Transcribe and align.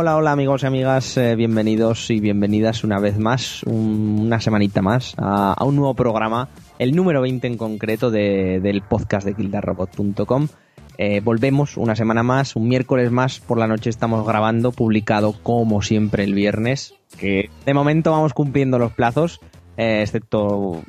Hola, 0.00 0.16
hola, 0.16 0.32
amigos 0.32 0.62
y 0.62 0.66
amigas, 0.66 1.14
eh, 1.18 1.36
bienvenidos 1.36 2.08
y 2.08 2.20
bienvenidas 2.20 2.84
una 2.84 2.98
vez 2.98 3.18
más, 3.18 3.62
un- 3.64 4.16
una 4.20 4.40
semanita 4.40 4.80
más, 4.80 5.12
a, 5.18 5.52
a 5.52 5.62
un 5.64 5.76
nuevo 5.76 5.92
programa, 5.92 6.48
el 6.78 6.96
número 6.96 7.20
20 7.20 7.46
en 7.46 7.58
concreto 7.58 8.10
de- 8.10 8.60
del 8.62 8.80
podcast 8.80 9.26
de 9.26 9.34
kildarrobot.com. 9.34 10.48
Eh, 10.96 11.20
volvemos 11.20 11.76
una 11.76 11.94
semana 11.96 12.22
más, 12.22 12.56
un 12.56 12.66
miércoles 12.66 13.10
más 13.10 13.40
por 13.40 13.58
la 13.58 13.66
noche 13.66 13.90
estamos 13.90 14.26
grabando, 14.26 14.72
publicado 14.72 15.34
como 15.42 15.82
siempre 15.82 16.24
el 16.24 16.32
viernes, 16.32 16.94
que 17.18 17.50
de 17.66 17.74
momento 17.74 18.10
vamos 18.10 18.32
cumpliendo 18.32 18.78
los 18.78 18.92
plazos, 18.92 19.38
eh, 19.76 20.00
excepto 20.00 20.82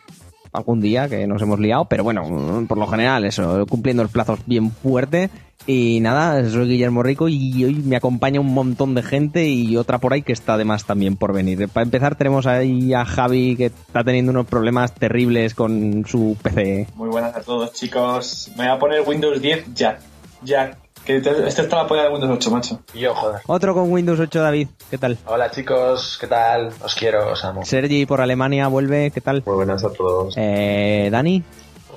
algún 0.51 0.81
día 0.81 1.07
que 1.07 1.27
nos 1.27 1.41
hemos 1.41 1.59
liado, 1.59 1.85
pero 1.85 2.03
bueno, 2.03 2.65
por 2.67 2.77
lo 2.77 2.87
general 2.87 3.25
eso, 3.25 3.65
cumpliendo 3.67 4.03
los 4.03 4.11
plazos 4.11 4.39
bien 4.45 4.71
fuerte. 4.71 5.29
Y 5.67 5.99
nada, 6.01 6.49
soy 6.49 6.67
Guillermo 6.67 7.03
Rico 7.03 7.29
y 7.29 7.63
hoy 7.63 7.75
me 7.75 7.95
acompaña 7.95 8.39
un 8.39 8.51
montón 8.51 8.95
de 8.95 9.03
gente 9.03 9.47
y 9.47 9.77
otra 9.77 9.99
por 9.99 10.11
ahí 10.11 10.23
que 10.23 10.33
está 10.33 10.55
además 10.55 10.85
también 10.85 11.15
por 11.15 11.33
venir. 11.33 11.69
Para 11.69 11.83
empezar 11.83 12.15
tenemos 12.15 12.47
ahí 12.47 12.93
a 12.93 13.05
Javi 13.05 13.55
que 13.55 13.67
está 13.67 14.03
teniendo 14.03 14.31
unos 14.31 14.47
problemas 14.47 14.93
terribles 14.95 15.53
con 15.53 16.03
su 16.07 16.35
PC. 16.41 16.87
Muy 16.95 17.09
buenas 17.09 17.35
a 17.35 17.41
todos, 17.41 17.73
chicos. 17.73 18.49
Me 18.57 18.65
voy 18.65 18.75
a 18.75 18.79
poner 18.79 19.03
Windows 19.07 19.39
10 19.39 19.75
ya. 19.75 19.99
Ya. 20.43 20.80
Que 21.05 21.19
te- 21.19 21.47
este 21.47 21.63
está 21.63 21.77
la 21.77 21.87
polla 21.87 22.03
de 22.03 22.09
Windows 22.09 22.31
8, 22.33 22.51
macho. 22.51 22.79
Yo, 22.93 23.15
joder. 23.15 23.41
Otro 23.47 23.73
con 23.73 23.91
Windows 23.91 24.19
8, 24.19 24.39
David, 24.41 24.67
¿qué 24.89 24.97
tal? 24.97 25.17
Hola 25.25 25.49
chicos, 25.49 26.17
¿qué 26.21 26.27
tal? 26.27 26.69
Os 26.83 26.93
quiero, 26.95 27.31
os 27.31 27.43
amo. 27.43 27.65
Sergi 27.65 28.05
por 28.05 28.21
Alemania 28.21 28.67
vuelve, 28.67 29.09
¿qué 29.11 29.19
tal? 29.21 29.41
Muy 29.45 29.55
buenas 29.55 29.83
a 29.83 29.91
todos. 29.91 30.35
Eh, 30.37 31.09
Dani 31.11 31.43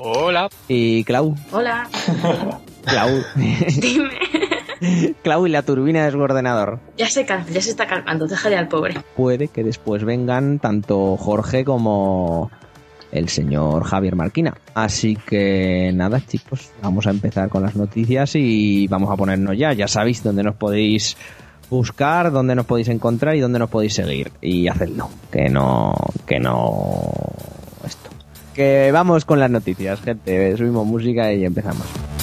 Hola. 0.00 0.48
y 0.68 1.04
Clau. 1.04 1.34
Hola, 1.52 1.86
Clau. 2.84 3.10
dime. 3.80 4.18
Clau 5.22 5.46
y 5.46 5.50
la 5.50 5.62
turbina 5.62 6.04
de 6.06 6.10
su 6.10 6.18
ordenador. 6.20 6.78
Ya 6.96 7.08
se 7.08 7.26
cansa, 7.26 7.50
ya 7.52 7.60
se 7.60 7.70
está 7.70 7.86
calmando, 7.86 8.26
déjale 8.26 8.56
al 8.56 8.68
pobre. 8.68 8.94
puede 9.16 9.48
que 9.48 9.62
después 9.64 10.02
vengan 10.04 10.58
tanto 10.58 11.16
Jorge 11.18 11.64
como 11.64 12.50
el 13.14 13.28
señor 13.28 13.84
Javier 13.84 14.16
Marquina. 14.16 14.54
Así 14.74 15.16
que 15.16 15.92
nada, 15.94 16.20
chicos, 16.20 16.70
vamos 16.82 17.06
a 17.06 17.10
empezar 17.10 17.48
con 17.48 17.62
las 17.62 17.76
noticias 17.76 18.32
y 18.34 18.86
vamos 18.88 19.10
a 19.10 19.16
ponernos 19.16 19.56
ya. 19.56 19.72
Ya 19.72 19.88
sabéis 19.88 20.22
dónde 20.22 20.42
nos 20.42 20.56
podéis 20.56 21.16
buscar, 21.70 22.30
dónde 22.30 22.54
nos 22.54 22.66
podéis 22.66 22.88
encontrar 22.88 23.36
y 23.36 23.40
dónde 23.40 23.58
nos 23.58 23.70
podéis 23.70 23.94
seguir. 23.94 24.32
Y 24.42 24.68
hacedlo, 24.68 25.08
que 25.30 25.48
no, 25.48 25.94
que 26.26 26.40
no 26.40 27.12
esto. 27.86 28.10
Que 28.52 28.90
vamos 28.92 29.24
con 29.24 29.38
las 29.38 29.50
noticias, 29.50 30.00
gente. 30.00 30.56
Subimos 30.56 30.86
música 30.86 31.32
y 31.32 31.44
empezamos. 31.44 32.13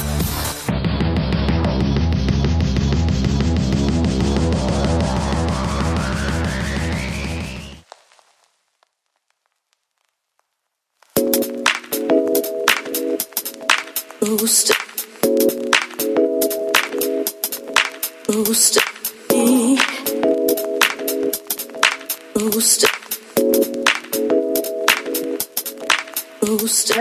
Boost. 26.72 26.96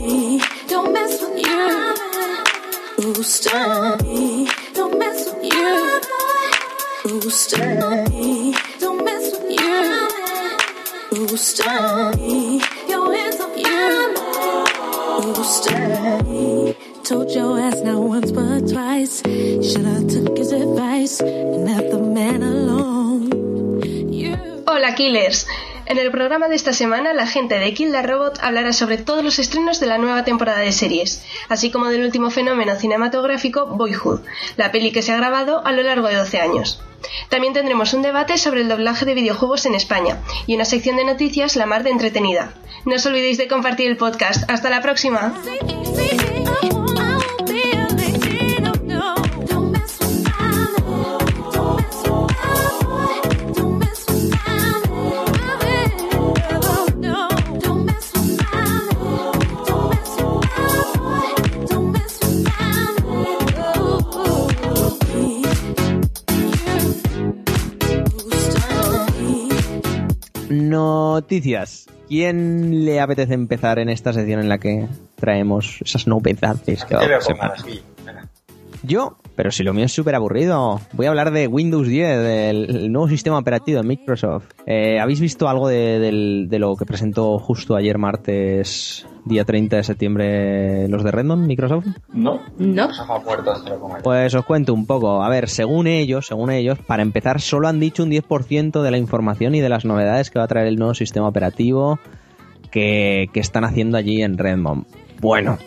Me. 0.00 0.40
Don't 0.66 0.94
mess 0.94 1.20
with 1.20 1.46
you. 1.46 1.94
Boost. 2.96 3.52
Me. 4.02 4.48
Don't 4.72 4.98
mess 4.98 5.26
with 5.26 5.44
you. 5.44 6.00
Boost. 7.04 7.58
Me. 7.58 8.54
Don't 8.80 9.04
mess 9.04 9.30
with 9.32 9.60
you. 9.60 10.08
Boost. 11.10 11.60
Me. 12.16 12.62
Your 12.88 13.14
hands 13.14 13.40
on 13.40 13.58
you. 13.58 14.14
Booster. 15.34 16.64
Told 17.04 17.30
your 17.30 17.60
ass 17.60 17.82
not 17.82 18.00
once 18.00 18.32
but 18.32 18.70
twice. 18.72 19.20
Shoulda 19.20 20.00
took 20.08 20.38
his 20.38 20.52
advice 20.52 21.20
and 21.20 21.66
left 21.66 21.90
the 21.90 21.98
man 22.00 22.42
alone. 22.42 23.82
You. 24.10 24.64
Hola 24.66 24.94
Killers. 24.94 25.44
En 25.90 25.98
el 25.98 26.12
programa 26.12 26.46
de 26.46 26.54
esta 26.54 26.72
semana, 26.72 27.12
la 27.12 27.26
gente 27.26 27.58
de 27.58 27.74
Kill 27.74 27.90
the 27.90 28.00
Robot 28.00 28.38
hablará 28.42 28.72
sobre 28.72 28.96
todos 28.96 29.24
los 29.24 29.40
estrenos 29.40 29.80
de 29.80 29.88
la 29.88 29.98
nueva 29.98 30.22
temporada 30.22 30.60
de 30.60 30.70
series, 30.70 31.24
así 31.48 31.72
como 31.72 31.88
del 31.88 32.04
último 32.04 32.30
fenómeno 32.30 32.76
cinematográfico 32.76 33.66
Boyhood, 33.66 34.20
la 34.56 34.70
peli 34.70 34.92
que 34.92 35.02
se 35.02 35.10
ha 35.10 35.16
grabado 35.16 35.66
a 35.66 35.72
lo 35.72 35.82
largo 35.82 36.06
de 36.06 36.14
12 36.14 36.40
años. 36.40 36.80
También 37.28 37.54
tendremos 37.54 37.92
un 37.92 38.02
debate 38.02 38.38
sobre 38.38 38.60
el 38.60 38.68
doblaje 38.68 39.04
de 39.04 39.14
videojuegos 39.14 39.66
en 39.66 39.74
España 39.74 40.18
y 40.46 40.54
una 40.54 40.64
sección 40.64 40.94
de 40.94 41.04
noticias 41.04 41.56
la 41.56 41.66
mar 41.66 41.82
de 41.82 41.90
entretenida. 41.90 42.54
No 42.84 42.94
os 42.94 43.06
olvidéis 43.06 43.36
de 43.36 43.48
compartir 43.48 43.90
el 43.90 43.96
podcast. 43.96 44.48
¡Hasta 44.48 44.70
la 44.70 44.82
próxima! 44.82 45.34
Noticias. 70.70 71.86
¿Quién 72.08 72.84
le 72.84 73.00
apetece 73.00 73.34
empezar 73.34 73.78
en 73.78 73.88
esta 73.88 74.12
sección 74.12 74.40
en 74.40 74.48
la 74.48 74.58
que 74.58 74.86
traemos 75.16 75.80
esas 75.82 76.06
novedades 76.06 76.84
que 76.84 76.94
va 76.94 77.02
a. 77.02 77.54
Yo, 78.82 79.18
pero 79.36 79.50
si 79.50 79.62
lo 79.62 79.72
mío 79.72 79.86
es 79.86 79.92
súper 79.92 80.14
aburrido. 80.14 80.80
Voy 80.92 81.06
a 81.06 81.10
hablar 81.10 81.30
de 81.30 81.46
Windows 81.46 81.86
10, 81.86 82.18
del 82.18 82.76
el 82.76 82.92
nuevo 82.92 83.08
sistema 83.08 83.38
operativo 83.38 83.80
de 83.80 83.86
Microsoft. 83.86 84.46
Eh, 84.66 85.00
¿Habéis 85.00 85.20
visto 85.20 85.48
algo 85.48 85.68
de, 85.68 86.46
lo 86.50 86.76
que 86.76 86.86
presentó 86.86 87.38
justo 87.38 87.76
ayer 87.76 87.98
martes, 87.98 89.06
día 89.24 89.44
30 89.44 89.76
de 89.76 89.82
septiembre, 89.82 90.88
los 90.88 91.04
de 91.04 91.10
Redmond, 91.10 91.46
Microsoft? 91.46 91.86
¿No? 92.12 92.40
¿No? 92.58 92.88
Pues 94.02 94.34
os 94.34 94.44
cuento 94.44 94.74
un 94.74 94.86
poco. 94.86 95.22
A 95.22 95.28
ver, 95.28 95.48
según 95.48 95.86
ellos, 95.86 96.26
según 96.26 96.50
ellos, 96.50 96.78
para 96.78 97.02
empezar, 97.02 97.40
solo 97.40 97.68
han 97.68 97.80
dicho 97.80 98.02
un 98.02 98.10
10% 98.10 98.82
de 98.82 98.90
la 98.90 98.98
información 98.98 99.54
y 99.54 99.60
de 99.60 99.68
las 99.68 99.84
novedades 99.84 100.30
que 100.30 100.38
va 100.38 100.44
a 100.44 100.48
traer 100.48 100.66
el 100.66 100.76
nuevo 100.76 100.94
sistema 100.94 101.28
operativo 101.28 101.98
que, 102.70 103.28
que 103.32 103.40
están 103.40 103.64
haciendo 103.64 103.96
allí 103.96 104.22
en 104.22 104.38
Redmond. 104.38 104.84
Bueno, 105.20 105.58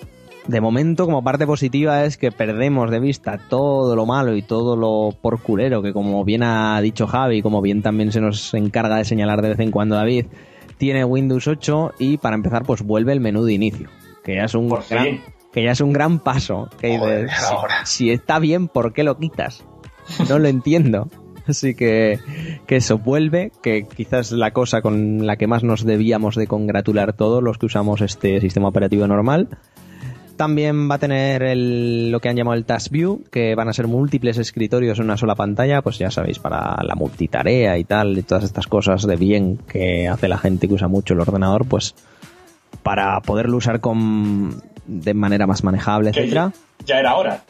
de 0.48 0.62
momento, 0.62 1.06
como 1.06 1.24
parte 1.24 1.45
positiva, 1.45 2.04
es 2.04 2.18
que 2.18 2.31
perdemos 2.31 2.92
de 2.92 3.00
vista 3.00 3.38
todo 3.38 3.95
lo 3.95 4.06
malo 4.06 4.36
y 4.36 4.42
todo 4.42 4.75
lo 4.75 5.16
porculero 5.22 5.81
que, 5.81 5.94
como 5.94 6.24
bien 6.25 6.44
ha 6.44 6.80
dicho 6.81 7.07
Javi, 7.07 7.42
como 7.42 7.62
bien 7.62 7.81
también 7.81 8.12
se 8.12 8.22
nos 8.22 8.54
encarga 8.54 8.98
de 8.98 9.06
señalar 9.06 9.42
de 9.42 9.50
vez 9.50 9.60
en 9.60 9.72
cuando 9.72 9.95
David, 9.95 10.25
tiene 10.78 11.06
Windows 11.06 11.48
8 11.48 11.94
y 12.00 12.18
para 12.18 12.36
empezar, 12.36 12.63
pues 12.63 12.81
vuelve 12.81 13.13
el 13.13 13.22
menú 13.22 13.45
de 13.45 13.54
inicio, 13.54 13.90
que 14.24 14.36
ya 14.36 14.44
es 14.44 14.56
un 14.56 14.68
Por 14.68 14.84
gran, 14.90 15.22
que 15.54 15.63
ya 15.63 15.72
es 15.72 15.81
un 15.81 15.94
gran 15.94 16.19
paso. 16.19 16.69
Que 16.80 16.98
Joder, 16.98 17.25
dices, 17.25 17.44
ahora. 17.44 17.86
si, 17.86 18.06
si 18.06 18.12
está 18.12 18.39
bien, 18.39 18.68
¿por 18.68 18.92
qué 18.92 19.04
lo 19.04 19.18
quitas? 19.18 19.63
No 20.30 20.39
lo 20.39 20.48
entiendo. 20.50 21.10
Así 21.48 21.75
que, 21.75 22.19
que 22.68 22.78
eso 22.78 22.98
vuelve, 22.98 23.51
que 23.62 23.86
quizás 23.86 24.31
la 24.31 24.51
cosa 24.51 24.81
con 24.81 25.25
la 25.28 25.36
que 25.36 25.48
más 25.48 25.63
nos 25.63 25.84
debíamos 25.84 26.36
de 26.36 26.48
congratular 26.48 27.13
todos 27.13 27.44
los 27.44 27.57
que 27.57 27.66
usamos 27.66 28.01
este 28.01 28.39
sistema 28.39 28.69
operativo 28.69 29.07
normal. 29.07 29.50
También 30.38 30.90
va 30.90 30.96
a 30.96 31.00
tener 31.00 31.44
el- 31.44 32.12
lo 32.12 32.20
que 32.20 32.28
han 32.30 32.36
llamado 32.36 32.56
el 32.58 32.66
Task 32.66 32.92
View, 32.92 33.24
que 33.32 33.54
van 33.56 33.70
a 33.70 33.74
ser 33.74 33.88
múltiples 33.88 34.38
escritorios 34.40 34.98
en 34.98 35.06
una 35.06 35.18
sola 35.18 35.36
pantalla, 35.36 35.82
pues 35.82 35.98
ya 36.00 36.10
sabéis, 36.10 36.40
para 36.40 36.82
la 36.84 36.96
multitarea 36.96 37.78
y 37.78 37.84
tal, 37.84 38.18
y 38.18 38.24
todas 38.24 38.44
estas 38.44 38.66
cosas 38.68 39.04
de 39.04 39.16
bien 39.16 39.58
que 39.68 40.08
hace 40.08 40.28
la 40.28 40.38
gente 40.40 40.68
que 40.68 40.74
usa 40.74 40.88
mucho 40.88 41.14
el 41.14 41.20
ordenador, 41.20 41.66
pues 41.68 41.94
para 42.82 43.22
poderlo 43.22 43.58
usar 43.58 43.80
con 43.80 44.62
de 44.88 45.14
manera 45.14 45.46
más 45.48 45.64
manejable, 45.64 46.12
Que 46.12 46.22
etcétera. 46.22 46.52
ya, 46.80 46.86
ya 46.86 47.00
era 47.00 47.16
hora. 47.16 47.44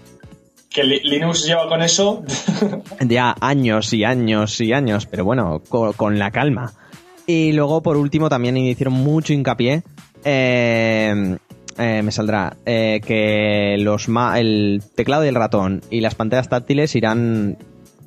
Que 0.70 0.84
Li- 0.84 1.02
Linux 1.04 1.46
lleva 1.46 1.68
con 1.70 1.82
eso. 1.82 2.24
ya 3.08 3.36
años 3.40 3.94
y 3.94 4.04
años 4.04 4.60
y 4.60 4.74
años, 4.74 5.06
pero 5.06 5.24
bueno, 5.24 5.62
co- 5.70 5.94
con, 5.94 6.20
la 6.20 6.32
calma. 6.32 6.74
Y 7.26 7.54
luego, 7.54 7.82
por 7.82 7.96
último, 7.96 8.28
también 8.28 8.58
hicieron 8.58 8.94
mucho 8.94 9.32
hincapié. 9.34 9.84
eh, 10.26 11.38
eh, 11.78 12.02
me 12.04 12.12
saldrá 12.12 12.58
eh, 12.66 13.02
que 13.06 13.78
los 13.80 14.08
el 14.36 14.81
teclado 14.96 15.25
y 15.25 15.28
el 15.28 15.36
ratón 15.36 15.81
y 15.90 16.02
las 16.02 16.16
pantallas 16.16 16.50
táctiles 16.50 16.96
irán 16.96 17.58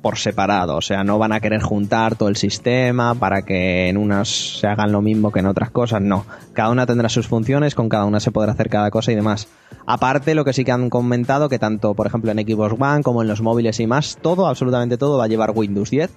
por 0.01 0.17
separado, 0.17 0.77
o 0.77 0.81
sea, 0.81 1.03
no 1.03 1.17
van 1.17 1.33
a 1.33 1.39
querer 1.39 1.61
juntar 1.61 2.15
todo 2.15 2.29
el 2.29 2.35
sistema 2.35 3.15
para 3.15 3.41
que 3.41 3.89
en 3.89 3.97
unas 3.97 4.59
se 4.59 4.67
hagan 4.67 4.91
lo 4.91 5.01
mismo 5.01 5.31
que 5.31 5.39
en 5.39 5.47
otras 5.47 5.71
cosas, 5.71 6.01
no. 6.01 6.25
Cada 6.53 6.69
una 6.69 6.85
tendrá 6.85 7.09
sus 7.09 7.27
funciones, 7.27 7.75
con 7.75 7.89
cada 7.89 8.05
una 8.05 8.19
se 8.19 8.31
podrá 8.31 8.51
hacer 8.51 8.69
cada 8.69 8.91
cosa 8.91 9.11
y 9.11 9.15
demás. 9.15 9.47
Aparte, 9.85 10.35
lo 10.35 10.45
que 10.45 10.53
sí 10.53 10.63
que 10.63 10.71
han 10.71 10.89
comentado, 10.89 11.49
que 11.49 11.59
tanto, 11.59 11.93
por 11.93 12.07
ejemplo, 12.07 12.31
en 12.31 12.37
Xbox 12.37 12.75
One 12.79 13.03
como 13.03 13.21
en 13.21 13.27
los 13.27 13.41
móviles 13.41 13.79
y 13.79 13.87
más, 13.87 14.17
todo, 14.21 14.47
absolutamente 14.47 14.97
todo, 14.97 15.17
va 15.17 15.25
a 15.25 15.27
llevar 15.27 15.51
Windows 15.53 15.89
10 15.89 16.11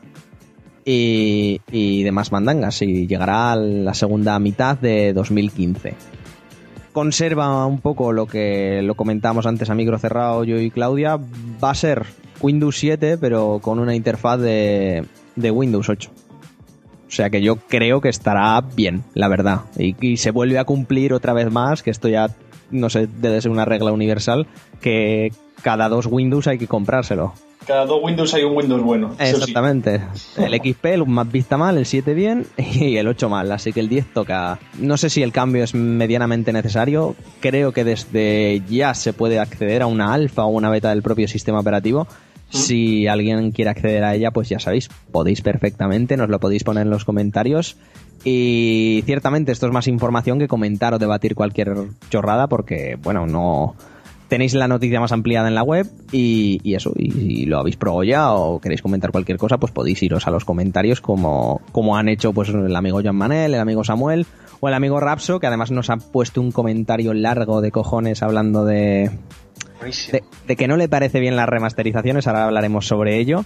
y, 0.84 1.60
y 1.70 2.02
demás 2.02 2.32
mandangas 2.32 2.82
y 2.82 3.06
llegará 3.06 3.52
a 3.52 3.56
la 3.56 3.94
segunda 3.94 4.38
mitad 4.38 4.78
de 4.78 5.12
2015 5.12 6.19
conserva 6.92 7.66
un 7.66 7.80
poco 7.80 8.12
lo 8.12 8.26
que 8.26 8.82
lo 8.82 8.94
comentamos 8.94 9.46
antes 9.46 9.70
a 9.70 9.74
micro 9.74 9.98
cerrado 9.98 10.44
yo 10.44 10.58
y 10.58 10.70
Claudia, 10.70 11.18
va 11.62 11.70
a 11.70 11.74
ser 11.74 12.04
Windows 12.40 12.76
7 12.78 13.18
pero 13.18 13.60
con 13.62 13.78
una 13.78 13.94
interfaz 13.94 14.40
de, 14.40 15.04
de 15.36 15.50
Windows 15.50 15.88
8. 15.88 16.10
O 16.10 17.12
sea 17.12 17.28
que 17.28 17.42
yo 17.42 17.56
creo 17.56 18.00
que 18.00 18.08
estará 18.08 18.60
bien, 18.60 19.02
la 19.14 19.26
verdad. 19.26 19.62
Y, 19.76 19.96
y, 20.00 20.16
se 20.16 20.30
vuelve 20.30 20.60
a 20.60 20.64
cumplir 20.64 21.12
otra 21.12 21.32
vez 21.32 21.50
más, 21.50 21.82
que 21.82 21.90
esto 21.90 22.08
ya, 22.08 22.28
no 22.70 22.88
sé, 22.88 23.08
debe 23.08 23.40
ser 23.42 23.50
una 23.50 23.64
regla 23.64 23.90
universal, 23.90 24.46
que 24.80 25.32
cada 25.60 25.88
dos 25.88 26.06
Windows 26.06 26.46
hay 26.46 26.58
que 26.58 26.68
comprárselo. 26.68 27.34
Cada 27.66 27.86
dos 27.86 28.00
Windows 28.02 28.32
hay 28.34 28.44
un 28.44 28.56
Windows 28.56 28.82
bueno. 28.82 29.14
sí. 29.18 29.24
Exactamente. 29.24 30.02
El 30.36 30.54
XP, 30.54 30.84
el 30.86 31.06
más 31.06 31.30
vista 31.30 31.56
mal, 31.56 31.78
el 31.78 31.86
7 31.86 32.14
bien 32.14 32.46
y 32.56 32.96
el 32.96 33.06
8 33.06 33.28
mal. 33.28 33.52
Así 33.52 33.72
que 33.72 33.80
el 33.80 33.88
10 33.88 34.12
toca. 34.12 34.58
No 34.78 34.96
sé 34.96 35.10
si 35.10 35.22
el 35.22 35.32
cambio 35.32 35.62
es 35.64 35.74
medianamente 35.74 36.52
necesario. 36.52 37.14
Creo 37.40 37.72
que 37.72 37.84
desde 37.84 38.62
ya 38.68 38.94
se 38.94 39.12
puede 39.12 39.38
acceder 39.38 39.82
a 39.82 39.86
una 39.86 40.12
alfa 40.12 40.44
o 40.44 40.48
una 40.48 40.70
beta 40.70 40.90
del 40.90 41.02
propio 41.02 41.28
sistema 41.28 41.60
operativo. 41.60 42.06
Si 42.50 43.06
alguien 43.06 43.52
quiere 43.52 43.70
acceder 43.70 44.02
a 44.02 44.14
ella, 44.14 44.32
pues 44.32 44.48
ya 44.48 44.58
sabéis, 44.58 44.88
podéis 45.12 45.40
perfectamente, 45.40 46.16
nos 46.16 46.28
lo 46.28 46.40
podéis 46.40 46.64
poner 46.64 46.82
en 46.82 46.90
los 46.90 47.04
comentarios. 47.04 47.76
Y 48.24 49.02
ciertamente 49.06 49.52
esto 49.52 49.66
es 49.66 49.72
más 49.72 49.86
información 49.86 50.38
que 50.38 50.48
comentar 50.48 50.92
o 50.92 50.98
debatir 50.98 51.34
cualquier 51.34 51.74
chorrada, 52.10 52.48
porque, 52.48 52.98
bueno, 53.00 53.26
no, 53.26 53.76
tenéis 54.30 54.54
la 54.54 54.68
noticia 54.68 55.00
más 55.00 55.12
ampliada 55.12 55.48
en 55.48 55.56
la 55.56 55.64
web 55.64 55.86
y, 56.12 56.60
y 56.62 56.74
eso, 56.76 56.92
y 56.96 57.10
si 57.10 57.46
lo 57.46 57.58
habéis 57.58 57.76
probado 57.76 58.04
ya 58.04 58.32
o 58.32 58.60
queréis 58.60 58.80
comentar 58.80 59.10
cualquier 59.10 59.36
cosa, 59.36 59.58
pues 59.58 59.72
podéis 59.72 60.02
iros 60.02 60.26
a 60.26 60.30
los 60.30 60.44
comentarios 60.44 61.00
como, 61.00 61.60
como 61.72 61.96
han 61.96 62.08
hecho 62.08 62.32
pues 62.32 62.48
el 62.48 62.74
amigo 62.74 63.02
Joan 63.02 63.16
Manel, 63.16 63.52
el 63.52 63.60
amigo 63.60 63.82
Samuel 63.84 64.26
o 64.60 64.68
el 64.68 64.74
amigo 64.74 65.00
Rapso, 65.00 65.40
que 65.40 65.48
además 65.48 65.72
nos 65.72 65.90
ha 65.90 65.96
puesto 65.96 66.40
un 66.40 66.52
comentario 66.52 67.12
largo 67.12 67.60
de 67.60 67.72
cojones 67.72 68.22
hablando 68.22 68.64
de, 68.64 69.10
de, 70.12 70.22
de 70.46 70.56
que 70.56 70.68
no 70.68 70.76
le 70.76 70.88
parece 70.88 71.18
bien 71.18 71.34
las 71.34 71.48
remasterizaciones, 71.48 72.26
ahora 72.26 72.44
hablaremos 72.44 72.86
sobre 72.86 73.18
ello. 73.18 73.44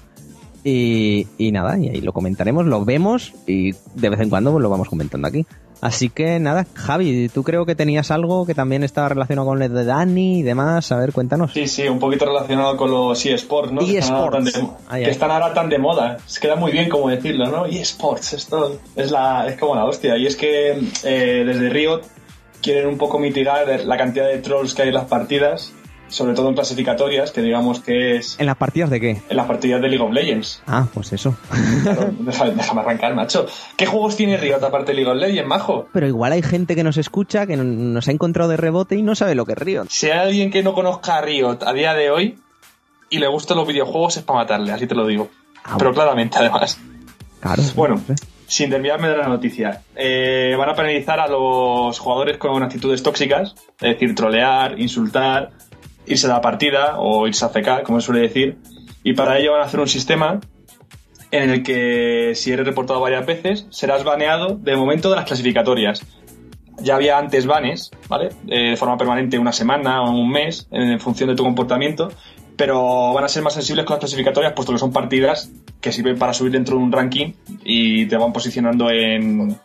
Y, 0.67 1.27
y, 1.37 1.53
nada, 1.53 1.79
y 1.79 1.91
ahí 1.91 2.01
lo 2.01 2.15
comentaremos, 2.15 2.65
lo 2.65 2.83
vemos 2.87 3.35
y 3.47 3.73
de 3.73 4.09
vez 4.09 4.21
en 4.21 4.31
cuando 4.31 4.51
pues, 4.51 4.63
lo 4.63 4.71
vamos 4.71 4.89
comentando 4.89 5.29
aquí. 5.29 5.47
Así 5.81 6.09
que 6.09 6.39
nada, 6.41 6.67
Javi, 6.75 7.29
tú 7.29 7.43
creo 7.43 7.67
que 7.67 7.75
tenías 7.75 8.11
algo 8.11 8.47
que 8.47 8.55
también 8.55 8.83
estaba 8.85 9.11
relacionado 9.11 9.49
con 9.49 9.63
el 9.63 9.73
de 9.73 9.85
Dani 9.85 10.41
y 10.41 10.43
demás. 10.43 10.91
A 10.93 10.97
ver, 10.97 11.13
cuéntanos. 11.13 11.53
Sí, 11.53 11.67
sí, 11.67 11.89
un 11.89 11.99
poquito 11.99 12.25
relacionado 12.25 12.77
con 12.77 12.91
los 12.91 13.25
eSports, 13.25 13.73
¿no? 13.73 13.81
Que 13.81 14.01
tan 14.01 14.45
de, 14.45 14.53
que 15.05 15.11
están 15.11 15.31
ahora 15.31 15.53
tan 15.53 15.69
de 15.69 15.79
moda. 15.79 16.19
Se 16.27 16.41
queda 16.41 16.57
muy 16.57 16.73
bien 16.73 16.89
como 16.89 17.09
decirlo, 17.09 17.47
¿no? 17.47 17.67
eSports, 17.67 18.33
esto 18.33 18.79
es, 18.97 19.11
la, 19.11 19.47
es 19.49 19.59
como 19.59 19.75
la 19.75 19.85
hostia. 19.85 20.17
Y 20.17 20.27
es 20.27 20.37
que 20.37 20.71
eh, 21.05 21.45
desde 21.47 21.69
Riot 21.69 22.03
quieren 22.63 22.87
un 22.87 22.99
poco 22.99 23.19
mitigar 23.19 23.69
la 23.85 23.97
cantidad 23.97 24.27
de 24.27 24.39
trolls 24.39 24.75
que 24.75 24.83
hay 24.83 24.89
en 24.89 24.95
las 24.95 25.05
partidas 25.05 25.73
sobre 26.15 26.35
todo 26.35 26.49
en 26.49 26.55
clasificatorias, 26.55 27.33
que 27.33 27.43
digamos 27.43 27.81
que 27.81 28.17
es... 28.17 28.39
¿En 28.39 28.47
las 28.47 28.57
partidas 28.57 28.89
de 28.89 29.01
qué? 29.01 29.23
En 29.29 29.37
las 29.37 29.47
partidas 29.47 29.81
de 29.83 29.89
League 29.89 30.05
of 30.05 30.13
Legends. 30.13 30.63
Ah, 30.67 30.87
pues 30.95 31.13
eso. 31.13 31.37
Claro, 31.83 32.11
déjame, 32.21 32.53
déjame, 32.53 32.81
arrancar, 32.81 33.15
macho. 33.15 33.47
¿Qué 33.77 33.87
juegos 33.87 34.17
tiene 34.17 34.37
Riot 34.37 34.65
aparte 34.65 34.93
de 34.93 34.99
League 34.99 35.11
of 35.11 35.17
Legends, 35.17 35.49
majo? 35.49 35.89
Pero 35.93 36.07
igual 36.07 36.33
hay 36.33 36.43
gente 36.43 36.77
que 36.77 36.85
nos 36.85 36.97
escucha, 36.97 37.47
que 37.47 37.57
nos 37.57 38.07
ha 38.07 38.13
encontrado 38.13 38.49
de 38.49 38.57
rebote 38.57 38.95
y 38.97 39.03
no 39.03 39.17
sabe 39.17 39.35
lo 39.35 39.45
que 39.45 39.53
es 39.53 39.59
Riot. 39.59 39.87
Si 39.89 40.09
hay 40.09 40.19
alguien 40.21 40.51
que 40.51 40.63
no 40.63 40.73
conozca 40.73 41.19
a 41.19 41.21
Riot 41.23 41.59
a 41.67 41.73
día 41.73 41.95
de 41.95 42.11
hoy 42.11 42.39
y 43.11 43.19
le 43.19 43.27
gustan 43.27 43.57
los 43.57 43.67
videojuegos 43.67 44.17
es 44.17 44.23
para 44.23 44.41
matarle, 44.41 44.73
así 44.73 44.87
te 44.87 44.95
lo 44.95 45.07
digo. 45.07 45.29
Ah, 45.65 45.75
Pero 45.79 45.93
claramente, 45.93 46.39
además. 46.39 46.79
Claro. 47.41 47.63
Bueno, 47.75 48.01
sin 48.47 48.71
desviarme 48.71 49.09
de 49.09 49.17
la 49.17 49.29
noticia, 49.29 49.83
eh, 49.97 50.55
van 50.57 50.69
a 50.69 50.75
penalizar 50.75 51.19
a 51.21 51.29
los 51.29 51.99
jugadores 51.99 52.39
con 52.39 52.63
actitudes 52.63 53.03
tóxicas, 53.03 53.55
es 53.81 53.95
decir, 53.95 54.15
trolear, 54.15 54.79
insultar, 54.79 55.51
irse 56.07 56.27
a 56.27 56.31
la 56.31 56.41
partida 56.41 56.99
o 56.99 57.27
irse 57.27 57.45
a 57.45 57.51
CK, 57.51 57.83
como 57.85 58.01
se 58.01 58.07
suele 58.07 58.23
decir. 58.23 58.59
Y 59.03 59.15
para 59.15 59.39
ello 59.39 59.53
van 59.53 59.63
a 59.63 59.65
hacer 59.65 59.81
un 59.81 59.89
sistema 59.89 60.41
en 61.31 61.51
el 61.51 61.63
que 61.63 62.33
si 62.35 62.53
eres 62.53 62.67
reportado 62.67 63.01
varias 63.01 63.27
veces, 63.27 63.67
serás 63.71 64.05
baneado 64.05 64.57
de 64.57 64.77
momento 64.77 65.11
de 65.11 65.17
las 65.17 65.25
clasificatorias. 65.25 66.03
Ya 66.79 66.97
había 66.97 67.19
antes 67.19 67.47
banes, 67.47 67.91
¿vale? 68.09 68.31
Eh, 68.49 68.71
de 68.71 68.77
forma 68.77 68.97
permanente 68.97 69.39
una 69.39 69.53
semana 69.53 70.03
o 70.03 70.11
un 70.11 70.31
mes, 70.31 70.69
en 70.71 70.99
función 71.01 71.29
de 71.29 71.37
tu 71.37 71.45
comportamiento, 71.45 72.11
pero 72.57 73.13
van 73.13 73.25
a 73.25 73.29
ser 73.29 73.43
más 73.43 73.55
sensibles 73.55 73.85
con 73.85 73.95
las 73.95 74.01
clasificatorias, 74.01 74.53
puesto 74.53 74.73
que 74.73 74.79
son 74.79 74.93
partidas 74.93 75.51
que 75.81 75.93
sirven 75.93 76.19
para 76.19 76.33
subir 76.33 76.53
dentro 76.53 76.77
de 76.77 76.83
un 76.83 76.93
ranking 76.93 77.33
y 77.65 78.07
te 78.07 78.17
van 78.17 78.33
posicionando 78.33 78.91
en, 78.91 79.57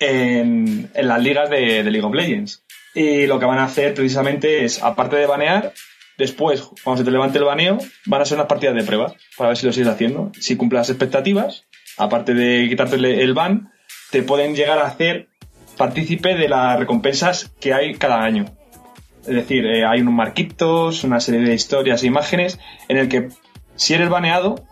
en, 0.00 0.90
en 0.92 1.08
las 1.08 1.22
ligas 1.22 1.50
de, 1.50 1.82
de 1.82 1.90
League 1.90 2.06
of 2.06 2.14
Legends. 2.14 2.63
Y 2.94 3.26
lo 3.26 3.38
que 3.38 3.46
van 3.46 3.58
a 3.58 3.64
hacer 3.64 3.94
precisamente 3.94 4.64
es, 4.64 4.82
aparte 4.82 5.16
de 5.16 5.26
banear, 5.26 5.72
después, 6.16 6.62
cuando 6.82 6.98
se 6.98 7.04
te 7.04 7.10
levante 7.10 7.38
el 7.38 7.44
baneo, 7.44 7.78
van 8.06 8.22
a 8.22 8.24
ser 8.24 8.36
unas 8.36 8.46
partidas 8.46 8.76
de 8.76 8.84
prueba 8.84 9.14
para 9.36 9.48
ver 9.48 9.56
si 9.56 9.66
lo 9.66 9.72
sigues 9.72 9.88
haciendo. 9.88 10.30
Si 10.38 10.56
cumple 10.56 10.78
las 10.78 10.90
expectativas, 10.90 11.64
aparte 11.98 12.34
de 12.34 12.68
quitarte 12.68 12.96
el 12.96 13.34
ban, 13.34 13.72
te 14.10 14.22
pueden 14.22 14.54
llegar 14.54 14.78
a 14.78 14.86
hacer 14.86 15.28
partícipe 15.76 16.36
de 16.36 16.48
las 16.48 16.78
recompensas 16.78 17.52
que 17.60 17.74
hay 17.74 17.94
cada 17.94 18.22
año. 18.22 18.44
Es 19.26 19.34
decir, 19.34 19.66
eh, 19.66 19.84
hay 19.84 20.02
unos 20.02 20.14
marquitos, 20.14 21.02
una 21.02 21.18
serie 21.18 21.40
de 21.40 21.54
historias 21.54 22.02
e 22.02 22.06
imágenes 22.06 22.60
en 22.88 22.98
el 22.98 23.08
que 23.08 23.28
si 23.74 23.94
eres 23.94 24.08
baneado, 24.08 24.64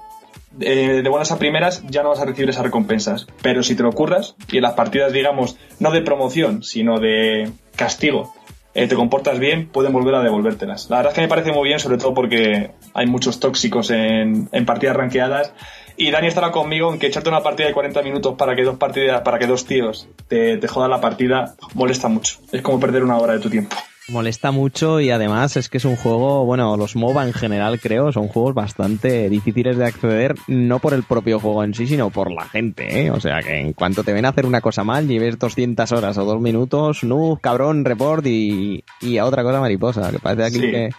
eh, 0.60 1.00
de 1.02 1.08
buenas 1.08 1.32
a 1.32 1.38
primeras 1.38 1.82
ya 1.88 2.02
no 2.02 2.10
vas 2.10 2.20
a 2.20 2.26
recibir 2.26 2.50
esas 2.50 2.64
recompensas. 2.64 3.26
Pero 3.42 3.62
si 3.62 3.74
te 3.74 3.82
lo 3.82 3.88
ocurras 3.88 4.36
y 4.50 4.58
en 4.58 4.62
las 4.62 4.74
partidas, 4.74 5.12
digamos, 5.12 5.56
no 5.80 5.90
de 5.90 6.02
promoción, 6.02 6.62
sino 6.62 7.00
de 7.00 7.50
castigo, 7.76 8.34
eh, 8.74 8.86
te 8.86 8.94
comportas 8.94 9.38
bien, 9.38 9.68
pueden 9.68 9.92
volver 9.92 10.14
a 10.14 10.22
devolvértelas. 10.22 10.88
La 10.88 10.98
verdad 10.98 11.12
es 11.12 11.14
que 11.16 11.20
me 11.22 11.28
parece 11.28 11.52
muy 11.52 11.68
bien, 11.68 11.78
sobre 11.78 11.98
todo 11.98 12.14
porque 12.14 12.70
hay 12.94 13.06
muchos 13.06 13.38
tóxicos 13.40 13.90
en, 13.90 14.48
partidas 14.64 14.96
ranqueadas. 14.96 15.52
Y 15.96 16.10
Dani 16.10 16.26
estará 16.26 16.50
conmigo 16.52 16.92
en 16.92 16.98
que 16.98 17.06
echarte 17.06 17.28
una 17.28 17.42
partida 17.42 17.66
de 17.66 17.74
40 17.74 18.02
minutos 18.02 18.34
para 18.36 18.56
que 18.56 18.62
dos 18.62 18.78
partidas, 18.78 19.20
para 19.20 19.38
que 19.38 19.46
dos 19.46 19.66
tíos 19.66 20.08
te, 20.26 20.56
te 20.56 20.68
jodan 20.68 20.90
la 20.90 21.00
partida, 21.00 21.54
molesta 21.74 22.08
mucho. 22.08 22.38
Es 22.50 22.62
como 22.62 22.80
perder 22.80 23.04
una 23.04 23.18
hora 23.18 23.34
de 23.34 23.40
tu 23.40 23.50
tiempo 23.50 23.76
molesta 24.12 24.50
mucho 24.50 25.00
y 25.00 25.10
además 25.10 25.56
es 25.56 25.68
que 25.68 25.78
es 25.78 25.84
un 25.84 25.96
juego, 25.96 26.44
bueno, 26.44 26.76
los 26.76 26.94
MOBA 26.94 27.26
en 27.26 27.32
general 27.32 27.80
creo, 27.80 28.12
son 28.12 28.28
juegos 28.28 28.54
bastante 28.54 29.28
difíciles 29.28 29.76
de 29.76 29.86
acceder, 29.86 30.34
no 30.46 30.78
por 30.78 30.94
el 30.94 31.02
propio 31.02 31.40
juego 31.40 31.64
en 31.64 31.74
sí, 31.74 31.86
sino 31.86 32.10
por 32.10 32.30
la 32.30 32.44
gente, 32.44 33.06
¿eh? 33.06 33.10
O 33.10 33.20
sea 33.20 33.40
que 33.40 33.58
en 33.58 33.72
cuanto 33.72 34.04
te 34.04 34.12
ven 34.12 34.26
a 34.26 34.28
hacer 34.28 34.46
una 34.46 34.60
cosa 34.60 34.84
mal, 34.84 35.08
lleves 35.08 35.38
200 35.38 35.90
horas 35.92 36.18
o 36.18 36.24
dos 36.24 36.40
minutos, 36.40 37.02
no, 37.02 37.38
cabrón, 37.40 37.84
report 37.84 38.26
y, 38.26 38.84
y 39.00 39.18
a 39.18 39.24
otra 39.24 39.42
cosa 39.42 39.60
mariposa, 39.60 40.10
que 40.10 40.18
parece 40.18 40.44
aquí 40.44 40.60
sí. 40.60 40.70
que, 40.70 40.90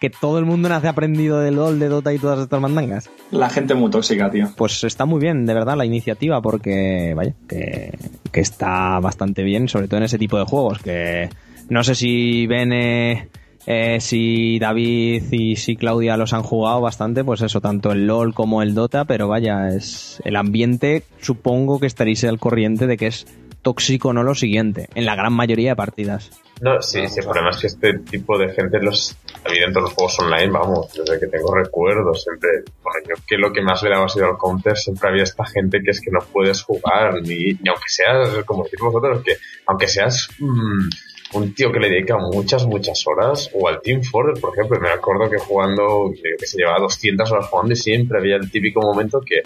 que 0.00 0.10
todo 0.10 0.38
el 0.38 0.46
mundo 0.46 0.68
nace 0.68 0.88
aprendido 0.88 1.40
del 1.40 1.56
LOL, 1.56 1.78
de 1.78 1.88
Dota 1.88 2.14
y 2.14 2.18
todas 2.18 2.40
estas 2.40 2.60
mandangas. 2.60 3.10
La 3.30 3.50
gente 3.50 3.74
muy 3.74 3.90
tóxica, 3.90 4.30
tío. 4.30 4.48
Pues 4.56 4.82
está 4.84 5.04
muy 5.04 5.20
bien, 5.20 5.44
de 5.44 5.54
verdad, 5.54 5.76
la 5.76 5.84
iniciativa, 5.84 6.40
porque, 6.40 7.12
vaya, 7.14 7.34
que, 7.48 7.98
que 8.32 8.40
está 8.40 8.98
bastante 9.00 9.42
bien, 9.42 9.68
sobre 9.68 9.88
todo 9.88 9.98
en 9.98 10.04
ese 10.04 10.18
tipo 10.18 10.38
de 10.38 10.44
juegos, 10.44 10.78
que 10.78 11.28
no 11.70 11.84
sé 11.84 11.94
si 11.94 12.46
Bene, 12.46 13.28
eh, 13.66 14.00
si 14.00 14.58
David 14.58 15.32
y 15.32 15.56
si 15.56 15.76
Claudia 15.76 16.16
los 16.16 16.34
han 16.34 16.42
jugado 16.42 16.80
bastante, 16.80 17.24
pues 17.24 17.40
eso, 17.42 17.60
tanto 17.60 17.92
el 17.92 18.06
LOL 18.06 18.34
como 18.34 18.60
el 18.60 18.74
Dota, 18.74 19.04
pero 19.04 19.28
vaya, 19.28 19.68
es 19.68 20.20
el 20.24 20.36
ambiente, 20.36 21.04
supongo 21.20 21.78
que 21.78 21.86
estaréis 21.86 22.24
al 22.24 22.38
corriente 22.38 22.86
de 22.86 22.96
que 22.96 23.06
es 23.06 23.26
tóxico, 23.62 24.12
no 24.12 24.22
lo 24.22 24.34
siguiente, 24.34 24.88
en 24.94 25.06
la 25.06 25.14
gran 25.14 25.32
mayoría 25.32 25.70
de 25.70 25.76
partidas. 25.76 26.30
No, 26.60 26.82
sí, 26.82 27.06
sí, 27.08 27.20
el 27.20 27.24
problema 27.24 27.50
es 27.50 27.56
que 27.56 27.66
este 27.68 27.98
tipo 28.00 28.36
de 28.36 28.52
gente 28.52 28.80
los 28.80 29.16
evidente 29.46 29.80
los 29.80 29.92
juegos 29.94 30.18
online, 30.18 30.50
vamos, 30.50 30.92
desde 30.92 31.18
que 31.18 31.26
tengo 31.26 31.54
recuerdos, 31.54 32.22
siempre, 32.22 32.50
bueno, 32.82 32.98
yo 33.08 33.22
que 33.26 33.36
lo 33.38 33.52
que 33.52 33.62
más 33.62 33.82
le 33.82 33.90
daba 33.90 34.06
ha 34.06 34.08
sido 34.08 34.26
al 34.26 34.36
counter, 34.36 34.76
siempre 34.76 35.08
había 35.08 35.22
esta 35.22 35.46
gente 35.46 35.80
que 35.82 35.92
es 35.92 36.00
que 36.00 36.10
no 36.10 36.18
puedes 36.32 36.62
jugar, 36.62 37.14
ni, 37.22 37.52
ni 37.54 37.68
aunque 37.68 37.88
seas, 37.88 38.44
como 38.44 38.64
decís 38.64 38.80
vosotros, 38.80 39.22
que 39.24 39.36
aunque 39.66 39.88
seas 39.88 40.28
mmm, 40.38 40.88
un 41.32 41.54
tío 41.54 41.70
que 41.70 41.78
le 41.78 41.88
dedica 41.88 42.16
muchas, 42.18 42.66
muchas 42.66 43.04
horas, 43.06 43.50
o 43.54 43.68
al 43.68 43.80
Team 43.80 44.02
Fortress, 44.02 44.40
por 44.40 44.52
ejemplo, 44.52 44.80
me 44.80 44.90
acuerdo 44.90 45.30
que 45.30 45.38
jugando, 45.38 46.10
que 46.12 46.46
se 46.46 46.58
llevaba 46.58 46.80
200 46.80 47.30
horas 47.30 47.46
jugando 47.46 47.72
y 47.72 47.76
siempre 47.76 48.18
había 48.18 48.36
el 48.36 48.50
típico 48.50 48.80
momento 48.80 49.20
que, 49.20 49.42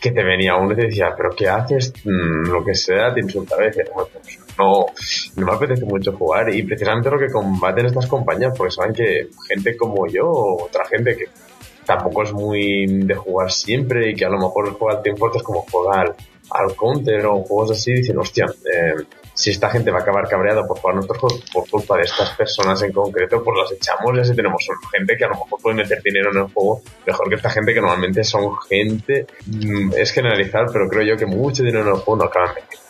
que 0.00 0.10
te 0.12 0.22
venía 0.22 0.56
uno 0.56 0.72
y 0.72 0.76
te 0.76 0.86
decía, 0.86 1.14
pero 1.16 1.30
¿qué 1.36 1.48
haces? 1.48 1.92
Mm, 2.04 2.50
lo 2.50 2.64
que 2.64 2.74
sea, 2.74 3.12
te 3.12 3.20
insultaba 3.20 3.64
y 3.64 3.66
decía, 3.66 3.84
pues 3.92 4.08
no, 4.58 4.86
no 5.36 5.46
me 5.46 5.52
apetece 5.52 5.84
mucho 5.84 6.12
jugar 6.12 6.54
y 6.54 6.62
precisamente 6.62 7.10
lo 7.10 7.18
que 7.18 7.28
combaten 7.28 7.86
estas 7.86 8.06
compañías, 8.06 8.54
porque 8.56 8.72
saben 8.72 8.94
que 8.94 9.28
gente 9.48 9.76
como 9.76 10.06
yo 10.06 10.26
o 10.26 10.64
otra 10.64 10.84
gente 10.86 11.16
que 11.16 11.24
tampoco 11.84 12.22
es 12.22 12.32
muy 12.32 12.86
de 12.86 13.14
jugar 13.14 13.50
siempre 13.50 14.10
y 14.10 14.14
que 14.14 14.24
a 14.24 14.28
lo 14.28 14.38
mejor 14.38 14.72
juega 14.74 14.98
al 14.98 15.02
Team 15.02 15.16
Fortress 15.16 15.42
como 15.42 15.66
juega 15.70 16.00
al, 16.00 16.14
al 16.50 16.76
Counter 16.76 17.26
o 17.26 17.42
juegos 17.42 17.72
así, 17.72 17.92
dicen, 17.92 18.18
hostia, 18.18 18.46
eh, 18.46 19.04
si 19.36 19.50
esta 19.50 19.68
gente 19.68 19.90
va 19.90 19.98
a 19.98 20.00
acabar 20.00 20.26
cabreado 20.28 20.66
por 20.66 20.78
jugar 20.78 20.94
nuestros 20.94 21.18
juegos 21.18 21.44
por 21.52 21.68
culpa 21.68 21.98
de 21.98 22.04
estas 22.04 22.30
personas 22.30 22.82
en 22.82 22.90
concreto, 22.90 23.44
pues 23.44 23.58
las 23.58 23.72
echamos 23.72 24.16
y 24.16 24.20
así 24.20 24.34
tenemos 24.34 24.66
gente 24.90 25.16
que 25.16 25.24
a 25.24 25.28
lo 25.28 25.34
mejor 25.34 25.60
puede 25.60 25.76
meter 25.76 26.02
dinero 26.02 26.30
en 26.32 26.38
el 26.38 26.44
juego 26.44 26.80
mejor 27.06 27.28
que 27.28 27.34
esta 27.34 27.50
gente 27.50 27.74
que 27.74 27.80
normalmente 27.82 28.24
son 28.24 28.56
gente, 28.68 29.26
mm, 29.46 29.92
es 29.94 30.10
generalizar, 30.10 30.66
pero 30.72 30.88
creo 30.88 31.02
yo 31.02 31.16
que 31.18 31.26
mucho 31.26 31.62
dinero 31.62 31.82
en 31.82 31.88
el 31.96 32.00
juego 32.00 32.16
no 32.16 32.24
acaban 32.24 32.54
metiendo. 32.54 32.86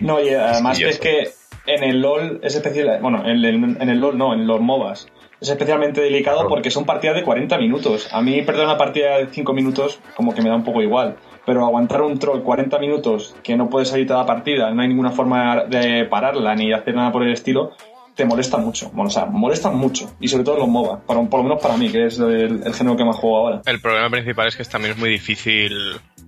No, 0.00 0.20
y 0.20 0.28
además 0.28 0.76
Sí, 0.76 0.84
es 0.84 0.98
que 0.98 1.30
en 1.66 1.82
el 1.82 2.02
LOL 2.02 2.40
es 2.42 2.54
especial, 2.54 2.98
bueno, 3.00 3.22
en 3.24 3.44
el, 3.44 3.46
en 3.80 3.88
el 3.88 3.98
LOL 3.98 4.18
no, 4.18 4.34
en 4.34 4.46
los 4.46 4.60
MOBAs 4.60 5.08
es 5.40 5.48
especialmente 5.48 6.00
delicado 6.00 6.48
porque 6.48 6.70
son 6.70 6.84
partidas 6.84 7.16
de 7.16 7.22
40 7.22 7.58
minutos. 7.58 8.08
A 8.12 8.22
mí 8.22 8.42
perder 8.42 8.64
una 8.64 8.76
partida 8.76 9.18
de 9.18 9.28
5 9.28 9.52
minutos 9.52 10.00
como 10.16 10.34
que 10.34 10.42
me 10.42 10.48
da 10.48 10.56
un 10.56 10.64
poco 10.64 10.82
igual, 10.82 11.16
pero 11.48 11.64
aguantar 11.64 12.02
un 12.02 12.18
troll 12.18 12.42
40 12.42 12.78
minutos 12.78 13.34
que 13.42 13.56
no 13.56 13.70
puedes 13.70 13.88
salir 13.88 14.06
toda 14.06 14.20
la 14.20 14.26
partida, 14.26 14.70
no 14.70 14.82
hay 14.82 14.88
ninguna 14.88 15.12
forma 15.12 15.64
de 15.64 16.04
pararla 16.04 16.54
ni 16.54 16.74
hacer 16.74 16.94
nada 16.94 17.10
por 17.10 17.22
el 17.22 17.32
estilo, 17.32 17.72
te 18.14 18.26
molesta 18.26 18.58
mucho. 18.58 18.90
Bueno, 18.90 19.08
o 19.08 19.10
sea, 19.10 19.24
molesta 19.24 19.70
mucho. 19.70 20.14
Y 20.20 20.28
sobre 20.28 20.44
todo 20.44 20.58
los 20.58 20.68
MOBA, 20.68 21.06
para, 21.06 21.22
por 21.22 21.40
lo 21.40 21.44
menos 21.44 21.62
para 21.62 21.78
mí, 21.78 21.88
que 21.88 22.04
es 22.04 22.18
el, 22.18 22.64
el 22.66 22.74
género 22.74 22.98
que 22.98 23.04
más 23.06 23.16
juego 23.16 23.38
ahora. 23.38 23.62
El 23.64 23.80
problema 23.80 24.10
principal 24.10 24.48
es 24.48 24.56
que 24.56 24.64
también 24.64 24.92
es 24.92 24.98
muy 24.98 25.08
difícil 25.08 25.72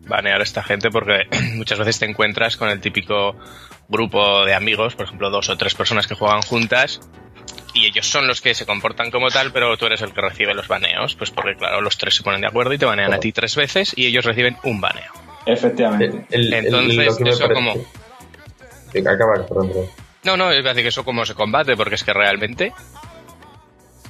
banear 0.09 0.41
a 0.41 0.43
esta 0.43 0.63
gente 0.63 0.89
porque 0.89 1.25
muchas 1.55 1.79
veces 1.79 1.99
te 1.99 2.07
encuentras 2.07 2.57
con 2.57 2.71
el 2.71 2.81
típico 2.81 3.37
grupo 3.91 4.47
de 4.47 4.55
amigos, 4.55 4.95
por 4.95 5.05
ejemplo, 5.05 5.29
dos 5.29 5.51
o 5.51 5.59
tres 5.59 5.75
personas 5.75 6.07
que 6.07 6.15
juegan 6.15 6.41
juntas 6.41 7.03
y 7.75 7.87
ellos 7.87 8.07
son 8.09 8.27
los 8.27 8.41
que 8.41 8.55
se 8.55 8.67
comportan 8.67 9.11
como 9.11 9.29
tal, 9.29 9.53
pero 9.53 9.77
tú 9.77 9.87
eres 9.87 10.03
el 10.03 10.13
que 10.13 10.21
recibe 10.21 10.55
los 10.55 10.69
baneos, 10.69 11.15
pues 11.17 11.31
porque 11.31 11.55
claro, 11.57 11.81
los 11.81 11.97
tres 11.99 12.15
se 12.17 12.23
ponen 12.23 12.41
de 12.41 12.47
acuerdo 12.49 12.73
y 12.73 12.79
te 12.79 12.87
banean 12.87 13.13
a 13.13 13.19
ti 13.21 13.33
tres 13.33 13.57
veces 13.57 13.93
y 13.97 14.07
ellos 14.07 14.25
reciben 14.25 14.57
un 14.65 14.81
baneo. 14.81 15.13
Efectivamente. 15.47 16.27
El- 16.31 16.53
el- 16.53 16.67
Entonces, 16.67 17.17
que 17.17 17.29
eso 17.31 17.41
parece- 17.41 17.55
como... 17.55 17.75
Sí, 18.93 18.99
acaba, 18.99 19.47
perdón, 19.47 19.69
perdón. 19.69 19.87
No, 20.25 20.37
no, 20.37 20.51
es 20.51 20.63
decir 20.63 20.83
que 20.83 20.89
eso 20.89 21.05
cómo 21.05 21.25
se 21.25 21.35
combate, 21.35 21.77
porque 21.77 21.95
es 21.95 22.05
que 22.05 22.13
realmente 22.13 22.73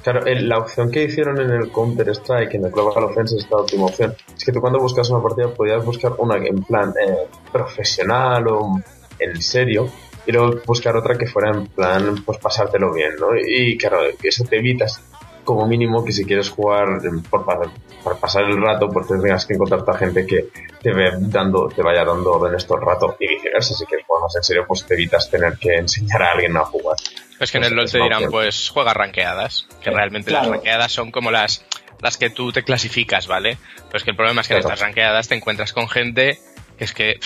Claro, 0.03 0.25
el- 0.25 0.49
la 0.49 0.57
opción 0.57 0.89
que 0.91 1.03
hicieron 1.03 1.39
en 1.39 1.51
el 1.51 1.71
Counter 1.71 2.09
Strike, 2.09 2.55
en 2.55 2.65
el 2.65 2.71
Global 2.71 3.03
Offensive, 3.03 3.39
esta 3.39 3.55
última 3.57 3.85
opción, 3.85 4.15
es 4.35 4.43
que 4.43 4.51
tú 4.51 4.59
cuando 4.59 4.79
buscas 4.79 5.07
una 5.11 5.21
partida 5.21 5.53
podías 5.53 5.85
buscar 5.85 6.13
una 6.17 6.37
en 6.37 6.63
plan 6.63 6.89
eh, 6.99 7.27
profesional 7.51 8.47
o 8.47 8.81
en 9.19 9.41
serio, 9.43 9.91
y 10.25 10.31
luego 10.31 10.61
buscar 10.65 10.95
otra 10.95 11.17
que 11.17 11.27
fuera 11.27 11.51
en 11.51 11.67
plan, 11.67 12.23
pues 12.23 12.37
pasártelo 12.39 12.93
bien, 12.93 13.15
¿no? 13.19 13.29
Y 13.35 13.77
claro, 13.77 13.99
eso 14.21 14.43
te 14.45 14.57
evitas 14.57 15.01
como 15.43 15.67
mínimo 15.67 16.03
que 16.05 16.11
si 16.11 16.25
quieres 16.25 16.49
jugar 16.49 16.99
por, 17.29 18.19
pasar 18.19 18.43
el 18.43 18.61
rato, 18.61 18.87
pues 18.89 19.07
tengas 19.07 19.45
que 19.45 19.53
encontrar 19.53 19.83
a 19.87 19.97
gente 19.97 20.25
que 20.25 20.49
te, 20.81 20.93
ve 20.93 21.11
dando, 21.19 21.67
te 21.67 21.81
vaya 21.81 22.05
dando 22.05 22.33
órdenes 22.33 22.65
todo 22.65 22.79
el 22.79 22.85
rato 22.85 23.17
y 23.19 23.27
viceversa. 23.27 23.73
Si 23.73 23.85
quieres 23.85 24.05
jugar 24.05 24.23
más 24.23 24.35
en 24.35 24.43
serio, 24.43 24.65
pues 24.67 24.85
te 24.85 24.93
evitas 24.93 25.29
tener 25.29 25.57
que 25.57 25.75
enseñar 25.75 26.21
a 26.21 26.31
alguien 26.31 26.55
a 26.57 26.65
jugar. 26.65 26.97
es 27.39 27.51
que 27.51 27.57
en 27.57 27.63
Pues 27.63 27.71
el 27.71 27.75
LoL 27.75 27.91
te 27.91 27.97
dirán, 27.99 28.31
pues 28.31 28.69
juega 28.69 28.93
ranqueadas, 28.93 29.67
que 29.81 29.89
realmente 29.89 30.29
Claro. 30.29 30.45
las 30.45 30.51
ranqueadas 30.57 30.91
son 30.91 31.11
como 31.11 31.31
las 31.31 31.65
las 32.01 32.17
que 32.17 32.31
tú 32.31 32.51
te 32.51 32.63
clasificas, 32.63 33.27
¿vale? 33.27 33.57
Pero 33.85 33.97
es 33.97 34.03
que 34.03 34.09
el 34.09 34.17
problema 34.17 34.41
es 34.41 34.47
que 34.47 34.55
en 34.55 34.59
estas 34.59 34.79
ranqueadas 34.79 35.27
te 35.27 35.35
encuentras 35.35 35.71
con 35.71 35.87
gente 35.87 36.39
que 36.77 36.83
es 36.83 36.93
que 36.93 37.19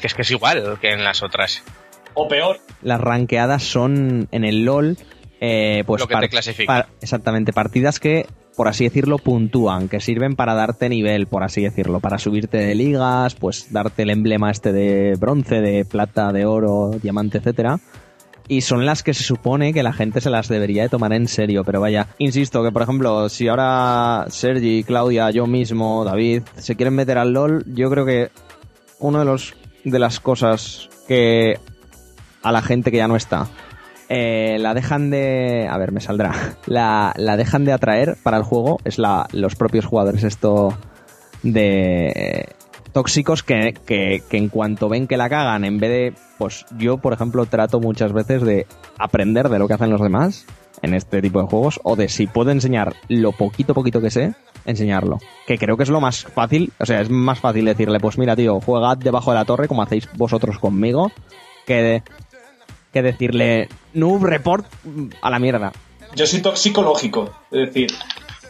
que 0.00 0.06
es 0.06 0.14
que 0.14 0.22
es 0.22 0.30
igual 0.30 0.78
que 0.80 0.92
en 0.92 1.02
las 1.02 1.22
otras. 1.22 1.62
O 2.16 2.26
peor, 2.26 2.58
Las 2.82 3.00
ranqueadas 3.00 3.62
son 3.62 4.26
en 4.32 4.44
el 4.44 4.64
LOL, 4.64 4.96
eh, 5.40 5.84
pues 5.86 6.00
Lo 6.00 6.08
que 6.08 6.16
te 6.16 6.28
clasifica. 6.30 6.88
exactamente, 7.02 7.52
partidas 7.52 8.00
que, 8.00 8.26
por 8.56 8.68
así 8.68 8.84
decirlo, 8.84 9.18
puntúan, 9.18 9.88
que 9.88 10.00
sirven 10.00 10.34
para 10.34 10.54
darte 10.54 10.88
nivel, 10.88 11.26
por 11.26 11.44
así 11.44 11.60
decirlo, 11.62 12.00
para 12.00 12.16
subirte 12.18 12.56
de 12.56 12.74
ligas, 12.74 13.34
pues 13.34 13.70
darte 13.70 14.02
el 14.04 14.10
emblema 14.10 14.50
este 14.50 14.72
de 14.72 15.14
bronce, 15.20 15.60
de 15.60 15.84
plata, 15.84 16.32
de 16.32 16.46
oro, 16.46 16.90
diamante, 17.02 17.38
etcétera. 17.38 17.78
Y 18.48 18.62
son 18.62 18.86
las 18.86 19.02
que 19.02 19.12
se 19.12 19.24
supone 19.24 19.74
que 19.74 19.82
la 19.82 19.92
gente 19.92 20.22
se 20.22 20.30
las 20.30 20.48
debería 20.48 20.84
de 20.84 20.88
tomar 20.88 21.12
en 21.12 21.28
serio, 21.28 21.64
pero 21.64 21.80
vaya, 21.82 22.06
insisto 22.18 22.62
que 22.62 22.72
por 22.72 22.80
ejemplo, 22.80 23.28
si 23.28 23.48
ahora 23.48 24.24
Sergi, 24.28 24.84
Claudia, 24.84 25.30
yo 25.32 25.46
mismo, 25.46 26.02
David, 26.04 26.44
se 26.56 26.76
quieren 26.76 26.94
meter 26.94 27.18
al 27.18 27.32
LOL, 27.32 27.64
yo 27.74 27.90
creo 27.90 28.06
que 28.06 28.30
uno 29.00 29.18
de 29.18 29.24
los 29.26 29.54
de 29.84 29.98
las 29.98 30.18
cosas 30.20 30.88
que 31.08 31.58
a 32.46 32.52
la 32.52 32.62
gente 32.62 32.92
que 32.92 32.98
ya 32.98 33.08
no 33.08 33.16
está. 33.16 33.48
Eh, 34.08 34.58
la 34.60 34.72
dejan 34.72 35.10
de 35.10 35.66
a 35.68 35.76
ver 35.78 35.90
me 35.90 36.00
saldrá. 36.00 36.54
La, 36.66 37.12
la 37.16 37.36
dejan 37.36 37.64
de 37.64 37.72
atraer 37.72 38.16
para 38.22 38.36
el 38.36 38.44
juego 38.44 38.78
es 38.84 38.98
la 38.98 39.26
los 39.32 39.56
propios 39.56 39.84
jugadores 39.84 40.22
esto 40.22 40.78
de 41.42 42.06
eh, 42.14 42.48
tóxicos 42.92 43.42
que, 43.42 43.74
que, 43.84 44.22
que 44.30 44.36
en 44.36 44.48
cuanto 44.48 44.88
ven 44.88 45.08
que 45.08 45.16
la 45.16 45.28
cagan 45.28 45.64
en 45.64 45.78
vez 45.80 45.90
de 45.90 46.14
pues 46.38 46.66
yo 46.78 46.98
por 46.98 47.12
ejemplo 47.12 47.46
trato 47.46 47.80
muchas 47.80 48.12
veces 48.12 48.42
de 48.42 48.68
aprender 48.96 49.48
de 49.48 49.58
lo 49.58 49.66
que 49.66 49.74
hacen 49.74 49.90
los 49.90 50.00
demás 50.00 50.46
en 50.82 50.94
este 50.94 51.20
tipo 51.20 51.40
de 51.40 51.48
juegos 51.48 51.80
o 51.82 51.96
de 51.96 52.08
si 52.08 52.28
puedo 52.28 52.52
enseñar 52.52 52.94
lo 53.08 53.32
poquito 53.32 53.74
poquito 53.74 54.00
que 54.00 54.10
sé 54.10 54.34
enseñarlo. 54.66 55.18
Que 55.48 55.58
creo 55.58 55.76
que 55.76 55.82
es 55.82 55.90
lo 55.90 56.00
más 56.00 56.24
fácil 56.24 56.72
o 56.78 56.86
sea 56.86 57.00
es 57.00 57.10
más 57.10 57.40
fácil 57.40 57.64
decirle 57.64 57.98
pues 57.98 58.18
mira 58.18 58.36
tío 58.36 58.60
juega 58.60 58.94
debajo 58.94 59.32
de 59.32 59.38
la 59.38 59.44
torre 59.44 59.66
como 59.66 59.82
hacéis 59.82 60.08
vosotros 60.16 60.60
conmigo 60.60 61.10
que 61.66 62.02
que 62.96 63.02
decirle 63.02 63.68
noob 63.92 64.24
report 64.24 64.64
a 65.20 65.28
la 65.28 65.38
mierda 65.38 65.70
Yo 66.14 66.26
soy 66.26 66.40
tóxico 66.40 66.80
lógico, 66.80 67.30
es 67.50 67.66
decir, 67.66 67.92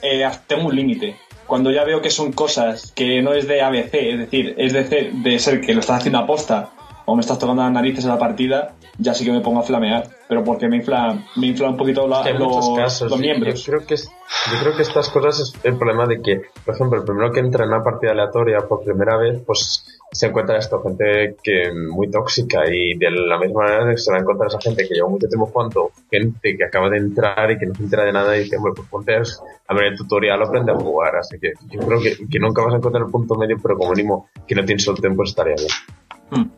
eh, 0.02 0.24
tengo 0.46 0.68
un 0.68 0.76
límite. 0.76 1.16
Cuando 1.48 1.72
ya 1.72 1.82
veo 1.82 2.00
que 2.00 2.10
son 2.10 2.30
cosas 2.32 2.92
que 2.94 3.22
no 3.22 3.32
es 3.32 3.48
de 3.48 3.60
ABC, 3.60 3.94
es 3.94 4.18
decir, 4.18 4.54
es 4.56 4.72
de, 4.72 5.10
de 5.12 5.38
ser 5.40 5.60
que 5.60 5.74
lo 5.74 5.80
estás 5.80 5.98
haciendo 5.98 6.20
aposta 6.20 6.70
o 7.06 7.16
me 7.16 7.22
estás 7.22 7.40
tocando 7.40 7.62
las 7.62 7.72
narices 7.72 8.04
en 8.04 8.10
la 8.10 8.18
partida, 8.20 8.76
ya 8.98 9.14
sí 9.14 9.24
que 9.24 9.32
me 9.32 9.40
pongo 9.40 9.60
a 9.60 9.62
flamear. 9.62 10.08
Pero 10.28 10.42
porque 10.42 10.68
me 10.68 10.76
infla, 10.76 11.16
me 11.36 11.46
infla 11.48 11.68
un 11.70 11.76
poquito 11.76 12.08
la- 12.08 12.28
los, 12.32 12.70
casos. 12.76 13.10
los 13.10 13.20
miembros. 13.20 13.62
Yo 13.64 13.72
creo, 13.74 13.86
que 13.86 13.94
es- 13.94 14.08
yo 14.52 14.58
creo 14.60 14.74
que 14.76 14.82
estas 14.82 15.08
cosas 15.10 15.38
es 15.40 15.64
el 15.64 15.76
problema 15.78 16.04
de 16.06 16.20
que, 16.20 16.42
por 16.64 16.74
ejemplo, 16.74 16.98
el 16.98 17.04
primero 17.04 17.30
que 17.30 17.40
entra 17.40 17.64
en 17.64 17.70
una 17.72 17.84
partida 17.84 18.10
aleatoria 18.12 18.58
por 18.68 18.82
primera 18.82 19.16
vez, 19.16 19.40
pues 19.46 19.84
se 20.10 20.26
encuentra 20.26 20.56
esto, 20.58 20.82
gente 20.82 21.36
que 21.42 21.72
muy 21.72 22.10
tóxica 22.10 22.62
y 22.68 22.96
de 22.96 23.10
la 23.10 23.38
misma 23.38 23.64
manera 23.64 23.96
se 23.96 24.10
va 24.10 24.18
a 24.18 24.20
encontrar 24.20 24.48
esa 24.48 24.60
gente 24.60 24.86
que 24.88 24.94
lleva 24.94 25.08
mucho 25.08 25.28
tiempo 25.28 25.46
jugando, 25.46 25.90
gente 26.10 26.56
que 26.56 26.64
acaba 26.64 26.88
de 26.88 26.96
entrar 26.98 27.50
y 27.50 27.58
que 27.58 27.66
no 27.66 27.74
se 27.74 27.82
entera 27.82 28.04
de 28.04 28.12
nada 28.12 28.36
y 28.36 28.44
dice, 28.44 28.56
bueno, 28.58 28.74
pues 28.74 28.88
ponte 28.88 29.14
a 29.14 29.74
ver 29.74 29.84
el 29.84 29.96
tutorial 29.96 30.42
aprende 30.42 30.72
a 30.72 30.76
jugar. 30.76 31.16
Así 31.16 31.38
que 31.38 31.52
yo 31.70 31.80
creo 31.80 32.00
que, 32.00 32.16
que 32.28 32.38
nunca 32.38 32.62
vas 32.64 32.74
a 32.74 32.78
encontrar 32.78 33.04
el 33.04 33.10
punto 33.10 33.34
medio, 33.36 33.56
pero 33.62 33.76
como 33.76 33.92
mínimo 33.92 34.28
que 34.46 34.54
no 34.54 34.64
tienes 34.64 34.86
el 34.88 34.94
tiempo 35.00 35.22
estaría 35.22 35.54
bien. 35.56 36.42
Mm. 36.44 36.50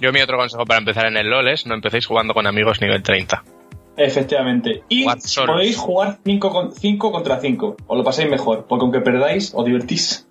Yo 0.00 0.12
mi 0.12 0.20
otro 0.20 0.38
consejo 0.38 0.64
para 0.64 0.78
empezar 0.78 1.06
en 1.06 1.16
el 1.16 1.28
LoL 1.28 1.48
es 1.48 1.66
no 1.66 1.74
empecéis 1.74 2.06
jugando 2.06 2.34
con 2.34 2.46
amigos 2.46 2.80
nivel 2.80 3.02
30. 3.02 3.44
Efectivamente. 3.96 4.82
Y 4.88 5.02
Jugad 5.02 5.18
solos. 5.20 5.54
podéis 5.56 5.76
jugar 5.76 6.18
5 6.24 6.50
con, 6.50 6.72
cinco 6.72 7.12
contra 7.12 7.38
5. 7.38 7.76
Os 7.86 7.98
lo 7.98 8.02
pasáis 8.02 8.30
mejor, 8.30 8.66
porque 8.66 8.82
aunque 8.82 9.00
perdáis, 9.00 9.52
os 9.54 9.64
divertís. 9.64 10.26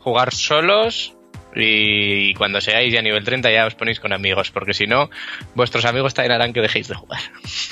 Jugar 0.00 0.32
solos 0.34 1.14
y 1.54 2.34
cuando 2.34 2.60
seáis 2.60 2.92
ya 2.92 3.02
nivel 3.02 3.24
30 3.24 3.50
ya 3.50 3.66
os 3.66 3.74
ponéis 3.74 4.00
con 4.00 4.12
amigos, 4.12 4.50
porque 4.50 4.74
si 4.74 4.86
no, 4.86 5.10
vuestros 5.54 5.84
amigos 5.84 6.14
también 6.14 6.32
harán 6.32 6.52
que 6.52 6.60
dejéis 6.60 6.88
de 6.88 6.94
jugar. 6.94 7.20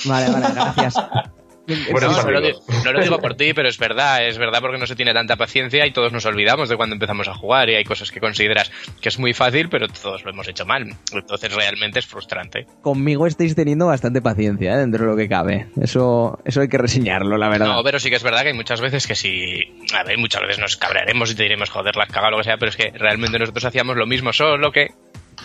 vale 0.04 0.30
vale 0.30 0.47
gracias 0.54 0.95
Buenos 1.91 2.17
No, 2.17 2.23
no 2.23 2.31
lo, 2.31 2.41
digo, 2.41 2.61
no 2.85 2.93
lo 2.93 3.03
digo 3.03 3.19
por 3.19 3.35
ti, 3.35 3.53
pero 3.55 3.69
es 3.69 3.79
verdad, 3.79 4.27
es 4.27 4.39
verdad 4.39 4.61
porque 4.61 4.79
no 4.79 4.87
se 4.87 4.95
tiene 4.95 5.13
tanta 5.13 5.37
paciencia 5.37 5.87
y 5.87 5.93
todos 5.93 6.13
nos 6.13 6.25
olvidamos 6.27 6.69
de 6.69 6.77
cuando 6.77 6.95
empezamos 6.95 7.29
a 7.29 7.35
jugar 7.35 7.69
y 7.71 7.75
hay 7.75 7.85
cosas 7.85 8.11
que 8.11 8.21
consideras 8.21 8.71
que 9.01 9.09
es 9.09 9.19
muy 9.19 9.33
fácil, 9.35 9.69
pero 9.69 9.89
todos 9.89 10.25
lo 10.25 10.31
hemos 10.31 10.49
hecho 10.49 10.65
mal. 10.65 10.87
Entonces 11.13 11.55
realmente 11.55 11.99
es 11.99 12.07
frustrante. 12.07 12.67
conmigo 12.83 13.27
estáis 13.27 13.55
teniendo 13.55 13.87
bastante 13.87 14.23
paciencia 14.23 14.75
¿eh? 14.75 14.79
dentro 14.79 15.05
de 15.05 15.11
lo 15.11 15.17
que 15.17 15.29
cabe 15.29 15.67
eso 15.81 16.39
eso 16.45 16.61
hay 16.61 16.69
que 16.69 16.79
reseñarlo 16.79 17.37
la 17.37 17.49
verdad 17.49 17.67
No, 17.67 17.83
pero 17.83 17.99
sí 17.99 18.11
que 18.11 18.17
es 18.17 18.23
verdad 18.23 18.43
que 18.43 18.49
hay 18.49 18.55
muchas 18.55 18.81
veces 18.81 19.07
que 19.07 19.15
sí. 19.15 19.61
A 19.95 20.05
ver, 20.05 20.19
muchas 20.19 20.43
veces 20.43 20.59
nos 20.59 20.77
cabrearemos 20.77 21.31
y 21.31 21.35
te 21.35 21.43
diremos, 21.43 21.71
joder, 21.71 21.97
la 21.97 22.05
has 22.05 22.11
cagado, 22.11 22.33
lo 22.33 22.39
que 22.39 22.45
sea, 22.45 22.57
pero 22.59 22.71
es 22.71 22.77
que 22.77 22.91
realmente 22.91 23.39
nosotros 23.39 23.65
hacíamos 23.65 23.97
lo 23.97 24.07
mismo, 24.07 24.33
solo 24.33 24.71
que 24.73 24.89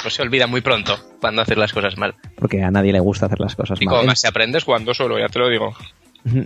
pues 0.02 0.14
se 0.14 0.22
olvida 0.22 0.48
muy 0.48 0.62
pronto 0.62 0.98
cuando 1.20 1.42
haces 1.42 1.58
las 1.58 1.74
cosas 1.74 1.98
mal. 1.98 2.16
porque 2.36 2.64
a 2.64 2.72
nadie 2.72 2.94
le 2.94 3.00
gusta 3.00 3.26
hacer 3.26 3.40
las 3.40 3.56
cosas 3.56 3.82
Y 3.82 3.86
mal 3.86 3.96
como 3.96 4.08
más 4.08 4.22
te 4.22 4.28
aprendes 4.28 4.64
jugando 4.64 4.94
solo, 4.94 5.20
ya 5.20 5.28
te 5.28 5.40
lo 5.40 5.50
digo. 5.50 5.76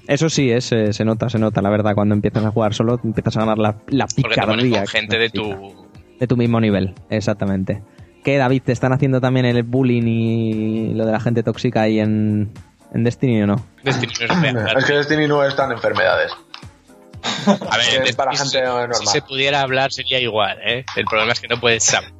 Eso 0.07 0.29
sí, 0.29 0.51
es, 0.51 0.71
eh, 0.71 0.93
se 0.93 1.03
nota, 1.05 1.29
se 1.29 1.37
nota, 1.37 1.61
la 1.61 1.69
verdad. 1.69 1.93
Cuando 1.95 2.15
empiezas 2.15 2.45
a 2.45 2.51
jugar 2.51 2.73
solo, 2.73 2.99
empiezas 3.03 3.35
a 3.37 3.41
ganar 3.41 3.57
la, 3.57 3.75
la 3.87 4.07
Porque 4.07 4.35
te 4.35 4.41
pones 4.41 4.63
picardía. 4.65 4.79
con 4.79 4.87
gente 4.87 5.17
de 5.19 5.29
tu. 5.29 5.85
De 6.19 6.27
tu 6.27 6.37
mismo 6.37 6.61
nivel, 6.61 6.95
exactamente. 7.09 7.83
¿Qué, 8.23 8.37
David? 8.37 8.61
¿Te 8.63 8.71
están 8.71 8.93
haciendo 8.93 9.19
también 9.19 9.45
el 9.45 9.63
bullying 9.63 10.03
y 10.07 10.93
lo 10.93 11.05
de 11.05 11.11
la 11.11 11.19
gente 11.19 11.43
tóxica 11.43 11.81
ahí 11.81 11.99
en, 11.99 12.51
en 12.93 13.03
Destiny 13.03 13.43
o 13.43 13.47
no? 13.47 13.65
Destiny 13.83 14.13
no 14.29 14.33
es 14.47 14.53
real. 14.53 14.77
Es 14.77 14.85
que 14.85 14.93
Destiny 14.93 15.27
no 15.27 15.43
están 15.43 15.71
enfermedades. 15.73 16.31
A 17.69 17.77
ver, 17.77 18.03
es 18.07 18.15
para 18.15 18.31
si- 18.31 18.49
gente 18.57 18.65
normal. 18.65 18.95
Si 18.95 19.05
se 19.07 19.21
pudiera 19.21 19.59
hablar 19.61 19.91
sería 19.91 20.19
igual, 20.21 20.57
¿eh? 20.65 20.85
El 20.95 21.05
problema 21.05 21.33
es 21.33 21.39
que 21.41 21.47
no 21.49 21.57
saber. 21.79 22.11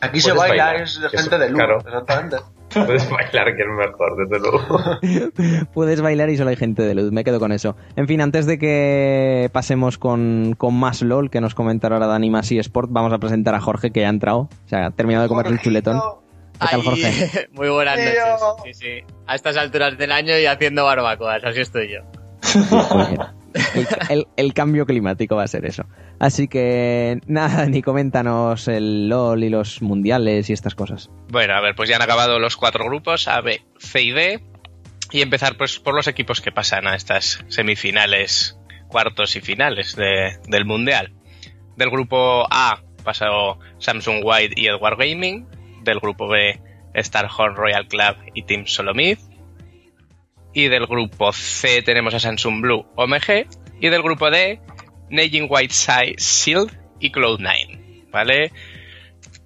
Aquí 0.00 0.20
se 0.20 0.32
Puedes 0.32 0.50
baila, 0.50 0.64
bailar, 0.66 0.82
es 0.82 1.00
de 1.00 1.08
gente 1.08 1.20
eso, 1.22 1.38
de 1.38 1.48
luz, 1.48 1.56
claro. 1.56 1.78
exactamente. 1.78 2.36
Puedes 2.72 3.10
bailar 3.10 3.56
que 3.56 3.62
es 3.62 3.68
mejor, 3.68 4.28
desde 4.28 4.40
luego. 4.40 5.66
Puedes 5.74 6.00
bailar 6.00 6.30
y 6.30 6.36
solo 6.36 6.50
hay 6.50 6.56
gente 6.56 6.82
de 6.82 6.94
luz, 6.94 7.12
me 7.12 7.24
quedo 7.24 7.40
con 7.40 7.52
eso. 7.52 7.76
En 7.96 8.06
fin, 8.06 8.20
antes 8.20 8.46
de 8.46 8.58
que 8.58 9.50
pasemos 9.52 9.98
con, 9.98 10.54
con 10.56 10.74
más 10.74 11.02
LOL, 11.02 11.30
que 11.30 11.40
nos 11.40 11.54
comentará 11.54 11.96
ahora 11.96 12.06
Dani 12.06 12.30
Masi 12.30 12.58
Sport, 12.58 12.90
vamos 12.90 13.12
a 13.12 13.18
presentar 13.18 13.54
a 13.54 13.60
Jorge, 13.60 13.90
que 13.90 14.00
ya 14.00 14.06
ha 14.06 14.10
entrado. 14.10 14.40
O 14.40 14.68
sea, 14.68 14.86
ha 14.86 14.90
terminado 14.90 15.24
de 15.24 15.28
comer 15.28 15.46
el 15.46 15.60
chuletón. 15.60 16.00
¿Qué 16.60 16.66
tal, 16.70 16.82
Jorge? 16.82 17.48
Muy 17.52 17.68
buenas 17.68 17.96
noches. 17.98 18.78
Sí, 18.78 18.84
sí. 18.84 19.14
A 19.26 19.34
estas 19.34 19.56
alturas 19.56 19.96
del 19.96 20.12
año 20.12 20.36
y 20.38 20.46
haciendo 20.46 20.84
barbacoas, 20.84 21.44
así 21.44 21.60
estoy 21.60 21.88
yo. 21.92 22.00
Pues 22.40 23.18
el, 24.36 24.54
cambio 24.54 24.86
climático 24.86 25.36
va 25.36 25.44
a 25.44 25.48
ser 25.48 25.64
eso. 25.66 25.84
Así 26.18 26.48
que 26.48 27.20
nada, 27.26 27.66
ni 27.66 27.82
coméntanos 27.82 28.68
el 28.68 29.08
LOL 29.08 29.42
y 29.44 29.48
los 29.48 29.82
mundiales 29.82 30.50
y 30.50 30.52
estas 30.52 30.74
cosas. 30.74 31.10
Bueno, 31.30 31.54
a 31.54 31.60
ver, 31.60 31.74
pues 31.74 31.88
ya 31.88 31.96
han 31.96 32.02
acabado 32.02 32.38
los 32.38 32.56
cuatro 32.56 32.84
grupos, 32.84 33.28
A, 33.28 33.40
B, 33.40 33.62
C 33.78 34.02
y 34.02 34.10
D. 34.12 34.42
Y 35.10 35.22
empezar 35.22 35.56
pues 35.56 35.78
por 35.78 35.94
los 35.94 36.06
equipos 36.06 36.40
que 36.42 36.52
pasan 36.52 36.86
a 36.86 36.94
estas 36.94 37.42
semifinales, 37.48 38.58
cuartos 38.88 39.36
y 39.36 39.40
finales 39.40 39.96
de- 39.96 40.38
del 40.48 40.66
Mundial. 40.66 41.14
Del 41.76 41.90
grupo 41.90 42.46
A 42.50 42.82
pasó 43.04 43.58
Samsung 43.78 44.20
White 44.22 44.54
y 44.60 44.66
Edward 44.66 44.98
Gaming. 44.98 45.46
Del 45.82 46.00
grupo 46.00 46.28
B, 46.28 46.60
Starhorn 46.94 47.56
Royal 47.56 47.86
Club 47.88 48.16
y 48.34 48.42
Team 48.42 48.66
Solomid. 48.66 49.16
Y 50.58 50.66
del 50.66 50.88
grupo 50.88 51.32
C 51.32 51.82
tenemos 51.82 52.14
a 52.14 52.18
Samsung 52.18 52.60
Blue 52.60 52.84
OMG. 52.96 53.46
Y 53.80 53.90
del 53.90 54.02
grupo 54.02 54.28
D, 54.28 54.60
Neijing 55.08 55.46
White 55.48 55.72
Side 55.72 56.16
Shield 56.18 56.76
y 56.98 57.12
Cloud9. 57.12 58.10
¿Vale? 58.10 58.50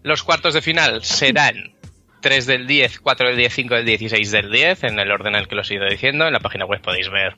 Los 0.02 0.22
cuartos 0.22 0.54
de 0.54 0.62
final 0.62 1.04
serán 1.04 1.74
3 2.22 2.46
del 2.46 2.66
10, 2.66 3.00
4 3.00 3.28
del 3.28 3.36
10, 3.36 3.52
5 3.52 3.74
del 3.74 3.84
10 3.84 4.02
y 4.02 4.08
6 4.08 4.30
del 4.30 4.50
10, 4.50 4.84
en 4.84 4.98
el 4.98 5.10
orden 5.10 5.34
en 5.34 5.40
el 5.42 5.48
que 5.48 5.54
los 5.54 5.70
he 5.70 5.74
ido 5.74 5.84
diciendo. 5.86 6.26
En 6.26 6.32
la 6.32 6.40
página 6.40 6.64
web 6.64 6.80
podéis 6.80 7.10
ver 7.10 7.36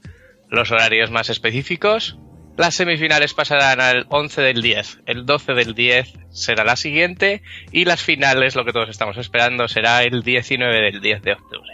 los 0.48 0.70
horarios 0.70 1.10
más 1.10 1.28
específicos. 1.28 2.16
Las 2.56 2.76
semifinales 2.76 3.34
pasarán 3.34 3.80
al 3.80 4.06
11 4.08 4.40
del 4.40 4.62
10, 4.62 5.00
el 5.06 5.26
12 5.26 5.54
del 5.54 5.74
10 5.74 6.12
será 6.30 6.62
la 6.62 6.76
siguiente 6.76 7.42
y 7.72 7.86
las 7.86 8.04
finales, 8.04 8.54
lo 8.54 8.64
que 8.64 8.72
todos 8.72 8.88
estamos 8.88 9.16
esperando, 9.16 9.66
será 9.66 10.04
el 10.04 10.22
19 10.22 10.80
del 10.80 11.00
10 11.00 11.22
de 11.22 11.32
octubre. 11.32 11.72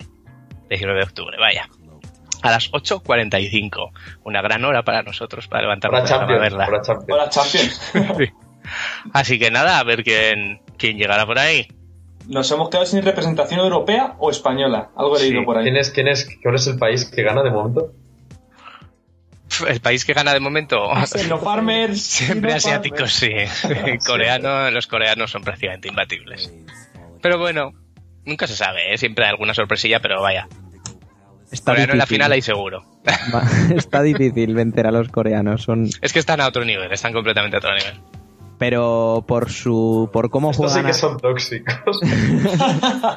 19 0.71 0.99
de 0.99 1.04
octubre, 1.04 1.37
vaya. 1.38 1.69
A 2.42 2.50
las 2.50 2.70
8.45. 2.73 3.90
Una 4.25 4.40
gran 4.42 4.64
hora 4.64 4.82
para 4.82 5.02
nosotros 5.02 5.47
para 5.49 5.62
levantarnos 5.62 6.10
Para 6.10 6.26
verla. 6.38 6.67
para 6.67 6.80
Champions. 6.82 7.30
Champions. 7.30 7.93
Sí. 8.19 8.30
Así 9.15 9.38
que 9.38 9.50
nada, 9.50 9.78
a 9.78 9.84
ver 9.84 10.04
quién, 10.04 10.60
quién 10.76 10.97
llegará 10.99 11.25
por 11.26 11.38
ahí. 11.38 11.67
Nos 12.28 12.50
hemos 12.52 12.69
quedado 12.69 12.84
sin 12.86 13.02
representación 13.02 13.58
europea 13.60 14.15
o 14.19 14.30
española. 14.30 14.91
Algo 14.97 15.17
he 15.17 15.21
leído 15.23 15.41
Sí. 15.41 15.45
por 15.47 15.56
ahí. 15.58 15.65
¿Quién 15.65 15.76
es, 15.78 15.91
quién 15.91 16.08
es, 16.08 16.28
¿Cuál 16.43 16.54
es 16.56 16.67
el 16.67 16.78
país 16.78 17.04
que 17.10 17.23
gana 17.23 17.43
de 17.43 17.50
momento? 17.50 17.93
El 19.67 19.80
país 19.80 20.04
que 20.04 20.12
gana 20.12 20.32
de 20.32 20.41
momento. 20.41 20.88
Sino 21.06 21.38
Farmers. 21.43 22.00
Siempre 22.02 22.50
Sino 22.50 22.56
asiáticos, 22.58 23.12
sí. 23.12 23.30
Coreano, 24.06 24.71
los 24.71 24.86
coreanos 24.86 25.30
son 25.30 25.43
prácticamente 25.43 25.88
imbatibles. 25.88 26.52
Pero 27.21 27.38
bueno, 27.38 27.73
nunca 28.25 28.47
se 28.47 28.54
sabe, 28.56 28.93
¿eh? 28.95 28.99
Siempre 28.99 29.25
hay 29.25 29.30
alguna 29.30 29.54
sorpresilla, 29.54 30.00
pero 30.00 30.21
vaya. 30.23 30.47
Está 31.50 31.73
Coreano 31.73 31.93
en 31.95 31.99
la 31.99 32.06
final 32.06 32.30
hay 32.32 32.43
seguro. 32.43 32.84
Está 33.75 34.02
difícil 34.02 34.54
vencer 34.54 34.86
a 34.86 34.93
los 34.93 35.08
coreanos, 35.08 35.63
son 35.63 35.89
Es 36.02 36.13
que 36.13 36.19
están 36.21 36.41
a 36.41 36.47
otro 36.49 36.65
nivel, 36.65 36.93
están 36.93 37.13
completamente 37.13 37.56
a 37.56 37.58
otro 37.58 37.71
nivel. 37.75 38.00
pero 38.58 39.25
por 39.26 39.50
su 39.50 40.08
por 40.13 40.30
cómo 40.30 40.50
Estos 40.52 40.73
sí 40.73 40.78
juegan 40.80 40.91
que 40.93 40.97
a- 40.97 41.00
son 41.00 41.19
tóxicos. 41.19 42.00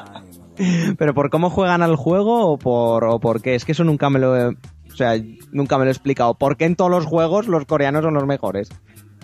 pero 0.98 1.14
por 1.14 1.30
cómo 1.30 1.50
juegan 1.50 1.82
al 1.82 1.96
juego 1.96 2.50
o 2.52 2.58
por 2.58 3.04
o 3.04 3.18
por 3.20 3.42
qué 3.42 3.54
es 3.54 3.64
que 3.64 3.72
eso 3.72 3.84
nunca 3.84 4.10
me 4.10 4.18
lo 4.18 4.36
he, 4.36 4.46
o 4.48 4.96
sea 4.96 5.14
nunca 5.52 5.78
me 5.78 5.84
lo 5.84 5.90
he 5.90 5.92
explicado 5.92 6.34
por 6.34 6.56
qué 6.56 6.64
en 6.64 6.76
todos 6.76 6.90
los 6.90 7.06
juegos 7.06 7.46
los 7.48 7.64
coreanos 7.66 8.02
son 8.02 8.14
los 8.14 8.26
mejores 8.26 8.68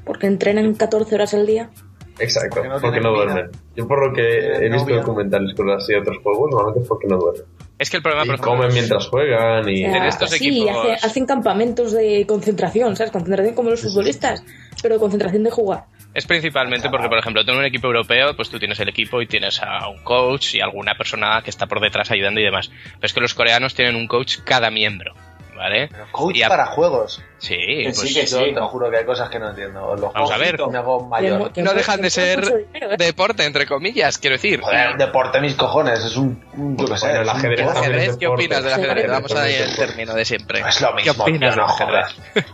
Porque 0.05 0.27
entrenan 0.27 0.75
14 0.75 1.15
horas 1.15 1.35
al 1.35 1.47
día. 1.47 1.71
Exacto, 2.19 2.57
Porque 2.57 2.69
no 2.69 2.81
porque 2.81 3.01
duermen. 3.01 3.51
Yo 3.77 3.89
por 3.89 4.07
lo 4.09 4.13
que 4.13 4.23
he 4.23 4.69
visto 4.69 4.91
novia. 4.91 4.97
documentales 5.01 5.55
con 5.55 5.71
así 5.71 5.93
de 5.95 6.01
otros 6.01 6.19
juegos, 6.23 6.51
normalmente 6.51 6.83
es 6.83 6.89
porque 6.89 7.07
no 7.09 7.17
duermen. 7.17 7.45
Es 7.81 7.89
que 7.91 7.97
el 7.97 8.03
problema, 8.03 8.25
Y 8.25 8.27
por 8.27 8.35
ejemplo, 8.37 8.53
comen 8.57 8.73
mientras 8.75 9.07
juegan 9.09 9.69
y... 9.69 9.85
En 9.85 10.05
estos 10.05 10.31
sí, 10.31 10.49
equipos- 10.67 10.71
hace- 10.97 11.07
hacen 11.07 11.25
campamentos 11.27 11.93
de 11.93 12.27
concentración, 12.29 12.95
¿sabes? 12.95 13.11
Concentración 13.11 13.55
como 13.55 13.71
los 13.71 13.81
futbolistas, 13.81 14.45
pero 14.83 14.99
concentración 15.01 15.43
de 15.45 15.51
jugar. 15.51 15.85
es 16.13 16.27
principalmente 16.27 16.91
porque, 16.91 17.09
por 17.09 17.19
ejemplo, 17.19 17.45
tú 17.45 17.53
en 17.53 17.59
un 17.59 17.65
equipo 17.65 17.87
europeo, 17.87 18.37
pues 18.37 18.51
tú 18.51 18.59
tienes 18.59 18.79
el 18.81 18.89
equipo 18.91 19.23
y 19.23 19.27
tienes 19.27 19.63
a 19.63 19.89
un 19.89 20.03
coach 20.05 20.57
y 20.57 20.61
alguna 20.61 20.95
persona 20.95 21.41
que 21.43 21.49
está 21.51 21.67
por 21.67 21.81
detrás 21.81 22.11
ayudando 22.11 22.39
y 22.41 22.45
demás. 22.45 22.71
Pero 22.95 23.07
es 23.07 23.15
que 23.15 23.21
los 23.21 23.33
coreanos 23.35 23.75
tienen 23.75 23.97
un 23.97 24.07
coach 24.07 24.39
cada 24.45 24.71
miembro, 24.71 25.15
¿vale? 25.61 25.91
Coach 26.11 26.37
Y 26.37 26.43
a- 26.43 26.49
para 26.49 26.67
juegos. 26.67 27.23
Sí, 27.39 27.55
Que 27.57 27.83
pues 27.85 27.99
sí, 28.01 28.15
que 28.15 28.27
Yo 28.27 28.39
sí. 28.39 28.53
te 28.55 28.61
juro 28.61 28.91
que 28.91 28.97
hay 28.99 29.05
cosas 29.05 29.29
que 29.29 29.39
no 29.39 29.51
entiendo. 29.51 29.95
Los 29.95 30.13
Vamos 30.13 30.31
a 30.31 30.39
ver. 30.39 30.59
me 30.69 30.79
hago 30.79 31.07
mayor. 31.07 31.53
No 31.57 31.73
dejan 31.75 31.97
que 31.99 32.03
de 32.05 32.11
ser 32.11 32.67
¿eh? 32.75 32.97
deporte, 32.99 33.45
entre 33.45 33.67
comillas, 33.67 34.19
quiero 34.19 34.37
decir. 34.37 34.61
Joder, 34.61 34.97
deporte 34.97 35.41
mis 35.41 35.55
cojones. 35.55 36.05
Es 36.05 36.17
un. 36.17 36.43
un- 36.55 36.77
yo 36.79 36.87
qué 36.87 36.97
sé. 36.97 37.11
El 37.13 37.29
ajedrez 37.29 37.61
¿qué 37.61 38.27
deporte. 38.27 38.27
opinas 38.27 38.65
del 38.65 38.75
Sí, 38.75 38.81
ajedrez? 38.81 39.05
sí, 39.05 39.11
Vamos 39.11 39.35
a 39.37 39.49
ir 39.51 39.57
sí, 39.57 39.63
el 39.63 39.71
sí. 39.71 39.77
término 39.77 40.15
de 40.15 40.25
siempre. 40.25 40.61
Es 40.67 40.81
lo 40.81 40.93
mismo, 40.95 41.15
¿Qué 41.15 41.21
opinas 41.21 41.55
del 41.55 41.65
ajedrez? 41.65 42.07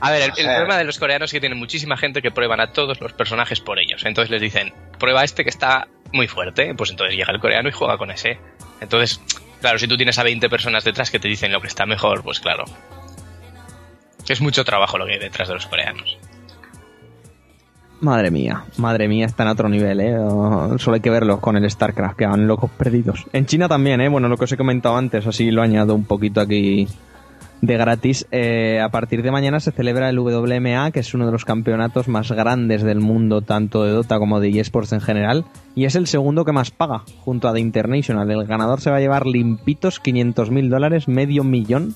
A 0.00 0.10
ver, 0.10 0.20
el, 0.22 0.28
el 0.30 0.34
Sí. 0.36 0.42
problema 0.44 0.76
de 0.76 0.84
los 0.84 0.98
coreanos 0.98 1.28
es 1.30 1.32
que 1.32 1.40
tienen 1.40 1.58
muchísima 1.58 1.96
gente 1.96 2.20
que 2.20 2.30
prueban 2.30 2.60
a 2.60 2.72
todos 2.72 3.00
los 3.00 3.14
personajes 3.14 3.60
por 3.60 3.78
ellos. 3.78 4.04
Entonces 4.04 4.30
les 4.30 4.42
dicen, 4.42 4.74
prueba 4.98 5.24
este 5.24 5.44
que 5.44 5.48
está 5.50 5.88
muy 6.12 6.28
fuerte. 6.28 6.74
Pues 6.74 6.90
entonces 6.90 7.16
llega 7.16 7.32
el 7.32 7.40
coreano 7.40 7.68
y 7.70 7.72
juega 7.72 7.96
con 7.96 8.10
ese. 8.10 8.38
Entonces, 8.82 9.18
claro, 9.60 9.78
si 9.78 9.86
tú 9.88 9.96
tienes 9.96 10.18
a 10.18 10.22
20 10.22 10.48
personas 10.48 10.84
detrás 10.84 11.10
que 11.10 11.18
te 11.18 11.28
dicen 11.28 11.52
lo 11.52 11.60
que 11.60 11.68
está 11.68 11.86
mejor, 11.86 12.22
pues 12.22 12.40
claro. 12.40 12.64
Es 14.28 14.40
mucho 14.40 14.64
trabajo 14.64 14.98
lo 14.98 15.06
que 15.06 15.12
hay 15.14 15.18
detrás 15.18 15.48
de 15.48 15.54
los 15.54 15.66
coreanos. 15.66 16.18
madre 18.00 18.30
mía 18.30 18.64
madre 18.76 19.08
mía 19.08 19.24
están 19.24 19.48
a 19.48 19.52
otro 19.52 19.68
nivel 19.70 20.00
eh 20.00 20.14
solo 20.78 20.96
hay 20.96 21.00
que 21.00 21.08
verlos 21.08 21.40
con 21.40 21.56
el 21.56 21.70
Starcraft 21.70 22.18
que 22.18 22.26
van 22.26 22.46
locos 22.46 22.70
perdidos 22.70 23.24
en 23.32 23.46
China 23.46 23.68
también 23.68 24.02
eh 24.02 24.08
bueno 24.10 24.28
lo 24.28 24.36
que 24.36 24.44
os 24.44 24.52
he 24.52 24.56
comentado 24.58 24.96
antes 24.98 25.26
así 25.26 25.50
lo 25.50 25.62
añado 25.62 25.94
un 25.94 26.04
poquito 26.04 26.42
aquí 26.42 26.86
de 27.60 27.76
gratis. 27.76 28.26
Eh, 28.30 28.80
a 28.80 28.88
partir 28.90 29.22
de 29.22 29.30
mañana 29.30 29.60
se 29.60 29.72
celebra 29.72 30.08
el 30.08 30.18
WMA, 30.18 30.90
que 30.90 31.00
es 31.00 31.14
uno 31.14 31.26
de 31.26 31.32
los 31.32 31.44
campeonatos 31.44 32.08
más 32.08 32.30
grandes 32.32 32.82
del 32.82 33.00
mundo, 33.00 33.42
tanto 33.42 33.84
de 33.84 33.92
Dota 33.92 34.18
como 34.18 34.40
de 34.40 34.60
eSports 34.60 34.92
en 34.92 35.00
general, 35.00 35.44
y 35.74 35.84
es 35.84 35.94
el 35.94 36.06
segundo 36.06 36.44
que 36.44 36.52
más 36.52 36.70
paga, 36.70 37.02
junto 37.20 37.48
a 37.48 37.52
The 37.52 37.60
International. 37.60 38.30
El 38.30 38.46
ganador 38.46 38.80
se 38.80 38.90
va 38.90 38.96
a 38.96 39.00
llevar 39.00 39.26
limpitos 39.26 40.00
500 40.00 40.50
mil 40.50 40.70
dólares, 40.70 41.08
medio 41.08 41.44
millón, 41.44 41.94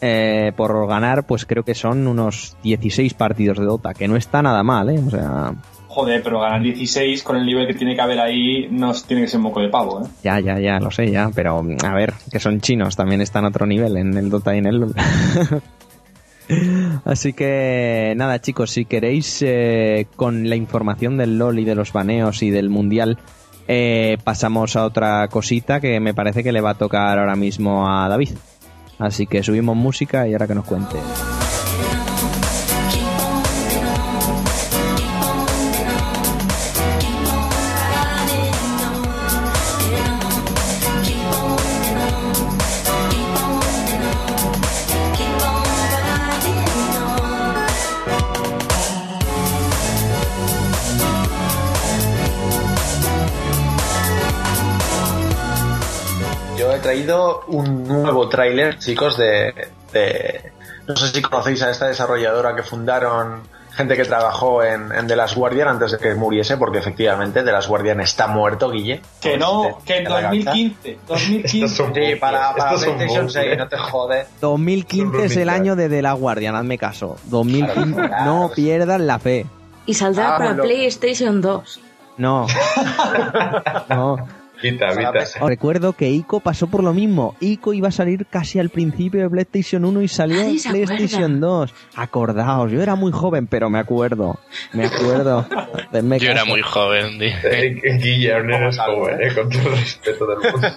eh, 0.00 0.52
por 0.56 0.86
ganar, 0.86 1.26
pues 1.26 1.44
creo 1.44 1.64
que 1.64 1.74
son 1.74 2.06
unos 2.06 2.56
16 2.62 3.14
partidos 3.14 3.58
de 3.58 3.64
Dota, 3.64 3.94
que 3.94 4.06
no 4.06 4.16
está 4.16 4.42
nada 4.42 4.62
mal, 4.62 4.90
¿eh? 4.90 5.02
O 5.04 5.10
sea, 5.10 5.54
Joder, 5.98 6.22
pero 6.22 6.38
ganar 6.38 6.62
16 6.62 7.24
con 7.24 7.38
el 7.38 7.44
nivel 7.44 7.66
que 7.66 7.74
tiene 7.74 7.96
que 7.96 8.00
haber 8.00 8.20
ahí 8.20 8.68
no 8.70 8.92
tiene 8.92 9.22
que 9.22 9.28
ser 9.28 9.38
un 9.38 9.42
moco 9.42 9.60
de 9.60 9.68
pavo, 9.68 10.00
¿eh? 10.00 10.08
ya, 10.22 10.38
ya, 10.38 10.56
ya, 10.60 10.78
lo 10.78 10.92
sé, 10.92 11.10
ya, 11.10 11.28
pero 11.34 11.58
a 11.58 11.92
ver, 11.92 12.14
que 12.30 12.38
son 12.38 12.60
chinos, 12.60 12.94
también 12.94 13.20
están 13.20 13.44
a 13.44 13.48
otro 13.48 13.66
nivel 13.66 13.96
en 13.96 14.16
el 14.16 14.30
Dota 14.30 14.54
y 14.54 14.58
en 14.58 14.66
el 14.66 14.76
LoL. 14.76 14.94
Así 17.04 17.32
que 17.32 18.14
nada 18.16 18.40
chicos, 18.40 18.70
si 18.70 18.84
queréis 18.84 19.42
eh, 19.42 20.06
con 20.14 20.48
la 20.48 20.54
información 20.54 21.16
del 21.16 21.36
LOL 21.36 21.58
y 21.58 21.64
de 21.64 21.74
los 21.74 21.92
baneos 21.92 22.44
y 22.44 22.50
del 22.50 22.70
mundial, 22.70 23.18
eh, 23.66 24.18
pasamos 24.22 24.76
a 24.76 24.84
otra 24.84 25.26
cosita 25.26 25.80
que 25.80 25.98
me 25.98 26.14
parece 26.14 26.44
que 26.44 26.52
le 26.52 26.60
va 26.60 26.70
a 26.70 26.74
tocar 26.74 27.18
ahora 27.18 27.34
mismo 27.34 27.90
a 27.90 28.08
David. 28.08 28.36
Así 29.00 29.26
que 29.26 29.42
subimos 29.42 29.76
música 29.76 30.28
y 30.28 30.34
ahora 30.34 30.46
que 30.46 30.54
nos 30.54 30.64
cuente. 30.64 30.96
Traído 56.98 57.42
un 57.48 57.84
nuevo 57.86 58.28
tráiler, 58.28 58.78
chicos, 58.78 59.16
de, 59.16 59.54
de- 59.92 60.52
No 60.86 60.96
sé 60.96 61.08
si 61.08 61.22
conocéis 61.22 61.62
a 61.62 61.70
esta 61.70 61.86
desarrolladora 61.86 62.54
que 62.56 62.62
fundaron 62.62 63.42
gente 63.74 63.94
que 63.96 64.04
trabajó 64.04 64.64
en, 64.64 64.90
en 64.90 65.06
The 65.06 65.14
Last 65.14 65.36
Guardian 65.36 65.68
antes 65.68 65.92
de 65.92 65.98
que 65.98 66.12
muriese, 66.16 66.56
porque 66.56 66.78
efectivamente 66.78 67.44
The 67.44 67.52
Last 67.52 67.68
Guardian 67.68 68.00
está 68.00 68.26
muerto, 68.26 68.70
Guille. 68.70 69.00
Que 69.20 69.38
no, 69.38 69.78
que 69.84 69.98
en 69.98 70.06
En 70.06 70.12
la 70.12 70.22
cabeza. 70.22 70.50
2015, 70.50 70.98
2015. 71.06 71.56
Estos 71.64 71.76
son 71.76 71.94
Sí, 71.94 72.14
para, 72.16 72.54
para 72.54 72.70
PlayStation 72.70 73.26
bucle. 73.26 73.42
6, 73.44 73.58
no 73.58 73.68
te 73.68 73.76
jode. 73.78 74.26
2015 74.40 75.24
es 75.26 75.36
el 75.36 75.48
año 75.48 75.76
de 75.76 75.88
The 75.88 76.02
Last 76.02 76.18
Guardian, 76.20 76.56
hazme 76.56 76.76
caso. 76.78 77.16
2015, 77.26 77.94
Claro, 77.94 78.24
no 78.24 78.38
claro. 78.40 78.50
pierdas 78.56 79.00
la 79.00 79.18
fe. 79.20 79.46
Y 79.86 79.94
saldrá 79.94 80.34
Ah, 80.34 80.38
para. 80.38 80.62
PlayStation 80.62 81.40
2. 81.40 81.80
No. 82.16 82.46
no. 83.88 84.16
Vita, 84.62 84.92
Vita. 84.94 85.12
Os 85.40 85.48
Recuerdo 85.48 85.92
que 85.92 86.10
Ico 86.10 86.40
pasó 86.40 86.66
por 86.66 86.82
lo 86.82 86.92
mismo. 86.92 87.36
Ico 87.40 87.72
iba 87.72 87.88
a 87.88 87.92
salir 87.92 88.26
casi 88.26 88.58
al 88.58 88.70
principio 88.70 89.20
de 89.20 89.30
PlayStation 89.30 89.84
1 89.84 90.02
y 90.02 90.08
salió 90.08 90.40
en 90.40 90.56
PlayStation 90.60 91.40
2. 91.40 91.74
Acordaos, 91.94 92.70
yo 92.72 92.82
era 92.82 92.94
muy 92.94 93.12
joven, 93.12 93.46
pero 93.46 93.70
me 93.70 93.78
acuerdo. 93.78 94.38
Me 94.72 94.86
acuerdo. 94.86 95.46
Denme 95.92 96.18
Yo 96.18 96.30
era 96.30 96.40
caso. 96.40 96.50
muy 96.50 96.62
joven, 96.62 97.18
Guillermo 98.02 98.56
algo, 98.56 99.04
joven, 99.04 99.22
eh, 99.22 99.34
con 99.34 99.48
todo 99.48 99.62
el 99.62 99.78
respeto 99.78 100.26
del 100.26 100.52
mundo. 100.52 100.68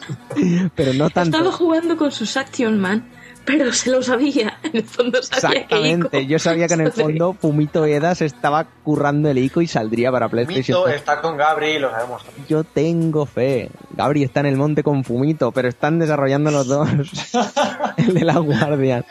Pero 0.75 0.93
no 0.93 1.09
tanto. 1.09 1.37
Estaba 1.37 1.51
jugando 1.55 1.97
con 1.97 2.11
sus 2.11 2.37
Action 2.37 2.79
Man, 2.79 3.09
pero 3.45 3.71
se 3.73 3.89
lo 3.91 4.01
sabía. 4.03 4.57
En 4.63 4.77
el 4.77 4.83
fondo 4.83 5.21
sabía 5.21 5.67
que 5.67 5.75
Exactamente, 5.75 6.21
Ico- 6.21 6.27
yo 6.27 6.39
sabía 6.39 6.67
que 6.67 6.73
en 6.75 6.81
el 6.81 6.91
fondo 6.93 7.33
Fumito 7.33 7.85
Eda 7.85 8.15
se 8.15 8.25
estaba 8.25 8.65
currando 8.83 9.29
el 9.29 9.37
Ico 9.39 9.61
y 9.61 9.67
saldría 9.67 10.11
para 10.11 10.29
PlayStation. 10.29 10.77
Mito 10.79 10.87
2. 10.87 10.95
está 10.95 11.21
con 11.21 11.35
Gabri, 11.37 11.79
lo 11.79 11.89
sabemos. 11.91 12.21
Yo 12.47 12.63
tengo 12.63 13.25
fe. 13.25 13.69
Gabri 13.91 14.23
está 14.23 14.39
en 14.41 14.45
el 14.47 14.57
monte 14.57 14.83
con 14.83 15.03
Fumito, 15.03 15.51
pero 15.51 15.67
están 15.67 15.99
desarrollando 15.99 16.51
los 16.51 16.67
dos. 16.67 16.87
el 17.97 18.13
de 18.13 18.21
la 18.25 18.37
Guardian. 18.37 19.05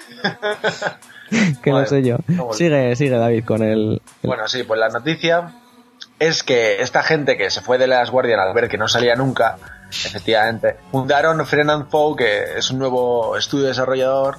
que 1.62 1.70
no 1.70 1.76
Bueno, 1.76 1.86
sé 1.86 2.02
yo. 2.02 2.16
no, 2.28 2.52
Sigue, 2.52 2.96
sigue 2.96 3.16
David 3.16 3.44
con 3.44 3.62
el. 3.62 4.00
el- 4.22 4.28
Bueno, 4.28 4.48
sí, 4.48 4.62
pues 4.62 4.78
la 4.80 4.88
noticia 4.88 5.52
es 6.18 6.42
que 6.42 6.80
esta 6.82 7.02
gente 7.02 7.36
que 7.36 7.50
se 7.50 7.60
fue 7.60 7.78
de 7.78 7.86
las 7.86 8.10
Guardian 8.10 8.40
al 8.40 8.54
ver 8.54 8.68
que 8.68 8.78
no 8.78 8.88
salía 8.88 9.14
nunca, 9.16 9.56
efectivamente, 9.90 10.76
fundaron 10.90 11.44
Friend 11.44 11.70
and 11.70 11.90
Foe, 11.90 12.16
que 12.16 12.59
es 12.59 12.70
un 12.70 12.79
nuevo 12.79 13.37
estudio 13.37 13.66
desarrollador, 13.66 14.38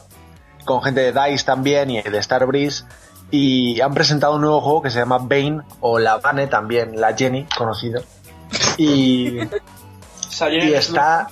con 0.66 0.82
gente 0.82 1.12
de 1.12 1.12
DICE 1.12 1.46
también 1.46 1.90
y 1.90 2.02
de 2.02 2.22
Starbreeze, 2.22 2.86
y 3.30 3.80
han 3.82 3.94
presentado 3.94 4.36
un 4.36 4.42
nuevo 4.42 4.62
juego 4.62 4.82
que 4.82 4.90
se 4.90 5.00
llama 5.00 5.18
Bane, 5.20 5.62
o 5.80 6.00
la 6.00 6.18
Bane 6.18 6.48
también, 6.48 7.00
la 7.00 7.16
Jenny, 7.16 7.46
conocido. 7.58 8.04
Y, 8.78 9.40
está... 10.74 11.28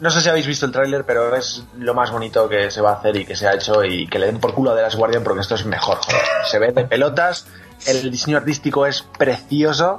No 0.00 0.10
sé 0.10 0.20
si 0.20 0.28
habéis 0.28 0.46
visto 0.46 0.66
el 0.66 0.72
tráiler, 0.72 1.04
pero 1.06 1.34
es 1.36 1.64
lo 1.78 1.94
más 1.94 2.10
bonito 2.10 2.48
que 2.48 2.70
se 2.70 2.80
va 2.80 2.90
a 2.90 2.94
hacer 2.94 3.16
y 3.16 3.24
que 3.24 3.36
se 3.36 3.46
ha 3.46 3.54
hecho 3.54 3.84
y 3.84 4.08
que 4.08 4.18
le 4.18 4.26
den 4.26 4.40
por 4.40 4.52
culo 4.52 4.72
a 4.72 4.74
de 4.74 4.82
las 4.82 4.96
Guardian 4.96 5.22
porque 5.22 5.40
esto 5.40 5.54
es 5.54 5.64
mejor. 5.64 5.98
joder. 5.98 6.20
Se 6.50 6.58
ve 6.58 6.72
de 6.72 6.84
pelotas, 6.84 7.46
el 7.86 8.10
diseño 8.10 8.38
artístico 8.38 8.86
es 8.86 9.02
precioso 9.02 9.98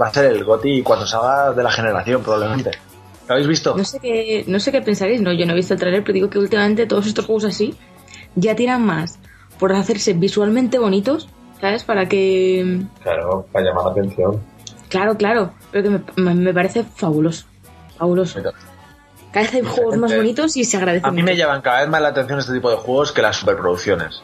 va 0.00 0.08
a 0.08 0.12
ser 0.12 0.26
el 0.26 0.44
GOTI 0.44 0.82
cuando 0.82 1.06
salga 1.06 1.52
de 1.52 1.62
la 1.62 1.70
generación 1.70 2.22
probablemente. 2.22 2.72
¿Lo 3.28 3.34
habéis 3.34 3.48
visto? 3.48 3.76
No 3.76 3.84
sé 3.84 3.98
qué, 4.00 4.44
no 4.46 4.60
sé 4.60 4.70
qué 4.72 4.80
pensaréis, 4.82 5.20
no, 5.20 5.32
yo 5.32 5.46
no 5.46 5.52
he 5.52 5.56
visto 5.56 5.74
el 5.74 5.80
trailer, 5.80 6.02
pero 6.02 6.14
digo 6.14 6.30
que 6.30 6.38
últimamente 6.38 6.86
todos 6.86 7.06
estos 7.06 7.24
juegos 7.26 7.44
así 7.44 7.74
ya 8.36 8.54
tiran 8.54 8.84
más 8.84 9.18
por 9.58 9.72
hacerse 9.72 10.12
visualmente 10.12 10.78
bonitos, 10.78 11.28
¿sabes? 11.60 11.82
Para 11.84 12.06
que... 12.08 12.82
Claro, 13.02 13.46
para 13.52 13.64
llamar 13.64 13.84
la 13.86 13.90
atención. 13.92 14.40
Claro, 14.88 15.16
claro, 15.16 15.52
pero 15.72 15.84
que 15.90 16.20
me, 16.20 16.34
me- 16.34 16.54
parece 16.54 16.84
fabuloso. 16.84 17.46
Fabuloso. 17.98 18.40
Cada 19.32 19.46
vez 19.46 19.54
hay 19.54 19.62
juegos 19.62 19.96
más 19.96 20.14
bonitos 20.14 20.56
y 20.56 20.64
se 20.64 20.76
agradece 20.76 21.06
A 21.06 21.10
mí 21.10 21.22
mucho. 21.22 21.32
me 21.32 21.36
llaman 21.36 21.60
cada 21.62 21.80
vez 21.80 21.88
más 21.88 22.00
la 22.00 22.08
atención 22.08 22.38
este 22.38 22.52
tipo 22.52 22.70
de 22.70 22.76
juegos 22.76 23.10
que 23.12 23.22
las 23.22 23.36
superproducciones. 23.36 24.22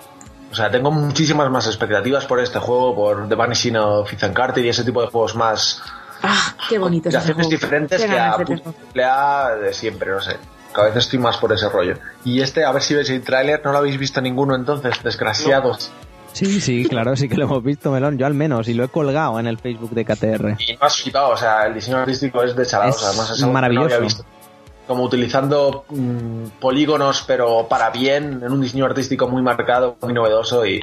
O 0.53 0.55
sea, 0.55 0.71
tengo 0.71 0.91
muchísimas 0.91 1.51
más 1.51 1.67
expectativas 1.67 2.27
por 2.27 2.39
este 2.39 2.59
juego, 2.59 2.95
por 2.95 3.29
The 3.29 3.35
Vanishing 3.35 3.77
of 3.77 4.13
Ethan 4.13 4.35
Carter 4.35 4.65
y 4.65 4.69
ese 4.69 4.85
tipo 4.85 5.01
de 5.01 5.09
juegos 5.09 5.35
más 5.35 5.83
Ah, 6.23 6.55
qué 6.69 6.79
bonito 6.79 7.11
diferentes 7.49 8.01
Qué 8.01 8.09
que 8.09 9.05
a 9.05 9.57
de 9.57 9.75
siempre, 9.75 10.11
no 10.11 10.21
sé. 10.21 10.37
Cada 10.73 10.89
vez 10.89 10.97
estoy 10.97 11.19
más 11.19 11.37
por 11.37 11.53
ese 11.53 11.69
rollo. 11.69 11.97
Y 12.25 12.41
este, 12.41 12.65
a 12.65 12.73
ver 12.73 12.83
si 12.83 12.95
veis 12.95 13.11
el 13.11 13.23
tráiler, 13.23 13.61
no 13.65 13.73
lo 13.73 13.79
habéis 13.79 13.99
visto 13.99 14.21
ninguno 14.21 14.55
entonces, 14.55 15.03
desgraciados. 15.03 15.91
Sí, 16.33 16.61
sí, 16.63 16.87
claro, 16.89 17.15
sí 17.15 17.29
que 17.29 17.37
lo 17.37 17.45
hemos 17.45 17.63
visto, 17.63 17.91
Melón. 17.91 18.17
Yo 18.17 18.25
al 18.25 18.33
menos, 18.33 18.69
y 18.69 18.75
lo 18.75 18.85
he 18.85 18.89
colgado 18.89 19.39
en 19.39 19.47
el 19.47 19.59
Facebook 19.59 19.91
de 19.91 20.05
KTR. 20.05 20.57
Y 20.67 20.73
no 20.73 20.79
has 20.81 20.97
flipado, 20.97 21.31
o 21.31 21.37
sea, 21.37 21.67
el 21.67 21.75
diseño 21.75 21.99
artístico 21.99 22.43
es 22.43 22.57
de 22.57 22.65
chalados, 22.65 23.05
además 23.05 23.31
es 23.33 23.43
algo 23.43 23.51
que 23.51 23.53
maravilloso. 23.53 23.89
no 23.89 23.95
había 23.95 24.05
visto. 24.05 24.25
Como 24.87 25.05
utilizando 25.05 25.85
mm, 25.89 26.59
polígonos, 26.61 27.25
pero 27.27 27.67
para 27.69 27.91
bien, 27.91 28.43
en 28.45 28.53
un 28.53 28.61
diseño 28.61 28.85
artístico 28.85 29.29
muy 29.29 29.43
marcado, 29.43 29.97
muy 30.03 30.13
novedoso 30.13 30.67
y 30.67 30.81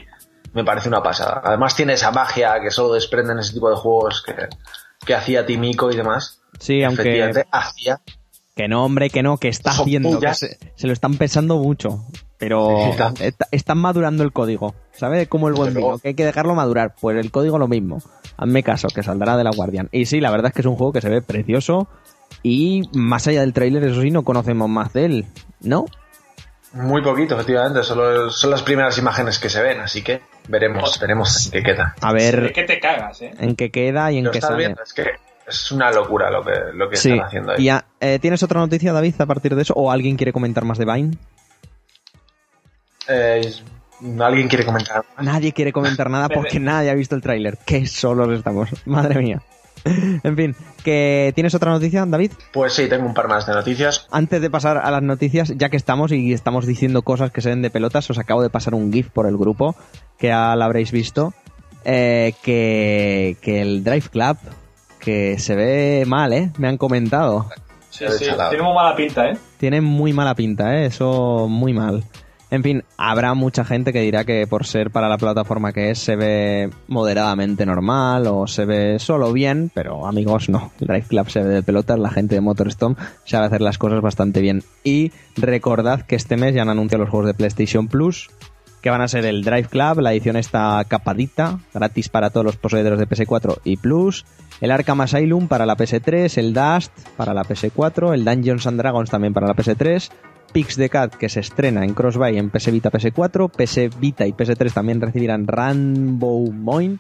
me 0.54 0.64
parece 0.64 0.88
una 0.88 1.04
pasada. 1.04 1.42
Además 1.44 1.76
tiene 1.76 1.94
esa 1.94 2.12
magia 2.12 2.60
que 2.62 2.72
solo 2.72 2.94
desprenden 2.94 3.40
ese 3.40 3.54
tipo 3.54 3.70
de 3.70 3.76
juegos 3.76 4.24
que, 4.26 4.34
que 5.06 5.14
hacía 5.14 5.46
Timiko 5.46 5.92
y 5.92 5.96
demás. 5.98 6.42
Sí, 6.60 6.82
aunque 6.84 7.04
hacía. 7.52 8.02
que 8.56 8.68
no, 8.68 8.84
hombre, 8.86 9.10
que 9.10 9.22
no, 9.22 9.38
que 9.38 9.50
está 9.50 9.72
haciendo, 9.72 10.20
que 10.20 10.34
se, 10.34 10.58
se 10.76 10.88
lo 10.88 10.94
están 10.94 11.16
pensando 11.18 11.58
mucho. 11.58 12.06
Pero 12.38 12.94
tanto. 12.98 13.22
está- 13.24 13.48
están 13.52 13.78
madurando 13.80 14.24
el 14.24 14.32
código, 14.32 14.74
¿sabes? 14.94 15.28
Como 15.28 15.50
el 15.50 15.56
buen 15.56 15.74
vino, 15.74 16.00
que 16.00 16.08
hay 16.10 16.14
que 16.16 16.24
dejarlo 16.26 16.56
madurar. 16.56 16.96
Pues 17.00 17.18
el 17.18 17.32
código 17.32 17.60
lo 17.60 17.68
mismo. 17.68 17.98
Hazme 18.38 18.64
caso, 18.64 18.88
que 18.88 19.04
saldrá 19.04 19.36
de 19.36 19.44
la 19.44 19.52
Guardian. 19.52 19.90
Y 19.92 20.06
sí, 20.06 20.22
la 20.22 20.32
verdad 20.32 20.48
es 20.48 20.54
que 20.54 20.62
es 20.62 20.66
un 20.66 20.78
juego 20.78 20.94
que 20.94 21.02
se 21.02 21.10
ve 21.10 21.22
precioso. 21.22 21.90
Y 22.44 22.84
más 22.94 23.28
allá 23.28 23.42
del 23.42 23.54
tráiler, 23.54 23.84
eso 23.84 24.02
sí, 24.02 24.12
no 24.12 24.24
conocemos 24.24 24.70
más 24.70 24.94
de 24.94 25.06
él, 25.06 25.26
¿no? 25.62 25.86
Muy 26.74 27.02
poquito, 27.02 27.34
efectivamente. 27.36 27.84
Solo 27.84 28.30
son 28.30 28.52
las 28.52 28.62
primeras 28.64 28.98
imágenes 28.98 29.40
que 29.40 29.50
se 29.50 29.62
ven, 29.62 29.80
así 29.82 30.02
que 30.04 30.22
veremos, 30.48 31.00
veremos 31.00 31.46
en 31.48 31.52
qué 31.52 31.64
queda. 31.64 31.96
A 32.02 32.14
¿De 32.14 32.32
ver 32.32 32.54
qué 32.54 32.64
te 32.64 32.80
cagas, 32.80 33.22
eh? 33.22 33.34
en 33.40 33.56
qué 33.56 33.72
queda 33.72 34.12
y 34.12 34.20
en 34.20 34.26
Lo 34.26 34.32
qué 34.32 34.38
estás 34.38 34.52
sale. 34.52 34.60
viendo, 34.66 34.84
es 34.84 34.94
que 34.94 35.06
es 35.48 35.72
una 35.72 35.92
locura 35.92 36.30
lo 36.30 36.44
que, 36.44 36.52
lo 36.76 36.90
que 36.90 36.96
Sí, 36.96 37.12
están 37.12 37.26
haciendo 37.26 37.52
ahí. 37.54 37.68
y 37.68 37.72
eh, 38.00 38.20
¿tienes 38.20 38.44
otra 38.44 38.60
noticia, 38.60 38.94
David, 38.94 39.16
a 39.20 39.26
partir 39.26 39.56
de 39.56 39.64
eso? 39.64 39.74
¿O 39.76 39.92
alguien 39.92 40.16
quiere 40.16 40.32
comentar 40.32 40.64
más 40.64 40.78
de 40.78 40.86
Vine? 40.86 41.18
Eh, 43.08 43.52
¿Alguien 44.20 44.48
quiere 44.48 44.64
comentar? 44.66 45.04
Nadie 45.20 45.52
quiere 45.52 45.74
comentar 45.74 46.10
nada 46.10 46.30
porque 46.30 46.60
nadie 46.60 46.90
ha 46.90 46.94
visto 46.94 47.16
el 47.16 47.22
tráiler. 47.22 47.58
Qué 47.66 47.86
solos 47.88 48.30
estamos. 48.38 48.70
Madre 48.86 49.20
mía. 49.20 49.42
En 50.24 50.36
fin, 50.36 50.56
que 50.84 51.32
¿tienes 51.36 51.56
otra 51.56 51.72
noticia, 51.72 52.06
David? 52.06 52.32
Pues 52.54 52.74
sí, 52.74 52.88
tengo 52.88 53.06
un 53.06 53.14
par 53.14 53.28
más 53.28 53.46
de 53.46 53.54
noticias. 53.54 54.08
Antes 54.12 54.42
de 54.42 54.50
pasar 54.50 54.78
a 54.78 54.92
las 54.92 55.02
noticias, 55.02 55.54
ya 55.56 55.70
que 55.70 55.78
estamos 55.78 56.12
y 56.12 56.34
estamos 56.34 56.66
diciendo 56.66 57.02
cosas 57.02 57.32
que 57.32 57.42
se 57.42 57.50
ven 57.50 57.62
de 57.62 57.70
pelotas, 57.70 58.10
os 58.10 58.18
acabo 58.18 58.42
de 58.42 58.50
pasar 58.50 58.74
un 58.74 58.92
GIF 58.92 59.10
por 59.10 59.28
el 59.28 59.38
grupo, 59.38 59.76
que 60.18 60.28
ya 60.28 60.56
lo 60.56 60.64
habréis 60.64 60.92
visto, 60.92 61.34
eh, 61.86 62.34
que, 62.44 63.38
que 63.42 63.62
el 63.62 63.84
Drive 63.84 64.10
Club, 64.10 64.38
que 65.00 65.40
se 65.40 65.56
ve 65.56 66.04
mal, 66.06 66.34
¿eh? 66.34 66.52
Me 66.58 66.68
han 66.68 66.78
comentado. 66.78 67.48
Sí, 67.90 68.06
sí, 68.18 68.26
tiene 68.50 68.64
muy 68.64 68.76
mala 68.76 68.96
pinta, 68.96 69.30
¿eh? 69.30 69.38
Tiene 69.58 69.82
muy 69.82 70.14
mala 70.14 70.36
pinta, 70.36 70.76
¿eh? 70.76 70.86
Eso 70.86 71.48
muy 71.50 71.74
mal. 71.74 72.04
En 72.52 72.64
fin, 72.64 72.84
habrá 72.98 73.36
mucha 73.36 73.64
gente 73.64 73.94
que 73.94 74.02
dirá 74.02 74.26
que 74.26 74.48
por 74.48 74.66
ser 74.66 74.90
para 74.90 75.08
la 75.08 75.20
plataforma 75.20 75.72
que 75.72 75.92
es 75.92 76.00
se 76.00 76.16
ve 76.16 76.72
moderadamente 76.88 77.64
normal 77.66 78.26
o 78.26 78.48
se 78.48 78.66
ve 78.66 78.98
solo 78.98 79.32
bien, 79.32 79.70
pero 79.74 80.08
amigos 80.08 80.50
no. 80.50 80.72
Drive 80.80 81.06
Club 81.08 81.30
se 81.30 81.44
ve 81.44 81.50
de 81.50 81.64
pelotas, 81.64 82.00
la 82.00 82.10
gente 82.10 82.36
de 82.36 82.42
MotorStorm 82.42 82.96
sabe 83.24 83.46
hacer 83.46 83.62
las 83.62 83.78
cosas 83.78 84.02
bastante 84.02 84.42
bien. 84.42 84.64
Y 84.84 85.12
recordad 85.38 86.02
que 86.02 86.16
este 86.16 86.38
mes 86.38 86.56
ya 86.56 86.64
han 86.64 86.70
anunciado 86.70 87.04
los 87.04 87.12
juegos 87.12 87.28
de 87.28 87.36
PlayStation 87.36 87.88
Plus, 87.88 88.32
que 88.82 88.90
van 88.90 89.02
a 89.02 89.08
ser 89.08 89.26
el 89.26 89.44
Drive 89.44 89.68
Club, 89.68 90.00
la 90.00 90.12
edición 90.12 90.36
esta 90.36 90.84
capadita, 90.88 91.60
gratis 91.74 92.10
para 92.10 92.32
todos 92.32 92.46
los 92.46 92.58
poseedores 92.58 92.98
de 92.98 93.08
PS4 93.08 93.60
y 93.64 93.78
Plus, 93.78 94.26
el 94.62 94.72
Arkham 94.72 95.02
Asylum 95.02 95.48
para 95.48 95.68
la 95.68 95.78
PS3, 95.78 96.36
el 96.38 96.54
Dust 96.54 96.92
para 97.16 97.36
la 97.36 97.44
PS4, 97.44 98.14
el 98.14 98.26
Dungeons 98.26 98.66
and 98.66 98.80
Dragons 98.80 99.10
también 99.12 99.34
para 99.34 99.48
la 99.48 99.56
PS3, 99.56 100.10
Pix 100.52 100.76
the 100.76 100.90
Cat 100.90 101.16
que 101.16 101.30
se 101.30 101.40
estrena 101.40 101.84
en 101.84 101.94
Crossbuy 101.94 102.38
en 102.38 102.50
PS 102.50 102.72
Vita, 102.72 102.92
PS4, 102.92 103.50
PS 103.52 104.00
Vita 104.00 104.26
y 104.26 104.34
PS3 104.34 104.74
también 104.74 105.02
recibirán 105.02 105.48
Rainbow 105.48 106.52
Moin 106.52 107.00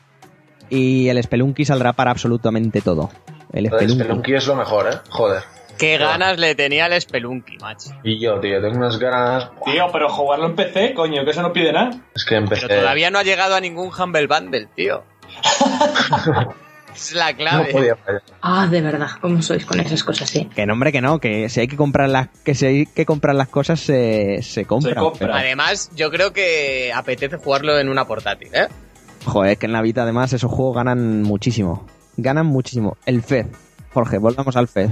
y 0.69 1.09
el 1.09 1.21
Spelunky 1.21 1.65
saldrá 1.65 1.93
para 1.93 2.11
absolutamente 2.11 2.81
todo. 2.81 3.09
El 3.51 3.65
El 3.65 3.71
Spelunky. 3.71 4.03
Spelunky 4.03 4.33
es 4.35 4.47
lo 4.47 4.55
mejor, 4.55 4.87
¿eh? 4.87 4.97
Joder. 5.09 5.43
Qué 5.77 5.97
ganas 5.97 6.37
le 6.37 6.55
tenía 6.55 6.87
el 6.87 7.01
Spelunky, 7.01 7.57
macho. 7.57 7.91
Y 8.03 8.19
yo, 8.19 8.39
tío, 8.39 8.61
tengo 8.61 8.77
unas 8.77 8.99
ganas. 8.99 9.49
Tío, 9.63 9.87
pero 9.93 10.09
jugarlo 10.09 10.47
en 10.47 10.55
PC, 10.55 10.93
coño, 10.93 11.23
que 11.23 11.31
eso 11.31 11.41
no 11.41 11.53
pide 11.53 11.71
nada. 11.71 11.91
Es 12.13 12.25
que 12.25 12.35
empecé. 12.35 12.67
Pero 12.67 12.81
todavía 12.81 13.09
no 13.09 13.17
ha 13.19 13.23
llegado 13.23 13.55
a 13.55 13.61
ningún 13.61 13.89
Humble 13.97 14.27
Bundle, 14.27 14.67
tío. 14.75 15.03
es 16.99 17.13
la 17.13 17.31
No 17.31 17.37
clave. 17.37 17.71
podía 17.71 17.95
fallar. 17.95 18.21
Ah, 18.41 18.67
de 18.69 18.81
verdad, 18.81 19.07
¿cómo 19.21 19.41
sois 19.41 19.65
con 19.65 19.79
esas 19.79 20.03
cosas, 20.03 20.29
sí? 20.29 20.45
Que 20.53 20.65
no, 20.65 20.73
hombre, 20.73 20.91
que 20.91 21.01
no, 21.01 21.19
que 21.19 21.49
si 21.49 21.59
hay 21.61 21.67
que 21.67 21.77
comprar 21.77 22.09
las, 22.09 22.27
que 22.43 22.55
si 22.55 22.65
hay 22.65 22.85
que 22.85 23.05
comprar 23.05 23.35
las 23.35 23.47
cosas 23.47 23.79
se, 23.79 24.41
se 24.41 24.65
compran. 24.65 24.93
Se 24.95 24.99
compra. 24.99 25.19
pero- 25.19 25.33
Además, 25.35 25.91
yo 25.95 26.09
creo 26.11 26.33
que 26.33 26.91
apetece 26.93 27.37
jugarlo 27.37 27.77
en 27.79 27.89
una 27.89 28.05
portátil, 28.05 28.49
¿eh? 28.53 28.67
Joder, 29.25 29.57
que 29.57 29.65
en 29.65 29.73
la 29.73 29.81
Vita 29.81 30.03
además 30.03 30.31
esos 30.33 30.51
juegos 30.51 30.75
ganan 30.75 31.23
muchísimo. 31.23 31.85
Ganan 32.17 32.45
muchísimo. 32.45 32.97
El 33.05 33.21
FED. 33.23 33.47
Jorge, 33.93 34.17
volvamos 34.17 34.55
al 34.55 34.67
FED. 34.67 34.91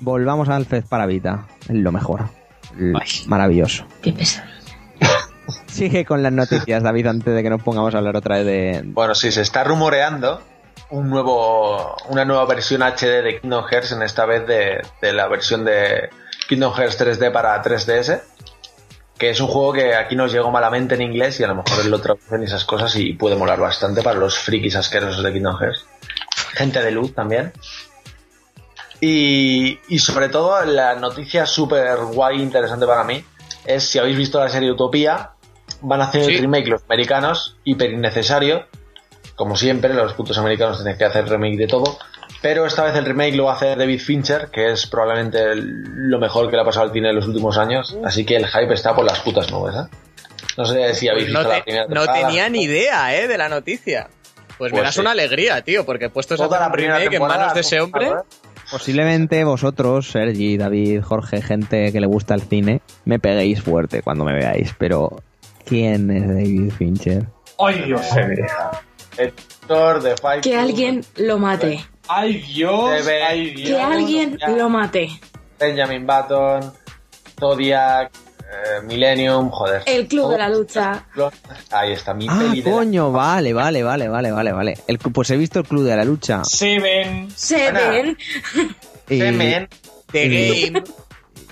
Volvamos 0.00 0.48
al 0.48 0.66
FED 0.66 0.84
para 0.84 1.06
Vita. 1.06 1.46
Es 1.68 1.74
lo 1.74 1.92
mejor. 1.92 2.28
Ay. 2.74 3.08
Maravilloso. 3.26 3.86
Qué 4.02 4.12
pesadilla. 4.12 4.52
Sigue 5.66 6.04
con 6.04 6.22
las 6.22 6.32
noticias, 6.32 6.82
David, 6.82 7.06
antes 7.06 7.34
de 7.34 7.42
que 7.42 7.50
nos 7.50 7.62
pongamos 7.62 7.94
a 7.94 7.98
hablar 7.98 8.16
otra 8.16 8.36
vez 8.38 8.46
de... 8.46 8.82
Bueno, 8.84 9.14
sí, 9.14 9.30
se 9.30 9.42
está 9.42 9.62
rumoreando 9.64 10.42
un 10.90 11.10
nuevo, 11.10 11.96
una 12.08 12.24
nueva 12.24 12.44
versión 12.46 12.82
HD 12.82 13.22
de 13.22 13.40
Kingdom 13.40 13.64
Hearts, 13.66 13.92
en 13.92 14.02
esta 14.02 14.24
vez 14.26 14.46
de, 14.46 14.82
de 15.02 15.12
la 15.12 15.26
versión 15.28 15.64
de 15.64 16.10
Kingdom 16.48 16.72
Hearts 16.74 16.98
3D 17.00 17.32
para 17.32 17.60
3DS, 17.62 18.20
que 19.18 19.30
es 19.30 19.40
un 19.40 19.48
juego 19.48 19.72
que 19.72 19.94
aquí 19.94 20.14
nos 20.14 20.32
llegó 20.32 20.50
malamente 20.50 20.94
en 20.94 21.02
inglés 21.02 21.40
y 21.40 21.44
a 21.44 21.48
lo 21.48 21.56
mejor 21.56 21.86
lo 21.86 22.00
traducen 22.00 22.42
y 22.42 22.44
esas 22.44 22.64
cosas 22.64 22.94
y 22.96 23.14
puede 23.14 23.34
molar 23.36 23.58
bastante 23.58 24.02
para 24.02 24.18
los 24.18 24.38
frikis 24.38 24.76
asquerosos 24.76 25.22
de 25.24 25.32
Kingdom 25.32 25.56
Hearts. 25.58 25.86
Gente 26.54 26.82
de 26.82 26.90
luz 26.90 27.14
también. 27.14 27.52
Y, 29.00 29.78
y 29.88 29.98
sobre 29.98 30.28
todo, 30.28 30.64
la 30.64 30.94
noticia 30.94 31.46
súper 31.46 31.96
guay, 31.98 32.40
interesante 32.40 32.86
para 32.86 33.04
mí, 33.04 33.24
es 33.64 33.84
si 33.84 33.98
habéis 33.98 34.16
visto 34.16 34.40
la 34.40 34.48
serie 34.48 34.70
Utopía, 34.70 35.32
van 35.82 36.00
a 36.00 36.04
hacer 36.04 36.24
Sí. 36.24 36.34
el 36.36 36.40
remake 36.42 36.68
los 36.68 36.82
americanos, 36.84 37.56
hiper 37.64 37.90
innecesario. 37.90 38.66
Como 39.36 39.54
siempre, 39.56 39.94
los 39.94 40.14
putos 40.14 40.36
americanos 40.38 40.78
tienen 40.82 40.98
que 40.98 41.04
hacer 41.04 41.28
remake 41.28 41.56
de 41.58 41.66
todo. 41.68 41.98
Pero 42.42 42.66
esta 42.66 42.84
vez 42.84 42.94
el 42.96 43.04
remake 43.04 43.36
lo 43.36 43.44
va 43.44 43.52
a 43.52 43.56
hacer 43.56 43.78
David 43.78 44.00
Fincher, 44.00 44.48
que 44.50 44.72
es 44.72 44.86
probablemente 44.86 45.40
el- 45.52 45.82
lo 46.10 46.18
mejor 46.18 46.48
que 46.50 46.56
le 46.56 46.62
ha 46.62 46.64
pasado 46.64 46.86
al 46.86 46.92
cine 46.92 47.10
en 47.10 47.16
los 47.16 47.26
últimos 47.28 47.56
años. 47.58 47.96
Así 48.04 48.24
que 48.24 48.36
el 48.36 48.46
hype 48.46 48.72
está 48.74 48.94
por 48.94 49.04
las 49.04 49.20
putas 49.20 49.50
nubes, 49.52 49.74
¿eh? 49.76 49.88
No 50.58 50.64
sé 50.64 50.94
si 50.94 51.08
habéis 51.08 51.26
Pues 51.26 51.34
no, 51.34 51.40
visto 51.40 51.50
te- 51.52 51.58
la 51.58 51.64
primera 51.64 51.84
no 51.86 51.94
temporada. 51.94 52.26
tenía 52.28 52.48
ni 52.48 52.62
idea, 52.62 53.14
¿eh? 53.16 53.28
De 53.28 53.36
la 53.38 53.48
noticia. 53.48 54.08
Pues, 54.58 54.72
me 54.72 54.78
Pues 54.78 54.84
das 54.88 54.94
sí. 54.94 55.00
una 55.00 55.10
alegría, 55.10 55.60
tío, 55.62 55.84
porque 55.84 56.08
puestos 56.08 56.40
a 56.40 56.44
Toda 56.44 56.56
hacer 56.56 56.68
la 56.68 56.72
primera 56.72 56.98
remake 56.98 57.16
en 57.16 57.22
manos 57.22 57.52
de 57.54 57.60
ese 57.60 57.80
hombre... 57.80 58.08
¿sabes? 58.08 58.24
Posiblemente 58.70 59.44
vosotros, 59.44 60.10
Sergi, 60.10 60.56
David, 60.56 61.02
Jorge, 61.02 61.40
gente 61.40 61.92
que 61.92 62.00
le 62.00 62.06
gusta 62.08 62.34
el 62.34 62.40
cine, 62.42 62.80
me 63.04 63.18
peguéis 63.20 63.62
fuerte 63.62 64.02
cuando 64.02 64.24
me 64.24 64.32
veáis, 64.32 64.74
pero 64.76 65.22
¿quién 65.64 66.10
es 66.10 66.26
David 66.26 66.72
Fincher? 66.72 67.26
¡Ay, 67.58 67.82
Dios! 67.82 68.00
Héctor 69.18 70.02
de 70.02 70.16
Fight 70.16 70.42
Que 70.42 70.56
alguien 70.56 71.04
lo 71.16 71.38
mate. 71.38 71.84
¡Ay, 72.08 72.34
Dios! 72.42 72.90
Debe- 73.04 73.22
¡Ay, 73.22 73.50
Dios! 73.54 73.68
Que 73.70 73.80
alguien 73.82 74.38
ya. 74.38 74.48
lo 74.50 74.68
mate. 74.68 75.08
Benjamin 75.58 76.06
Button, 76.06 76.72
Zodiac, 77.38 78.10
eh, 78.40 78.82
Millennium, 78.84 79.50
joder. 79.50 79.82
El 79.86 80.06
club 80.06 80.30
de 80.32 80.38
la 80.38 80.48
lucha. 80.48 81.04
Ahí 81.70 81.92
está 81.92 82.14
mi 82.14 82.26
Ah, 82.28 82.36
peli 82.38 82.60
de 82.62 82.70
la- 82.70 82.76
coño, 82.76 83.10
vale, 83.12 83.52
vale, 83.52 83.82
vale, 83.82 84.08
vale, 84.08 84.30
vale, 84.32 84.52
vale. 84.52 84.78
El, 84.86 84.98
pues 84.98 85.30
he 85.30 85.36
visto 85.36 85.58
el 85.60 85.66
Club 85.66 85.82
de 85.84 85.96
la 85.96 86.04
Lucha. 86.04 86.44
Seven. 86.44 87.28
Seven. 87.34 88.16
Y, 89.08 89.18
Semen. 89.18 89.68
The 90.12 90.24
y- 90.26 90.70
Game. 90.70 90.82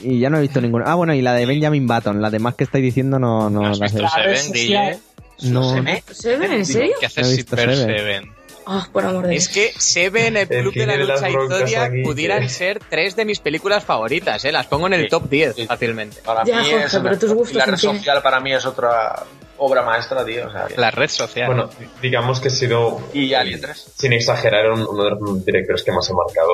y 0.00 0.18
ya 0.20 0.30
no 0.30 0.38
he 0.38 0.42
visto 0.42 0.60
ninguna. 0.60 0.84
Ah, 0.86 0.94
bueno, 0.94 1.14
y 1.14 1.22
la 1.22 1.34
de 1.34 1.46
Benjamin 1.46 1.86
Button. 1.86 2.20
Las 2.22 2.30
demás 2.32 2.54
que 2.54 2.64
estáis 2.64 2.84
diciendo 2.84 3.18
no, 3.18 3.50
no 3.50 3.66
¿Has 3.66 3.78
las 3.78 3.92
he 3.92 3.96
visto 3.98 4.02
visto. 4.02 4.20
red 4.22 4.36
Seven? 4.36 5.00
No. 5.42 5.74
Semen. 5.74 6.02
¿Seven? 6.10 6.52
¿En 6.52 6.66
serio? 6.66 6.94
¿Qué 7.00 7.06
haces 7.06 7.36
Super 7.36 7.58
Seven. 7.76 7.76
Seven? 7.98 8.34
Ah, 8.66 8.88
por 8.90 9.04
amor 9.04 9.26
de 9.26 9.36
Es 9.36 9.48
que 9.50 9.72
Seven, 9.76 10.38
el 10.38 10.46
El 10.50 10.62
Club 10.62 10.72
de 10.74 10.86
la 10.86 10.96
Lucha 10.96 11.28
y 11.28 11.32
Zodiac 11.34 11.90
aquí, 11.90 12.02
pudieran 12.02 12.48
ser 12.48 12.80
tres 12.88 13.14
de 13.14 13.26
mis 13.26 13.38
películas 13.40 13.84
favoritas, 13.84 14.42
¿eh? 14.46 14.52
Las 14.52 14.66
pongo 14.66 14.86
en 14.86 14.94
el 14.94 15.02
Sí. 15.02 15.08
top 15.08 15.28
10 15.28 15.54
Sí. 15.54 15.66
fácilmente. 15.66 16.22
Para 16.24 16.44
Ya, 16.44 16.62
mí 16.62 16.70
Jorge, 16.70 16.84
es 16.86 16.98
pero 17.02 17.18
tus 17.18 17.32
gustos 17.34 17.56
la 17.56 17.66
red 17.66 17.76
social 17.76 18.22
para 18.22 18.40
mí 18.40 18.54
es 18.54 18.64
otra 18.64 19.22
obra 19.58 19.82
maestra, 19.82 20.24
tío. 20.24 20.46
o 20.48 20.50
sea, 20.50 20.66
La 20.78 20.90
red 20.90 21.10
social. 21.10 21.46
Bueno, 21.46 21.68
digamos 22.00 22.40
que 22.40 22.48
he 22.48 22.50
sido, 22.50 23.02
y 23.12 23.34
Alien 23.34 23.60
3. 23.60 23.92
sin 23.96 24.14
exagerar, 24.14 24.70
un- 24.70 24.86
uno 24.88 25.04
de 25.04 25.10
los 25.10 25.44
directores 25.44 25.82
que 25.82 25.92
más 25.92 26.08
he 26.08 26.14
marcado 26.14 26.48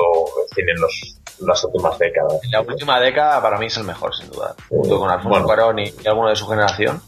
el 0.49 0.53
cine 0.55 0.73
en 0.73 0.81
los, 0.81 1.15
las 1.47 1.63
últimas 1.63 1.97
décadas. 1.97 2.33
La 2.51 2.59
última 2.59 2.99
década 2.99 3.41
para 3.41 3.57
mí 3.57 3.67
es 3.67 3.77
el 3.77 3.85
mejor, 3.85 4.13
sin 4.13 4.29
duda. 4.29 4.53
Junto 4.67 4.99
con 4.99 5.09
Alfonso 5.09 5.29
Bueno. 5.29 5.45
Cuarón 5.45 5.79
y, 5.79 5.93
y 6.03 6.07
alguno 6.07 6.27
de 6.29 6.35
su 6.35 6.45
generación. 6.45 7.01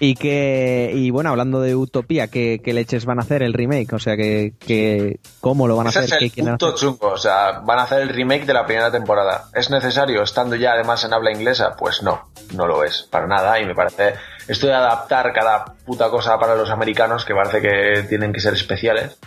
Y 0.00 0.14
que, 0.14 0.90
y 0.94 1.10
bueno, 1.10 1.30
hablando 1.30 1.60
de 1.60 1.74
Utopía, 1.74 2.28
¿qué, 2.28 2.60
qué 2.62 2.72
leches 2.72 3.04
van 3.04 3.18
a 3.18 3.22
hacer 3.22 3.42
el 3.42 3.54
remake? 3.54 3.92
O 3.92 3.98
sea, 3.98 4.16
que, 4.16 4.52
que 4.58 5.20
¿cómo 5.40 5.66
lo 5.66 5.76
van 5.76 5.86
a 5.86 5.90
Ese 5.90 6.00
hacer? 6.00 6.22
es 6.22 6.32
¿Qué 6.32 6.40
el 6.40 6.46
punto 6.46 6.66
hacer? 6.66 6.78
chungo. 6.78 7.08
O 7.08 7.16
sea, 7.16 7.60
van 7.60 7.78
a 7.78 7.82
hacer 7.82 8.02
el 8.02 8.10
remake 8.10 8.44
de 8.46 8.52
la 8.54 8.66
primera 8.66 8.90
temporada. 8.90 9.44
¿Es 9.54 9.70
necesario 9.70 10.22
estando 10.22 10.56
ya 10.56 10.72
además 10.72 11.04
en 11.04 11.12
habla 11.12 11.32
inglesa? 11.32 11.74
Pues 11.78 12.02
no, 12.02 12.30
no 12.54 12.66
lo 12.66 12.84
es, 12.84 13.08
para 13.10 13.26
nada. 13.26 13.58
Y 13.60 13.66
me 13.66 13.74
parece. 13.74 14.14
Esto 14.46 14.66
de 14.66 14.74
adaptar 14.74 15.32
cada 15.32 15.64
puta 15.86 16.08
cosa 16.10 16.38
para 16.38 16.54
los 16.54 16.70
americanos, 16.70 17.24
que 17.24 17.34
parece 17.34 17.60
que 17.60 18.02
tienen 18.08 18.32
que 18.32 18.40
ser 18.40 18.54
especiales. 18.54 19.18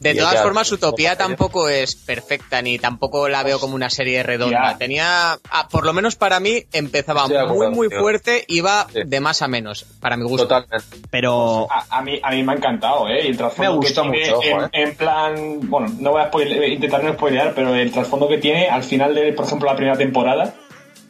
De 0.00 0.14
todas 0.14 0.32
ya- 0.34 0.42
formas, 0.42 0.72
Utopía 0.72 1.10
ya- 1.10 1.16
tampoco 1.18 1.68
es 1.68 1.94
perfecta, 1.94 2.62
ni 2.62 2.78
tampoco 2.78 3.28
la 3.28 3.42
veo 3.42 3.60
como 3.60 3.74
una 3.74 3.90
serie 3.90 4.22
redonda. 4.22 4.72
Ya. 4.72 4.78
Tenía, 4.78 5.32
ah, 5.50 5.68
por 5.70 5.84
lo 5.84 5.92
menos 5.92 6.16
para 6.16 6.40
mí, 6.40 6.64
empezaba 6.72 7.28
muy, 7.46 7.68
muy 7.70 7.88
fuerte, 7.90 8.44
iba 8.48 8.86
Sí. 8.92 9.00
de 9.04 9.20
más 9.20 9.42
a 9.42 9.48
menos, 9.48 9.84
para 10.00 10.16
mi 10.16 10.24
gusto. 10.24 10.48
Totalmente. 10.48 11.06
Pero, 11.10 11.66
A, 11.70 11.98
a 11.98 12.02
mí, 12.02 12.18
a 12.22 12.30
mí 12.30 12.42
me 12.42 12.52
ha 12.52 12.56
encantado, 12.56 13.08
¿eh? 13.08 13.26
Y 13.26 13.28
el 13.28 13.36
trasfondo 13.36 13.72
Me 13.72 13.76
gusta 13.76 14.02
que 14.02 14.10
tiene 14.10 14.26
mucho, 14.26 14.38
ojo, 14.38 14.46
en, 14.48 14.64
¿eh? 14.64 14.68
en 14.72 14.96
plan, 14.96 15.60
bueno, 15.70 15.88
no 15.98 16.12
voy 16.12 16.22
a 16.22 16.30
spoile- 16.30 16.68
intentar 16.72 17.04
no 17.04 17.12
spoilear, 17.12 17.52
pero 17.54 17.74
el 17.74 17.92
trasfondo 17.92 18.26
que 18.26 18.38
tiene 18.38 18.68
al 18.68 18.82
final 18.82 19.14
de, 19.14 19.32
por 19.34 19.44
ejemplo, 19.44 19.68
la 19.68 19.76
primera 19.76 19.98
temporada, 19.98 20.54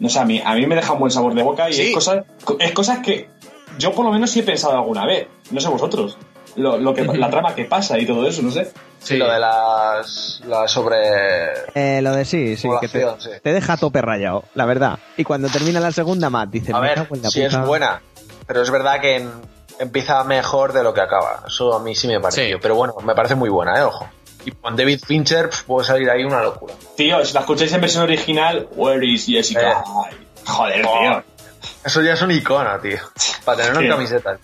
no 0.01 0.09
sé, 0.09 0.19
a 0.19 0.25
mí, 0.25 0.43
a 0.45 0.55
mí 0.55 0.67
me 0.67 0.75
deja 0.75 0.93
un 0.95 0.99
buen 0.99 1.13
sabor 1.13 1.35
de 1.35 1.43
boca 1.45 1.71
y 1.71 1.75
Sí. 1.75 1.83
es, 1.89 1.95
cosas, 1.95 2.25
es 2.59 2.73
cosas 2.73 2.99
que 3.01 3.29
yo 3.79 3.93
por 3.93 4.05
lo 4.05 4.11
menos 4.11 4.31
sí 4.31 4.41
he 4.41 4.43
pensado 4.43 4.75
alguna 4.75 5.07
vez, 5.07 5.29
no 5.53 5.61
sé 5.61 5.69
vosotros, 5.69 6.19
lo, 6.57 6.79
lo 6.79 6.95
que, 6.95 7.05
la 7.05 7.31
trama 7.31 7.55
que 7.55 7.65
pasa 7.65 7.99
y 7.99 8.07
todo 8.07 8.27
eso, 8.27 8.43
no 8.43 8.51
sé. 8.51 8.73
Sí. 8.99 9.17
Lo 9.17 9.31
de 9.33 9.39
las. 9.39 10.41
las 10.47 10.71
sobre. 10.71 10.97
eh, 11.75 12.01
lo 12.03 12.13
de 12.13 12.25
sí, 12.25 12.57
sí, 12.57 12.69
que 12.81 12.89
te, 12.89 13.01
Población, 13.01 13.33
sí. 13.35 13.41
te 13.43 13.53
deja 13.53 13.73
a 13.75 13.77
tope 13.77 14.03
rayado, 14.03 14.45
la 14.55 14.67
verdad. 14.67 14.99
Y 15.17 15.25
cuando 15.25 15.49
termina 15.49 15.81
la 15.81 15.91
segunda 15.93 16.29
más, 16.31 16.51
dices, 16.51 16.75
A 16.75 16.81
ver, 16.81 17.07
la 17.23 17.31
si 17.31 17.43
es 17.43 17.59
buena. 17.65 18.03
Pero 18.47 18.63
es 18.63 18.71
verdad 18.71 19.01
que 19.01 19.17
en- 19.17 19.31
empieza 19.79 20.23
mejor 20.25 20.73
de 20.75 20.83
lo 20.83 20.93
que 20.93 21.01
acaba. 21.01 21.45
Eso 21.47 21.75
a 21.75 21.81
mí 21.81 21.95
sí 21.95 22.09
me 22.09 22.21
pareció. 22.21 22.45
Sí. 22.45 22.55
Pero 22.61 22.75
bueno, 22.75 22.95
me 23.03 23.15
parece 23.15 23.35
muy 23.37 23.49
buena, 23.49 23.79
eh, 23.79 23.83
ojo. 23.83 24.07
Y 24.45 24.51
con 24.53 24.75
David 24.77 25.01
Fincher 25.07 25.49
pf, 25.51 25.65
puede 25.67 25.87
salir 25.87 26.11
ahí 26.11 26.25
una 26.25 26.43
locura. 26.43 26.75
Tío, 26.97 27.25
si 27.25 27.33
la 27.35 27.41
escucháis 27.41 27.73
en 27.73 27.81
versión 27.81 28.03
original, 28.05 28.69
Where 28.75 29.07
is 29.07 29.27
Jessica? 29.27 29.71
Eh. 29.71 29.75
Ay, 30.11 30.17
joder, 30.47 30.85
Oh. 30.87 30.99
tío. 31.01 31.25
Eso 31.85 32.03
ya 32.03 32.13
es 32.15 32.23
un 32.23 32.31
icono, 32.31 32.79
tío. 32.81 32.99
Para 33.45 33.57
tenerlo 33.59 33.81
en 33.81 33.87
Tío. 33.87 33.97
camiseta. 33.97 34.39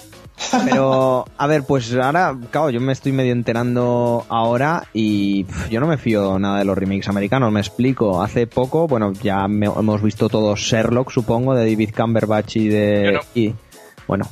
Pero, 0.65 1.25
a 1.37 1.47
ver, 1.47 1.63
pues 1.65 1.93
ahora, 1.95 2.37
claro, 2.51 2.71
yo 2.71 2.81
me 2.81 2.93
estoy 2.93 3.13
medio 3.13 3.33
enterando 3.33 4.25
ahora 4.29 4.85
y 4.93 5.47
yo 5.71 5.81
no 5.81 5.87
me 5.87 5.97
fío 5.99 6.39
nada 6.39 6.59
de 6.59 6.65
los 6.65 6.77
remakes 6.77 7.09
americanos, 7.09 7.51
me 7.53 7.61
explico. 7.61 8.23
Hace 8.23 8.47
poco, 8.47 8.87
bueno, 8.87 9.13
ya 9.13 9.49
me- 9.49 9.67
hemos 9.67 10.03
visto 10.03 10.29
todos 10.29 10.61
Sherlock, 10.61 11.11
supongo, 11.11 11.55
de 11.55 11.71
David 11.71 11.91
Cumberbatch 11.97 12.57
y 12.57 12.69
de... 12.69 13.03
Yo 13.07 13.13
no. 13.13 13.21
y, 13.35 13.55
bueno, 14.07 14.29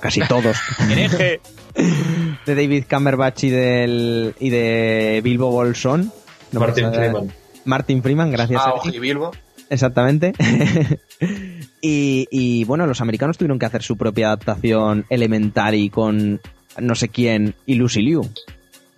casi 0.00 0.20
todos. 0.22 0.56
De 1.74 2.54
David 2.54 2.84
Cumberbatch 2.88 3.44
y, 3.44 3.50
del, 3.50 4.34
y 4.38 4.50
de 4.50 5.20
Bilbo 5.24 5.50
Bolsón. 5.50 6.12
No 6.52 6.60
Martin 6.60 6.92
Freeman. 6.92 7.32
Martin 7.64 8.02
Freeman, 8.02 8.30
gracias. 8.30 8.60
Ah, 8.64 8.74
Sergi. 8.74 8.88
Oji 8.90 8.98
Bilbo. 9.00 9.32
Exactamente. 9.70 10.34
y, 11.86 12.26
y, 12.30 12.64
bueno, 12.64 12.86
los 12.86 13.00
americanos 13.00 13.36
tuvieron 13.38 13.58
que 13.58 13.66
hacer 13.66 13.82
su 13.82 13.96
propia 13.96 14.28
adaptación 14.28 15.04
Elementary 15.10 15.90
con 15.90 16.40
no 16.78 16.94
sé 16.94 17.08
quién 17.08 17.54
y 17.66 17.74
Lucy 17.74 18.02
Liu. 18.02 18.22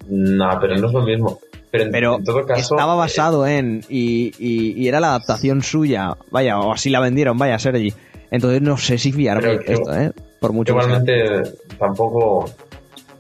No, 0.09 0.59
pero 0.61 0.77
no 0.77 0.87
es 0.87 0.92
lo 0.92 1.03
mismo. 1.03 1.40
Pero 1.70 1.85
en, 1.85 1.90
Pero 1.90 2.16
en 2.16 2.25
todo 2.25 2.46
caso. 2.46 2.75
estaba 2.75 2.94
eh, 2.94 2.99
basado 2.99 3.46
en 3.46 3.83
y, 3.88 4.33
y- 4.38 4.72
y 4.81 4.88
era 4.88 5.01
la 5.01 5.09
adaptación 5.09 5.62
suya. 5.62 6.16
Vaya, 6.31 6.59
o 6.61 6.72
así 6.72 6.90
la 6.90 7.01
vendieron, 7.01 7.37
vaya, 7.37 7.59
Sergi. 7.59 7.92
Entonces 8.31 8.62
no 8.62 8.77
sé 8.77 8.99
si 8.99 9.12
fiarme 9.12 9.59
que- 9.59 9.72
esto, 9.72 9.92
¿eh? 9.94 10.12
Por 10.40 10.53
mucho 10.53 10.75
que. 10.75 10.81
Igualmente, 10.85 11.42
tampoco, 11.79 12.49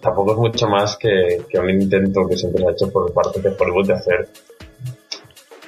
tampoco 0.00 0.32
es 0.32 0.38
mucho 0.38 0.68
más 0.68 0.96
que, 0.96 1.42
que 1.48 1.58
un 1.58 1.70
intento 1.70 2.20
que 2.28 2.36
siempre 2.36 2.62
se 2.62 2.68
ha 2.68 2.72
hecho 2.72 2.90
por 2.92 3.12
parte 3.12 3.40
de 3.40 3.48
Hollywood 3.58 3.86
de 3.88 3.94
hacer, 3.94 4.28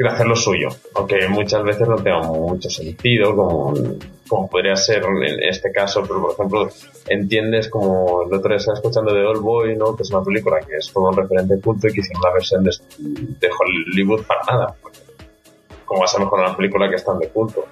hacer 0.07 0.27
lo 0.27 0.37
suyo. 0.37 0.69
Aunque 0.95 1.27
muchas 1.29 1.63
veces 1.65 1.89
no 1.89 1.97
tenga 1.97 2.23
mucho 2.23 2.71
sentido, 2.71 3.35
como, 3.35 3.75
como 4.29 4.49
podría 4.49 4.77
ser 4.77 5.03
en 5.05 5.43
este 5.43 5.73
caso, 5.73 6.03
pero 6.07 6.23
por 6.23 6.33
ejemplo, 6.33 6.69
entiendes 7.09 7.69
como 7.69 8.23
el 8.23 8.33
otro 8.33 8.49
día 8.49 8.59
estaba 8.59 8.77
escuchando 8.77 9.13
de 9.13 9.25
Old 9.25 9.41
Boy, 9.41 9.77
¿no? 9.77 9.97
Que 9.97 10.03
es 10.03 10.11
una 10.11 10.23
película 10.23 10.61
que 10.61 10.77
es 10.77 10.93
todo 10.93 11.09
un 11.09 11.17
referente 11.17 11.61
culto 11.61 11.89
y 11.89 11.93
que 11.93 12.01
hicieron 12.01 12.23
una 12.23 12.33
versión 12.33 12.63
de, 12.63 12.71
de 12.99 13.49
Hollywood 13.49 14.23
para 14.23 14.41
nada. 14.45 14.75
Como 15.85 16.01
vas 16.03 16.15
a 16.15 16.19
mejorar 16.21 16.49
una 16.49 16.57
película 16.57 16.89
que 16.89 16.97
es 16.97 17.05
tan 17.05 17.19
de 17.19 17.29
culto. 17.29 17.65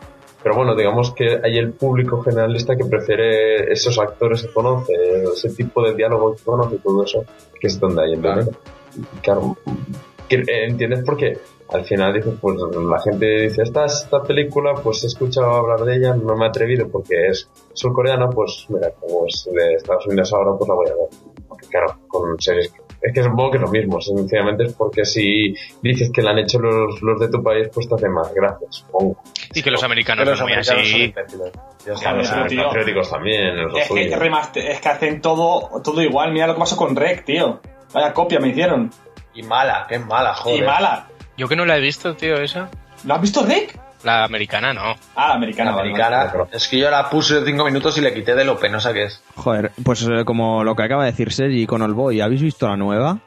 Pero 0.43 0.55
bueno, 0.55 0.75
digamos 0.77 1.13
que 1.13 1.41
hay 1.43 1.59
el 1.59 1.73
público 1.73 2.23
generalista 2.23 2.77
que 2.77 2.85
prefiere 2.85 3.73
esos 3.73 3.99
actores 3.99 4.43
que 4.43 4.53
conoce, 4.53 4.93
ese 5.33 5.51
tipo 5.51 5.83
de 5.83 5.95
diálogo 5.95 6.37
que 6.37 6.43
conoce 6.45 6.77
y 6.77 6.79
todo 6.79 7.05
eso, 7.05 7.25
que 7.61 7.67
es 7.67 7.81
donde 7.81 8.03
hay 8.03 8.13
el 8.13 8.21
Claro. 9.23 9.57
eh, 10.31 10.45
¿entiendes 10.69 11.05
por 11.05 11.17
qué? 11.17 11.37
Al 11.73 11.85
final 11.85 12.15
dices, 12.15 12.35
pues 12.41 12.57
la 12.61 13.01
gente 13.01 13.27
dice, 13.43 13.63
esta, 13.63 13.87
esta 13.87 14.23
película, 14.23 14.75
pues 14.75 15.03
he 15.03 15.09
escuchado 15.09 15.51
hablar 15.53 15.81
de 15.81 15.97
ella, 15.97 16.15
no 16.15 16.37
me 16.37 16.47
he 16.47 16.49
atrevido 16.49 16.89
porque 16.89 17.27
es 17.29 17.51
surcoreana, 17.73 18.29
pues 18.31 18.67
mira, 18.69 18.91
como 19.01 19.27
es 19.27 19.49
de 19.53 19.75
Estados 19.75 20.07
Unidos 20.07 20.33
ahora, 20.33 20.53
pues 20.57 20.69
la 20.69 20.75
voy 20.75 20.87
a 20.87 20.95
ver. 20.95 21.09
Porque 21.49 21.67
claro, 21.67 21.99
con 22.07 22.41
series... 22.41 22.73
Es 23.03 23.13
que 23.13 23.23
supongo 23.23 23.51
que 23.51 23.57
es 23.59 23.63
lo 23.63 23.69
mismo, 23.69 24.01
sencillamente 24.01 24.65
es 24.65 24.73
porque 24.73 25.05
si 25.05 25.55
dices 25.83 26.11
que 26.13 26.23
la 26.23 26.31
han 26.31 26.39
hecho 26.39 26.59
los, 26.59 27.03
los 27.03 27.21
de 27.21 27.29
tu 27.29 27.43
país, 27.43 27.69
pues 27.73 27.87
te 27.89 27.95
hace 27.95 28.09
más 28.09 28.33
gracias, 28.33 28.77
supongo. 28.77 29.17
Y 29.55 29.63
que 29.63 29.71
los 29.71 29.83
americanos 29.83 30.25
son 30.25 30.31
los 30.31 30.41
muy 30.41 30.53
americanos 30.53 30.89
son 30.89 30.95
así. 30.95 31.13
Ya. 31.87 31.95
Claro, 31.95 32.17
los 32.19 32.73
críticos 32.73 33.11
también, 33.11 33.59
es 33.59 33.73
lo 33.73 33.77
Es 33.77 33.89
que, 33.89 34.17
remaster- 34.17 34.65
es 34.71 34.81
que 34.81 34.89
hacen 34.89 35.21
todo, 35.21 35.69
todo 35.83 36.01
igual. 36.01 36.33
Mira 36.33 36.47
lo 36.47 36.55
que 36.55 36.61
pasó 36.61 36.77
con 36.77 36.97
Rec, 36.97 37.25
tío. 37.25 37.61
Vaya 37.93 38.13
copia 38.13 38.41
me 38.41 38.49
hicieron. 38.49 38.91
Y 39.35 39.43
mala, 39.43 39.87
qué 39.89 39.99
mala, 39.99 40.35
joder. 40.35 40.63
Y 40.63 40.67
mala. 40.67 41.09
Yo 41.37 41.49
que 41.49 41.57
no 41.57 41.65
la 41.67 41.77
he 41.77 41.81
visto, 41.81 42.15
tío, 42.17 42.37
esa. 42.37 42.71
¿No 43.05 43.15
has 43.15 43.21
visto 43.21 43.45
Rec? 43.45 43.79
La 44.05 44.25
americana 44.25 44.73
no. 44.73 44.95
Ah, 45.17 45.29
la 45.29 45.35
americana. 45.35 45.73
La 45.73 45.81
americana. 45.81 46.33
Es 46.53 46.69
que 46.69 46.79
yo 46.79 46.91
la 46.91 47.09
puse 47.11 47.45
cinco 47.45 47.65
minutos 47.65 47.97
y 47.99 48.01
le 48.01 48.15
quité 48.15 48.35
de 48.35 48.45
lo 48.45 48.59
penosa 48.59 48.93
que 48.93 49.05
es. 49.05 49.23
Joder, 49.35 49.73
pues 49.85 50.03
eh, 50.03 50.25
como 50.25 50.63
lo 50.65 50.77
que 50.77 50.83
acaba 50.85 51.05
de 51.05 51.11
decir 51.11 51.33
Sergi 51.33 51.67
con 51.67 51.83
Old 51.83 51.95
Boy, 51.95 52.21
¿habéis 52.21 52.43
visto 52.43 52.69
la 52.69 52.77
nueva? 52.77 53.19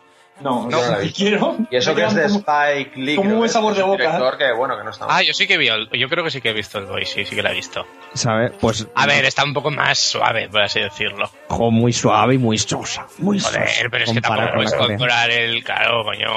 No, 0.42 0.70
no 0.70 0.82
la 0.90 1.02
he 1.04 1.12
quiero. 1.12 1.58
Y 1.70 1.76
eso 1.76 1.94
que 1.94 2.06
es 2.06 2.14
de 2.16 2.24
como- 2.28 2.40
Spike 2.40 2.92
Lee. 2.96 3.16
como 3.18 3.32
un 3.32 3.38
buen 3.40 3.50
sabor 3.50 3.76
de 3.76 3.84
boca. 3.84 4.04
director 4.04 4.38
que, 4.38 4.54
bueno, 4.54 4.78
que 4.78 4.86
no 4.86 4.92
está. 4.92 5.06
Ah, 5.10 5.22
yo 5.22 5.34
sí 5.34 5.48
que 5.48 5.58
vi 5.58 5.68
el, 5.68 5.90
yo 5.92 6.08
creo 6.08 6.24
que 6.24 6.32
sí 6.32 6.40
que 6.40 6.52
he 6.52 6.54
visto 6.54 6.78
el 6.80 6.86
Boy, 6.86 7.06
sí, 7.06 7.26
sí 7.26 7.36
que 7.36 7.44
la 7.44 7.52
he 7.52 7.56
visto. 7.56 7.86
¿Sabes? 8.14 8.54
Pues. 8.62 8.88
A 8.96 9.06
ver, 9.06 9.26
está 9.26 9.44
un 9.44 9.54
poco 9.54 9.70
más 9.70 10.00
suave, 10.00 10.48
por 10.48 10.62
así 10.62 10.80
decirlo. 10.80 11.30
jo, 11.50 11.72
muy 11.72 11.92
suave 11.92 12.36
y 12.36 12.38
muy 12.38 12.58
sosa. 12.58 13.06
Muy 13.18 13.38
sosa. 13.42 13.60
Joder, 13.60 13.90
pero 13.92 14.06
es 14.06 14.14
que 14.14 14.22
tampoco 14.22 14.48
puedes 14.56 14.72
la 14.72 14.78
comparar 14.78 15.30
el... 15.30 15.62
Claro, 15.62 16.06
coño. 16.06 16.28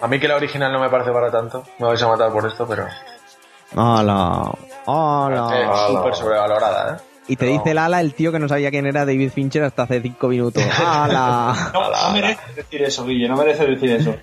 A 0.00 0.08
mí 0.08 0.18
que 0.20 0.28
la 0.28 0.36
original 0.36 0.72
no 0.72 0.80
me 0.80 0.88
parece 0.90 1.10
para 1.10 1.30
tanto. 1.30 1.64
Me 1.78 1.86
vais 1.86 2.02
a 2.02 2.08
matar 2.08 2.30
por 2.32 2.46
esto, 2.46 2.66
pero. 2.66 2.86
Hola. 3.74 4.50
Hola. 4.86 5.50
Es 5.60 5.80
súper 5.96 6.14
sobrevalorada, 6.14 6.96
¿eh? 6.96 7.00
Y 7.28 7.36
te 7.36 7.46
dice 7.46 7.72
el 7.72 7.78
ala 7.78 8.00
el 8.00 8.14
tío 8.14 8.30
que 8.30 8.38
no 8.38 8.48
sabía 8.48 8.70
quién 8.70 8.86
era 8.86 9.04
David 9.04 9.32
Fincher 9.32 9.64
hasta 9.64 9.82
hace 9.82 10.00
cinco 10.00 10.28
minutos. 10.28 10.62
¡Hala! 10.78 11.70
No, 11.72 11.90
no 11.90 12.10
mereces 12.12 12.54
decir 12.54 12.82
eso, 12.82 13.04
Guille, 13.04 13.28
no 13.28 13.36
mereces 13.36 13.66
decir 13.68 13.90
eso. 13.92 14.14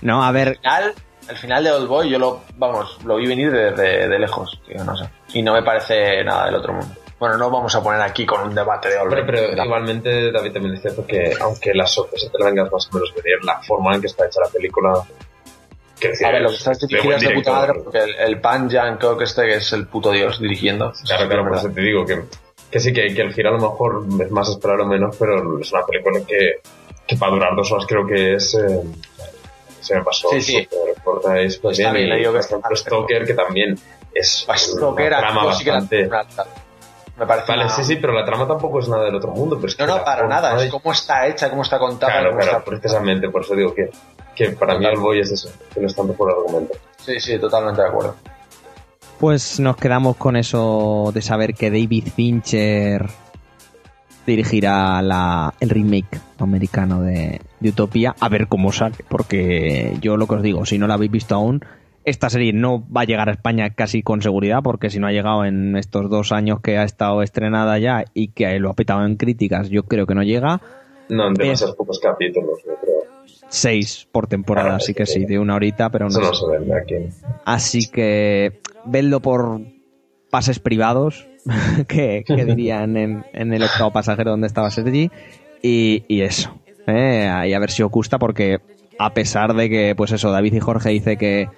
No, 0.00 0.24
a 0.24 0.32
ver, 0.32 0.48
El 0.48 0.56
final, 0.56 0.94
el 1.28 1.36
final 1.36 1.64
de 1.64 1.70
Old 1.72 1.88
Boy 1.88 2.10
yo 2.10 2.18
lo, 2.18 2.40
vamos, 2.56 2.98
lo 3.04 3.16
vi 3.16 3.28
venir 3.28 3.52
de, 3.52 3.70
de- 3.72 4.08
de 4.08 4.18
lejos, 4.18 4.60
tío, 4.66 4.82
no 4.84 4.96
sé. 4.96 5.08
Y 5.34 5.42
no 5.42 5.52
me 5.52 5.62
parece 5.62 6.24
nada 6.24 6.46
del 6.46 6.56
otro 6.56 6.72
mundo. 6.72 6.94
Bueno, 7.18 7.36
no 7.36 7.50
vamos 7.50 7.74
a 7.74 7.82
poner 7.82 8.00
aquí 8.00 8.24
con 8.24 8.42
un 8.48 8.54
debate 8.54 8.90
de 8.90 8.98
Hombre, 8.98 9.24
pero 9.24 9.52
igualmente, 9.64 10.30
David, 10.30 10.52
también 10.52 10.74
es 10.74 10.80
cierto 10.82 11.04
que 11.04 11.32
aunque 11.40 11.74
la 11.74 11.86
sorpresa 11.86 12.28
te 12.30 12.38
la 12.38 12.46
vengas 12.46 12.70
más 12.70 12.88
o 12.90 12.94
menos 12.94 13.12
venir, 13.14 13.44
la 13.44 13.60
forma 13.62 13.94
en 13.94 14.00
que 14.00 14.06
está 14.06 14.26
hecha 14.26 14.40
la 14.40 14.48
película. 14.48 14.92
Que 15.98 16.12
A 16.24 16.30
ver, 16.30 16.42
lo 16.42 16.50
que 16.50 16.54
está 16.54 16.70
dirigido 16.74 17.16
es 17.16 17.22
de 17.22 17.30
puta 17.30 17.52
madre 17.52 17.72
porque 17.82 17.98
el, 17.98 18.14
el 18.14 18.40
Pan 18.40 18.70
Jankook 18.70 19.20
este 19.22 19.42
que 19.42 19.54
es 19.56 19.72
el 19.72 19.88
puto 19.88 20.12
dios 20.12 20.38
dirigiendo. 20.40 20.92
Claro, 21.06 21.26
claro, 21.28 21.44
por 21.48 21.56
eso 21.56 21.70
te 21.70 21.80
digo 21.80 22.06
que, 22.06 22.22
que 22.70 22.78
sí, 22.78 22.92
que, 22.92 23.12
que 23.12 23.22
el 23.22 23.34
giro 23.34 23.48
a 23.48 23.52
lo 23.54 23.58
mejor 23.68 24.04
es 24.20 24.30
más 24.30 24.48
esperar 24.48 24.80
o 24.80 24.86
menos, 24.86 25.16
pero 25.18 25.58
es 25.58 25.72
una 25.72 25.84
película 25.84 26.20
que, 26.24 26.60
que 27.04 27.16
para 27.16 27.32
durar 27.32 27.56
dos 27.56 27.72
horas 27.72 27.84
creo 27.88 28.06
que 28.06 28.34
es... 28.34 28.54
eh, 28.54 28.80
se 29.80 29.96
me 29.96 30.04
pasó 30.04 30.28
Sí, 30.30 30.40
sí. 30.40 30.68
corta, 31.02 31.36
es 31.40 31.56
pues 31.58 31.78
Está 31.80 31.92
bien, 31.92 32.06
bien, 32.06 32.16
le 32.16 32.16
y, 32.16 32.18
digo 32.28 32.32
que 32.34 32.76
Stoker, 32.76 33.24
que 33.26 33.34
también 33.34 33.74
es 34.14 34.46
Stoker 34.54 35.06
una 35.08 35.18
trama 35.18 35.52
sí 35.54 35.64
que 35.64 35.70
la- 35.70 35.76
bastante... 35.80 36.10
Me 37.18 37.26
parece 37.26 37.50
Vale, 37.50 37.64
una- 37.64 37.72
sí, 37.74 37.82
sí, 37.84 37.96
pero 37.96 38.12
la 38.12 38.24
trama 38.24 38.46
tampoco 38.46 38.78
es 38.78 38.88
nada 38.88 39.04
del 39.04 39.14
otro 39.16 39.32
mundo. 39.32 39.56
Pero 39.56 39.66
es 39.68 39.78
No, 39.78 39.86
que 39.86 39.92
no, 39.92 40.04
para 40.04 40.18
forma 40.20 40.34
nada. 40.34 40.62
Es 40.64 40.70
cómo 40.70 40.92
está 40.92 41.26
hecha, 41.26 41.50
cómo 41.50 41.62
está 41.62 41.78
contada. 41.78 42.12
Claro, 42.12 42.30
cómo 42.30 42.40
claro, 42.42 42.58
está- 42.58 42.70
precisamente, 42.70 43.28
por 43.28 43.42
eso 43.42 43.54
digo 43.56 43.74
que, 43.74 43.90
que 44.36 44.50
para 44.50 44.78
mí 44.78 44.86
el 44.86 44.98
boy 44.98 45.20
es 45.20 45.32
eso, 45.32 45.50
que 45.74 45.80
no 45.80 45.86
es 45.88 45.94
tanto 45.96 46.12
por 46.14 46.30
el 46.30 46.36
argumento. 46.36 46.74
Sí, 46.98 47.18
sí, 47.20 47.38
totalmente 47.38 47.82
de 47.82 47.88
acuerdo. 47.88 48.14
pues 49.18 49.58
nos 49.58 49.76
quedamos 49.76 50.16
con 50.16 50.36
eso 50.36 51.10
de 51.12 51.20
saber 51.22 51.54
que 51.54 51.70
David 51.72 52.06
Fincher 52.14 53.04
dirigirá 54.26 55.00
la, 55.02 55.52
el 55.58 55.70
remake 55.70 56.20
americano 56.38 57.00
de, 57.02 57.40
de 57.60 57.68
Utopía. 57.70 58.14
A 58.20 58.28
ver 58.28 58.46
cómo 58.46 58.70
sale, 58.72 58.96
porque 59.08 59.96
yo 60.00 60.16
lo 60.16 60.26
que 60.26 60.34
os 60.36 60.42
digo, 60.42 60.64
si 60.66 60.78
no 60.78 60.86
la 60.86 60.94
habéis 60.94 61.10
visto 61.10 61.34
aún, 61.34 61.64
esta 62.08 62.30
serie 62.30 62.52
no 62.52 62.84
va 62.90 63.02
a 63.02 63.04
llegar 63.04 63.28
a 63.28 63.32
España 63.32 63.70
casi 63.70 64.02
con 64.02 64.22
seguridad, 64.22 64.60
porque 64.62 64.90
si 64.90 64.98
no 64.98 65.06
ha 65.06 65.12
llegado 65.12 65.44
en 65.44 65.76
estos 65.76 66.10
dos 66.10 66.32
años 66.32 66.60
que 66.60 66.78
ha 66.78 66.84
estado 66.84 67.22
estrenada 67.22 67.78
ya 67.78 68.04
y 68.14 68.28
que 68.28 68.58
lo 68.58 68.70
ha 68.70 68.74
petado 68.74 69.04
en 69.04 69.16
críticas, 69.16 69.68
yo 69.68 69.84
creo 69.84 70.06
que 70.06 70.14
no 70.14 70.22
llega. 70.22 70.60
No, 71.08 71.28
en 71.28 71.34
demasiados 71.34 71.76
pocos 71.76 71.98
capítulos, 71.98 72.58
yo 72.66 72.74
creo. 72.80 72.98
Seis 73.48 74.06
por 74.12 74.26
temporada, 74.26 74.68
Claro, 74.68 74.76
así 74.76 74.92
que 74.92 75.04
que 75.04 75.06
sí, 75.06 75.24
de 75.24 75.38
una 75.38 75.54
horita, 75.54 75.90
pero 75.90 76.08
no 76.08 76.18
no 76.18 76.34
se 76.34 76.46
vende 76.46 76.74
aquí. 76.76 76.94
Así 77.44 77.88
que 77.90 78.60
vedlo 78.84 79.20
por 79.20 79.60
pases 80.30 80.58
privados, 80.58 81.26
que, 81.88 82.24
que 82.26 82.44
dirían 82.44 82.96
en, 82.96 83.24
en 83.32 83.52
el 83.54 83.62
octavo 83.62 83.90
pasajero 83.90 84.32
donde 84.32 84.46
estaba 84.46 84.70
Sergi, 84.70 85.10
y, 85.62 86.04
y 86.08 86.20
eso. 86.22 86.54
¿eh? 86.86 87.30
Y 87.46 87.52
a 87.52 87.58
ver 87.58 87.70
si 87.70 87.82
os 87.82 87.90
gusta, 87.90 88.18
porque 88.18 88.58
a 88.98 89.14
pesar 89.14 89.54
de 89.54 89.70
que, 89.70 89.94
pues 89.96 90.12
eso, 90.12 90.30
David 90.30 90.54
y 90.54 90.60
Jorge 90.60 90.90
dice 90.90 91.16
que 91.16 91.48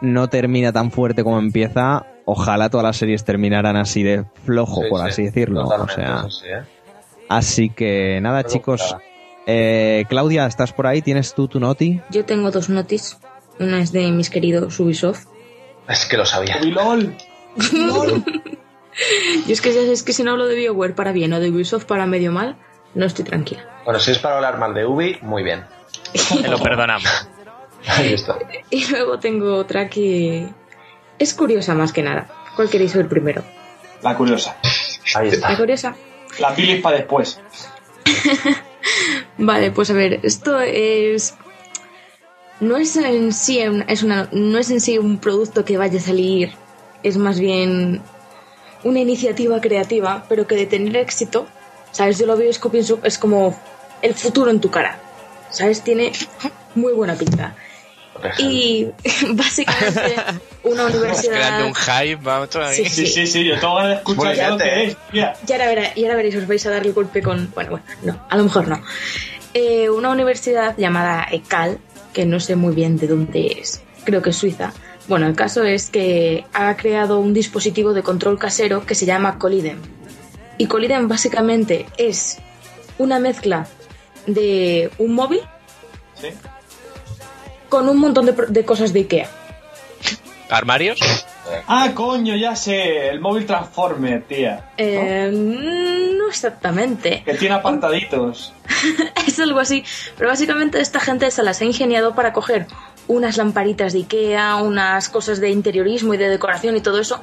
no 0.00 0.28
termina 0.28 0.72
tan 0.72 0.90
fuerte 0.90 1.22
como 1.24 1.38
empieza, 1.38 2.06
ojalá 2.24 2.70
todas 2.70 2.84
las 2.84 2.96
series 2.96 3.24
terminaran 3.24 3.76
así 3.76 4.02
de 4.02 4.24
flojo, 4.44 4.82
Sí, 4.82 4.88
por 4.88 5.00
sí, 5.00 5.06
así 5.08 5.22
decirlo. 5.24 5.66
O 5.66 5.88
sea, 5.88 6.24
sí, 6.28 6.46
¿eh? 6.46 6.62
así 7.28 7.70
que 7.70 8.20
nada, 8.20 8.44
chicos. 8.44 8.96
Eh, 9.46 10.04
Claudia, 10.08 10.46
¿estás 10.46 10.72
por 10.72 10.86
ahí? 10.86 11.02
¿Tienes 11.02 11.34
tú 11.34 11.48
tu 11.48 11.60
noti? 11.60 12.00
Yo 12.10 12.24
tengo 12.24 12.50
dos 12.50 12.68
notis. 12.68 13.18
Una 13.58 13.80
es 13.80 13.92
de 13.92 14.10
mis 14.10 14.30
queridos 14.30 14.78
Ubisoft. 14.80 15.26
Es 15.88 16.06
que 16.06 16.16
lo 16.16 16.24
sabía. 16.24 16.58
Uy, 16.62 16.70
LOL. 16.70 17.16
Y 19.46 19.52
es 19.52 19.60
que, 19.60 19.92
es 19.92 20.02
que 20.02 20.12
si 20.12 20.22
no 20.22 20.32
hablo 20.32 20.46
de 20.46 20.56
BioWare 20.56 20.94
para 20.94 21.12
bien 21.12 21.32
o 21.32 21.40
de 21.40 21.50
Ubisoft 21.50 21.84
para 21.84 22.06
medio 22.06 22.32
mal, 22.32 22.56
no 22.94 23.06
estoy 23.06 23.24
tranquila. 23.24 23.64
Bueno, 23.84 24.00
si 24.00 24.10
es 24.10 24.18
para 24.18 24.36
hablar 24.36 24.58
mal 24.58 24.74
de 24.74 24.84
Ubi, 24.84 25.18
muy 25.22 25.42
bien. 25.42 25.64
Te 26.42 26.48
lo 26.48 26.58
perdonamos. 26.58 27.28
Ahí 27.86 28.12
está. 28.14 28.38
Y 28.70 28.84
luego 28.90 29.18
tengo 29.18 29.54
otra 29.56 29.88
que 29.88 30.46
es 31.18 31.34
curiosa 31.34 31.74
más 31.74 31.92
que 31.92 32.02
nada. 32.02 32.28
¿Cuál 32.56 32.68
queréis 32.70 32.94
ver 32.94 33.08
primero? 33.08 33.42
La 34.02 34.16
curiosa. 34.16 34.56
Ahí 35.14 35.28
La 35.28 35.34
está. 35.34 35.56
curiosa. 35.56 35.94
La 36.38 36.52
bilis 36.52 36.80
para 36.80 36.96
después. 36.98 37.40
Vale, 39.38 39.70
pues 39.70 39.90
a 39.90 39.94
ver, 39.94 40.20
esto 40.22 40.60
es. 40.60 41.34
No 42.60 42.76
es 42.76 42.96
en 42.96 43.32
sí 43.32 43.60
un- 43.66 43.84
es 43.88 44.02
una, 44.02 44.28
no 44.32 44.58
es 44.58 44.70
en 44.70 44.80
sí 44.80 44.98
un 44.98 45.18
producto 45.18 45.64
que 45.64 45.78
vaya 45.78 45.98
a 45.98 46.02
salir, 46.02 46.52
es 47.02 47.16
más 47.16 47.40
bien 47.40 48.02
una 48.84 49.00
iniciativa 49.00 49.60
creativa, 49.60 50.24
pero 50.28 50.46
que 50.46 50.56
de 50.56 50.66
tener 50.66 50.96
éxito, 50.98 51.46
¿sabes? 51.90 52.18
Yo 52.18 52.26
lo 52.26 52.36
veo 52.36 52.50
es 52.50 53.18
como 53.18 53.58
el 54.02 54.14
futuro 54.14 54.50
en 54.50 54.60
tu 54.60 54.70
cara, 54.70 55.00
¿sabes? 55.50 55.82
Tiene 55.82 56.12
muy 56.74 56.92
buena 56.92 57.14
pinta. 57.14 57.56
Y 58.38 58.88
básicamente 59.32 60.14
una 60.62 60.74
Creando 60.86 60.98
universidad... 60.98 61.64
un 61.66 61.74
hype, 61.74 62.16
vamos 62.22 62.50
todavía. 62.50 62.74
Sí, 62.76 62.88
Sí, 62.88 63.06
sí, 63.06 63.26
sí, 63.26 63.44
yo 63.44 63.58
tengo 63.58 63.80
de 63.82 63.94
escuchar 63.94 64.34
ya 64.34 64.50
lo 64.50 64.58
que 64.58 64.64
¿eh? 64.68 64.84
es. 64.88 64.96
Mira, 65.12 65.34
Y 65.46 65.52
ahora, 65.52 65.72
verá- 65.72 65.92
y 65.94 66.02
ahora 66.04 66.16
veréis, 66.16 66.36
os 66.36 66.46
vais 66.46 66.64
a 66.66 66.70
dar 66.70 66.86
el 66.86 66.92
golpe 66.92 67.22
con... 67.22 67.50
Bueno, 67.54 67.70
bueno, 67.70 67.84
no, 68.02 68.26
a 68.28 68.36
lo 68.36 68.44
mejor 68.44 68.68
no. 68.68 68.82
Eh, 69.54 69.88
una 69.90 70.10
universidad 70.10 70.76
llamada 70.76 71.26
ECAL, 71.30 71.78
que 72.12 72.24
no 72.26 72.40
sé 72.40 72.56
muy 72.56 72.74
bien 72.74 72.96
de 72.98 73.06
dónde 73.08 73.46
es, 73.60 73.82
creo 74.04 74.22
que 74.22 74.30
es 74.30 74.36
Suiza. 74.36 74.72
Bueno, 75.08 75.26
el 75.26 75.34
caso 75.34 75.64
es 75.64 75.90
que 75.90 76.44
ha 76.52 76.76
creado 76.76 77.18
un 77.18 77.34
dispositivo 77.34 77.92
de 77.94 78.02
control 78.02 78.38
casero 78.38 78.86
que 78.86 78.94
se 78.94 79.06
llama 79.06 79.38
Colidem. 79.38 79.78
Y 80.58 80.66
Colidem 80.66 81.08
básicamente 81.08 81.86
es 81.96 82.38
una 82.98 83.18
mezcla 83.18 83.66
de 84.26 84.90
un 84.98 85.14
móvil 85.14 85.40
Sí. 86.20 86.28
Con 87.70 87.88
un 87.88 87.96
montón 87.98 88.26
de, 88.26 88.32
de 88.32 88.64
cosas 88.66 88.92
de 88.92 89.00
Ikea. 89.00 89.28
¿Armarios? 90.50 90.98
Ah, 91.68 91.90
coño, 91.94 92.36
ya 92.36 92.56
sé. 92.56 93.08
El 93.08 93.20
móvil 93.20 93.46
Transformer, 93.46 94.22
tía. 94.24 94.70
Eh, 94.76 95.30
no 95.32 96.28
exactamente. 96.28 97.22
Que 97.24 97.34
tiene 97.34 97.54
apartaditos. 97.54 98.52
es 99.26 99.38
algo 99.38 99.60
así. 99.60 99.84
Pero 100.16 100.28
básicamente 100.28 100.80
esta 100.80 101.00
gente 101.00 101.30
se 101.30 101.42
las 101.44 101.60
ha 101.60 101.64
ingeniado 101.64 102.14
para 102.14 102.32
coger 102.32 102.66
unas 103.06 103.36
lamparitas 103.36 103.92
de 103.92 104.00
Ikea, 104.00 104.56
unas 104.56 105.08
cosas 105.08 105.40
de 105.40 105.50
interiorismo 105.50 106.14
y 106.14 106.16
de 106.18 106.28
decoración 106.28 106.76
y 106.76 106.80
todo 106.80 107.00
eso. 107.00 107.20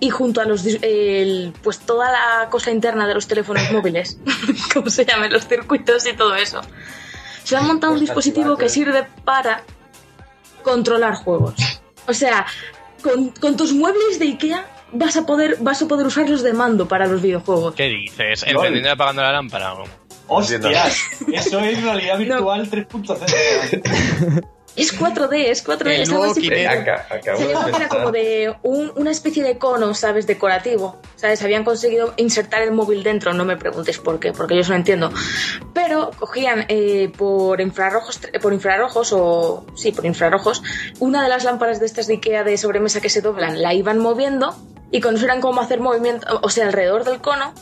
Y 0.00 0.08
junto 0.10 0.40
a 0.40 0.44
los 0.46 0.64
el- 0.66 1.52
pues 1.62 1.78
toda 1.78 2.10
la 2.10 2.48
cosa 2.50 2.70
interna 2.70 3.06
de 3.06 3.14
los 3.14 3.26
teléfonos 3.28 3.70
móviles, 3.72 4.18
como 4.74 4.88
se 4.88 5.04
llaman 5.04 5.30
los 5.30 5.46
circuitos 5.46 6.06
y 6.06 6.14
todo 6.14 6.34
eso. 6.36 6.62
Se 7.44 7.56
han 7.56 7.66
montado 7.66 7.92
un 7.92 7.98
Pues 7.98 8.08
dispositivo 8.08 8.56
que 8.56 8.68
sirve 8.70 9.06
para 9.24 9.62
controlar 10.62 11.14
juegos. 11.14 11.54
O 12.06 12.14
sea, 12.14 12.46
con, 13.02 13.30
con 13.30 13.56
tus 13.56 13.72
muebles 13.72 14.18
de 14.18 14.26
Ikea 14.26 14.66
vas 14.92 15.16
a 15.16 15.26
poder 15.26 15.56
vas 15.60 15.82
a 15.82 15.88
poder 15.88 16.06
usarlos 16.06 16.42
de 16.42 16.52
mando 16.52 16.86
para 16.88 17.06
los 17.06 17.22
videojuegos. 17.22 17.74
¿Qué 17.74 17.88
dices? 17.88 18.44
¿Encendiendo 18.46 18.88
y 18.88 18.92
apagando 18.92 19.22
la 19.22 19.32
lámpara? 19.32 19.74
Hostias, 20.28 20.98
eso 21.32 21.60
es 21.60 21.82
realidad 21.82 22.18
virtual 22.18 22.70
3.0. 22.70 24.48
Es 24.74 24.98
4D, 24.98 25.50
es 25.50 25.62
4D. 25.66 25.94
El 25.96 26.00
es 26.02 26.08
algo 26.08 26.20
nuevo 26.24 26.34
Aca- 26.70 27.06
acabo 27.10 27.38
Se 27.38 27.46
de 27.46 27.52
llama 27.52 27.70
que 27.70 27.76
era 27.76 27.88
como 27.88 28.10
de 28.10 28.54
un- 28.62 28.92
una 28.96 29.10
especie 29.10 29.42
de 29.44 29.58
cono, 29.58 29.92
¿sabes? 29.94 30.26
Decorativo. 30.26 30.98
¿Sabes? 31.16 31.42
Habían 31.42 31.62
conseguido 31.64 32.14
insertar 32.16 32.62
el 32.62 32.72
móvil 32.72 33.02
dentro, 33.02 33.34
no 33.34 33.44
me 33.44 33.56
preguntes 33.56 33.98
por 33.98 34.18
qué, 34.18 34.32
porque 34.32 34.54
yo 34.54 34.62
eso 34.62 34.70
no 34.70 34.76
entiendo. 34.76 35.12
Pero 35.74 36.10
cogían 36.18 36.64
eh, 36.68 37.12
por 37.16 37.60
infrarrojos, 37.60 38.18
por 38.40 38.52
infrarrojos 38.54 39.12
o 39.12 39.66
sí, 39.76 39.92
por 39.92 40.06
infrarrojos, 40.06 40.62
una 41.00 41.22
de 41.22 41.28
las 41.28 41.44
lámparas 41.44 41.78
de 41.78 41.86
estas 41.86 42.06
de 42.06 42.14
Ikea 42.14 42.42
de 42.44 42.56
sobremesa 42.56 43.00
que 43.00 43.10
se 43.10 43.20
doblan, 43.20 43.60
la 43.60 43.74
iban 43.74 43.98
moviendo 43.98 44.56
y 44.90 45.00
con 45.00 45.14
eso 45.16 45.24
eran 45.26 45.40
como 45.40 45.60
hacer 45.60 45.80
movimiento, 45.80 46.40
o 46.42 46.48
sea, 46.48 46.66
alrededor 46.66 47.04
del 47.04 47.20
cono 47.20 47.52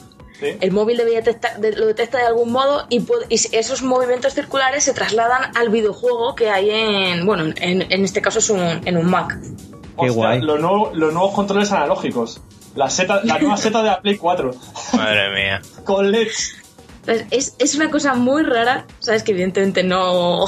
¿Sí? 0.41 0.57
el 0.61 0.72
móvil 0.72 0.97
debe 0.97 1.12
detectar- 1.22 1.59
de- 1.59 1.72
lo 1.76 1.86
detecta 1.86 2.18
de 2.18 2.24
algún 2.24 2.51
modo 2.51 2.86
y, 2.88 3.01
puede- 3.01 3.26
y 3.28 3.34
esos 3.55 3.82
movimientos 3.82 4.32
circulares 4.34 4.84
se 4.84 4.95
trasladan 4.95 5.55
al 5.57 5.68
videojuego 5.68 6.34
que 6.34 6.49
hay 6.51 6.70
en, 6.70 7.26
bueno, 7.26 7.45
en, 7.57 7.82
en 7.93 8.05
este 8.05 8.22
caso 8.22 8.38
es 8.38 8.49
un, 8.51 8.61
en 8.84 8.97
un 8.97 9.07
Mac. 9.07 9.38
Qué 9.41 10.07
Hostia, 10.07 10.11
guay. 10.12 10.41
Los, 10.41 10.59
nuevos, 10.61 10.97
los 10.97 11.12
nuevos 11.12 11.34
controles 11.34 11.70
analógicos. 11.72 12.41
La, 12.74 12.88
seta, 12.88 13.20
la 13.24 13.38
nueva 13.38 13.57
seta 13.57 13.82
de 13.82 13.88
la 13.88 14.01
Play 14.01 14.16
4. 14.16 14.51
Madre 14.95 15.30
mía. 15.34 15.61
Con 15.84 16.11
LEDs. 16.11 16.55
Entonces, 17.01 17.26
es, 17.30 17.55
es 17.59 17.74
una 17.74 17.91
cosa 17.91 18.14
muy 18.14 18.43
rara, 18.43 18.86
sabes 19.01 19.22
que 19.22 19.32
evidentemente 19.32 19.82
no, 19.82 20.45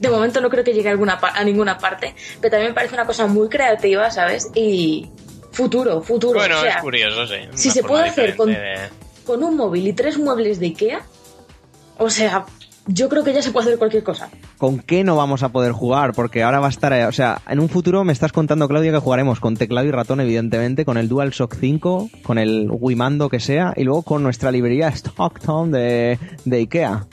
de 0.00 0.08
momento 0.10 0.40
no 0.40 0.48
creo 0.48 0.64
que 0.64 0.72
llegue 0.72 0.88
a, 0.88 0.92
alguna, 0.92 1.18
a 1.20 1.44
ninguna 1.44 1.76
parte, 1.78 2.14
pero 2.40 2.52
también 2.52 2.70
me 2.70 2.74
parece 2.74 2.94
una 2.94 3.04
cosa 3.04 3.26
muy 3.26 3.48
creativa, 3.48 4.10
¿sabes? 4.10 4.48
Y 4.54 5.10
futuro, 5.56 6.00
futuro. 6.02 6.38
Bueno, 6.38 6.58
o 6.58 6.60
sea, 6.60 6.76
es 6.76 6.82
curioso, 6.82 7.26
sí. 7.26 7.34
si 7.54 7.70
se 7.70 7.82
puede 7.82 8.04
hacer 8.08 8.36
con- 8.36 8.48
diferente 8.48 8.80
de- 8.82 8.88
con 9.24 9.42
un 9.42 9.56
móvil 9.56 9.86
y 9.88 9.92
tres 9.92 10.18
muebles 10.18 10.60
de 10.60 10.66
Ikea, 10.66 11.00
o 11.98 12.10
sea, 12.10 12.44
yo 12.86 13.08
creo 13.08 13.24
que 13.24 13.32
ya 13.32 13.42
se 13.42 13.50
puede 13.50 13.66
hacer 13.66 13.78
cualquier 13.78 14.04
cosa. 14.04 14.28
¿Con 14.58 14.78
qué 14.78 15.02
no 15.02 15.16
vamos 15.16 15.42
a 15.42 15.48
poder 15.48 15.72
jugar? 15.72 16.12
Porque 16.12 16.42
ahora 16.44 16.60
va 16.60 16.66
a 16.68 16.70
estar, 16.70 16.92
eh, 16.92 17.04
o 17.06 17.12
sea, 17.12 17.40
en 17.48 17.58
un 17.58 17.68
futuro 17.68 18.04
me 18.04 18.12
estás 18.12 18.30
contando, 18.32 18.68
Claudia, 18.68 18.92
que 18.92 18.98
jugaremos 18.98 19.40
con 19.40 19.56
teclado 19.56 19.86
y 19.86 19.90
ratón, 19.90 20.20
evidentemente, 20.20 20.84
con 20.84 20.96
el 20.96 21.08
DualShock 21.08 21.56
5, 21.58 22.08
con 22.22 22.38
el 22.38 22.68
Wimando 22.70 23.28
que 23.28 23.40
sea, 23.40 23.72
y 23.76 23.82
luego 23.82 24.02
con 24.02 24.22
nuestra 24.22 24.52
librería 24.52 24.88
Stockton 24.88 25.72
de, 25.72 26.18
de 26.44 26.56
Ikea. 26.58 27.06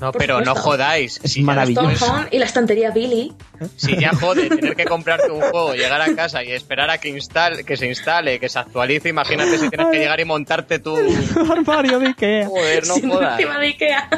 No, 0.00 0.10
Por 0.10 0.20
pero 0.20 0.40
no 0.40 0.54
jodáis. 0.56 1.20
Es 1.22 1.32
Si 1.34 1.42
maravilloso. 1.42 1.88
estoy- 1.88 2.08
Tom 2.08 2.16
Home 2.18 2.28
y 2.32 2.38
la 2.38 2.46
estantería 2.46 2.90
Billy. 2.90 3.32
Si 3.76 3.96
ya 3.96 4.10
jode 4.10 4.48
tener 4.50 4.74
que 4.74 4.84
comprarte 4.86 5.30
un 5.30 5.40
juego, 5.40 5.72
llegar 5.74 6.00
a 6.02 6.12
casa 6.16 6.42
y 6.42 6.50
esperar 6.50 6.90
a 6.90 6.98
que 6.98 7.10
instale, 7.10 7.62
que 7.64 7.76
se 7.76 7.86
instale, 7.86 8.40
que 8.40 8.48
se 8.48 8.58
actualice, 8.58 9.08
imagínate 9.10 9.56
si 9.56 9.68
tienes 9.70 9.86
que 9.92 9.98
llegar 9.98 10.18
y 10.18 10.24
montarte 10.24 10.80
tu 10.80 10.96
armario 11.52 12.00
de 12.00 12.08
Ikea. 12.08 12.46
joder, 12.48 12.86
no 12.88 12.94
jodas. 13.14 13.38
encima 13.38 13.58
de 13.60 13.66
Ikea. 13.68 14.08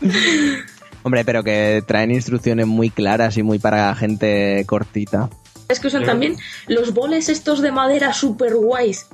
Hombre, 1.02 1.24
pero 1.24 1.42
que 1.42 1.82
traen 1.86 2.10
instrucciones 2.10 2.66
muy 2.66 2.90
claras 2.90 3.36
y 3.36 3.42
muy 3.42 3.58
para 3.58 3.94
gente 3.94 4.64
cortita. 4.66 5.28
Es 5.68 5.80
que 5.80 5.88
usan 5.88 6.04
también 6.04 6.36
los 6.66 6.94
boles 6.94 7.28
estos 7.28 7.60
de 7.60 7.72
madera 7.72 8.12
super 8.12 8.54
guays. 8.54 9.06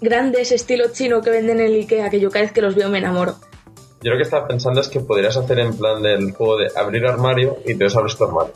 Grandes, 0.00 0.52
estilo 0.52 0.92
chino 0.92 1.20
que 1.20 1.30
venden 1.30 1.60
en 1.60 1.66
el 1.66 1.74
Ikea, 1.74 2.08
que 2.10 2.20
yo 2.20 2.30
cada 2.30 2.44
vez 2.44 2.52
que 2.52 2.62
los 2.62 2.74
veo 2.74 2.88
me 2.88 2.98
enamoro. 2.98 3.36
Yo 4.02 4.10
lo 4.10 4.16
que 4.16 4.22
estaba 4.22 4.46
pensando 4.46 4.80
es 4.80 4.88
que 4.88 5.00
podrías 5.00 5.36
hacer 5.36 5.58
en 5.58 5.76
plan 5.76 6.02
del 6.02 6.32
juego 6.32 6.56
de 6.56 6.70
abrir 6.74 7.06
armario 7.06 7.58
y 7.66 7.74
te 7.74 7.84
abres 7.84 8.16
tu 8.16 8.24
armario. 8.24 8.52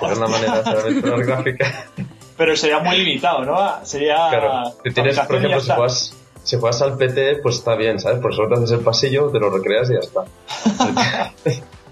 Sería 0.00 0.16
una 0.16 0.28
manera 0.28 0.54
de 0.54 0.60
hacer 0.60 0.78
aventuras 0.78 1.26
gráficas. 1.26 1.74
Pero 2.36 2.56
sería 2.56 2.80
muy 2.80 2.96
limitado, 2.96 3.44
¿no? 3.44 3.84
Sería. 3.84 4.28
Claro, 4.30 4.72
si 4.82 4.90
tienes, 4.90 5.18
por 5.20 5.36
ejemplo, 5.36 5.60
si 5.60 5.70
juegas, 5.70 6.14
si 6.42 6.58
juegas 6.58 6.82
al 6.82 6.96
PT, 6.96 7.36
pues 7.36 7.56
está 7.56 7.76
bien, 7.76 8.00
¿sabes? 8.00 8.18
Por 8.20 8.34
solo 8.34 8.48
te 8.48 8.54
haces 8.54 8.72
el 8.72 8.80
pasillo, 8.80 9.28
te 9.30 9.38
lo 9.38 9.50
recreas 9.50 9.90
y 9.90 9.94
ya 9.94 10.00
está. 10.00 10.24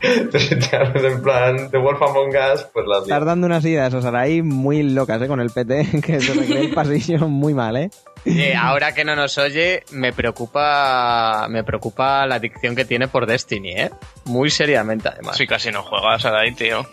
en 0.02 1.22
plan 1.22 1.70
The 1.70 1.76
Wolf 1.76 2.00
Among 2.00 2.30
Us, 2.30 2.66
pues 2.72 2.86
la 2.86 2.98
Estás 3.00 3.24
dando 3.24 3.46
unas 3.46 3.64
ideas, 3.64 3.92
o 3.92 4.00
sea, 4.00 4.18
ahí 4.18 4.40
muy 4.40 4.82
locas, 4.82 5.20
¿eh? 5.20 5.28
Con 5.28 5.40
el 5.40 5.50
PT, 5.50 6.00
que 6.04 6.20
se 6.20 6.32
recrea 6.32 6.60
el 6.60 6.70
pasillo 6.74 7.28
muy 7.28 7.52
mal, 7.52 7.76
¿eh? 7.76 7.90
Eh, 8.24 8.54
ahora 8.54 8.92
que 8.92 9.04
no 9.04 9.14
nos 9.14 9.36
oye, 9.38 9.82
me 9.92 10.12
preocupa 10.12 11.46
me 11.48 11.64
preocupa 11.64 12.26
la 12.26 12.36
adicción 12.36 12.74
que 12.74 12.84
tiene 12.84 13.08
por 13.08 13.26
Destiny, 13.26 13.72
¿eh? 13.72 13.90
Muy 14.24 14.50
seriamente, 14.50 15.08
además. 15.08 15.36
Sí, 15.36 15.46
casi 15.46 15.70
no 15.70 15.82
juegas 15.82 16.24
a 16.24 16.38
ahí, 16.38 16.52
tío. 16.52 16.86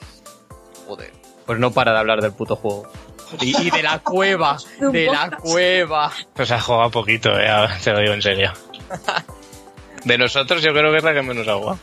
Joder. 0.87 1.11
Pues 1.45 1.59
no 1.59 1.71
para 1.71 1.93
de 1.93 1.99
hablar 1.99 2.21
del 2.21 2.33
puto 2.33 2.57
juego. 2.57 2.89
Y, 3.41 3.67
y 3.67 3.69
de 3.71 3.83
la 3.83 3.99
cueva, 3.99 4.57
de 4.79 5.05
la 5.05 5.31
cueva. 5.31 6.11
Pues 6.33 6.51
ha 6.51 6.59
jugado 6.59 6.91
poquito, 6.91 7.37
eh, 7.37 7.49
te 7.83 7.91
lo 7.91 7.99
digo 7.99 8.13
en 8.13 8.21
serio. 8.21 8.53
De 10.05 10.17
nosotros 10.17 10.61
yo 10.61 10.71
creo 10.71 10.91
que 10.91 10.97
es 10.97 11.03
la 11.03 11.13
que 11.13 11.21
menos 11.21 11.47
agua. 11.47 11.77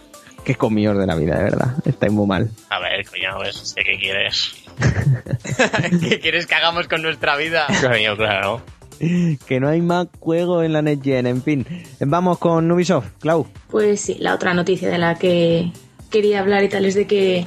Qué 0.45 0.55
comíos 0.57 0.97
de 0.99 1.07
la 1.07 1.15
vida, 1.15 1.39
de 1.39 1.45
verdad. 1.45 1.75
Estáis 1.87 2.13
muy 2.13 2.27
mal. 2.27 2.51
A 2.69 2.79
ver, 2.79 3.07
coño, 3.07 3.31
pues, 3.37 3.75
¿de 3.75 3.83
qué 3.83 3.99
quieres? 3.99 4.55
¿Qué 6.09 6.21
quieres 6.21 6.47
que 6.47 6.55
hagamos 6.55 6.87
con 6.87 7.01
nuestra 7.01 7.37
vida? 7.37 7.67
Coño, 7.81 8.17
claro. 8.17 8.63
Que 8.99 9.59
no 9.61 9.69
hay 9.69 9.81
más 9.81 10.07
juego 10.21 10.63
en 10.63 10.73
la 10.73 10.83
Next 10.83 11.05
Gen, 11.05 11.27
en 11.27 11.43
fin. 11.43 11.67
Vamos 12.01 12.39
con 12.39 12.71
Ubisoft, 12.71 13.07
Clau. 13.21 13.47
Pues 13.71 14.01
sí, 14.01 14.17
la 14.21 14.35
otra 14.35 14.55
noticia 14.55 14.89
de 14.89 14.99
la 14.99 15.17
que 15.17 15.73
quería 16.11 16.41
hablar 16.41 16.63
y 16.63 16.69
tal 16.69 16.85
es 16.85 16.95
de 16.95 17.07
que, 17.07 17.47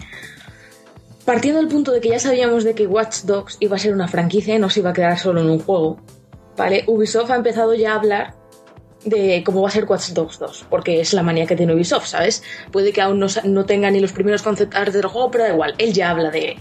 partiendo 1.25 1.59
del 1.59 1.69
punto 1.69 1.91
de 1.91 2.01
que 2.01 2.09
ya 2.09 2.19
sabíamos 2.19 2.63
de 2.63 2.75
que 2.75 2.87
Watch 2.87 3.21
Dogs 3.23 3.57
iba 3.59 3.75
a 3.75 3.79
ser 3.79 3.93
una 3.93 4.07
franquicia 4.07 4.55
y 4.55 4.59
no 4.59 4.69
se 4.69 4.81
iba 4.81 4.89
a 4.89 4.93
quedar 4.93 5.17
solo 5.17 5.41
en 5.41 5.49
un 5.49 5.59
juego, 5.59 6.01
¿vale? 6.57 6.83
Ubisoft 6.87 7.31
ha 7.31 7.35
empezado 7.35 7.75
ya 7.75 7.93
a 7.93 7.95
hablar 7.95 8.36
de 9.10 9.43
cómo 9.45 9.62
va 9.62 9.70
a 9.70 9.72
ser 9.72 9.86
Watch 9.86 10.10
Dogs 10.10 10.39
2, 10.39 10.66
porque 10.70 10.99
es 11.01 11.14
la 11.14 11.24
manía 11.24 11.45
que 11.45 11.55
tiene 11.55 11.74
Ubisoft, 11.74 12.05
¿sabes? 12.08 12.43
Puede 12.72 12.91
que 12.93 13.01
aún 13.01 13.20
no, 13.20 13.28
no 13.43 13.66
tenga 13.66 13.89
ni 13.91 13.99
los 13.99 14.12
primeros 14.12 14.41
concept 14.41 14.76
art 14.76 14.93
del 14.93 15.05
juego, 15.08 15.32
pero 15.32 15.43
da 15.45 15.49
igual, 15.51 15.76
él 15.78 15.93
ya 15.93 16.10
habla 16.12 16.30
de 16.32 16.58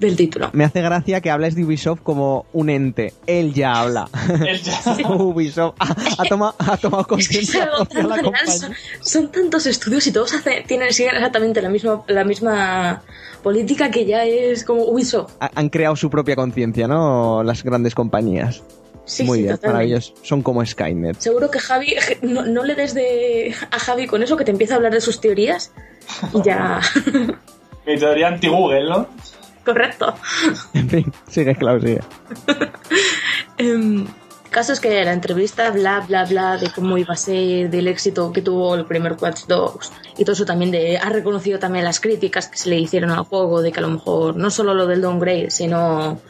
del 0.00 0.16
título. 0.16 0.50
Me 0.52 0.64
hace 0.64 0.82
gracia 0.82 1.20
que 1.20 1.30
hables 1.30 1.54
de 1.54 1.64
Ubisoft 1.64 2.00
como 2.02 2.46
un 2.52 2.68
ente. 2.68 3.14
Él 3.28 3.54
ya 3.54 3.80
habla. 3.80 4.08
Él 4.46 4.60
ya. 4.60 4.80
Ubisoft 5.08 5.76
ha, 5.78 5.94
ha 6.18 6.24
tomado, 6.28 6.54
ha 6.58 6.76
tomado 6.76 7.06
Es 7.16 7.28
que 7.28 7.38
es 7.38 7.52
conciencia 7.52 7.62
algo 7.64 7.82
hacia 7.84 8.32
tan 8.32 8.58
son, 8.60 8.74
son 9.00 9.32
tantos 9.32 9.66
estudios 9.66 10.04
y 10.08 10.12
todos 10.12 10.34
hacen, 10.34 10.64
tienen, 10.66 10.92
siguen 10.92 11.14
exactamente 11.14 11.62
la 11.62 11.68
misma, 11.68 12.02
la 12.08 12.24
misma 12.24 13.02
política 13.42 13.90
que 13.90 14.04
ya 14.04 14.24
es 14.24 14.64
como 14.64 14.82
Ubisoft. 14.84 15.32
Ha- 15.40 15.52
Han 15.54 15.68
creado 15.68 15.94
su 15.94 16.10
propia 16.10 16.34
conciencia, 16.34 16.88
¿no? 16.88 17.42
Las 17.44 17.62
grandes 17.62 17.94
compañías. 17.94 18.62
Sí, 19.06 19.22
Muy 19.24 19.38
sí, 19.38 19.42
bien, 19.44 19.54
totalmente. 19.56 19.74
maravilloso. 19.74 20.14
Son 20.22 20.42
como 20.42 20.64
Skynet. 20.64 21.18
Seguro 21.20 21.50
que 21.50 21.58
Javi, 21.58 21.94
no, 22.22 22.46
no 22.46 22.64
le 22.64 22.74
des 22.74 22.94
de 22.94 23.54
a 23.70 23.78
Javi 23.78 24.06
con 24.06 24.22
eso, 24.22 24.36
que 24.36 24.44
te 24.44 24.50
empieza 24.50 24.74
a 24.74 24.76
hablar 24.78 24.92
de 24.92 25.00
sus 25.00 25.20
teorías 25.20 25.72
y 26.32 26.42
ya. 26.42 26.80
Mi 27.86 27.98
teoría 27.98 28.28
anti-Google, 28.28 28.88
¿no? 28.88 29.08
Correcto. 29.64 30.14
En 30.74 30.88
fin, 30.88 31.12
sigue, 31.28 31.54
Clau, 31.54 31.80
sigue. 31.80 32.00
Em, 33.58 34.06
caso 34.50 34.72
es 34.72 34.80
que 34.80 35.04
la 35.04 35.12
entrevista, 35.12 35.70
bla, 35.70 36.00
bla, 36.00 36.24
bla, 36.24 36.56
de 36.56 36.70
cómo 36.70 36.96
iba 36.98 37.14
a 37.14 37.16
ser, 37.16 37.70
del 37.70 37.88
éxito 37.88 38.32
que 38.32 38.42
tuvo 38.42 38.74
el 38.74 38.84
primer 38.86 39.16
Watch 39.20 39.44
Dogs 39.46 39.92
y 40.16 40.24
todo 40.24 40.32
eso 40.32 40.44
también 40.44 40.70
de. 40.70 40.98
Ha 40.98 41.08
reconocido 41.10 41.58
también 41.58 41.84
las 41.84 42.00
críticas 42.00 42.48
que 42.48 42.56
se 42.56 42.68
le 42.70 42.76
hicieron 42.78 43.10
al 43.10 43.24
juego, 43.24 43.62
de 43.62 43.70
que 43.72 43.78
a 43.80 43.82
lo 43.82 43.90
mejor 43.90 44.36
no 44.36 44.50
solo 44.50 44.74
lo 44.74 44.86
del 44.86 45.02
downgrade, 45.02 45.50
sino 45.50 46.20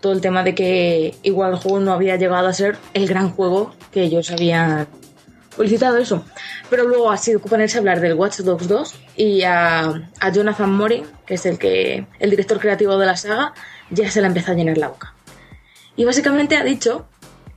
todo 0.00 0.12
el 0.12 0.20
tema 0.20 0.42
de 0.42 0.54
que 0.54 1.14
igual 1.22 1.52
el 1.52 1.58
juego 1.58 1.80
no 1.80 1.92
había 1.92 2.16
llegado 2.16 2.48
a 2.48 2.52
ser 2.52 2.78
el 2.94 3.06
gran 3.06 3.30
juego 3.30 3.74
que 3.92 4.02
ellos 4.02 4.30
habían 4.30 4.88
solicitado 5.54 5.98
eso. 5.98 6.24
Pero 6.68 6.84
luego 6.84 7.10
ha 7.10 7.16
sido 7.16 7.40
ponerse 7.40 7.76
a 7.76 7.80
hablar 7.80 8.00
del 8.00 8.14
Watch 8.14 8.38
Dogs 8.38 8.68
2 8.68 8.94
y 9.16 9.42
a, 9.42 10.10
Jonathan 10.32 10.72
Morin, 10.72 11.04
que 11.26 11.34
es 11.34 11.46
el 11.46 11.58
que 11.58 12.06
el 12.18 12.30
director 12.30 12.58
creativo 12.58 12.96
de 12.96 13.06
la 13.06 13.16
saga, 13.16 13.52
ya 13.90 14.10
se 14.10 14.20
le 14.20 14.28
empezó 14.28 14.52
a 14.52 14.54
llenar 14.54 14.78
la 14.78 14.88
boca. 14.88 15.14
Y 15.96 16.04
básicamente 16.04 16.56
ha 16.56 16.64
dicho, 16.64 17.06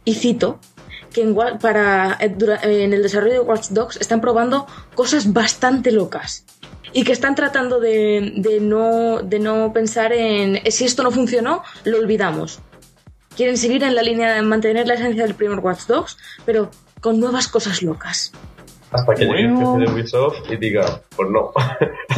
y 0.03 0.15
cito, 0.15 0.59
que 1.13 1.21
en, 1.21 1.37
eh, 1.37 2.83
el 2.83 3.03
desarrollo 3.03 3.33
de 3.33 3.39
Watch 3.39 3.69
Dogs 3.69 3.97
están 3.97 4.19
probando 4.19 4.67
cosas 4.95 5.31
bastante 5.31 5.91
locas. 5.91 6.43
Y 6.93 7.03
que 7.03 7.11
están 7.11 7.33
tratando 7.35 7.79
de, 7.79 8.33
de 8.35 8.59
no, 8.59 9.21
de 9.23 9.39
no 9.39 9.73
pensar 9.73 10.13
en 10.13 10.57
"Eh, 10.57 10.71
si 10.71 10.85
esto 10.85 11.01
no 11.03 11.11
funcionó, 11.11 11.63
lo 11.85 11.97
olvidamos. 11.97 12.59
Quieren 13.35 13.57
seguir 13.57 13.83
en 13.83 13.95
la 13.95 14.03
línea 14.03 14.33
de 14.33 14.41
mantener 14.43 14.87
la 14.87 14.93
esencia 14.93 15.23
del 15.23 15.33
primer 15.33 15.59
Watch 15.59 15.87
Dogs, 15.87 16.17
pero 16.45 16.69
con 17.01 17.19
nuevas 17.19 17.47
cosas 17.47 17.81
locas. 17.81 18.31
Hasta 18.91 19.15
que 19.15 19.25
llegue 19.25 19.39
el 19.39 19.53
Bueno. 19.53 19.79
jefe 19.79 19.85
de 19.85 19.91
Ubisoft 20.01 20.51
y 20.51 20.55
diga, 20.57 21.01
pues 21.15 21.27
no, 21.31 21.51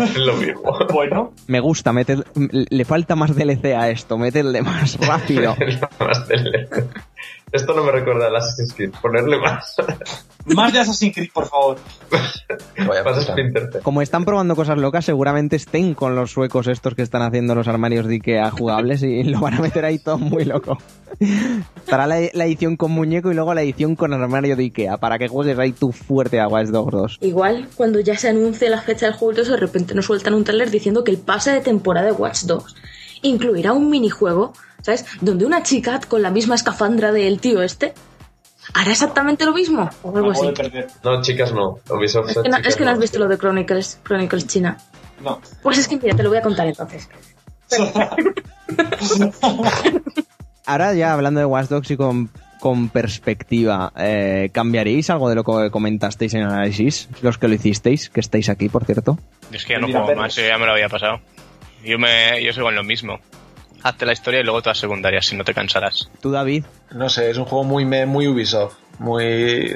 es 0.03 0.17
lo 0.17 0.33
mismo. 0.35 0.77
Bueno, 0.91 1.31
Me 1.47 1.61
gusta, 1.61 1.93
meter, 1.93 2.25
le 2.35 2.83
falta 2.83 3.15
más 3.15 3.33
DLC 3.33 3.67
a 3.77 3.89
esto, 3.89 4.17
meterle 4.17 4.61
más 4.61 4.99
rápido. 5.07 5.55
Más 6.01 6.27
tele. 6.27 6.67
Esto 7.53 7.73
no 7.73 7.81
me 7.85 7.93
recuerda 7.93 8.27
al 8.27 8.35
Assassin's 8.35 8.73
Creed, 8.73 8.91
ponerle 9.01 9.37
más. 9.39 9.77
Más 10.45 10.73
de 10.73 10.79
Assassin's 10.79 11.13
Creed, 11.13 11.29
por 11.33 11.47
favor. 11.47 11.77
Como 13.83 14.01
están 14.01 14.25
probando 14.25 14.55
cosas 14.55 14.77
locas, 14.77 15.05
seguramente 15.05 15.55
estén 15.55 15.93
con 15.93 16.15
los 16.15 16.31
suecos 16.31 16.67
estos 16.67 16.93
que 16.93 17.01
están 17.01 17.21
haciendo 17.21 17.55
los 17.55 17.67
armarios 17.67 18.07
de 18.07 18.15
Ikea 18.15 18.51
jugables 18.51 19.01
y 19.03 19.23
lo 19.23 19.39
van 19.39 19.55
a 19.55 19.61
meter 19.61 19.85
ahí 19.85 19.99
todo 19.99 20.17
muy 20.17 20.45
loco. 20.45 20.77
Estará 21.77 22.05
la, 22.07 22.19
la 22.33 22.45
edición 22.45 22.75
con 22.75 22.91
muñeco 22.91 23.31
y 23.31 23.35
luego 23.35 23.53
la 23.53 23.61
edición 23.63 23.95
con 23.95 24.13
armario 24.13 24.55
de 24.55 24.63
Ikea, 24.63 24.97
para 24.97 25.17
que 25.17 25.27
juegues 25.27 25.57
ahí 25.57 25.71
tu 25.71 25.91
fuerte 25.91 26.39
a 26.39 26.47
Watch 26.47 26.67
Dogs 26.67 26.91
2. 26.91 27.17
Igual, 27.21 27.69
cuando 27.75 27.99
ya 27.99 28.17
se 28.17 28.29
anuncie 28.29 28.69
la 28.69 28.81
fecha 28.81 29.07
del 29.07 29.15
juego, 29.15 29.41
de 29.43 29.57
repente 29.57 29.95
nos 29.95 30.05
sueltan 30.05 30.33
un 30.33 30.43
trailer 30.43 30.69
diciendo 30.69 31.03
que 31.03 31.11
el 31.11 31.17
pase 31.17 31.51
de 31.51 31.61
temporada 31.61 32.07
de 32.07 32.13
Watch 32.13 32.43
Dogs 32.43 32.75
incluirá 33.21 33.73
un 33.73 33.89
minijuego, 33.89 34.53
¿sabes? 34.81 35.05
Donde 35.21 35.45
una 35.45 35.63
chica 35.63 35.99
con 36.07 36.21
la 36.21 36.31
misma 36.31 36.55
escafandra 36.55 37.11
del 37.11 37.39
tío 37.39 37.61
este 37.61 37.93
hará 38.73 38.91
exactamente 38.91 39.45
lo 39.45 39.53
mismo 39.53 39.89
o 40.03 40.17
algo 40.17 40.31
así. 40.31 40.53
No, 41.03 41.21
chicas 41.21 41.53
no. 41.53 41.79
Ubisoft 41.89 42.29
Es 42.29 42.37
que, 42.37 42.49
no, 42.49 42.57
chicas 42.57 42.67
es 42.67 42.75
que 42.75 42.85
no 42.85 42.91
has 42.91 42.99
visto 42.99 43.19
lo 43.19 43.27
de 43.27 43.37
Chronicles, 43.37 43.99
Chronicles 44.03 44.47
China. 44.47 44.77
No. 45.21 45.39
Pues 45.61 45.77
es 45.77 45.87
que 45.87 45.97
mira, 45.97 46.15
te 46.15 46.23
lo 46.23 46.29
voy 46.29 46.39
a 46.39 46.41
contar 46.41 46.67
entonces. 46.67 47.09
Ahora 50.65 50.93
ya 50.93 51.13
hablando 51.13 51.39
de 51.39 51.45
Watch 51.45 51.67
Dogs 51.67 51.91
y 51.91 51.97
con, 51.97 52.29
con 52.59 52.89
perspectiva, 52.89 53.93
eh, 53.95 54.49
¿cambiaríais 54.51 55.09
algo 55.09 55.29
de 55.29 55.35
lo 55.35 55.43
que 55.43 55.69
comentasteis 55.69 56.33
en 56.33 56.41
el 56.41 56.47
análisis? 56.47 57.07
Los 57.21 57.37
que 57.37 57.47
lo 57.47 57.53
hicisteis, 57.53 58.09
que 58.09 58.19
estáis 58.19 58.49
aquí, 58.49 58.67
por 58.69 58.85
cierto. 58.85 59.19
Es 59.51 59.63
que 59.63 59.73
ya 59.73 59.79
no 59.79 59.87
juego 59.87 60.15
más, 60.15 60.35
yo 60.35 60.45
ya 60.45 60.57
me 60.57 60.65
lo 60.65 60.71
había 60.71 60.89
pasado. 60.89 61.19
Yo, 61.83 61.99
me, 61.99 62.43
yo 62.43 62.51
sigo 62.51 62.69
en 62.69 62.75
lo 62.75 62.83
mismo. 62.83 63.19
Hazte 63.85 64.07
la 64.07 64.13
historia 64.13 64.39
y 64.39 64.43
luego 64.43 64.63
todas 64.63 64.79
secundarias, 64.79 65.27
si 65.27 65.35
no 65.35 65.43
te 65.43 65.53
cansarás. 65.53 66.09
Tú, 66.19 66.31
David, 66.31 66.65
No 66.89 67.07
sé, 67.07 67.29
es 67.29 67.37
un 67.37 67.45
juego 67.45 67.63
muy 67.63 67.85
muy 67.85 68.27
Ubisoft. 68.27 68.73
Muy 68.97 69.75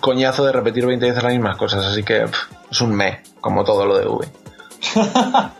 coñazo 0.00 0.46
de 0.46 0.52
repetir 0.52 0.86
20 0.86 1.04
veces 1.04 1.22
las 1.22 1.32
mismas 1.34 1.58
cosas, 1.58 1.84
así 1.84 2.02
que 2.02 2.20
pff, 2.20 2.50
es 2.70 2.80
un 2.80 2.94
me. 2.94 3.20
como 3.42 3.62
todo 3.62 3.84
lo 3.84 3.98
de 3.98 4.06
V. 4.06 4.26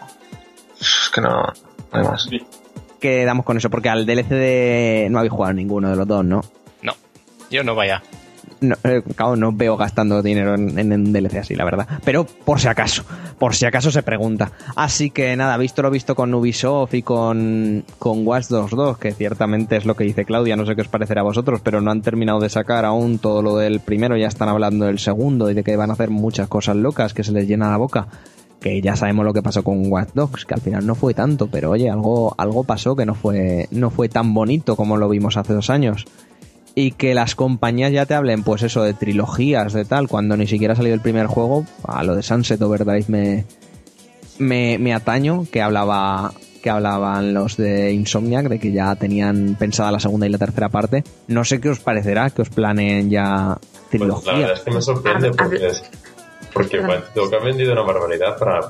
es 0.81 1.11
que 1.13 1.21
no, 1.21 1.43
no 1.43 1.53
hay 1.93 2.03
más. 2.03 2.31
Quedamos 2.99 3.45
con 3.45 3.59
eso, 3.59 3.69
porque 3.69 3.91
al 3.91 4.07
DLC 4.07 4.29
de... 4.31 5.09
no 5.11 5.19
habéis 5.19 5.33
jugado 5.35 5.53
ninguno 5.53 5.91
de 5.91 5.97
los 5.97 6.09
dos, 6.09 6.25
¿no? 6.25 6.41
No, 6.81 6.95
yo 7.51 7.63
no 7.63 7.75
vaya. 7.75 8.03
No, 8.63 8.77
eh, 8.85 9.03
claro, 9.17 9.35
no 9.37 9.53
veo 9.53 9.77
gastando 9.77 10.23
dinero 10.23 10.55
en, 10.55 10.79
en 10.79 10.93
un 10.93 11.13
DLC 11.13 11.37
así, 11.39 11.57
la 11.57 11.65
verdad. 11.65 11.87
Pero 12.05 12.25
por 12.25 12.61
si 12.61 12.69
acaso, 12.69 13.05
por 13.39 13.57
si 13.57 13.67
acaso 13.67 13.91
se 13.91 14.05
pregunta. 14.05 14.53
Así 14.77 15.11
que 15.11 15.37
nada, 15.37 15.57
visto 15.57 15.83
lo 15.83 15.91
visto 15.91 16.15
con 16.15 16.33
Ubisoft 16.33 16.95
y 16.95 17.03
con, 17.03 17.85
con 17.99 18.25
Watch 18.25 18.47
Dogs 18.47 18.71
2, 18.71 18.99
que 18.99 19.13
ciertamente 19.13 19.77
es 19.77 19.85
lo 19.85 19.97
que 19.97 20.05
dice 20.05 20.25
Claudia, 20.25 20.55
no 20.57 20.65
sé 20.65 20.77
qué 20.77 20.83
os 20.83 20.89
parecerá 20.89 21.23
a 21.23 21.25
vosotros, 21.25 21.61
pero 21.61 21.81
no 21.81 21.91
han 21.91 22.03
terminado 22.03 22.39
de 22.39 22.49
sacar 22.49 22.85
aún 22.85 23.19
todo 23.19 23.43
lo 23.43 23.57
del 23.57 23.81
primero, 23.81 24.17
ya 24.17 24.29
están 24.29 24.49
hablando 24.49 24.87
del 24.87 25.01
segundo 25.01 25.51
y 25.51 25.55
de 25.55 25.65
que 25.65 25.77
van 25.77 25.91
a 25.91 25.95
hacer 25.95 26.11
muchas 26.11 26.47
cosas 26.47 26.77
locas, 26.77 27.15
que 27.15 27.25
se 27.25 27.33
les 27.33 27.49
llena 27.49 27.71
la 27.71 27.77
boca. 27.77 28.07
Que 28.61 28.81
ya 28.81 28.95
sabemos 28.95 29.25
lo 29.25 29.33
que 29.33 29.43
pasó 29.43 29.65
con 29.65 29.91
Watch 29.91 30.11
Dogs, 30.15 30.45
que 30.45 30.55
al 30.55 30.61
final 30.61 30.87
no 30.87 30.95
fue 30.95 31.15
tanto, 31.15 31.49
pero 31.49 31.71
oye, 31.71 31.91
algo, 31.91 32.33
algo 32.39 32.63
pasó 32.63 32.95
que 32.95 33.05
no 33.05 33.17
fue, 33.17 33.67
no 33.73 33.91
fue 33.91 34.09
tan 34.09 34.35
bonito 34.35 34.77
como 34.77 34.97
lo 34.97 35.09
vimos 35.09 35.37
hace 35.37 35.53
dos 35.53 35.69
años 35.69 36.07
y 36.75 36.93
que 36.93 37.15
las 37.15 37.35
compañías 37.35 37.93
ya 37.93 38.07
te 38.07 38.15
hablen, 38.15 38.43
pues 38.45 38.63
eso, 38.63 38.83
de 38.83 38.95
trilogías, 38.95 39.73
de 39.73 39.85
tal, 39.85 40.09
cuando 40.09 40.37
ni 40.37 40.47
siquiera 40.47 40.73
ha 40.73 40.77
salido 40.77 40.95
el 40.95 41.01
primer 41.03 41.27
juego, 41.27 41.67
a 41.87 42.03
lo 42.05 42.15
de 42.17 42.23
Sunset 42.23 42.61
Overdrive 42.63 43.05
me, 43.09 43.45
me, 44.39 44.79
me 44.79 44.95
ataño, 44.95 45.47
que 45.51 45.61
hablaba 45.63 46.33
que 46.63 46.71
hablaban 46.71 47.35
los 47.35 47.57
de 47.57 47.93
Insomniac, 47.93 48.47
de 48.49 48.61
que 48.61 48.71
ya 48.71 48.95
tenían 48.95 49.57
pensada 49.59 49.91
la 49.91 49.99
segunda 49.99 50.27
y 50.29 50.31
la 50.31 50.39
tercera 50.39 50.69
parte. 50.69 51.03
No 51.27 51.45
sé 51.45 51.61
qué 51.61 51.69
os 51.71 51.81
parecerá, 51.81 52.31
que 52.31 52.43
os 52.43 52.51
planeen 52.51 53.11
ya 53.11 53.59
Pues 53.59 53.83
la 53.83 53.89
trilogías. 53.99 54.39
verdad 54.39 54.53
es 54.59 54.61
que 54.61 54.71
me 54.71 54.81
sorprende 54.81 55.31
porque, 55.33 55.67
es- 55.67 55.83
porque 56.55 56.79
bueno, 56.81 57.03
que 57.13 57.37
han 57.37 57.45
vendido 57.45 57.73
una 57.73 57.83
barbaridad 57.83 58.39
para 58.39 58.61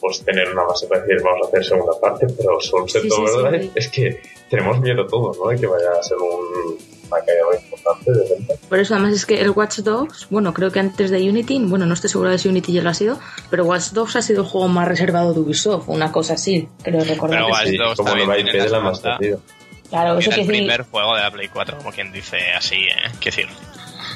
pues, 0.00 0.24
tener 0.24 0.50
una 0.50 0.64
base 0.64 0.86
para 0.86 1.02
decir 1.02 1.22
vamos 1.22 1.46
a 1.46 1.48
hacer 1.48 1.64
segunda 1.64 1.92
parte, 2.00 2.26
pero 2.36 2.60
Sunset 2.60 3.02
Sí, 3.02 3.10
sí, 3.10 3.60
sí. 3.60 3.70
es 3.74 3.88
que 3.88 4.22
tenemos 4.50 4.80
miedo 4.80 5.06
todos, 5.06 5.38
¿no? 5.38 5.48
De 5.48 5.56
que 5.56 5.66
vaya 5.66 5.90
a 5.98 6.02
ser 6.02 6.16
un 6.18 6.78
una 7.10 7.24
caída 7.24 7.40
muy 7.46 7.56
importante 7.56 8.12
de 8.12 8.34
venta. 8.34 8.54
Por 8.68 8.78
eso 8.78 8.94
además 8.94 9.14
es 9.14 9.26
que 9.26 9.40
el 9.40 9.50
Watch 9.50 9.78
Dogs, 9.78 10.26
bueno, 10.30 10.52
creo 10.54 10.70
que 10.70 10.80
antes 10.80 11.10
de 11.10 11.28
Unity, 11.28 11.58
bueno, 11.64 11.86
no 11.86 11.94
estoy 11.94 12.10
segura 12.10 12.30
de 12.30 12.38
si 12.38 12.48
Unity 12.48 12.72
ya 12.72 12.82
lo 12.82 12.90
ha 12.90 12.94
sido, 12.94 13.18
pero 13.50 13.64
Watch 13.64 13.90
Dogs 13.92 14.16
ha 14.16 14.22
sido 14.22 14.42
el 14.42 14.48
juego 14.48 14.68
más 14.68 14.88
reservado 14.88 15.32
de 15.32 15.40
Ubisoft, 15.40 15.88
una 15.88 16.12
cosa 16.12 16.34
así, 16.34 16.68
creo 16.82 17.04
recordar. 17.04 17.42
Pero 17.42 17.46
que 17.46 17.52
Watch 17.52 17.78
Dogs 17.78 17.96
como 17.96 18.10
también 18.10 18.44
tiene 18.44 18.64
de 18.64 18.68
la 18.68 18.80
más. 18.80 19.00
Claro, 19.00 20.18
eso 20.18 20.30
que 20.30 20.42
el 20.42 20.46
decir, 20.46 20.64
primer 20.64 20.82
juego 20.82 21.14
de 21.14 21.22
la 21.22 21.30
Play 21.30 21.48
4, 21.48 21.78
como 21.78 21.92
quien 21.92 22.12
dice 22.12 22.36
así, 22.54 22.76
¿eh? 22.76 23.10
Quiero 23.20 23.36
decir, 23.36 23.46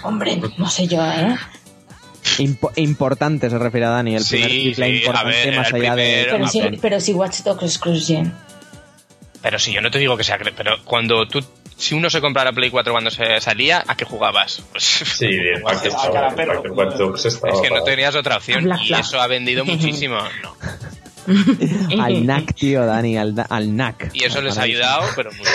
hombre, 0.05 0.39
no 0.59 0.68
sé 0.68 0.87
yo, 0.87 1.03
¿eh? 1.03 1.35
Impo- 2.39 2.73
importante 2.77 3.51
se 3.51 3.59
refiere 3.59 3.87
a 3.87 3.91
Dani, 3.91 4.14
el 4.16 4.23
Sí, 4.25 4.37
primer 4.37 4.51
triple 4.51 4.87
sí, 4.87 4.97
importante 4.99 5.31
ver, 5.51 5.57
más 5.57 5.73
allá 5.73 5.95
de... 5.97 6.79
Pero 6.81 7.01
si 7.01 7.12
Watch 7.12 7.41
Dogs 7.43 7.62
es 7.64 7.79
cross-gen. 7.79 8.33
Pero 9.43 9.59
si 9.59 9.73
yo 9.73 9.81
no 9.81 9.91
te 9.91 9.99
digo 9.99 10.16
que 10.16 10.25
sea. 10.25 10.39
Pero 10.57 10.77
cuando 10.85 11.27
tú. 11.27 11.45
Si 11.77 11.97
uno 11.97 12.09
se 12.11 12.20
comprara 12.20 12.53
Play 12.53 12.70
4 12.70 12.93
cuando 12.93 13.11
se 13.11 13.41
salía, 13.41 13.83
¿a 13.89 13.97
qué 13.97 14.05
jugabas? 14.05 14.62
Pues, 14.70 14.85
Sí, 14.85 15.27
de 15.27 15.61
Watch 15.64 15.83
Dogs 16.97 17.25
estaba 17.27 17.53
es 17.55 17.61
que 17.61 17.70
no 17.70 17.83
tenías 17.83 18.14
otra 18.14 18.37
opción 18.37 18.62
Black 18.64 18.81
y 18.85 18.93
eso 18.95 19.20
ha 19.20 19.27
vendido 19.27 19.64
muchísimo. 19.66 20.18
No. 20.43 20.55
Al 22.03 22.25
NAC, 22.27 22.55
tío, 22.55 22.85
Dani, 22.87 23.16
al, 23.16 23.35
al 23.49 23.77
NAC. 23.77 24.11
Y 24.12 24.25
eso 24.25 24.41
les 24.41 24.59
ha 24.59 24.62
ayudado, 24.62 25.09
pero 25.16 25.31
mucho. 25.33 25.51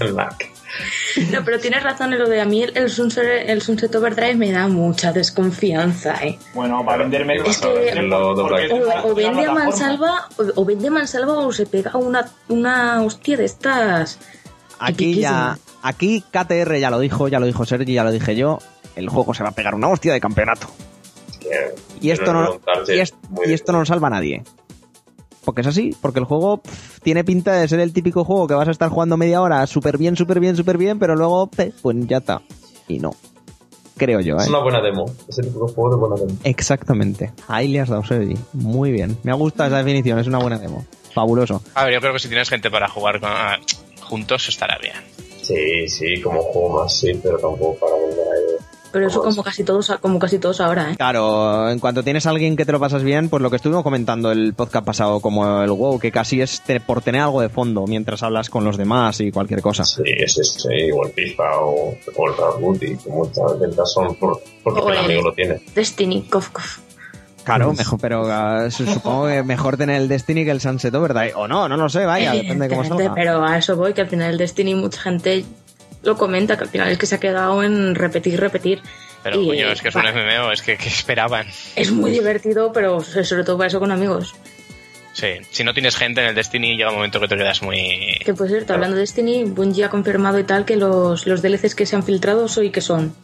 el 0.00 0.14
Mac. 0.14 0.50
No, 1.32 1.42
pero 1.44 1.58
tienes 1.58 1.82
razón 1.82 2.12
en 2.12 2.18
lo 2.18 2.28
de 2.28 2.40
a 2.40 2.44
mí 2.44 2.62
el, 2.62 2.76
el 2.76 2.90
Sunset, 2.90 3.48
el 3.48 3.62
Sunset 3.62 3.94
Overdrive 3.94 4.34
me 4.34 4.52
da 4.52 4.68
mucha 4.68 5.12
desconfianza, 5.12 6.14
¿eh? 6.22 6.38
Bueno, 6.54 6.84
para 6.84 6.98
vender 6.98 7.24
menos. 7.24 7.48
Es 7.48 7.56
que- 7.58 7.66
para 7.68 7.74
vender 7.80 8.04
Lo 8.04 8.34
porque 8.34 8.68
dobla- 8.68 8.98
es 8.98 9.04
O, 9.04 9.14
vende 9.14 9.48
mansalva, 9.50 10.28
o, 10.36 10.60
o 10.60 10.64
vende 10.64 10.88
a 10.88 10.90
mansalva 10.90 11.32
o 11.38 11.52
se 11.52 11.64
pega 11.66 11.96
una, 11.96 12.28
una 12.48 13.02
hostia 13.02 13.36
de 13.38 13.44
estas. 13.46 14.18
Aquí 14.78 15.14
ya, 15.14 15.56
aquí 15.82 16.22
KTR 16.30 16.78
ya 16.78 16.90
lo 16.90 16.98
dijo, 17.00 17.28
ya 17.28 17.40
lo 17.40 17.46
dijo 17.46 17.64
Sergi, 17.64 17.94
ya 17.94 18.04
lo 18.04 18.12
dije 18.12 18.36
yo. 18.36 18.58
El 18.94 19.08
juego 19.08 19.32
se 19.32 19.42
va 19.42 19.48
a 19.50 19.52
pegar 19.52 19.74
una 19.74 19.88
hostia 19.88 20.12
de 20.12 20.20
campeonato. 20.20 20.68
Que 21.40 21.74
Y 22.00 22.10
esto 22.10 22.32
no, 22.32 22.60
y, 22.88 22.98
es- 22.98 23.14
y 23.46 23.52
esto 23.54 23.72
no 23.72 23.78
lo 23.80 23.86
salva 23.86 24.08
a 24.08 24.10
nadie. 24.10 24.42
Porque 25.46 25.60
es 25.62 25.66
así, 25.68 25.96
porque 26.02 26.18
el 26.18 26.24
juego 26.26 26.58
pff, 26.58 27.00
tiene 27.00 27.22
pinta 27.24 27.54
de 27.54 27.66
ser 27.68 27.80
el 27.80 27.92
típico 27.94 28.24
juego 28.24 28.46
que 28.48 28.54
vas 28.54 28.66
a 28.68 28.72
estar 28.72 28.90
jugando 28.90 29.16
media 29.16 29.40
hora 29.40 29.66
súper 29.66 29.96
bien, 29.96 30.16
súper 30.16 30.40
bien, 30.40 30.56
súper 30.56 30.76
bien, 30.76 30.98
pero 30.98 31.14
luego, 31.16 31.46
pues 31.46 31.72
ya 32.06 32.18
está. 32.18 32.42
Y 32.88 32.98
no. 32.98 33.12
Creo 33.96 34.20
yo, 34.20 34.36
Es 34.36 34.46
¿eh? 34.46 34.50
una 34.50 34.58
buena 34.58 34.82
demo. 34.82 35.06
Es 35.28 35.38
el 35.38 35.46
tipo 35.46 35.66
de 35.66 35.72
juego 35.72 35.90
de 35.90 35.96
buena 35.96 36.16
demo. 36.16 36.38
Exactamente. 36.44 37.32
Ahí 37.48 37.68
le 37.68 37.80
has 37.80 37.88
dado, 37.88 38.04
Sergi. 38.04 38.36
Muy 38.52 38.90
bien. 38.92 39.16
Me 39.22 39.32
gusta 39.32 39.68
esa 39.68 39.78
definición, 39.78 40.18
es 40.18 40.26
una 40.26 40.38
buena 40.38 40.58
demo. 40.58 40.84
Fabuloso. 41.14 41.62
A 41.74 41.84
ver, 41.84 41.94
yo 41.94 42.00
creo 42.00 42.12
que 42.12 42.18
si 42.18 42.28
tienes 42.28 42.50
gente 42.50 42.70
para 42.70 42.88
jugar 42.88 43.20
con- 43.20 43.30
ah, 43.32 43.56
juntos 44.02 44.48
estará 44.50 44.76
bien. 44.82 44.96
Sí, 45.40 45.88
sí, 45.88 46.20
como 46.20 46.42
juego 46.42 46.82
más, 46.82 46.92
sí, 46.94 47.12
pero 47.22 47.38
tampoco 47.38 47.76
para 47.78 47.92
vender. 47.94 48.55
Pero 48.96 49.08
eso 49.08 49.18
Como 49.20 49.32
como 49.32 49.42
casi 49.44 49.62
todos, 49.62 49.92
como 50.00 50.18
casi 50.18 50.38
todos 50.38 50.58
ahora, 50.62 50.90
¿eh? 50.92 50.96
Claro, 50.96 51.68
en 51.68 51.78
cuanto 51.80 52.02
tienes 52.02 52.24
a 52.24 52.30
alguien 52.30 52.56
que 52.56 52.64
te 52.64 52.72
lo 52.72 52.80
pasas 52.80 53.02
bien, 53.02 53.28
pues 53.28 53.42
lo 53.42 53.50
que 53.50 53.56
estuvimos 53.56 53.82
comentando 53.82 54.32
el 54.32 54.54
podcast 54.54 54.86
pasado, 54.86 55.20
como 55.20 55.60
el 55.62 55.70
WoW, 55.70 55.98
que 55.98 56.10
casi 56.10 56.40
es 56.40 56.62
te- 56.62 56.80
por 56.80 57.02
tener 57.02 57.20
algo 57.20 57.42
de 57.42 57.50
fondo 57.50 57.84
mientras 57.86 58.22
hablas 58.22 58.48
con 58.48 58.64
los 58.64 58.78
demás 58.78 59.20
y 59.20 59.30
cualquier 59.30 59.60
cosa. 59.60 59.84
Sí, 59.84 60.00
es 60.06 60.38
ese, 60.38 60.90
o 60.94 61.04
el 61.06 61.12
FIFA 61.12 61.60
o, 61.60 61.94
o 62.16 62.72
el 62.72 62.78
que 62.80 62.96
muchas 63.10 63.58
ventas 63.60 63.92
son 63.92 64.14
por, 64.14 64.40
porque 64.64 64.80
O 64.80 64.90
el 64.90 64.96
amigo 64.98 65.20
lo 65.20 65.32
tiene. 65.34 65.60
Destiny, 65.74 66.22
cof, 66.22 66.48
cof. 66.48 66.78
Claro, 67.44 67.72
mejor, 67.74 68.00
pero 68.00 68.22
ah, 68.32 68.70
su- 68.70 68.86
supongo 68.86 69.26
que 69.28 69.42
mejor 69.42 69.76
tener 69.76 70.00
el 70.00 70.08
Destiny 70.08 70.44
que 70.46 70.50
el 70.52 70.60
Sunset 70.62 70.92
Overdrive. 70.94 71.34
O 71.36 71.46
no, 71.46 71.68
no 71.68 71.76
lo 71.76 71.88
sé, 71.90 72.06
vaya, 72.06 72.32
depende 72.34 72.66
de 72.66 72.74
cómo 72.74 72.88
salga. 72.88 73.14
Pero 73.14 73.44
a 73.44 73.58
eso 73.58 73.76
voy, 73.76 73.92
que 73.92 74.00
al 74.00 74.08
final 74.08 74.30
el 74.32 74.38
Destiny 74.38 74.74
mucha 74.74 75.00
gente 75.02 75.44
lo 76.06 76.16
comenta, 76.16 76.56
que 76.56 76.64
al 76.64 76.70
final 76.70 76.88
es 76.88 76.98
que 76.98 77.06
se 77.06 77.16
ha 77.16 77.20
quedado 77.20 77.62
en 77.62 77.94
repetir, 77.94 78.40
repetir. 78.40 78.80
Pero 79.22 79.42
Y, 79.42 79.46
coño, 79.46 79.68
eh, 79.68 79.72
es 79.72 79.82
que 79.82 79.88
es 79.88 79.94
un 79.94 80.02
MMO, 80.02 80.52
es 80.52 80.62
que, 80.62 80.76
que 80.76 80.88
esperaban. 80.88 81.46
Es 81.74 81.90
muy 81.90 82.10
divertido, 82.10 82.72
pero 82.72 83.00
sobre 83.00 83.44
todo 83.44 83.58
para 83.58 83.68
eso 83.68 83.80
con 83.80 83.90
amigos. 83.90 84.34
Sí, 85.12 85.28
si 85.50 85.64
no 85.64 85.72
tienes 85.72 85.96
gente 85.96 86.20
en 86.20 86.28
el 86.28 86.34
Destiny 86.34 86.76
llega 86.76 86.90
un 86.90 86.96
momento 86.96 87.18
que 87.20 87.28
te 87.28 87.36
quedas 87.36 87.62
muy... 87.62 88.18
Que 88.22 88.34
por 88.34 88.48
cierto, 88.48 88.74
hablando 88.74 88.96
de 88.96 89.00
Destiny, 89.00 89.44
Bungie 89.44 89.84
ha 89.84 89.88
confirmado 89.88 90.38
y 90.38 90.44
tal 90.44 90.66
que 90.66 90.76
los, 90.76 91.26
los 91.26 91.40
DLCs 91.40 91.74
que 91.74 91.86
se 91.86 91.96
han 91.96 92.02
filtrado 92.02 92.48
soy 92.48 92.70
que 92.70 92.82
son. 92.82 93.14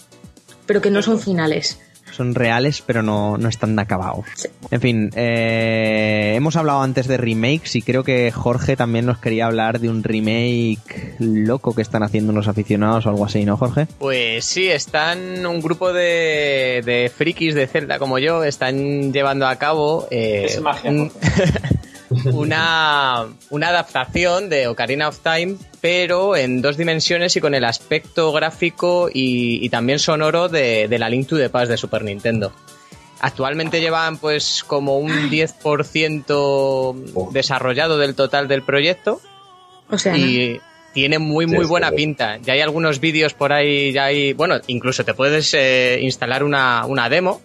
Pero 0.65 0.81
que 0.81 0.91
no 0.91 1.03
son 1.03 1.21
finales. 1.21 1.79
Son 2.13 2.35
reales, 2.35 2.83
pero 2.87 3.03
no, 3.03 3.37
no 3.39 3.49
están 3.49 3.79
acabados. 3.79 4.27
Sí. 4.35 4.49
En 4.71 4.81
fin, 4.81 5.11
eh, 5.17 6.35
hemos 6.37 6.57
hablado 6.57 6.83
antes 6.83 7.07
de 7.09 7.17
remakes 7.17 7.75
y 7.77 7.83
creo 7.83 8.05
que 8.05 8.31
Jorge 8.31 8.77
también 8.77 9.07
nos 9.07 9.19
quería 9.19 9.47
hablar 9.47 9.81
de 9.81 9.89
un 9.89 10.03
remake 10.03 11.17
loco 11.19 11.75
que 11.75 11.83
están 11.83 12.03
haciendo 12.03 12.33
unos 12.33 12.49
aficionados 12.49 13.07
o 13.07 13.11
algo 13.11 13.25
así, 13.25 13.45
¿no, 13.45 13.57
Jorge? 13.57 13.87
Pues 13.99 14.45
sí, 14.45 14.69
están 14.69 15.45
un 15.47 15.61
grupo 15.61 15.93
de, 15.93 16.83
de 16.85 17.11
frikis 17.15 17.55
de 17.55 17.67
Zelda 17.67 17.99
como 17.99 18.19
yo, 18.19 18.45
están 18.45 19.13
llevando 19.13 19.47
a 19.47 19.57
cabo 19.57 20.07
eh, 20.11 20.47
Es 20.47 20.61
magia, 20.61 20.91
un-. 20.91 21.13
una, 22.33 23.27
una 23.51 23.69
adaptación 23.69 24.49
de 24.49 24.69
Ocarina 24.69 25.09
of 25.09 25.19
Time, 25.21 25.57
pero 25.81 26.37
en 26.37 26.63
dos 26.63 26.77
dimensiones 26.77 27.37
y 27.37 27.41
con 27.41 27.55
el 27.55 27.65
aspecto 27.65 28.33
gráfico 28.33 29.09
y, 29.13 29.65
y 29.65 29.69
también 29.69 29.99
sonoro 29.99 30.49
de, 30.49 30.89
de 30.89 30.99
la 30.99 31.09
Link 31.09 31.29
to 31.29 31.37
the 31.37 31.51
Past 31.51 31.71
de 31.71 31.77
Super 31.77 32.05
Nintendo. 32.05 32.53
Actualmente 33.21 33.81
llevan 33.81 34.19
pues 34.19 34.65
como 34.65 34.99
un 34.99 35.31
10% 35.31 37.33
desarrollado 37.33 37.99
del 37.99 38.17
total 38.17 38.49
del 38.49 38.63
proyecto. 38.63 39.21
O 39.91 39.99
sea, 39.99 40.17
y 40.17 40.61
tiene 40.93 41.21
muy 41.21 41.47
muy 41.47 41.65
buena 41.65 41.93
pinta. 41.93 42.39
Ya 42.39 42.55
hay 42.55 42.61
algunos 42.61 42.99
vídeos 42.99 43.35
por 43.35 43.53
ahí, 43.53 43.93
ya 43.93 44.07
hay, 44.07 44.33
bueno, 44.33 44.57
incluso 44.67 45.05
te 45.05 45.15
puedes 45.15 45.55
eh, 45.55 46.01
instalar 46.03 46.43
una, 46.43 46.85
una 46.87 47.09
demo 47.09 47.41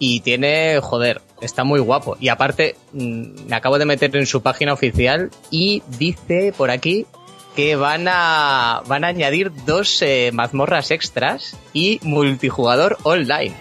y 0.00 0.20
tiene, 0.20 0.80
joder, 0.82 1.20
está 1.40 1.62
muy 1.62 1.78
guapo. 1.78 2.16
Y 2.18 2.28
aparte, 2.30 2.74
mm, 2.92 3.46
me 3.48 3.54
acabo 3.54 3.78
de 3.78 3.84
meter 3.84 4.16
en 4.16 4.26
su 4.26 4.42
página 4.42 4.72
oficial 4.72 5.30
y 5.52 5.84
dice 5.98 6.52
por 6.56 6.70
aquí 6.72 7.06
que 7.54 7.76
van 7.76 8.06
a, 8.08 8.82
van 8.86 9.04
a 9.04 9.08
añadir 9.08 9.52
dos 9.66 10.02
eh, 10.02 10.30
mazmorras 10.32 10.90
extras 10.90 11.56
y 11.72 12.00
multijugador 12.02 12.96
online. 13.04 13.54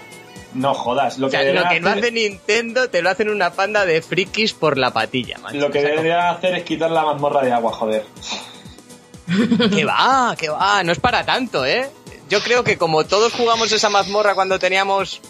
No 0.53 0.73
jodas. 0.73 1.17
Lo 1.19 1.27
O 1.27 1.29
que, 1.29 1.53
lo 1.53 1.67
que 1.69 1.79
no 1.79 1.89
hacer- 1.89 1.99
hace 2.05 2.11
Nintendo 2.11 2.89
te 2.89 3.01
lo 3.03 3.09
hacen 3.11 3.29
una 3.29 3.51
panda 3.51 3.85
de 3.85 4.01
frikis 4.01 4.53
por 4.53 4.77
la 4.79 4.91
patilla, 4.91 5.37
macho. 5.39 5.57
Lo 5.57 5.69
que 5.69 5.77
O 5.77 5.81
sea, 5.81 5.91
deberían 5.91 6.25
hacer 6.35 6.55
es 6.55 6.63
quitar 6.63 6.89
la 6.89 7.03
mazmorra 7.03 7.41
de 7.43 7.51
agua, 7.51 7.71
joder. 7.73 8.03
Que 9.75 9.85
va, 9.85 10.35
que 10.37 10.49
va, 10.49 10.81
no 10.83 10.91
es 10.91 10.99
para 10.99 11.23
tanto, 11.23 11.65
¿eh? 11.65 11.89
Yo 12.29 12.41
creo 12.41 12.63
que 12.63 12.77
como 12.77 13.03
todos 13.05 13.33
jugamos 13.33 13.71
esa 13.71 13.89
mazmorra 13.89 14.33
cuando 14.33 14.57
teníamos 14.57 15.21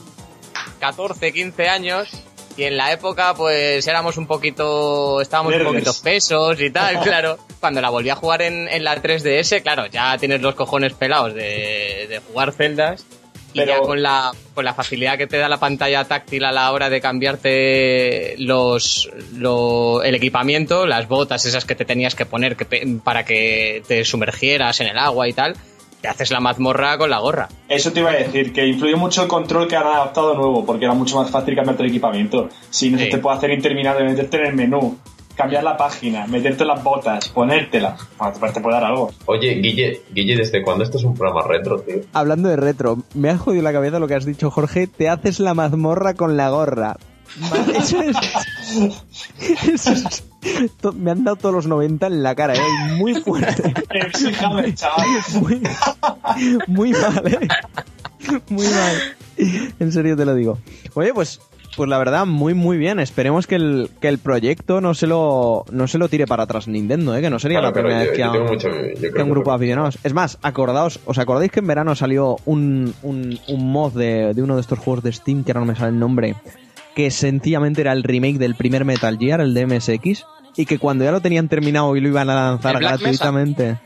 14, 0.79 1.31
15 1.33 1.67
años, 1.69 2.09
y 2.57 2.63
en 2.63 2.75
la 2.77 2.91
época 2.91 3.33
pues 3.35 3.85
éramos 3.87 4.17
un 4.17 4.27
poquito, 4.27 5.21
estábamos 5.21 5.53
un 5.55 5.63
poquito 5.63 5.91
pesos 6.03 6.59
y 6.61 6.69
tal, 6.71 6.99
claro. 7.03 7.37
Cuando 7.59 7.81
la 7.81 7.89
volví 7.89 8.09
a 8.09 8.15
jugar 8.15 8.41
en, 8.41 8.67
en 8.69 8.83
la 8.83 8.95
3DS, 9.01 9.61
claro, 9.61 9.85
ya 9.87 10.17
tienes 10.17 10.41
los 10.41 10.55
cojones 10.55 10.93
pelados 10.93 11.33
de, 11.33 12.07
de 12.09 12.19
jugar 12.27 12.51
celdas. 12.53 13.05
Y 13.51 13.59
Pero- 13.61 13.71
ya 13.73 13.79
con 13.79 14.03
la, 14.03 14.31
con 14.53 14.63
la 14.63 14.75
facilidad 14.75 15.17
que 15.17 15.25
te 15.25 15.37
da 15.37 15.49
la 15.49 15.57
pantalla 15.59 16.03
táctil 16.05 16.43
a 16.45 16.51
la 16.51 16.71
hora 16.71 16.87
de 16.91 17.01
cambiarte 17.01 18.35
los, 18.37 19.09
lo- 19.35 20.03
el 20.03 20.13
equipamiento, 20.15 20.85
las 20.85 21.07
botas 21.07 21.45
esas 21.45 21.65
que 21.65 21.73
te 21.75 21.83
tenías 21.83 22.13
que 22.13 22.25
poner 22.27 22.55
que 22.55 22.99
para 23.03 23.25
que 23.25 23.81
te 23.87 24.05
sumergieras 24.05 24.79
en 24.81 24.87
el 24.87 24.97
agua 24.99 25.27
y 25.27 25.33
tal, 25.33 25.55
te 26.01 26.07
haces 26.07 26.31
la 26.31 26.39
mazmorra 26.39 26.97
con 26.97 27.09
la 27.09 27.19
gorra. 27.19 27.49
Eso 27.67 27.91
te 27.91 27.99
iba 27.99 28.11
a 28.11 28.15
decir, 28.15 28.53
que 28.53 28.65
influye 28.65 28.95
mucho 28.95 29.23
el 29.23 29.27
control 29.27 29.67
que 29.67 29.75
han 29.75 29.85
adaptado 29.87 30.33
nuevo, 30.35 30.65
porque 30.65 30.85
era 30.85 30.93
mucho 30.93 31.17
más 31.17 31.29
fácil 31.29 31.55
cambiarte 31.55 31.83
el 31.83 31.89
equipamiento. 31.89 32.49
Si 32.69 32.89
no 32.89 32.97
se 32.97 33.07
te 33.07 33.17
puede 33.17 33.37
hacer 33.37 33.51
interminable, 33.51 34.03
meterte 34.05 34.37
en 34.37 34.45
el 34.45 34.55
menú, 34.55 34.97
cambiar 35.35 35.63
la 35.63 35.77
página, 35.77 36.25
meterte 36.27 36.65
las 36.65 36.83
botas, 36.83 37.29
ponértelas. 37.29 37.99
Bueno, 38.17 38.33
te- 38.53 38.59
puede 38.61 38.75
dar 38.75 38.83
algo. 38.85 39.11
Oye, 39.25 39.55
Guille, 39.55 40.01
Guille, 40.13 40.35
¿desde 40.35 40.61
cuándo 40.61 40.83
esto 40.83 40.97
es 40.97 41.03
un 41.03 41.15
programa 41.15 41.45
retro, 41.47 41.79
tío? 41.81 41.95
Hablando 42.13 42.49
de 42.49 42.55
retro, 42.57 42.97
me 43.13 43.29
ha 43.29 43.37
jodido 43.37 43.63
la 43.63 43.71
cabeza 43.73 43.99
lo 43.99 44.07
que 44.07 44.15
has 44.15 44.25
dicho, 44.25 44.51
Jorge. 44.51 44.87
Te 44.87 45.07
haces 45.09 45.39
la 45.39 45.53
mazmorra 45.53 46.13
con 46.13 46.35
la 46.37 46.49
gorra. 46.49 46.97
Eso 47.75 48.01
es, 48.01 48.17
eso 49.69 49.91
es- 49.91 50.23
me 50.95 51.11
han 51.11 51.23
dado 51.23 51.35
todos 51.37 51.53
los 51.55 51.67
90 51.67 52.07
en 52.07 52.23
la 52.23 52.35
cara, 52.35 52.55
¿eh? 52.55 52.59
Muy 52.97 53.15
fuerte. 53.15 53.73
Muy, 55.41 55.61
muy 56.67 56.91
mal, 56.93 57.27
¿eh? 57.27 57.47
Muy 58.49 58.67
mal. 58.67 58.95
En 59.79 59.91
serio 59.91 60.15
te 60.17 60.25
lo 60.25 60.35
digo. 60.35 60.57
Oye, 60.93 61.13
pues, 61.13 61.39
pues 61.77 61.89
la 61.89 61.97
verdad, 61.97 62.25
muy, 62.25 62.53
muy 62.53 62.77
bien. 62.77 62.99
Esperemos 62.99 63.47
que 63.47 63.55
el, 63.55 63.89
que 64.01 64.07
el 64.09 64.17
proyecto 64.19 64.81
no 64.81 64.93
se 64.93 65.07
lo, 65.07 65.65
no 65.71 65.87
se 65.87 65.97
lo 65.97 66.09
tire 66.09 66.27
para 66.27 66.43
atrás 66.43 66.67
Nintendo, 66.67 67.15
¿eh? 67.15 67.21
Que 67.21 67.29
no 67.29 67.39
sería 67.39 67.59
Claro, 67.59 67.75
la 67.75 67.81
primera 67.81 67.99
vez 68.01 68.11
que, 68.11 68.25
mucho- 68.25 69.23
un 69.23 69.29
grupo 69.29 69.51
de 69.51 69.55
aficionados. 69.55 69.97
Es 70.03 70.13
más, 70.13 70.37
acordaos, 70.41 70.99
¿os 71.05 71.17
acordáis 71.17 71.51
que 71.51 71.59
en 71.61 71.67
verano 71.67 71.95
salió 71.95 72.37
un, 72.45 72.93
un, 73.03 73.39
un 73.47 73.71
mod 73.71 73.93
de, 73.93 74.33
de 74.33 74.43
uno 74.43 74.55
de 74.55 74.61
estos 74.61 74.79
juegos 74.79 75.03
de 75.03 75.11
Steam, 75.13 75.43
que 75.43 75.51
ahora 75.51 75.61
no 75.61 75.65
me 75.67 75.75
sale 75.75 75.89
el 75.91 75.99
nombre, 75.99 76.35
que 76.99 77.11
sencillamente 77.11 77.79
era 77.79 77.93
el 77.93 78.03
remake 78.03 78.37
del 78.39 78.55
primer 78.55 78.83
Metal 78.83 79.17
Gear, 79.17 79.39
el 79.39 79.53
de 79.53 79.65
MSX, 79.65 80.25
y 80.57 80.65
que 80.65 80.79
cuando 80.79 81.05
ya 81.05 81.13
lo 81.13 81.21
tenían 81.21 81.47
terminado 81.47 81.95
y 81.95 82.01
lo 82.01 82.09
iban 82.09 82.29
a 82.29 82.35
lanzar 82.49 82.77
gratuitamente... 82.77 83.77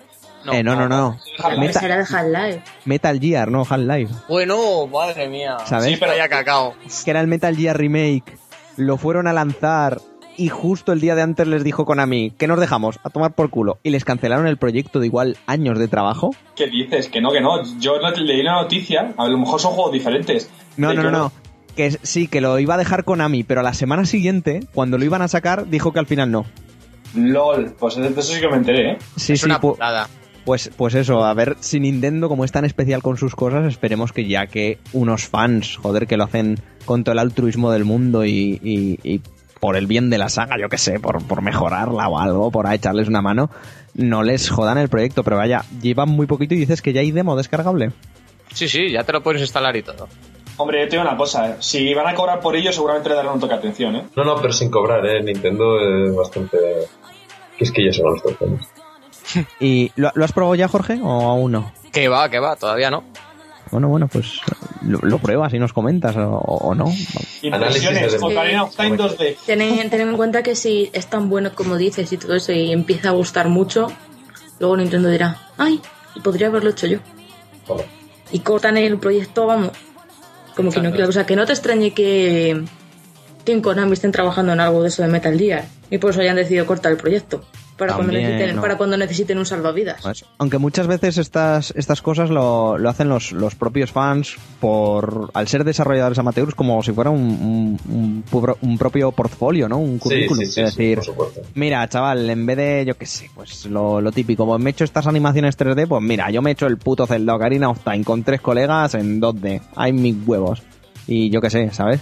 No, 0.43 0.53
eh, 0.53 0.63
no, 0.63 0.75
no, 0.75 0.89
no. 0.89 1.19
Half-Life. 1.37 1.59
Meta- 1.59 1.79
Será 1.79 1.97
de 1.97 2.05
Half-Life. 2.09 2.63
Metal 2.85 3.19
Gear, 3.19 3.51
no 3.51 3.67
Half-Life. 3.69 4.11
Bueno, 4.27 4.87
madre 4.87 5.29
mía. 5.29 5.57
¿Sabes? 5.63 5.85
Sí, 5.91 5.97
pero- 5.99 6.11
Vaya 6.13 6.27
cacao. 6.27 6.73
Que 7.05 7.11
era 7.11 7.21
el 7.21 7.27
Metal 7.27 7.55
Gear 7.55 7.77
Remake. 7.77 8.35
Lo 8.77 8.97
fueron 8.97 9.27
a 9.27 9.33
lanzar 9.33 10.01
y 10.35 10.49
justo 10.49 10.91
el 10.91 10.99
día 10.99 11.13
de 11.13 11.21
antes 11.21 11.47
les 11.47 11.63
dijo 11.63 11.85
Konami 11.85 12.31
que 12.31 12.47
nos 12.47 12.59
dejamos 12.59 12.99
a 13.03 13.11
tomar 13.11 13.33
por 13.35 13.51
culo 13.51 13.77
y 13.83 13.91
les 13.91 14.03
cancelaron 14.05 14.47
el 14.47 14.57
proyecto 14.57 14.99
de 14.99 15.05
igual 15.05 15.37
años 15.45 15.77
de 15.77 15.87
trabajo. 15.87 16.31
¿Qué 16.55 16.65
dices? 16.65 17.09
Que 17.09 17.21
no, 17.21 17.31
que 17.31 17.41
no. 17.41 17.63
Yo 17.79 17.99
leí 17.99 18.41
una 18.41 18.53
noticia, 18.63 19.13
a 19.15 19.27
lo 19.27 19.37
mejor 19.37 19.59
son 19.61 19.73
juegos 19.73 19.91
diferentes. 19.93 20.49
No, 20.77 20.91
no, 20.95 21.03
no, 21.03 21.11
no. 21.11 21.31
Que 21.75 21.91
sí, 22.03 22.27
que 22.27 22.39
lo 22.41 22.59
iba 22.59 22.75
a 22.75 22.77
dejar 22.77 23.03
Konami, 23.03 23.43
pero 23.43 23.61
a 23.61 23.63
la 23.63 23.73
semana 23.73 24.05
siguiente, 24.05 24.61
cuando 24.73 24.97
lo 24.97 25.05
iban 25.05 25.21
a 25.21 25.27
sacar, 25.27 25.67
dijo 25.67 25.91
que 25.91 25.99
al 25.99 26.05
final 26.05 26.29
no. 26.31 26.45
LOL, 27.15 27.75
pues 27.79 27.95
de 27.95 28.07
eso 28.07 28.21
sí 28.21 28.39
que 28.39 28.47
me 28.49 28.57
enteré, 28.57 28.91
¿eh? 28.93 28.97
Sí, 29.15 29.33
es 29.33 29.39
sí, 29.41 29.45
una 29.45 29.57
pu- 29.57 29.71
putada. 29.73 30.07
pues, 30.45 30.71
pues 30.75 30.95
eso, 30.95 31.23
a 31.23 31.33
ver 31.33 31.57
si 31.59 31.79
Nintendo, 31.79 32.27
como 32.29 32.43
es 32.45 32.51
tan 32.51 32.65
especial 32.65 33.01
con 33.01 33.17
sus 33.17 33.35
cosas, 33.35 33.65
esperemos 33.67 34.11
que 34.13 34.27
ya 34.27 34.47
que 34.47 34.77
unos 34.93 35.27
fans, 35.27 35.77
joder, 35.77 36.05
que 36.07 36.17
lo 36.17 36.23
hacen 36.25 36.59
con 36.85 37.03
todo 37.03 37.13
el 37.13 37.19
altruismo 37.19 37.71
del 37.71 37.85
mundo 37.85 38.25
y, 38.25 38.59
y- 38.63 38.99
y 39.03 39.21
por 39.59 39.75
el 39.77 39.87
bien 39.87 40.09
de 40.09 40.17
la 40.17 40.29
saga, 40.29 40.57
yo 40.59 40.69
que 40.69 40.77
sé, 40.77 40.99
por, 40.99 41.23
por 41.25 41.41
mejorarla 41.41 42.07
o 42.09 42.19
algo, 42.19 42.51
por 42.51 42.71
echarles 42.71 43.07
una 43.07 43.21
mano, 43.21 43.49
no 43.93 44.21
les 44.23 44.49
jodan 44.49 44.77
el 44.77 44.89
proyecto, 44.89 45.23
pero 45.23 45.37
vaya, 45.37 45.63
llevan 45.81 46.09
muy 46.09 46.25
poquito 46.27 46.53
y 46.53 46.57
dices 46.57 46.81
que 46.81 46.93
ya 46.93 47.01
hay 47.01 47.11
demo 47.11 47.35
descargable. 47.37 47.91
Sí, 48.53 48.67
sí, 48.67 48.91
ya 48.91 49.03
te 49.03 49.13
lo 49.13 49.23
puedes 49.23 49.41
instalar 49.41 49.75
y 49.77 49.83
todo. 49.83 50.07
Hombre, 50.57 50.81
yo 50.81 50.85
te 50.85 50.91
digo 50.97 51.01
una 51.03 51.17
cosa, 51.17 51.49
¿eh? 51.49 51.55
si 51.59 51.93
van 51.93 52.07
a 52.07 52.13
cobrar 52.15 52.39
por 52.39 52.55
ello, 52.55 52.71
seguramente 52.71 53.09
le 53.09 53.15
darán 53.15 53.33
un 53.33 53.39
toque 53.39 53.53
de 53.53 53.59
atención, 53.59 53.95
¿eh? 53.95 54.03
No, 54.15 54.23
no, 54.23 54.35
pero 54.35 54.53
sin 54.53 54.69
cobrar, 54.69 55.05
¿eh? 55.05 55.21
Nintendo 55.23 55.79
es 55.79 56.15
bastante... 56.15 56.57
Que 57.57 57.63
es 57.63 57.71
que 57.71 57.85
ya 57.85 57.91
son 57.93 58.11
los 58.13 58.21
toques. 58.23 58.49
¿Y 59.59 59.91
lo, 59.95 60.11
lo 60.13 60.25
has 60.25 60.31
probado 60.31 60.55
ya, 60.55 60.67
Jorge, 60.67 60.99
o 61.01 61.29
aún 61.29 61.51
no? 61.53 61.71
Que 61.91 62.07
va, 62.07 62.29
que 62.29 62.39
va, 62.39 62.55
todavía 62.55 62.91
no. 62.91 63.03
Bueno, 63.71 63.87
bueno, 63.87 64.07
pues 64.07 64.39
lo, 64.83 64.99
lo 65.01 65.17
pruebas 65.17 65.51
y 65.55 65.59
nos 65.59 65.73
comentas 65.73 66.15
o, 66.17 66.21
o 66.37 66.75
no. 66.75 66.85
Impresiones, 67.41 68.11
de- 68.11 68.17
Ocarina 68.25 68.63
of 68.63 68.75
Time 68.75 68.95
2D. 68.97 69.37
Tened, 69.47 69.89
tened 69.89 70.07
en 70.09 70.15
cuenta 70.17 70.43
que 70.43 70.55
si 70.55 70.91
es 70.93 71.07
tan 71.07 71.29
bueno 71.29 71.51
como 71.55 71.77
dices 71.77 72.11
y 72.13 72.17
todo 72.17 72.35
eso 72.35 72.51
y 72.51 72.71
empieza 72.71 73.09
a 73.09 73.13
gustar 73.13 73.49
mucho, 73.49 73.87
luego 74.59 74.77
Nintendo 74.77 75.09
dirá, 75.09 75.47
ay, 75.57 75.81
podría 76.23 76.47
haberlo 76.47 76.69
hecho 76.69 76.85
yo. 76.85 76.99
Y 78.31 78.39
cortan 78.41 78.77
el 78.77 78.99
proyecto, 78.99 79.47
vamos. 79.47 79.71
Como 80.55 80.71
que 80.71 80.81
no 80.81 80.91
quiero. 80.91 81.09
O 81.09 81.11
sea, 81.11 81.25
que 81.25 81.35
no 81.35 81.45
te 81.45 81.53
extrañe 81.53 81.93
que, 81.93 82.63
que 83.45 83.51
en 83.51 83.61
Konami 83.61 83.93
estén 83.93 84.11
trabajando 84.11 84.53
en 84.53 84.59
algo 84.59 84.81
de 84.81 84.89
eso 84.89 85.01
de 85.01 85.07
Metal 85.07 85.37
Gear. 85.37 85.65
Y 85.89 85.97
por 85.97 86.11
eso 86.11 86.21
hayan 86.21 86.35
decidido 86.35 86.65
cortar 86.65 86.91
el 86.91 86.97
proyecto. 86.97 87.45
Para, 87.77 87.95
cuando 87.95 88.13
necesiten, 88.13 88.55
no. 88.55 88.61
para 88.61 88.77
cuando 88.77 88.97
necesiten 88.97 89.37
un 89.37 89.45
salvavidas. 89.45 90.01
Pues, 90.01 90.25
aunque 90.37 90.57
muchas 90.57 90.87
veces 90.87 91.17
estas, 91.17 91.73
estas 91.75 92.01
cosas 92.01 92.29
lo, 92.29 92.77
lo 92.77 92.89
hacen 92.89 93.09
los, 93.09 93.31
los 93.31 93.55
propios 93.55 93.91
fans 93.91 94.35
por 94.59 95.31
al 95.33 95.47
ser 95.47 95.63
desarrolladores 95.63 96.19
amateurs 96.19 96.55
como 96.55 96.81
si 96.83 96.91
fuera 96.91 97.09
un, 97.09 97.79
un, 97.89 98.55
un 98.61 98.77
propio 98.77 99.11
portfolio, 99.11 99.67
¿no? 99.67 99.77
Un 99.77 99.97
currículum. 99.97 100.45
sí, 100.45 100.51
sí, 100.51 100.61
es 100.61 100.73
sí, 100.73 100.81
decir, 100.83 100.95
por 100.97 101.05
supuesto. 101.05 101.41
mira, 101.55 101.87
chaval, 101.89 102.29
en 102.29 102.45
vez 102.45 102.57
de, 102.57 102.85
yo 102.85 102.97
qué 102.97 103.05
sé, 103.05 103.29
pues 103.33 103.65
lo, 103.65 104.01
lo 104.01 104.11
típico, 104.11 104.45
pues 104.45 104.61
me 104.61 104.69
he 104.69 104.71
hecho 104.71 104.83
estas 104.83 105.07
animaciones 105.07 105.57
3D, 105.57 105.87
pues 105.87 106.01
mira, 106.01 106.29
yo 106.29 106.41
me 106.41 106.51
he 106.51 106.53
hecho 106.53 106.67
el 106.67 106.77
puto 106.77 107.07
Zelda 107.07 107.35
Ocarina 107.35 107.69
of 107.69 107.83
Time 107.83 108.03
con 108.03 108.23
tres 108.23 108.41
colegas 108.41 108.93
en 108.95 109.21
2D. 109.21 109.61
Hay 109.75 109.93
mis 109.93 110.15
huevos. 110.25 110.61
Y 111.07 111.29
yo 111.29 111.41
qué 111.41 111.49
sé, 111.49 111.69
¿sabes? 111.71 111.99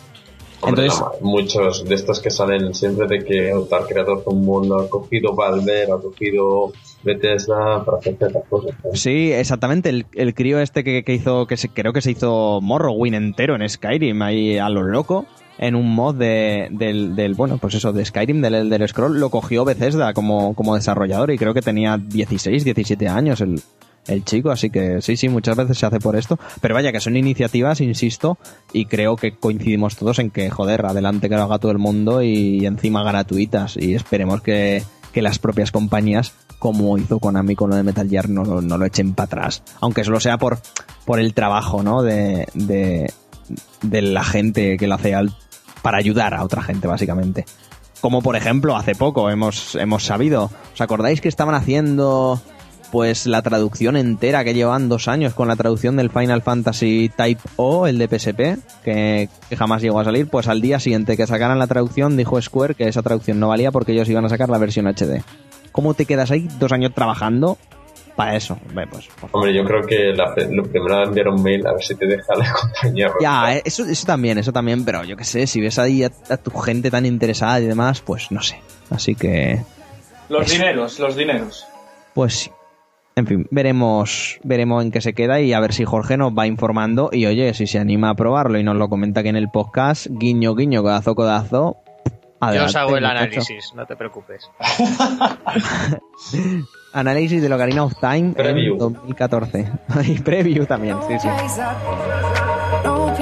Hombre, 0.62 0.86
Entonces- 0.86 1.00
no, 1.22 1.28
muchos 1.28 1.86
de 1.86 1.96
estos 1.96 2.20
que 2.20 2.30
salen 2.30 2.74
siempre 2.74 3.08
de 3.08 3.24
que 3.26 3.52
tal 3.70 3.88
creador 3.88 4.20
de 4.24 4.30
un 4.30 4.46
mundo 4.46 4.80
ha 4.80 4.90
cogido 4.90 5.34
Valve, 5.36 5.84
ha 5.92 5.98
cogido 5.98 6.72
Bethesda 7.04 7.84
para 7.84 7.98
hacer 7.98 8.16
ciertas 8.18 8.44
cosas. 8.48 8.72
Sí, 8.94 9.32
exactamente. 9.32 9.90
El, 9.90 10.06
el 10.14 10.34
crío 10.34 10.60
este 10.60 10.84
que, 10.84 11.04
que 11.04 11.14
hizo, 11.14 11.48
que 11.48 11.58
se, 11.58 11.70
creo 11.70 11.94
que 11.94 12.02
se 12.02 12.12
hizo 12.12 12.60
Morrowind 12.62 13.16
entero 13.16 13.56
en 13.56 13.68
Skyrim, 13.68 14.22
ahí 14.22 14.58
a 14.58 14.70
lo 14.70 14.84
loco, 14.84 15.26
en 15.58 15.76
un 15.76 15.94
mod 15.94 16.16
de, 16.16 16.68
del, 16.72 17.16
del, 17.16 17.34
bueno, 17.34 17.58
pues 17.58 17.74
eso, 17.76 17.92
de 17.92 18.06
Skyrim, 18.06 18.42
del 18.42 18.56
Elder 18.56 18.88
Scroll, 18.88 19.20
lo 19.20 19.30
cogió 19.30 19.66
Bethesda 19.66 20.14
como, 20.14 20.54
como 20.56 20.76
desarrollador 20.76 21.32
y 21.32 21.38
creo 21.38 21.54
que 21.54 21.62
tenía 21.62 21.98
16, 21.98 22.64
17 22.64 23.08
años 23.08 23.42
el, 23.42 23.62
el 24.08 24.24
chico, 24.26 24.52
así 24.52 24.70
que 24.70 25.02
sí, 25.02 25.16
sí, 25.18 25.30
muchas 25.30 25.56
veces 25.56 25.78
se 25.78 25.86
hace 25.86 26.00
por 26.00 26.16
esto. 26.16 26.40
Pero 26.60 26.76
vaya, 26.76 26.92
que 26.92 27.00
son 27.00 27.16
iniciativas, 27.16 27.82
insisto, 27.82 28.38
y 28.74 28.86
creo 28.86 29.16
que 29.16 29.36
coincidimos 29.36 29.96
todos 29.96 30.20
en 30.20 30.32
que, 30.32 30.50
joder, 30.50 30.86
adelante 30.86 31.30
que 31.30 31.36
lo 31.36 31.44
haga 31.44 31.60
todo 31.60 31.72
el 31.72 31.78
mundo 31.78 32.22
y 32.22 32.66
encima 32.66 33.04
gratuitas. 33.04 33.78
Y 33.78 33.94
esperemos 33.94 34.42
que, 34.42 34.84
que 35.12 35.22
las 35.22 35.40
propias 35.40 35.72
compañías, 35.72 36.34
como 36.60 36.98
hizo 36.98 37.20
Konami 37.20 37.56
con 37.56 37.70
lo 37.70 37.76
de 37.76 37.84
Metal 37.84 38.10
Gear, 38.10 38.30
no, 38.30 38.62
no 38.62 38.78
lo 38.78 38.86
echen 38.86 39.14
para 39.14 39.26
atrás. 39.26 39.64
Aunque 39.80 40.04
solo 40.04 40.20
sea 40.20 40.38
por, 40.38 40.60
por 41.06 41.20
el 41.20 41.34
trabajo, 41.34 41.84
¿no? 41.84 42.02
De, 42.02 42.48
de, 42.54 43.12
de 43.82 44.02
la 44.02 44.24
gente 44.24 44.78
que 44.78 44.88
lo 44.88 44.96
hace 44.96 45.16
para 45.82 45.98
ayudar 45.98 46.34
a 46.34 46.44
otra 46.44 46.62
gente, 46.62 46.88
básicamente. 46.88 47.46
Como 48.02 48.24
por 48.24 48.36
ejemplo, 48.36 48.76
hace 48.76 48.96
poco 48.96 49.30
hemos, 49.30 49.76
hemos 49.76 50.06
sabido, 50.06 50.50
¿os 50.74 50.82
acordáis 50.82 51.22
que 51.22 51.28
estaban 51.28 51.54
haciendo 51.54 52.42
pues 52.92 53.26
la 53.26 53.42
traducción 53.42 53.96
entera 53.96 54.44
que 54.44 54.54
llevan 54.54 54.90
dos 54.90 55.08
años 55.08 55.34
con 55.34 55.48
la 55.48 55.56
traducción 55.56 55.96
del 55.96 56.10
Final 56.10 56.42
Fantasy 56.42 57.10
Type 57.16 57.42
O, 57.56 57.88
el 57.88 57.98
de 57.98 58.08
PSP, 58.08 58.40
que, 58.84 59.30
que 59.50 59.56
jamás 59.58 59.82
llegó 59.82 60.00
a 60.00 60.04
salir, 60.04 60.28
pues 60.28 60.48
al 60.48 60.62
día 60.62 60.80
siguiente 60.80 61.16
que 61.18 61.26
sacaran 61.28 61.58
la 61.60 61.68
traducción 61.68 62.18
dijo 62.18 62.42
Square 62.42 62.76
que 62.76 62.88
esa 62.88 63.02
traducción 63.02 63.40
no 63.40 63.48
valía 63.48 63.72
porque 63.72 63.94
ellos 63.94 64.10
iban 64.10 64.26
a 64.26 64.30
sacar 64.30 64.50
la 64.50 64.58
versión 64.58 64.88
HD. 64.88 65.24
¿Cómo 65.72 65.94
te 65.94 66.06
quedas 66.06 66.32
ahí 66.32 66.48
dos 66.60 66.72
años 66.74 66.94
trabajando 66.94 67.58
para 68.18 68.36
eso? 68.36 68.60
Ve, 68.74 68.86
Pues. 68.88 69.08
Hombre, 69.32 69.54
yo 69.56 69.64
creo 69.64 69.84
que 69.88 70.12
la, 70.14 70.34
lo 70.50 70.64
primero 70.64 70.96
era 70.96 71.04
enviar 71.06 71.30
un 71.30 71.42
mail 71.42 71.66
a 71.66 71.72
ver 71.72 71.82
si 71.84 71.96
te 71.96 72.06
deja 72.06 72.36
la 72.36 72.52
compañía. 72.62 73.10
Ya, 73.22 73.56
eh, 73.56 73.62
eso, 73.64 73.86
eso 73.86 74.06
también, 74.06 74.38
eso 74.38 74.52
también, 74.52 74.84
pero 74.84 75.06
yo 75.06 75.16
qué 75.16 75.24
sé, 75.24 75.48
si 75.48 75.62
ves 75.62 75.80
ahí 75.80 76.04
a, 76.04 76.12
a 76.30 76.36
tu 76.38 76.52
gente 76.60 76.92
tan 76.92 77.06
interesada 77.06 77.62
y 77.62 77.66
demás, 77.68 78.02
pues 78.02 78.32
no 78.32 78.42
sé. 78.42 78.60
Así 78.90 79.16
que, 79.16 79.62
Los 80.28 80.48
Eso. 80.48 80.56
dineros, 80.56 81.00
los 81.00 81.16
dineros. 81.16 81.66
pues 82.14 82.34
sí. 82.36 82.52
En 83.16 83.28
fin, 83.28 83.48
veremos, 83.52 84.40
veremos 84.44 84.84
en 84.84 84.92
qué 84.92 85.02
se 85.02 85.14
queda 85.14 85.42
y 85.42 85.54
a 85.54 85.60
ver 85.60 85.74
si 85.74 85.84
Jorge 85.84 86.18
nos 86.18 86.32
va 86.32 86.48
informando 86.48 87.10
y 87.12 87.26
oye, 87.26 87.54
si 87.54 87.68
se 87.68 87.78
anima 87.78 88.10
a 88.10 88.16
probarlo 88.16 88.58
y 88.58 88.64
nos 88.64 88.78
lo 88.78 88.88
comenta 88.88 89.20
aquí 89.20 89.30
en 89.30 89.36
el 89.36 89.50
podcast, 89.50 90.08
guiño, 90.10 90.56
guiño, 90.56 90.82
codazo, 90.82 91.14
codazo. 91.14 91.78
Yo 92.54 92.66
os 92.66 92.76
hago 92.76 92.98
el 92.98 93.06
análisis, 93.06 93.74
no 93.76 93.86
te 93.86 93.96
preocupes. 93.96 94.50
Análisis 96.94 97.42
de 97.42 97.54
Ocarina 97.54 97.84
of 97.84 97.94
Time 98.00 98.34
Preview. 98.34 98.74
en 98.74 98.80
2014. 98.80 99.72
y 100.08 100.20
preview 100.20 100.66
también, 100.66 100.98
sí, 101.08 101.20
sí. 101.20 101.28
No 102.84 103.14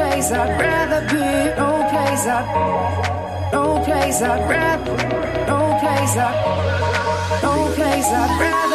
place 7.75 8.68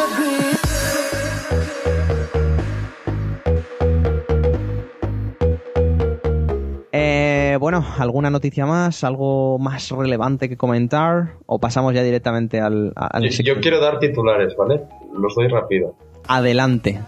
bueno, 7.57 7.85
¿alguna 7.97 8.29
noticia 8.29 8.65
más? 8.65 9.03
¿Algo 9.03 9.57
más 9.59 9.89
relevante 9.91 10.49
que 10.49 10.57
comentar? 10.57 11.33
¿O 11.45 11.59
pasamos 11.59 11.93
ya 11.93 12.03
directamente 12.03 12.59
al... 12.61 12.93
al 12.95 13.29
Yo, 13.29 13.43
yo 13.43 13.59
quiero 13.61 13.79
dar 13.79 13.99
titulares, 13.99 14.55
¿vale? 14.57 14.81
Los 15.17 15.35
doy 15.35 15.47
rápido. 15.47 15.95
Adelante. 16.27 17.01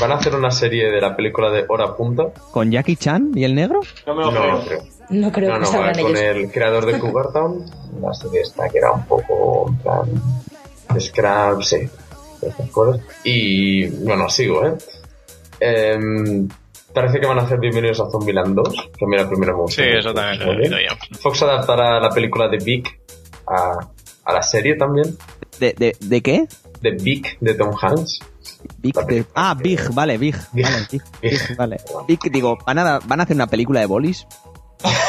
Van 0.00 0.12
a 0.12 0.16
hacer 0.16 0.34
una 0.34 0.50
serie 0.50 0.90
de 0.90 1.00
la 1.00 1.16
película 1.16 1.50
de 1.50 1.64
Hora 1.68 1.94
Punta. 1.96 2.24
¿Con 2.50 2.70
Jackie 2.70 2.96
Chan 2.96 3.32
y 3.34 3.44
el 3.44 3.54
negro? 3.54 3.80
No 4.06 4.14
me 4.14 4.24
lo 4.24 4.30
No, 4.30 4.40
creo. 4.40 4.60
creo. 4.66 4.82
No 5.08 5.32
creo 5.32 5.58
No, 5.58 5.70
que 5.70 5.76
no, 5.76 6.02
con 6.02 6.16
ellos. 6.16 6.20
el 6.20 6.50
creador 6.50 6.84
de 6.86 6.98
Cougar 6.98 7.32
Town. 7.32 7.64
La 8.02 8.12
serie 8.12 8.40
esta 8.42 8.68
que 8.68 8.78
era 8.78 8.92
un 8.92 9.04
poco 9.06 9.68
en 9.70 9.76
plan 9.78 11.00
Scrap, 11.00 11.62
sí. 11.62 11.88
Estas 12.42 12.70
cosas. 12.70 13.00
Y 13.24 13.86
bueno, 14.04 14.28
sigo, 14.28 14.66
¿eh? 14.66 14.74
Em, 15.60 16.48
parece 16.96 17.20
que 17.20 17.26
van 17.26 17.38
a 17.38 17.42
hacer 17.42 17.58
Bienvenidos 17.60 18.00
a 18.00 18.10
Zombieland 18.10 18.54
2. 18.54 18.68
Que 18.96 19.04
a 19.04 19.08
mí 19.08 19.16
la 19.18 19.28
primera 19.28 19.52
me 19.52 19.58
gustó. 19.60 19.82
Sí, 19.82 19.88
eso 19.98 20.14
también 20.14 20.40
lo 20.46 20.52
he 20.64 20.84
yo. 20.88 20.96
Fox 21.20 21.42
adaptará 21.42 22.00
la 22.00 22.08
película 22.08 22.48
de 22.48 22.56
Big 22.56 22.88
a, 23.46 23.86
a 24.24 24.32
la 24.32 24.40
serie 24.42 24.76
también. 24.76 25.14
¿De, 25.60 25.74
de, 25.74 25.94
de 26.00 26.22
qué? 26.22 26.46
De 26.80 26.92
Big 26.92 27.36
de 27.38 27.52
Tom 27.52 27.70
Hanks. 27.78 28.20
Big 28.78 28.94
de- 28.94 29.26
Ah, 29.34 29.54
Big, 29.54 29.78
vale, 29.92 30.16
Big. 30.16 30.36
Big. 30.54 30.64
Vale, 30.64 30.86
Big, 30.90 31.02
Big, 31.20 31.56
vale. 31.58 31.76
Big, 32.08 32.18
digo, 32.32 32.56
¿van 32.66 32.78
a, 32.78 32.98
¿van 33.00 33.20
a 33.20 33.24
hacer 33.24 33.36
una 33.36 33.46
película 33.46 33.80
de 33.80 33.86
bolis? 33.86 34.26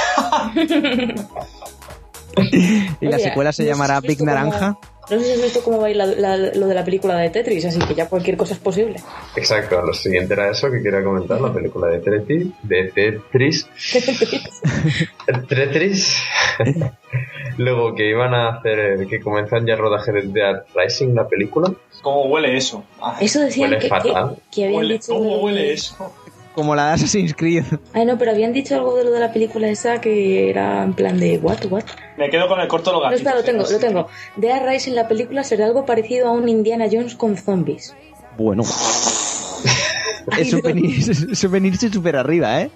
y 3.01 3.05
la 3.07 3.17
secuela 3.19 3.53
se 3.53 3.63
llamará 3.65 4.01
Big 4.01 4.21
Naranja. 4.21 4.77
No 5.09 5.17
sé 5.19 5.23
si 5.25 5.31
has 5.31 5.41
visto 5.41 5.61
cómo 5.63 5.79
va 5.79 5.87
a 5.87 5.89
ir 5.89 5.95
la- 5.95 6.05
la- 6.05 6.35
lo 6.37 6.67
de 6.67 6.75
la 6.75 6.83
película 6.83 7.17
de 7.17 7.29
Tetris, 7.29 7.63
así 7.65 7.79
que 7.79 7.95
ya 7.95 8.09
cualquier 8.09 8.35
cosa 8.35 8.53
es 8.55 8.59
posible. 8.59 8.97
Exacto, 9.35 9.81
lo 9.81 9.93
siguiente 9.93 10.33
era 10.33 10.49
eso 10.51 10.69
que 10.69 10.81
quería 10.83 11.03
comentar, 11.03 11.39
la 11.39 11.53
película 11.53 11.87
de 11.87 11.99
Tetris. 11.99 12.47
De 12.63 12.91
Tetris. 12.93 13.67
Tetris. 15.49 16.17
Luego 17.57 17.95
que 17.95 18.09
iban 18.09 18.33
a 18.33 18.49
hacer, 18.57 19.07
que 19.07 19.19
comenzan 19.19 19.65
ya 19.65 19.73
el 19.73 19.79
rodaje 19.79 20.11
de 20.11 20.21
Dead 20.27 20.63
Rising, 20.75 21.13
la 21.15 21.27
película. 21.27 21.71
¿Cómo 22.01 22.23
huele 22.25 22.55
eso? 22.57 22.83
Ay, 23.01 23.25
Eso 23.25 23.39
decían 23.41 23.69
Huele 23.71 23.77
que, 23.81 23.83
que, 23.83 23.89
fatal. 23.89 24.37
que 24.53 24.65
habían 24.65 24.81
huele- 24.81 24.93
dicho. 24.93 25.13
¿Cómo 25.13 25.37
huele 25.41 25.73
eso? 25.73 26.13
Como 26.57 26.73
la 26.73 26.87
de 26.87 26.93
Assassin's 26.93 27.35
Creed. 27.35 27.65
Ay, 27.93 28.03
no, 28.07 28.17
pero 28.17 28.31
habían 28.31 28.51
dicho 28.51 28.73
algo 28.73 28.95
de 28.97 29.03
lo 29.03 29.11
de 29.11 29.19
la 29.19 29.31
película 29.31 29.69
esa 29.69 30.01
que 30.01 30.49
era 30.49 30.83
en 30.83 30.93
plan 30.93 31.19
de. 31.19 31.37
¿What? 31.37 31.65
¿What? 31.69 31.83
Me 32.17 32.31
quedo 32.31 32.47
con 32.47 32.59
el 32.59 32.67
corto 32.67 32.91
los 32.91 33.03
No, 33.03 33.11
espera, 33.11 33.35
lo 33.35 33.43
tengo, 33.43 33.63
lo 33.69 33.77
tengo. 33.77 34.07
Dead 34.37 34.59
Rising, 34.67 34.93
la 34.93 35.07
película, 35.07 35.43
será 35.43 35.67
algo 35.67 35.85
parecido 35.85 36.27
a 36.27 36.31
un 36.31 36.49
Indiana 36.49 36.85
Jones 36.91 37.13
con 37.13 37.37
zombies. 37.37 37.95
Bueno. 38.39 38.63
es 40.39 40.51
un 40.51 40.61
venirse, 40.61 41.11
es 41.31 41.43
un 41.43 41.51
venirse 41.51 41.89
súper 41.93 42.15
arriba, 42.15 42.59
¿eh? 42.59 42.71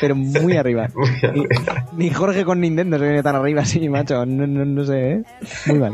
Pero 0.00 0.16
muy 0.16 0.56
arriba. 0.56 0.88
Muy 0.94 1.10
Ni, 1.10 1.26
arriba. 1.28 1.86
ni 1.94 2.08
Jorge 2.08 2.46
con 2.46 2.58
Nintendo 2.62 2.98
se 2.98 3.04
viene 3.04 3.22
tan 3.22 3.36
arriba 3.36 3.60
así, 3.62 3.86
macho. 3.90 4.24
No, 4.24 4.46
no, 4.46 4.64
no 4.64 4.84
sé, 4.86 5.10
¿eh? 5.12 5.22
Muy 5.66 5.78
mal. 5.78 5.92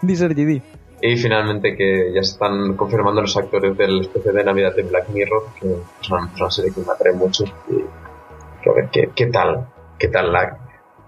Di 0.00 0.14
Sergi, 0.14 0.44
di. 0.44 0.62
Y 1.06 1.18
finalmente 1.18 1.76
que 1.76 2.12
ya 2.14 2.22
se 2.22 2.32
están 2.32 2.76
confirmando 2.76 3.20
los 3.20 3.36
actores 3.36 3.76
del 3.76 4.00
especial 4.00 4.36
de 4.36 4.42
Navidad 4.42 4.74
de 4.74 4.84
Black 4.84 5.10
Mirror, 5.10 5.42
que 5.60 5.66
es 6.00 6.10
una, 6.10 6.32
una 6.34 6.50
serie 6.50 6.72
que 6.72 6.80
me 6.80 6.90
atrae 6.90 7.12
mucho. 7.12 7.44
Y 7.68 8.68
a 8.70 8.72
ver 8.72 8.88
qué, 8.90 9.10
qué 9.14 9.26
tal, 9.26 9.68
qué 9.98 10.08
tal 10.08 10.32
la, 10.32 10.58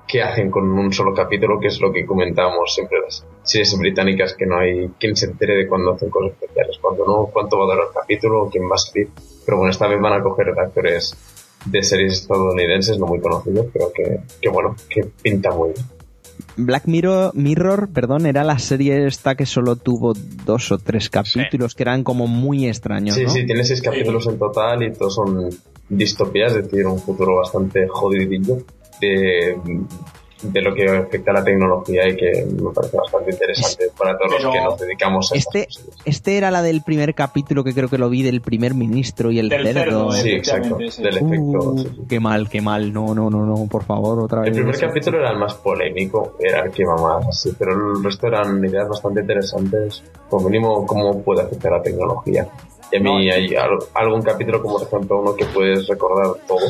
qué 0.06 0.22
hacen 0.22 0.50
con 0.50 0.68
un 0.68 0.92
solo 0.92 1.14
capítulo, 1.14 1.58
que 1.58 1.68
es 1.68 1.80
lo 1.80 1.90
que 1.90 2.04
comentábamos 2.04 2.74
siempre 2.74 3.00
las 3.00 3.24
series 3.42 3.78
británicas, 3.78 4.34
que 4.34 4.44
no 4.44 4.58
hay 4.58 4.90
quien 5.00 5.16
se 5.16 5.30
entere 5.30 5.56
de 5.56 5.66
cuándo 5.66 5.94
hacen 5.94 6.10
cosas 6.10 6.32
especiales, 6.32 6.76
cuándo 6.78 7.06
no, 7.06 7.30
cuánto 7.32 7.56
va 7.56 7.64
a 7.64 7.68
durar 7.68 7.88
el 7.88 7.94
capítulo, 7.94 8.50
quién 8.52 8.64
va 8.64 8.74
a 8.74 8.78
salir. 8.78 9.08
Pero 9.46 9.56
bueno, 9.56 9.70
esta 9.70 9.88
vez 9.88 9.98
van 9.98 10.12
a 10.12 10.22
coger 10.22 10.50
actores 10.50 11.16
de 11.64 11.82
series 11.82 12.20
estadounidenses 12.20 12.98
no 12.98 13.06
muy 13.06 13.20
conocidos, 13.20 13.68
pero 13.72 13.90
que, 13.94 14.20
que 14.42 14.48
bueno, 14.50 14.76
que 14.90 15.04
pinta 15.22 15.52
muy 15.52 15.70
bien. 15.72 15.95
Black 16.56 16.86
Mirror, 16.86 17.34
Mirror, 17.34 17.88
perdón, 17.92 18.26
era 18.26 18.42
la 18.42 18.58
serie 18.58 19.06
esta 19.06 19.34
que 19.34 19.44
solo 19.46 19.76
tuvo 19.76 20.14
dos 20.14 20.72
o 20.72 20.78
tres 20.78 21.10
capítulos 21.10 21.74
que 21.74 21.82
eran 21.82 22.02
como 22.02 22.26
muy 22.26 22.66
extraños, 22.66 23.14
Sí, 23.14 23.24
¿no? 23.24 23.30
sí, 23.30 23.44
tiene 23.44 23.62
seis 23.64 23.82
capítulos 23.82 24.26
en 24.26 24.38
total 24.38 24.82
y 24.82 24.92
todos 24.92 25.14
son 25.14 25.50
distopías, 25.88 26.54
es 26.56 26.64
decir, 26.64 26.86
un 26.86 26.98
futuro 26.98 27.36
bastante 27.36 27.86
jodidillo 27.88 28.58
de, 29.00 29.56
de 30.42 30.60
lo 30.60 30.74
que 30.74 30.84
afecta 30.86 31.30
a 31.30 31.34
la 31.34 31.44
tecnología 31.44 32.06
y 32.08 32.14
que 32.16 32.46
me 32.60 32.70
parece 32.70 32.96
bastante 32.96 33.30
interesante 33.30 33.86
para 33.98 34.18
todos 34.18 34.42
los 34.42 34.52
que 34.52 34.60
nos 34.60 34.78
dedicamos 34.78 35.32
a 35.32 35.36
Este, 35.36 35.60
estas 35.68 35.82
cosas. 35.84 36.00
este 36.04 36.36
era 36.36 36.50
la 36.50 36.62
del 36.62 36.82
primer 36.82 37.14
capítulo 37.14 37.64
que 37.64 37.72
creo 37.72 37.88
que 37.88 37.96
lo 37.98 38.10
vi 38.10 38.22
del 38.22 38.40
primer 38.42 38.74
ministro 38.74 39.30
y 39.30 39.38
el 39.38 39.48
Del 39.48 39.64
cerdo. 39.72 40.10
cerdo, 40.10 40.12
Sí, 40.12 40.30
exacto, 40.32 40.78
sí. 40.90 41.02
del 41.02 41.16
efecto. 41.16 41.36
Uh, 41.72 41.78
sí, 41.78 41.88
sí. 41.88 42.02
qué 42.08 42.20
mal, 42.20 42.48
qué 42.50 42.60
mal. 42.60 42.92
No, 42.92 43.14
no, 43.14 43.30
no, 43.30 43.46
no, 43.46 43.66
por 43.66 43.84
favor, 43.84 44.18
otra 44.20 44.40
vez. 44.40 44.48
El 44.48 44.54
primer 44.56 44.78
capítulo 44.78 45.18
era 45.20 45.30
el 45.30 45.38
más 45.38 45.54
polémico, 45.54 46.36
era 46.38 46.60
el 46.64 46.70
que 46.70 46.82
iba 46.82 46.96
más 46.96 47.26
así, 47.28 47.54
pero 47.58 47.72
el 47.72 48.04
resto 48.04 48.26
eran 48.26 48.62
ideas 48.64 48.88
bastante 48.88 49.20
interesantes, 49.20 50.02
como 50.28 50.48
mínimo 50.48 50.84
cómo 50.86 51.22
puede 51.22 51.42
afectar 51.42 51.72
la 51.72 51.82
tecnología. 51.82 52.46
Y 52.92 52.96
a 52.98 53.00
mí 53.00 53.04
No, 53.10 53.16
hay 53.32 53.54
al- 53.56 53.78
algún 53.94 54.22
capítulo, 54.22 54.62
como 54.62 54.78
por 54.78 54.86
ejemplo 54.86 55.20
uno 55.20 55.34
que 55.34 55.44
puedes 55.46 55.88
recordar 55.88 56.34
todo, 56.46 56.60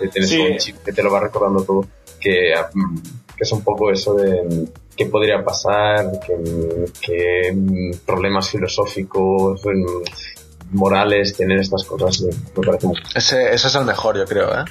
que 0.00 0.08
tienes 0.08 0.30
Sí. 0.30 0.40
un 0.40 0.56
chip 0.56 0.76
que 0.82 0.92
te 0.92 1.02
lo 1.02 1.10
va 1.10 1.20
recordando 1.20 1.62
todo, 1.64 1.84
que, 2.26 2.54
mm, 2.74 2.98
que 3.36 3.44
es 3.44 3.52
un 3.52 3.62
poco 3.62 3.90
eso 3.90 4.14
de 4.14 4.42
mm, 4.42 4.64
qué 4.96 5.06
podría 5.06 5.44
pasar, 5.44 6.06
mm, 6.06 7.90
problemas 8.04 8.50
filosóficos, 8.50 9.62
morales, 10.72 11.36
tener 11.36 11.60
estas 11.60 11.84
cosas, 11.84 12.22
me 12.22 12.30
me 12.56 12.66
parece 12.66 12.86
muy... 12.88 12.96
Ese, 13.14 13.54
ese 13.54 13.68
es 13.68 13.74
el 13.76 13.84
mejor, 13.84 14.18
yo 14.18 14.24
creo, 14.24 14.52
¿eh? 14.52 14.64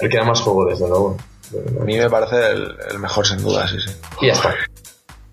El 0.00 0.08
que 0.08 0.16
da 0.16 0.24
más 0.24 0.40
juego, 0.40 0.64
desde 0.64 0.88
luego. 0.88 1.16
A 1.80 1.84
mí 1.84 1.96
me 1.96 2.10
parece 2.10 2.50
el, 2.50 2.76
el 2.90 2.98
mejor, 2.98 3.26
sin 3.26 3.38
duda, 3.38 3.68
sí, 3.68 3.76
sí. 3.78 3.92
Y 4.22 4.26
ya 4.26 4.32
está. 4.32 4.54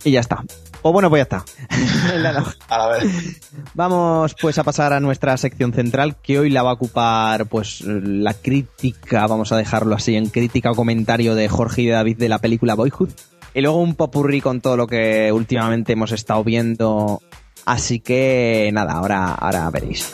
Y 0.03 0.11
ya 0.11 0.20
está. 0.20 0.43
O 0.82 0.91
bueno, 0.91 1.09
pues 1.09 1.19
ya 1.19 1.23
está. 1.23 1.45
A 2.69 2.78
la 2.78 2.88
vez. 2.88 3.41
Vamos 3.73 4.36
pues 4.39 4.57
a 4.57 4.63
pasar 4.63 4.93
a 4.93 4.99
nuestra 4.99 5.36
sección 5.38 5.73
central 5.73 6.15
que 6.21 6.39
hoy 6.39 6.49
la 6.49 6.63
va 6.63 6.71
a 6.71 6.73
ocupar 6.73 7.47
pues 7.47 7.82
la 7.82 8.34
crítica, 8.34 9.28
vamos 9.28 9.51
a 9.51 9.57
dejarlo 9.57 9.95
así 9.95 10.15
en 10.15 10.30
crítica 10.30 10.71
o 10.71 10.75
comentario 10.75 11.36
de 11.36 11.47
Jorge 11.49 11.84
y 11.84 11.86
de 11.88 11.93
David 11.93 12.17
de 12.17 12.30
la 12.30 12.39
película 12.39 12.75
Boyhood 12.75 13.09
y 13.53 13.61
luego 13.61 13.80
un 13.80 13.95
popurrí 13.95 14.39
con 14.39 14.61
todo 14.61 14.78
lo 14.78 14.88
que 14.88 15.32
últimamente 15.32 15.93
hemos 15.93 16.11
estado 16.11 16.43
viendo. 16.43 17.21
Así 17.65 17.99
que 17.99 18.69
nada, 18.71 18.93
ahora 18.93 19.34
ahora 19.34 19.69
veréis. 19.71 20.13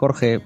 Jorge, 0.00 0.40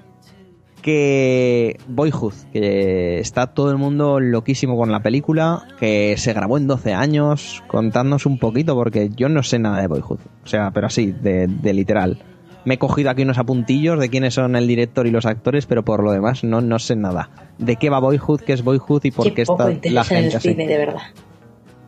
que 0.83 1.79
Boyhood, 1.89 2.35
que 2.53 3.21
está 3.21 3.47
todo 3.55 3.71
el 3.71 3.79
mundo 3.79 4.19
loquísimo 4.19 4.77
con 4.77 4.91
la 4.91 5.01
película, 5.01 5.63
que 5.79 6.17
se 6.19 6.33
grabó 6.33 6.59
en 6.59 6.67
12 6.67 6.93
años, 6.93 7.63
contadnos 7.69 8.27
un 8.27 8.39
poquito, 8.39 8.75
porque 8.75 9.11
yo 9.15 9.29
no 9.29 9.45
sé 9.45 9.61
nada 9.61 9.81
de 9.81 9.87
Boyhood, 9.87 10.19
o 10.45 10.47
sea, 10.47 10.73
pero 10.73 10.89
así, 10.89 11.13
de, 11.13 11.47
de 11.47 11.73
literal. 11.73 12.19
Me 12.65 12.75
he 12.75 12.79
cogido 12.79 13.11
aquí 13.11 13.23
unos 13.23 13.39
apuntillos 13.39 14.01
de 14.01 14.09
quiénes 14.09 14.35
son 14.35 14.57
el 14.57 14.67
director 14.67 15.07
y 15.07 15.11
los 15.11 15.25
actores, 15.27 15.67
pero 15.67 15.85
por 15.85 16.03
lo 16.03 16.11
demás 16.11 16.43
no, 16.43 16.61
no 16.61 16.79
sé 16.81 16.97
nada. 16.97 17.31
¿De 17.59 17.77
qué 17.77 17.91
va 17.91 18.01
Boyhood? 18.01 18.41
¿Qué 18.41 18.55
es 18.55 18.65
Boyhood? 18.65 19.05
¿Y 19.05 19.11
por 19.13 19.27
qué, 19.27 19.35
Qué 19.35 19.45
poco 19.45 19.63
está 19.69 19.73
interés 19.73 19.95
la 19.95 20.01
en 20.01 20.07
gente 20.07 20.29
el 20.31 20.37
así? 20.37 20.49
cine, 20.51 20.67
de 20.67 20.79
verdad. 20.79 21.03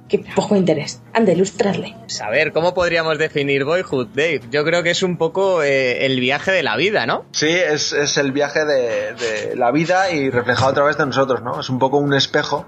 Qué 0.09 0.25
poco 0.37 0.55
interés. 0.55 1.03
Anda, 1.13 1.33
ilustrarle. 1.33 1.97
A 2.25 2.31
ver, 2.31 2.53
¿cómo 2.53 2.75
podríamos 2.75 3.19
definir 3.19 3.65
Boyhood, 3.65 4.09
Dave? 4.15 4.43
Yo 4.51 4.65
creo 4.65 4.83
que 4.85 4.91
es 4.91 5.03
un 5.03 5.17
poco 5.17 5.63
eh, 5.65 6.07
el 6.07 6.21
viaje 6.21 6.53
de 6.53 6.63
la 6.63 6.77
vida, 6.77 7.07
¿no? 7.07 7.25
Sí, 7.33 7.49
es, 7.49 7.93
es 7.93 8.17
el 8.17 8.31
viaje 8.33 8.65
de, 8.65 9.15
de 9.15 9.57
la 9.57 9.73
vida 9.73 10.11
y 10.13 10.31
reflejado 10.31 10.71
a 10.71 10.75
través 10.75 10.97
de 10.97 11.07
nosotros, 11.07 11.43
¿no? 11.43 11.59
Es 11.61 11.69
un 11.71 11.79
poco 11.81 11.99
un 11.99 12.15
espejo 12.15 12.67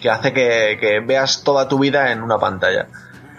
que 0.00 0.08
hace 0.10 0.32
que, 0.32 0.78
que 0.80 1.00
veas 1.00 1.42
toda 1.44 1.68
tu 1.68 1.78
vida 1.78 2.10
en 2.12 2.22
una 2.22 2.38
pantalla. 2.38 2.86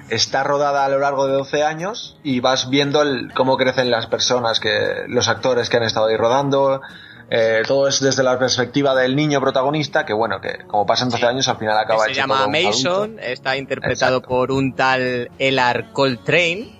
Está 0.09 0.43
rodada 0.43 0.85
a 0.85 0.89
lo 0.89 0.99
largo 0.99 1.27
de 1.27 1.33
12 1.33 1.63
años 1.63 2.17
y 2.23 2.39
vas 2.39 2.69
viendo 2.69 3.01
el- 3.01 3.33
cómo 3.33 3.57
crecen 3.57 3.91
las 3.91 4.07
personas, 4.07 4.59
que 4.59 5.03
los 5.07 5.27
actores 5.27 5.69
que 5.69 5.77
han 5.77 5.83
estado 5.83 6.07
ahí 6.07 6.15
rodando, 6.17 6.81
eh, 7.29 7.61
todo 7.67 7.87
es 7.87 7.99
desde 7.99 8.23
la 8.23 8.37
perspectiva 8.39 8.95
del 8.95 9.15
niño 9.15 9.41
protagonista, 9.41 10.05
que 10.05 10.13
bueno, 10.13 10.39
que 10.41 10.65
como 10.67 10.85
pasan 10.85 11.09
12 11.09 11.21
Sí. 11.21 11.25
años 11.27 11.47
al 11.47 11.57
final 11.57 11.77
acaba 11.77 12.05
se 12.05 12.11
hecho 12.11 12.21
llama 12.21 12.47
Mason, 12.47 13.17
está 13.19 13.57
interpretado 13.57 14.17
Exacto. 14.17 14.29
por 14.29 14.51
un 14.51 14.73
tal 14.75 15.29
Elar 15.37 15.91
Coltrane. 15.91 16.75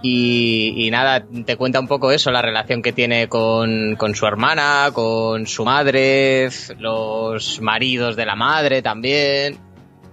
Y, 0.00 0.74
y 0.86 0.90
nada, 0.92 1.24
te 1.44 1.56
cuenta 1.56 1.80
un 1.80 1.88
poco 1.88 2.12
eso, 2.12 2.30
la 2.30 2.40
relación 2.40 2.82
que 2.82 2.92
tiene 2.92 3.28
con, 3.28 3.96
con 3.96 4.14
su 4.14 4.26
hermana, 4.26 4.90
con 4.92 5.46
su 5.48 5.64
madre, 5.64 6.48
los 6.78 7.60
maridos 7.60 8.14
de 8.14 8.24
la 8.26 8.36
madre 8.36 8.80
también. 8.80 9.58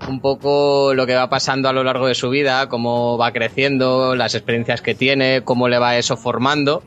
Un 0.09 0.19
poco 0.21 0.93
lo 0.95 1.05
que 1.05 1.13
va 1.15 1.29
pasando 1.29 1.69
a 1.69 1.73
lo 1.73 1.83
largo 1.83 2.07
de 2.07 2.15
su 2.15 2.29
vida, 2.29 2.67
cómo 2.67 3.17
va 3.19 3.31
creciendo, 3.31 4.15
las 4.15 4.33
experiencias 4.33 4.81
que 4.81 4.95
tiene, 4.95 5.43
cómo 5.43 5.67
le 5.69 5.77
va 5.77 5.95
eso 5.97 6.17
formando. 6.17 6.81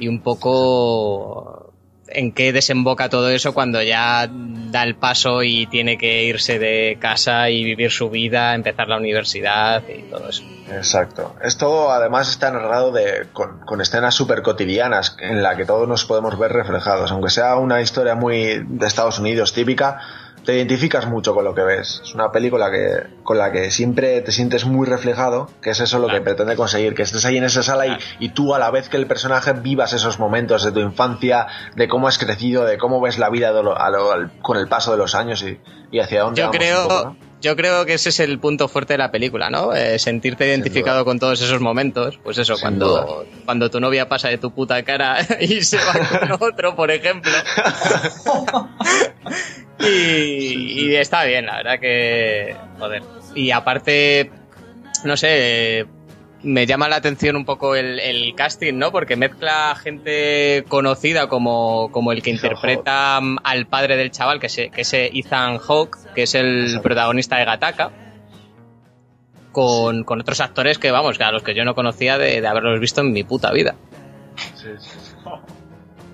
Y 0.00 0.08
un 0.08 0.20
poco 0.22 1.63
en 2.08 2.32
qué 2.32 2.52
desemboca 2.52 3.08
todo 3.08 3.30
eso 3.30 3.54
cuando 3.54 3.82
ya 3.82 4.28
da 4.30 4.82
el 4.82 4.96
paso 4.96 5.42
y 5.42 5.66
tiene 5.66 5.96
que 5.98 6.24
irse 6.24 6.58
de 6.58 6.98
casa 7.00 7.50
y 7.50 7.64
vivir 7.64 7.90
su 7.90 8.10
vida, 8.10 8.54
empezar 8.54 8.88
la 8.88 8.96
universidad 8.96 9.82
y 9.88 10.02
todo 10.02 10.28
eso. 10.28 10.42
Exacto. 10.70 11.36
Esto 11.42 11.92
además 11.92 12.30
está 12.30 12.50
narrado 12.50 12.92
de, 12.92 13.28
con, 13.32 13.60
con 13.60 13.80
escenas 13.80 14.14
súper 14.14 14.42
cotidianas 14.42 15.16
en 15.20 15.42
la 15.42 15.56
que 15.56 15.64
todos 15.64 15.88
nos 15.88 16.04
podemos 16.04 16.38
ver 16.38 16.52
reflejados. 16.52 17.12
Aunque 17.12 17.30
sea 17.30 17.56
una 17.56 17.80
historia 17.80 18.14
muy 18.14 18.64
de 18.66 18.86
Estados 18.86 19.18
Unidos 19.18 19.52
típica, 19.52 20.00
te 20.44 20.54
identificas 20.56 21.06
mucho 21.06 21.34
con 21.34 21.44
lo 21.44 21.54
que 21.54 21.62
ves. 21.62 22.00
Es 22.04 22.14
una 22.14 22.30
película 22.30 22.70
que, 22.70 23.04
con 23.22 23.38
la 23.38 23.50
que 23.50 23.70
siempre 23.70 24.20
te 24.20 24.30
sientes 24.32 24.64
muy 24.64 24.86
reflejado, 24.86 25.48
que 25.62 25.70
es 25.70 25.80
eso 25.80 25.98
lo 25.98 26.08
que 26.08 26.20
pretende 26.20 26.54
conseguir, 26.56 26.94
que 26.94 27.02
estés 27.02 27.24
ahí 27.24 27.36
en 27.38 27.44
esa 27.44 27.62
sala 27.62 27.86
y, 27.86 27.96
y 28.20 28.28
tú 28.30 28.54
a 28.54 28.58
la 28.58 28.70
vez 28.70 28.88
que 28.88 28.96
el 28.96 29.06
personaje 29.06 29.52
vivas 29.54 29.92
esos 29.92 30.18
momentos 30.18 30.62
de 30.64 30.72
tu 30.72 30.80
infancia, 30.80 31.46
de 31.76 31.88
cómo 31.88 32.08
has 32.08 32.18
crecido, 32.18 32.64
de 32.64 32.78
cómo 32.78 33.00
ves 33.00 33.18
la 33.18 33.30
vida 33.30 33.50
lo- 33.62 33.78
a 33.78 33.90
lo- 33.90 34.12
al- 34.12 34.38
con 34.42 34.56
el 34.56 34.68
paso 34.68 34.92
de 34.92 34.98
los 34.98 35.14
años 35.14 35.42
y, 35.42 35.58
y 35.90 36.00
hacia 36.00 36.22
dónde 36.22 36.40
Yo 36.42 36.46
vamos 36.48 36.56
creo, 36.58 36.82
un 36.82 36.88
poco, 36.88 37.04
¿no? 37.04 37.16
Yo 37.44 37.56
creo 37.56 37.84
que 37.84 37.94
ese 37.94 38.08
es 38.08 38.20
el 38.20 38.38
punto 38.38 38.68
fuerte 38.68 38.94
de 38.94 38.98
la 38.98 39.10
película, 39.10 39.50
¿no? 39.50 39.74
Eh, 39.74 39.98
sentirte 39.98 40.46
identificado 40.46 41.04
con 41.04 41.18
todos 41.18 41.42
esos 41.42 41.60
momentos. 41.60 42.18
Pues 42.24 42.38
eso, 42.38 42.56
Sin 42.56 42.78
duda. 42.78 43.04
cuando, 43.04 43.26
cuando 43.44 43.70
tu 43.70 43.80
novia 43.80 44.08
pasa 44.08 44.28
de 44.28 44.38
tu 44.38 44.50
puta 44.50 44.82
cara 44.82 45.18
y 45.40 45.62
se 45.62 45.76
va 45.76 46.18
con 46.18 46.32
otro, 46.40 46.74
por 46.74 46.90
ejemplo. 46.90 47.30
y, 49.78 50.88
y 50.88 50.96
está 50.96 51.24
bien, 51.24 51.44
la 51.44 51.56
verdad 51.58 51.78
que. 51.78 52.56
Joder. 52.78 53.02
Y 53.34 53.50
aparte, 53.50 54.30
no 55.04 55.16
sé. 55.16 55.86
Me 56.44 56.66
llama 56.66 56.88
la 56.88 56.96
atención 56.96 57.36
un 57.36 57.44
poco 57.46 57.74
el, 57.74 57.98
el 57.98 58.34
casting, 58.36 58.74
¿no? 58.74 58.92
Porque 58.92 59.16
mezcla 59.16 59.74
gente 59.82 60.64
conocida 60.68 61.26
como, 61.26 61.90
como 61.90 62.12
el 62.12 62.22
que 62.22 62.30
interpreta 62.30 63.18
mm, 63.20 63.38
al 63.42 63.66
padre 63.66 63.96
del 63.96 64.10
chaval, 64.10 64.38
que 64.40 64.46
es, 64.48 64.54
que 64.54 64.70
es 64.82 64.92
Ethan 64.94 65.58
Hawke, 65.58 65.96
que 66.14 66.24
es 66.24 66.34
el 66.34 66.64
Exacto. 66.64 66.82
protagonista 66.82 67.36
de 67.38 67.44
Gataka, 67.46 67.90
con, 69.52 70.04
con 70.04 70.20
otros 70.20 70.40
actores 70.40 70.78
que, 70.78 70.90
vamos, 70.90 71.16
que 71.16 71.24
a 71.24 71.32
los 71.32 71.42
que 71.42 71.54
yo 71.54 71.64
no 71.64 71.74
conocía 71.74 72.18
de, 72.18 72.40
de 72.40 72.46
haberlos 72.46 72.78
visto 72.80 73.00
en 73.00 73.12
mi 73.12 73.22
puta 73.24 73.50
vida. 73.52 73.74
Sí, 74.56 74.68
sí, 74.78 74.88
sí. 75.02 75.14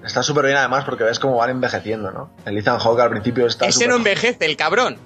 Está 0.05 0.22
súper 0.22 0.45
bien 0.47 0.57
además 0.57 0.85
porque 0.85 1.05
ves 1.05 1.18
cómo 1.18 1.37
van 1.37 1.51
envejeciendo, 1.51 2.11
¿no? 2.11 2.31
El 2.47 2.57
Ethan 2.57 2.78
Hawke 2.78 3.01
al 3.01 3.11
principio 3.11 3.47
está 3.47 3.66
Ese 3.66 3.72
súper- 3.81 3.89
no 3.89 3.97
envejece, 3.97 4.47
el 4.47 4.57
cabrón. 4.57 4.97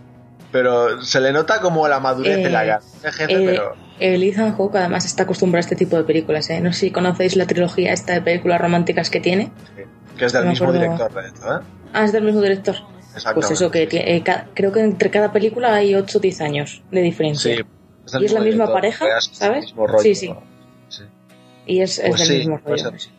Pero 0.53 1.03
se 1.03 1.21
le 1.21 1.33
nota 1.33 1.61
como 1.61 1.89
la 1.89 1.99
madurez 1.99 2.37
de 2.37 2.51
la 2.51 2.65
Eh, 2.65 2.67
gana. 2.69 2.81
Envejece, 2.97 3.33
Eh, 3.33 3.47
pero... 3.47 3.84
El 4.01 4.23
Ethan 4.25 4.57
Hawke 4.57 4.77
además 4.77 5.05
está 5.05 5.23
acostumbrado 5.23 5.61
a 5.61 5.65
este 5.67 5.77
tipo 5.77 5.97
de 5.97 6.05
películas. 6.05 6.51
¿eh? 6.51 6.61
No 6.61 6.73
sé 6.73 6.81
si 6.81 6.91
conocéis 6.91 7.37
la 7.37 7.47
trilogía 7.47 7.93
esta 7.93 8.13
de 8.15 8.21
películas 8.23 8.61
románticas 8.61 9.09
que 9.11 9.21
tiene. 9.21 9.53
Que 10.19 10.25
es 10.27 10.33
del 10.33 10.47
mismo 10.47 10.67
acuerdo. 10.69 10.83
director, 10.83 11.13
de 11.23 11.29
hecho, 11.29 11.55
¿eh? 11.57 11.61
Ah, 11.93 12.05
es 12.05 12.13
del 12.13 12.25
mismo 12.25 12.41
director. 12.41 12.75
Pues 13.35 13.51
eso, 13.53 13.71
que 13.71 13.89
eh, 13.93 14.25
creo 14.55 14.73
que 14.73 14.81
entre 14.81 15.09
cada 15.11 15.33
película 15.33 15.73
hay 15.75 15.95
8 15.95 16.19
o 16.19 16.21
10 16.21 16.41
años 16.41 16.83
de 16.91 17.01
diferencia. 17.03 17.55
Sí. 17.55 17.63
¿Y 17.63 18.13
del 18.13 18.25
es 18.25 18.33
la 18.33 18.41
misma 18.41 18.65
director, 18.67 18.73
pareja? 18.75 19.19
es 19.19 19.29
el 19.29 19.35
¿Sabes? 19.35 19.65
mismo 19.67 19.87
rollo, 19.87 20.03
Sí, 20.03 20.15
sí. 20.17 20.29
¿no? 20.31 20.43
Sí. 20.89 21.05
Y 21.67 21.81
es, 21.81 21.99
es 22.01 22.09
Pues 22.09 22.19
del 22.21 22.29
sí, 22.29 22.39
mismo 22.39 22.61
pues 22.65 22.83
rollo. 22.83 22.99
sí. 22.99 23.11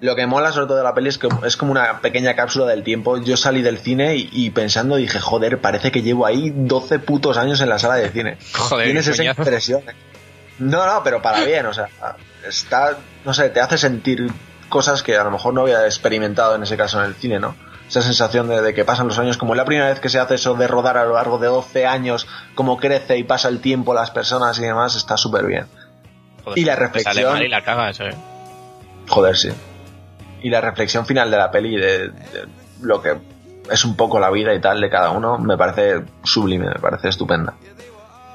Lo 0.00 0.16
que 0.16 0.26
mola 0.26 0.50
sobre 0.52 0.66
todo 0.66 0.76
de 0.76 0.82
la 0.82 0.92
peli 0.92 1.08
es 1.08 1.18
que 1.18 1.28
es 1.46 1.56
como 1.56 1.70
una 1.70 2.00
pequeña 2.00 2.34
cápsula 2.34 2.66
del 2.66 2.82
tiempo. 2.82 3.16
Yo 3.22 3.36
salí 3.36 3.62
del 3.62 3.78
cine 3.78 4.16
y, 4.16 4.28
y 4.32 4.50
pensando 4.50 4.96
dije, 4.96 5.20
joder, 5.20 5.60
parece 5.60 5.92
que 5.92 6.02
llevo 6.02 6.26
ahí 6.26 6.52
12 6.54 6.98
putos 6.98 7.38
años 7.38 7.60
en 7.60 7.68
la 7.68 7.78
sala 7.78 7.94
de 7.94 8.08
cine. 8.10 8.36
Joder, 8.54 8.86
Tienes 8.86 9.06
esa 9.06 9.24
impresión. 9.24 9.82
No, 10.58 10.86
no, 10.86 11.02
pero 11.02 11.20
para 11.22 11.40
bien, 11.44 11.66
o 11.66 11.74
sea, 11.74 11.88
está, 12.46 12.96
no 13.24 13.34
sé, 13.34 13.50
te 13.50 13.60
hace 13.60 13.78
sentir 13.78 14.30
cosas 14.68 15.02
que 15.02 15.16
a 15.16 15.24
lo 15.24 15.30
mejor 15.30 15.54
no 15.54 15.62
había 15.62 15.84
experimentado 15.86 16.54
en 16.54 16.62
ese 16.62 16.76
caso 16.76 16.98
en 17.00 17.06
el 17.06 17.14
cine, 17.14 17.38
¿no? 17.38 17.54
Esa 17.88 18.00
sensación 18.02 18.48
de, 18.48 18.62
de 18.62 18.72
que 18.74 18.84
pasan 18.84 19.06
los 19.08 19.18
años, 19.18 19.36
como 19.36 19.54
la 19.54 19.64
primera 19.66 19.88
vez 19.90 20.00
que 20.00 20.08
se 20.08 20.18
hace 20.18 20.36
eso 20.36 20.54
de 20.54 20.66
rodar 20.66 20.96
a 20.96 21.04
lo 21.04 21.14
largo 21.14 21.38
de 21.38 21.48
12 21.48 21.86
años, 21.86 22.26
cómo 22.54 22.78
crece 22.78 23.18
y 23.18 23.24
pasa 23.24 23.48
el 23.48 23.60
tiempo 23.60 23.92
las 23.94 24.10
personas 24.10 24.58
y 24.58 24.62
demás, 24.62 24.96
está 24.96 25.16
súper 25.18 25.44
bien. 25.46 25.66
Joder, 26.44 26.58
Y 26.58 26.64
la 26.64 26.74
sale 26.74 26.86
reflexión- 26.86 27.32
mal 27.34 27.42
y 27.42 27.48
la 27.48 27.62
cagas, 27.62 28.00
¿eh? 28.00 28.14
Joder, 29.08 29.36
sí. 29.36 29.50
Y 30.42 30.50
la 30.50 30.60
reflexión 30.62 31.04
final 31.06 31.30
de 31.30 31.36
la 31.36 31.50
peli, 31.50 31.76
de, 31.76 32.08
de 32.08 32.48
lo 32.80 33.02
que 33.02 33.16
es 33.70 33.84
un 33.84 33.96
poco 33.96 34.18
la 34.18 34.30
vida 34.30 34.54
y 34.54 34.60
tal 34.60 34.80
de 34.80 34.88
cada 34.90 35.10
uno, 35.10 35.38
me 35.38 35.56
parece 35.58 36.02
sublime, 36.22 36.66
me 36.68 36.80
parece 36.80 37.08
estupenda. 37.10 37.54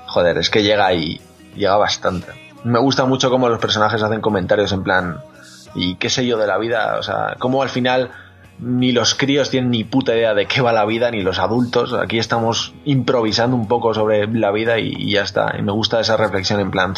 Joder, 0.07 0.37
es 0.37 0.49
que 0.49 0.61
llega 0.63 0.93
y 0.93 1.19
llega 1.55 1.77
bastante. 1.77 2.27
Me 2.63 2.79
gusta 2.79 3.05
mucho 3.05 3.29
cómo 3.29 3.49
los 3.49 3.59
personajes 3.59 4.01
hacen 4.01 4.21
comentarios 4.21 4.71
en 4.71 4.83
plan, 4.83 5.21
y 5.75 5.95
qué 5.95 6.09
sé 6.09 6.25
yo 6.25 6.37
de 6.37 6.47
la 6.47 6.57
vida, 6.57 6.97
o 6.99 7.03
sea, 7.03 7.35
cómo 7.39 7.61
al 7.61 7.69
final 7.69 8.11
ni 8.59 8.91
los 8.91 9.15
críos 9.15 9.49
tienen 9.49 9.71
ni 9.71 9.85
puta 9.85 10.13
idea 10.15 10.33
de 10.33 10.45
qué 10.45 10.61
va 10.61 10.73
la 10.73 10.85
vida, 10.85 11.11
ni 11.11 11.21
los 11.21 11.39
adultos. 11.39 11.93
Aquí 11.93 12.17
estamos 12.19 12.73
improvisando 12.83 13.55
un 13.55 13.67
poco 13.67 13.93
sobre 13.93 14.27
la 14.27 14.51
vida 14.51 14.79
y, 14.79 14.93
y 14.97 15.11
ya 15.13 15.21
está. 15.21 15.55
Y 15.57 15.61
me 15.61 15.71
gusta 15.71 15.99
esa 16.01 16.17
reflexión 16.17 16.59
en 16.59 16.71
plan, 16.71 16.93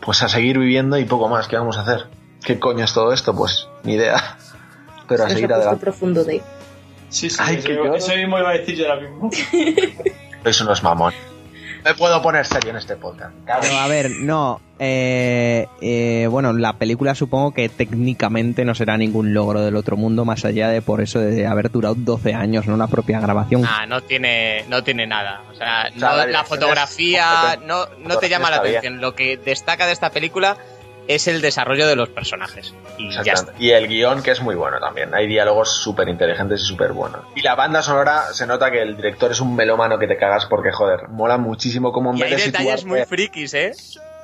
pues 0.00 0.22
a 0.22 0.28
seguir 0.28 0.58
viviendo 0.58 0.96
y 0.98 1.04
poco 1.04 1.28
más, 1.28 1.48
¿qué 1.48 1.56
vamos 1.56 1.78
a 1.78 1.82
hacer? 1.82 2.06
¿Qué 2.44 2.60
coño 2.60 2.84
es 2.84 2.92
todo 2.92 3.12
esto? 3.12 3.34
Pues 3.34 3.68
ni 3.82 3.94
idea. 3.94 4.36
Pero 5.08 5.24
a 5.24 5.28
seguir 5.28 5.52
adelante. 5.52 5.80
profundo 5.80 6.24
de 6.24 6.42
Sí, 7.08 7.30
sí, 7.30 7.36
Ay, 7.40 7.56
eso, 7.56 7.94
eso 7.94 8.16
mismo 8.16 8.38
iba 8.38 8.50
a 8.50 8.52
decir 8.52 8.74
yo 8.76 8.90
ahora 8.90 9.08
mismo. 9.08 9.30
Eso 10.44 10.64
no 10.64 10.72
es 10.72 10.82
mamón. 10.82 11.12
Me 11.86 11.94
puedo 11.94 12.20
poner 12.20 12.44
serio 12.44 12.70
en 12.70 12.76
este 12.78 12.96
podcast. 12.96 13.32
Pero 13.46 13.78
a 13.78 13.86
ver, 13.86 14.10
no. 14.10 14.60
eh, 14.80 15.68
eh, 15.80 16.26
bueno, 16.28 16.52
la 16.52 16.72
película 16.72 17.14
supongo 17.14 17.54
que 17.54 17.68
técnicamente 17.68 18.64
no 18.64 18.74
será 18.74 18.96
ningún 18.96 19.32
logro 19.32 19.60
del 19.60 19.76
otro 19.76 19.96
mundo, 19.96 20.24
más 20.24 20.44
allá 20.44 20.68
de 20.68 20.82
por 20.82 21.00
eso 21.00 21.20
de 21.20 21.46
haber 21.46 21.70
durado 21.70 21.94
12 21.96 22.34
años, 22.34 22.66
no 22.66 22.76
la 22.76 22.88
propia 22.88 23.20
grabación. 23.20 23.62
Ah, 23.64 23.86
no 23.86 24.00
tiene, 24.02 24.64
no 24.68 24.82
tiene 24.82 25.06
nada. 25.06 25.42
O 25.52 25.54
sea, 25.54 25.88
O 25.94 25.98
sea, 25.98 26.10
no- 26.10 26.26
la 26.26 26.42
fotografía 26.44 27.56
no, 27.64 27.86
no 28.04 28.18
te 28.18 28.28
llama 28.28 28.50
la 28.50 28.60
bien. 28.62 28.78
atención. 28.78 29.00
Lo 29.00 29.14
que 29.14 29.36
destaca 29.36 29.86
de 29.86 29.92
esta 29.92 30.10
película 30.10 30.56
es 31.08 31.28
el 31.28 31.40
desarrollo 31.40 31.86
de 31.86 31.96
los 31.96 32.08
personajes. 32.08 32.74
Y 32.98 33.10
ya 33.12 33.20
está. 33.20 33.30
Exactamente. 33.30 33.64
Y 33.64 33.70
el 33.70 33.88
guion, 33.88 34.22
que 34.22 34.30
es 34.32 34.40
muy 34.40 34.54
bueno 34.54 34.78
también. 34.80 35.14
Hay 35.14 35.26
diálogos 35.26 35.70
súper 35.70 36.08
inteligentes 36.08 36.60
y 36.62 36.64
súper 36.64 36.92
buenos. 36.92 37.20
Y 37.34 37.42
la 37.42 37.54
banda 37.54 37.82
sonora, 37.82 38.32
se 38.32 38.46
nota 38.46 38.70
que 38.70 38.82
el 38.82 38.96
director 38.96 39.30
es 39.30 39.40
un 39.40 39.54
melómano 39.54 39.98
que 39.98 40.06
te 40.06 40.16
cagas 40.16 40.46
porque, 40.46 40.72
joder, 40.72 41.08
mola 41.08 41.38
muchísimo 41.38 41.92
como 41.92 42.10
en 42.10 42.18
Y 42.18 42.22
vez 42.22 42.32
hay 42.32 42.36
de 42.38 42.44
detalles 42.46 42.84
situarte- 42.84 42.86
muy 42.86 43.04
frikis, 43.04 43.54
¿eh? 43.54 43.72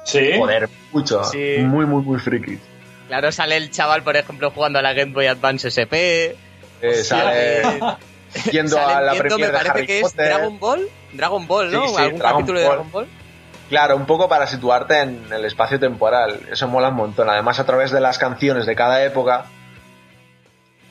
Sí. 0.05 0.33
Joder, 0.37 0.69
mucho. 0.93 1.23
Sí. 1.25 1.57
Muy, 1.61 1.87
muy, 1.87 2.03
muy 2.03 2.19
friki. 2.19 2.59
Claro, 3.09 3.31
sale 3.31 3.57
el 3.57 3.71
chaval, 3.71 4.03
por 4.03 4.17
ejemplo, 4.17 4.51
jugando 4.51 4.79
a 4.79 4.83
la 4.83 4.93
Game 4.95 5.13
Boy 5.13 5.27
Advance 5.27 5.69
SP. 5.71 6.35
Eh, 6.81 6.95
sale 7.05 7.63
yendo 8.51 8.77
sale 8.77 8.93
a 8.95 9.01
la 9.03 9.13
viendo, 9.13 9.39
me 9.39 9.49
parece 9.51 9.71
Harry 9.71 9.87
que 9.87 10.01
es. 10.01 10.17
Dragon 10.17 10.59
Ball. 10.59 10.89
Dragon 11.13 11.47
Ball, 11.47 11.71
¿no? 11.71 11.83
Sí, 11.87 11.95
sí, 11.95 12.03
¿Algún 12.03 12.19
Dragon 12.19 12.37
capítulo 12.41 12.59
de. 12.59 12.65
Dragon 12.67 12.91
Ball? 12.91 13.09
Claro, 13.73 13.97
un 13.97 14.05
poco 14.05 14.29
para 14.29 14.47
situarte 14.47 15.01
en 15.01 15.33
el 15.33 15.47
espacio 15.47 15.81
temporal. 15.81 16.41
Eso 16.53 16.69
mola 16.69 16.91
un 16.91 16.95
montón. 16.95 17.31
Además, 17.31 17.59
a 17.59 17.65
través 17.65 17.91
de 17.91 18.03
las 18.03 18.19
canciones 18.19 18.67
de 18.67 18.77
cada 18.77 19.03
época, 19.03 19.47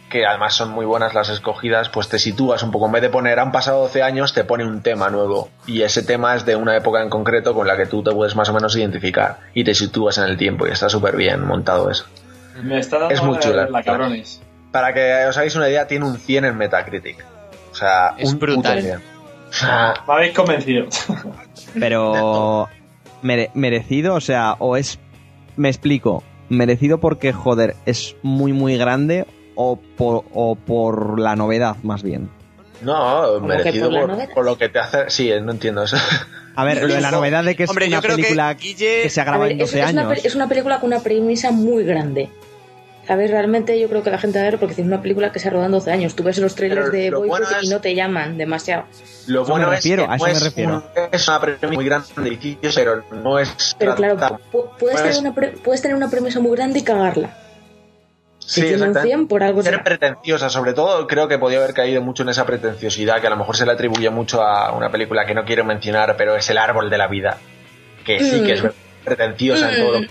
que 0.09 0.25
además 0.25 0.55
son 0.55 0.71
muy 0.71 0.87
buenas 0.87 1.13
las 1.13 1.29
escogidas, 1.29 1.89
pues 1.89 2.09
te 2.09 2.17
sitúas 2.17 2.63
un 2.63 2.71
poco. 2.71 2.87
En 2.87 2.93
vez 2.93 3.03
de 3.03 3.11
poner 3.11 3.37
han 3.37 3.51
pasado 3.51 3.81
12 3.81 4.01
años, 4.01 4.33
te 4.33 4.45
pone 4.45 4.65
un 4.65 4.81
tema 4.81 5.11
nuevo. 5.11 5.51
Y 5.67 5.83
ese 5.83 6.01
tema 6.01 6.33
es 6.33 6.43
de 6.43 6.55
una 6.55 6.75
época 6.75 7.03
en 7.03 7.11
concreto 7.11 7.53
con 7.53 7.67
la 7.67 7.77
que 7.77 7.85
tú 7.85 8.01
te 8.01 8.09
puedes 8.13 8.35
más 8.35 8.49
o 8.49 8.53
menos 8.53 8.75
identificar. 8.75 9.37
Y 9.53 9.63
te 9.63 9.75
sitúas 9.75 10.17
en 10.17 10.23
el 10.23 10.35
tiempo. 10.35 10.65
Y 10.65 10.71
está 10.71 10.89
súper 10.89 11.15
bien 11.15 11.45
montado 11.45 11.91
eso. 11.91 12.05
Me 12.63 12.79
está 12.79 12.97
dando 12.97 13.13
Es 13.13 13.21
muy 13.21 13.35
ganas 13.35 13.45
de 13.45 13.51
chula. 13.51 13.61
verla, 13.65 13.83
cabrones. 13.83 14.41
Para 14.71 14.91
que 14.91 15.27
os 15.27 15.37
hagáis 15.37 15.55
una 15.55 15.69
idea, 15.69 15.85
tiene 15.85 16.05
un 16.05 16.17
100 16.17 16.45
en 16.45 16.57
Metacritic. 16.57 17.23
O 17.71 17.75
sea, 17.75 18.15
Es 18.17 18.33
un 18.33 18.39
puto 18.39 18.53
brutal. 18.53 19.03
100. 19.51 19.69
O 19.69 19.71
sea, 19.71 19.93
Me 20.07 20.13
habéis 20.13 20.33
convencido. 20.33 20.87
Pero 21.79 22.67
mere- 23.21 23.51
merecido, 23.53 24.15
o 24.15 24.21
sea, 24.21 24.55
o 24.59 24.77
es 24.77 24.99
me 25.57 25.69
explico, 25.69 26.23
merecido 26.49 26.99
porque 26.99 27.33
joder, 27.33 27.75
es 27.85 28.15
muy 28.23 28.53
muy 28.53 28.77
grande 28.77 29.25
o 29.55 29.77
por 29.97 30.25
o 30.33 30.55
por 30.55 31.19
la 31.19 31.35
novedad 31.35 31.75
más 31.83 32.03
bien. 32.03 32.29
no, 32.81 33.39
merecido 33.41 33.89
por 34.33 34.45
lo 34.45 34.57
que 34.57 34.69
te 34.69 34.79
hace. 34.79 35.09
Sí, 35.09 35.31
no 35.41 35.51
entiendo 35.51 35.83
eso. 35.83 35.97
A 36.55 36.65
ver, 36.65 36.81
lo 36.81 36.93
de 36.93 36.99
la 36.99 37.11
novedad 37.11 37.45
de 37.45 37.55
que 37.55 37.63
es 37.63 37.69
Hombre, 37.69 37.87
una 37.87 38.01
que 38.01 38.09
película 38.09 38.53
Guille- 38.57 39.03
que 39.03 39.09
se 39.09 39.21
ha 39.21 39.23
A 39.23 39.25
grabado 39.25 39.43
ver, 39.43 39.51
en 39.53 39.61
es, 39.61 39.67
12 39.71 39.79
es 39.79 39.85
años. 39.87 40.25
es 40.25 40.35
una 40.35 40.49
película 40.49 40.79
con 40.81 40.87
una 40.87 40.99
premisa 40.99 41.51
muy 41.51 41.85
grande. 41.85 42.29
A 43.07 43.15
ver, 43.15 43.31
realmente 43.31 43.77
yo 43.79 43.89
creo 43.89 44.03
que 44.03 44.11
la 44.11 44.17
gente 44.19 44.37
va 44.39 44.45
a 44.45 44.49
ver 44.51 44.59
porque 44.59 44.73
es 44.73 44.79
una 44.87 45.01
película 45.01 45.31
que 45.31 45.39
se 45.39 45.47
ha 45.47 45.51
rodado 45.51 45.65
en 45.65 45.71
12 45.73 45.91
años. 45.91 46.15
Tú 46.15 46.23
ves 46.23 46.37
los 46.37 46.55
trailers 46.55 46.89
Pero 46.89 47.03
de 47.03 47.09
lo 47.11 47.17
Boyhood 47.19 47.29
bueno 47.39 47.47
y 47.61 47.67
no 47.67 47.81
te 47.81 47.95
llaman 47.95 48.37
demasiado. 48.37 48.83
Lo 49.27 49.43
me 49.43 49.49
bueno 49.49 49.69
refiero, 49.69 50.03
es 50.03 50.07
que 50.09 50.13
a 50.13 50.15
eso 50.15 50.27
no 50.27 50.33
me 50.33 50.39
refiero. 50.39 50.75
un- 50.75 50.83
es 51.11 51.27
una 51.27 51.39
premisa 51.41 51.67
muy 51.69 51.85
grande, 51.85 52.39
pero 52.75 53.03
no 53.11 53.39
es. 53.39 53.75
Pero 53.79 53.95
claro, 53.95 54.39
puedes, 54.79 55.01
tener 55.01 55.17
una 55.19 55.33
pre- 55.35 55.49
puedes 55.51 55.81
tener 55.81 55.97
una 55.97 56.09
premisa 56.09 56.39
muy 56.39 56.55
grande 56.55 56.79
y 56.79 56.83
cagarla. 56.83 57.35
Sí, 58.39 58.61
si 58.61 58.61
tiene 58.61 58.75
un 58.77 58.81
exactamente. 58.89 59.07
100, 59.15 59.27
por 59.27 59.43
algo 59.43 59.63
Ser 59.63 59.83
pretenciosa, 59.83 60.49
sobre 60.49 60.73
todo, 60.73 61.07
creo 61.07 61.27
que 61.27 61.37
podía 61.37 61.59
haber 61.59 61.73
caído 61.73 62.01
mucho 62.01 62.23
en 62.23 62.29
esa 62.29 62.45
pretenciosidad 62.45 63.19
que 63.21 63.27
a 63.27 63.29
lo 63.29 63.37
mejor 63.37 63.55
se 63.55 63.65
le 63.65 63.71
atribuye 63.71 64.09
mucho 64.09 64.41
a 64.43 64.73
una 64.73 64.91
película 64.91 65.25
que 65.25 65.33
no 65.33 65.45
quiero 65.45 65.63
mencionar, 65.63 66.15
pero 66.17 66.35
es 66.35 66.49
El 66.49 66.57
Árbol 66.57 66.89
de 66.89 66.97
la 66.97 67.07
Vida. 67.07 67.37
Que 68.05 68.19
sí 68.23 68.43
que 68.43 68.53
es 68.53 68.63
Mm. 68.63 68.67
pretenciosa 69.05 69.71
en 69.73 69.81
todo. 69.85 70.01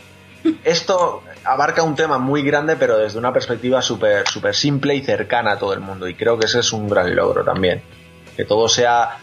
Esto 0.65 1.23
abarca 1.45 1.83
un 1.83 1.95
tema 1.95 2.19
muy 2.19 2.43
grande, 2.43 2.77
pero 2.77 2.99
desde 2.99 3.19
una 3.19 3.33
perspectiva 3.33 3.83
súper 3.83 4.29
súper 4.29 4.55
simple 4.55 4.95
y 4.95 5.03
cercana 5.03 5.53
a 5.53 5.59
todo 5.59 5.73
el 5.73 5.81
mundo. 5.81 6.09
Y 6.09 6.15
creo 6.15 6.39
que 6.39 6.47
ese 6.47 6.61
es 6.61 6.73
un 6.73 6.89
gran 6.89 7.15
logro 7.15 7.45
también. 7.45 7.83
Que 8.37 8.45
todo 8.45 8.69
sea 8.69 9.19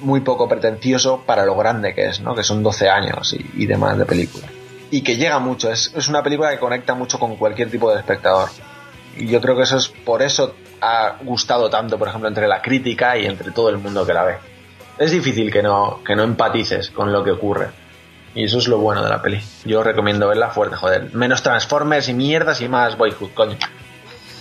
muy 0.00 0.20
poco 0.20 0.48
pretencioso 0.48 1.22
para 1.24 1.44
lo 1.44 1.56
grande 1.56 1.94
que 1.94 2.06
es, 2.06 2.20
¿no? 2.20 2.34
Que 2.34 2.42
son 2.42 2.62
12 2.62 2.88
años 2.88 3.32
y, 3.34 3.62
y 3.62 3.66
demás 3.66 3.96
de 3.98 4.04
película. 4.04 4.46
Y 4.90 5.02
que 5.02 5.16
llega 5.16 5.38
mucho, 5.38 5.70
es, 5.70 5.92
es 5.94 6.08
una 6.08 6.22
película 6.22 6.50
que 6.50 6.58
conecta 6.58 6.94
mucho 6.94 7.18
con 7.18 7.36
cualquier 7.36 7.70
tipo 7.70 7.90
de 7.90 7.98
espectador. 7.98 8.48
Y 9.16 9.26
yo 9.26 9.40
creo 9.40 9.56
que 9.56 9.62
eso 9.62 9.76
es 9.76 9.88
por 9.88 10.22
eso 10.22 10.54
ha 10.80 11.16
gustado 11.22 11.70
tanto, 11.70 11.98
por 11.98 12.08
ejemplo, 12.08 12.28
entre 12.28 12.46
la 12.46 12.60
crítica 12.60 13.16
y 13.16 13.26
entre 13.26 13.50
todo 13.52 13.70
el 13.70 13.78
mundo 13.78 14.04
que 14.04 14.12
la 14.12 14.24
ve. 14.24 14.36
Es 14.98 15.10
difícil 15.10 15.50
que 15.50 15.62
no, 15.62 16.00
que 16.04 16.14
no 16.14 16.22
empatices 16.22 16.90
con 16.90 17.12
lo 17.12 17.24
que 17.24 17.32
ocurre. 17.32 17.83
Y 18.34 18.44
eso 18.44 18.58
es 18.58 18.66
lo 18.68 18.78
bueno 18.78 19.02
de 19.02 19.10
la 19.10 19.22
peli. 19.22 19.40
Yo 19.64 19.82
recomiendo 19.82 20.26
verla 20.28 20.50
fuerte, 20.50 20.76
joder. 20.76 21.14
Menos 21.14 21.42
Transformers 21.42 22.08
y 22.08 22.14
mierdas 22.14 22.60
y 22.60 22.68
más 22.68 22.96
Boyhood, 22.98 23.30
coño. 23.32 23.56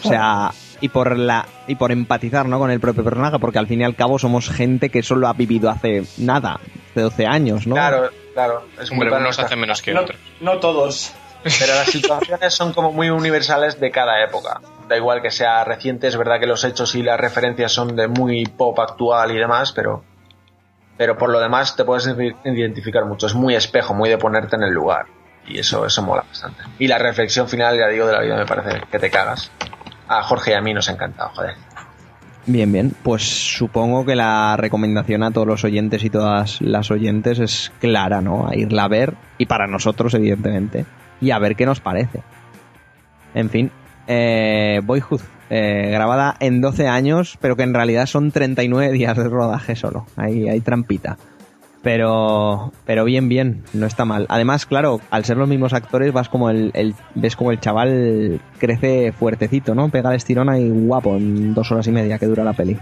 O 0.04 0.08
sea, 0.10 0.52
y 0.82 0.89
por 0.89 1.16
la 1.18 1.46
y 1.68 1.76
por 1.76 1.91
empatizar, 1.91 2.46
¿no? 2.48 2.60
con 2.60 2.72
el 2.72 2.80
propio 2.80 3.04
personaje, 3.04 3.39
porque 3.39 3.60
al 3.60 3.68
fin 3.68 3.82
y 3.82 3.84
al 3.84 3.96
cabo 3.96 4.18
somos 4.20 4.50
gente 4.50 4.89
que 4.89 5.04
solo 5.04 5.28
ha 5.28 5.34
vivido 5.34 5.70
hace 5.70 6.04
nada, 6.18 6.60
de 6.96 7.04
12 7.04 7.26
años, 7.28 7.68
¿no? 7.68 7.76
Claro, 7.76 8.10
claro. 8.34 8.64
Es 8.82 8.91
Hombre, 8.91 9.10
unos 9.10 9.22
nuestra- 9.22 9.46
hacen 9.46 9.60
menos 9.60 9.82
que 9.82 9.94
No, 9.94 10.02
otros. 10.02 10.20
no 10.41 10.58
todos. 10.60 11.14
Pero 11.44 11.76
las 11.76 11.88
situaciones 11.91 12.54
son 12.54 12.74
como 12.74 12.91
muy 12.94 13.10
universales 13.10 13.80
de 13.80 13.91
cada 13.91 14.24
época. 14.24 14.62
Da 14.88 14.96
igual 14.98 15.22
que 15.22 15.30
sea 15.30 15.64
reciente, 15.66 16.08
es 16.08 16.18
verdad 16.18 16.39
que 16.39 16.48
los 16.48 16.64
hechos 16.64 16.96
y 16.96 17.04
las 17.04 17.20
referencias 17.20 17.72
son 17.72 17.96
de 17.96 18.08
muy 18.08 18.46
pop 18.46 18.80
actual 18.80 19.32
y 19.32 19.38
demás, 19.38 19.72
pero 19.74 20.04
pero 20.98 21.18
por 21.18 21.30
lo 21.30 21.39
demás 21.39 21.76
te 21.76 21.84
puedes 21.84 22.08
identificar 22.44 23.06
mucho. 23.06 23.28
Es 23.28 23.36
muy 23.36 23.56
espejo, 23.56 23.94
muy 23.94 24.10
de 24.10 24.18
ponerte 24.18 24.56
en 24.56 24.64
el 24.64 24.74
lugar. 24.74 25.06
Y 25.48 25.60
eso, 25.60 25.86
eso 25.86 26.02
mola 26.02 26.24
bastante. 26.28 26.64
Y 26.80 26.88
la 26.88 26.98
reflexión 26.98 27.50
final, 27.50 27.78
ya 27.78 27.88
digo, 27.88 28.06
de 28.06 28.14
la 28.14 28.22
vida 28.22 28.38
me 28.38 28.46
parece 28.46 28.82
que 28.89 29.00
te 29.00 29.10
cagas. 29.10 29.52
A 30.08 30.24
Jorge 30.24 30.52
y 30.52 30.54
a 30.54 30.62
mí 30.62 30.74
nos 30.74 30.89
ha 30.89 30.94
encantado, 30.94 31.30
joder. 31.30 31.56
Bien, 32.46 32.72
bien. 32.72 32.94
Pues 33.04 33.24
supongo 33.24 34.06
que 34.06 34.16
la 34.16 34.56
recomendación 34.58 35.24
a 35.24 35.32
todos 35.32 35.48
los 35.48 35.64
oyentes 35.64 36.04
y 36.04 36.10
todas 36.10 36.62
las 36.62 36.91
oyentes 36.91 37.39
es 37.39 37.72
clara, 37.80 38.22
¿no? 38.22 38.48
A 38.48 38.56
irla 38.56 38.84
a 38.84 38.88
ver 38.89 39.16
y 39.38 39.46
para 39.46 39.68
nosotros, 39.68 40.14
evidentemente. 40.14 40.86
Y 41.22 41.32
a 41.32 41.39
ver 41.39 41.56
qué 41.56 41.66
nos 41.66 41.80
parece. 41.80 42.22
En 43.34 43.50
fin, 43.50 43.72
eh, 44.08 44.82
Boyhood, 44.84 45.22
eh, 45.50 45.89
grabada 45.91 46.36
en 46.39 46.62
12 46.62 46.88
años, 46.88 47.38
pero 47.41 47.56
que 47.56 47.64
en 47.64 47.74
realidad 47.74 48.06
son 48.06 48.32
39 48.32 48.91
días 48.91 49.18
de 49.18 49.24
rodaje 49.30 49.76
solo. 49.76 50.06
Ahí 50.16 50.48
hay 50.50 50.62
trampita. 50.62 51.18
Pero, 51.82 52.72
pero 52.86 53.04
bien, 53.04 53.28
bien, 53.28 53.64
no 53.74 53.86
está 53.86 54.06
mal. 54.06 54.26
Además, 54.30 54.66
claro, 54.66 55.02
al 55.12 55.26
ser 55.26 55.36
los 55.36 55.50
mismos 55.50 55.74
actores, 55.74 56.14
vas 56.14 56.30
como 56.30 56.50
el, 56.50 56.72
el- 56.76 56.96
ves 57.14 57.36
como 57.36 57.52
el 57.52 57.60
chaval 57.60 58.39
crece 58.58 59.12
fuertecito, 59.12 59.76
¿no? 59.76 59.89
Pega 59.89 60.10
el 60.12 60.16
estirón 60.16 60.50
ahí 60.50 60.70
guapo 60.70 61.18
en 61.18 61.54
dos 61.54 61.70
horas 61.74 61.86
y 61.88 61.91
media 61.91 62.18
que 62.18 62.26
dura 62.26 62.46
la 62.46 62.54
peli. 62.54 62.78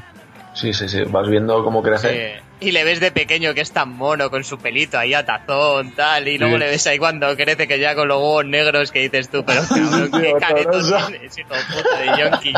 Sí, 0.53 0.72
sí, 0.74 0.88
sí. 0.88 0.99
Vas 1.09 1.28
viendo 1.30 1.64
cómo 1.64 1.82
crece. 1.82 2.09
Sí. 2.09 2.51
Y 2.62 2.72
le 2.72 2.84
ves 2.84 2.99
de 2.99 3.12
pequeño 3.12 3.53
que 3.55 3.62
es 3.62 3.72
tan 3.72 3.89
mono 3.89 4.30
con 4.30 4.43
su 4.43 4.57
pelito 4.59 4.97
ahí 4.97 5.14
a 5.16 5.26
tazón, 5.26 5.91
tal, 5.95 6.28
y 6.28 6.38
luego 6.38 6.53
Sí. 6.55 6.59
le 6.59 6.68
ves 6.70 6.88
ahí 6.88 6.99
cuando 6.99 7.36
crece 7.36 7.68
que 7.68 7.80
ya 7.80 7.95
con 7.95 8.07
los 8.07 8.18
huevos 8.18 8.45
negros 8.45 8.91
que 8.91 8.99
dices 8.99 9.30
tú, 9.30 9.43
pero 9.43 9.64
cabrón, 9.68 10.12
qué 10.12 10.34
careto 10.39 10.80
tienes, 10.80 11.38
hijo 11.38 11.49
puta 11.49 11.97
de 11.99 12.22
yonki. 12.24 12.53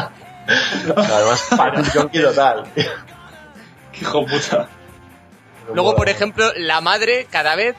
Además, 0.96 1.90
Jonky 1.94 2.22
total. 2.22 2.66
Qué 2.76 4.02
hijo 4.02 4.26
puta. 4.26 4.68
Luego, 5.74 5.96
por 5.96 6.10
ejemplo, 6.10 6.52
la 6.58 6.82
madre 6.82 7.26
cada 7.32 7.56
vez 7.56 7.76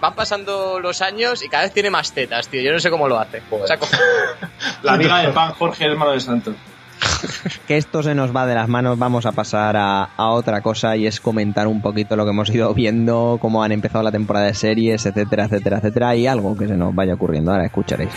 van 0.00 0.14
pasando 0.14 0.78
los 0.78 1.02
años 1.02 1.42
y 1.42 1.48
cada 1.48 1.64
vez 1.64 1.72
tiene 1.72 1.90
más 1.90 2.12
tetas, 2.12 2.46
tío. 2.46 2.62
Yo 2.62 2.72
no 2.72 2.78
sé 2.78 2.88
cómo 2.90 3.08
lo 3.08 3.18
hace. 3.18 3.42
O 3.50 3.66
sea, 3.66 3.76
La 4.82 4.92
amiga 4.92 5.18
de 5.22 5.32
pan, 5.32 5.52
Jorge, 5.54 5.86
hermano 5.86 6.12
de 6.12 6.20
Santo. 6.20 6.54
Que 7.66 7.76
esto 7.76 8.02
se 8.02 8.14
nos 8.14 8.34
va 8.34 8.46
de 8.46 8.54
las 8.54 8.68
manos, 8.68 8.98
vamos 8.98 9.26
a 9.26 9.32
pasar 9.32 9.76
a, 9.76 10.08
otra 10.16 10.60
cosa 10.60 10.96
y 10.96 11.06
es 11.06 11.20
comentar 11.20 11.66
un 11.66 11.82
poquito 11.82 12.16
lo 12.16 12.24
que 12.24 12.30
hemos 12.30 12.50
ido 12.50 12.72
viendo, 12.74 13.38
cómo 13.40 13.62
han 13.62 13.72
empezado 13.72 14.02
la 14.02 14.12
temporada 14.12 14.46
de 14.46 14.54
series, 14.54 15.06
etcétera, 15.06 15.44
etcétera, 15.44 15.78
etcétera, 15.78 16.16
y 16.16 16.26
algo 16.26 16.56
que 16.56 16.66
se 16.66 16.76
nos 16.76 16.94
vaya 16.94 17.14
ocurriendo. 17.14 17.52
Ahora 17.52 17.66
escucharéis. 17.66 18.10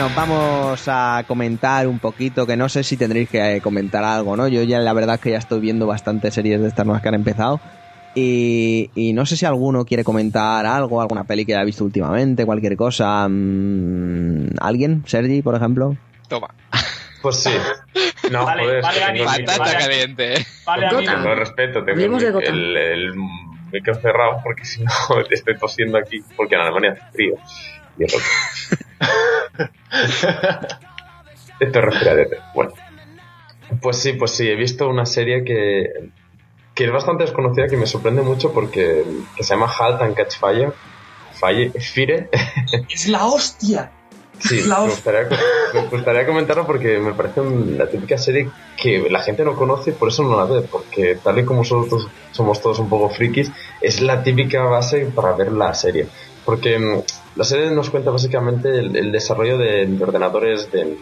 Bueno, 0.00 0.14
vamos 0.16 0.82
a 0.88 1.24
comentar 1.28 1.86
un 1.86 1.98
poquito, 1.98 2.46
que 2.46 2.56
no 2.56 2.70
sé 2.70 2.82
si 2.84 2.96
tendréis 2.96 3.28
que 3.28 3.56
eh, 3.56 3.60
comentar 3.60 4.02
algo, 4.02 4.34
¿no? 4.34 4.48
Yo 4.48 4.62
ya 4.62 4.78
la 4.78 4.94
verdad 4.94 5.16
es 5.16 5.20
que 5.20 5.30
ya 5.32 5.36
estoy 5.36 5.60
viendo 5.60 5.86
bastantes 5.86 6.32
series 6.32 6.58
de 6.58 6.68
estas 6.68 6.86
nuevas 6.86 7.02
que 7.02 7.08
han 7.08 7.16
empezado. 7.16 7.60
Y, 8.14 8.88
y 8.94 9.12
no 9.12 9.26
sé 9.26 9.36
si 9.36 9.44
alguno 9.44 9.84
quiere 9.84 10.02
comentar 10.02 10.64
algo, 10.64 11.02
alguna 11.02 11.24
peli 11.24 11.44
que 11.44 11.54
haya 11.54 11.64
visto 11.64 11.84
últimamente, 11.84 12.46
cualquier 12.46 12.76
cosa. 12.76 13.28
mm, 13.28 14.46
¿Alguien? 14.62 15.02
¿Sergi, 15.06 15.42
por 15.42 15.54
ejemplo? 15.54 15.94
Toma. 16.28 16.48
Pues 17.20 17.36
sí. 17.36 17.50
No, 18.30 18.46
Vale, 18.46 18.62
joder, 18.62 18.82
vale, 18.82 18.96
es 18.96 19.04
que 19.04 19.04
Ani, 19.04 19.18
tengo 19.18 19.34
el 19.34 19.44
patata 19.44 19.64
micro- 19.64 19.66
Patata 19.66 19.74
Vale. 19.74 19.84
caliente. 19.84 20.46
Vale. 20.64 20.88
Con 21.28 21.38
respeto, 21.38 21.84
tengo 21.84 22.00
el, 22.16 22.18
de 22.18 22.46
el, 22.48 22.76
el 22.78 23.14
micro 23.70 23.94
cerrado 23.96 24.40
porque 24.42 24.64
si 24.64 24.82
no 24.82 24.90
estoy 25.30 25.58
tosiendo 25.58 25.98
aquí 25.98 26.24
porque 26.38 26.54
en 26.54 26.62
Alemania 26.62 26.92
hace 26.92 27.02
frío. 27.12 27.34
Esto 31.60 31.78
es 31.78 31.84
respiradete. 31.84 32.38
Bueno. 32.54 32.72
Pues 33.80 33.98
sí, 33.98 34.14
pues 34.14 34.32
sí, 34.32 34.48
he 34.48 34.56
visto 34.56 34.88
una 34.88 35.06
serie 35.06 35.44
que, 35.44 36.10
que 36.74 36.84
es 36.84 36.92
bastante 36.92 37.24
desconocida, 37.24 37.68
que 37.68 37.76
me 37.76 37.86
sorprende 37.86 38.22
mucho 38.22 38.52
porque 38.52 39.04
que 39.36 39.44
se 39.44 39.54
llama 39.54 39.70
Halt 39.78 40.02
and 40.02 40.14
Catch 40.16 40.38
Fire. 40.38 40.72
Fire, 41.34 41.72
Fire. 41.80 42.28
Es 42.88 43.06
la 43.08 43.26
hostia. 43.26 43.92
Sí, 44.40 44.62
La 44.62 44.80
me 44.80 44.86
gustaría, 44.86 45.28
me 45.74 45.82
gustaría 45.88 46.26
comentarlo 46.26 46.66
porque 46.66 46.98
me 46.98 47.12
parece 47.12 47.42
un- 47.42 47.76
la 47.76 47.86
típica 47.90 48.16
serie 48.16 48.48
que 48.82 49.06
la 49.10 49.20
gente 49.20 49.44
no 49.44 49.54
conoce 49.54 49.90
y 49.90 49.92
por 49.92 50.08
eso 50.08 50.22
no 50.22 50.34
la 50.34 50.44
ve, 50.46 50.62
porque 50.62 51.16
tal 51.22 51.38
y 51.38 51.44
como 51.44 51.60
nosotros 51.60 52.08
somos 52.32 52.58
todos 52.62 52.78
un 52.78 52.88
poco 52.88 53.10
frikis, 53.10 53.52
es 53.82 54.00
la 54.00 54.22
típica 54.22 54.62
base 54.62 55.04
para 55.14 55.32
ver 55.32 55.52
la 55.52 55.74
serie. 55.74 56.06
Porque 56.44 56.78
mm, 56.78 57.02
la 57.36 57.44
serie 57.44 57.70
nos 57.70 57.90
cuenta 57.90 58.10
básicamente 58.10 58.68
el, 58.70 59.12
desarrollo 59.12 59.58
de, 59.58 59.86
de 59.86 60.02
ordenadores 60.02 60.70
de, 60.72 60.96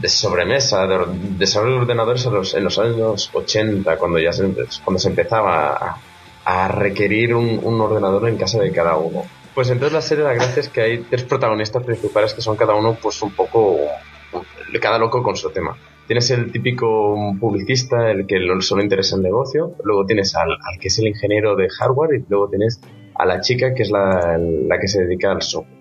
de 0.00 0.08
sobremesa, 0.08 0.86
de 0.86 0.94
or- 0.94 1.12
desarrollo 1.12 1.74
de 1.76 1.80
ordenadores 1.82 2.24
en 2.26 2.34
los, 2.34 2.54
en 2.54 2.64
los 2.64 2.78
años 2.78 3.30
80, 3.32 3.96
cuando 3.96 4.18
ya 4.18 4.32
se, 4.32 4.48
cuando 4.84 4.98
se 4.98 5.08
empezaba 5.08 5.96
a, 6.44 6.68
requerir 6.68 7.34
un, 7.34 7.60
ordenador 7.80 8.28
en 8.28 8.36
casa 8.36 8.58
de 8.60 8.72
cada 8.72 8.96
uno. 8.96 9.22
Pues 9.54 9.70
entonces 9.70 9.92
la 9.92 10.00
serie 10.00 10.24
la 10.24 10.34
gracia 10.34 10.60
es 10.60 10.68
que 10.68 10.80
hay 10.80 10.98
tres 11.02 11.22
protagonistas 11.24 11.84
principales 11.84 12.34
que 12.34 12.40
son 12.40 12.56
cada 12.56 12.74
uno 12.74 12.96
pues 13.00 13.20
un 13.22 13.32
poco 13.32 13.78
cada 14.80 14.98
loco 14.98 15.22
con 15.22 15.36
su 15.36 15.50
tema. 15.50 15.76
Tienes 16.06 16.30
el 16.30 16.50
típico 16.50 17.14
publicista, 17.38 18.10
el 18.10 18.26
que 18.26 18.38
lo- 18.38 18.60
solo 18.62 18.82
interesa 18.82 19.16
el 19.16 19.22
negocio, 19.22 19.74
luego 19.84 20.04
tienes 20.06 20.34
al 20.34 20.56
que 20.80 20.88
es 20.88 20.98
el 20.98 21.08
ingeniero 21.08 21.54
de 21.56 21.68
hardware 21.68 22.20
y 22.20 22.24
luego 22.28 22.48
tienes 22.48 22.80
a 23.20 23.26
la 23.26 23.40
chica 23.40 23.74
que 23.74 23.82
es 23.82 23.90
la, 23.90 24.38
la 24.38 24.78
que 24.78 24.88
se 24.88 25.02
dedica 25.02 25.30
al 25.32 25.42
software. 25.42 25.78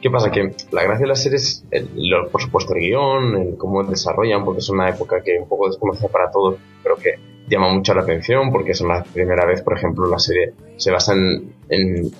¿Qué 0.00 0.10
pasa? 0.10 0.30
Que 0.32 0.52
la 0.72 0.82
gracia 0.82 1.04
de 1.04 1.08
la 1.08 1.14
serie 1.14 1.36
es, 1.36 1.64
el- 1.70 1.88
por 2.30 2.40
supuesto, 2.42 2.74
el 2.74 2.80
guion, 2.80 3.36
el 3.36 3.56
cómo 3.56 3.84
desarrollan, 3.84 4.44
porque 4.44 4.58
es 4.60 4.68
una 4.68 4.88
época 4.88 5.22
que 5.22 5.38
un 5.38 5.48
poco 5.48 5.68
desconocida 5.68 6.08
para 6.08 6.30
todos, 6.30 6.56
pero 6.82 6.96
que 6.96 7.14
llama 7.48 7.72
mucho 7.72 7.94
la 7.94 8.02
atención, 8.02 8.50
porque 8.50 8.72
es 8.72 8.80
la 8.80 9.04
primera 9.04 9.46
vez, 9.46 9.62
por 9.62 9.76
ejemplo, 9.76 10.06
la 10.08 10.18
serie 10.18 10.54
se 10.76 10.90
basa 10.90 11.12
en, 11.14 11.52
en 11.68 12.10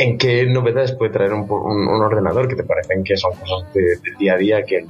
¿En 0.00 0.16
qué 0.16 0.46
novedades 0.46 0.92
puede 0.92 1.10
traer 1.12 1.32
un, 1.32 1.40
un- 1.50 1.88
un 1.88 2.02
ordenador 2.02 2.46
que 2.46 2.54
te 2.54 2.62
parecen 2.62 3.02
que 3.02 3.16
son 3.16 3.32
cosas 3.32 3.72
de- 3.74 3.96
del 3.96 4.14
día 4.16 4.34
a 4.34 4.36
día 4.36 4.62
que, 4.64 4.86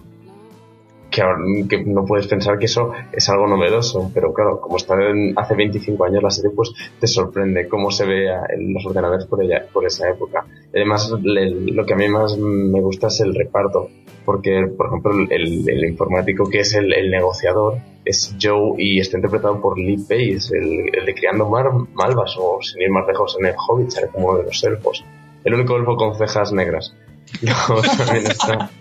que, 1.68 1.84
no 1.84 2.04
puedes 2.04 2.26
pensar 2.26 2.58
que 2.58 2.66
eso 2.66 2.92
es 3.12 3.28
algo 3.28 3.46
novedoso? 3.46 4.10
Pero 4.14 4.32
claro, 4.32 4.60
como 4.60 4.76
está 4.76 4.94
hace 5.36 5.54
25 5.54 6.04
años 6.04 6.22
la 6.22 6.30
serie, 6.30 6.50
pues 6.54 6.72
te 7.00 7.06
sorprende 7.06 7.68
cómo 7.68 7.90
se 7.90 8.06
ve 8.06 8.28
en 8.28 8.74
los 8.74 8.84
ordenadores 8.86 9.26
por, 9.26 9.42
ella, 9.42 9.66
por 9.72 9.86
esa 9.86 10.08
época. 10.08 10.44
Además, 10.74 11.12
le- 11.22 11.72
lo 11.72 11.84
que 11.86 11.94
a 11.94 11.96
mí 11.96 12.08
más 12.08 12.36
me 12.38 12.80
gusta 12.80 13.08
es 13.08 13.20
el 13.20 13.34
reparto, 13.34 13.88
porque, 14.24 14.66
por 14.76 14.88
ejemplo, 14.88 15.12
el, 15.30 15.84
informático 15.84 16.48
que 16.50 16.60
es 16.60 16.74
el, 16.74 17.10
negociador 17.10 17.78
es 18.04 18.36
Joe 18.40 18.74
y 18.78 19.00
está 19.00 19.16
interpretado 19.16 19.60
por 19.60 19.78
Lee 19.78 19.96
Pace, 19.96 20.56
el, 20.56 21.04
de 21.06 21.14
Criando 21.14 21.48
Mar, 21.48 21.70
Malvas, 21.94 22.36
o 22.38 22.58
sin 22.60 22.82
ir 22.82 22.90
más 22.90 23.06
lejos 23.06 23.36
en 23.40 23.46
el 23.46 23.54
Hobbit, 23.56 23.90
como 24.12 24.28
uno 24.28 24.38
de 24.38 24.44
los 24.44 24.64
elfos. 24.64 25.04
El 25.44 25.54
único 25.54 25.76
elfo 25.76 25.96
con 25.96 26.14
cejas 26.14 26.52
negras. 26.52 26.94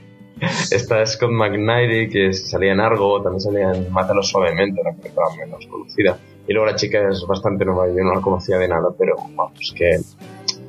está 0.71 1.05
Scott 1.05 1.31
McNairy, 1.31 2.09
que 2.09 2.33
salía 2.33 2.73
en 2.73 2.79
Argo, 2.79 3.21
también 3.21 3.41
salía 3.41 3.71
en 3.71 3.91
Mátalo 3.91 4.23
Suavemente, 4.23 4.81
una 4.81 4.91
película 4.91 5.25
menos 5.37 5.65
conocida. 5.67 6.17
Y 6.47 6.53
luego 6.53 6.65
la 6.65 6.75
chica 6.75 7.09
es 7.09 7.25
bastante 7.27 7.65
nueva, 7.65 7.87
yo 7.87 8.03
no 8.03 8.13
la 8.13 8.21
conocía 8.21 8.57
de 8.57 8.67
nada, 8.67 8.89
pero 8.97 9.15
vamos, 9.35 9.73
que, 9.75 9.99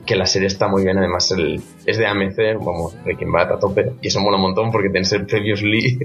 que 0.05 0.17
la 0.17 0.27
serie 0.27 0.49
está 0.49 0.67
muy 0.67 0.83
bien, 0.85 0.99
además 0.99 1.31
el, 1.31 1.63
es 1.87 1.99
de 1.99 2.07
AMC, 2.07 2.65
vamos, 2.65 2.97
Breaking 3.05 3.31
Bad 3.31 3.53
a 3.53 3.59
tope, 3.59 3.93
y 4.01 4.09
eso 4.09 4.21
mola 4.21 4.37
un 4.37 4.43
montón 4.43 4.73
porque 4.73 4.91
tienes 4.91 5.13
el 5.13 5.27
Previously 5.27 5.99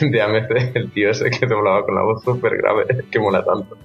de 0.00 0.22
AMC, 0.22 0.74
el 0.74 0.92
tío 0.92 1.10
ese 1.10 1.30
que 1.30 1.46
te 1.46 1.54
hablaba 1.54 1.84
con 1.84 1.94
la 1.94 2.02
voz 2.02 2.24
súper 2.24 2.56
grave, 2.56 3.04
que 3.10 3.20
mola 3.20 3.44
tanto. 3.44 3.76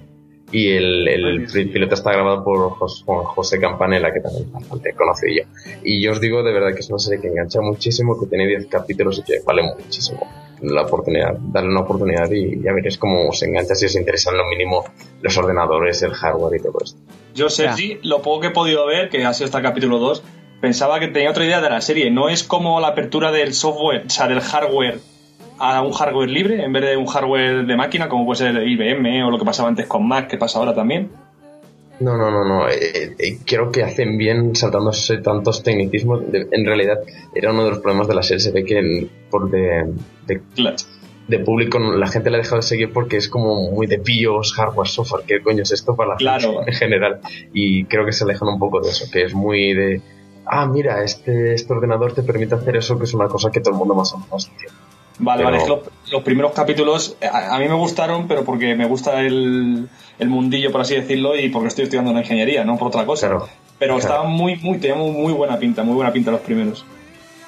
Y 0.52 0.70
el, 0.72 1.06
el 1.06 1.46
piloto 1.70 1.94
está 1.94 2.12
grabado 2.12 2.42
por 2.42 2.70
José 2.70 3.60
Campanella, 3.60 4.12
que 4.12 4.20
también 4.20 4.44
es 4.44 4.52
bastante 4.52 4.92
conocido. 4.94 5.46
Y 5.84 6.02
yo 6.02 6.12
os 6.12 6.20
digo 6.20 6.42
de 6.42 6.52
verdad 6.52 6.74
que 6.74 6.80
es 6.80 6.90
una 6.90 6.98
serie 6.98 7.20
que 7.20 7.28
engancha 7.28 7.60
muchísimo, 7.60 8.18
que 8.18 8.26
tiene 8.26 8.46
10 8.46 8.66
capítulos 8.66 9.18
y 9.18 9.22
que 9.22 9.40
vale 9.44 9.62
muchísimo 9.62 10.26
la 10.62 10.82
oportunidad, 10.82 11.36
darle 11.38 11.70
una 11.70 11.80
oportunidad 11.80 12.30
y 12.30 12.62
ya 12.62 12.72
veréis 12.72 12.98
cómo 12.98 13.28
os 13.28 13.42
engancha 13.42 13.74
si 13.74 13.86
os 13.86 13.96
interesan 13.96 14.36
lo 14.36 14.46
mínimo 14.46 14.84
los 15.22 15.36
ordenadores, 15.38 16.02
el 16.02 16.12
hardware 16.12 16.60
y 16.60 16.62
todo 16.62 16.78
esto. 16.84 16.98
Yo, 17.34 17.48
Sergi, 17.48 17.98
lo 18.02 18.20
poco 18.22 18.40
que 18.40 18.46
he 18.48 18.50
podido 18.50 18.86
ver, 18.86 19.08
que 19.08 19.24
ha 19.24 19.32
sido 19.32 19.46
hasta 19.46 19.58
el 19.58 19.64
capítulo 19.64 19.98
2, 19.98 20.22
pensaba 20.60 21.00
que 21.00 21.08
tenía 21.08 21.30
otra 21.30 21.44
idea 21.44 21.60
de 21.60 21.70
la 21.70 21.80
serie. 21.80 22.10
No 22.10 22.28
es 22.28 22.44
como 22.44 22.80
la 22.80 22.88
apertura 22.88 23.32
del 23.32 23.54
software, 23.54 24.04
o 24.06 24.10
sea, 24.10 24.28
del 24.28 24.40
hardware 24.40 24.98
a 25.60 25.82
un 25.82 25.92
hardware 25.92 26.28
libre 26.30 26.64
en 26.64 26.72
vez 26.72 26.82
de 26.84 26.96
un 26.96 27.06
hardware 27.06 27.66
de 27.66 27.76
máquina, 27.76 28.08
como 28.08 28.24
puede 28.26 28.38
ser 28.38 28.66
IBM 28.66 29.24
o 29.24 29.30
lo 29.30 29.38
que 29.38 29.44
pasaba 29.44 29.68
antes 29.68 29.86
con 29.86 30.06
Mac, 30.08 30.28
que 30.28 30.38
pasa 30.38 30.58
ahora 30.58 30.74
también. 30.74 31.10
No, 32.00 32.16
no, 32.16 32.30
no, 32.30 32.44
no. 32.44 32.66
eh, 32.68 33.14
eh, 33.18 33.38
creo 33.44 33.70
que 33.70 33.82
hacen 33.82 34.16
bien 34.16 34.56
saltándose 34.56 35.18
tantos 35.18 35.62
tecnicismos. 35.62 36.32
De- 36.32 36.48
en 36.50 36.64
realidad, 36.64 36.98
era 37.34 37.52
uno 37.52 37.64
de 37.64 37.70
los 37.70 37.78
problemas 37.80 38.08
de 38.08 38.14
la 38.14 38.22
serie. 38.22 38.40
Se 38.40 38.52
ve 38.52 38.64
que 38.64 39.06
por 39.30 39.50
de, 39.50 39.92
de, 40.26 40.40
de 41.28 41.38
público 41.40 41.78
la 41.78 42.06
gente 42.06 42.30
la 42.30 42.38
ha 42.38 42.40
dejado 42.40 42.56
de 42.56 42.62
seguir 42.62 42.90
porque 42.94 43.18
es 43.18 43.28
como 43.28 43.70
muy 43.70 43.86
de 43.86 43.98
pillos, 43.98 44.54
hardware, 44.54 44.88
software. 44.88 45.24
¿Qué 45.26 45.42
coño 45.42 45.62
es 45.62 45.72
esto 45.72 45.94
para 45.94 46.12
la 46.12 46.16
Claro. 46.16 46.54
gente 46.54 46.70
en 46.70 46.76
general? 46.78 47.20
Y 47.52 47.84
creo 47.84 48.06
que 48.06 48.12
se 48.12 48.24
alejan 48.24 48.48
un 48.48 48.58
poco 48.58 48.80
de 48.80 48.88
eso, 48.88 49.04
que 49.12 49.24
es 49.24 49.34
muy 49.34 49.74
de. 49.74 50.00
Ah, 50.46 50.64
mira, 50.66 51.04
este, 51.04 51.52
este 51.52 51.70
ordenador 51.70 52.14
te 52.14 52.22
permite 52.22 52.54
hacer 52.54 52.76
eso, 52.76 52.96
que 52.98 53.04
es 53.04 53.12
una 53.12 53.28
cosa 53.28 53.50
que 53.50 53.60
todo 53.60 53.74
el 53.74 53.78
mundo 53.78 53.94
más 53.94 54.12
o 54.14 54.18
menos 54.18 54.48
entiende. 54.48 54.74
Vale, 55.22 55.44
Pero- 55.44 55.50
vale, 55.50 55.56
es 55.58 55.62
que 55.64 55.68
los, 55.70 56.12
los 56.12 56.22
primeros 56.22 56.52
capítulos 56.52 57.16
eh, 57.20 57.26
a, 57.26 57.54
a 57.54 57.58
mí 57.58 57.68
me 57.68 57.74
gustaron, 57.74 58.26
pero 58.26 58.44
porque 58.44 58.74
me 58.74 58.86
gusta 58.86 59.20
el, 59.20 59.88
el 60.18 60.28
mundillo, 60.28 60.72
por 60.72 60.80
así 60.80 60.94
decirlo, 60.96 61.36
y 61.36 61.48
porque 61.50 61.68
estoy 61.68 61.84
estudiando 61.84 62.10
una 62.10 62.20
ingeniería, 62.20 62.64
no 62.64 62.76
por 62.78 62.88
otra 62.88 63.04
cosa. 63.06 63.28
Claro. 63.28 63.48
Pero 63.78 63.96
Claro. 63.96 63.98
estaban 63.98 64.32
muy, 64.32 64.56
muy, 64.56 64.78
tenían 64.78 64.98
muy, 64.98 65.10
muy 65.12 65.32
buena 65.32 65.58
pinta, 65.58 65.82
muy 65.82 65.94
buena 65.94 66.12
pinta 66.12 66.30
los 66.30 66.40
primeros. 66.40 66.84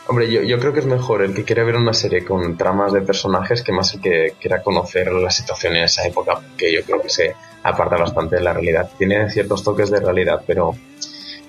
Hombre, 0.09 0.31
yo, 0.31 0.43
yo 0.43 0.59
creo 0.59 0.73
que 0.73 0.81
es 0.81 0.87
mejor 0.87 1.23
el 1.23 1.33
que 1.33 1.45
quiere 1.45 1.62
ver 1.62 1.77
una 1.77 1.95
serie 1.95 2.25
con 2.25 2.57
tramas 2.57 2.93
de 2.93 3.03
personajes 3.03 3.62
que 3.62 3.70
más 3.73 3.95
el 3.95 4.01
que 4.01 4.35
quiera 4.41 4.61
conocer 4.62 5.12
la 5.12 5.31
situación 5.31 5.77
en 5.77 5.85
esa 5.85 6.05
época, 6.07 6.41
que 6.57 6.73
yo 6.75 6.83
creo 6.83 7.01
que 7.01 7.09
se 7.09 7.35
aparta 7.62 7.97
bastante 7.97 8.37
de 8.37 8.43
la 8.43 8.53
realidad. 8.53 8.91
Tiene 8.99 9.31
ciertos 9.31 9.62
toques 9.62 9.91
de 9.91 10.01
realidad, 10.01 10.43
pero 10.47 10.75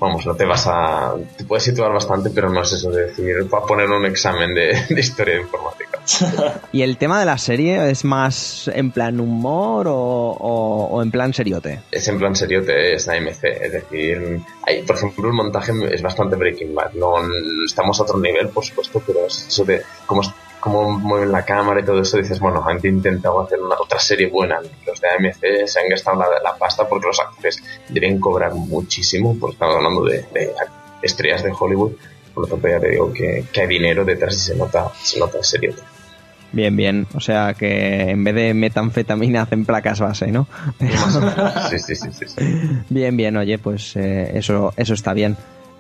vamos, 0.03 0.25
no 0.25 0.35
te 0.35 0.45
vas 0.45 0.65
a... 0.67 1.13
Te 1.37 1.43
puedes 1.45 1.63
situar 1.63 1.91
bastante, 1.91 2.29
pero 2.29 2.49
no 2.49 2.61
es 2.61 2.71
eso 2.73 2.91
de 2.91 3.05
decir, 3.07 3.47
para 3.49 3.65
poner 3.65 3.89
un 3.89 4.05
examen 4.05 4.53
de, 4.53 4.85
de 4.89 4.99
historia 4.99 5.35
de 5.35 5.41
informática. 5.41 5.99
¿Y 6.71 6.81
el 6.81 6.97
tema 6.97 7.19
de 7.19 7.25
la 7.25 7.37
serie 7.37 7.89
es 7.89 8.03
más 8.05 8.69
en 8.73 8.91
plan 8.91 9.19
humor 9.19 9.87
o, 9.87 9.93
o- 9.95 10.87
o 10.91 11.01
en 11.01 11.11
plan 11.11 11.33
seriote? 11.33 11.79
Es 11.91 12.07
en 12.07 12.19
plan 12.19 12.35
seriote, 12.35 12.93
es 12.95 13.07
AMC, 13.07 13.43
es 13.43 13.71
decir, 13.71 14.39
hay, 14.67 14.83
por 14.83 14.95
ejemplo, 14.97 15.27
el 15.27 15.33
montaje 15.33 15.71
es 15.91 16.01
bastante 16.01 16.35
Breaking 16.35 16.75
Bad. 16.75 16.93
No, 16.93 17.21
no 17.23 17.65
estamos 17.65 17.99
a 17.99 18.03
otro 18.03 18.19
nivel, 18.19 18.49
por 18.49 18.65
supuesto, 18.65 19.01
pero 19.05 19.25
es 19.27 19.45
eso 19.47 19.63
de 19.65 19.81
cómo, 20.05 20.21
cómo 20.63 20.97
mueven 20.97 21.29
la 21.29 21.43
cámara 21.43 21.81
y 21.81 21.83
todo 21.83 21.99
eso, 21.99 22.17
dices, 22.17 22.39
bueno, 22.39 22.63
han 22.65 22.79
intentado 22.85 23.41
hacer 23.41 23.59
una 23.59 23.75
otra 23.75 23.99
serie 23.99 24.27
buena. 24.27 24.61
Los 24.87 25.01
de 25.01 25.09
AMC 25.09 25.67
se 25.67 25.79
han 25.81 25.89
gastado 25.89 26.19
la, 26.19 26.27
la 26.41 26.55
pasta 26.55 26.87
porque 26.87 27.07
los 27.07 27.19
actores 27.19 27.61
deben 27.89 28.17
cobrar 28.17 28.53
muchísimo, 28.53 29.35
pues 29.37 29.53
estamos 29.53 29.75
hablando 29.75 30.05
de, 30.05 30.25
de 30.33 30.53
estrellas 31.01 31.43
de 31.43 31.51
Hollywood, 31.59 31.91
por 32.33 32.45
lo 32.45 32.49
tanto 32.49 32.69
ya 32.69 32.79
te 32.79 32.91
digo 32.91 33.11
que, 33.11 33.43
que 33.51 33.61
hay 33.61 33.67
dinero 33.67 34.05
detrás 34.05 34.37
y 34.37 34.39
se 34.39 34.55
nota, 34.55 34.89
se 35.01 35.19
nota 35.19 35.37
en 35.37 35.43
serio. 35.43 35.73
Bien, 36.53 36.77
bien. 36.77 37.07
O 37.13 37.19
sea 37.19 37.55
que 37.55 38.11
en 38.11 38.23
vez 38.23 38.33
de 38.33 38.53
metanfetamina 38.53 39.41
hacen 39.41 39.65
placas 39.65 39.99
base, 39.99 40.27
¿no? 40.27 40.47
Sí, 41.69 41.77
sí, 41.77 41.95
sí, 41.95 42.07
sí, 42.13 42.25
sí. 42.25 42.45
Bien, 42.87 43.17
bien, 43.17 43.35
oye, 43.35 43.57
pues 43.57 43.97
eh, 43.97 44.31
eso, 44.35 44.71
eso 44.77 44.93
está 44.93 45.13
bien. 45.13 45.35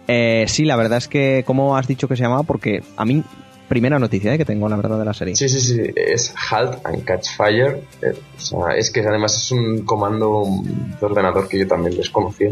Eh, 0.09 0.43
sí, 0.49 0.65
la 0.65 0.75
verdad 0.75 0.97
es 0.97 1.07
que, 1.07 1.43
¿cómo 1.45 1.77
has 1.77 1.87
dicho 1.87 2.09
que 2.09 2.17
se 2.17 2.23
llamaba? 2.23 2.43
Porque 2.43 2.83
a 2.97 3.05
mí, 3.05 3.23
primera 3.67 3.99
noticia 3.99 4.33
eh, 4.33 4.37
que 4.37 4.45
tengo, 4.45 4.67
la 4.69 4.75
verdad, 4.75 4.99
de 4.99 5.05
la 5.05 5.13
serie. 5.13 5.35
Sí, 5.35 5.49
sí, 5.49 5.59
sí, 5.59 5.81
es 5.95 6.33
Halt 6.49 6.85
and 6.85 7.03
Catch 7.03 7.35
Fire. 7.35 7.83
Eh, 8.01 8.13
o 8.37 8.39
sea, 8.39 8.75
es 8.77 8.91
que 8.91 9.01
además 9.01 9.35
es 9.35 9.51
un 9.51 9.83
comando 9.83 10.45
de 10.63 11.05
ordenador 11.05 11.47
que 11.47 11.59
yo 11.59 11.67
también 11.67 11.95
desconocía. 11.95 12.51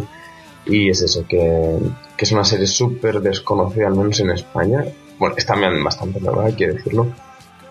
Y 0.66 0.90
es 0.90 1.02
eso, 1.02 1.26
que, 1.28 1.78
que 2.16 2.26
es 2.26 2.32
una 2.32 2.44
serie 2.44 2.68
súper 2.68 3.20
desconocida, 3.22 3.88
al 3.88 3.96
menos 3.96 4.20
en 4.20 4.32
España. 4.32 4.86
Bueno, 5.18 5.36
es 5.38 5.46
también 5.46 5.84
bastante 5.84 6.20
nueva, 6.20 6.46
hay 6.46 6.54
que 6.54 6.68
decirlo. 6.68 7.08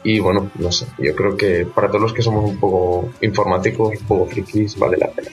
Y 0.03 0.19
bueno, 0.19 0.51
no 0.59 0.73
sé, 0.73 0.87
yo 0.99 1.15
creo 1.15 1.37
que 1.37 1.67
para 1.67 1.89
todos 1.89 2.01
los 2.01 2.13
que 2.13 2.23
somos 2.23 2.49
un 2.49 2.59
poco 2.59 3.11
informáticos, 3.21 4.01
un 4.01 4.07
poco 4.07 4.27
frikis, 4.27 4.79
vale 4.79 4.97
la 4.97 5.09
pena. 5.09 5.29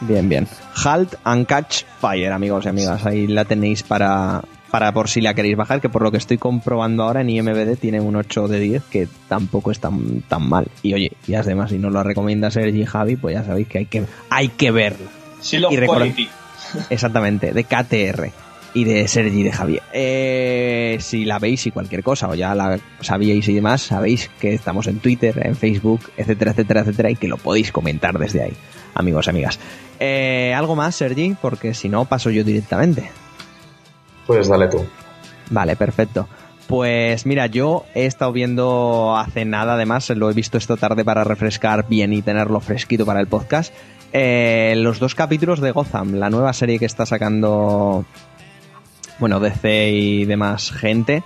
Bien, 0.00 0.28
bien. 0.28 0.48
Halt 0.84 1.14
and 1.24 1.46
Catch 1.46 1.84
Fire, 2.00 2.32
amigos 2.32 2.64
y 2.64 2.68
amigas. 2.70 3.04
Ahí 3.04 3.26
la 3.26 3.44
tenéis 3.44 3.82
para, 3.82 4.42
para 4.70 4.92
por 4.92 5.08
si 5.08 5.20
la 5.20 5.34
queréis 5.34 5.56
bajar, 5.56 5.80
que 5.80 5.88
por 5.88 6.02
lo 6.02 6.10
que 6.10 6.16
estoy 6.16 6.38
comprobando 6.38 7.02
ahora 7.02 7.22
en 7.22 7.30
IMBD 7.30 7.76
tiene 7.78 8.00
un 8.00 8.16
8 8.16 8.48
de 8.48 8.60
10, 8.60 8.82
que 8.84 9.08
tampoco 9.28 9.70
es 9.70 9.80
tan, 9.80 10.22
tan 10.22 10.48
mal. 10.48 10.68
Y 10.82 10.94
oye, 10.94 11.12
y 11.26 11.34
además, 11.34 11.70
si 11.70 11.78
nos 11.78 11.92
lo 11.92 12.02
recomienda 12.02 12.50
Sergi 12.50 12.84
Javi, 12.84 13.16
pues 13.16 13.34
ya 13.34 13.44
sabéis 13.44 13.68
que 13.68 13.78
hay 13.78 13.86
que, 13.86 14.04
hay 14.28 14.48
que 14.48 14.70
verlo. 14.70 15.08
Sí, 15.40 15.58
lo. 15.58 15.70
Exactamente, 16.90 17.52
de 17.52 17.64
KTR 17.64 18.30
y 18.74 18.84
de 18.84 19.08
Sergi 19.08 19.40
y 19.40 19.42
de 19.42 19.52
Javier. 19.52 19.82
Eh, 19.92 20.98
si 21.00 21.24
la 21.24 21.38
veis 21.38 21.66
y 21.66 21.70
cualquier 21.72 22.02
cosa, 22.02 22.28
o 22.28 22.34
ya 22.34 22.54
la 22.54 22.78
sabíais 23.00 23.48
y 23.48 23.54
demás, 23.54 23.82
sabéis 23.82 24.30
que 24.40 24.54
estamos 24.54 24.86
en 24.86 25.00
Twitter, 25.00 25.40
en 25.44 25.56
Facebook, 25.56 26.00
etcétera, 26.16 26.52
etcétera, 26.52 26.80
etcétera, 26.82 27.10
y 27.10 27.16
que 27.16 27.26
lo 27.28 27.38
podéis 27.38 27.72
comentar 27.72 28.18
desde 28.18 28.42
ahí, 28.42 28.52
amigos 28.94 29.26
y 29.26 29.30
amigas. 29.30 29.58
Eh, 29.98 30.54
¿Algo 30.56 30.76
más, 30.76 30.94
Sergi? 30.94 31.36
Porque 31.40 31.74
si 31.74 31.88
no, 31.88 32.04
paso 32.04 32.30
yo 32.30 32.44
directamente. 32.44 33.10
Pues 34.30 34.46
dale 34.46 34.68
tú. 34.68 34.86
Vale, 35.50 35.74
perfecto. 35.74 36.28
Pues 36.68 37.26
mira, 37.26 37.46
yo 37.46 37.84
he 37.96 38.06
estado 38.06 38.30
viendo 38.30 39.16
hace 39.16 39.44
nada, 39.44 39.74
además, 39.74 40.08
lo 40.10 40.30
he 40.30 40.34
visto 40.34 40.56
esta 40.56 40.76
tarde 40.76 41.04
para 41.04 41.24
refrescar 41.24 41.88
bien 41.88 42.12
y 42.12 42.22
tenerlo 42.22 42.60
fresquito 42.60 43.04
para 43.04 43.18
el 43.18 43.26
podcast. 43.26 43.74
eh, 44.12 44.74
los 44.76 45.00
dos 45.00 45.16
capítulos 45.16 45.60
de 45.60 45.72
Gotham, 45.72 46.14
la 46.14 46.30
nueva 46.30 46.52
serie 46.52 46.78
que 46.78 46.84
está 46.84 47.06
sacando, 47.06 48.04
bueno, 49.18 49.40
DC 49.40 49.90
y 49.90 50.24
demás 50.26 50.70
gente. 50.70 51.24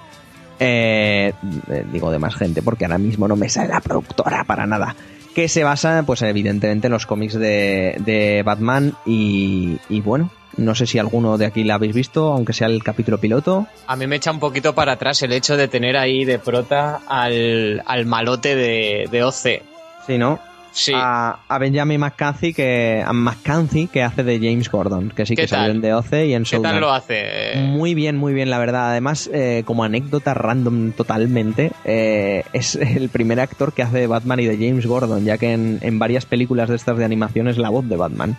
Eh, 0.58 1.34
eh, 1.68 1.84
digo 1.92 2.10
demás 2.10 2.36
gente 2.36 2.62
porque 2.62 2.86
ahora 2.86 2.96
mismo 2.96 3.28
no 3.28 3.36
me 3.36 3.50
sale 3.50 3.68
la 3.68 3.82
productora 3.82 4.44
para 4.44 4.66
nada. 4.66 4.96
Que 5.34 5.48
se 5.48 5.62
basa, 5.62 6.04
pues 6.06 6.22
evidentemente, 6.22 6.86
en 6.86 6.92
los 6.94 7.04
cómics 7.04 7.34
de, 7.34 8.42
Batman 8.46 8.94
y 9.04 9.78
bueno, 10.00 10.30
no 10.56 10.74
sé 10.74 10.86
si 10.86 10.98
alguno 10.98 11.38
de 11.38 11.46
aquí 11.46 11.64
la 11.64 11.74
habéis 11.74 11.94
visto, 11.94 12.32
aunque 12.32 12.52
sea 12.52 12.66
el 12.68 12.82
capítulo 12.82 13.18
piloto. 13.18 13.66
A 13.86 13.96
mí 13.96 14.06
me 14.06 14.16
echa 14.16 14.30
un 14.30 14.40
poquito 14.40 14.74
para 14.74 14.92
atrás 14.92 15.22
el 15.22 15.32
hecho 15.32 15.56
de 15.56 15.68
tener 15.68 15.96
ahí 15.96 16.24
de 16.24 16.38
prota 16.38 17.00
al, 17.08 17.82
al 17.86 18.06
malote 18.06 18.54
de, 18.56 19.08
de 19.10 19.22
OC. 19.24 19.62
Sí, 20.06 20.18
¿no? 20.18 20.38
Sí. 20.72 20.92
A, 20.92 21.38
a 21.46 21.58
Benjamin 21.58 22.00
McCarthy 22.00 22.52
que, 22.52 23.00
a 23.06 23.12
McCarthy 23.12 23.86
que 23.86 24.02
hace 24.02 24.24
de 24.24 24.38
James 24.38 24.68
Gordon, 24.68 25.10
que 25.14 25.24
sí 25.24 25.36
¿Qué 25.36 25.42
que 25.42 25.48
salió 25.48 25.70
en 25.72 25.80
The 25.80 25.94
OC 25.94 26.12
y 26.26 26.34
en 26.34 26.42
¿Qué 26.42 26.50
Showdown. 26.50 26.72
tal 26.72 26.80
lo 26.80 26.92
hace? 26.92 27.52
Muy 27.58 27.94
bien, 27.94 28.16
muy 28.16 28.32
bien, 28.34 28.50
la 28.50 28.58
verdad. 28.58 28.90
Además, 28.90 29.30
eh, 29.32 29.62
como 29.64 29.84
anécdota 29.84 30.34
random 30.34 30.90
totalmente, 30.90 31.70
eh, 31.84 32.42
es 32.52 32.74
el 32.74 33.08
primer 33.08 33.38
actor 33.38 33.72
que 33.72 33.84
hace 33.84 34.00
de 34.00 34.08
Batman 34.08 34.40
y 34.40 34.46
de 34.46 34.56
James 34.56 34.84
Gordon, 34.84 35.24
ya 35.24 35.38
que 35.38 35.52
en, 35.52 35.78
en 35.80 36.00
varias 36.00 36.26
películas 36.26 36.68
de 36.68 36.74
estas 36.74 36.98
de 36.98 37.04
animación 37.04 37.46
es 37.46 37.56
la 37.56 37.68
voz 37.70 37.88
de 37.88 37.94
Batman. 37.96 38.36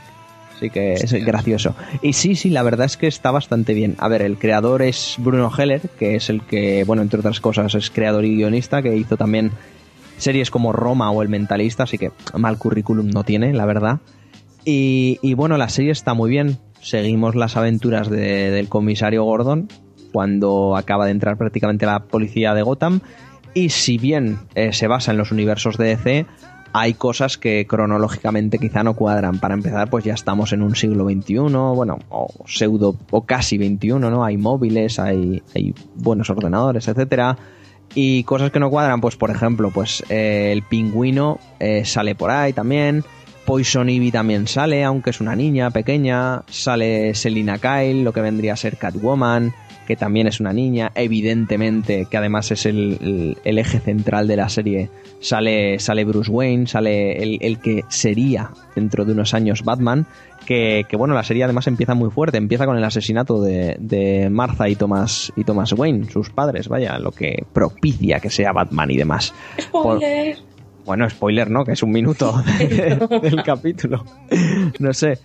Así 0.55 0.69
que 0.69 0.93
es 0.93 1.11
gracioso. 1.25 1.75
Y 2.01 2.13
sí, 2.13 2.35
sí, 2.35 2.49
la 2.49 2.63
verdad 2.63 2.85
es 2.85 2.95
que 2.97 3.07
está 3.07 3.31
bastante 3.31 3.73
bien. 3.73 3.95
A 3.99 4.07
ver, 4.07 4.21
el 4.21 4.37
creador 4.37 4.81
es 4.81 5.15
Bruno 5.17 5.51
Heller, 5.55 5.81
que 5.99 6.15
es 6.15 6.29
el 6.29 6.41
que, 6.41 6.83
bueno, 6.85 7.01
entre 7.01 7.19
otras 7.19 7.41
cosas, 7.41 7.75
es 7.75 7.89
creador 7.89 8.23
y 8.25 8.35
guionista, 8.37 8.81
que 8.81 8.95
hizo 8.95 9.17
también 9.17 9.51
series 10.17 10.49
como 10.51 10.71
Roma 10.71 11.11
o 11.11 11.21
El 11.21 11.27
Mentalista, 11.29 11.83
así 11.83 11.97
que 11.97 12.11
mal 12.37 12.57
currículum 12.57 13.09
no 13.09 13.23
tiene, 13.25 13.51
la 13.53 13.65
verdad. 13.65 13.99
Y, 14.63 15.19
y 15.21 15.33
bueno, 15.33 15.57
la 15.57 15.67
serie 15.69 15.91
está 15.91 16.13
muy 16.13 16.29
bien. 16.29 16.57
Seguimos 16.81 17.35
las 17.35 17.57
aventuras 17.57 18.09
de- 18.09 18.49
del 18.51 18.69
comisario 18.69 19.23
Gordon 19.23 19.67
cuando 20.13 20.77
acaba 20.77 21.05
de 21.05 21.11
entrar 21.11 21.37
prácticamente 21.37 21.85
la 21.85 22.03
policía 22.03 22.53
de 22.53 22.61
Gotham. 22.61 23.01
Y 23.53 23.69
si 23.69 23.97
bien 23.97 24.39
eh, 24.55 24.71
se 24.71 24.87
basa 24.87 25.11
en 25.11 25.17
los 25.17 25.31
universos 25.31 25.77
de 25.77 25.85
DC, 25.97 26.25
hay 26.77 26.93
cosas 26.93 27.37
que 27.37 27.65
cronológicamente 27.67 28.59
quizá 28.59 28.83
no 28.83 28.95
cuadran. 28.95 29.39
Para 29.39 29.53
empezar, 29.53 29.89
pues 29.89 30.03
ya 30.03 30.13
estamos 30.13 30.51
en 30.51 30.61
un 30.61 30.75
siglo 30.75 31.05
XXI, 31.05 31.37
bueno, 31.73 31.99
o 32.09 32.27
pseudo 32.45 32.97
o 33.11 33.25
casi 33.25 33.55
XXI, 33.55 33.93
¿no? 33.93 34.25
Hay 34.25 34.35
móviles, 34.35 34.99
hay, 34.99 35.41
hay 35.55 35.73
buenos 35.95 36.29
ordenadores, 36.29 36.89
etcétera. 36.89 37.37
Y 37.93 38.25
cosas 38.25 38.51
que 38.51 38.59
no 38.59 38.69
cuadran, 38.69 38.99
pues 38.99 39.15
por 39.15 39.31
ejemplo, 39.31 39.71
pues 39.71 40.03
eh, 40.09 40.49
el 40.51 40.63
pingüino 40.63 41.39
eh, 41.61 41.85
sale 41.85 42.13
por 42.13 42.29
ahí 42.29 42.51
también. 42.51 43.05
Poison 43.45 43.87
Ivy 43.87 44.11
también 44.11 44.45
sale, 44.45 44.83
aunque 44.83 45.11
es 45.11 45.21
una 45.21 45.33
niña 45.33 45.69
pequeña. 45.69 46.41
Sale 46.47 47.15
Selina 47.15 47.57
Kyle, 47.57 48.03
lo 48.03 48.11
que 48.11 48.19
vendría 48.19 48.51
a 48.51 48.57
ser 48.57 48.75
Catwoman, 48.75 49.53
que 49.87 49.95
también 49.95 50.27
es 50.27 50.39
una 50.39 50.53
niña. 50.53 50.91
Evidentemente, 50.95 52.07
que 52.09 52.17
además 52.17 52.51
es 52.51 52.65
el, 52.65 52.97
el- 53.01 53.37
el 53.43 53.57
eje 53.59 53.79
central 53.79 54.27
de 54.27 54.37
la 54.37 54.49
serie. 54.49 54.89
Sale, 55.19 55.79
sale 55.79 56.03
Bruce 56.05 56.31
Wayne, 56.31 56.67
sale 56.67 57.21
el, 57.23 57.37
el 57.41 57.59
que 57.59 57.83
sería 57.89 58.51
dentro 58.75 59.05
de 59.05 59.13
unos 59.13 59.33
años 59.33 59.63
Batman. 59.63 60.05
Que, 60.45 60.85
que, 60.87 60.95
bueno, 60.95 61.15
la 61.15 61.23
serie 61.23 61.43
además 61.43 61.65
empieza 61.65 61.95
muy 61.95 62.11
fuerte. 62.11 62.37
Empieza 62.37 62.65
con 62.67 62.77
el 62.77 62.83
asesinato 62.83 63.41
de, 63.41 63.77
de 63.79 64.29
Martha 64.29 64.69
y 64.69 64.75
Thomas, 64.75 65.33
y 65.35 65.43
Thomas 65.43 65.73
Wayne, 65.73 66.09
sus 66.11 66.29
padres, 66.29 66.67
vaya, 66.67 66.99
lo 66.99 67.11
que 67.11 67.43
propicia 67.51 68.19
que 68.19 68.29
sea 68.29 68.51
Batman 68.51 68.91
y 68.91 68.97
demás. 68.97 69.33
Por- 69.71 69.97
Spoiler. 69.97 70.37
bueno, 70.85 71.09
spoiler, 71.09 71.49
¿no? 71.49 71.65
Que 71.65 71.71
es 71.71 71.81
un 71.81 71.89
minuto 71.91 72.35
del 72.59 73.41
capítulo. 73.43 74.05
No 74.77 74.93
sé. 74.93 75.17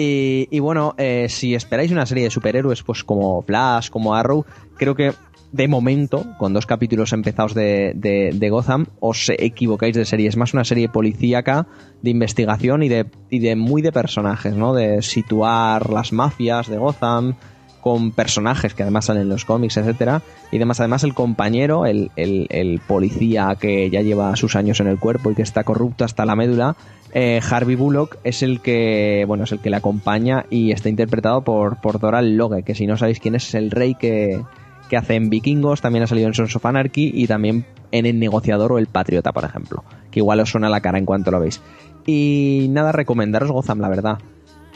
Y, 0.00 0.46
y 0.52 0.60
bueno, 0.60 0.94
eh, 0.96 1.26
si 1.28 1.56
esperáis 1.56 1.90
una 1.90 2.06
serie 2.06 2.22
de 2.22 2.30
superhéroes, 2.30 2.84
pues 2.84 3.02
como 3.02 3.42
Flash, 3.42 3.90
como 3.90 4.14
Arrow, 4.14 4.44
creo 4.76 4.94
que 4.94 5.12
de 5.50 5.66
momento, 5.66 6.24
con 6.38 6.52
dos 6.52 6.66
capítulos 6.66 7.12
empezados 7.12 7.52
de, 7.52 7.94
de, 7.96 8.30
de 8.32 8.50
Gotham, 8.50 8.86
os 9.00 9.28
equivocáis 9.30 9.96
de 9.96 10.04
serie. 10.04 10.28
Es 10.28 10.36
más 10.36 10.54
una 10.54 10.64
serie 10.64 10.88
policíaca, 10.88 11.66
de 12.00 12.10
investigación 12.10 12.84
y 12.84 12.88
de, 12.88 13.06
y 13.28 13.40
de 13.40 13.56
muy 13.56 13.82
de 13.82 13.90
personajes, 13.90 14.54
¿no? 14.54 14.72
De 14.72 15.02
situar 15.02 15.90
las 15.90 16.12
mafias 16.12 16.68
de 16.68 16.78
Gotham 16.78 17.34
con 17.80 18.12
personajes 18.12 18.74
que 18.74 18.82
además 18.82 19.06
salen 19.06 19.22
en 19.22 19.28
los 19.28 19.44
cómics, 19.44 19.76
etcétera, 19.76 20.22
y 20.50 20.58
demás. 20.58 20.80
Además, 20.80 21.04
el 21.04 21.14
compañero, 21.14 21.86
el, 21.86 22.10
el- 22.16 22.46
el 22.50 22.80
policía 22.86 23.56
que 23.60 23.88
ya 23.90 24.02
lleva 24.02 24.34
sus 24.36 24.56
años 24.56 24.80
en 24.80 24.88
el 24.88 24.98
cuerpo 24.98 25.30
y 25.30 25.34
que 25.34 25.42
está 25.42 25.64
corrupto 25.64 26.04
hasta 26.04 26.26
la 26.26 26.36
médula, 26.36 26.76
eh, 27.14 27.40
Harvey 27.50 27.76
Bullock 27.76 28.18
es 28.24 28.42
el 28.42 28.60
que, 28.60 29.24
bueno, 29.26 29.44
es 29.44 29.52
el 29.52 29.60
que 29.60 29.70
le 29.70 29.76
acompaña 29.76 30.44
y 30.50 30.72
está 30.72 30.88
interpretado 30.88 31.42
por, 31.42 31.80
por 31.80 31.98
Doral 32.00 32.36
Logue, 32.36 32.62
que 32.64 32.74
si 32.74 32.86
no 32.86 32.96
sabéis 32.96 33.20
quién 33.20 33.34
es, 33.34 33.48
es 33.48 33.54
el 33.54 33.70
rey 33.70 33.94
que, 33.94 34.42
que 34.90 34.96
hace 34.96 35.14
en 35.14 35.30
Vikingos, 35.30 35.80
también 35.80 36.02
ha 36.02 36.06
salido 36.06 36.28
en 36.28 36.34
Sons 36.34 36.54
of 36.56 36.66
Anarchy 36.66 37.10
y 37.14 37.26
también 37.26 37.64
en 37.92 38.04
El 38.04 38.18
Negociador 38.18 38.72
o 38.72 38.78
El 38.78 38.88
Patriota, 38.88 39.32
por 39.32 39.44
ejemplo, 39.44 39.84
que 40.10 40.20
igual 40.20 40.40
os 40.40 40.50
suena 40.50 40.68
la 40.68 40.80
cara 40.82 40.98
en 40.98 41.06
cuanto 41.06 41.30
lo 41.30 41.40
veis. 41.40 41.62
Y 42.06 42.66
nada, 42.70 42.92
recomendaros 42.92 43.50
Gotham, 43.50 43.80
la 43.80 43.88
verdad. 43.88 44.18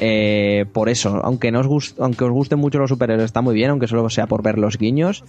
Eh, 0.05 0.67
por 0.73 0.89
eso, 0.89 1.21
aunque, 1.23 1.53
no 1.53 1.61
os 1.61 1.69
gust- 1.69 1.95
aunque 2.01 2.25
os 2.25 2.33
gusten 2.33 2.59
mucho 2.59 2.81
los 2.81 2.91
superhéroes, 2.91 3.27
está 3.27 3.41
muy 3.41 3.55
bien, 3.55 3.71
aunque 3.71 3.87
solo 3.87 4.11
sea 4.11 4.27
por 4.27 4.43
ver 4.43 4.59
los 4.59 4.77
guiños. 4.77 5.23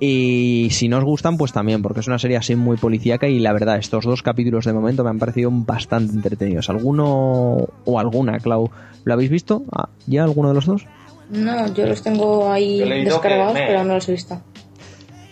Y 0.00 0.68
si 0.70 0.88
no 0.88 0.96
os 0.96 1.04
gustan, 1.04 1.36
pues 1.36 1.52
también, 1.52 1.82
porque 1.82 2.00
es 2.00 2.06
una 2.08 2.18
serie 2.18 2.38
así 2.38 2.56
muy 2.56 2.78
policíaca 2.78 3.28
y 3.28 3.38
la 3.38 3.52
verdad, 3.52 3.76
estos 3.76 4.04
dos 4.06 4.22
capítulos 4.22 4.64
de 4.64 4.72
momento 4.72 5.04
me 5.04 5.10
han 5.10 5.18
parecido 5.18 5.50
bastante 5.52 6.14
entretenidos. 6.14 6.70
¿Alguno 6.70 7.66
o 7.84 7.98
alguna, 8.00 8.38
Clau, 8.38 8.70
lo 9.04 9.12
habéis 9.12 9.28
visto? 9.30 9.62
Ah, 9.70 9.90
¿Ya 10.06 10.24
alguno 10.24 10.48
de 10.48 10.54
los 10.54 10.64
dos? 10.64 10.86
No, 11.28 11.72
yo 11.74 11.84
los 11.86 12.02
tengo 12.02 12.50
ahí 12.50 12.78
descargados, 13.04 13.52
me- 13.52 13.66
pero 13.66 13.84
no 13.84 13.94
los 13.94 14.08
he 14.08 14.12
visto. 14.12 14.40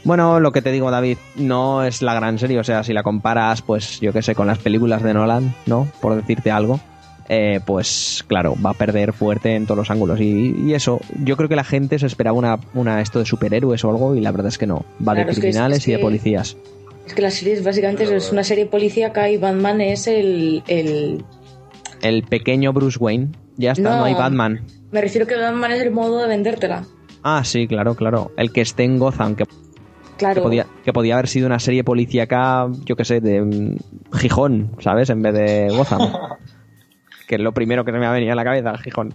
Bueno, 0.05 0.39
lo 0.39 0.52
que 0.52 0.60
te 0.62 0.70
digo, 0.73 0.90
David, 0.90 1.16
no 1.36 1.82
es 1.85 2.02
la 2.02 2.12
gran 2.12 2.39
serie. 2.39 2.59
O 2.59 2.64
sea, 2.64 2.82
si 2.85 2.93
la 2.93 3.02
comparas, 3.02 3.62
pues 3.62 4.01
yo 4.01 4.12
qué 4.12 4.20
sé, 4.20 4.35
con 4.35 4.47
las 4.48 4.59
películas 4.59 5.02
de 5.02 5.14
Nolan, 5.14 5.55
¿no? 5.66 5.86
Por 6.01 6.14
decirte 6.14 6.51
algo, 6.51 6.78
eh, 7.28 7.61
pues 7.65 8.24
claro, 8.27 8.55
va 8.65 8.70
a 8.70 8.74
perder 8.74 9.12
fuerte 9.12 9.55
en 9.55 9.65
todos 9.66 9.78
los 9.78 9.90
ángulos. 9.90 10.20
Y, 10.20 10.55
y 10.66 10.74
eso, 10.74 11.01
yo 11.24 11.36
creo 11.36 11.49
que 11.49 11.57
la 11.57 11.65
gente 11.65 11.99
se 11.99 12.07
esperaba 12.07 12.36
una, 12.36 12.59
una 12.74 13.01
esto 13.01 13.19
de 13.19 13.24
superhéroes 13.27 13.85
o 13.85 13.90
algo, 13.90 14.15
y 14.15 14.20
la 14.20 14.31
verdad 14.32 14.49
es 14.49 14.59
que 14.59 14.66
no. 14.66 14.85
Va 15.07 15.15
Claro, 15.15 15.27
de 15.27 15.32
es 15.32 15.39
que 15.40 15.49
es- 15.49 15.55
criminales 15.55 15.78
es 15.78 15.89
y 15.89 15.90
de 15.93 15.97
que- 15.99 16.03
policías. 16.03 16.57
Es 17.07 17.15
que 17.15 17.23
la 17.23 17.31
serie 17.32 17.55
es 17.55 17.65
básicamente 17.65 18.05
es 18.16 18.31
una 18.31 18.44
serie 18.44 18.66
policíaca 18.66 19.28
y 19.28 19.36
Batman 19.36 19.81
es 19.81 20.07
el, 20.07 20.62
el... 20.69 21.24
El 22.01 22.23
pequeño 22.23 22.73
Bruce 22.73 22.97
Wayne, 23.01 23.28
ya 23.57 23.73
está, 23.73 23.90
no, 23.90 23.97
No. 23.99 24.05
hay 24.05 24.15
Batman. 24.15 24.65
Me 24.93 25.01
refiero 25.01 25.27
que 25.27 25.36
Batman 25.36 25.73
es 25.73 25.82
el 25.82 25.90
modo 25.90 26.20
de 26.23 26.28
vendértela. 26.28 26.85
Ah, 27.24 27.43
sí, 27.44 27.66
claro, 27.66 27.94
claro. 27.97 28.31
El 28.36 28.53
que 28.53 28.61
esté 28.61 28.85
en 28.85 28.99
Gotham, 28.99 29.35
que, 29.35 29.44
que 29.47 29.51
Claro. 30.16 30.43
podía, 30.44 30.66
que 30.85 30.93
podía 30.93 31.15
haber 31.15 31.27
sido 31.28 31.47
una 31.49 31.59
serie 31.59 31.82
policíaca, 31.82 32.69
yo 32.85 32.94
qué 32.94 33.05
sé, 33.05 33.20
de 33.20 33.40
mm, 33.43 33.77
Gijón, 34.16 34.70
¿sabes? 34.78 35.11
En 35.11 35.23
vez 35.23 35.35
de 35.35 35.69
Gotham. 35.77 36.01
que 37.33 37.37
es 37.37 37.41
lo 37.41 37.53
primero 37.53 37.83
que 37.83 37.93
se 37.93 37.99
me 37.99 38.05
ha 38.05 38.13
venido 38.13 38.35
a 38.35 38.37
la 38.37 38.45
cabeza, 38.45 38.77
Gijón. 38.77 39.15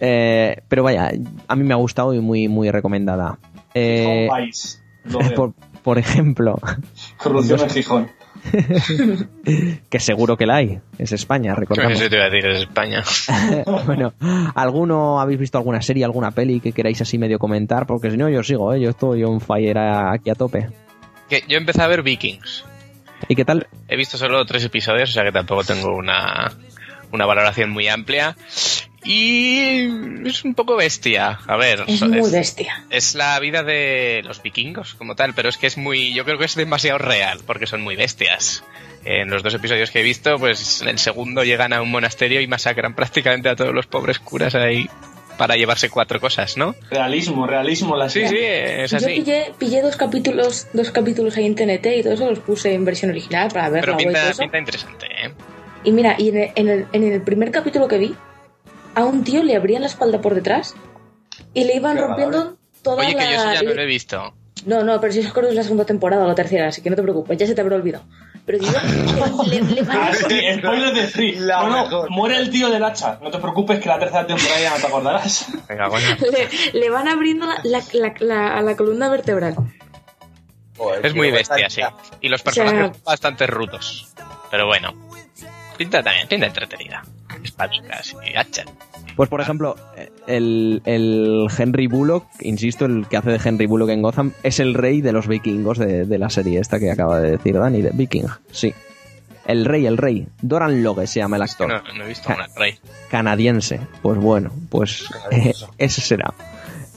Eh, 0.00 0.56
pero 0.66 0.82
vaya, 0.82 1.12
a 1.46 1.56
mí 1.56 1.62
me 1.62 1.74
ha 1.74 1.76
gustado 1.76 2.14
y 2.14 2.18
muy, 2.18 2.48
muy 2.48 2.70
recomendada. 2.70 3.38
Eh, 3.74 4.28
país. 4.30 4.82
Por, 5.36 5.52
por 5.82 5.98
ejemplo, 5.98 6.58
Corrupción 7.18 7.60
en 7.60 7.68
Gijón. 7.68 8.10
que 9.90 10.00
seguro 10.00 10.38
que 10.38 10.46
la 10.46 10.56
hay, 10.56 10.80
es 10.96 11.12
España, 11.12 11.54
recordamos. 11.54 12.00
Eso 12.00 12.08
te 12.08 12.16
iba 12.16 12.24
a 12.24 12.30
decir, 12.30 12.48
es 12.48 12.60
España. 12.60 13.02
bueno, 13.84 14.14
¿alguno 14.54 15.20
habéis 15.20 15.38
visto 15.38 15.58
alguna 15.58 15.82
serie, 15.82 16.06
alguna 16.06 16.30
peli 16.30 16.60
que 16.60 16.72
queráis 16.72 17.02
así 17.02 17.18
medio 17.18 17.38
comentar? 17.38 17.86
Porque 17.86 18.10
si 18.10 18.16
no, 18.16 18.30
yo 18.30 18.42
sigo, 18.42 18.72
¿eh? 18.72 18.80
yo 18.80 18.88
estoy 18.88 19.22
on 19.22 19.42
fire 19.42 19.76
aquí 19.76 20.30
a 20.30 20.34
tope. 20.34 20.70
Que 21.28 21.44
yo 21.46 21.58
empecé 21.58 21.82
a 21.82 21.88
ver 21.88 22.02
Vikings. 22.02 22.64
¿Y 23.28 23.34
qué 23.34 23.44
tal? 23.44 23.66
He 23.86 23.98
visto 23.98 24.16
solo 24.16 24.46
tres 24.46 24.64
episodios, 24.64 25.10
o 25.10 25.12
sea 25.12 25.24
que 25.24 25.32
tampoco 25.32 25.62
tengo 25.62 25.94
una, 25.94 26.50
una 27.12 27.26
valoración 27.26 27.70
muy 27.70 27.88
amplia. 27.88 28.36
Y 29.06 30.26
es 30.26 30.44
un 30.44 30.54
poco 30.54 30.76
bestia. 30.76 31.38
A 31.46 31.56
ver, 31.56 31.84
Es 31.86 32.00
muy 32.02 32.18
es, 32.20 32.32
bestia. 32.32 32.84
es 32.90 33.14
la 33.14 33.38
vida 33.38 33.62
de 33.62 34.22
los 34.24 34.42
vikingos 34.42 34.94
como 34.94 35.14
tal, 35.14 35.34
pero 35.34 35.48
es 35.50 35.58
que 35.58 35.66
es 35.66 35.76
muy, 35.76 36.14
yo 36.14 36.24
creo 36.24 36.38
que 36.38 36.46
es 36.46 36.54
demasiado 36.54 36.98
real, 36.98 37.40
porque 37.46 37.66
son 37.66 37.82
muy 37.82 37.96
bestias. 37.96 38.64
En 39.04 39.28
los 39.28 39.42
dos 39.42 39.52
episodios 39.52 39.90
que 39.90 40.00
he 40.00 40.02
visto, 40.02 40.38
pues 40.38 40.80
en 40.80 40.88
el 40.88 40.98
segundo 40.98 41.44
llegan 41.44 41.74
a 41.74 41.82
un 41.82 41.90
monasterio 41.90 42.40
y 42.40 42.46
masacran 42.46 42.94
prácticamente 42.94 43.50
a 43.50 43.56
todos 43.56 43.74
los 43.74 43.86
pobres 43.86 44.18
curas 44.18 44.54
ahí 44.54 44.88
para 45.36 45.56
llevarse 45.56 45.90
cuatro 45.90 46.18
cosas, 46.20 46.56
¿no? 46.56 46.74
Realismo, 46.90 47.46
realismo 47.46 47.96
la 47.96 48.08
Sí, 48.08 48.20
serie. 48.26 48.66
sí, 48.66 48.82
es 48.84 48.90
Yo 48.92 48.96
así. 48.98 49.06
pillé, 49.06 49.52
pillé 49.58 49.82
dos 49.82 49.96
capítulos 49.96 50.68
dos 50.72 50.90
capítulos 50.92 51.36
ahí 51.36 51.44
en 51.44 51.56
TNT 51.56 51.86
y 51.98 52.02
todo 52.02 52.14
eso 52.14 52.30
los 52.30 52.38
puse 52.38 52.72
en 52.72 52.84
versión 52.86 53.10
original 53.10 53.50
para 53.52 53.68
Pero 53.68 53.82
y 53.82 53.96
todo 53.96 53.96
pinta, 53.98 54.30
eso. 54.30 54.40
pinta 54.40 54.58
interesante, 54.58 55.06
¿eh? 55.06 55.30
Y 55.84 55.92
mira, 55.92 56.14
y 56.18 56.30
en 56.30 56.36
el, 56.38 56.50
en, 56.56 56.68
el, 56.68 56.86
en 56.92 57.12
el 57.12 57.22
primer 57.22 57.50
capítulo 57.50 57.86
que 57.88 57.98
vi, 57.98 58.14
a 58.94 59.04
un 59.04 59.22
tío 59.24 59.42
le 59.42 59.54
abrían 59.56 59.82
la 59.82 59.88
espalda 59.88 60.20
por 60.20 60.34
detrás 60.34 60.74
y 61.52 61.64
le 61.64 61.76
iban 61.76 61.96
Qué 61.96 62.02
rompiendo 62.02 62.56
toda 62.82 63.04
Oye, 63.04 63.14
la... 63.14 63.18
que 63.18 63.24
yo 63.34 63.40
eso 63.40 63.52
ya 63.52 63.62
no 63.62 63.74
lo 63.74 63.82
he 63.82 63.86
visto. 63.86 64.34
No, 64.66 64.82
no, 64.82 64.98
pero 65.00 65.12
si 65.12 65.18
os 65.20 65.26
es 65.36 65.54
la 65.54 65.62
segunda 65.62 65.84
temporada 65.84 66.24
o 66.24 66.26
la 66.28 66.34
tercera, 66.34 66.68
así 66.68 66.80
que 66.80 66.88
no 66.88 66.96
te 66.96 67.02
preocupes, 67.02 67.36
ya 67.36 67.46
se 67.46 67.54
te 67.54 67.60
habrá 67.60 67.76
olvidado. 67.76 68.04
Pero 68.46 68.58
digo, 68.58 68.72
le, 69.46 69.60
le- 69.60 69.70
le 69.74 69.82
van 69.82 69.96
Ah, 69.98 70.08
a- 70.08 70.14
sí, 70.14 70.40
spoiler 70.58 70.94
de 70.94 71.06
Free. 71.08 71.34
La 71.38 71.62
no, 71.64 71.68
no, 71.68 71.82
mejor. 71.84 72.10
muere 72.10 72.36
el 72.36 72.50
tío 72.50 72.70
del 72.70 72.82
hacha. 72.84 73.18
No 73.22 73.30
te 73.30 73.38
preocupes 73.38 73.78
que 73.80 73.88
la 73.88 73.98
tercera 73.98 74.26
temporada 74.26 74.60
ya 74.60 74.70
no 74.70 74.76
te 74.76 74.86
acordarás. 74.86 75.46
Venga, 75.68 75.88
bueno. 75.88 76.06
le, 76.72 76.80
le 76.80 76.90
van 76.90 77.08
abriendo 77.08 77.46
la, 77.46 77.56
la, 77.64 77.82
la- 77.92 78.14
la- 78.20 78.56
a 78.58 78.62
la 78.62 78.76
columna 78.76 79.10
vertebral. 79.10 79.54
Joder, 80.76 81.04
Es 81.06 81.14
muy 81.14 81.30
bestia, 81.30 81.68
sí. 81.70 81.82
Y 82.20 82.28
los 82.28 82.42
personajes 82.42 82.78
sea- 82.78 82.92
son 82.94 83.02
bastante 83.04 83.46
rudos. 83.46 84.12
Pero 84.50 84.66
bueno. 84.66 84.94
Pinta 85.76 86.02
también, 86.02 86.28
pinta 86.28 86.46
entretenida. 86.46 87.02
Espaditas 87.42 88.14
y 88.24 88.36
hachas. 88.36 88.66
Pues 89.16 89.28
por 89.28 89.40
ejemplo, 89.40 89.76
el, 90.26 90.82
el 90.84 91.46
Henry 91.56 91.86
Bullock, 91.86 92.26
insisto, 92.40 92.84
el 92.86 93.06
que 93.06 93.16
hace 93.16 93.30
de 93.30 93.40
Henry 93.44 93.66
Bullock 93.66 93.90
en 93.90 94.02
Gotham, 94.02 94.32
es 94.42 94.60
el 94.60 94.74
rey 94.74 95.00
de 95.00 95.12
los 95.12 95.28
vikingos 95.28 95.78
de, 95.78 96.04
de 96.04 96.18
la 96.18 96.30
serie 96.30 96.58
esta 96.60 96.78
que 96.80 96.90
acaba 96.90 97.20
de 97.20 97.32
decir 97.32 97.54
Dani, 97.58 97.82
de 97.82 97.90
Viking, 97.90 98.26
sí. 98.50 98.74
El 99.46 99.66
rey, 99.66 99.84
el 99.86 99.98
rey. 99.98 100.26
Doran 100.40 100.82
Logue 100.82 101.06
se 101.06 101.20
llama 101.20 101.36
el 101.36 101.42
actor. 101.42 101.68
No, 101.68 101.82
no 101.94 102.04
he 102.04 102.08
visto 102.08 102.32
una 102.32 102.46
rey. 102.56 102.78
Canadiense. 103.10 103.78
Pues 104.00 104.18
bueno, 104.18 104.50
pues 104.70 105.06
Canadiense. 105.10 105.66
ese 105.76 106.00
será. 106.00 106.32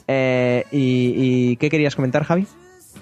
Eh, 0.07 0.63
y, 0.71 1.13
y 1.51 1.57
qué 1.57 1.69
querías 1.69 1.95
comentar, 1.95 2.23
Javi? 2.23 2.47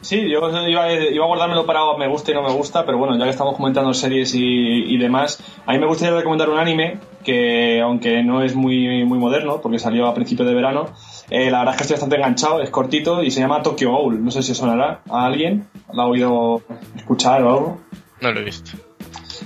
Sí, 0.05 0.29
yo 0.29 0.39
iba, 0.67 0.93
iba 0.93 1.23
a 1.23 1.27
guardármelo 1.27 1.65
para 1.65 1.79
me 1.97 2.07
gusta 2.07 2.29
y 2.29 2.35
no 2.35 2.43
me 2.43 2.51
gusta, 2.51 2.85
pero 2.85 2.99
bueno, 2.99 3.17
ya 3.17 3.23
que 3.23 3.31
estamos 3.31 3.55
comentando 3.55 3.91
series 3.91 4.35
y, 4.35 4.39
y 4.39 4.99
demás, 4.99 5.43
a 5.65 5.71
mí 5.71 5.79
me 5.79 5.87
gustaría 5.87 6.15
recomendar 6.15 6.47
un 6.47 6.59
anime 6.59 6.99
que, 7.23 7.81
aunque 7.81 8.21
no 8.21 8.43
es 8.43 8.53
muy, 8.53 9.03
muy 9.03 9.17
moderno, 9.17 9.61
porque 9.61 9.79
salió 9.79 10.05
a 10.05 10.13
principios 10.13 10.47
de 10.47 10.53
verano, 10.53 10.89
eh, 11.31 11.49
la 11.49 11.57
verdad 11.57 11.73
es 11.73 11.77
que 11.77 11.83
estoy 11.85 11.95
bastante 11.95 12.17
enganchado, 12.17 12.61
es 12.61 12.69
cortito 12.69 13.23
y 13.23 13.31
se 13.31 13.39
llama 13.39 13.63
Tokyo 13.63 13.89
Ghoul. 13.89 14.23
No 14.23 14.29
sé 14.29 14.43
si 14.43 14.53
sonará 14.53 15.01
a 15.09 15.25
alguien, 15.25 15.65
¿la 15.91 16.03
ha 16.03 16.05
oído 16.05 16.61
escuchar 16.95 17.41
o 17.41 17.49
algo? 17.49 17.81
No 18.21 18.31
lo 18.31 18.41
he 18.41 18.43
visto. 18.43 18.77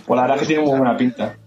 Pues 0.06 0.18
la 0.18 0.24
verdad 0.24 0.36
es 0.36 0.42
que 0.42 0.48
tiene 0.48 0.64
muy 0.64 0.78
buena 0.78 0.98
pinta. 0.98 1.38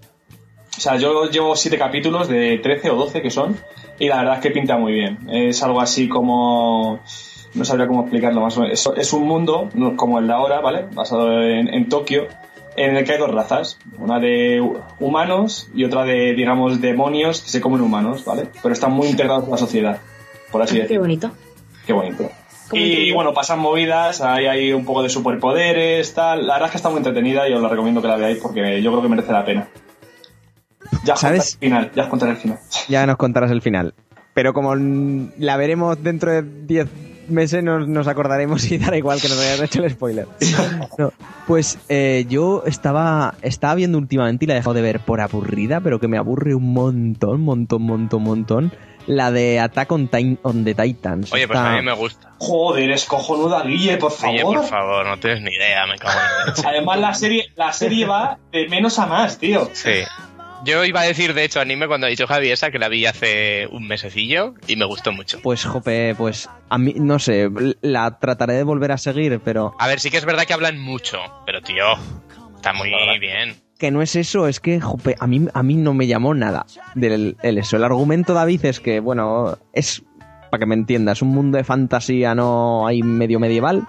O 0.74 0.80
sea, 0.80 0.96
yo 0.96 1.28
llevo 1.28 1.54
siete 1.54 1.76
capítulos 1.76 2.28
de 2.28 2.60
13 2.62 2.88
o 2.88 2.96
12 2.96 3.20
que 3.20 3.30
son, 3.30 3.58
y 3.98 4.08
la 4.08 4.20
verdad 4.20 4.36
es 4.36 4.40
que 4.40 4.50
pinta 4.52 4.78
muy 4.78 4.94
bien. 4.94 5.28
Es 5.30 5.62
algo 5.62 5.82
así 5.82 6.08
como. 6.08 6.98
No 7.54 7.64
sabría 7.64 7.86
cómo 7.86 8.02
explicarlo 8.02 8.40
más 8.40 8.56
o 8.56 8.60
menos. 8.62 8.78
Es, 8.86 8.92
es 8.98 9.12
un 9.12 9.26
mundo 9.26 9.68
no 9.74 9.96
como 9.96 10.18
el 10.18 10.26
de 10.26 10.32
ahora, 10.32 10.60
¿vale? 10.60 10.86
Basado 10.94 11.42
en, 11.42 11.68
en 11.68 11.88
Tokio, 11.88 12.26
en 12.76 12.96
el 12.96 13.04
que 13.04 13.12
hay 13.12 13.18
dos 13.18 13.30
razas. 13.30 13.78
Una 13.98 14.18
de 14.18 14.60
humanos 15.00 15.68
y 15.74 15.84
otra 15.84 16.04
de, 16.04 16.32
digamos, 16.34 16.80
demonios 16.80 17.42
que 17.42 17.50
se 17.50 17.60
comen 17.60 17.80
humanos, 17.82 18.24
¿vale? 18.24 18.46
Pero 18.62 18.72
están 18.72 18.92
muy 18.92 19.08
integrados 19.08 19.44
en 19.44 19.50
la 19.50 19.58
sociedad, 19.58 19.98
por 20.50 20.62
así 20.62 20.76
Qué 20.76 20.82
decirlo. 20.82 21.02
bonito. 21.02 21.30
Qué 21.86 21.92
bonito. 21.92 22.30
Y 22.74 23.12
bueno, 23.12 23.34
pasan 23.34 23.58
movidas, 23.58 24.22
hay, 24.22 24.46
hay 24.46 24.72
un 24.72 24.86
poco 24.86 25.02
de 25.02 25.10
superpoderes, 25.10 26.14
tal. 26.14 26.46
La 26.46 26.54
verdad 26.54 26.68
es 26.68 26.70
que 26.72 26.76
está 26.78 26.88
muy 26.88 26.98
entretenida 26.98 27.46
y 27.46 27.52
os 27.52 27.60
la 27.60 27.68
recomiendo 27.68 28.00
que 28.00 28.08
la 28.08 28.16
veáis 28.16 28.38
porque 28.38 28.80
yo 28.80 28.90
creo 28.92 29.02
que 29.02 29.08
merece 29.10 29.30
la 29.32 29.44
pena. 29.44 29.68
Ya 31.04 31.12
os 31.14 31.20
¿Sabes? 31.20 31.58
el 31.60 31.68
final, 31.68 31.90
ya 31.94 32.04
os 32.04 32.08
contaré 32.08 32.32
el 32.32 32.38
final. 32.38 32.58
Ya 32.88 33.04
nos 33.04 33.16
contarás 33.16 33.50
el 33.50 33.60
final. 33.60 33.92
Pero 34.32 34.54
como 34.54 34.74
la 34.74 35.56
veremos 35.58 36.02
dentro 36.02 36.30
de 36.32 36.42
10 36.42 36.88
meses, 37.28 37.62
nos, 37.62 37.86
nos 37.88 38.06
acordaremos 38.08 38.64
y 38.70 38.78
dará 38.78 38.96
igual 38.96 39.20
que 39.20 39.28
nos 39.28 39.38
hayas 39.40 39.60
hecho 39.60 39.82
el 39.84 39.90
spoiler. 39.90 40.26
No, 40.98 41.12
Pues 41.46 41.78
eh, 41.88 42.26
yo 42.28 42.62
estaba, 42.66 43.34
estaba 43.42 43.74
viendo 43.74 43.98
últimamente 43.98 44.44
y 44.44 44.48
la 44.48 44.54
he 44.54 44.56
dejado 44.56 44.74
de 44.74 44.82
ver 44.82 45.00
por 45.00 45.20
aburrida, 45.20 45.80
pero 45.80 45.98
que 46.00 46.08
me 46.08 46.18
aburre 46.18 46.54
un 46.54 46.72
montón, 46.72 47.40
montón, 47.40 47.82
montón, 47.82 48.22
montón. 48.22 48.72
La 49.06 49.32
de 49.32 49.58
Attack 49.58 49.90
on, 49.90 50.08
Tin- 50.08 50.38
on 50.42 50.64
the 50.64 50.74
Titans. 50.76 51.32
Oye, 51.32 51.48
pues 51.48 51.58
Está- 51.58 51.72
a 51.72 51.76
mí 51.76 51.82
me 51.82 51.92
gusta. 51.92 52.34
Joder, 52.38 52.88
es 52.92 53.04
cojonuda, 53.04 53.64
Guille, 53.64 53.96
por 53.96 54.12
favor. 54.12 54.34
Oye, 54.34 54.44
por 54.58 54.64
favor, 54.64 55.06
no 55.06 55.18
tienes 55.18 55.42
ni 55.42 55.50
idea, 55.52 55.86
me 55.88 55.98
cago 55.98 56.20
en. 56.56 56.66
Además, 56.66 57.00
la 57.00 57.14
serie, 57.14 57.46
la 57.56 57.72
serie 57.72 58.06
va 58.06 58.38
de 58.52 58.68
menos 58.68 59.00
a 59.00 59.06
más, 59.06 59.38
tío. 59.38 59.68
Sí. 59.72 59.90
Yo 60.64 60.84
iba 60.84 61.00
a 61.00 61.04
decir, 61.04 61.34
de 61.34 61.44
hecho, 61.44 61.60
anime 61.60 61.88
cuando 61.88 62.06
ha 62.06 62.10
dicho 62.10 62.26
Javi 62.28 62.50
esa, 62.50 62.70
que 62.70 62.78
la 62.78 62.88
vi 62.88 63.04
hace 63.06 63.66
un 63.72 63.86
mesecillo 63.88 64.54
y 64.68 64.76
me 64.76 64.84
gustó 64.84 65.10
mucho. 65.10 65.40
Pues, 65.42 65.64
jope, 65.64 66.14
pues 66.14 66.48
a 66.68 66.78
mí, 66.78 66.94
no 66.96 67.18
sé, 67.18 67.50
la 67.80 68.18
trataré 68.20 68.54
de 68.54 68.62
volver 68.62 68.92
a 68.92 68.98
seguir, 68.98 69.40
pero 69.44 69.74
A 69.78 69.88
ver, 69.88 69.98
sí 69.98 70.10
que 70.10 70.18
es 70.18 70.24
verdad 70.24 70.44
que 70.44 70.52
hablan 70.54 70.78
mucho, 70.78 71.18
pero 71.46 71.62
tío, 71.62 71.84
está 72.54 72.72
muy 72.74 72.90
bien. 73.18 73.56
que 73.76 73.90
no 73.90 74.02
es 74.02 74.14
eso, 74.14 74.46
es 74.46 74.60
que 74.60 74.80
jope, 74.80 75.16
a 75.18 75.26
mí 75.26 75.48
a 75.52 75.62
mí 75.64 75.74
no 75.74 75.94
me 75.94 76.06
llamó 76.06 76.32
nada 76.34 76.64
del 76.94 77.36
el 77.42 77.58
eso. 77.58 77.76
El 77.76 77.82
argumento 77.84 78.32
David 78.32 78.64
es 78.66 78.78
que 78.78 79.00
bueno, 79.00 79.58
es 79.72 80.04
para 80.52 80.60
que 80.60 80.66
me 80.66 80.76
entiendas, 80.76 81.22
un 81.22 81.30
mundo 81.30 81.58
de 81.58 81.64
fantasía 81.64 82.36
no 82.36 82.86
hay 82.86 83.02
medio 83.02 83.40
medieval, 83.40 83.84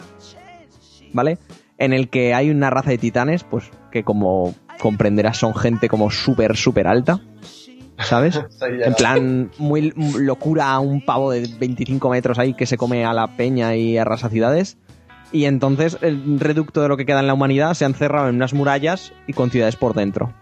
¿vale? 1.11 1.37
En 1.77 1.93
el 1.93 2.09
que 2.09 2.33
hay 2.33 2.49
una 2.49 2.69
raza 2.71 2.89
de 2.89 2.97
titanes, 2.97 3.43
pues 3.43 3.69
que 3.91 4.03
como 4.03 4.55
comprenderás 4.83 5.37
son 5.37 5.55
gente 5.55 5.87
como 5.87 6.11
súper 6.11 6.57
súper 6.57 6.87
alta, 6.87 7.21
¿sabes? 7.99 8.37
En 8.61 8.93
plan, 8.95 9.49
muy 9.57 9.93
locura, 9.95 10.77
un 10.79 10.99
pavo 11.05 11.31
de 11.31 11.47
25 11.57 12.09
metros 12.09 12.37
ahí 12.37 12.53
que 12.53 12.65
se 12.65 12.75
come 12.75 13.05
a 13.05 13.13
la 13.13 13.37
peña 13.37 13.77
y 13.77 13.97
arrasa 13.97 14.27
ciudades. 14.27 14.77
Y 15.31 15.45
entonces 15.45 15.97
el 16.01 16.37
reducto 16.37 16.81
de 16.81 16.89
lo 16.89 16.97
que 16.97 17.05
queda 17.05 17.21
en 17.21 17.27
la 17.27 17.33
humanidad 17.33 17.75
se 17.75 17.85
ha 17.85 17.87
encerrado 17.87 18.27
en 18.27 18.35
unas 18.35 18.53
murallas 18.53 19.13
y 19.25 19.31
con 19.31 19.51
ciudades 19.51 19.77
por 19.77 19.93
dentro. 19.93 20.33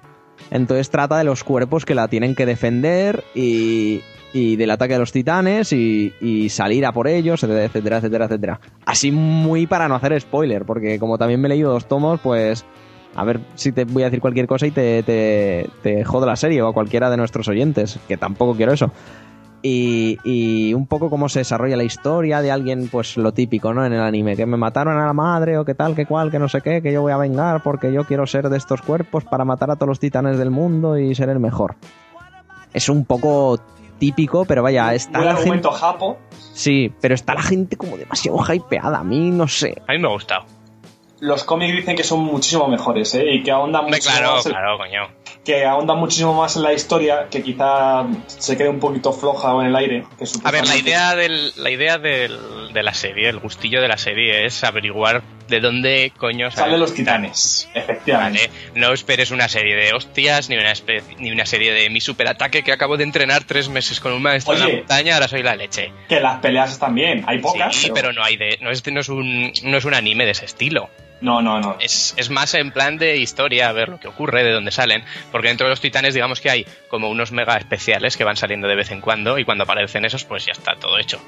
Entonces 0.49 0.89
trata 0.89 1.19
de 1.19 1.23
los 1.23 1.43
cuerpos 1.43 1.85
que 1.85 1.93
la 1.93 2.07
tienen 2.07 2.33
que 2.33 2.47
defender 2.47 3.23
y, 3.35 4.01
y 4.33 4.55
del 4.55 4.71
ataque 4.71 4.93
de 4.93 4.99
los 4.99 5.11
titanes 5.11 5.71
y, 5.71 6.13
y 6.19 6.49
salir 6.49 6.83
a 6.87 6.91
por 6.91 7.07
ellos, 7.07 7.43
etcétera, 7.43 7.65
etcétera, 7.65 7.97
etcétera, 7.97 8.25
etcétera. 8.25 8.59
Así 8.87 9.11
muy 9.11 9.67
para 9.67 9.87
no 9.87 9.93
hacer 9.93 10.19
spoiler, 10.19 10.65
porque 10.65 10.97
como 10.97 11.19
también 11.19 11.39
me 11.39 11.47
he 11.47 11.49
leído 11.49 11.71
dos 11.71 11.87
tomos, 11.87 12.19
pues 12.21 12.65
a 13.15 13.23
ver 13.23 13.39
si 13.55 13.71
te 13.71 13.85
voy 13.85 14.03
a 14.03 14.05
decir 14.05 14.21
cualquier 14.21 14.47
cosa 14.47 14.67
y 14.67 14.71
te, 14.71 15.03
te, 15.03 15.69
te 15.81 16.03
jodo 16.03 16.25
la 16.25 16.35
serie 16.35 16.61
o 16.61 16.67
a 16.67 16.73
cualquiera 16.73 17.09
de 17.09 17.17
nuestros 17.17 17.47
oyentes, 17.47 17.99
que 18.07 18.17
tampoco 18.17 18.55
quiero 18.55 18.73
eso. 18.73 18.91
Y, 19.63 20.17
y 20.23 20.73
un 20.73 20.87
poco 20.87 21.11
cómo 21.11 21.29
se 21.29 21.39
desarrolla 21.39 21.77
la 21.77 21.83
historia 21.83 22.41
de 22.41 22.49
alguien, 22.49 22.87
pues 22.91 23.15
lo 23.17 23.31
típico, 23.31 23.73
¿no? 23.73 23.85
En 23.85 23.93
el 23.93 24.01
anime, 24.01 24.35
que 24.35 24.47
me 24.47 24.57
mataron 24.57 24.97
a 24.97 25.05
la 25.05 25.13
madre 25.13 25.57
o 25.59 25.65
que 25.65 25.75
tal, 25.75 25.93
que 25.93 26.07
cual, 26.07 26.31
que 26.31 26.39
no 26.39 26.47
sé 26.47 26.61
qué, 26.61 26.81
que 26.81 26.91
yo 26.91 27.01
voy 27.01 27.11
a 27.11 27.17
vengar 27.17 27.61
porque 27.61 27.93
yo 27.93 28.05
quiero 28.05 28.25
ser 28.25 28.49
de 28.49 28.57
estos 28.57 28.81
cuerpos 28.81 29.23
para 29.23 29.45
matar 29.45 29.69
a 29.69 29.75
todos 29.75 29.89
los 29.89 29.99
titanes 29.99 30.39
del 30.39 30.49
mundo 30.49 30.97
y 30.97 31.13
ser 31.13 31.29
el 31.29 31.39
mejor. 31.39 31.75
Es 32.73 32.89
un 32.89 33.05
poco 33.05 33.59
típico, 33.99 34.45
pero 34.45 34.63
vaya, 34.63 34.95
está 34.95 35.19
Buen 35.19 35.25
la 35.25 35.33
gente... 35.33 35.41
argumento 35.41 35.71
japo. 35.71 36.17
Sí, 36.53 36.91
pero 36.99 37.13
está 37.13 37.35
la 37.35 37.43
gente 37.43 37.75
como 37.77 37.97
demasiado 37.97 38.39
hypeada, 38.51 38.97
a 38.97 39.03
mí 39.03 39.29
no 39.29 39.47
sé. 39.47 39.79
A 39.87 39.93
mí 39.93 39.99
me 39.99 40.07
ha 40.07 40.11
gustado. 40.11 40.45
Los 41.21 41.43
cómics 41.43 41.73
dicen 41.75 41.95
que 41.95 42.03
son 42.03 42.19
muchísimo 42.19 42.67
mejores, 42.67 43.13
¿eh? 43.13 43.23
Y 43.31 43.43
que 43.43 43.51
ahondan 43.51 43.85
Hombre, 43.85 43.97
muchísimo 43.99 44.17
claro, 44.17 44.35
más 44.35 44.43
claro, 44.43 44.77
coño. 44.79 45.07
que 45.45 45.65
ahondan 45.65 45.97
muchísimo 45.99 46.33
más 46.33 46.55
en 46.55 46.63
la 46.63 46.73
historia, 46.73 47.27
que 47.29 47.43
quizá 47.43 48.05
se 48.25 48.57
quede 48.57 48.69
un 48.69 48.79
poquito 48.79 49.13
floja 49.13 49.53
o 49.53 49.61
en 49.61 49.67
el 49.67 49.75
aire. 49.75 50.03
que 50.17 50.25
A 50.43 50.51
ver, 50.51 50.67
la 50.67 50.75
idea, 50.75 51.15
del, 51.15 51.53
la 51.57 51.69
idea 51.69 51.99
del, 51.99 52.73
de 52.73 52.83
la 52.83 52.93
serie, 52.95 53.29
el 53.29 53.39
gustillo 53.39 53.81
de 53.81 53.87
la 53.87 53.97
serie 53.97 54.45
es 54.45 54.63
averiguar 54.63 55.21
de 55.51 55.59
dónde 55.59 56.11
coño 56.17 56.49
Salen 56.49 56.79
los 56.79 56.95
titanes, 56.95 57.69
efectivamente. 57.75 58.47
Vale, 58.47 58.79
no 58.79 58.93
esperes 58.93 59.29
una 59.29 59.47
serie 59.47 59.75
de 59.75 59.93
hostias, 59.93 60.49
ni 60.49 60.57
una, 60.57 60.73
ni 61.19 61.31
una 61.31 61.45
serie 61.45 61.73
de 61.73 61.89
mi 61.91 62.01
superataque 62.01 62.63
que 62.63 62.71
acabo 62.71 62.97
de 62.97 63.03
entrenar 63.03 63.43
tres 63.43 63.69
meses 63.69 63.99
con 63.99 64.13
un 64.13 64.23
maestro 64.23 64.55
en 64.55 64.59
la 64.59 64.67
montaña, 64.67 65.13
ahora 65.13 65.27
soy 65.27 65.43
la 65.43 65.55
leche. 65.55 65.91
Que 66.09 66.19
las 66.19 66.39
peleas 66.39 66.71
están 66.71 66.95
bien, 66.95 67.23
hay 67.27 67.37
pocas. 67.39 67.75
sí, 67.75 67.91
pero 67.93 68.13
no 68.13 68.23
hay 68.23 68.37
de, 68.37 68.57
no 68.61 68.71
es, 68.71 68.83
no 68.91 68.99
es 68.99 69.09
un, 69.09 69.51
no 69.63 69.77
es 69.77 69.85
un 69.85 69.93
anime 69.93 70.25
de 70.25 70.31
ese 70.31 70.45
estilo. 70.45 70.89
No, 71.19 71.39
no, 71.41 71.59
no. 71.59 71.77
Es, 71.79 72.15
es 72.17 72.31
más 72.31 72.53
en 72.55 72.71
plan 72.71 72.97
de 72.97 73.17
historia, 73.17 73.69
a 73.69 73.73
ver 73.73 73.89
lo 73.89 73.99
que 73.99 74.07
ocurre, 74.07 74.43
de 74.43 74.51
dónde 74.51 74.71
salen. 74.71 75.03
Porque 75.31 75.49
dentro 75.49 75.67
de 75.67 75.71
los 75.71 75.81
titanes, 75.81 76.15
digamos 76.15 76.41
que 76.41 76.49
hay 76.49 76.65
como 76.87 77.09
unos 77.09 77.31
mega 77.31 77.57
especiales 77.57 78.17
que 78.17 78.23
van 78.23 78.37
saliendo 78.37 78.67
de 78.67 78.75
vez 78.75 78.89
en 78.89 79.01
cuando, 79.01 79.37
y 79.37 79.45
cuando 79.45 79.65
aparecen 79.65 80.03
esos, 80.03 80.23
pues 80.23 80.45
ya 80.45 80.53
está 80.53 80.75
todo 80.75 80.97
hecho. 80.97 81.21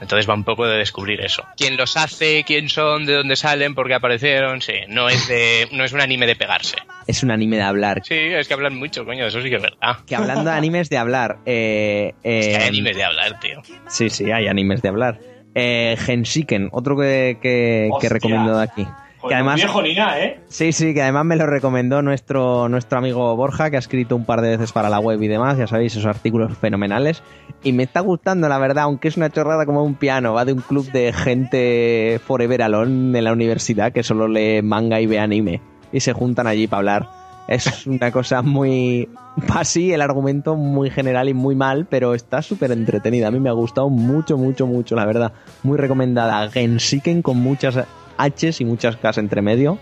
Entonces 0.00 0.28
va 0.28 0.34
un 0.34 0.44
poco 0.44 0.66
de 0.66 0.78
descubrir 0.78 1.20
eso. 1.20 1.44
¿Quién 1.56 1.76
los 1.76 1.96
hace? 1.96 2.44
¿Quién 2.44 2.68
son? 2.68 3.04
¿De 3.04 3.14
dónde 3.14 3.36
salen? 3.36 3.74
¿Por 3.74 3.88
qué 3.88 3.94
aparecieron? 3.94 4.60
Sí, 4.60 4.74
no 4.88 5.08
es 5.08 5.28
de, 5.28 5.68
no 5.72 5.84
es 5.84 5.92
un 5.92 6.00
anime 6.00 6.26
de 6.26 6.36
pegarse. 6.36 6.76
Es 7.06 7.22
un 7.22 7.30
anime 7.30 7.56
de 7.56 7.62
hablar. 7.62 8.02
Sí, 8.04 8.14
es 8.14 8.46
que 8.46 8.54
hablan 8.54 8.76
mucho, 8.76 9.04
coño, 9.04 9.26
eso 9.26 9.40
sí 9.42 9.48
que 9.50 9.56
es 9.56 9.62
verdad. 9.62 9.98
Que 10.06 10.14
hablando 10.14 10.50
de 10.50 10.56
animes 10.56 10.88
de 10.90 10.98
hablar, 10.98 11.38
eh, 11.46 12.14
Es 12.22 12.46
que 12.48 12.56
hay 12.56 12.62
eh, 12.62 12.68
animes 12.68 12.96
de 12.96 13.04
hablar, 13.04 13.40
tío. 13.40 13.62
Sí, 13.88 14.10
sí, 14.10 14.30
hay 14.30 14.46
animes 14.46 14.82
de 14.82 14.88
hablar. 14.88 15.20
Eh, 15.54 15.96
Genshiken, 15.98 16.68
otro 16.72 16.96
que, 16.96 17.38
que, 17.42 18.08
recomiendo 18.08 18.56
de 18.56 18.62
aquí. 18.62 18.86
Joder, 19.20 19.28
que 19.28 19.34
además, 19.34 19.56
viejo 19.56 19.82
ni 19.82 19.94
nada, 19.94 20.20
¿eh? 20.20 20.40
sí, 20.46 20.72
sí, 20.72 20.94
que 20.94 21.02
además 21.02 21.24
me 21.24 21.34
lo 21.34 21.46
recomendó 21.46 22.02
nuestro, 22.02 22.68
nuestro 22.68 22.98
amigo 22.98 23.34
Borja, 23.34 23.68
que 23.68 23.76
ha 23.76 23.80
escrito 23.80 24.14
un 24.14 24.24
par 24.24 24.42
de 24.42 24.50
veces 24.50 24.70
para 24.70 24.88
la 24.88 25.00
web 25.00 25.20
y 25.20 25.26
demás, 25.26 25.58
ya 25.58 25.66
sabéis, 25.66 25.96
esos 25.96 26.06
artículos 26.06 26.56
fenomenales. 26.56 27.22
Y 27.64 27.72
me 27.72 27.82
está 27.82 28.00
gustando, 28.00 28.48
la 28.48 28.58
verdad, 28.58 28.84
aunque 28.84 29.08
es 29.08 29.16
una 29.16 29.30
chorrada 29.30 29.66
como 29.66 29.82
un 29.82 29.96
piano, 29.96 30.34
va 30.34 30.44
de 30.44 30.52
un 30.52 30.60
club 30.60 30.90
de 30.92 31.12
gente 31.12 32.20
forever 32.24 32.62
alone 32.62 33.18
en 33.18 33.24
la 33.24 33.32
universidad 33.32 33.92
que 33.92 34.04
solo 34.04 34.28
lee 34.28 34.62
manga 34.62 35.00
y 35.00 35.06
ve 35.06 35.18
anime. 35.18 35.60
Y 35.92 36.00
se 36.00 36.12
juntan 36.12 36.46
allí 36.46 36.68
para 36.68 36.78
hablar. 36.78 37.08
Es 37.48 37.86
una 37.86 38.12
cosa 38.12 38.42
muy... 38.42 39.08
Así, 39.54 39.92
el 39.92 40.02
argumento 40.02 40.54
muy 40.54 40.90
general 40.90 41.28
y 41.28 41.34
muy 41.34 41.56
mal, 41.56 41.86
pero 41.88 42.14
está 42.14 42.42
súper 42.42 42.70
entretenida. 42.70 43.28
A 43.28 43.30
mí 43.30 43.40
me 43.40 43.48
ha 43.48 43.54
gustado 43.54 43.88
mucho, 43.88 44.36
mucho, 44.36 44.66
mucho, 44.66 44.94
la 44.94 45.06
verdad. 45.06 45.32
Muy 45.62 45.78
recomendada. 45.78 46.50
Genshiken 46.50 47.22
con 47.22 47.38
muchas 47.38 47.78
H's 48.18 48.60
y 48.60 48.64
muchas 48.64 48.96
K's 48.96 49.18
entre 49.18 49.40
medio. 49.42 49.78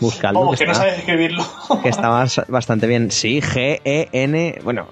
Buscadlo. 0.00 0.40
Oh, 0.40 0.50
que 0.52 0.58
que 0.58 0.64
no 0.66 0.72
está- 0.72 0.84
sabes 0.84 0.98
escribirlo. 1.00 1.44
que 1.82 1.88
está 1.90 2.08
bas- 2.08 2.46
bastante 2.48 2.86
bien. 2.86 3.10
Sí, 3.10 3.40
G-E-N, 3.42 4.58
bueno, 4.64 4.86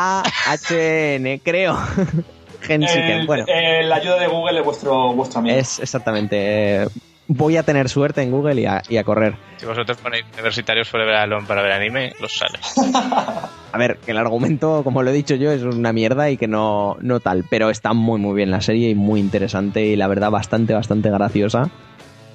S-H-I-K-H-N, 0.00 1.40
creo. 1.44 1.76
Genshiken, 2.62 3.20
El- 3.20 3.26
bueno, 3.26 3.44
eh, 3.48 3.82
la 3.84 3.96
ayuda 3.96 4.18
de 4.18 4.26
Google 4.26 4.58
es 4.60 4.64
vuestro, 4.64 5.12
vuestro 5.14 5.40
amigo. 5.40 5.56
es 5.56 5.78
exactamente. 5.78 6.82
eh, 6.82 6.86
voy 7.32 7.56
a 7.56 7.62
tener 7.62 7.88
suerte 7.88 8.22
en 8.22 8.32
Google 8.32 8.60
y 8.60 8.66
a, 8.66 8.82
y 8.88 8.96
a 8.96 9.04
correr. 9.04 9.36
Si 9.56 9.64
vosotros 9.64 9.98
ponéis 9.98 10.24
universitarios 10.34 10.88
Forever 10.88 11.14
Alone 11.14 11.46
para 11.46 11.62
ver 11.62 11.72
anime, 11.72 12.12
los 12.20 12.36
sale. 12.36 12.58
A 13.72 13.78
ver, 13.78 13.98
que 13.98 14.10
el 14.10 14.18
argumento, 14.18 14.82
como 14.82 15.02
lo 15.04 15.10
he 15.10 15.12
dicho 15.12 15.36
yo, 15.36 15.52
es 15.52 15.62
una 15.62 15.92
mierda 15.92 16.28
y 16.28 16.36
que 16.36 16.48
no, 16.48 16.96
no 17.00 17.20
tal, 17.20 17.44
pero 17.48 17.70
está 17.70 17.92
muy 17.92 18.18
muy 18.18 18.34
bien 18.34 18.50
la 18.50 18.60
serie 18.60 18.90
y 18.90 18.94
muy 18.96 19.20
interesante 19.20 19.86
y 19.86 19.94
la 19.94 20.08
verdad 20.08 20.30
bastante, 20.32 20.74
bastante 20.74 21.08
graciosa, 21.08 21.70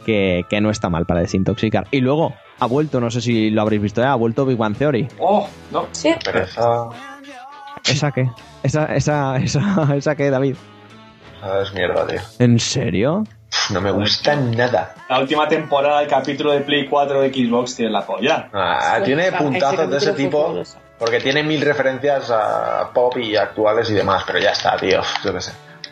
que, 0.05 0.43
que 0.49 0.61
no 0.61 0.69
está 0.69 0.89
mal 0.89 1.05
para 1.05 1.19
desintoxicar. 1.19 1.87
Y 1.91 1.99
luego, 1.99 2.33
ha 2.59 2.65
vuelto, 2.65 3.01
no 3.01 3.11
sé 3.11 3.19
si 3.19 3.49
lo 3.49 3.61
habréis 3.63 3.81
visto 3.81 4.01
ya, 4.01 4.13
ha 4.13 4.15
vuelto 4.15 4.45
Big 4.45 4.57
Bang 4.57 4.77
Theory. 4.77 5.09
Oh, 5.19 5.45
no. 5.71 5.87
Sí. 5.91 6.15
Pereza. 6.23 6.87
¿Esa 7.85 8.11
qué? 8.11 8.29
¿Esa, 8.63 8.95
esa, 8.95 9.35
esa, 9.37 9.93
esa 9.95 10.15
qué, 10.15 10.29
David? 10.29 10.55
Ah, 11.43 11.59
es 11.61 11.73
mierda, 11.73 12.07
tío. 12.07 12.21
¿En 12.39 12.59
serio? 12.59 13.25
No 13.71 13.81
me 13.81 13.91
gusta 13.91 14.35
nada. 14.35 14.93
La 15.09 15.19
última 15.19 15.47
temporada 15.47 15.99
del 15.99 16.09
capítulo 16.09 16.51
de 16.53 16.61
Play 16.61 16.87
4 16.87 17.21
de 17.21 17.33
Xbox 17.33 17.75
tiene 17.75 17.91
la 17.91 18.05
polla. 18.05 18.49
Ah, 18.53 18.99
tiene 19.03 19.31
puntazos 19.31 19.89
de 19.89 19.97
ese 19.97 20.13
tipo. 20.13 20.61
Porque 20.99 21.19
tiene 21.19 21.43
mil 21.43 21.61
referencias 21.61 22.29
a 22.31 22.89
pop 22.93 23.17
y 23.17 23.35
actuales 23.35 23.89
y 23.89 23.93
demás, 23.93 24.23
pero 24.25 24.39
ya 24.39 24.51
está, 24.51 24.77
tío. 24.77 25.01
Yo 25.23 25.33
qué 25.33 25.41
sé. 25.41 25.51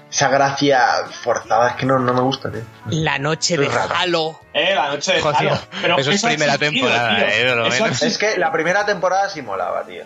Esa 0.09 0.29
gracia 0.29 0.79
forzada 1.23 1.69
es 1.69 1.75
que 1.75 1.85
no, 1.87 1.97
no 1.97 2.13
me 2.13 2.21
gusta, 2.21 2.51
tío. 2.51 2.61
La 2.89 3.17
noche 3.17 3.57
de 3.57 3.67
rata. 3.67 3.95
Halo. 3.99 4.39
Eh, 4.53 4.75
la 4.75 4.89
noche 4.89 5.13
de 5.13 5.21
Joder, 5.21 5.35
Halo. 5.49 5.59
Pero 5.81 5.97
eso 5.97 6.11
es 6.11 6.23
ha 6.23 6.27
primera 6.27 6.53
existido, 6.53 6.87
temporada, 6.87 7.15
tío. 7.17 7.25
eh, 7.27 7.55
lo 7.55 7.67
Eso 7.67 7.83
menos. 7.83 8.01
Es 8.03 8.17
que 8.19 8.37
la 8.37 8.51
primera 8.51 8.85
temporada 8.85 9.27
sí 9.29 9.41
molaba, 9.41 9.83
tío. 9.83 10.03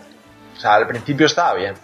O 0.55 0.59
sea, 0.59 0.75
al 0.75 0.87
principio 0.87 1.25
estaba 1.25 1.53
bien. 1.55 1.75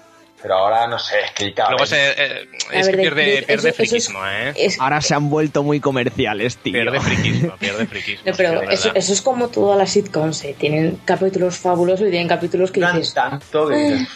Pero 0.44 0.56
ahora 0.56 0.86
no 0.88 1.00
sé, 1.00 1.16
es 1.26 1.32
que 1.32 1.54
cada 1.54 1.70
Luego 1.70 1.84
vez- 1.84 1.90
se, 1.90 2.10
eh, 2.12 2.48
es 2.74 2.86
ver, 2.88 2.96
que 2.96 2.98
de- 2.98 3.02
pierde, 3.02 3.24
de- 3.24 3.42
pierde 3.44 3.54
eso- 3.54 3.56
eso 3.56 3.68
es- 3.70 3.76
friquismo, 3.90 4.20
¿eh? 4.28 4.54
Es- 4.56 4.80
Ahora 4.80 5.02
se 5.02 5.16
han 5.16 5.30
vuelto 5.30 5.64
muy 5.64 5.80
comerciales, 5.80 6.58
tío. 6.58 6.74
Pierde 6.74 7.00
friquismo, 7.00 7.56
pierde 7.58 7.86
friquismo. 7.88 8.24
No, 8.30 8.34
pero 8.38 8.62
es 8.64 8.80
eso, 8.82 8.92
eso 8.94 9.14
es 9.14 9.22
como 9.22 9.48
todas 9.48 9.78
las 9.78 9.90
sitcoms, 9.90 10.44
eh. 10.44 10.56
Tienen 10.60 11.00
capítulos 11.06 11.58
fabulosos 11.58 12.08
y 12.08 12.12
tienen 12.12 12.28
capítulos 12.28 12.72
que 12.72 12.82
Tan- 12.82 12.98
dices... 12.98 13.14
tanto 13.14 13.70
que 13.70 13.76
dices, 13.76 14.08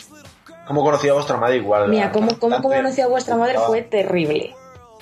¿Cómo 0.67 0.83
conocí 0.83 1.07
a 1.07 1.13
vuestra 1.13 1.37
madre 1.37 1.55
igual? 1.55 1.87
Mira, 1.87 2.11
¿cómo, 2.11 2.37
cómo, 2.39 2.61
conocí 2.61 2.99
a 2.99 3.07
vuestra 3.07 3.37
madre 3.37 3.55
fue 3.65 3.83
terrible. 3.83 4.53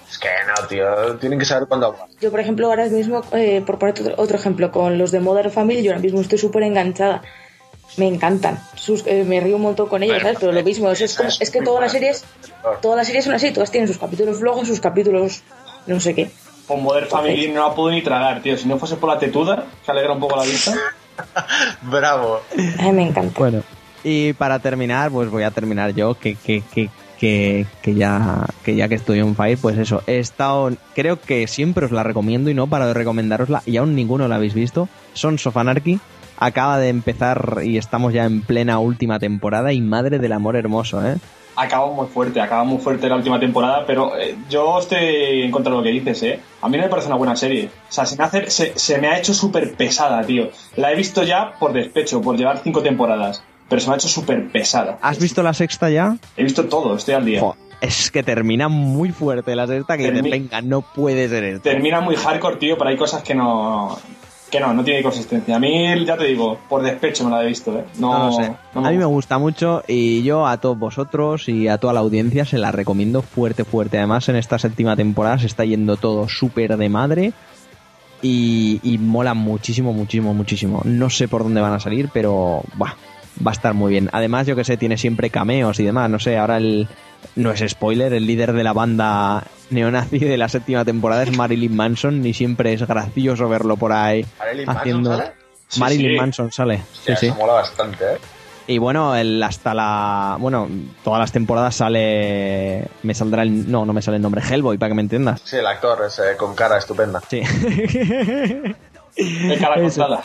Es 0.07 0.19
que 0.19 0.27
no, 0.47 0.67
tío. 0.67 1.15
Tienen 1.17 1.39
que 1.39 1.45
saber 1.45 1.67
cuándo 1.67 1.87
hablar. 1.87 2.05
Yo, 2.21 2.29
por 2.29 2.39
ejemplo, 2.39 2.67
ahora 2.67 2.85
mismo, 2.85 3.23
eh, 3.31 3.63
por 3.65 3.79
poner 3.79 3.95
otro, 3.99 4.13
otro 4.17 4.37
ejemplo, 4.37 4.71
con 4.71 4.99
los 4.99 5.09
de 5.09 5.19
Modern 5.21 5.49
Family, 5.49 5.81
yo 5.81 5.89
ahora 5.91 6.01
mismo 6.03 6.21
estoy 6.21 6.37
súper 6.37 6.61
enganchada. 6.61 7.23
Me 7.97 8.07
encantan. 8.07 8.59
Sus- 8.75 9.05
eh, 9.07 9.23
me 9.25 9.39
río 9.39 9.55
un 9.55 9.61
montón 9.61 9.87
con 9.87 10.03
ellos, 10.03 10.21
¿sabes? 10.21 10.37
Pero 10.39 10.51
lo 10.51 10.63
mismo, 10.63 10.89
eso 10.91 11.05
es, 11.05 11.15
como- 11.15 11.29
es 11.39 11.49
que 11.49 11.61
todas 11.61 11.81
las 11.81 11.91
series, 11.91 12.25
todas 12.81 12.97
las 12.97 13.07
series 13.07 13.25
son 13.25 13.33
así, 13.33 13.51
todas 13.51 13.71
tienen 13.71 13.87
sus 13.87 13.97
capítulos 13.97 14.37
flojos, 14.39 14.67
sus 14.67 14.79
capítulos 14.79 15.41
no 15.87 15.99
sé 15.99 16.13
qué. 16.15 16.29
Con 16.67 16.81
Modern 16.83 17.07
Family 17.07 17.47
no 17.49 17.67
la 17.69 17.75
puedo 17.75 17.91
ni 17.91 18.01
tragar, 18.01 18.41
tío. 18.41 18.57
Si 18.57 18.67
no 18.67 18.77
fuese 18.79 18.95
por 18.95 19.09
la 19.09 19.19
tetuda, 19.19 19.65
que 19.85 19.91
alegra 19.91 20.13
un 20.13 20.19
poco 20.19 20.35
la 20.35 20.43
vista. 20.43 20.73
Bravo. 21.83 22.41
Ay, 22.79 22.91
me 22.91 23.03
encanta. 23.07 23.37
Bueno, 23.39 23.61
y 24.03 24.33
para 24.33 24.59
terminar, 24.59 25.11
pues 25.11 25.29
voy 25.29 25.43
a 25.43 25.51
terminar 25.51 25.93
yo, 25.93 26.15
que, 26.15 26.35
que, 26.35 26.63
que, 26.73 26.89
que, 27.19 27.65
que 27.81 27.93
ya, 27.93 28.45
que 28.63 28.75
ya 28.75 28.87
que 28.87 28.95
estoy 28.95 29.19
en 29.19 29.35
Fire, 29.35 29.57
pues 29.61 29.77
eso, 29.77 30.01
he 30.07 30.19
estado, 30.19 30.71
creo 30.93 31.19
que 31.21 31.47
siempre 31.47 31.85
os 31.85 31.91
la 31.91 32.03
recomiendo 32.03 32.49
y 32.49 32.53
no 32.53 32.67
paro 32.67 32.87
de 32.87 32.93
recomendarosla, 32.93 33.61
y 33.65 33.77
aún 33.77 33.95
ninguno 33.95 34.27
la 34.27 34.35
habéis 34.35 34.53
visto, 34.53 34.89
Sons 35.13 35.45
of 35.47 35.57
Anarchy, 35.57 35.99
acaba 36.37 36.79
de 36.79 36.89
empezar 36.89 37.59
y 37.63 37.77
estamos 37.77 38.13
ya 38.13 38.25
en 38.25 38.41
plena 38.41 38.79
última 38.79 39.19
temporada 39.19 39.73
y 39.73 39.81
madre 39.81 40.19
del 40.19 40.33
amor 40.33 40.55
hermoso, 40.55 41.05
¿eh? 41.05 41.17
Acaba 41.57 41.89
muy 41.89 42.07
fuerte, 42.07 42.41
acaba 42.41 42.65
muy 42.65 42.79
fuerte 42.79 43.07
la 43.07 43.15
última 43.15 43.39
temporada, 43.39 43.85
pero 43.87 44.17
eh, 44.17 44.35
yo 44.49 44.77
estoy 44.77 45.43
en 45.43 45.51
contra 45.51 45.71
de 45.71 45.77
lo 45.77 45.83
que 45.83 45.89
dices, 45.89 46.21
¿eh? 46.23 46.39
A 46.61 46.67
mí 46.67 46.75
no 46.75 46.83
me 46.83 46.89
parece 46.89 47.07
una 47.07 47.15
buena 47.15 47.35
serie. 47.37 47.69
O 47.89 47.91
sea, 47.91 48.05
se 48.05 48.17
me, 48.17 48.25
hace, 48.25 48.49
se, 48.49 48.77
se 48.77 48.97
me 48.97 49.07
ha 49.07 49.17
hecho 49.17 49.33
súper 49.33 49.73
pesada, 49.75 50.21
tío. 50.23 50.49
La 50.75 50.91
he 50.91 50.95
visto 50.95 51.23
ya 51.23 51.53
por 51.57 51.71
despecho, 51.71 52.21
por 52.21 52.35
llevar 52.35 52.59
cinco 52.61 52.81
temporadas, 52.81 53.41
pero 53.69 53.79
se 53.79 53.87
me 53.87 53.93
ha 53.93 53.97
hecho 53.97 54.09
súper 54.09 54.49
pesada. 54.49 54.97
¿Has 55.01 55.17
visto 55.17 55.41
la 55.43 55.53
sexta 55.53 55.89
ya? 55.89 56.17
He 56.35 56.43
visto 56.43 56.65
todo, 56.65 56.97
estoy 56.97 57.13
al 57.13 57.23
día. 57.23 57.39
Jo, 57.39 57.55
es 57.79 58.11
que 58.11 58.21
termina 58.21 58.67
muy 58.67 59.11
fuerte 59.11 59.55
la 59.55 59.65
sexta, 59.65 59.97
que 59.97 60.11
venga, 60.11 60.61
no 60.61 60.81
puede 60.81 61.29
ser 61.29 61.45
esto. 61.45 61.61
Termina 61.61 62.01
muy 62.01 62.17
hardcore, 62.17 62.57
tío, 62.57 62.77
pero 62.77 62.89
hay 62.89 62.97
cosas 62.97 63.23
que 63.23 63.33
no... 63.33 63.97
Que 64.51 64.59
no, 64.59 64.73
no 64.73 64.83
tiene 64.83 65.01
consistencia. 65.01 65.55
A 65.55 65.59
mí, 65.59 66.05
ya 66.05 66.15
te 66.17 66.25
digo, 66.25 66.57
por 66.69 66.81
despecho 66.83 67.23
me 67.25 67.31
la 67.31 67.43
he 67.43 67.47
visto, 67.47 67.77
¿eh? 67.77 67.83
No, 67.97 68.17
No 68.17 68.25
lo 68.27 68.31
sé. 68.31 68.51
no 68.75 68.85
a 68.85 68.91
mí 68.91 68.97
me 68.97 69.05
gusta. 69.05 69.37
mucho 69.37 69.83
y 69.87 70.21
yo 70.23 70.45
a 70.47 70.57
todos 70.61 70.77
vosotros 70.77 71.49
y 71.49 71.67
a 71.67 71.77
toda 71.79 71.93
la 71.93 71.99
audiencia 72.01 72.45
se 72.45 72.57
la 72.59 72.71
recomiendo 72.71 73.21
fuerte, 73.21 73.65
fuerte. 73.65 73.97
Además, 73.97 74.29
en 74.29 74.35
esta 74.35 74.59
séptima 74.59 74.95
temporada 74.95 75.39
se 75.39 75.47
está 75.47 75.65
yendo 75.65 75.97
todo 75.97 76.29
súper 76.29 76.77
de 76.77 76.89
madre 76.89 77.33
y, 78.21 78.79
y 78.83 78.97
mola 78.97 79.33
muchísimo, 79.33 79.93
muchísimo, 79.93 80.33
muchísimo. 80.33 80.81
No 80.85 81.09
sé 81.09 81.27
por 81.27 81.43
dónde 81.43 81.61
van 81.61 81.73
a 81.73 81.79
salir, 81.79 82.09
pero 82.13 82.61
buah, 82.75 82.93
va 83.45 83.51
a 83.51 83.53
estar 83.53 83.73
muy 83.73 83.91
bien. 83.91 84.09
Además, 84.13 84.47
yo 84.47 84.55
que 84.55 84.63
sé, 84.63 84.77
tiene 84.77 84.97
siempre 84.97 85.29
cameos 85.29 85.79
y 85.79 85.83
demás. 85.83 86.09
No 86.09 86.19
sé, 86.19 86.37
ahora 86.37 86.57
el. 86.57 86.87
No 87.35 87.51
es 87.51 87.63
spoiler, 87.67 88.13
el 88.13 88.25
líder 88.25 88.53
de 88.53 88.63
la 88.63 88.73
banda 88.73 89.43
neonazi 89.69 90.19
de 90.19 90.37
la 90.37 90.47
séptima 90.49 90.85
temporada 90.85 91.23
es 91.23 91.35
Marilyn 91.35 91.75
Manson 91.75 92.25
y 92.25 92.33
siempre 92.33 92.73
es 92.73 92.85
gracioso 92.87 93.49
verlo 93.49 93.77
por 93.77 93.91
ahí 93.93 94.25
¿Marilyn 94.39 94.65
Manson 94.65 94.81
haciendo. 94.81 95.17
sale? 95.17 95.31
Sí, 95.67 95.79
Marilyn 95.79 96.11
sí. 96.11 96.17
Manson 96.17 96.51
sale. 96.51 96.81
Hostia, 96.93 97.15
sí, 97.15 97.19
sí. 97.21 97.25
Eso 97.27 97.35
mola 97.35 97.53
bastante, 97.53 98.05
¿eh? 98.05 98.17
Y 98.67 98.79
bueno, 98.79 99.15
el 99.15 99.43
hasta 99.43 99.75
la. 99.75 100.37
Bueno, 100.39 100.67
todas 101.03 101.19
las 101.19 101.31
temporadas 101.31 101.75
sale. 101.75 102.87
Me 103.03 103.13
saldrá 103.13 103.43
el. 103.43 103.69
No, 103.69 103.85
no 103.85 103.93
me 103.93 104.01
sale 104.01 104.17
el 104.17 104.23
nombre. 104.23 104.41
Hellboy, 104.41 104.79
para 104.79 104.89
que 104.89 104.95
me 104.95 105.01
entiendas. 105.03 105.41
Sí, 105.43 105.57
el 105.57 105.67
actor 105.67 105.99
es 106.07 106.17
eh, 106.17 106.35
con 106.35 106.55
cara 106.55 106.79
estupenda. 106.79 107.21
Sí. 107.29 107.41
De 109.15 109.57
cara. 109.59 109.75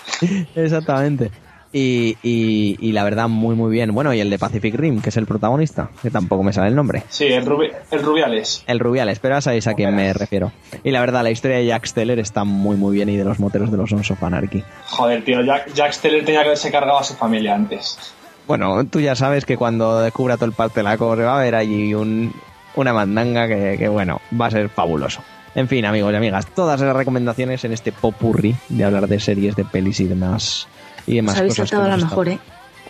Exactamente. 0.55 1.31
Y, 1.73 2.17
y, 2.25 2.77
y 2.81 2.91
la 2.93 3.05
verdad, 3.05 3.29
muy, 3.29 3.55
muy 3.55 3.71
bien. 3.71 3.95
Bueno, 3.95 4.13
y 4.13 4.19
el 4.21 4.29
de 4.29 4.39
Pacific 4.41 4.75
Rim, 4.75 5.01
que 5.01 5.11
es 5.11 5.17
el 5.17 5.27
protagonista, 5.27 5.91
que 6.03 6.11
tampoco 6.11 6.43
me 6.43 6.53
sale 6.53 6.67
el 6.69 6.75
nombre. 6.75 7.05
Sí, 7.09 7.27
el, 7.27 7.47
Rubi- 7.47 7.71
el 7.93 8.03
Rubiales. 8.03 8.65
El 8.67 8.81
Rubiales, 8.81 9.21
pero 9.21 9.37
ya 9.37 9.41
sabéis 9.41 9.69
a 9.69 9.75
quién 9.75 9.95
me 9.95 10.13
refiero. 10.13 10.51
Y 10.83 10.91
la 10.91 10.99
verdad, 11.01 11.23
la 11.23 11.31
historia 11.31 11.59
de 11.59 11.67
Jack 11.67 11.85
Steller 11.87 12.19
está 12.19 12.43
muy, 12.43 12.77
muy 12.77 12.97
bien 12.97 13.09
y 13.09 13.17
de 13.17 13.25
los 13.25 13.39
moteros 13.39 13.71
de 13.71 13.77
los 13.77 13.89
Sons 13.91 14.11
of 14.11 14.21
Anarchy. 14.23 14.65
Joder, 14.87 15.25
tío, 15.25 15.43
Jack, 15.45 15.73
Jack 15.73 15.93
Steller 15.93 16.25
tenía 16.25 16.41
que 16.41 16.47
haberse 16.47 16.73
cargado 16.73 16.99
a 16.99 17.05
su 17.05 17.15
familia 17.15 17.55
antes. 17.55 18.15
Bueno, 18.49 18.85
tú 18.87 18.99
ya 18.99 19.15
sabes 19.15 19.45
que 19.45 19.57
cuando 19.57 20.01
descubra 20.01 20.35
todo 20.37 20.47
el 20.47 20.53
pastelaco 20.53 21.15
se 21.15 21.23
va 21.23 21.39
a 21.39 21.43
ver 21.43 21.55
allí 21.55 21.95
un, 21.95 22.33
una 22.75 22.93
mandanga 22.93 23.47
que, 23.47 23.77
que, 23.79 23.87
bueno, 23.87 24.21
va 24.41 24.47
a 24.47 24.51
ser 24.51 24.71
fabuloso. 24.71 25.21
En 25.55 25.69
fin, 25.69 25.85
amigos 25.85 26.13
y 26.13 26.17
amigas, 26.17 26.47
todas 26.47 26.81
las 26.81 26.97
recomendaciones 26.97 27.65
en 27.65 27.73
este 27.73 27.93
popurri 27.93 28.57
de 28.69 28.85
hablar 28.85 29.07
de 29.07 29.21
series, 29.21 29.55
de 29.55 29.65
pelis 29.65 30.01
y 30.01 30.07
demás. 30.07 30.67
Y 31.07 31.17
demás 31.17 31.35
Os 31.35 31.41
habéis 31.41 31.55
cosas 31.55 31.71
saltado 31.71 31.89
la 31.89 31.97
mejor, 31.97 32.29
¿eh? 32.29 32.39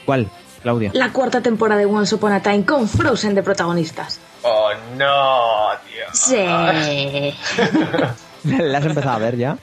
¿Cuál, 0.05 0.29
Claudia? 0.63 0.91
La 0.95 1.13
cuarta 1.13 1.41
temporada 1.41 1.81
de 1.81 1.87
Once 1.87 2.15
Upon 2.15 2.33
a 2.33 2.43
Time 2.43 2.65
con 2.65 2.89
Frozen 2.89 3.35
de 3.35 3.43
protagonistas. 3.43 4.21
Oh, 4.43 4.71
no, 4.97 5.69
tío. 5.87 6.05
Sí. 6.13 6.37
¿La 8.59 8.79
has 8.79 8.87
empezado 8.87 9.17
a 9.17 9.19
ver 9.19 9.37
ya? 9.37 9.59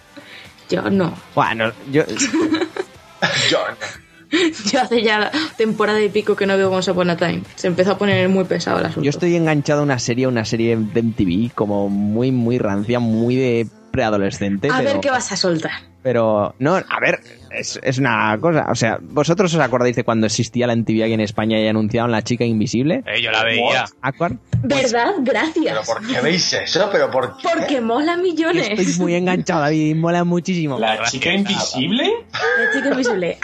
Yo 0.69 0.89
no. 0.89 1.13
Bueno, 1.35 1.71
yo... 1.91 2.03
Yo 3.49 3.57
no. 3.67 4.07
Yo 4.71 4.81
hace 4.81 5.01
ya 5.03 5.31
temporada 5.55 6.01
y 6.01 6.09
pico 6.09 6.35
que 6.35 6.45
no 6.45 6.57
veo 6.57 6.71
Once 6.71 6.91
Upon 6.91 7.09
a 7.09 7.17
Time. 7.17 7.43
Se 7.55 7.67
empezó 7.67 7.91
a 7.93 7.97
poner 7.97 8.27
muy 8.29 8.43
pesado 8.45 8.79
el 8.79 8.85
asunto. 8.85 9.03
Yo 9.03 9.09
estoy 9.09 9.35
enganchado 9.35 9.81
a 9.81 9.83
una 9.83 9.99
serie, 9.99 10.27
una 10.27 10.45
serie 10.45 10.75
de 10.77 11.01
MTV 11.01 11.53
como 11.53 11.89
muy, 11.89 12.31
muy 12.31 12.57
rancia, 12.57 12.99
muy 12.99 13.35
de 13.35 13.67
preadolescente. 13.91 14.69
a 14.69 14.77
pero... 14.77 14.91
ver 14.91 14.99
qué 14.99 15.09
vas 15.09 15.31
a 15.31 15.37
soltar. 15.37 15.71
Pero, 16.07 16.55
no, 16.59 16.75
a 16.75 16.99
ver, 17.01 17.19
es, 17.51 17.77
es 17.83 17.97
una 17.97 18.37
cosa. 18.39 18.67
O 18.71 18.75
sea, 18.75 18.97
¿vosotros 19.01 19.53
os 19.53 19.59
acordáis 19.59 19.93
de 19.93 20.05
cuando 20.05 20.25
existía 20.27 20.65
la 20.65 20.73
MTV 20.73 21.03
aquí 21.03 21.11
en 21.11 21.19
España 21.19 21.59
y 21.59 21.67
anunciaban 21.67 22.11
la 22.13 22.21
chica 22.21 22.45
invisible? 22.45 23.03
Eh, 23.05 23.21
yo 23.21 23.29
la 23.29 23.43
veía. 23.43 23.83
Aquar. 24.01 24.37
¿Verdad? 24.63 25.07
¿Pero 25.15 25.23
Gracias. 25.25 25.85
por 25.85 26.07
qué 26.07 26.21
veis 26.21 26.53
eso? 26.53 26.87
¿Pero 26.93 27.11
por 27.11 27.35
qué? 27.35 27.49
Porque 27.53 27.81
mola 27.81 28.15
millones. 28.15 28.69
Estoy 28.69 29.03
muy 29.03 29.15
enganchado, 29.15 29.59
David, 29.63 29.85
y 29.89 29.95
mola 29.95 30.23
muchísimo. 30.23 30.79
¿La 30.79 31.03
chica 31.03 31.33
invisible? 31.33 32.09
La 32.31 32.71
chica 32.73 32.89
invisible. 32.91 33.37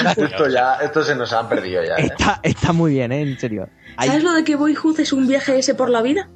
Gracioso. 0.00 0.24
Esto 0.24 0.48
ya, 0.48 0.76
esto 0.82 1.02
se 1.04 1.14
nos 1.14 1.30
han 1.34 1.50
perdido 1.50 1.82
ya, 1.84 1.96
¿eh? 1.96 2.06
Está, 2.06 2.40
está 2.42 2.72
muy 2.72 2.92
bien, 2.94 3.12
¿eh? 3.12 3.20
En 3.20 3.38
serio. 3.38 3.68
Hay- 3.98 4.08
¿Sabes 4.08 4.24
lo 4.24 4.32
de 4.32 4.42
que 4.42 4.56
Boyhood 4.56 5.00
es 5.00 5.12
un 5.12 5.26
viaje 5.26 5.58
ese 5.58 5.74
por 5.74 5.90
la 5.90 6.00
vida? 6.00 6.30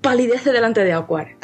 Palidece 0.00 0.52
delante 0.52 0.82
de 0.82 0.92
Aquar. 0.94 1.36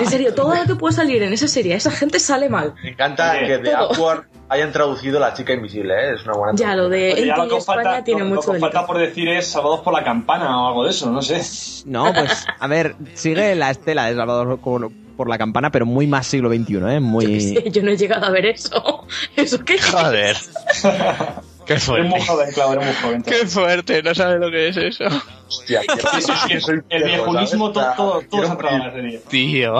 En 0.00 0.06
serio, 0.06 0.34
todo 0.34 0.54
lo 0.54 0.64
que 0.64 0.74
puede 0.76 0.94
salir 0.94 1.22
en 1.22 1.32
esa 1.32 1.46
serie, 1.46 1.74
esa 1.74 1.90
gente 1.90 2.18
sale 2.18 2.48
mal. 2.48 2.74
Me 2.82 2.90
encanta 2.90 3.38
que 3.40 3.58
de 3.58 3.70
todo. 3.70 3.76
Awkward 3.90 4.24
hayan 4.48 4.72
traducido 4.72 5.20
la 5.20 5.34
chica 5.34 5.52
invisible, 5.52 5.92
¿eh? 5.94 6.14
Es 6.14 6.24
una 6.24 6.32
buena 6.34 6.52
Ya, 6.56 6.74
lo 6.74 6.88
de 6.88 7.12
Oye, 7.12 7.26
ya 7.26 7.36
lo 7.36 7.48
que 7.48 7.60
falta, 7.60 7.82
España 7.82 8.04
tiene 8.04 8.20
lo- 8.22 8.28
lo 8.30 8.34
mucho 8.36 8.52
que 8.52 8.58
falta 8.60 8.86
por 8.86 8.96
decir 8.98 9.28
es 9.28 9.46
Salvados 9.48 9.80
por 9.80 9.92
la 9.92 10.02
Campana 10.02 10.62
o 10.64 10.68
algo 10.68 10.84
de 10.84 10.90
eso, 10.90 11.10
no 11.10 11.20
sé. 11.20 11.42
No, 11.86 12.12
pues, 12.14 12.46
a 12.58 12.66
ver, 12.66 12.96
sigue 13.14 13.54
la 13.54 13.70
estela 13.70 14.06
de 14.06 14.16
Salvador 14.16 14.58
por, 14.58 14.90
por 15.16 15.28
la 15.28 15.36
campana, 15.36 15.70
pero 15.70 15.84
muy 15.84 16.06
más 16.06 16.26
siglo 16.26 16.48
XXI, 16.48 16.74
¿eh? 16.76 16.94
Yo, 16.94 17.00
Muy... 17.02 17.40
sé, 17.40 17.70
yo 17.70 17.82
no 17.82 17.90
he 17.90 17.96
llegado 17.98 18.24
a 18.24 18.30
ver 18.30 18.46
eso. 18.46 19.06
¿Eso 19.36 19.62
qué 19.64 19.74
es? 19.74 19.84
Joder. 19.84 20.36
Qué 21.68 21.74
Eres 21.74 21.86
muy 21.88 22.08
fuerte. 22.08 22.26
joven, 22.26 22.52
claro, 22.54 22.72
eres 22.72 22.86
muy 22.86 22.94
joven. 22.94 23.22
Qué 23.22 23.46
fuerte, 23.46 24.02
no 24.02 24.14
sabes 24.14 24.40
lo 24.40 24.50
que 24.50 24.68
es 24.68 24.76
eso. 24.78 25.04
Hostia. 25.48 25.82
Sí, 25.82 26.22
sí, 26.22 26.32
sí, 26.48 26.60
Soy 26.62 26.80
el 26.88 27.04
viejunismo, 27.04 27.70
todo, 27.72 28.22
todo, 28.30 28.56
se. 28.56 29.20
Tío. 29.28 29.74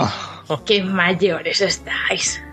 ¡Qué 0.66 0.82
mayores 0.82 1.62
estáis! 1.62 2.44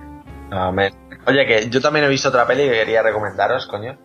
Amén. 0.51 0.95
Oye, 1.27 1.45
que 1.45 1.69
yo 1.69 1.81
también 1.81 2.05
he 2.05 2.07
visto 2.07 2.29
otra 2.29 2.47
peli 2.47 2.63
que 2.63 2.71
quería 2.71 3.01
recomendaros, 3.03 3.65
coño. 3.65 3.97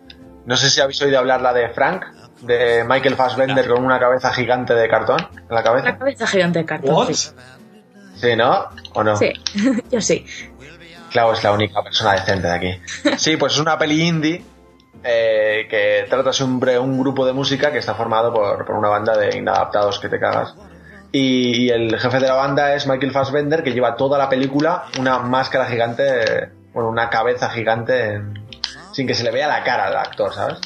No 0.45 0.57
sé 0.57 0.69
si 0.69 0.81
habéis 0.81 1.01
oído 1.01 1.19
hablar 1.19 1.39
la 1.41 1.53
de 1.53 1.69
Frank, 1.69 2.03
de 2.41 2.83
Michael 2.83 3.15
Fassbender 3.15 3.69
con 3.69 3.85
una 3.85 3.99
cabeza 3.99 4.33
gigante 4.33 4.73
de 4.73 4.89
cartón 4.89 5.29
en 5.33 5.55
la 5.55 5.63
cabeza. 5.63 5.97
cabeza 5.97 6.27
gigante 6.27 6.59
de 6.59 6.65
cartón. 6.65 6.93
¿What? 6.93 7.13
Sí, 7.13 7.29
Sí, 8.15 8.35
¿no? 8.35 8.67
¿O 8.93 9.03
no? 9.03 9.15
Sí. 9.15 9.31
yo 9.91 10.01
sí. 10.01 10.25
Claro, 11.09 11.31
es 11.33 11.43
la 11.43 11.53
única 11.53 11.81
persona 11.83 12.13
decente 12.13 12.47
de 12.47 12.53
aquí. 12.53 12.81
Sí, 13.17 13.37
pues 13.37 13.53
es 13.53 13.59
una 13.59 13.77
peli 13.77 14.01
indie 14.01 14.43
eh, 15.03 15.67
que 15.69 16.05
trata 16.09 16.31
sobre 16.33 16.77
un 16.79 16.99
grupo 16.99 17.25
de 17.25 17.33
música 17.33 17.71
que 17.71 17.79
está 17.79 17.95
formado 17.95 18.33
por, 18.33 18.65
por 18.65 18.75
una 18.75 18.89
banda 18.89 19.17
de 19.17 19.37
inadaptados 19.37 19.99
que 19.99 20.09
te 20.09 20.19
cagas. 20.19 20.55
Y, 21.11 21.65
y 21.65 21.69
el 21.69 21.99
jefe 21.99 22.19
de 22.19 22.27
la 22.27 22.35
banda 22.35 22.73
es 22.73 22.87
Michael 22.87 23.11
Fassbender, 23.11 23.63
que 23.63 23.73
lleva 23.73 23.95
toda 23.95 24.17
la 24.17 24.29
película 24.29 24.85
una 24.99 25.19
máscara 25.19 25.65
gigante, 25.65 26.49
bueno, 26.73 26.89
una 26.89 27.09
cabeza 27.09 27.49
gigante 27.49 28.13
en- 28.13 28.45
sin 28.93 29.07
que 29.07 29.13
se 29.13 29.23
le 29.23 29.31
vea 29.31 29.47
la 29.47 29.63
cara 29.63 29.87
al 29.87 29.95
actor, 29.97 30.33
¿sabes? 30.33 30.59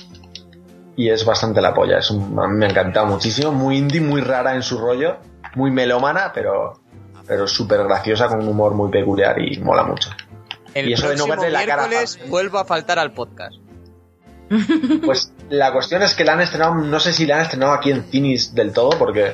Y 0.96 1.10
es 1.10 1.26
bastante 1.26 1.62
la 1.62 1.74
polla, 1.74 1.98
es 2.00 2.10
un- 2.12 2.40
a 2.40 2.48
mí 2.48 2.58
me 2.58 2.66
ha 2.68 2.70
encantado 2.70 3.06
muchísimo, 3.08 3.52
muy 3.52 3.78
indie, 3.78 4.02
muy 4.02 4.22
rara 4.22 4.54
en 4.56 4.62
su 4.64 4.78
rollo, 4.80 5.18
muy 5.56 5.72
melómana, 5.72 6.32
pero, 6.34 6.80
pero 7.28 7.48
súper 7.48 7.84
graciosa, 7.84 8.28
con 8.28 8.40
un 8.42 8.48
humor 8.50 8.74
muy 8.76 8.90
peculiar 8.92 9.40
y 9.42 9.60
mola 9.60 9.84
mucho. 9.84 10.10
El 10.74 10.90
Y 10.90 10.94
eso 10.94 11.10
de 11.10 11.16
no 11.16 11.26
verle 11.28 11.50
la 11.50 11.66
cara 11.66 11.88
vuelvo 12.28 12.60
a 12.60 12.66
faltar 12.66 13.00
al 13.00 13.14
podcast. 13.14 13.56
Pues 15.06 15.32
la 15.50 15.72
cuestión 15.74 16.02
es 16.04 16.14
que 16.16 16.24
la 16.24 16.34
han 16.34 16.42
estrenado, 16.42 16.76
no 16.76 17.00
sé 17.00 17.14
si 17.14 17.26
la 17.26 17.36
han 17.38 17.42
estrenado 17.42 17.74
aquí 17.74 17.92
en 17.92 18.04
Cinis 18.04 18.54
del 18.54 18.74
todo, 18.74 18.90
porque, 18.98 19.34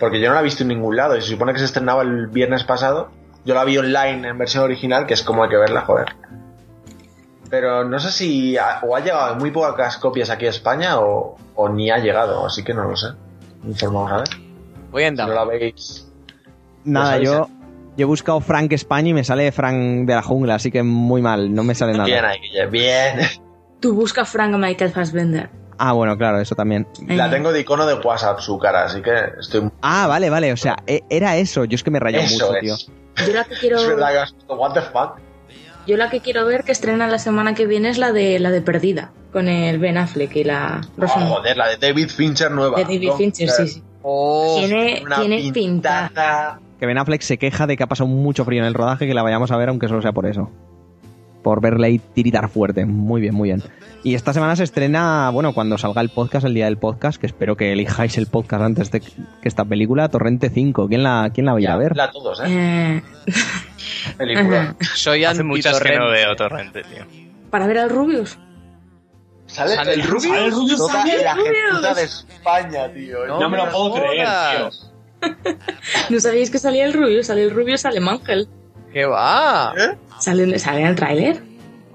porque 0.00 0.20
yo 0.20 0.28
no 0.28 0.34
la 0.34 0.40
he 0.40 0.44
visto 0.44 0.62
en 0.64 0.68
ningún 0.68 0.96
lado 0.96 1.16
y 1.16 1.22
se 1.22 1.28
supone 1.28 1.52
que 1.52 1.58
se 1.60 1.64
estrenaba 1.66 2.02
el 2.02 2.26
viernes 2.28 2.64
pasado. 2.64 3.10
Yo 3.44 3.54
la 3.54 3.64
vi 3.64 3.78
online 3.78 4.28
en 4.28 4.36
versión 4.38 4.64
original, 4.64 5.06
que 5.06 5.14
es 5.14 5.22
como 5.22 5.44
hay 5.44 5.50
que 5.50 5.56
verla, 5.56 5.82
joder. 5.82 6.06
Pero 7.50 7.84
no 7.84 7.98
sé 7.98 8.10
si 8.12 8.58
ha- 8.58 8.80
o 8.82 8.94
ha 8.94 9.00
llegado 9.00 9.32
en 9.32 9.38
muy 9.38 9.50
pocas 9.50 9.96
copias 9.96 10.28
aquí 10.28 10.46
a 10.46 10.50
España 10.50 10.98
o, 11.00 11.36
o 11.54 11.68
ni 11.68 11.90
ha 11.90 11.98
llegado, 11.98 12.44
así 12.44 12.62
que 12.62 12.74
no 12.74 12.84
lo 12.84 12.96
sé. 12.96 13.08
Informamos 13.64 14.12
a 14.12 14.16
ver. 14.18 14.28
Voy 14.90 15.04
en 15.04 15.16
Si 15.16 15.22
no 15.22 15.28
la 15.28 15.44
veis. 15.44 16.06
Nada, 16.84 17.16
Pues 17.16 17.28
yo, 17.28 17.48
yo 17.96 18.02
he 18.02 18.04
buscado 18.04 18.40
Frank 18.40 18.72
España 18.72 19.08
y 19.10 19.14
me 19.14 19.24
sale 19.24 19.50
Frank 19.52 20.06
de 20.06 20.14
la 20.14 20.22
jungla, 20.22 20.56
así 20.56 20.70
que 20.70 20.82
muy 20.82 21.22
mal, 21.22 21.54
no 21.54 21.64
me 21.64 21.74
sale 21.74 21.92
nada. 21.92 22.04
Bien 22.04 22.24
ahí, 22.24 22.38
bien. 22.70 23.20
Tú 23.80 23.94
busca 23.94 24.24
Frank 24.24 24.54
Michael 24.56 24.90
Fassbender. 24.92 25.50
Ah, 25.78 25.92
bueno, 25.92 26.18
claro, 26.18 26.40
eso 26.40 26.56
también. 26.56 26.88
La 27.06 27.30
tengo 27.30 27.52
de 27.52 27.60
icono 27.60 27.86
de 27.86 27.94
WhatsApp 27.94 28.40
su 28.40 28.58
cara, 28.58 28.84
así 28.86 29.00
que 29.00 29.12
estoy. 29.38 29.70
Ah, 29.80 30.06
vale, 30.08 30.28
vale, 30.28 30.52
o 30.52 30.56
sea, 30.56 30.76
e- 30.88 31.04
era 31.08 31.36
eso. 31.36 31.64
Yo 31.64 31.76
es 31.76 31.84
que 31.84 31.90
me 31.92 32.00
rayó 32.00 32.18
Eso 32.18 32.34
mucho, 32.48 32.56
es. 32.56 32.60
tío. 32.60 32.76
Yo 33.26 33.32
la 33.32 33.44
que 33.44 33.54
quiero, 33.54 33.76
Es 33.78 33.86
verdad 33.86 34.10
que 34.12 34.18
has 34.18 34.34
visto 34.34 34.54
What 34.56 34.72
the 34.72 34.80
fuck. 34.80 35.18
yo 35.86 35.96
la 35.96 36.10
que 36.10 36.20
quiero 36.20 36.44
ver 36.46 36.64
que 36.64 36.72
estrena 36.72 37.06
la 37.06 37.18
semana 37.20 37.54
que 37.54 37.66
viene 37.66 37.88
es 37.90 37.98
la 37.98 38.10
de 38.12 38.38
la 38.40 38.50
de 38.50 38.60
Perdida 38.62 39.12
con 39.32 39.46
el 39.48 39.78
Ben 39.78 39.96
Affleck 39.98 40.34
y 40.36 40.44
la 40.44 40.80
Oh, 41.00 41.06
joder, 41.06 41.56
la 41.56 41.68
de 41.68 41.76
David 41.76 42.08
Fincher 42.10 42.50
nueva. 42.50 42.76
de 42.78 42.82
David 42.84 43.12
Fincher, 43.16 43.48
sí, 43.50 43.68
sí. 43.68 43.82
Oh, 44.02 44.56
tiene 44.58 45.02
una 45.04 45.20
tiene 45.20 45.52
pintaza. 45.52 46.58
Que 46.80 46.86
Ben 46.86 46.98
Affleck 46.98 47.22
se 47.22 47.38
queja 47.38 47.66
de 47.68 47.76
que 47.76 47.82
ha 47.84 47.86
pasado 47.88 48.08
mucho 48.08 48.44
frío 48.44 48.60
en 48.62 48.66
el 48.66 48.74
rodaje, 48.74 49.06
que 49.06 49.14
la 49.14 49.22
vayamos 49.22 49.50
a 49.52 49.56
ver, 49.56 49.68
aunque 49.68 49.86
solo 49.88 50.02
sea 50.02 50.12
por 50.12 50.26
eso. 50.26 50.50
Por 51.48 51.62
verle 51.62 51.86
ahí 51.86 51.98
tiritar 51.98 52.50
fuerte. 52.50 52.84
Muy 52.84 53.22
bien, 53.22 53.34
muy 53.34 53.48
bien. 53.48 53.62
Y 54.04 54.14
esta 54.14 54.34
semana 54.34 54.54
se 54.54 54.64
estrena, 54.64 55.30
bueno, 55.30 55.54
cuando 55.54 55.78
salga 55.78 56.02
el 56.02 56.10
podcast, 56.10 56.44
el 56.44 56.52
día 56.52 56.66
del 56.66 56.76
podcast, 56.76 57.18
que 57.18 57.26
espero 57.26 57.56
que 57.56 57.72
elijáis 57.72 58.18
el 58.18 58.26
podcast 58.26 58.62
antes 58.62 58.90
de 58.90 59.00
que 59.00 59.08
esta 59.44 59.64
película, 59.64 60.10
Torrente 60.10 60.50
5. 60.50 60.88
¿Quién 60.88 61.02
la, 61.02 61.30
quién 61.32 61.46
la 61.46 61.52
va 61.52 61.58
a 61.58 61.60
ir 61.62 61.70
a 61.70 61.76
ver? 61.78 61.96
La 61.96 62.10
todos, 62.10 62.42
¿eh? 62.44 62.44
Eh, 62.48 63.02
Película. 64.18 64.76
soy 64.94 65.24
Hace 65.24 65.42
muchas 65.42 65.80
que 65.80 65.96
no 65.96 66.10
veo 66.10 66.36
Torrente, 66.36 66.82
tío. 66.82 67.06
para 67.50 67.66
ver 67.66 67.78
al 67.78 67.88
Rubius. 67.88 68.38
¿Sale, 69.46 69.74
¿Sale 69.74 69.94
el 69.94 70.02
Rubius? 70.02 70.24
Sale 70.24 70.44
el 70.44 70.52
Rubius. 70.52 70.86
¡Sale 70.86 71.14
el 71.16 71.24
la 71.24 71.34
Rubius! 71.34 71.96
de 71.96 72.02
España, 72.02 72.92
tío. 72.92 73.26
No 73.26 73.48
me 73.48 73.56
lo 73.56 73.70
puedo 73.70 73.94
creer, 73.94 74.28
tío. 74.54 74.70
¿No 76.10 76.20
sabíais 76.20 76.50
que 76.50 76.58
salía 76.58 76.84
el 76.84 76.92
Rubius? 76.92 77.28
Sale 77.28 77.44
el 77.44 77.52
Rubius, 77.52 77.80
sale 77.80 78.00
Mangel. 78.00 78.50
¿Qué 78.92 79.04
va? 79.04 79.74
¿Eh? 79.76 79.96
Sale, 80.20 80.58
sale 80.58 80.80
en 80.80 80.86
el 80.86 80.94
tráiler. 80.96 81.36
El- 81.36 81.48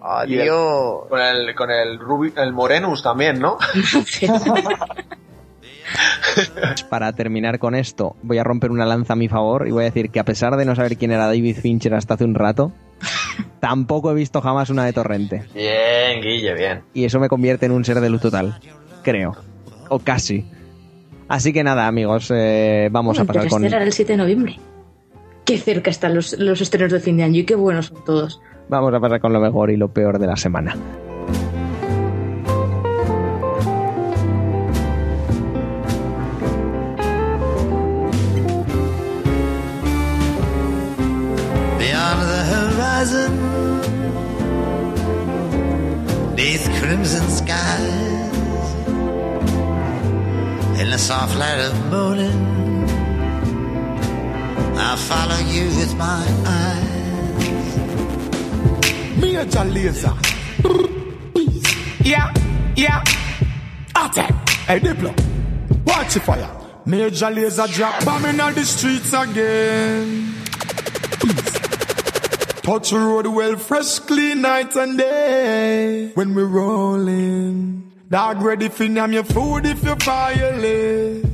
Adiós. 0.05 1.05
Con 1.09 1.19
el, 1.21 1.55
con 1.55 1.71
el, 1.71 1.97
Rubi- 1.99 2.33
el 2.37 2.51
Morenus 2.53 3.01
también, 3.01 3.39
¿no? 3.39 3.57
Para 6.89 7.13
terminar 7.13 7.59
con 7.59 7.75
esto, 7.75 8.15
voy 8.23 8.37
a 8.37 8.43
romper 8.43 8.71
una 8.71 8.85
lanza 8.85 9.13
a 9.13 9.15
mi 9.15 9.27
favor 9.27 9.67
y 9.67 9.71
voy 9.71 9.83
a 9.83 9.85
decir 9.85 10.09
que 10.09 10.19
a 10.19 10.23
pesar 10.25 10.55
de 10.55 10.65
no 10.65 10.75
saber 10.75 10.97
quién 10.97 11.11
era 11.11 11.27
David 11.27 11.57
Fincher 11.57 11.93
hasta 11.93 12.15
hace 12.15 12.23
un 12.23 12.35
rato, 12.35 12.71
tampoco 13.59 14.11
he 14.11 14.15
visto 14.15 14.41
jamás 14.41 14.69
una 14.69 14.85
de 14.85 14.93
Torrente. 14.93 15.43
Bien, 15.53 16.21
Guille, 16.21 16.53
bien. 16.53 16.81
Y 16.93 17.05
eso 17.05 17.19
me 17.19 17.29
convierte 17.29 17.65
en 17.65 17.71
un 17.73 17.83
ser 17.85 17.99
de 17.99 18.09
luz 18.09 18.21
total. 18.21 18.59
Creo. 19.03 19.35
O 19.89 19.99
casi. 19.99 20.45
Así 21.27 21.53
que 21.53 21.63
nada, 21.63 21.87
amigos, 21.87 22.31
eh, 22.33 22.89
vamos 22.91 23.19
a 23.19 23.25
pasar 23.25 23.47
con... 23.47 23.63
Interestelar 23.63 23.81
el 23.83 23.93
7 23.93 24.13
de 24.13 24.17
noviembre. 24.17 24.59
Qué 25.45 25.57
cerca 25.57 25.89
están 25.91 26.15
los, 26.15 26.37
los 26.39 26.61
estrenos 26.61 26.91
de 26.91 26.99
fin 26.99 27.17
de 27.17 27.23
año 27.23 27.39
y 27.39 27.45
qué 27.45 27.55
buenos 27.55 27.87
son 27.87 28.03
todos. 28.05 28.41
Vamos 28.69 28.93
a 28.93 28.99
pasar 28.99 29.19
con 29.19 29.33
lo 29.33 29.41
mejor 29.41 29.71
y 29.71 29.77
lo 29.77 29.89
peor 29.91 30.19
de 30.19 30.27
la 30.27 30.37
semana. 30.37 30.75
Beyond 41.77 42.21
the 42.31 42.41
horizon, 42.51 43.31
beneath 46.35 46.65
crimson 46.79 47.27
skies, 47.29 48.31
in 50.79 50.89
the 50.89 50.97
soft 50.97 51.37
light 51.37 51.59
of 51.59 51.73
morning, 51.91 52.52
follow 55.13 55.41
you 55.55 55.65
with 55.77 55.93
my 55.95 56.25
eyes. 56.59 57.77
Major 59.21 59.65
laser. 59.75 60.15
Yeah, 62.11 62.33
yeah. 62.75 63.03
Attack. 63.95 64.33
Hey, 64.67 64.79
Diplo. 64.79 65.11
Watch 65.85 66.13
the 66.15 66.19
fire. 66.19 66.49
Major 66.85 67.29
laser 67.29 67.67
drop 67.67 68.03
bombing 68.05 68.39
on 68.39 68.53
the 68.55 68.65
streets 68.65 69.13
again. 69.13 70.33
Please. 71.19 71.53
Touch 72.67 72.89
the 72.91 72.99
road 72.99 73.27
well, 73.27 73.55
fresh, 73.57 73.99
clean 73.99 74.41
night 74.41 74.75
and 74.75 74.97
day. 74.97 76.11
When 76.15 76.33
we 76.33 76.43
rolling. 76.43 77.91
Dog 78.09 78.41
ready 78.41 78.69
for 78.69 78.87
name 78.87 79.13
your 79.13 79.23
food 79.23 79.65
if 79.65 79.83
you 79.83 79.95
violate. 79.95 81.32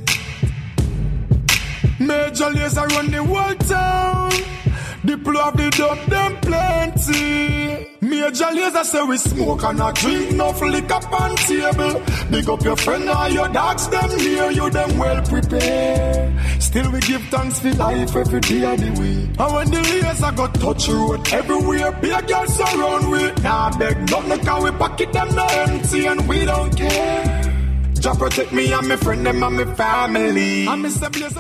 Major 2.00 2.50
laser 2.52 2.88
run 2.88 3.12
the 3.12 3.24
whole 3.24 3.56
town. 3.56 4.32
Diplo 5.04 5.44
have 5.44 5.58
the 5.58 5.70
dope, 5.72 6.06
them 6.06 6.38
plenty. 6.42 7.88
Major 8.02 8.52
laser 8.54 8.84
say 8.84 9.04
we 9.04 9.18
smoke 9.18 9.64
and 9.64 9.82
a 9.82 9.92
drink, 9.94 10.32
no 10.34 10.52
liquor 10.52 11.00
on 11.16 11.36
table. 11.36 12.02
Big 12.32 12.50
up 12.50 12.64
your 12.64 12.76
friend 12.78 13.10
or 13.10 13.30
your 13.30 13.50
dogs, 13.50 13.88
them 13.90 14.18
near 14.18 14.52
you, 14.52 14.70
them 14.70 14.98
well 14.98 15.22
prepared. 15.26 16.62
Still 16.62 16.92
we 16.92 17.00
give 17.02 17.24
thanks 17.24 17.60
for 17.60 17.74
life 17.74 18.16
every 18.16 18.40
day 18.42 18.64
of 18.64 18.80
the 18.80 19.02
week. 19.02 19.40
And 19.40 19.54
when 19.54 19.72
the 19.72 19.82
laser 19.82 20.32
got 20.32 20.54
touch 20.56 20.88
road 20.90 21.34
everywhere, 21.34 21.92
big 21.94 22.28
girls 22.28 22.56
surround 22.56 23.12
we. 23.12 23.32
Nah 23.42 23.78
beg 23.78 24.10
nothing, 24.10 24.46
cause 24.46 24.64
we 24.64 24.72
pocket 24.72 25.12
them 25.12 25.36
no 25.36 25.48
empty 25.48 26.06
and 26.06 26.28
we 26.30 26.46
don't 26.46 26.76
care. 26.78 27.39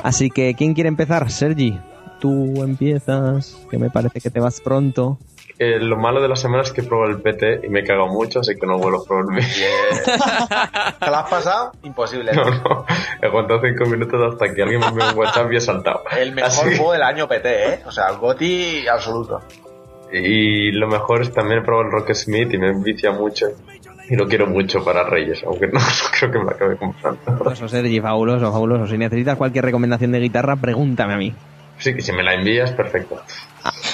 Así 0.03 0.29
que, 0.29 0.53
¿quién 0.55 0.73
quiere 0.73 0.87
empezar? 0.89 1.29
Sergi, 1.31 1.79
tú 2.19 2.63
empiezas, 2.63 3.57
que 3.69 3.77
me 3.77 3.89
parece 3.89 4.19
que 4.21 4.29
te 4.29 4.39
vas 4.39 4.59
pronto. 4.61 5.17
Eh, 5.57 5.77
lo 5.79 5.97
malo 5.97 6.21
de 6.21 6.29
la 6.29 6.37
semana 6.37 6.63
es 6.63 6.71
que 6.71 6.83
probé 6.83 7.09
el 7.11 7.21
PT 7.21 7.61
y 7.65 7.69
me 7.69 7.81
he 7.81 7.83
cagado 7.83 8.07
mucho, 8.07 8.39
así 8.39 8.55
que 8.55 8.65
no 8.65 8.77
vuelvo 8.77 9.01
a 9.01 9.05
probar 9.05 9.37
el 9.37 9.45
¿Te 10.99 11.11
la 11.11 11.19
has 11.19 11.29
pasado? 11.29 11.71
Imposible. 11.83 12.31
No, 12.33 12.45
no. 12.45 12.85
He 13.21 13.25
aguantado 13.25 13.59
cinco 13.61 13.85
minutos 13.89 14.21
hasta 14.33 14.53
que 14.53 14.61
alguien 14.61 14.79
me 14.79 14.87
envió 14.87 15.09
un 15.11 15.17
WhatsApp 15.17 15.51
y 15.51 15.57
he 15.57 15.61
saltado. 15.61 16.03
El 16.17 16.33
mejor 16.33 16.49
Así- 16.49 16.77
juego 16.77 16.93
del 16.93 17.03
año 17.03 17.27
PT, 17.27 17.73
¿eh? 17.73 17.79
O 17.85 17.91
sea, 17.91 18.11
Goti 18.11 18.87
absoluto. 18.87 19.41
Y 20.11 20.71
lo 20.71 20.87
mejor 20.87 21.21
es 21.21 21.31
también 21.31 21.59
he 21.59 21.61
probado 21.63 21.85
el 21.87 21.91
Rock 21.91 22.13
Smith 22.13 22.53
y 22.53 22.57
me 22.57 22.69
envicia 22.69 23.11
mucho. 23.11 23.47
Y 24.09 24.15
lo 24.15 24.27
quiero 24.27 24.47
mucho 24.47 24.83
para 24.83 25.03
Reyes, 25.03 25.43
aunque 25.45 25.67
no, 25.67 25.79
no 25.79 25.85
creo 26.17 26.31
que 26.31 26.39
me 26.39 26.51
acabe 26.51 26.77
comprando. 26.77 27.19
Fabuloso, 27.23 27.67
Sergi, 27.67 28.01
fabuloso, 28.01 28.51
fabuloso. 28.51 28.87
Si 28.87 28.97
necesitas 28.97 29.37
cualquier 29.37 29.65
recomendación 29.65 30.11
de 30.11 30.19
guitarra, 30.19 30.55
pregúntame 30.55 31.13
a 31.13 31.17
mí. 31.17 31.33
Sí, 31.77 31.93
que 31.93 32.01
si 32.01 32.11
me 32.11 32.23
la 32.23 32.33
envías, 32.33 32.71
perfecto. 32.71 33.21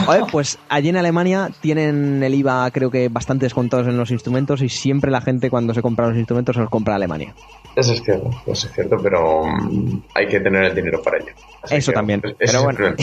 Oye, 0.08 0.22
pues 0.32 0.58
allí 0.70 0.90
en 0.90 0.98
Alemania 0.98 1.50
tienen 1.62 2.22
el 2.24 2.34
IVA 2.34 2.70
creo 2.72 2.90
que 2.90 3.10
bastante 3.10 3.46
descontados 3.46 3.88
en 3.88 3.96
los 3.96 4.10
instrumentos 4.10 4.62
y 4.64 4.70
siempre 4.70 5.12
la 5.12 5.22
gente 5.22 5.52
cuando 5.52 5.74
se 5.74 5.84
compra 5.84 6.08
los 6.08 6.18
instrumentos 6.18 6.56
se 6.56 6.62
los 6.62 6.70
compra 6.72 6.94
a 6.94 6.98
Alemania. 6.98 7.36
Eso 7.76 7.94
es 7.94 8.02
cierto, 8.02 8.32
eso 8.48 8.68
es 8.68 8.74
cierto, 8.74 8.98
pero 9.02 9.44
mm, 9.46 10.02
hay 10.16 10.28
que 10.28 10.40
tener 10.40 10.64
el 10.64 10.76
dinero 10.76 11.00
para 11.04 11.18
ello. 11.18 11.34
Así 11.62 11.76
Eso 11.76 11.92
que, 11.92 11.96
también, 11.96 12.22
pero 12.22 12.64
bueno. 12.64 12.96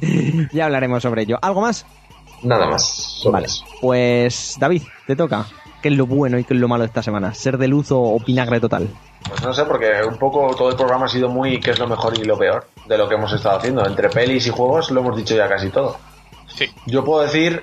ya 0.52 0.64
hablaremos 0.64 1.02
sobre 1.02 1.22
ello. 1.22 1.38
¿Algo 1.40 1.60
más? 1.60 1.86
Nada 2.42 2.68
más. 2.68 3.22
Vale, 3.30 3.46
eso. 3.46 3.64
pues 3.80 4.56
David, 4.58 4.82
te 5.06 5.14
toca. 5.14 5.46
¿Qué 5.82 5.88
es 5.88 5.94
lo 5.96 6.06
bueno 6.06 6.38
y 6.38 6.44
qué 6.44 6.54
es 6.54 6.60
lo 6.60 6.68
malo 6.68 6.82
de 6.82 6.88
esta 6.88 7.02
semana? 7.02 7.32
¿Ser 7.34 7.58
de 7.58 7.68
luz 7.68 7.90
o, 7.92 7.98
o 8.00 8.18
vinagre 8.18 8.60
total? 8.60 8.88
Pues 9.28 9.42
no 9.42 9.52
sé, 9.52 9.64
porque 9.64 9.90
un 10.08 10.16
poco 10.18 10.54
todo 10.56 10.70
el 10.70 10.76
programa 10.76 11.06
ha 11.06 11.08
sido 11.08 11.28
muy 11.28 11.60
qué 11.60 11.72
es 11.72 11.78
lo 11.78 11.86
mejor 11.86 12.18
y 12.18 12.24
lo 12.24 12.38
peor 12.38 12.66
de 12.86 12.96
lo 12.98 13.08
que 13.08 13.14
hemos 13.16 13.32
estado 13.32 13.58
haciendo. 13.58 13.84
Entre 13.86 14.08
pelis 14.08 14.46
y 14.46 14.50
juegos 14.50 14.90
lo 14.90 15.00
hemos 15.00 15.16
dicho 15.16 15.34
ya 15.36 15.48
casi 15.48 15.68
todo. 15.70 15.96
Sí. 16.48 16.66
Yo 16.86 17.04
puedo 17.04 17.22
decir 17.22 17.62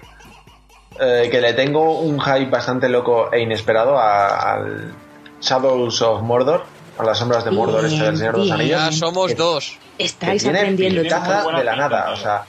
eh, 1.00 1.28
que 1.32 1.42
le 1.42 1.54
tengo 1.54 2.00
un 2.00 2.20
hype 2.20 2.50
bastante 2.50 2.88
loco 2.90 3.32
e 3.32 3.42
inesperado 3.42 3.98
a- 3.98 4.54
al 4.54 4.94
Shadows 5.42 6.02
of 6.02 6.22
Mordor, 6.22 6.64
a 7.00 7.04
las 7.04 7.18
sombras 7.18 7.44
de 7.44 7.52
Mordor, 7.52 7.86
este 7.86 8.04
del 8.04 8.18
Señor 8.18 8.34
de 8.36 8.40
los 8.40 8.52
Anillos. 8.52 8.80
Ya 8.80 8.92
somos 8.92 9.28
Que- 9.30 9.36
dos. 9.36 9.78
que 9.98 10.04
Estáis 10.06 10.44
tiene 10.44 10.60
aprendiendo 10.60 11.02
de 11.02 11.64
la 11.64 11.76
nada. 11.76 12.12
O 12.12 12.16
sea, 12.16 12.44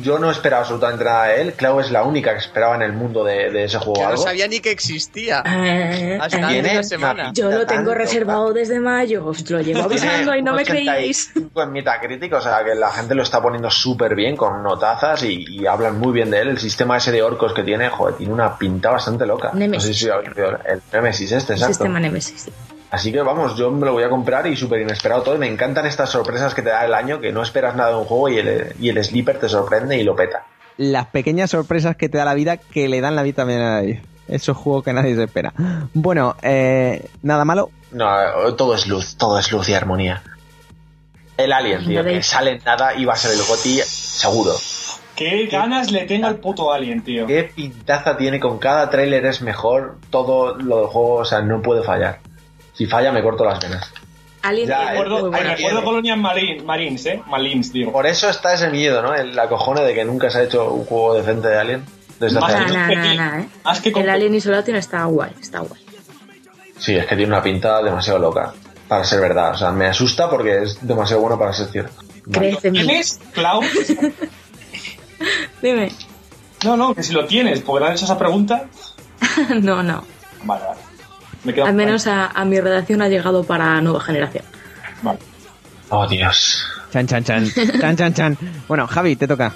yo 0.00 0.18
no 0.18 0.30
esperaba 0.30 0.62
absolutamente 0.62 1.04
nada 1.04 1.24
de 1.26 1.42
él. 1.42 1.52
Clau 1.54 1.80
es 1.80 1.90
la 1.90 2.02
única 2.02 2.32
que 2.32 2.38
esperaba 2.38 2.74
en 2.76 2.82
el 2.82 2.92
mundo 2.92 3.24
de, 3.24 3.50
de 3.50 3.64
ese 3.64 3.78
juego 3.78 4.00
Yo 4.00 4.10
no 4.10 4.16
sabía 4.16 4.48
ni 4.48 4.60
que 4.60 4.70
existía. 4.70 5.42
Eh, 5.44 6.18
Hasta 6.20 6.38
eh, 6.38 6.42
hace 6.42 6.52
Tiene 6.52 6.72
una 6.72 6.82
semana. 6.82 7.22
una 7.24 7.32
Yo 7.32 7.50
lo 7.50 7.66
tengo 7.66 7.66
Tanto, 7.66 7.94
reservado 7.94 8.52
desde 8.52 8.80
mayo, 8.80 9.26
os 9.26 9.48
lo 9.50 9.60
llevo 9.60 9.82
avisando 9.82 10.34
y 10.34 10.42
no 10.42 10.54
me 10.54 10.64
creíais. 10.64 11.30
85 11.30 11.62
en 11.62 11.72
Metacritic, 11.72 12.32
o 12.32 12.40
sea 12.40 12.64
que 12.64 12.74
la 12.74 12.90
gente 12.90 13.14
lo 13.14 13.22
está 13.22 13.42
poniendo 13.42 13.70
súper 13.70 14.14
bien 14.14 14.36
con 14.36 14.62
notazas 14.62 15.22
y, 15.22 15.44
y 15.48 15.66
hablan 15.66 15.98
muy 15.98 16.12
bien 16.12 16.30
de 16.30 16.40
él. 16.40 16.48
El 16.48 16.58
sistema 16.58 16.96
ese 16.96 17.12
de 17.12 17.22
orcos 17.22 17.52
que 17.52 17.62
tiene, 17.62 17.88
joder, 17.88 18.16
tiene 18.16 18.32
una 18.32 18.56
pinta 18.56 18.90
bastante 18.90 19.26
loca. 19.26 19.50
Nemesis. 19.52 19.88
No 19.88 19.94
sé 19.94 19.98
si 19.98 20.08
habéis 20.10 20.30
el 20.36 20.82
Nemesis 20.92 21.32
este, 21.32 21.52
exacto. 21.54 21.74
Sistema 21.74 22.00
Nemesis. 22.00 22.48
Sí. 23.00 23.08
Así 23.08 23.12
que 23.12 23.22
vamos, 23.22 23.56
yo 23.56 23.70
me 23.70 23.86
lo 23.86 23.92
voy 23.92 24.04
a 24.04 24.08
comprar 24.08 24.46
y 24.46 24.56
súper 24.56 24.80
inesperado 24.80 25.22
todo. 25.22 25.34
Y 25.34 25.38
me 25.38 25.48
encantan 25.48 25.86
estas 25.86 26.10
sorpresas 26.10 26.54
que 26.54 26.62
te 26.62 26.70
da 26.70 26.84
el 26.84 26.94
año, 26.94 27.20
que 27.20 27.32
no 27.32 27.42
esperas 27.42 27.74
nada 27.74 27.90
de 27.90 27.96
un 27.96 28.04
juego 28.04 28.28
y 28.28 28.38
el, 28.38 28.74
y 28.80 28.88
el 28.88 29.02
sleeper 29.02 29.38
te 29.38 29.48
sorprende 29.48 29.98
y 29.98 30.04
lo 30.04 30.14
peta. 30.14 30.46
Las 30.76 31.06
pequeñas 31.06 31.50
sorpresas 31.50 31.96
que 31.96 32.08
te 32.08 32.18
da 32.18 32.24
la 32.24 32.34
vida 32.34 32.56
que 32.56 32.88
le 32.88 33.00
dan 33.00 33.16
la 33.16 33.22
vida 33.22 33.36
también 33.36 33.60
a 33.60 33.80
nadie. 33.80 34.02
Esos 34.28 34.56
juegos 34.56 34.84
que 34.84 34.92
nadie 34.92 35.14
se 35.14 35.24
espera. 35.24 35.52
Bueno, 35.92 36.36
eh, 36.42 37.08
nada 37.22 37.44
malo. 37.44 37.70
No, 37.90 38.06
todo 38.56 38.74
es 38.74 38.86
luz, 38.86 39.16
todo 39.16 39.38
es 39.38 39.50
luz 39.52 39.68
y 39.68 39.74
armonía. 39.74 40.22
El 41.36 41.52
Alien, 41.52 41.84
tío, 41.84 42.04
que 42.04 42.22
sale 42.22 42.52
en 42.52 42.64
nada 42.64 42.94
y 42.94 43.04
va 43.04 43.14
a 43.14 43.16
ser 43.16 43.32
el 43.32 43.42
Goti 43.46 43.80
seguro. 43.84 44.52
Qué 45.16 45.46
ganas 45.46 45.90
le 45.90 46.04
tengo 46.04 46.26
al 46.26 46.36
puto 46.36 46.72
Alien, 46.72 47.02
tío. 47.02 47.26
Qué 47.26 47.44
pintaza 47.44 48.16
tiene, 48.16 48.40
con 48.40 48.58
cada 48.58 48.88
tráiler 48.90 49.26
es 49.26 49.42
mejor, 49.42 49.98
todo 50.10 50.56
lo 50.56 50.78
del 50.78 50.86
juego, 50.86 51.14
o 51.16 51.24
sea, 51.24 51.42
no 51.42 51.60
puede 51.60 51.82
fallar. 51.82 52.20
Si 52.72 52.86
falla 52.86 53.12
me 53.12 53.22
corto 53.22 53.44
las 53.44 53.60
venas. 53.60 53.92
Alien 54.42 54.68
Ya, 54.68 54.90
Recuerdo, 54.90 55.30
bueno. 55.30 55.36
ay, 55.50 55.54
recuerdo 55.54 55.84
Colonial 55.84 56.18
Marine- 56.18 56.62
Marines, 56.64 57.06
¿eh? 57.06 57.22
Marines, 57.28 57.72
digo. 57.72 57.92
Por 57.92 58.06
eso 58.06 58.28
está 58.28 58.54
ese 58.54 58.68
miedo, 58.70 59.00
¿no? 59.02 59.14
El 59.14 59.38
acojone 59.38 59.82
de 59.82 59.94
que 59.94 60.04
nunca 60.04 60.30
se 60.30 60.38
ha 60.38 60.42
hecho 60.42 60.72
un 60.72 60.84
juego 60.84 61.14
decente 61.14 61.48
de 61.48 61.58
Alien. 61.58 61.84
Desde 62.18 62.38
hace 62.38 62.52
Más 62.56 62.72
nah, 62.72 62.88
ti. 62.88 63.16
nah, 63.16 63.40
eh. 63.40 63.48
Más 63.64 63.80
que 63.80 63.90
El 63.90 64.10
Alien 64.10 64.34
Isolation 64.34 64.76
está 64.76 65.04
guay, 65.04 65.32
está 65.40 65.60
guay. 65.60 65.80
Sí, 66.78 66.96
es 66.96 67.06
que 67.06 67.14
tiene 67.16 67.32
una 67.32 67.42
pinta 67.42 67.80
demasiado 67.82 68.18
loca 68.18 68.52
para 68.88 69.04
ser 69.04 69.20
verdad. 69.20 69.52
O 69.52 69.58
sea, 69.58 69.70
me 69.70 69.86
asusta 69.86 70.28
porque 70.28 70.62
es 70.62 70.84
demasiado 70.86 71.22
bueno 71.22 71.38
para 71.38 71.52
ser 71.52 71.68
cierto. 71.68 72.02
Crees 72.30 72.64
en 72.64 72.72
mí. 72.72 72.78
¿Tienes, 72.80 73.20
Clau? 73.32 73.60
Dime. 75.62 75.92
No, 76.64 76.76
no, 76.76 76.94
que 76.94 77.02
si 77.02 77.12
lo 77.12 77.26
tienes, 77.26 77.60
porque 77.60 77.80
le 77.84 77.90
han 77.90 77.96
hecho 77.96 78.04
esa 78.04 78.18
pregunta. 78.18 78.66
no, 79.60 79.82
no. 79.82 80.04
Vale, 80.44 80.64
vale. 80.64 80.80
Me 81.44 81.52
quedo 81.54 81.66
Al 81.66 81.74
menos 81.74 82.06
a, 82.06 82.26
a 82.26 82.44
mi 82.44 82.60
redacción 82.60 83.02
ha 83.02 83.08
llegado 83.08 83.44
para 83.44 83.80
nueva 83.80 84.00
generación. 84.00 84.44
Vale. 85.02 85.18
Oh, 85.88 86.06
Dios. 86.06 86.64
Chan, 86.92 87.06
chan, 87.06 87.24
chan. 87.24 87.46
Chan, 87.80 87.96
chan, 87.96 88.14
chan. 88.14 88.38
Bueno, 88.68 88.86
Javi, 88.86 89.16
te 89.16 89.26
toca. 89.26 89.52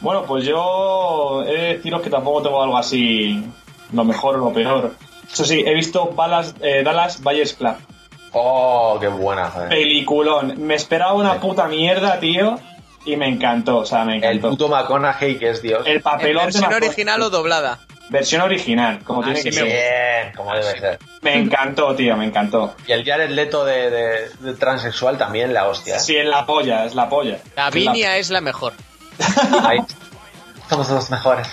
Bueno, 0.00 0.24
pues 0.24 0.44
yo 0.44 1.42
he 1.46 1.52
de 1.52 1.74
deciros 1.76 2.02
que 2.02 2.10
tampoco 2.10 2.42
tengo 2.42 2.62
algo 2.62 2.76
así, 2.76 3.44
lo 3.92 4.04
mejor 4.04 4.36
o 4.36 4.38
lo 4.46 4.52
peor. 4.52 4.94
Eso 5.32 5.44
sí, 5.44 5.62
he 5.64 5.74
visto 5.74 6.06
Balas, 6.08 6.54
eh, 6.60 6.82
Dallas 6.82 7.22
Buyers 7.22 7.54
Club. 7.54 7.76
Oh, 8.32 8.98
qué 9.00 9.08
buena, 9.08 9.48
joder. 9.50 9.68
Peliculón. 9.68 10.54
Me 10.66 10.74
esperaba 10.74 11.12
una 11.12 11.40
puta 11.40 11.68
mierda, 11.68 12.18
tío, 12.18 12.58
y 13.04 13.16
me 13.16 13.28
encantó, 13.28 13.78
o 13.78 13.86
sea, 13.86 14.04
me 14.04 14.16
El 14.16 14.24
encantó. 14.24 14.50
puto 14.50 14.68
McConaughey 14.68 15.38
que 15.38 15.50
es 15.50 15.62
Dios. 15.62 15.86
El 15.86 15.96
¿En 15.96 16.02
papelón 16.02 16.46
de 16.50 16.58
versión 16.58 16.72
original 16.72 17.22
o 17.22 17.30
doblada? 17.30 17.78
Versión 18.12 18.42
original, 18.42 19.00
como 19.02 19.22
Ah, 19.22 19.24
tiene 19.24 19.40
sí 19.40 19.48
que 19.48 19.52
ser. 19.56 19.64
Bien, 19.64 20.32
como 20.36 20.52
debe 20.54 20.78
ser. 20.78 20.98
Me 21.22 21.34
encantó, 21.34 21.94
tío, 21.96 22.16
me 22.16 22.26
encantó. 22.26 22.74
Y 22.86 22.92
el 22.92 23.04
Jared 23.04 23.30
Leto 23.30 23.64
de, 23.64 23.90
de- 23.90 24.28
de 24.40 24.54
transexual 24.54 25.16
también, 25.18 25.52
la 25.54 25.66
hostia. 25.66 25.96
¿eh? 25.96 26.00
Sí, 26.00 26.14
es 26.16 26.26
la 26.26 26.44
polla, 26.46 26.84
es 26.84 26.94
la 26.94 27.08
polla. 27.08 27.38
Lavinia 27.56 28.16
es 28.18 28.30
la 28.30 28.40
mejor. 28.40 28.74
Ahí. 29.64 29.78
Somos 30.68 30.88
los 30.90 31.10
mejores. 31.10 31.48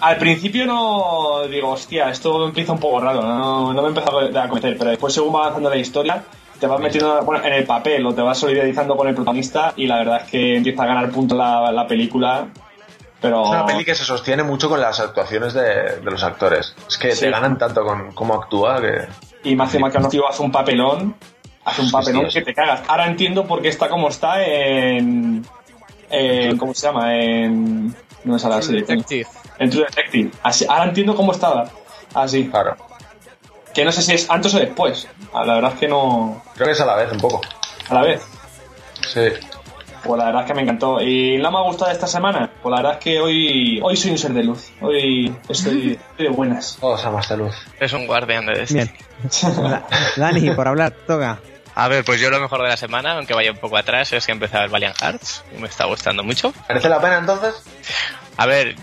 Al 0.00 0.16
principio 0.16 0.64
no 0.66 1.46
digo, 1.48 1.70
hostia, 1.70 2.08
esto 2.10 2.46
empieza 2.46 2.72
un 2.72 2.78
poco 2.78 3.00
raro, 3.00 3.20
no, 3.22 3.72
no 3.72 3.80
me 3.82 3.88
he 3.88 3.90
empezado 3.90 4.20
a 4.20 4.48
cometer, 4.48 4.76
pero 4.78 4.90
después 4.90 5.12
según 5.12 5.34
va 5.34 5.40
avanzando 5.40 5.70
la 5.70 5.76
historia, 5.76 6.22
te 6.60 6.66
vas 6.68 6.78
metiendo 6.80 7.20
bueno, 7.22 7.44
en 7.44 7.52
el 7.52 7.64
papel 7.64 8.06
o 8.06 8.14
te 8.14 8.22
vas 8.22 8.38
solidarizando 8.38 8.96
con 8.96 9.08
el 9.08 9.14
protagonista 9.16 9.72
y 9.76 9.86
la 9.88 9.96
verdad 9.98 10.22
es 10.24 10.30
que 10.30 10.56
empieza 10.56 10.84
a 10.84 10.86
ganar 10.86 11.10
punto 11.10 11.34
la, 11.34 11.72
la 11.72 11.86
película, 11.88 12.46
pero... 13.20 13.42
Es 13.44 13.50
una 13.50 13.66
peli 13.66 13.84
que 13.84 13.94
se 13.94 14.04
sostiene 14.04 14.42
mucho 14.42 14.68
con 14.68 14.80
las 14.80 15.00
actuaciones 15.00 15.52
de, 15.54 15.96
de 16.00 16.10
los 16.10 16.22
actores. 16.22 16.74
Es 16.88 16.98
que 16.98 17.12
Sí. 17.12 17.20
te 17.26 17.30
ganan 17.30 17.58
tanto 17.58 17.84
con 17.84 18.12
cómo 18.12 18.34
actúa 18.34 18.80
que... 18.80 19.06
Y 19.44 19.54
Matthew 19.56 19.80
McConaughey 19.80 20.20
hace 20.28 20.42
un 20.42 20.50
papelón, 20.52 21.14
hace 21.64 21.80
un 21.82 21.86
Sí, 21.88 21.92
papelón 21.92 22.30
sí, 22.30 22.38
que 22.40 22.44
te 22.46 22.54
cagas. 22.54 22.82
Ahora 22.88 23.06
entiendo 23.06 23.46
por 23.46 23.62
qué 23.62 23.68
está 23.68 23.88
como 23.88 24.08
está 24.08 24.42
en... 24.44 25.44
en 26.10 26.56
¿Cómo 26.58 26.74
se 26.74 26.86
llama? 26.86 27.14
En... 27.16 27.86
No 28.24 28.32
me 28.34 28.38
sale 28.38 28.56
la 28.56 28.62
serie. 28.62 28.80
Detective. 28.82 29.26
En 29.58 29.70
True 29.70 29.84
Detective. 29.86 30.30
Así, 30.42 30.66
ahora 30.68 30.84
entiendo 30.84 31.14
cómo 31.14 31.32
estaba. 31.32 31.64
Así. 32.14 32.48
Claro. 32.48 32.76
Que 33.74 33.84
no 33.84 33.92
sé 33.92 34.02
si 34.02 34.14
es 34.14 34.28
antes 34.30 34.52
o 34.54 34.58
después. 34.58 35.06
Ah, 35.32 35.44
La 35.44 35.54
verdad 35.54 35.72
es 35.74 35.78
que 35.80 35.88
no... 35.88 36.42
Creo 36.54 36.66
que 36.66 36.72
es 36.72 36.80
a 36.80 36.86
la 36.86 36.96
vez, 36.96 37.12
un 37.12 37.20
poco. 37.20 37.40
A 37.88 37.94
la 37.94 38.02
vez. 38.02 38.22
Sí. 39.08 39.20
Pues 40.02 40.18
la 40.18 40.26
verdad 40.26 40.42
es 40.42 40.46
que 40.48 40.54
me 40.54 40.62
encantó. 40.62 41.00
¿Y 41.00 41.38
no 41.38 41.50
me 41.50 41.58
ha 41.58 41.62
gustado 41.62 41.90
esta 41.90 42.06
semana? 42.06 42.50
Pues 42.62 42.70
la 42.70 42.76
verdad 42.78 42.92
es 42.98 43.04
que 43.04 43.20
hoy, 43.20 43.80
hoy 43.82 43.96
soy 43.96 44.12
un 44.12 44.18
ser 44.18 44.32
de 44.32 44.44
luz. 44.44 44.70
Hoy 44.80 45.34
estoy, 45.48 45.98
estoy 46.10 46.26
de 46.26 46.32
buenas. 46.32 46.76
Todos 46.80 47.04
amas 47.04 47.28
de 47.28 47.36
luz. 47.36 47.54
Es 47.80 47.92
un 47.92 48.06
guardián 48.06 48.46
de. 48.46 48.88
Da- 49.42 49.86
Dani, 50.16 50.50
por 50.50 50.68
hablar, 50.68 50.92
toca. 51.06 51.38
A 51.74 51.86
ver, 51.88 52.04
pues 52.04 52.20
yo 52.20 52.28
lo 52.30 52.40
mejor 52.40 52.60
de 52.62 52.68
la 52.68 52.76
semana, 52.76 53.12
aunque 53.12 53.34
vaya 53.34 53.52
un 53.52 53.58
poco 53.58 53.76
atrás, 53.76 54.12
es 54.12 54.26
que 54.26 54.32
he 54.32 54.34
empezado 54.34 54.64
el 54.64 54.70
Valiant 54.70 54.96
Hearts 55.00 55.44
y 55.56 55.60
me 55.60 55.68
está 55.68 55.84
gustando 55.84 56.24
mucho. 56.24 56.52
¿Merece 56.68 56.88
la 56.88 57.00
pena 57.00 57.18
entonces? 57.18 57.54
A 58.36 58.46
ver, 58.46 58.74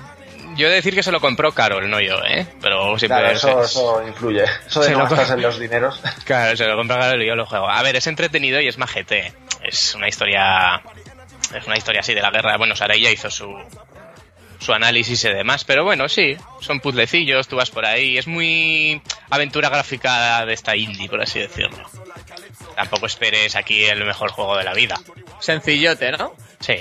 yo 0.56 0.68
he 0.68 0.69
de 0.69 0.76
decir 0.76 0.94
que 0.95 1.03
se 1.03 1.11
lo 1.11 1.19
compró 1.22 1.52
Carol, 1.52 1.90
no 1.90 1.99
yo, 2.02 2.18
¿eh? 2.23 2.48
Pero 2.61 2.98
siempre 2.98 3.19
Claro, 3.19 3.32
eso, 3.36 3.64
se- 3.64 3.65
eso 3.65 4.03
influye. 4.07 4.44
Eso 4.68 4.80
de 4.82 4.88
Se 4.88 4.91
no 4.94 5.07
lo- 5.07 5.22
en 5.34 5.41
los 5.41 5.60
dineros. 5.60 6.02
Claro, 6.23 6.56
se 6.57 6.65
lo 6.65 6.76
compra 6.76 6.98
Carol 6.99 7.22
y 7.22 7.27
yo 7.27 7.36
lo 7.36 7.45
juego. 7.45 7.69
A 7.69 7.82
ver, 7.84 7.95
es 7.95 8.07
entretenido 8.07 8.60
y 8.61 8.68
es 8.68 8.77
majete. 8.77 9.34
Es 9.64 9.95
una 9.95 10.07
historia. 10.07 10.82
Es 11.56 11.65
una 11.68 11.77
historia 11.77 12.02
así 12.02 12.14
de 12.14 12.22
la 12.22 12.32
guerra. 12.32 12.57
Bueno, 12.57 12.76
Sara 12.76 12.95
ya 12.95 13.10
hizo 13.11 13.30
su. 13.30 13.48
su 14.60 14.73
análisis 14.73 15.23
y 15.26 15.30
demás. 15.30 15.64
Pero 15.64 15.84
bueno, 15.84 16.10
sí, 16.10 16.36
son 16.61 16.80
puzzlecillos, 16.80 17.48
tú 17.48 17.56
vas 17.56 17.69
por 17.69 17.86
ahí. 17.86 18.18
Es 18.18 18.27
muy 18.27 19.02
aventura 19.30 19.69
gráfica 19.69 20.45
de 20.45 20.53
esta 20.53 20.76
indie, 20.76 21.07
por 21.10 21.22
así 21.22 21.40
decirlo. 21.40 21.88
Tampoco 22.76 23.06
esperes 23.06 23.56
aquí 23.56 23.86
el 23.86 24.03
mejor 24.06 24.32
juego 24.32 24.57
de 24.57 24.64
la 24.64 24.73
vida. 24.73 24.95
Sencillote, 25.40 26.11
¿no? 26.14 26.34
Sí. 26.60 26.76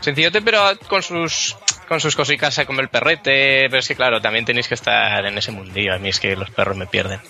Sencillote, 0.00 0.42
pero 0.42 0.62
con 0.88 1.02
sus 1.02 1.56
con 1.88 2.00
sus 2.00 2.14
cositas 2.14 2.60
como 2.66 2.80
el 2.80 2.88
perrete. 2.88 3.66
Pero 3.68 3.78
es 3.78 3.88
que 3.88 3.96
claro, 3.96 4.20
también 4.20 4.44
tenéis 4.44 4.68
que 4.68 4.74
estar 4.74 5.24
en 5.24 5.36
ese 5.36 5.52
mundillo. 5.52 5.94
A 5.94 5.98
mí 5.98 6.08
es 6.08 6.20
que 6.20 6.36
los 6.36 6.50
perros 6.50 6.76
me 6.76 6.86
pierden. 6.86 7.20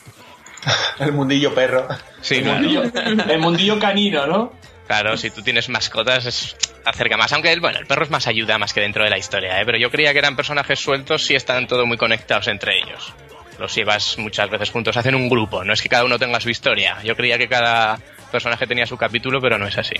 El 0.98 1.12
mundillo 1.12 1.54
perro. 1.54 1.86
Sí, 2.20 2.36
el, 2.36 2.42
claro. 2.42 2.58
mundillo, 2.58 2.82
el 3.30 3.38
mundillo 3.38 3.78
canino, 3.78 4.26
¿no? 4.26 4.52
Claro, 4.88 5.16
si 5.16 5.30
tú 5.30 5.42
tienes 5.42 5.68
mascotas 5.68 6.26
es 6.26 6.56
acerca 6.84 7.16
más. 7.16 7.32
Aunque 7.32 7.52
el, 7.52 7.60
bueno, 7.60 7.78
el 7.78 7.86
perro 7.86 8.04
es 8.04 8.10
más 8.10 8.26
ayuda 8.26 8.58
más 8.58 8.72
que 8.72 8.80
dentro 8.80 9.04
de 9.04 9.10
la 9.10 9.18
historia, 9.18 9.60
¿eh? 9.60 9.64
Pero 9.64 9.78
yo 9.78 9.90
creía 9.90 10.12
que 10.12 10.18
eran 10.18 10.34
personajes 10.34 10.80
sueltos 10.80 11.30
y 11.30 11.36
están 11.36 11.66
todo 11.66 11.86
muy 11.86 11.96
conectados 11.96 12.48
entre 12.48 12.78
ellos. 12.78 13.14
Los 13.58 13.74
llevas 13.74 14.18
muchas 14.18 14.48
veces 14.48 14.70
juntos, 14.70 14.96
hacen 14.96 15.14
un 15.14 15.28
grupo, 15.28 15.64
no 15.64 15.72
es 15.72 15.82
que 15.82 15.88
cada 15.88 16.04
uno 16.04 16.18
tenga 16.18 16.40
su 16.40 16.48
historia. 16.48 16.98
Yo 17.04 17.16
creía 17.16 17.38
que 17.38 17.48
cada 17.48 17.98
personaje 18.30 18.66
tenía 18.66 18.86
su 18.86 18.96
capítulo, 18.96 19.40
pero 19.40 19.58
no 19.58 19.66
es 19.66 19.76
así. 19.76 19.96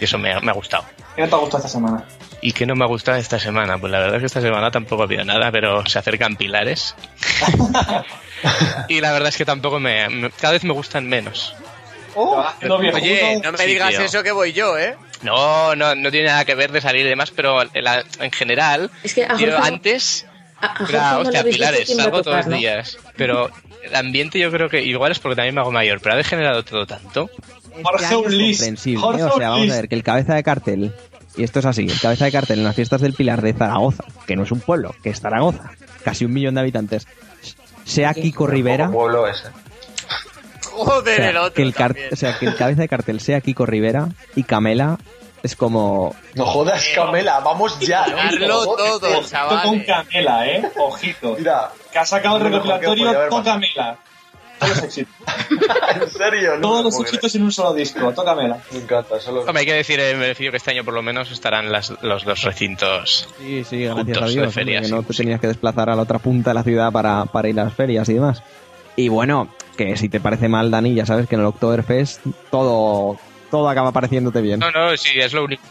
Y 0.00 0.04
eso 0.04 0.18
me, 0.18 0.32
ha- 0.32 0.40
me 0.40 0.50
ha 0.50 0.54
gustado. 0.54 0.84
¿Qué 1.14 1.22
no 1.22 1.28
te 1.28 1.34
ha 1.34 1.38
gustado 1.38 1.58
esta 1.58 1.68
semana? 1.68 2.04
¿Y 2.40 2.52
qué 2.52 2.64
no 2.66 2.74
me 2.74 2.84
ha 2.84 2.88
gustado 2.88 3.18
esta 3.18 3.38
semana? 3.38 3.76
Pues 3.78 3.92
la 3.92 3.98
verdad 3.98 4.16
es 4.16 4.20
que 4.20 4.26
esta 4.26 4.40
semana 4.40 4.70
tampoco 4.70 5.02
ha 5.02 5.04
habido 5.04 5.24
nada, 5.24 5.52
pero 5.52 5.84
se 5.86 5.98
acercan 5.98 6.36
pilares. 6.36 6.94
y 8.88 9.00
la 9.00 9.12
verdad 9.12 9.28
es 9.28 9.36
que 9.36 9.44
tampoco 9.44 9.78
me, 9.80 10.08
me- 10.08 10.30
cada 10.30 10.54
vez 10.54 10.64
me 10.64 10.72
gustan 10.72 11.06
menos. 11.06 11.54
Oh. 12.14 12.44
Oye, 12.62 13.40
no 13.42 13.52
me 13.52 13.66
digas 13.66 13.94
eso 13.94 14.22
que 14.22 14.32
voy 14.32 14.52
yo, 14.52 14.76
¿eh? 14.78 14.96
No, 15.22 15.76
no, 15.76 15.94
no 15.94 16.10
tiene 16.10 16.26
nada 16.28 16.44
que 16.44 16.54
ver 16.54 16.72
de 16.72 16.80
salir 16.80 17.04
y 17.06 17.08
demás, 17.08 17.30
pero 17.30 17.62
en, 17.62 17.84
la- 17.84 18.04
en 18.18 18.32
general, 18.32 18.90
Es 19.02 19.14
que 19.14 19.24
a 19.26 19.36
yo 19.36 19.56
antes 19.62 20.26
a, 20.60 20.84
Era, 20.88 21.18
hostia, 21.18 21.44
pilares, 21.44 21.94
salgo 21.94 22.22
todos 22.22 22.38
los 22.38 22.46
¿no? 22.48 22.56
días. 22.56 22.98
Pero 23.16 23.50
el 23.82 23.94
ambiente 23.94 24.38
yo 24.38 24.50
creo 24.50 24.68
que 24.68 24.82
igual 24.82 25.12
es 25.12 25.18
porque 25.20 25.36
también 25.36 25.54
me 25.54 25.60
hago 25.60 25.70
mayor, 25.70 26.00
pero 26.00 26.14
ha 26.14 26.18
degenerado 26.18 26.64
todo 26.64 26.86
tanto. 26.86 27.30
Este 27.98 28.16
Ulis, 28.16 28.62
¿eh? 28.62 28.74
O 29.02 29.16
sea, 29.38 29.48
vamos 29.50 29.70
a 29.70 29.74
ver, 29.74 29.88
que 29.88 29.94
el 29.94 30.02
cabeza 30.02 30.34
de 30.34 30.42
cartel, 30.42 30.94
y 31.36 31.44
esto 31.44 31.58
es 31.60 31.66
así, 31.66 31.82
el 31.86 32.00
cabeza 32.00 32.24
de 32.24 32.32
cartel 32.32 32.58
en 32.58 32.64
las 32.64 32.76
fiestas 32.76 33.00
del 33.00 33.14
Pilar 33.14 33.42
de 33.42 33.52
Zaragoza, 33.52 34.04
que 34.26 34.36
no 34.36 34.42
es 34.44 34.52
un 34.52 34.60
pueblo, 34.60 34.94
que 35.02 35.10
es 35.10 35.20
Zaragoza, 35.20 35.70
casi 36.04 36.24
un 36.24 36.32
millón 36.32 36.54
de 36.54 36.60
habitantes, 36.62 37.06
sea 37.84 38.14
Kiko 38.14 38.46
Rivera, 38.46 38.86
Poco 38.86 38.98
pueblo 38.98 39.26
ese. 39.28 39.48
o 40.76 40.84
Joder, 40.84 41.20
el 41.20 41.32
sea, 41.32 41.40
otro 41.42 41.54
que 41.54 41.62
el, 41.62 41.74
car- 41.74 41.96
o 42.12 42.16
sea, 42.16 42.38
que 42.38 42.46
el 42.46 42.56
cabeza 42.56 42.82
de 42.82 42.88
cartel 42.88 43.20
sea 43.20 43.40
Kiko 43.40 43.66
Rivera 43.66 44.08
y 44.36 44.42
Camela 44.44 44.98
es 45.42 45.56
como... 45.56 46.14
No 46.34 46.44
jodas, 46.44 46.86
Camela, 46.94 47.40
vamos 47.40 47.78
ya. 47.80 48.06
¿no? 48.08 48.16
Darlo 48.16 48.62
Joder, 48.64 48.90
todo. 49.00 49.18
Ojito 49.20 49.62
con. 49.62 49.80
Camela, 49.80 50.46
¿eh? 50.46 50.70
Ojito. 50.76 51.34
Mira, 51.38 51.70
Que 51.90 51.98
ha 51.98 52.04
sacado 52.04 52.36
el 52.36 52.42
recopilatorio 52.44 53.28
con. 53.30 53.42
Camela. 53.42 53.98
Todos 54.60 54.76
los 54.76 54.84
éxitos. 54.84 55.14
en 56.02 56.10
serio, 56.10 56.54
no 56.56 56.60
Todos 56.60 56.84
los 56.84 57.00
éxitos 57.00 57.34
en 57.34 57.42
un 57.42 57.52
solo 57.52 57.74
disco. 57.74 58.12
Tócamela. 58.12 58.58
Me 58.72 58.78
encanta, 58.78 59.18
solo. 59.20 59.40
Hombre, 59.40 59.60
hay 59.60 59.66
que 59.66 59.72
decir, 59.74 59.98
eh, 59.98 60.14
me 60.14 60.28
refiero 60.28 60.52
que 60.52 60.58
este 60.58 60.70
año 60.70 60.84
por 60.84 60.94
lo 60.94 61.02
menos 61.02 61.30
estarán 61.30 61.72
las- 61.72 61.94
los 62.02 62.24
dos 62.24 62.42
recintos. 62.42 63.28
Sí, 63.38 63.64
sí, 63.64 63.82
gracias 63.84 63.94
Juntos 63.94 64.22
a 64.22 64.26
de 64.26 64.32
Dios. 64.32 64.36
hombre, 64.46 64.50
ferias, 64.52 64.82
que 64.82 64.86
sí, 64.88 64.92
no 64.94 65.02
te 65.02 65.14
tenías 65.14 65.40
que 65.40 65.46
desplazar 65.48 65.90
a 65.90 65.96
la 65.96 66.02
otra 66.02 66.18
punta 66.18 66.50
de 66.50 66.54
la 66.54 66.62
ciudad 66.62 66.92
para, 66.92 67.24
para 67.26 67.48
ir 67.48 67.58
a 67.58 67.64
las 67.64 67.74
ferias 67.74 68.08
y 68.08 68.14
demás. 68.14 68.42
Y 68.96 69.08
bueno, 69.08 69.48
que 69.76 69.96
si 69.96 70.08
te 70.08 70.20
parece 70.20 70.48
mal, 70.48 70.70
Dani, 70.70 70.94
ya 70.94 71.06
sabes 71.06 71.26
que 71.26 71.34
en 71.36 71.40
el 71.40 71.46
Oktoberfest 71.46 72.20
todo, 72.50 73.18
todo 73.50 73.68
acaba 73.68 73.92
pareciéndote 73.92 74.40
bien. 74.42 74.60
No, 74.60 74.70
no, 74.70 74.96
sí, 74.96 75.18
es 75.18 75.32
lo 75.32 75.44
único, 75.44 75.62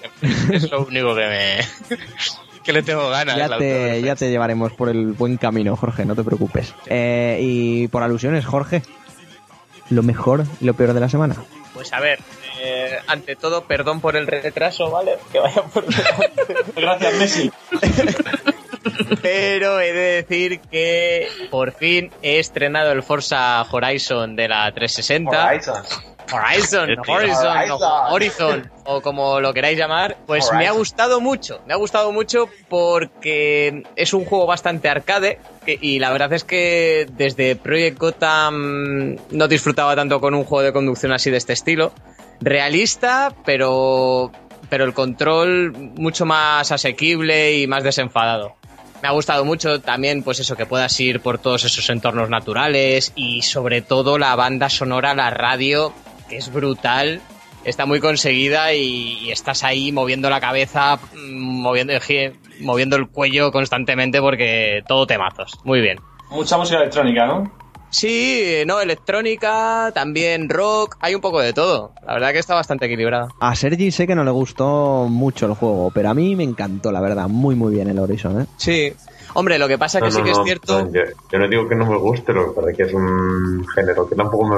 es 0.52 0.70
lo 0.72 0.86
único 0.86 1.14
que 1.16 1.22
me... 1.28 1.98
que 2.70 2.74
le 2.74 2.84
tengo 2.84 3.10
ganas. 3.10 3.36
Ya 3.36 3.58
te, 3.58 4.00
ya 4.04 4.16
te 4.16 4.30
llevaremos 4.30 4.74
por 4.74 4.90
el 4.90 5.14
buen 5.14 5.38
camino, 5.38 5.76
Jorge, 5.76 6.06
no 6.06 6.16
te 6.16 6.24
preocupes. 6.24 6.76
Eh, 6.86 7.40
y 7.42 7.88
por 7.88 8.04
alusiones, 8.04 8.46
Jorge, 8.46 8.84
lo 9.90 10.04
mejor 10.04 10.46
y 10.62 10.66
lo 10.66 10.76
peor 10.76 10.94
de 10.94 11.00
la 11.00 11.10
semana. 11.10 11.36
Pues 11.74 11.92
a 11.94 12.00
ver, 12.00 12.20
eh, 12.62 13.00
ante 13.08 13.36
todo, 13.36 13.64
perdón 13.64 14.02
por 14.02 14.16
el 14.16 14.28
retraso, 14.28 14.92
¿vale? 14.92 15.18
Que 15.32 15.40
vaya 15.40 15.64
por 15.64 15.84
Gracias, 16.76 17.14
Messi. 17.16 17.52
Pero 19.24 19.80
he 19.80 19.92
de 19.92 20.24
decir 20.24 20.60
que 20.60 21.28
por 21.50 21.72
fin 21.72 22.12
he 22.22 22.38
estrenado 22.38 22.92
el 22.92 23.02
Forza 23.02 23.64
Horizon 23.64 24.36
de 24.36 24.48
la 24.48 24.72
360. 24.72 25.48
Horizon. 25.48 25.84
Horizon. 26.32 26.90
Horizon, 27.08 27.48
Horizon. 27.48 27.82
o 27.82 28.14
Horizon, 28.14 28.72
o 28.86 29.02
como 29.02 29.40
lo 29.40 29.54
queráis 29.54 29.78
llamar, 29.78 30.18
pues 30.26 30.50
me 30.54 30.68
ha 30.68 30.72
gustado 30.72 31.20
mucho. 31.22 31.62
Me 31.66 31.74
ha 31.74 31.78
gustado 31.78 32.12
mucho 32.12 32.50
porque 32.70 33.84
es 33.96 34.14
un 34.14 34.26
juego 34.26 34.46
bastante 34.46 34.90
arcade 34.90 35.40
que- 35.66 35.78
y 35.82 36.00
la 36.00 36.12
verdad 36.12 36.32
es 36.34 36.44
que 36.44 37.08
desde 37.12 37.56
Project 37.56 37.98
Gotham 38.00 39.16
no 39.32 39.48
disfrutaba 39.48 39.96
tanto 39.96 40.20
con 40.22 40.34
un 40.34 40.44
juego 40.44 40.64
de 40.64 40.74
conducción 40.74 41.12
así 41.12 41.30
de 41.32 41.38
este 41.38 41.54
estilo. 41.54 41.92
Realista, 42.42 43.34
pero 43.46 44.32
pero 44.70 44.86
el 44.86 44.94
control 44.94 45.72
mucho 45.96 46.26
más 46.26 46.72
asequible 46.72 47.58
y 47.58 47.66
más 47.68 47.84
desenfadado. 47.84 48.56
Me 49.02 49.08
ha 49.08 49.12
gustado 49.12 49.44
mucho 49.46 49.82
también, 49.82 50.22
pues 50.24 50.40
eso, 50.42 50.56
que 50.58 50.66
puedas 50.66 51.00
ir 51.00 51.22
por 51.22 51.40
todos 51.40 51.64
esos 51.64 51.90
entornos 51.90 52.30
naturales 52.30 53.14
y 53.16 53.42
sobre 53.42 53.82
todo 53.82 54.18
la 54.20 54.36
banda 54.36 54.70
sonora, 54.70 55.16
la 55.16 55.30
radio, 55.32 55.92
que 56.30 56.38
es 56.38 56.52
brutal, 56.54 57.22
está 57.66 57.86
muy 57.86 58.00
conseguida 58.00 58.74
y, 58.74 59.18
y 59.26 59.32
estás 59.32 59.64
ahí 59.64 59.92
moviendo 59.92 60.30
la 60.30 60.40
cabeza, 60.40 60.98
mm, 61.14 61.62
moviendo, 61.62 61.94
el 61.94 62.00
gi- 62.02 62.32
moviendo 62.62 62.96
el 62.96 63.08
cuello 63.10 63.52
constantemente 63.52 64.22
porque 64.22 64.82
todo 64.88 65.06
temazos. 65.08 65.60
Muy 65.64 65.82
bien. 65.82 66.00
Mucha 66.30 66.58
música 66.58 66.78
electrónica, 66.80 67.26
¿no? 67.26 67.52
Sí, 67.92 68.62
no, 68.68 68.80
electrónica, 68.80 69.92
también 69.96 70.48
rock, 70.48 70.96
hay 71.00 71.16
un 71.16 71.22
poco 71.22 71.40
de 71.42 71.54
todo. 71.54 71.92
La 72.06 72.14
verdad 72.14 72.32
que 72.34 72.38
está 72.38 72.54
bastante 72.54 72.86
equilibrada. 72.86 73.30
A 73.40 73.56
Sergi 73.56 73.90
sé 73.92 74.06
que 74.06 74.14
no 74.14 74.24
le 74.24 74.30
gustó 74.30 75.08
mucho 75.10 75.48
el 75.48 75.54
juego, 75.56 75.90
pero 75.92 76.10
a 76.12 76.14
mí 76.14 76.36
me 76.36 76.44
encantó, 76.44 76.92
la 76.92 77.02
verdad. 77.02 77.28
Muy, 77.28 77.56
muy 77.56 77.74
bien 77.74 77.90
el 77.90 77.98
Horizon, 77.98 78.42
¿eh? 78.42 78.46
Sí. 78.58 78.94
Hombre, 79.34 79.58
lo 79.58 79.68
que 79.68 79.80
pasa 79.80 80.00
que 80.00 80.06
No, 80.06 80.12
sí 80.12 80.18
no, 80.20 80.24
que 80.24 80.32
es 80.32 80.38
cierto... 80.44 80.84
no, 80.86 80.94
yo, 80.94 81.02
yo 81.32 81.40
no 81.40 81.48
digo 81.48 81.68
que 81.68 81.76
no 81.76 81.86
me 81.88 81.98
guste, 81.98 82.32
lo 82.32 82.50
que 82.50 82.56
pasa 82.56 82.70
es 82.72 82.78
que 82.78 82.84
es 82.84 82.94
un 82.94 83.66
género 83.76 84.08
que 84.08 84.16
tampoco 84.16 84.48
me, 84.48 84.58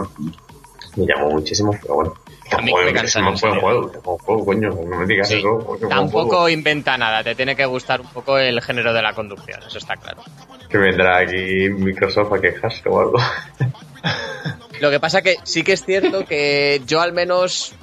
me 0.96 1.06
llamó 1.06 1.32
muchísimo, 1.32 1.72
pero 1.82 1.96
bueno. 1.96 2.14
A 2.52 2.62
mí 2.62 2.74
me 2.86 2.92
cansa, 2.94 3.22
juego, 3.62 3.90
juego, 4.04 4.46
coño, 4.46 4.70
no 4.72 5.06
digas 5.08 5.30
Sí. 5.30 5.36
eso. 5.38 5.78
Tampoco 5.88 6.50
inventa 6.50 6.98
nada, 6.98 7.24
te 7.24 7.34
tiene 7.34 7.56
que 7.56 7.66
gustar 7.66 8.02
un 8.02 8.08
poco 8.08 8.38
el 8.38 8.62
género 8.62 8.92
de 8.94 9.02
la 9.02 9.14
conducción, 9.14 9.62
eso 9.66 9.78
está 9.78 9.96
claro. 9.96 10.22
Que 10.70 10.78
vendrá 10.78 11.20
aquí 11.20 11.70
Microsoft 11.70 12.34
a 12.34 12.42
quejarse 12.42 12.90
o 12.90 13.00
algo. 13.00 13.18
Lo 14.82 14.90
que 14.90 15.00
pasa 15.00 15.22
que 15.22 15.38
sí 15.44 15.64
que 15.64 15.74
es 15.74 15.86
cierto 15.86 16.26
que 16.26 16.82
yo 16.88 17.02
al 17.02 17.14
menos 17.14 17.74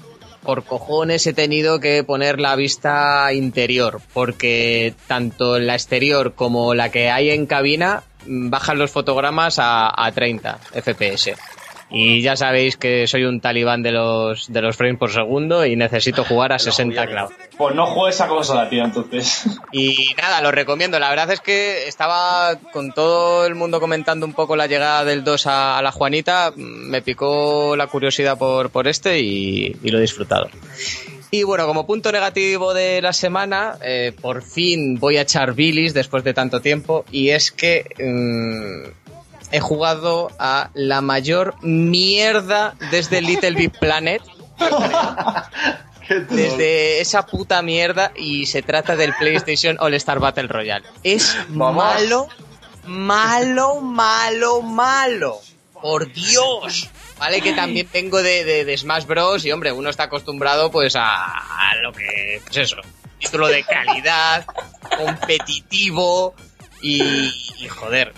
por 0.42 0.64
cojones 0.64 1.26
he 1.26 1.32
tenido 1.32 1.78
que 1.80 2.02
poner 2.04 2.40
la 2.40 2.56
vista 2.56 3.32
interior, 3.32 4.00
porque 4.12 4.94
tanto 5.06 5.58
la 5.58 5.74
exterior 5.74 6.34
como 6.34 6.74
la 6.74 6.90
que 6.90 7.10
hay 7.10 7.30
en 7.30 7.46
cabina 7.46 8.02
bajan 8.26 8.78
los 8.78 8.90
fotogramas 8.90 9.58
a, 9.58 9.90
a 10.04 10.10
30 10.12 10.58
FPS. 10.72 11.32
Y 11.90 12.20
ya 12.20 12.36
sabéis 12.36 12.76
que 12.76 13.06
soy 13.06 13.24
un 13.24 13.40
talibán 13.40 13.82
de 13.82 13.92
los, 13.92 14.52
de 14.52 14.60
los 14.60 14.76
frames 14.76 14.98
por 14.98 15.10
segundo 15.10 15.64
y 15.64 15.74
necesito 15.74 16.24
jugar 16.24 16.52
a 16.52 16.58
60 16.58 17.06
clavos. 17.06 17.32
Pues 17.56 17.74
no 17.74 17.86
juegues 17.86 18.20
a 18.20 18.28
consola, 18.28 18.68
tío, 18.68 18.84
entonces. 18.84 19.46
Y 19.72 20.14
nada, 20.20 20.40
lo 20.40 20.50
recomiendo. 20.50 20.98
La 20.98 21.10
verdad 21.10 21.30
es 21.30 21.40
que 21.40 21.86
estaba 21.86 22.56
con 22.72 22.92
todo 22.92 23.46
el 23.46 23.54
mundo 23.54 23.80
comentando 23.80 24.26
un 24.26 24.32
poco 24.32 24.56
la 24.56 24.66
llegada 24.66 25.04
del 25.04 25.24
2 25.24 25.46
a, 25.46 25.78
a 25.78 25.82
la 25.82 25.92
Juanita. 25.92 26.52
Me 26.56 27.02
picó 27.02 27.76
la 27.76 27.86
curiosidad 27.86 28.38
por, 28.38 28.70
por 28.70 28.88
este 28.88 29.20
y, 29.20 29.76
y 29.82 29.90
lo 29.90 29.98
he 29.98 30.02
disfrutado. 30.02 30.48
Y 31.30 31.42
bueno, 31.42 31.66
como 31.66 31.86
punto 31.86 32.10
negativo 32.10 32.72
de 32.72 33.02
la 33.02 33.12
semana, 33.12 33.76
eh, 33.82 34.12
por 34.18 34.42
fin 34.42 34.98
voy 34.98 35.18
a 35.18 35.22
echar 35.22 35.52
bilis 35.54 35.92
después 35.92 36.24
de 36.24 36.32
tanto 36.32 36.62
tiempo. 36.62 37.04
Y 37.12 37.30
es 37.30 37.50
que 37.52 37.84
mm, 37.98 38.97
he 39.52 39.60
jugado 39.60 40.30
a 40.38 40.70
la 40.74 41.00
mayor 41.00 41.54
mierda 41.62 42.74
desde 42.90 43.20
Little 43.22 43.52
Big 43.52 43.72
Planet 43.78 44.22
desde 46.30 47.00
esa 47.00 47.26
puta 47.26 47.60
mierda 47.62 48.12
y 48.16 48.46
se 48.46 48.62
trata 48.62 48.96
del 48.96 49.12
PlayStation 49.14 49.76
All 49.80 49.94
Star 49.94 50.18
Battle 50.20 50.46
Royale. 50.48 50.86
Es 51.02 51.36
Vamos. 51.48 51.76
malo, 51.84 52.28
malo, 52.86 53.80
malo, 53.80 54.62
malo. 54.62 55.38
Por 55.80 56.10
Dios. 56.12 56.88
Vale 57.18 57.40
que 57.40 57.52
también 57.52 57.88
vengo 57.92 58.22
de, 58.22 58.44
de- 58.44 58.64
de 58.64 58.78
Smash 58.78 59.04
Bros. 59.04 59.44
y 59.44 59.52
hombre, 59.52 59.70
uno 59.72 59.90
está 59.90 60.04
acostumbrado 60.04 60.70
pues 60.70 60.96
a, 60.96 61.24
a 61.24 61.76
lo 61.82 61.92
que... 61.92 62.40
Pues 62.44 62.56
eso. 62.56 62.76
Título 63.18 63.48
de 63.48 63.64
calidad, 63.64 64.46
competitivo 64.96 66.34
y, 66.80 67.02
y 67.58 67.68
joder. 67.68 68.12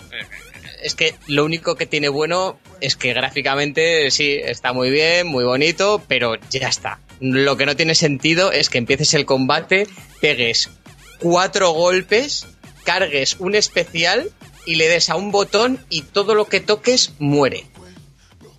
Es 0.83 0.95
que 0.95 1.15
lo 1.27 1.45
único 1.45 1.75
que 1.75 1.85
tiene 1.85 2.09
bueno 2.09 2.59
es 2.79 2.95
que 2.95 3.13
gráficamente 3.13 4.09
sí, 4.11 4.39
está 4.43 4.73
muy 4.73 4.89
bien, 4.89 5.27
muy 5.27 5.43
bonito, 5.43 6.01
pero 6.07 6.35
ya 6.49 6.67
está. 6.67 6.99
Lo 7.19 7.55
que 7.57 7.65
no 7.65 7.75
tiene 7.75 7.93
sentido 7.95 8.51
es 8.51 8.69
que 8.69 8.77
empieces 8.79 9.13
el 9.13 9.25
combate, 9.25 9.87
pegues 10.21 10.69
cuatro 11.19 11.71
golpes, 11.71 12.47
cargues 12.83 13.35
un 13.39 13.53
especial 13.55 14.31
y 14.65 14.75
le 14.75 14.87
des 14.87 15.09
a 15.09 15.15
un 15.15 15.31
botón 15.31 15.79
y 15.89 16.01
todo 16.01 16.33
lo 16.35 16.45
que 16.45 16.59
toques 16.59 17.13
muere. 17.19 17.65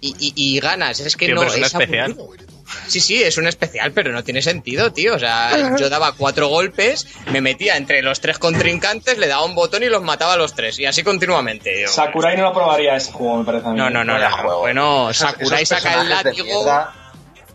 Y, 0.00 0.14
y- 0.18 0.32
y 0.36 0.60
ganas, 0.60 1.00
es 1.00 1.16
que 1.16 1.26
Tío, 1.26 1.34
no 1.36 1.42
pero 1.42 1.52
es 1.54 1.60
es 1.60 1.66
especial. 1.72 2.12
aburrido. 2.12 2.51
Sí, 2.88 3.00
sí, 3.00 3.22
es 3.22 3.38
un 3.38 3.46
especial, 3.46 3.92
pero 3.92 4.12
no 4.12 4.22
tiene 4.24 4.42
sentido, 4.42 4.92
tío. 4.92 5.14
O 5.14 5.18
sea, 5.18 5.76
yo 5.78 5.88
daba 5.88 6.12
cuatro 6.12 6.48
golpes, 6.48 7.06
me 7.30 7.40
metía 7.40 7.76
entre 7.76 8.02
los 8.02 8.20
tres 8.20 8.38
contrincantes, 8.38 9.18
le 9.18 9.26
daba 9.28 9.44
un 9.44 9.54
botón 9.54 9.82
y 9.82 9.86
los 9.86 10.02
mataba 10.02 10.34
a 10.34 10.36
los 10.36 10.54
tres. 10.54 10.78
Y 10.78 10.86
así 10.86 11.02
continuamente. 11.02 11.74
Digo, 11.74 11.90
Sakurai 11.90 12.36
no 12.36 12.44
lo 12.44 12.52
probaría 12.52 12.96
ese 12.96 13.12
juego, 13.12 13.38
me 13.38 13.44
parece 13.44 13.66
a 13.68 13.70
mí. 13.70 13.78
No, 13.78 13.90
no, 13.90 14.04
no. 14.04 14.14
Bueno, 14.60 15.12
Sakurai 15.12 15.64
saca 15.66 16.00
el 16.00 16.09
látigo. 16.09 16.44
mierda, 16.44 16.94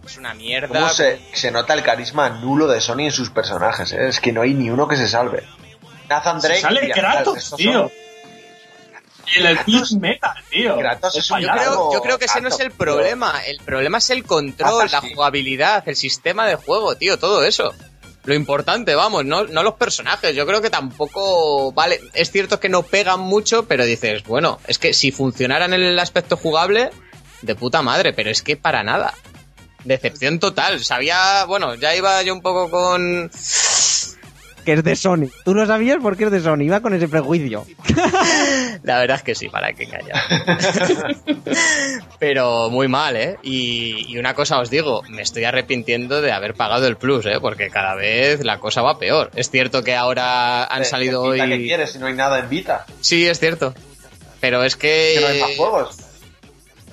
Es 0.06 0.18
una 0.18 0.34
mierda. 0.34 0.68
¿Cómo 0.80 0.90
se, 0.90 1.20
se 1.34 1.52
nota 1.52 1.74
el 1.74 1.84
carisma 1.84 2.30
nulo 2.30 2.68
de 2.68 2.80
Sony 2.82 3.02
en 3.02 3.12
sus 3.12 3.30
personajes? 3.30 3.92
eh? 3.92 4.08
Es 4.08 4.20
que 4.22 4.32
no 4.32 4.42
hay 4.42 4.54
ni 4.54 4.70
uno 4.70 4.88
que 4.88 4.96
se 4.96 5.08
salve. 5.08 5.44
Nathan 6.10 6.40
Se 6.42 6.48
Drake. 6.48 6.62
sale 6.62 6.92
Kratos, 6.92 7.54
tío. 7.58 7.74
son- 7.74 7.92
Y 9.36 9.40
el 9.40 9.58
Eclipse 9.58 9.98
Metal, 9.98 10.36
tío. 10.50 10.78
Kratos 10.78 11.16
es 11.16 11.32
un 11.32 11.42
Yo 11.42 11.50
creo, 11.50 11.94
yo 11.94 12.02
creo 12.02 12.20
que 12.20 12.26
ese 12.26 12.42
no 12.42 12.50
es 12.50 12.60
el 12.60 12.72
problema. 12.72 13.42
El 13.46 13.58
problema 13.60 13.98
es 13.98 14.10
el 14.10 14.24
control, 14.24 14.90
la 14.92 15.02
jugabilidad, 15.02 15.88
el 15.88 15.96
sistema 15.96 16.48
de 16.48 16.56
juego, 16.56 16.96
tío, 16.96 17.18
todo 17.18 17.44
eso. 17.44 17.74
Lo 18.24 18.34
importante, 18.34 18.94
vamos, 18.94 19.24
no, 19.24 19.46
no 19.46 19.64
los 19.64 19.76
personajes. 19.76 20.36
Yo 20.36 20.46
creo 20.46 20.62
que 20.62 20.70
tampoco. 20.70 21.72
Vale, 21.72 22.02
es 22.14 22.30
cierto 22.30 22.60
que 22.60 22.68
no 22.68 22.84
pegan 22.84 23.22
mucho, 23.22 23.68
pero 23.68 23.86
dices, 23.86 24.24
bueno, 24.24 24.60
es 24.68 24.78
que 24.78 24.94
si 24.94 25.12
funcionaran 25.12 25.74
en 25.74 25.82
el 25.82 25.98
aspecto 25.98 26.36
jugable, 26.36 26.90
de 27.42 27.56
puta 27.56 27.82
madre, 27.82 28.14
pero 28.14 28.30
es 28.30 28.42
que 28.42 28.58
para 28.58 28.84
nada. 28.84 29.14
Decepción 29.86 30.40
total. 30.40 30.84
Sabía, 30.84 31.46
bueno, 31.46 31.76
ya 31.76 31.96
iba 31.96 32.22
yo 32.24 32.34
un 32.34 32.42
poco 32.42 32.70
con. 32.70 33.32
Que 34.68 34.74
es 34.74 34.84
de 34.84 34.98
Sony. 34.98 35.30
Tú 35.46 35.54
lo 35.54 35.66
sabías 35.66 35.96
porque 36.02 36.26
es 36.26 36.32
de 36.32 36.42
Sony, 36.42 36.64
iba 36.64 36.82
con 36.82 36.94
ese 36.94 37.08
prejuicio. 37.08 37.66
La 38.84 39.00
verdad 39.00 39.16
es 39.16 39.24
que 39.24 39.34
sí, 39.34 39.48
para 39.48 39.72
que 39.72 39.86
engañar. 39.86 40.20
Pero 42.20 42.70
muy 42.70 42.90
mal, 42.90 43.16
¿eh? 43.16 43.38
Y, 43.44 44.08
y 44.10 44.18
una 44.18 44.34
cosa 44.34 44.60
os 44.60 44.70
digo, 44.70 45.04
me 45.08 45.22
estoy 45.22 45.46
arrepintiendo 45.46 46.20
de 46.20 46.34
haber 46.34 46.54
pagado 46.54 46.86
el 46.86 46.98
plus, 46.98 47.26
¿eh? 47.28 47.38
Porque 47.40 47.70
cada 47.70 47.96
vez 47.96 48.44
la 48.44 48.60
cosa 48.60 48.82
va 48.82 49.00
peor. 49.00 49.32
Es 49.36 49.50
cierto 49.50 49.86
que 49.86 49.96
ahora 49.96 50.66
han 50.66 50.84
salido 50.84 51.24
¿qué 51.24 51.42
hoy... 51.42 51.50
que 51.50 51.64
quieres 51.64 51.94
si 51.94 52.00
no 52.00 52.08
hay 52.08 52.16
nada 52.16 52.38
en 52.38 52.50
Vita? 52.50 52.86
Sí, 53.00 53.26
es 53.26 53.40
cierto. 53.40 53.74
Pero 54.42 54.66
es 54.66 54.76
que... 54.76 55.14
Que 55.16 55.22
no 55.22 55.28
hay 55.28 55.40
más 55.40 55.56
juegos. 55.56 55.98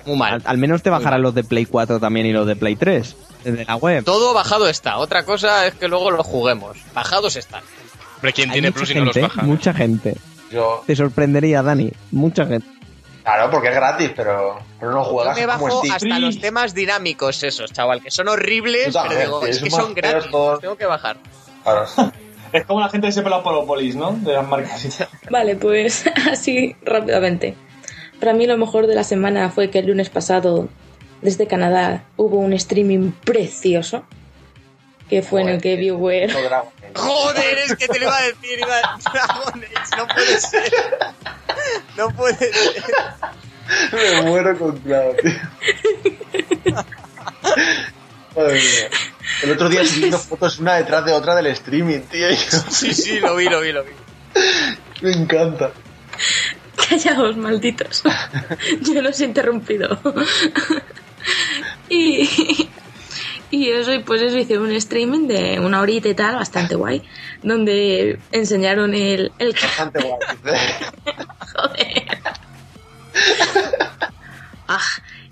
Muy 0.05 0.15
mal. 0.15 0.35
Al, 0.35 0.43
al 0.45 0.57
menos 0.57 0.81
te 0.81 0.89
bajarán 0.89 1.21
los 1.21 1.35
de 1.35 1.43
Play 1.43 1.65
4 1.65 1.99
también 1.99 2.25
y 2.25 2.31
los 2.31 2.47
de 2.47 2.55
Play 2.55 2.77
3. 2.77 3.17
Desde 3.45 3.63
la 3.63 3.75
web. 3.77 4.03
Todo 4.03 4.33
bajado 4.33 4.67
está. 4.67 4.97
Otra 4.97 5.23
cosa 5.23 5.67
es 5.67 5.75
que 5.75 5.87
luego 5.87 6.11
lo 6.11 6.23
juguemos. 6.23 6.77
Bajados 6.93 7.35
están. 7.37 7.63
Hombre, 8.15 8.33
¿quién 8.33 8.49
Hay 8.49 8.55
tiene 8.55 8.69
mucha 8.69 8.79
plus 8.79 8.91
y 8.91 8.95
no 8.95 9.05
los 9.05 9.13
gente, 9.13 9.27
baja? 9.27 9.41
Mucha 9.43 9.73
gente. 9.73 10.17
Yo, 10.51 10.83
Te 10.85 10.95
sorprendería, 10.95 11.61
Dani. 11.61 11.91
Mucha 12.11 12.45
gente. 12.45 12.67
Claro, 13.23 13.49
porque 13.49 13.69
es 13.69 13.75
gratis, 13.75 14.11
pero, 14.15 14.59
pero 14.79 14.91
no 14.91 15.03
Yo 15.03 15.09
juegas 15.11 15.35
me 15.35 15.45
como 15.45 15.53
bajo 15.65 15.79
Steam. 15.79 15.93
hasta 15.95 16.19
los 16.19 16.39
temas 16.39 16.73
dinámicos 16.75 17.41
esos, 17.43 17.71
chaval, 17.71 18.01
que 18.01 18.11
son 18.11 18.27
horribles, 18.27 18.95
pero 19.07 19.19
digo, 19.19 19.39
que 19.41 19.49
es 19.49 19.57
son 19.57 19.63
que 19.63 19.71
son 19.71 19.93
gratis, 19.95 20.31
todos. 20.31 20.59
tengo 20.59 20.75
que 20.77 20.85
bajar. 20.85 21.17
Claro. 21.63 21.85
Es 22.53 22.65
como 22.65 22.79
la 22.79 22.87
gente 22.87 23.07
que 23.07 23.11
se 23.11 23.21
pela 23.21 23.43
por 23.43 23.53
Opolis, 23.53 23.95
¿no? 23.97 24.13
De 24.13 24.31
las 24.31 24.47
marcas. 24.47 25.05
Vale, 25.29 25.55
pues 25.57 26.05
así 26.31 26.73
rápidamente. 26.83 27.55
Para 28.19 28.33
mí 28.33 28.47
lo 28.47 28.57
mejor 28.57 28.87
de 28.87 28.95
la 28.95 29.03
semana 29.03 29.49
fue 29.49 29.69
que 29.69 29.79
el 29.79 29.87
lunes 29.87 30.09
pasado, 30.09 30.69
desde 31.25 31.47
Canadá, 31.47 32.05
hubo 32.15 32.37
un 32.37 32.53
streaming 32.53 33.11
precioso. 33.11 34.05
Que 35.09 35.21
fue 35.21 35.41
en 35.41 35.49
el 35.49 35.61
que 35.61 35.75
BioWare... 35.75 36.31
Joder, 36.95 37.57
es 37.59 37.75
que 37.75 37.87
te 37.87 37.99
lo 37.99 38.05
iba 38.05 38.17
a 38.17 38.23
decir, 38.23 38.57
iba 38.57 38.77
a 38.77 38.97
Dragon 39.11 39.63
Age, 39.63 39.97
no 39.97 40.07
puede 40.07 40.39
ser. 40.39 40.73
No 41.97 42.09
puede 42.11 42.51
ser. 42.53 42.83
Me 43.91 44.21
muero 44.21 44.57
con 44.57 44.77
Cloud, 44.79 45.15
tío. 45.17 46.73
Madre 48.35 48.53
mía. 48.53 48.89
El 49.43 49.51
otro 49.51 49.69
día 49.69 49.85
subiendo 49.85 50.19
fotos 50.19 50.59
una 50.59 50.75
detrás 50.75 51.05
de 51.05 51.11
otra 51.13 51.35
del 51.35 51.47
streaming, 51.47 52.01
tío. 52.01 52.27
Sí, 52.69 52.93
sí, 52.93 53.19
lo 53.19 53.35
vi, 53.35 53.45
lo 53.45 53.61
vi, 53.61 53.71
lo 53.71 53.83
vi. 53.83 53.91
Me 55.01 55.11
encanta. 55.11 55.71
Callaos, 56.75 57.37
malditos. 57.37 58.03
Yo 58.81 59.01
los 59.01 59.19
he 59.19 59.25
interrumpido. 59.25 59.99
y, 61.89 62.69
y 63.51 63.69
eso, 63.69 63.93
y 63.93 63.99
pues 63.99 64.21
eso, 64.21 64.37
hice 64.37 64.57
un 64.57 64.71
streaming 64.71 65.27
de 65.27 65.59
una 65.59 65.81
horita 65.81 66.09
y 66.09 66.15
tal, 66.15 66.35
bastante 66.35 66.75
guay, 66.75 67.03
donde 67.43 68.19
enseñaron 68.31 68.93
el, 68.93 69.31
el 69.39 69.53
Bastante 69.53 70.01
guay. 70.01 70.19
Joder. 71.53 72.17
Ah, 74.67 74.81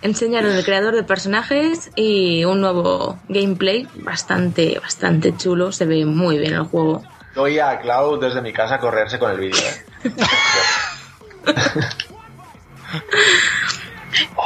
enseñaron 0.01 0.51
el 0.51 0.63
creador 0.63 0.95
de 0.95 1.03
personajes 1.03 1.91
y 1.95 2.45
un 2.45 2.61
nuevo 2.61 3.19
gameplay 3.29 3.87
bastante, 3.95 4.79
bastante 4.79 5.35
chulo. 5.35 5.71
Se 5.71 5.85
ve 5.85 6.05
muy 6.05 6.37
bien 6.37 6.53
el 6.53 6.63
juego. 6.63 7.03
Doy 7.33 7.57
a 7.57 7.79
Cloud 7.79 8.21
desde 8.21 8.41
mi 8.41 8.53
casa 8.53 8.75
a 8.75 8.79
correrse 8.79 9.17
con 9.17 9.31
el 9.31 9.39
vídeo, 9.39 9.59
¿eh? 9.59 10.13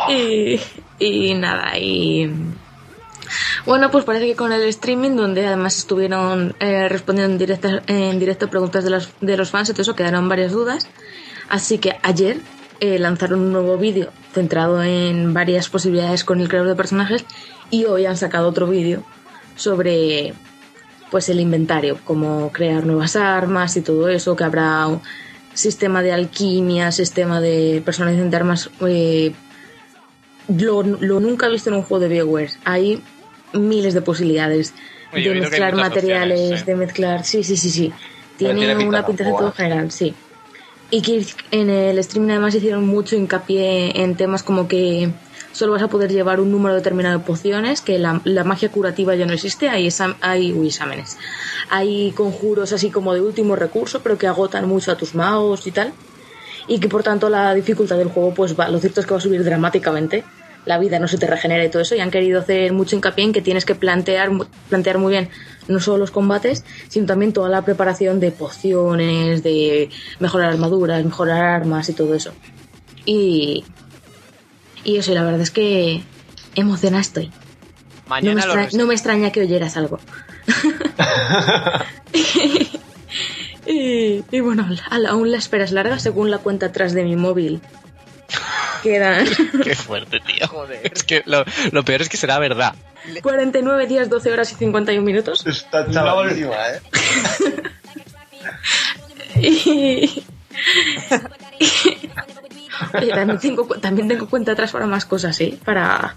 Y, 0.10 0.62
y 1.00 1.34
nada, 1.34 1.78
y. 1.78 2.32
Bueno, 3.66 3.92
pues 3.92 4.06
parece 4.06 4.26
que 4.26 4.36
con 4.36 4.54
el 4.54 4.64
streaming, 4.64 5.18
donde 5.18 5.46
además 5.46 5.78
estuvieron 5.78 6.56
eh, 6.60 6.88
respondiendo 6.88 7.34
en 7.34 7.38
directo, 7.38 7.70
en 7.88 8.20
directo 8.20 8.50
preguntas 8.50 8.86
de 8.86 8.90
los, 8.90 9.10
de 9.20 9.36
los 9.36 9.52
fans 9.52 9.70
y 9.70 9.74
todo 9.74 9.82
eso, 9.82 9.96
quedaron 9.96 10.30
varias 10.30 10.54
dudas. 10.54 10.88
Así 11.50 11.78
que 11.78 11.98
ayer 12.04 12.40
eh, 12.80 13.00
lanzaron 13.00 13.42
un 13.42 13.52
nuevo 13.52 13.78
vídeo 13.78 14.12
centrado 14.34 14.82
en 14.84 15.34
varias 15.34 15.68
posibilidades 15.68 16.24
con 16.24 16.40
el 16.40 16.48
creador 16.48 16.70
de 16.70 16.76
personajes 16.76 17.26
y 17.70 17.86
hoy 17.86 18.06
han 18.06 18.18
sacado 18.18 18.48
otro 18.48 18.68
vídeo 18.68 19.04
sobre 19.56 20.34
pues 21.10 21.30
el 21.30 21.40
inventario, 21.40 21.98
cómo 22.04 22.52
crear 22.52 22.86
nuevas 22.86 23.16
armas 23.16 23.76
y 23.78 23.82
todo 23.82 24.10
eso, 24.10 24.36
que 24.36 24.44
habrá 24.44 24.88
un 24.88 25.02
sistema 25.54 26.02
de 26.02 26.12
alquimia, 26.12 26.92
sistema 26.92 27.42
de 27.42 27.82
personalización 27.84 28.30
de 28.30 28.38
armas. 28.38 28.70
eh, 28.82 29.34
lo, 30.48 30.84
lo 30.84 31.20
nunca 31.20 31.48
he 31.48 31.52
visto 31.52 31.70
en 31.70 31.76
un 31.78 31.84
juego 31.84 32.02
de 32.02 32.10
BioWare. 32.10 32.52
Hay 32.64 33.04
miles 33.54 33.94
de 33.94 34.02
posibilidades 34.02 34.74
Oye, 35.14 35.30
de 35.30 35.40
mezclar 35.40 35.76
materiales, 35.76 36.40
opciones, 36.40 36.66
de 36.66 36.76
mezclar. 36.76 37.24
Sí, 37.24 37.44
sí, 37.44 37.58
sí, 37.58 37.70
sí. 37.70 37.94
Tiene, 38.38 38.60
tiene 38.60 38.76
pinta 38.76 38.90
una 38.90 39.06
pinta 39.06 39.24
de 39.24 39.32
todo 39.32 39.50
¿eh? 39.50 39.54
general, 39.56 39.92
sí. 39.92 40.14
Y 40.90 41.02
que 41.02 41.26
en 41.52 41.70
el 41.70 41.98
streaming 42.00 42.32
además 42.32 42.56
hicieron 42.56 42.86
mucho 42.86 43.16
hincapié 43.16 44.02
en 44.02 44.16
temas 44.16 44.44
como 44.44 44.68
que 44.68 45.10
solo 45.52 45.74
vas 45.74 45.82
a 45.82 45.88
poder 45.90 46.12
llevar 46.12 46.40
un 46.40 46.52
número 46.52 46.76
determinado 46.76 47.18
de 47.18 47.26
pociones, 47.26 47.82
que 47.82 48.00
la, 48.00 48.22
la 48.24 48.44
magia 48.44 48.70
curativa 48.70 49.16
ya 49.16 49.26
no 49.26 49.34
existe, 49.34 49.70
hay, 49.70 49.88
exam- 49.88 50.16
hay 50.22 50.54
uy, 50.54 50.68
exámenes. 50.68 51.18
Hay 51.70 52.12
conjuros 52.12 52.72
así 52.72 52.90
como 52.90 53.14
de 53.14 53.22
último 53.22 53.56
recurso, 53.56 54.02
pero 54.02 54.18
que 54.18 54.28
agotan 54.28 54.68
mucho 54.68 54.92
a 54.92 54.98
tus 54.98 55.16
magos 55.16 55.68
y 55.68 55.72
tal. 55.72 55.94
Y 56.68 56.80
que 56.80 56.88
por 56.90 57.02
tanto 57.04 57.30
la 57.30 57.54
dificultad 57.54 57.98
del 57.98 58.08
juego, 58.10 58.34
pues 58.34 58.58
va, 58.58 58.70
lo 58.70 58.80
cierto 58.80 59.02
es 59.02 59.08
que 59.08 59.14
va 59.14 59.18
a 59.18 59.22
subir 59.22 59.44
dramáticamente. 59.44 60.24
La 60.68 60.78
vida 60.78 61.00
no 61.00 61.08
se 61.08 61.18
te 61.18 61.26
regenera 61.26 61.64
y 61.64 61.70
todo 61.70 61.82
eso. 61.82 61.96
Y 61.96 62.02
han 62.02 62.12
querido 62.12 62.42
hacer 62.42 62.74
mucho 62.74 62.96
hincapié 62.96 63.24
en 63.24 63.34
que 63.34 63.42
tienes 63.42 63.66
que 63.66 63.74
plantear, 63.74 64.30
plantear 64.70 64.98
muy 65.00 65.14
bien 65.14 65.30
no 65.68 65.80
solo 65.80 65.98
los 65.98 66.12
combates, 66.12 66.64
sino 66.88 67.06
también 67.06 67.34
toda 67.34 67.50
la 67.50 67.64
preparación 67.64 68.20
de 68.20 68.32
pociones, 68.32 69.44
de 69.44 69.90
mejorar 70.20 70.52
armaduras, 70.52 71.04
mejorar 71.04 71.44
armas 71.44 71.90
y 71.90 71.94
todo 71.94 72.14
eso. 72.14 72.34
Y, 73.06 73.64
y 74.84 74.98
eso, 74.98 75.12
y 75.12 75.16
la 75.16 75.24
verdad 75.24 75.42
es 75.42 75.52
que 75.52 76.04
emocionada 76.56 77.02
estoy. 77.02 77.28
No 77.28 78.34
me, 78.34 78.36
Mañana 78.36 78.70
no 78.74 78.86
me 78.86 78.94
extraña 78.94 79.32
que 79.32 79.42
oyeras 79.42 79.78
algo. 79.78 80.00
y, 83.66 84.24
y 84.32 84.40
bueno, 84.40 84.68
aún 85.10 85.32
la 85.32 85.38
espera 85.38 85.66
es 85.66 85.72
larga 85.72 86.00
según 86.00 86.32
la 86.32 86.38
cuenta 86.38 86.68
atrás 86.68 86.94
de 86.94 87.04
mi 87.04 87.16
móvil. 87.16 87.62
Quedan 88.84 89.28
Qué 89.64 89.76
fuerte, 89.76 90.20
tío. 90.20 90.48
Joder. 90.48 90.92
Es 90.94 91.04
que 91.04 91.24
lo, 91.26 91.44
lo 91.72 91.84
peor 91.84 92.02
es 92.02 92.10
que 92.10 92.18
será 92.18 92.40
verdad. 92.40 92.76
49 93.22 93.88
días, 93.88 94.10
12 94.10 94.32
horas 94.32 94.52
y 94.52 94.56
51 94.56 95.04
minutos. 95.06 95.46
Está 95.46 95.90
chavalísima, 95.90 96.56
¿eh? 96.70 96.82
Y... 99.40 100.24
Oye, 102.94 103.10
también 103.10 103.40
tengo, 103.40 103.66
también 103.80 104.08
tengo 104.08 104.28
cuenta 104.30 104.54
atrás 104.54 104.72
para 104.72 104.86
más 104.86 105.06
cosas, 105.06 105.40
¿eh? 105.42 105.58
Para 105.64 106.16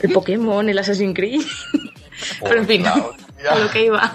el 0.00 0.12
Pokémon, 0.12 0.68
el 0.68 0.78
Assassin's 0.78 1.14
Creed. 1.14 1.42
Pero 2.42 2.56
en 2.60 2.66
fin, 2.66 2.86
a 2.86 3.58
lo 3.58 3.70
que 3.70 3.84
iba. 3.86 4.10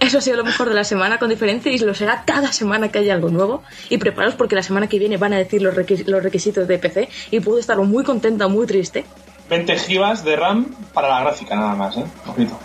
Eso 0.00 0.18
ha 0.18 0.20
sido 0.20 0.36
lo 0.36 0.44
mejor 0.44 0.68
de 0.68 0.74
la 0.74 0.84
semana, 0.84 1.18
con 1.18 1.28
diferencia, 1.30 1.72
y 1.72 1.78
lo 1.78 1.94
será 1.94 2.22
cada 2.24 2.52
semana 2.52 2.90
que 2.90 2.98
haya 3.00 3.14
algo 3.14 3.30
nuevo. 3.30 3.62
Y 3.88 3.98
preparaos 3.98 4.34
porque 4.34 4.54
la 4.54 4.62
semana 4.62 4.88
que 4.88 4.98
viene 4.98 5.16
van 5.16 5.32
a 5.32 5.38
decir 5.38 5.62
los, 5.62 5.74
requis- 5.74 6.04
los 6.06 6.22
requisitos 6.22 6.68
de 6.68 6.78
PC 6.78 7.08
y 7.30 7.40
puedo 7.40 7.58
estar 7.58 7.76
muy 7.78 8.04
contenta 8.04 8.46
o 8.46 8.48
muy 8.48 8.66
triste. 8.66 9.04
20 9.50 9.76
gigas 9.78 10.24
de 10.24 10.36
RAM 10.36 10.66
para 10.92 11.08
la 11.08 11.20
gráfica, 11.20 11.56
nada 11.56 11.74
más, 11.74 11.96
¿eh? 11.96 12.04
Ojito. 12.26 12.58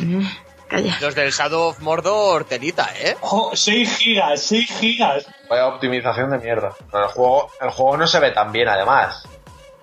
Mm, 0.00 0.22
Calla. 0.68 0.96
Los 1.00 1.14
del 1.16 1.32
Shadow 1.32 1.70
of 1.70 1.80
Mordor, 1.80 2.44
telita, 2.44 2.88
¿eh? 3.02 3.16
Ojo, 3.22 3.50
6 3.54 3.96
gigas, 3.98 4.40
6 4.42 4.70
gigas. 4.78 5.26
Vaya 5.48 5.66
optimización 5.66 6.30
de 6.30 6.38
mierda. 6.38 6.72
El 6.94 7.06
juego, 7.08 7.50
el 7.60 7.70
juego 7.70 7.96
no 7.96 8.06
se 8.06 8.20
ve 8.20 8.30
tan 8.30 8.52
bien, 8.52 8.68
además. 8.68 9.24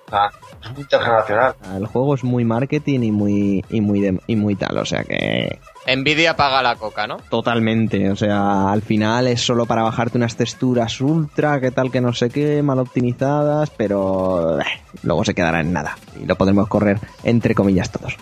O 0.08 0.10
sea, 0.10 0.30
es 0.64 0.72
muy 0.72 0.82
intergeneracional. 0.84 1.56
El 1.76 1.86
juego 1.88 2.16
es 2.16 2.24
muy 2.24 2.46
marketing 2.46 3.02
y 3.02 3.12
muy, 3.12 3.66
y 3.70 3.82
muy, 3.82 4.00
de- 4.00 4.22
y 4.28 4.38
muy 4.38 4.56
tal, 4.56 4.78
o 4.78 4.86
sea 4.86 5.04
que 5.04 5.60
Nvidia 5.96 6.36
paga 6.36 6.62
la 6.62 6.76
coca, 6.76 7.08
¿no? 7.08 7.18
totalmente, 7.30 8.12
o 8.12 8.16
sea, 8.16 8.72
al 8.72 8.82
final 8.82 9.28
es 9.28 9.42
solo 9.42 9.66
para 9.66 9.84
bajarte 9.84 10.18
unas 10.18 10.36
texturas 10.36 11.00
ultra, 11.02 11.62
que 11.62 11.72
tal 11.72 11.92
que 11.92 12.02
no 12.02 12.14
sé 12.14 12.30
qué, 12.30 12.62
mal 12.62 12.80
optimizadas, 12.80 13.70
pero 13.70 14.60
eh, 14.60 14.64
luego 15.04 15.24
se 15.24 15.34
quedará 15.34 15.62
en 15.62 15.72
nada 15.74 15.98
y 16.22 16.26
lo 16.26 16.36
podremos 16.36 16.68
correr 16.68 17.00
entre 17.24 17.56
comillas 17.56 17.90
todos. 17.92 18.16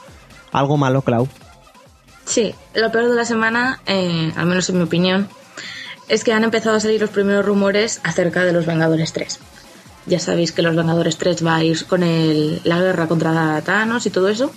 Algo 0.51 0.77
malo, 0.77 1.01
Clau. 1.01 1.27
Sí, 2.25 2.53
lo 2.73 2.91
peor 2.91 3.09
de 3.09 3.15
la 3.15 3.25
semana, 3.25 3.81
eh, 3.85 4.31
al 4.35 4.45
menos 4.45 4.69
en 4.69 4.77
mi 4.77 4.83
opinión, 4.83 5.27
es 6.07 6.23
que 6.23 6.33
han 6.33 6.43
empezado 6.43 6.75
a 6.75 6.79
salir 6.79 7.01
los 7.01 7.09
primeros 7.09 7.45
rumores 7.45 7.99
acerca 8.03 8.43
de 8.43 8.53
los 8.53 8.65
Vengadores 8.65 9.11
3. 9.13 9.39
Ya 10.07 10.19
sabéis 10.19 10.51
que 10.51 10.61
los 10.61 10.75
Vengadores 10.75 11.17
3 11.17 11.45
va 11.45 11.55
a 11.55 11.63
ir 11.63 11.85
con 11.87 12.03
el- 12.03 12.61
la 12.63 12.79
guerra 12.79 13.07
contra 13.07 13.59
Thanos 13.63 14.05
y 14.05 14.11
todo 14.11 14.29
eso, 14.29 14.51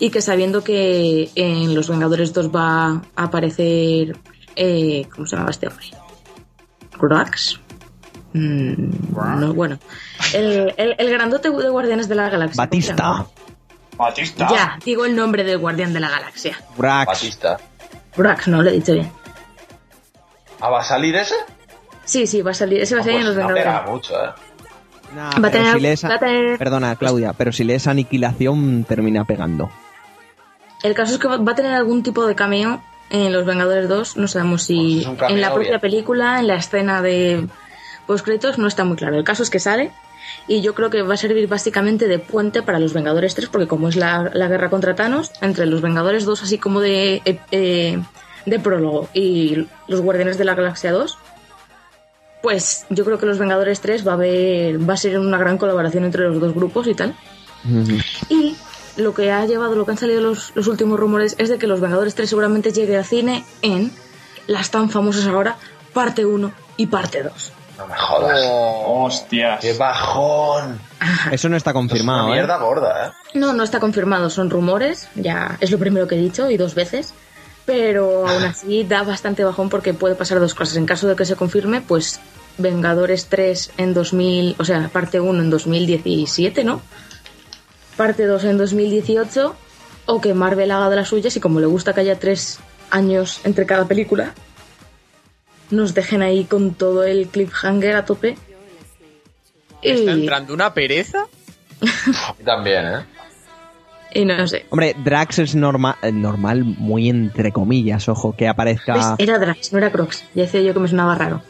y 0.00 0.10
que 0.10 0.20
sabiendo 0.20 0.64
que 0.64 1.30
en 1.36 1.74
los 1.74 1.88
Vengadores 1.88 2.32
2 2.32 2.50
va 2.54 3.02
a 3.14 3.22
aparecer... 3.24 4.16
eh, 4.56 5.06
¿Cómo 5.14 5.26
se 5.26 5.36
llama 5.36 5.50
este 5.50 5.68
hombre? 5.68 5.86
¿Grox? 6.98 7.60
Mm, 8.32 8.90
no, 9.38 9.54
bueno. 9.54 9.78
El, 10.34 10.72
el- 10.76 10.94
el 10.98 11.10
grandote 11.10 11.50
de 11.50 11.68
Guardianes 11.68 12.08
de 12.08 12.14
la 12.14 12.28
Galaxia. 12.28 12.56
¿cómo 12.68 12.82
se 12.82 12.92
Batista? 12.92 13.26
Batista. 13.96 14.48
Ya, 14.50 14.78
digo 14.84 15.04
el 15.04 15.14
nombre 15.14 15.44
del 15.44 15.58
Guardián 15.58 15.92
de 15.92 16.00
la 16.00 16.08
Galaxia. 16.10 16.58
Brax. 16.76 17.06
Batista. 17.06 17.58
Grox, 18.16 18.48
no, 18.48 18.62
lo 18.62 18.70
he 18.70 18.72
dicho 18.72 18.92
bien. 18.94 19.10
¿Ah, 20.60 20.70
va 20.70 20.80
a 20.80 20.84
salir 20.84 21.14
ese? 21.16 21.34
Sí, 22.04 22.26
sí, 22.26 22.42
va 22.42 22.50
a 22.52 22.54
salir. 22.54 22.80
Ese 22.80 22.94
va 22.94 23.00
a 23.00 23.02
Ah, 23.02 23.04
salir 23.04 23.20
en 23.20 23.26
pues 23.26 23.36
los 23.36 23.44
no 23.48 23.54
Vengadores. 23.54 23.80
pega 23.82 23.92
mucho, 23.92 24.14
¿eh? 24.24 24.30
Nah, 25.14 25.30
Va 25.40 25.48
a 25.48 25.50
tener- 25.50 25.74
si 25.74 25.80
lees 25.80 26.04
a- 26.04 26.08
va 26.08 26.14
a 26.14 26.18
tener- 26.18 26.58
Perdona, 26.58 26.96
Claudia, 26.96 27.32
pero 27.32 27.50
si 27.52 27.64
lees 27.64 27.86
aniquilación 27.86 28.84
termina 28.84 29.24
pegando. 29.24 29.70
El 30.82 30.94
caso 30.94 31.12
es 31.14 31.18
que 31.18 31.28
va 31.28 31.52
a 31.52 31.54
tener 31.54 31.72
algún 31.72 32.02
tipo 32.02 32.26
de 32.26 32.34
cameo 32.34 32.82
en 33.10 33.32
Los 33.32 33.44
Vengadores 33.44 33.88
2. 33.88 34.16
No 34.16 34.28
sabemos 34.28 34.62
si 34.62 35.04
Pues 35.18 35.30
en 35.30 35.40
la 35.40 35.52
propia 35.52 35.70
bien. 35.70 35.80
película, 35.80 36.40
en 36.40 36.46
la 36.46 36.56
escena 36.56 37.02
de 37.02 37.46
postcréditos, 38.06 38.58
no 38.58 38.66
está 38.66 38.84
muy 38.84 38.96
claro. 38.96 39.16
El 39.16 39.24
caso 39.24 39.42
es 39.42 39.50
que 39.50 39.58
sale 39.60 39.92
y 40.46 40.62
yo 40.62 40.74
creo 40.74 40.90
que 40.90 41.02
va 41.02 41.14
a 41.14 41.16
servir 41.16 41.48
básicamente 41.48 42.06
de 42.08 42.18
puente 42.18 42.62
para 42.62 42.78
Los 42.78 42.92
Vengadores 42.92 43.34
3, 43.34 43.48
porque 43.48 43.66
como 43.66 43.88
es 43.88 43.96
la, 43.96 44.30
la 44.32 44.48
guerra 44.48 44.70
contra 44.70 44.94
Thanos, 44.94 45.32
entre 45.40 45.66
Los 45.66 45.80
Vengadores 45.80 46.24
2, 46.24 46.42
así 46.42 46.58
como 46.58 46.80
de, 46.80 47.20
eh, 47.24 47.40
eh, 47.50 47.98
de 48.46 48.58
prólogo, 48.60 49.08
y 49.12 49.66
Los 49.88 50.00
Guardianes 50.00 50.38
de 50.38 50.44
la 50.44 50.54
Galaxia 50.54 50.92
2, 50.92 51.18
pues 52.42 52.86
yo 52.90 53.04
creo 53.04 53.18
que 53.18 53.26
Los 53.26 53.38
Vengadores 53.38 53.80
3 53.80 54.06
va 54.06 54.12
a 54.12 54.14
haber, 54.14 54.88
va 54.88 54.94
a 54.94 54.96
ser 54.96 55.18
una 55.18 55.36
gran 55.38 55.58
colaboración 55.58 56.04
entre 56.04 56.24
los 56.28 56.40
dos 56.40 56.54
grupos 56.54 56.86
y 56.86 56.94
tal. 56.94 57.14
Y 58.28 58.56
lo 59.00 59.14
que 59.14 59.30
ha 59.30 59.44
llevado, 59.46 59.74
lo 59.74 59.84
que 59.84 59.92
han 59.92 59.98
salido 59.98 60.20
los, 60.20 60.52
los 60.54 60.66
últimos 60.66 60.98
rumores 60.98 61.34
es 61.38 61.48
de 61.48 61.58
que 61.58 61.66
Los 61.66 61.80
Vengadores 61.80 62.14
3 62.14 62.28
seguramente 62.28 62.72
llegue 62.72 62.96
al 62.96 63.04
cine 63.04 63.44
en 63.62 63.92
las 64.46 64.70
tan 64.70 64.90
famosas 64.90 65.26
ahora 65.26 65.56
parte 65.92 66.24
1 66.24 66.52
y 66.76 66.86
parte 66.86 67.22
2. 67.22 67.52
No 67.78 67.86
me 67.86 67.96
jodas. 67.96 68.38
Hostias. 68.42 69.60
¡Qué 69.60 69.72
bajón! 69.72 70.78
Eso 71.30 71.48
no 71.48 71.56
está 71.56 71.70
Esto 71.70 71.80
es 71.80 71.88
confirmado, 71.88 72.24
una 72.24 72.32
¿eh? 72.32 72.36
mierda 72.36 72.58
gorda, 72.58 73.06
¿eh? 73.06 73.38
No, 73.38 73.52
no 73.54 73.62
está 73.62 73.80
confirmado, 73.80 74.28
son 74.28 74.50
rumores, 74.50 75.08
ya 75.14 75.56
es 75.60 75.70
lo 75.70 75.78
primero 75.78 76.06
que 76.06 76.16
he 76.16 76.18
dicho 76.18 76.50
y 76.50 76.56
dos 76.56 76.74
veces. 76.74 77.14
Pero 77.64 78.28
aún 78.28 78.44
así 78.44 78.84
da 78.84 79.02
bastante 79.02 79.44
bajón 79.44 79.68
porque 79.68 79.94
puede 79.94 80.14
pasar 80.14 80.40
dos 80.40 80.54
cosas. 80.54 80.76
En 80.76 80.86
caso 80.86 81.06
de 81.08 81.16
que 81.16 81.24
se 81.24 81.36
confirme, 81.36 81.80
pues 81.80 82.20
Vengadores 82.58 83.26
3 83.26 83.72
en 83.78 83.94
2000, 83.94 84.56
o 84.58 84.64
sea, 84.64 84.90
parte 84.92 85.20
1 85.20 85.42
en 85.42 85.50
2017, 85.50 86.64
¿no? 86.64 86.82
Parte 88.00 88.24
2 88.24 88.44
en 88.44 88.56
2018, 88.56 89.54
o 90.06 90.20
que 90.22 90.32
Marvel 90.32 90.70
haga 90.70 90.88
de 90.88 90.96
las 90.96 91.08
suyas 91.08 91.36
y 91.36 91.40
como 91.40 91.60
le 91.60 91.66
gusta 91.66 91.92
que 91.92 92.00
haya 92.00 92.18
tres 92.18 92.58
años 92.90 93.42
entre 93.44 93.66
cada 93.66 93.84
película, 93.86 94.32
nos 95.70 95.92
dejen 95.92 96.22
ahí 96.22 96.44
con 96.44 96.72
todo 96.72 97.04
el 97.04 97.28
cliffhanger 97.28 97.96
a 97.96 98.06
tope. 98.06 98.38
¿Está 99.82 100.12
Y, 100.12 100.20
entrando 100.22 100.54
una 100.54 100.72
pereza? 100.72 101.26
También, 102.42 102.86
¿eh? 102.86 103.04
y 104.14 104.24
no 104.24 104.48
sé. 104.48 104.64
Hombre, 104.70 104.96
Drax 105.04 105.40
es 105.40 105.54
norma- 105.54 105.98
eh, 106.00 106.10
normal, 106.10 106.64
muy 106.64 107.10
entre 107.10 107.52
comillas, 107.52 108.08
ojo, 108.08 108.34
que 108.34 108.44
¿Ves? 108.46 108.52
aparezca 108.54 109.14
Era 109.18 109.38
Drax, 109.38 109.74
no 109.74 109.78
era 109.78 109.92
Crocs. 109.92 110.24
Ya 110.34 110.44
decía 110.44 110.62
yo 110.62 110.72
que 110.72 110.80
me 110.80 110.88
sonaba 110.88 111.16
raro. 111.16 111.42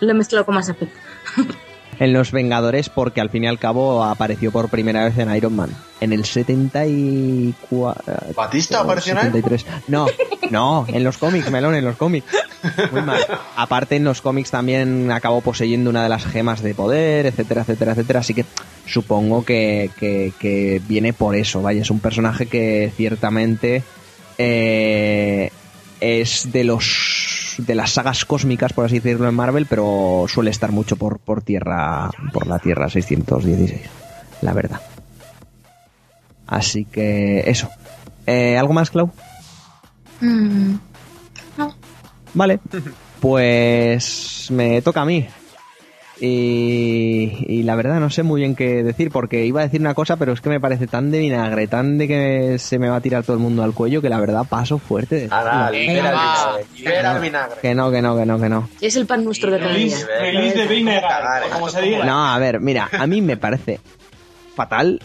Lo 0.00 0.10
he 0.10 0.14
mezclado 0.14 0.44
con 0.44 0.54
más 0.54 0.68
afecto. 0.68 0.98
en 1.98 2.12
Los 2.12 2.32
Vengadores 2.32 2.88
porque 2.88 3.20
al 3.20 3.30
fin 3.30 3.44
y 3.44 3.46
al 3.46 3.58
cabo 3.58 4.04
apareció 4.04 4.50
por 4.52 4.68
primera 4.68 5.04
vez 5.04 5.18
en 5.18 5.34
Iron 5.34 5.54
Man. 5.56 5.70
En 6.00 6.12
el 6.12 6.24
74... 6.24 7.96
¿Batista 8.36 8.80
apareció 8.80 9.12
en 9.12 9.18
Iron 9.18 9.32
Man? 9.32 9.42
73. 9.42 9.66
No, 9.88 10.06
no, 10.50 10.86
en 10.88 11.04
los 11.04 11.18
cómics, 11.18 11.50
Melón, 11.50 11.74
en 11.74 11.84
los 11.84 11.96
cómics. 11.96 12.26
Muy 12.92 13.02
mal. 13.02 13.20
Aparte 13.56 13.96
en 13.96 14.04
los 14.04 14.20
cómics 14.20 14.50
también 14.50 15.10
acabó 15.10 15.40
poseyendo 15.40 15.90
una 15.90 16.02
de 16.02 16.08
las 16.08 16.24
gemas 16.24 16.62
de 16.62 16.74
poder, 16.74 17.26
etcétera, 17.26 17.62
etcétera, 17.62 17.92
etcétera. 17.92 18.20
Así 18.20 18.34
que 18.34 18.44
supongo 18.86 19.44
que, 19.44 19.90
que- 19.98 20.32
que 20.38 20.80
viene 20.86 21.12
por 21.12 21.34
eso. 21.36 21.62
Vaya, 21.62 21.82
es 21.82 21.90
un 21.90 22.00
personaje 22.00 22.46
que 22.46 22.92
ciertamente 22.96 23.82
eh, 24.38 25.50
es 26.00 26.52
de 26.52 26.64
los 26.64 27.33
de 27.58 27.74
las 27.74 27.92
sagas 27.92 28.24
cósmicas, 28.24 28.72
por 28.72 28.84
así 28.84 29.00
decirlo, 29.00 29.28
en 29.28 29.34
Marvel, 29.34 29.66
pero 29.66 30.26
suele 30.28 30.50
estar 30.50 30.72
mucho 30.72 30.96
por, 30.96 31.18
por 31.18 31.42
tierra, 31.42 32.10
por 32.32 32.46
la 32.46 32.58
Tierra 32.58 32.88
616, 32.88 33.80
la 34.42 34.52
verdad. 34.52 34.80
Así 36.46 36.84
que 36.84 37.44
eso. 37.46 37.68
Eh, 38.26 38.56
¿Algo 38.58 38.72
más, 38.72 38.90
Clau? 38.90 39.10
Mm, 40.20 40.74
Vale. 42.34 42.60
Pues 43.20 44.48
me 44.50 44.82
toca 44.82 45.00
a 45.00 45.06
mí. 45.06 45.26
Y, 46.20 47.44
y 47.48 47.62
la 47.64 47.74
verdad 47.74 47.98
no 47.98 48.08
sé 48.08 48.22
muy 48.22 48.40
bien 48.40 48.54
qué 48.54 48.84
decir 48.84 49.10
porque 49.10 49.44
iba 49.46 49.60
a 49.60 49.64
decir 49.64 49.80
una 49.80 49.94
cosa 49.94 50.16
pero 50.16 50.32
es 50.32 50.40
que 50.40 50.48
me 50.48 50.60
parece 50.60 50.86
tan 50.86 51.10
de 51.10 51.18
vinagre, 51.18 51.66
tan 51.66 51.98
de 51.98 52.06
que 52.06 52.58
se 52.58 52.78
me 52.78 52.88
va 52.88 52.96
a 52.96 53.00
tirar 53.00 53.24
todo 53.24 53.34
el 53.36 53.42
mundo 53.42 53.64
al 53.64 53.74
cuello 53.74 54.00
que 54.00 54.08
la 54.08 54.20
verdad 54.20 54.46
paso 54.48 54.78
fuerte 54.78 55.16
de 55.16 55.28
Ahora, 55.30 55.70
libera 55.70 56.58
vinagre. 56.72 57.16
El 57.16 57.20
vinagre. 57.22 57.56
Que 57.60 57.74
no, 57.74 57.90
que 57.90 58.00
no, 58.00 58.16
que 58.16 58.26
no, 58.26 58.40
que 58.40 58.48
no. 58.48 58.68
Es 58.80 58.94
el 58.96 59.06
pan 59.06 59.24
nuestro 59.24 59.50
de 59.50 59.58
cada 59.58 59.74
día. 59.74 59.96
Release 60.20 60.58
de 60.58 60.66
Vinegar, 60.66 61.42
o 61.48 61.50
como 61.52 61.68
se 61.68 61.82
diga. 61.82 62.04
No, 62.04 62.32
a 62.32 62.38
ver, 62.38 62.60
mira, 62.60 62.88
a 62.92 63.06
mí 63.06 63.20
me 63.20 63.36
parece 63.36 63.80
fatal, 64.54 65.00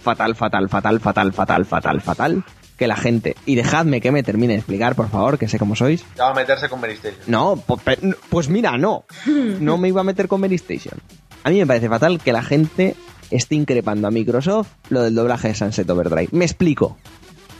fatal, 0.00 0.34
fatal, 0.34 0.68
fatal, 0.68 1.00
fatal, 1.00 1.32
fatal, 1.32 1.64
fatal, 1.64 2.00
fatal 2.00 2.44
que 2.82 2.88
la 2.88 2.96
gente, 2.96 3.36
y 3.46 3.54
dejadme 3.54 4.00
que 4.00 4.10
me 4.10 4.24
termine 4.24 4.54
de 4.54 4.58
explicar, 4.58 4.96
por 4.96 5.08
favor, 5.08 5.38
que 5.38 5.46
sé 5.46 5.56
cómo 5.56 5.76
sois. 5.76 6.04
Ya 6.16 6.24
va 6.24 6.30
a 6.30 6.34
meterse 6.34 6.68
con 6.68 6.80
Mary 6.80 6.94
Station. 6.94 7.20
No, 7.28 7.56
pe- 7.84 7.96
pues 8.28 8.48
mira, 8.48 8.76
no. 8.76 9.04
No 9.60 9.78
me 9.78 9.86
iba 9.86 10.00
a 10.00 10.04
meter 10.04 10.26
con 10.26 10.40
Mary 10.40 10.56
Station. 10.56 10.98
A 11.44 11.50
mí 11.50 11.58
me 11.58 11.66
parece 11.66 11.88
fatal 11.88 12.18
que 12.18 12.32
la 12.32 12.42
gente 12.42 12.96
esté 13.30 13.54
increpando 13.54 14.08
a 14.08 14.10
Microsoft 14.10 14.68
lo 14.88 15.02
del 15.02 15.14
doblaje 15.14 15.46
de 15.48 15.54
Sunset 15.54 15.88
Overdrive. 15.88 16.30
Me 16.32 16.44
explico. 16.44 16.98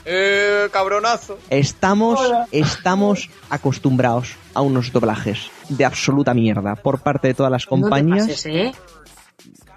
Eh, 0.04 0.68
cabronazo. 0.72 1.38
Estamos, 1.50 2.18
estamos 2.50 3.30
acostumbrados 3.48 4.34
a 4.54 4.60
unos 4.60 4.90
doblajes 4.92 5.50
de 5.68 5.84
absoluta 5.84 6.34
mierda 6.34 6.74
por 6.74 6.98
parte 7.00 7.28
de 7.28 7.34
todas 7.34 7.52
las 7.52 7.66
No 7.70 7.76
te 7.76 7.82
compañías. 7.82 8.26
pases, 8.26 8.46
¿eh? 8.46 8.72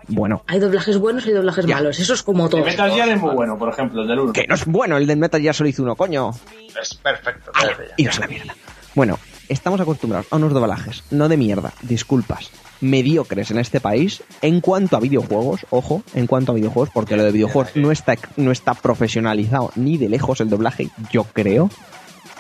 Bueno, 0.08 0.44
Hay 0.48 0.60
doblajes 0.60 0.98
buenos 0.98 1.26
y 1.26 1.32
doblajes 1.32 1.66
Ya. 1.66 1.76
malos. 1.76 2.00
Eso 2.00 2.14
es 2.14 2.24
como 2.24 2.48
todo. 2.50 2.62
El 2.62 2.68
Metal 2.68 2.92
Gear 2.92 3.10
es 3.10 3.20
muy 3.22 3.34
bueno, 3.34 3.58
por 3.58 3.70
ejemplo, 3.70 4.02
el 4.02 4.08
del 4.08 4.20
1. 4.20 4.34
que 4.34 4.46
no 4.48 4.56
es 4.56 4.66
bueno, 4.66 4.98
el 4.98 5.08
del 5.08 5.18
Metal 5.18 5.42
ya 5.42 5.54
solo 5.54 5.70
hizo 5.70 5.84
uno, 5.84 5.96
coño. 5.96 6.32
Es 6.80 6.94
perfecto. 6.96 7.52
¡Hala! 7.54 7.72
cállate 7.74 7.88
ya. 7.90 7.94
Iros 7.98 8.18
a 8.18 8.20
la 8.22 8.28
mierda. 8.28 8.56
Bueno, 8.94 9.20
estamos 9.50 9.80
acostumbrados 9.82 10.28
a 10.32 10.36
unos 10.38 10.54
doblajes, 10.54 11.04
no 11.12 11.28
de 11.28 11.38
mierda, 11.38 11.74
disculpas, 11.82 12.52
mediocres 12.82 13.52
en 13.52 13.58
este 13.58 13.80
país 13.82 14.24
en 14.42 14.62
cuanto 14.62 14.96
a 14.96 15.00
videojuegos, 15.00 15.66
ojo, 15.70 16.04
en 16.14 16.28
cuanto 16.28 16.52
a 16.52 16.56
videojuegos, 16.56 16.90
porque 16.94 17.18
lo 17.18 17.24
de 17.24 17.32
videojuegos 17.32 17.76
no 17.76 17.92
está, 17.92 18.16
no 18.38 18.52
está 18.52 18.74
profesionalizado 18.74 19.72
ni 19.76 19.98
de 19.98 20.08
lejos 20.10 20.40
el 20.40 20.50
doblaje, 20.50 20.90
yo 21.12 21.24
creo. 21.26 21.70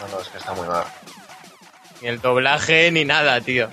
No, 0.01 0.15
no, 0.15 0.21
es 0.21 0.29
que 0.29 0.37
está 0.37 0.53
muy 0.53 0.67
mal. 0.67 0.83
Ni 2.01 2.07
el 2.09 2.21
doblaje 2.21 2.91
ni 2.91 3.05
nada, 3.05 3.41
tío. 3.41 3.67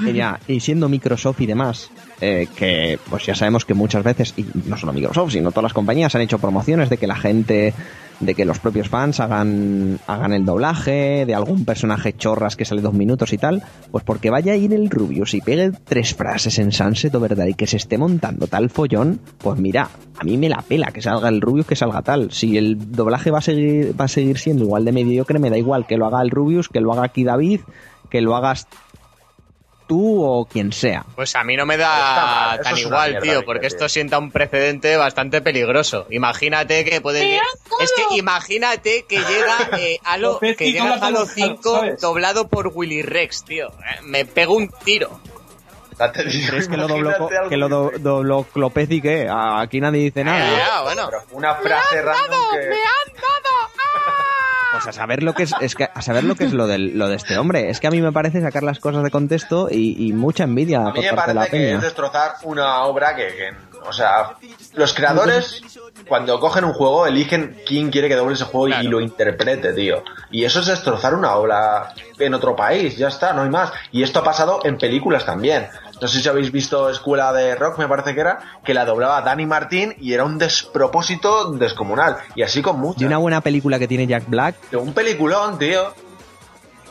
Y 0.00 0.12
ya, 0.12 0.40
y 0.48 0.60
siendo 0.60 0.88
Microsoft 0.88 1.40
y 1.40 1.46
demás, 1.46 1.90
eh, 2.20 2.46
que 2.54 2.98
pues 3.10 3.26
ya 3.26 3.34
sabemos 3.34 3.64
que 3.64 3.74
muchas 3.74 4.04
veces, 4.04 4.34
y 4.36 4.46
no 4.66 4.76
solo 4.76 4.92
Microsoft, 4.92 5.32
sino 5.32 5.50
todas 5.50 5.64
las 5.64 5.72
compañías 5.72 6.14
han 6.14 6.22
hecho 6.22 6.38
promociones 6.38 6.88
de 6.88 6.96
que 6.96 7.06
la 7.06 7.16
gente, 7.16 7.74
de 8.20 8.34
que 8.34 8.44
los 8.44 8.60
propios 8.60 8.88
fans 8.88 9.18
hagan, 9.20 9.98
hagan 10.06 10.32
el 10.32 10.44
doblaje 10.44 11.26
de 11.26 11.34
algún 11.34 11.64
personaje 11.64 12.12
chorras 12.16 12.54
que 12.56 12.64
sale 12.64 12.82
dos 12.82 12.94
minutos 12.94 13.32
y 13.32 13.38
tal, 13.38 13.62
pues 13.90 14.04
porque 14.04 14.30
vaya 14.30 14.52
a 14.52 14.56
ir 14.56 14.72
el 14.72 14.90
Rubius 14.90 15.34
y 15.34 15.40
pegue 15.40 15.72
tres 15.84 16.14
frases 16.14 16.58
en 16.58 16.70
Sunset 16.70 17.14
Overdrive 17.14 17.50
y 17.50 17.54
que 17.54 17.66
se 17.66 17.78
esté 17.78 17.98
montando 17.98 18.46
tal 18.46 18.70
follón, 18.70 19.20
pues 19.38 19.58
mira, 19.58 19.90
a 20.16 20.24
mí 20.24 20.38
me 20.38 20.48
la 20.48 20.62
pela 20.62 20.92
que 20.92 21.02
salga 21.02 21.28
el 21.28 21.40
Rubius 21.40 21.66
que 21.66 21.76
salga 21.76 22.02
tal. 22.02 22.30
Si 22.30 22.56
el 22.56 22.92
doblaje 22.92 23.32
va 23.32 23.38
a 23.38 23.42
seguir, 23.42 23.98
va 24.00 24.04
a 24.04 24.08
seguir 24.08 24.38
siendo 24.38 24.64
igual 24.64 24.84
de 24.84 24.92
mediocre, 24.92 25.38
me 25.40 25.50
da 25.50 25.58
igual 25.58 25.86
que 25.86 25.96
lo 25.96 26.06
haga 26.06 26.22
el 26.22 26.30
Rubius, 26.30 26.68
que 26.68 26.80
lo 26.80 26.92
haga 26.92 27.04
aquí 27.04 27.24
David, 27.24 27.60
que 28.08 28.20
lo 28.20 28.36
hagas 28.36 28.68
tú 29.94 30.24
o 30.24 30.44
quien 30.46 30.72
sea. 30.72 31.04
Pues 31.14 31.36
a 31.36 31.44
mí 31.44 31.56
no 31.56 31.66
me 31.66 31.76
da 31.76 31.88
mal, 32.50 32.60
tan 32.60 32.72
una 32.72 32.80
igual, 32.80 33.10
mierda, 33.12 33.22
tío, 33.26 33.44
porque 33.44 33.66
esto 33.68 33.88
sienta 33.88 34.18
un 34.18 34.30
precedente 34.32 34.96
bastante 34.96 35.40
peligroso. 35.40 36.06
Imagínate 36.10 36.84
que 36.84 37.00
puede 37.00 37.36
Es 37.80 37.92
que 37.96 38.16
imagínate 38.16 39.04
que 39.08 39.18
llega 39.18 39.78
eh, 39.78 39.98
Halo, 40.04 40.40
que 40.40 40.54
llega 40.72 40.94
Halo 40.94 41.20
los 41.20 41.28
Halo, 41.30 41.34
5 41.34 41.74
¿sabes? 41.76 42.00
doblado 42.00 42.48
por 42.48 42.72
Willy 42.74 43.02
Rex, 43.02 43.44
tío. 43.44 43.68
Eh, 43.68 44.00
Me 44.02 44.24
pego 44.24 44.54
un 44.56 44.68
tiro. 44.68 45.20
¿Crees 46.48 46.66
que 46.66 46.76
lo 46.76 46.88
dobló, 46.88 47.28
que 47.48 47.56
lo 47.56 47.68
do- 47.68 47.92
dobló 48.00 48.42
Clopez 48.52 48.90
y 48.90 49.00
qué? 49.00 49.28
Aquí 49.30 49.80
nadie 49.80 50.00
dice 50.02 50.24
nada. 50.24 50.56
Ya, 50.58 50.82
bueno. 50.82 51.06
Pero 51.08 51.22
una 51.30 51.54
frase 51.54 52.02
random 52.02 52.40
que... 52.50 52.70
Pues 54.74 54.86
a 54.88 54.92
saber 54.92 55.22
lo 55.22 55.34
que 55.34 55.44
es, 55.44 55.52
es 55.60 55.74
que 55.74 55.88
a 55.92 56.02
saber 56.02 56.24
lo 56.24 56.34
que 56.34 56.44
es 56.44 56.52
lo 56.52 56.66
del, 56.66 56.98
lo 56.98 57.08
de 57.08 57.16
este 57.16 57.38
hombre. 57.38 57.70
Es 57.70 57.80
que 57.80 57.86
a 57.86 57.90
mí 57.90 58.00
me 58.02 58.12
parece 58.12 58.40
sacar 58.40 58.62
las 58.62 58.78
cosas 58.80 59.02
de 59.04 59.10
contexto 59.10 59.68
y, 59.70 60.08
y 60.08 60.12
mucha 60.12 60.44
envidia 60.44 60.80
A 60.80 60.84
por 60.86 60.94
mí 60.98 61.00
me 61.02 61.12
parte 61.12 61.30
de 61.30 61.34
la 61.34 61.40
parece 61.42 61.56
que 61.58 61.62
peña. 61.64 61.76
es 61.76 61.82
destrozar 61.82 62.32
una 62.42 62.82
obra 62.84 63.14
que, 63.14 63.26
que- 63.28 63.74
o 63.86 63.92
sea, 63.92 64.30
los 64.72 64.94
creadores 64.94 65.62
cuando 66.08 66.40
cogen 66.40 66.64
un 66.64 66.72
juego 66.72 67.06
eligen 67.06 67.60
quién 67.66 67.90
quiere 67.90 68.08
que 68.08 68.14
doble 68.16 68.34
ese 68.34 68.44
juego 68.44 68.66
Claro. 68.68 68.82
y 68.82 68.88
lo 68.88 69.00
interprete, 69.00 69.74
tío. 69.74 70.02
Y 70.30 70.44
eso 70.44 70.60
es 70.60 70.66
destrozar 70.66 71.14
una 71.14 71.34
obra 71.34 71.92
en 72.18 72.32
otro 72.34 72.56
país, 72.56 72.96
ya 72.96 73.08
está, 73.08 73.32
no 73.34 73.42
hay 73.42 73.50
más. 73.50 73.72
Y 73.92 74.02
esto 74.02 74.20
ha 74.20 74.24
pasado 74.24 74.60
en 74.64 74.78
películas 74.78 75.26
también. 75.26 75.68
No 76.04 76.08
sé 76.08 76.20
si 76.20 76.28
habéis 76.28 76.52
visto 76.52 76.90
Escuela 76.90 77.32
de 77.32 77.54
Rock, 77.54 77.78
me 77.78 77.88
parece 77.88 78.12
que 78.14 78.20
era, 78.20 78.38
que 78.62 78.74
la 78.74 78.84
doblaba 78.84 79.22
Danny 79.22 79.46
Martín 79.46 79.94
y 79.98 80.12
era 80.12 80.24
un 80.24 80.36
despropósito 80.36 81.52
descomunal. 81.52 82.18
Y 82.34 82.42
así 82.42 82.60
con 82.60 82.78
muchas. 82.78 83.00
De 83.00 83.06
una 83.06 83.16
buena 83.16 83.40
película 83.40 83.78
que 83.78 83.88
tiene 83.88 84.06
Jack 84.06 84.24
Black, 84.28 84.54
de 84.70 84.76
un 84.76 84.92
peliculón, 84.92 85.58
tío. 85.58 85.94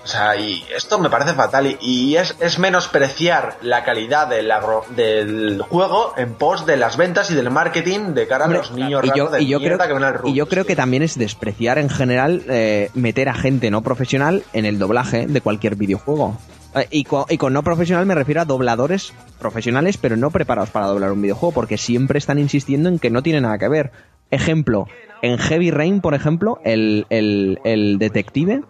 O 0.04 0.08
sea, 0.08 0.36
y 0.36 0.66
esto 0.76 0.98
me 0.98 1.12
parece 1.12 1.34
fatal. 1.36 1.68
Y, 1.68 1.78
y 1.80 2.18
es, 2.18 2.36
es 2.40 2.58
menospreciar 2.58 3.58
la 3.62 3.84
calidad 3.84 4.26
del, 4.28 4.50
agro- 4.50 4.84
del 4.96 5.62
juego 5.62 6.16
en 6.18 6.34
pos 6.34 6.66
de 6.66 6.76
las 6.76 6.98
ventas 6.98 7.30
y 7.30 7.36
del 7.36 7.52
marketing 7.52 8.16
de 8.16 8.28
cara 8.28 8.46
Hombre, 8.46 8.60
a 8.60 8.62
los 8.64 8.72
niños 8.72 9.02
y 9.04 9.12
yo, 9.16 9.30
de 9.30 9.44
y 9.44 9.48
yo 9.48 9.60
creo, 9.60 9.78
que 9.78 9.94
ven 9.94 10.04
al 10.04 10.22
y 10.26 10.34
yo 10.34 10.48
creo 10.48 10.66
que 10.66 10.76
también 10.76 11.04
es 11.04 11.20
despreciar 11.20 11.78
en 11.78 11.92
general 11.92 12.42
eh, 12.50 12.90
meter 12.96 13.30
a 13.30 13.36
gente 13.36 13.70
no 13.70 13.84
profesional 13.84 14.44
en 14.54 14.66
el 14.66 14.80
doblaje 14.80 15.28
de 15.28 15.40
cualquier 15.40 15.76
videojuego. 15.76 16.36
Eh, 16.76 16.88
y, 16.92 17.04
co- 17.04 17.26
y 17.30 17.38
con 17.38 17.54
no 17.54 17.64
profesional 17.64 18.06
me 18.06 18.16
refiero 18.16 18.42
a 18.42 18.46
dobladores 18.46 19.14
profesionales, 19.40 19.98
pero 19.98 20.16
no 20.18 20.32
preparados 20.32 20.70
para 20.72 20.88
doblar 20.88 21.12
un 21.12 21.22
videojuego, 21.22 21.54
porque 21.54 21.78
siempre 21.78 22.18
están 22.18 22.40
insistiendo 22.40 22.90
en 22.90 23.00
que 23.00 23.10
no 23.10 23.22
tiene 23.22 23.42
nada 23.42 23.58
que 23.58 23.68
ver. 23.68 23.92
Ejemplo, 24.32 24.88
en 25.22 25.38
Heavy 25.38 25.70
Rain, 25.72 26.02
por 26.02 26.14
ejemplo, 26.16 26.60
el, 26.64 27.06
el, 27.10 27.60
el 27.64 28.00
detective, 28.00 28.62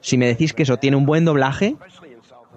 si 0.00 0.16
me 0.16 0.26
decís 0.26 0.52
que 0.52 0.62
eso 0.62 0.78
tiene 0.78 0.96
un 0.96 1.04
buen 1.06 1.24
doblaje, 1.24 1.76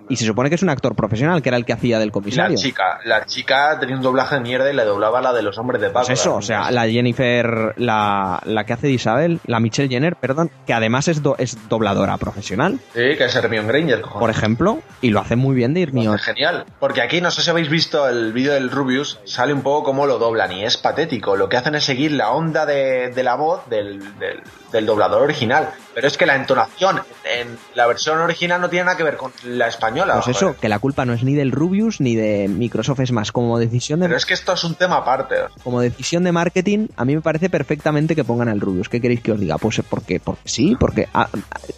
Y 0.08 0.18
se 0.18 0.26
supone 0.26 0.50
que 0.50 0.56
es 0.56 0.62
un 0.64 0.70
actor 0.70 0.96
profesional, 0.96 1.42
que 1.42 1.50
era 1.50 1.58
el 1.58 1.66
que 1.66 1.74
hacía 1.74 1.98
del 2.00 2.08
Y 2.08 2.10
la 2.10 2.14
comisario. 2.14 2.58
chica, 2.58 3.00
la 3.06 3.26
chica 3.26 3.78
tenía 3.80 3.96
un 3.96 4.02
doblaje 4.04 4.36
de 4.36 4.42
mierda 4.42 4.72
y 4.72 4.76
le 4.76 4.86
doblaba 4.86 5.20
la 5.22 5.34
de 5.34 5.42
los 5.42 5.58
hombres 5.58 5.82
de 5.82 5.90
pago. 5.90 6.06
Pues 6.06 6.20
eso, 6.20 6.36
o 6.36 6.42
sea, 6.42 6.70
la 6.72 6.88
Jennifer, 6.88 7.74
la, 7.78 8.40
la 8.46 8.64
que 8.66 8.74
hace 8.74 8.88
de 8.88 8.94
Isabel, 8.94 9.40
la 9.48 9.60
Michelle 9.60 9.90
Jenner, 9.90 10.16
perdón, 10.16 10.52
que 10.68 10.74
además 10.74 11.08
es, 11.08 11.24
do- 11.24 11.36
es 11.40 11.58
dobladora 11.70 12.18
profesional, 12.18 12.80
Sí, 12.94 13.16
que 13.18 13.24
es 13.26 13.36
Hermione 13.36 13.68
Granger, 13.68 14.02
cojones. 14.02 14.20
por 14.20 14.30
ejemplo, 14.30 14.80
y 15.02 15.10
lo 15.10 15.20
hace 15.22 15.36
muy 15.36 15.56
bien 15.56 15.74
de 15.74 15.82
Hermione. 15.84 16.20
Genial, 16.20 16.66
porque 16.80 17.02
aquí 17.02 17.20
no 17.22 17.32
sé 17.32 17.42
si 17.42 17.50
habéis 17.50 17.70
visto 17.70 18.08
el 18.08 18.32
vídeo 18.32 18.54
del 18.54 18.70
Rubius, 18.70 19.20
sale 19.26 19.54
un 19.54 19.62
poco 19.64 19.84
cómo 19.86 20.06
lo 20.06 20.20
doblan 20.20 20.52
y 20.52 20.64
es 20.66 20.78
patético. 20.78 21.36
Lo 21.36 21.50
que 21.50 21.58
hacen 21.58 21.74
es 21.76 21.84
seguir 21.84 22.12
la 22.12 22.30
onda 22.32 22.66
de, 22.68 23.10
de 23.10 23.24
la 23.24 23.36
voz 23.36 23.68
del, 23.70 24.00
del- 24.20 24.42
del 24.72 24.86
doblador 24.86 25.22
original, 25.22 25.70
pero 25.94 26.06
es 26.08 26.18
que 26.18 26.26
la 26.26 26.36
entonación 26.36 27.00
en 27.24 27.58
la 27.76 27.88
versión 27.88 28.20
original 28.20 28.60
no 28.60 28.70
tiene 28.70 28.86
nada 28.86 28.98
que 28.98 29.04
ver 29.04 29.16
con 29.16 29.32
la 29.46 29.68
española. 29.68 29.95
Pues 30.24 30.28
eso, 30.36 30.56
que 30.60 30.70
la 30.70 30.80
culpa 30.80 31.06
no 31.06 31.14
es 31.14 31.24
ni 31.24 31.34
del 31.36 31.52
Rubius 31.52 32.02
ni 32.02 32.16
de 32.16 32.48
Microsoft, 32.48 33.00
es 33.00 33.12
más, 33.12 33.32
como 33.32 33.58
decisión 33.60 34.00
de, 34.00 34.08
Pero 34.08 34.18
es 34.18 34.26
que 34.26 34.34
esto 34.34 34.54
es 34.54 34.64
un 34.64 34.76
tema 34.76 34.98
aparte. 34.98 35.36
como 35.64 35.80
decisión 35.82 36.24
de 36.24 36.32
marketing, 36.32 36.88
a 36.96 37.06
mí 37.06 37.16
me 37.16 37.22
parece 37.22 37.50
perfectamente 37.50 38.16
que 38.16 38.24
pongan 38.24 38.50
al 38.50 38.60
Rubius. 38.62 38.90
¿Qué 38.90 39.00
queréis 39.02 39.22
que 39.22 39.32
os 39.32 39.40
diga? 39.40 39.58
Pues 39.58 39.82
porque, 39.90 40.20
porque 40.20 40.42
sí, 40.46 40.76
porque 40.80 41.08
ah, 41.14 41.30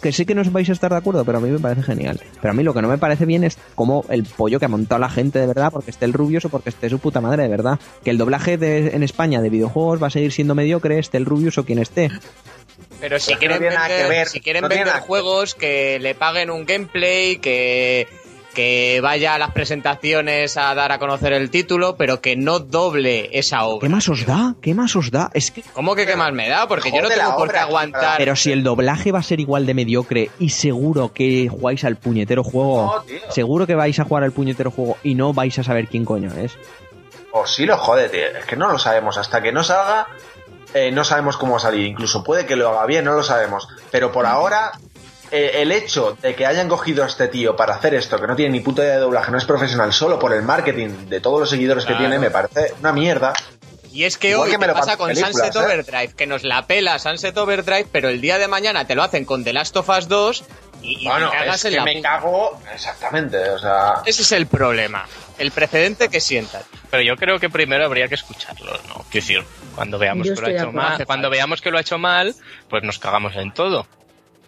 que 0.02 0.12
sé 0.12 0.26
que 0.26 0.34
no 0.34 0.40
os 0.42 0.52
vais 0.52 0.68
a 0.68 0.72
estar 0.72 0.90
de 0.90 0.96
acuerdo, 0.98 1.24
pero 1.24 1.38
a 1.38 1.40
mí 1.40 1.48
me 1.50 1.58
parece 1.58 1.82
genial. 1.82 2.20
Pero 2.40 2.50
a 2.50 2.54
mí 2.54 2.62
lo 2.62 2.74
que 2.74 2.82
no 2.82 2.88
me 2.88 2.98
parece 2.98 3.24
bien 3.26 3.44
es 3.44 3.58
como 3.74 4.04
el 4.08 4.24
pollo 4.24 4.58
que 4.58 4.64
ha 4.66 4.68
montado 4.68 5.00
la 5.00 5.08
gente 5.10 5.38
de 5.38 5.46
verdad, 5.46 5.70
porque 5.72 5.90
esté 5.90 6.04
el 6.04 6.12
Rubius 6.12 6.44
o 6.44 6.48
porque 6.48 6.68
esté 6.70 6.88
su 6.90 6.98
puta 6.98 7.20
madre 7.20 7.44
de 7.44 7.48
verdad. 7.48 7.78
Que 8.04 8.10
el 8.10 8.18
doblaje 8.18 8.58
de- 8.58 8.88
en 8.96 9.02
España 9.02 9.40
de 9.40 9.50
videojuegos 9.50 10.02
va 10.02 10.08
a 10.08 10.10
seguir 10.10 10.32
siendo 10.32 10.54
mediocre, 10.54 10.98
esté 10.98 11.16
el 11.18 11.26
Rubius 11.26 11.58
o 11.58 11.64
quien 11.64 11.78
esté. 11.78 12.10
Pero 13.00 13.18
si 13.18 13.34
Pero 13.34 13.40
que 13.40 13.48
no 13.48 13.58
quieren 13.58 13.78
que 13.78 13.92
vender, 13.92 14.08
ver, 14.08 14.28
si 14.28 14.40
quieren 14.40 14.62
no 14.62 14.68
vender 14.68 15.00
juegos, 15.00 15.54
que 15.54 15.98
le 16.00 16.14
paguen 16.14 16.50
un 16.50 16.66
gameplay, 16.66 17.36
que, 17.36 18.08
que 18.54 19.00
vaya 19.00 19.34
a 19.34 19.38
las 19.38 19.52
presentaciones 19.52 20.56
a 20.56 20.74
dar 20.74 20.90
a 20.90 20.98
conocer 20.98 21.32
el 21.32 21.48
título, 21.48 21.96
pero 21.96 22.20
que 22.20 22.34
no 22.34 22.58
doble 22.58 23.30
esa 23.38 23.64
obra. 23.64 23.86
¿Qué 23.86 23.88
más 23.88 24.08
os 24.08 24.26
da? 24.26 24.56
¿Qué 24.60 24.74
más 24.74 24.96
os 24.96 25.12
da? 25.12 25.30
Es 25.32 25.52
que 25.52 25.62
¿Cómo 25.62 25.94
que 25.94 26.06
qué 26.06 26.16
más 26.16 26.32
me 26.32 26.48
da? 26.48 26.66
Porque 26.66 26.90
yo 26.90 27.00
no 27.00 27.08
tengo 27.08 27.36
por 27.36 27.52
qué 27.52 27.58
aguantar. 27.58 28.16
Pero 28.18 28.34
si 28.34 28.50
el 28.50 28.64
doblaje 28.64 29.12
va 29.12 29.20
a 29.20 29.22
ser 29.22 29.38
igual 29.38 29.64
de 29.64 29.74
mediocre 29.74 30.30
y 30.40 30.50
seguro 30.50 31.12
que 31.12 31.48
jugáis 31.48 31.84
al 31.84 31.96
puñetero 31.96 32.42
juego, 32.42 33.04
No, 33.06 33.32
seguro 33.32 33.64
que 33.66 33.76
vais 33.76 33.98
a 34.00 34.04
jugar 34.04 34.24
al 34.24 34.32
puñetero 34.32 34.72
juego 34.72 34.96
y 35.04 35.14
no 35.14 35.32
vais 35.32 35.56
a 35.58 35.62
saber 35.62 35.86
quién 35.86 36.04
coño 36.04 36.32
es. 36.34 36.58
O 37.30 37.46
sí 37.46 37.64
lo 37.64 37.76
jode, 37.76 38.08
tío. 38.08 38.26
Es 38.38 38.44
que 38.46 38.56
no 38.56 38.72
lo 38.72 38.78
sabemos. 38.78 39.18
Hasta 39.18 39.40
que 39.40 39.52
no 39.52 39.62
salga, 39.62 40.08
eh, 40.74 40.90
no 40.92 41.04
sabemos 41.04 41.36
cómo 41.36 41.52
va 41.52 41.58
a 41.58 41.62
salir. 41.62 41.86
Incluso 41.86 42.22
puede 42.24 42.46
que 42.46 42.56
lo 42.56 42.68
haga 42.68 42.86
bien, 42.86 43.04
no 43.04 43.12
lo 43.14 43.22
sabemos. 43.22 43.68
Pero 43.90 44.12
por 44.12 44.26
ahora, 44.26 44.72
eh, 45.30 45.52
el 45.56 45.72
hecho 45.72 46.16
de 46.22 46.34
que 46.34 46.46
hayan 46.46 46.68
cogido 46.68 47.04
a 47.04 47.06
este 47.06 47.28
tío 47.28 47.56
para 47.56 47.74
hacer 47.74 47.94
esto, 47.94 48.20
que 48.20 48.26
no 48.26 48.36
tiene 48.36 48.52
ni 48.52 48.60
puta 48.60 48.82
idea 48.82 48.94
de 48.94 49.00
doblaje, 49.00 49.30
no 49.30 49.38
es 49.38 49.44
profesional, 49.44 49.92
solo 49.92 50.18
por 50.18 50.32
el 50.32 50.42
marketing 50.42 51.08
de 51.08 51.20
todos 51.20 51.40
los 51.40 51.50
seguidores 51.50 51.84
Claro. 51.84 51.98
que 51.98 52.04
tiene, 52.04 52.18
me 52.18 52.30
parece 52.30 52.74
una 52.80 52.92
mierda. 52.92 53.32
Y 53.98 54.04
es 54.04 54.16
que 54.16 54.30
Igual 54.30 54.46
hoy 54.46 54.52
que 54.52 54.58
me 54.58 54.66
te 54.66 54.72
lo 54.74 54.78
pasa 54.78 54.96
con 54.96 55.12
Sunset 55.16 55.56
¿eh? 55.56 55.58
Overdrive, 55.58 56.12
que 56.16 56.24
nos 56.28 56.44
la 56.44 56.68
pela 56.68 57.00
Sunset 57.00 57.36
Overdrive, 57.36 57.88
pero 57.90 58.08
el 58.08 58.20
día 58.20 58.38
de 58.38 58.46
mañana 58.46 58.86
te 58.86 58.94
lo 58.94 59.02
hacen 59.02 59.24
con 59.24 59.42
The 59.42 59.52
Last 59.52 59.76
of 59.76 59.88
Us 59.88 60.06
2 60.06 60.44
y, 60.82 61.04
y 61.04 61.08
bueno, 61.08 61.30
te 61.30 61.36
cagas 61.36 61.56
es 61.56 61.64
en 61.64 61.70
que 61.72 61.76
la 61.78 61.84
me 61.84 62.00
cago 62.00 62.60
exactamente. 62.72 63.50
O 63.50 63.58
sea, 63.58 64.02
Ese 64.06 64.22
es 64.22 64.30
el 64.30 64.46
problema. 64.46 65.04
El 65.36 65.50
precedente 65.50 66.08
que 66.10 66.20
sientan. 66.20 66.62
Pero 66.92 67.02
yo 67.02 67.16
creo 67.16 67.40
que 67.40 67.50
primero 67.50 67.84
habría 67.84 68.06
que 68.06 68.14
escucharlo, 68.14 68.70
¿no? 68.86 69.04
Quiero 69.10 69.26
decir, 69.26 69.44
cuando 69.74 69.98
veamos 69.98 70.28
Yo 70.28 70.34
que 70.36 70.42
lo 70.42 70.46
ha 70.46 70.50
hecho 70.50 70.70
mal, 70.70 71.04
cuando 71.04 71.28
veamos 71.28 71.60
que 71.60 71.70
lo 71.72 71.78
ha 71.78 71.80
hecho 71.80 71.98
mal, 71.98 72.36
pues 72.70 72.84
nos 72.84 73.00
cagamos 73.00 73.34
en 73.34 73.52
todo. 73.52 73.88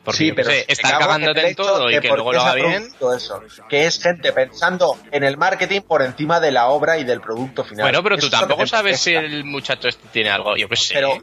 Porque 0.04 0.18
sí, 0.18 0.32
pero 0.32 0.50
sé, 0.50 0.64
cago 0.80 1.00
cagándote 1.00 1.48
en 1.48 1.54
todo 1.54 1.90
y 1.90 2.00
que 2.00 2.08
luego 2.08 2.32
lo 2.32 2.40
haga 2.40 2.52
ha 2.52 2.54
bien. 2.54 2.88
Eso, 3.14 3.42
que 3.68 3.86
es 3.86 4.02
gente 4.02 4.32
pensando 4.32 4.96
en 5.10 5.24
el 5.24 5.36
marketing 5.36 5.82
por 5.82 6.02
encima 6.02 6.40
de 6.40 6.52
la 6.52 6.68
obra 6.68 6.98
y 6.98 7.04
del 7.04 7.20
producto 7.20 7.64
final. 7.64 7.84
Bueno, 7.84 8.02
pero 8.02 8.16
Eso 8.16 8.26
tú 8.26 8.30
tampoco 8.30 8.66
sabes 8.66 8.98
si 9.00 9.12
el 9.12 9.44
muchacho 9.44 9.88
este 9.88 10.08
tiene 10.10 10.30
algo, 10.30 10.56
yo 10.56 10.68
qué 10.68 10.76
sé. 10.76 10.94
Pero, 10.94 11.18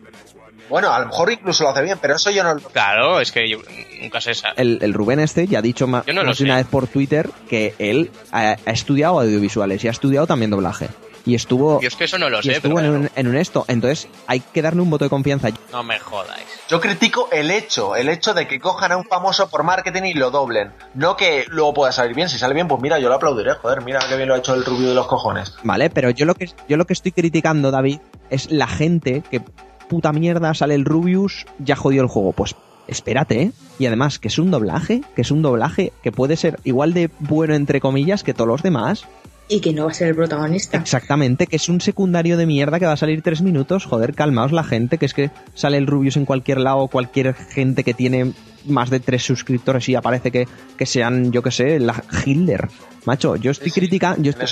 bueno, 0.70 0.94
a 0.94 1.00
lo 1.00 1.08
mejor 1.08 1.32
incluso 1.32 1.64
lo 1.64 1.70
hace 1.70 1.82
bien, 1.82 1.98
pero 2.00 2.16
eso 2.16 2.30
yo 2.30 2.44
no 2.44 2.54
lo 2.54 2.60
Claro, 2.62 3.20
es 3.20 3.32
que 3.32 3.50
yo 3.50 3.60
nunca 4.00 4.22
sé 4.22 4.32
esa. 4.32 4.50
El, 4.56 4.78
el 4.82 4.94
Rubén 4.94 5.20
este 5.20 5.48
ya 5.48 5.60
ha 5.60 5.62
dicho 5.64 5.86
Yo 5.86 6.14
no 6.14 6.24
más 6.24 6.38
de 6.38 6.44
una 6.44 6.58
vez 6.58 6.68
por 6.68 6.88
Twitter 6.88 7.30
que 7.50 7.74
él 7.80 8.12
ha, 8.32 8.58
ha 8.64 8.72
estudiado 8.72 9.20
audiovisuales 9.20 9.84
y 9.84 9.88
ha 9.88 9.92
estudiado 9.92 10.28
también 10.28 10.52
doblaje. 10.52 10.90
Y 11.28 11.36
estuvo, 11.36 11.82
Yo 11.82 11.90
es 11.90 11.96
que 11.98 12.06
eso 12.06 12.18
no 12.18 12.30
lo 12.30 12.40
y 12.40 12.44
sé, 12.44 12.52
estuvo 12.54 12.76
pero 12.76 12.88
en, 12.88 13.02
un, 13.02 13.10
en 13.14 13.28
un 13.28 13.36
esto. 13.36 13.66
Entonces 13.68 14.08
hay 14.28 14.40
que 14.40 14.62
darle 14.62 14.82
un 14.82 14.90
voto 14.90 15.04
de 15.04 15.10
confianza. 15.10 15.50
no 15.74 15.84
me 15.84 16.00
jodáis. 16.00 16.46
Yo 16.70 16.80
critico 16.80 17.28
el 17.34 17.52
hecho, 17.52 17.98
el 17.98 18.08
hecho 18.08 18.34
de 18.34 18.48
que 18.48 18.62
cojan 18.62 18.94
a 18.94 18.98
un 18.98 19.04
famoso 19.04 19.50
por 19.50 19.64
marketing 19.64 20.04
y 20.04 20.14
lo 20.14 20.32
doblen. 20.32 20.72
No 20.94 21.18
que 21.18 21.44
luego 21.50 21.74
pueda 21.74 21.92
salir 21.92 22.16
bien. 22.16 22.30
Si 22.30 22.38
sale 22.38 22.54
bien, 22.54 22.70
pues 22.70 22.82
mira, 22.82 22.98
yo 22.98 23.10
lo 23.10 23.16
aplaudiré. 23.16 23.56
Joder, 23.56 23.84
mira 23.84 24.00
qué 24.08 24.16
bien 24.16 24.30
lo 24.30 24.36
ha 24.36 24.38
hecho 24.38 24.54
el 24.54 24.64
rubio 24.64 24.88
de 24.88 24.96
los 24.96 25.08
cojones. 25.08 25.54
Vale, 25.64 25.90
pero 25.90 26.10
yo 26.12 26.26
lo 26.26 26.34
que 26.34 26.50
yo 26.70 26.78
lo 26.78 26.86
que 26.86 26.94
estoy 26.94 27.12
criticando, 27.12 27.72
David, 27.72 28.00
es 28.30 28.50
la 28.50 28.68
gente 28.68 29.22
que 29.30 29.42
puta 29.90 30.14
mierda 30.14 30.54
sale 30.54 30.76
el 30.76 30.86
Rubius, 30.86 31.46
ya 31.60 31.76
jodió 31.76 32.02
el 32.04 32.08
juego. 32.08 32.32
Pues 32.32 32.56
espérate, 32.88 33.42
¿eh? 33.42 33.52
Y 33.80 33.86
además, 33.86 34.18
que 34.18 34.30
es 34.30 34.40
un 34.40 34.50
doblaje, 34.50 35.02
que 35.14 35.24
es 35.24 35.32
un 35.32 35.42
doblaje 35.42 35.92
que 36.04 36.14
puede 36.14 36.38
ser 36.38 36.60
igual 36.64 36.94
de 36.94 37.10
bueno 37.20 37.54
entre 37.54 37.82
comillas 37.82 38.24
que 38.24 38.34
todos 38.34 38.48
los 38.48 38.64
demás. 38.64 39.06
Y 39.50 39.62
que 39.62 39.72
no 39.74 39.86
va 39.86 39.92
a 39.92 39.94
ser 39.94 40.10
el 40.10 40.16
protagonista. 40.16 40.78
Exactamente, 40.78 41.48
que 41.48 41.56
es 41.56 41.70
un 41.70 41.80
secundario 41.80 42.36
de 42.36 42.46
mierda 42.46 42.80
que 42.80 42.86
va 42.86 42.92
a 42.94 42.98
salir 42.98 43.22
tres 43.22 43.42
minutos. 43.42 43.86
Joder, 43.86 44.14
calmaos 44.14 44.52
la 44.52 44.64
gente, 44.64 44.98
que 44.98 45.06
es 45.06 45.14
que 45.14 45.32
sale 45.54 45.78
el 45.78 45.88
Rubius 45.88 46.18
en 46.18 46.26
cualquier 46.26 46.60
lado, 46.60 46.88
cualquier 46.88 47.34
gente 47.34 47.84
que 47.86 47.94
tiene 47.94 48.34
más 48.66 48.90
de 48.90 49.00
tres 49.00 49.24
suscriptores 49.24 49.88
y 49.88 49.96
aparece 49.96 50.32
que, 50.32 50.48
que 50.78 50.86
sean, 50.86 51.32
yo 51.32 51.42
que 51.42 51.52
sé, 51.52 51.80
la 51.80 52.04
Hitler. 52.26 52.68
Macho, 53.06 53.38
yo 53.38 53.52
estoy 53.52 53.72
criticando, 53.72 54.22
yo 54.22 54.32
estoy, 54.32 54.48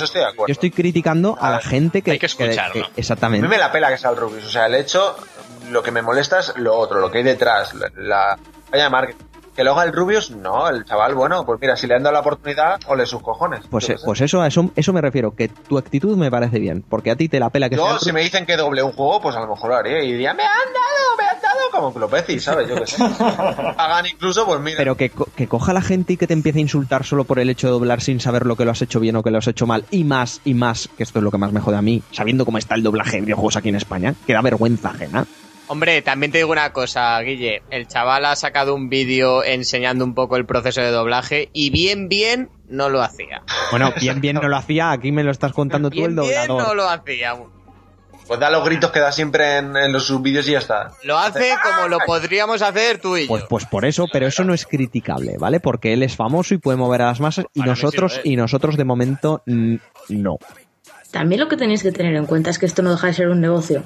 yo 0.47 0.71
criticando 0.71 1.37
a 1.37 1.49
la 1.51 1.59
gente 1.59 2.01
que... 2.01 2.11
Hay 2.11 2.19
que 2.19 2.27
escucharlo. 2.27 2.73
que- 2.73 2.79
A 2.87 2.89
exactamente. 2.95 3.45
mí 3.45 3.49
me 3.49 3.57
la 3.57 3.69
pela 3.73 3.89
que 3.89 3.97
sea 3.97 4.11
el 4.11 4.15
Rubius. 4.15 4.45
O 4.45 4.49
sea, 4.49 4.67
el 4.67 4.75
hecho, 4.75 5.17
lo 5.71 5.83
que 5.83 5.91
me 5.91 6.01
molesta 6.01 6.39
es 6.39 6.53
lo 6.55 6.73
otro, 6.73 7.01
lo 7.01 7.11
que 7.11 7.17
hay 7.17 7.23
detrás. 7.25 7.73
La, 7.73 7.89
la 7.97 8.39
vaya 8.71 8.85
de 8.85 8.89
marketing. 8.89 9.24
Que 9.55 9.63
lo 9.63 9.71
haga 9.71 9.83
el 9.85 9.93
Rubius, 9.93 10.31
no, 10.31 10.67
el 10.67 10.83
chaval, 10.83 11.15
bueno, 11.15 11.45
pues 11.45 11.59
mira, 11.61 11.77
si 11.77 11.87
le 11.87 11.95
han 11.95 12.03
dado 12.03 12.13
la 12.13 12.19
oportunidad, 12.19 12.77
ole 12.87 13.05
sus 13.05 13.21
cojones. 13.21 13.61
Pues, 13.69 13.89
eh, 13.89 13.95
pues 14.03 14.19
eso, 14.21 14.41
a 14.41 14.47
eso, 14.47 14.69
eso 14.75 14.91
me 14.91 14.99
refiero, 15.01 15.33
que 15.33 15.47
tu 15.47 15.77
actitud 15.77 16.17
me 16.17 16.29
parece 16.29 16.59
bien, 16.59 16.83
porque 16.89 17.11
a 17.11 17.15
ti 17.15 17.29
te 17.29 17.39
la 17.39 17.49
pela 17.49 17.69
que 17.69 17.75
sea 17.77 17.85
Yo, 17.87 17.93
el 17.93 17.99
si 17.99 18.11
me 18.11 18.21
dicen 18.21 18.45
que 18.45 18.57
doble 18.57 18.83
un 18.83 18.91
juego, 18.91 19.21
pues 19.21 19.35
a 19.35 19.39
lo 19.39 19.47
mejor 19.47 19.69
lo 19.69 19.75
haré 19.77 20.03
y 20.05 20.11
diría, 20.11 20.33
me 20.33 20.43
han 20.43 20.49
dado, 20.49 21.17
me 21.17 21.23
han 21.23 21.41
dado, 21.41 21.59
como 21.71 21.93
que 21.93 21.99
lo 21.99 22.09
peci, 22.09 22.39
¿sabes? 22.39 22.67
Yo 22.67 22.75
qué 22.75 22.85
sé. 22.87 23.01
Hagan 23.77 24.05
incluso, 24.07 24.45
pues 24.45 24.59
mira. 24.59 24.77
Pero 24.77 24.97
que, 24.97 25.09
co- 25.09 25.27
que 25.35 25.47
coja 25.47 25.71
la 25.71 25.81
gente 25.81 26.13
y 26.13 26.17
que 26.17 26.27
te 26.27 26.33
empiece 26.33 26.59
a 26.59 26.61
insultar 26.61 27.05
solo 27.05 27.23
por 27.23 27.39
el 27.39 27.49
hecho 27.49 27.67
de 27.67 27.71
doblar 27.73 28.01
sin 28.01 28.19
saber 28.19 28.45
lo 28.45 28.57
que 28.57 28.65
lo 28.65 28.71
has 28.71 28.81
hecho 28.81 28.99
bien 28.99 29.15
o 29.15 29.23
que 29.23 29.31
lo 29.31 29.37
has 29.37 29.47
hecho 29.47 29.65
mal. 29.65 29.85
Y 29.89 30.03
más, 30.03 30.41
y 30.43 30.53
más, 30.53 30.89
que 30.97 31.03
esto 31.03 31.19
es 31.19 31.23
lo 31.23 31.31
que 31.31 31.37
más 31.37 31.53
me 31.53 31.61
jode 31.61 31.77
a 31.77 31.81
mí, 31.81 32.03
sabiendo 32.11 32.43
cómo 32.43 32.57
está 32.57 32.75
el 32.75 32.83
doblaje 32.83 33.17
de 33.17 33.21
videojuegos 33.21 33.55
aquí 33.55 33.69
en 33.69 33.75
España, 33.75 34.15
que 34.27 34.33
da 34.33 34.41
vergüenza 34.41 34.89
ajena. 34.89 35.25
Hombre, 35.67 36.01
también 36.03 36.31
te 36.31 36.37
digo 36.37 36.51
una 36.51 36.71
cosa, 36.73 37.19
Guille. 37.21 37.63
El 37.71 37.87
chaval 37.87 38.25
ha 38.25 38.35
sacado 38.35 38.75
un 38.75 38.87
vídeo 38.89 39.43
enseñando 39.43 40.05
un 40.05 40.13
poco 40.13 40.37
el 40.37 40.45
proceso 40.45 40.81
de 40.81 40.91
doblaje 40.91 41.49
y 41.53 41.71
bien, 41.71 42.07
bien 42.07 42.49
no 42.69 42.89
lo 42.89 43.01
hacía. 43.01 43.41
Bueno, 43.71 43.91
bien, 43.99 44.21
bien 44.21 44.35
no 44.35 44.47
lo 44.47 44.57
hacía, 44.57 44.91
aquí 44.91 45.11
me 45.11 45.23
lo 45.23 45.31
estás 45.31 45.53
contando 45.53 45.89
tú 45.89 46.05
el 46.05 46.13
Bien, 46.13 46.27
bien 46.27 46.47
doblador. 46.47 46.67
no 46.67 46.75
lo 46.75 46.89
hacía. 46.89 47.35
Pues 48.27 48.39
da 48.39 48.49
los 48.49 48.63
gritos 48.65 48.91
que 48.91 48.99
da 48.99 49.11
siempre 49.11 49.57
en, 49.57 49.75
en 49.77 49.91
los 49.91 50.05
subvídeos 50.05 50.47
y 50.47 50.51
ya 50.53 50.57
está. 50.59 50.91
Lo 51.03 51.17
hace 51.17 51.53
como 51.63 51.87
lo 51.87 51.99
podríamos 52.05 52.61
hacer 52.61 52.99
tú 52.99 53.17
y 53.17 53.23
yo. 53.23 53.27
Pues, 53.27 53.43
pues 53.47 53.65
por 53.65 53.85
eso, 53.85 54.05
pero 54.11 54.25
eso 54.27 54.43
no 54.43 54.53
es 54.53 54.65
criticable, 54.65 55.35
¿vale? 55.39 55.59
Porque 55.59 55.93
él 55.93 56.01
es 56.01 56.15
famoso 56.15 56.53
y 56.53 56.57
puede 56.57 56.77
mover 56.77 57.03
a 57.03 57.05
las 57.07 57.19
masas 57.19 57.45
y 57.53 57.59
Para 57.59 57.71
nosotros, 57.71 58.21
y 58.23 58.35
nosotros 58.35 58.77
de 58.77 58.83
momento 58.83 59.43
no. 59.45 60.37
También 61.11 61.39
lo 61.39 61.47
que 61.47 61.55
tenéis 61.55 61.81
que 61.83 61.91
tener 61.91 62.15
en 62.15 62.25
cuenta 62.25 62.49
es 62.49 62.59
que 62.59 62.65
esto 62.65 62.81
no 62.81 62.91
deja 62.91 63.07
de 63.07 63.13
ser 63.13 63.29
un 63.29 63.41
negocio. 63.41 63.83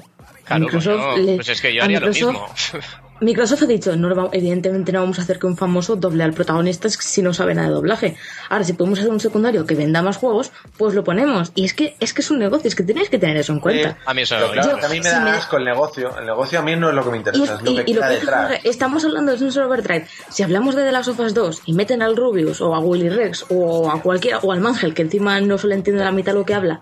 Claro, 0.56 0.64
Microsoft 0.64 1.18
le- 1.18 1.34
pues 1.36 1.48
es 1.48 1.60
que 1.60 1.74
yo 1.74 1.82
a 1.82 1.84
haría 1.84 2.00
lo 2.00 2.06
Microsoft- 2.08 2.26
mismo. 2.72 2.80
Microsoft 3.22 3.62
ha 3.64 3.66
dicho, 3.66 3.94
no, 3.96 4.14
va- 4.16 4.30
evidentemente 4.32 4.92
no 4.92 5.00
vamos 5.00 5.18
a 5.18 5.22
hacer 5.22 5.38
que 5.38 5.46
un 5.46 5.54
famoso 5.54 5.94
doble 5.94 6.24
al 6.24 6.32
protagonista 6.32 6.88
si 6.88 7.20
no 7.20 7.34
sabe 7.34 7.54
nada 7.54 7.68
de 7.68 7.74
doblaje. 7.74 8.16
Ahora, 8.48 8.64
si 8.64 8.72
podemos 8.72 8.98
hacer 8.98 9.10
un 9.10 9.20
secundario 9.20 9.66
que 9.66 9.74
venda 9.74 10.00
más 10.00 10.16
juegos, 10.16 10.52
pues 10.78 10.94
lo 10.94 11.04
ponemos. 11.04 11.52
Y 11.54 11.66
es 11.66 11.74
que 11.74 11.96
es 12.00 12.14
que 12.14 12.22
es 12.22 12.30
un 12.30 12.38
negocio, 12.38 12.66
es 12.68 12.74
que 12.74 12.82
tenéis 12.82 13.10
que 13.10 13.18
tener 13.18 13.36
eso 13.36 13.52
en 13.52 13.60
cuenta. 13.60 13.90
Sí, 13.90 13.96
A 14.06 14.14
mí 14.14 14.22
eso 14.22 14.36
pero 14.36 14.46
no 14.46 14.52
claro, 14.54 14.78
Yo- 14.80 14.86
a 14.86 14.88
mí 14.88 14.96
me 15.00 15.04
si 15.04 15.10
da 15.10 15.20
me- 15.20 15.30
asco 15.32 15.58
el 15.58 15.64
negocio. 15.66 16.18
El 16.18 16.24
negocio 16.24 16.58
a 16.60 16.62
mí 16.62 16.76
no 16.76 16.88
es 16.88 16.94
lo 16.94 17.04
que 17.04 17.10
me 17.10 17.16
Y, 17.16 17.18
interesa, 17.18 17.54
es 17.56 17.62
lo 17.62 17.70
y- 17.70 17.76
que 17.84 17.90
y 17.90 17.94
lo 17.94 18.00
que 18.00 18.08
detrás. 18.08 18.52
Estamos 18.64 19.04
hablando 19.04 19.32
de 19.32 19.38
Sunset 19.38 19.64
Overdrive. 19.64 20.06
Si 20.30 20.42
hablamos 20.42 20.74
de 20.74 20.84
The 20.84 20.92
Last 20.92 21.08
of 21.10 21.20
Us 21.20 21.34
2 21.34 21.60
y 21.66 21.74
meten 21.74 22.00
al 22.00 22.16
Rubius 22.16 22.62
o 22.62 22.74
a 22.74 22.78
Willy 22.80 23.10
Rex 23.10 23.44
o 23.50 23.90
a 23.90 24.00
cualquiera, 24.00 24.38
o 24.38 24.50
al 24.50 24.60
Mangel, 24.60 24.94
que 24.94 25.02
encima 25.02 25.38
no 25.42 25.58
se 25.58 25.66
le 25.66 25.74
entiende 25.74 26.02
la 26.02 26.10
mitad 26.12 26.32
lo 26.32 26.46
que 26.46 26.54
habla, 26.54 26.80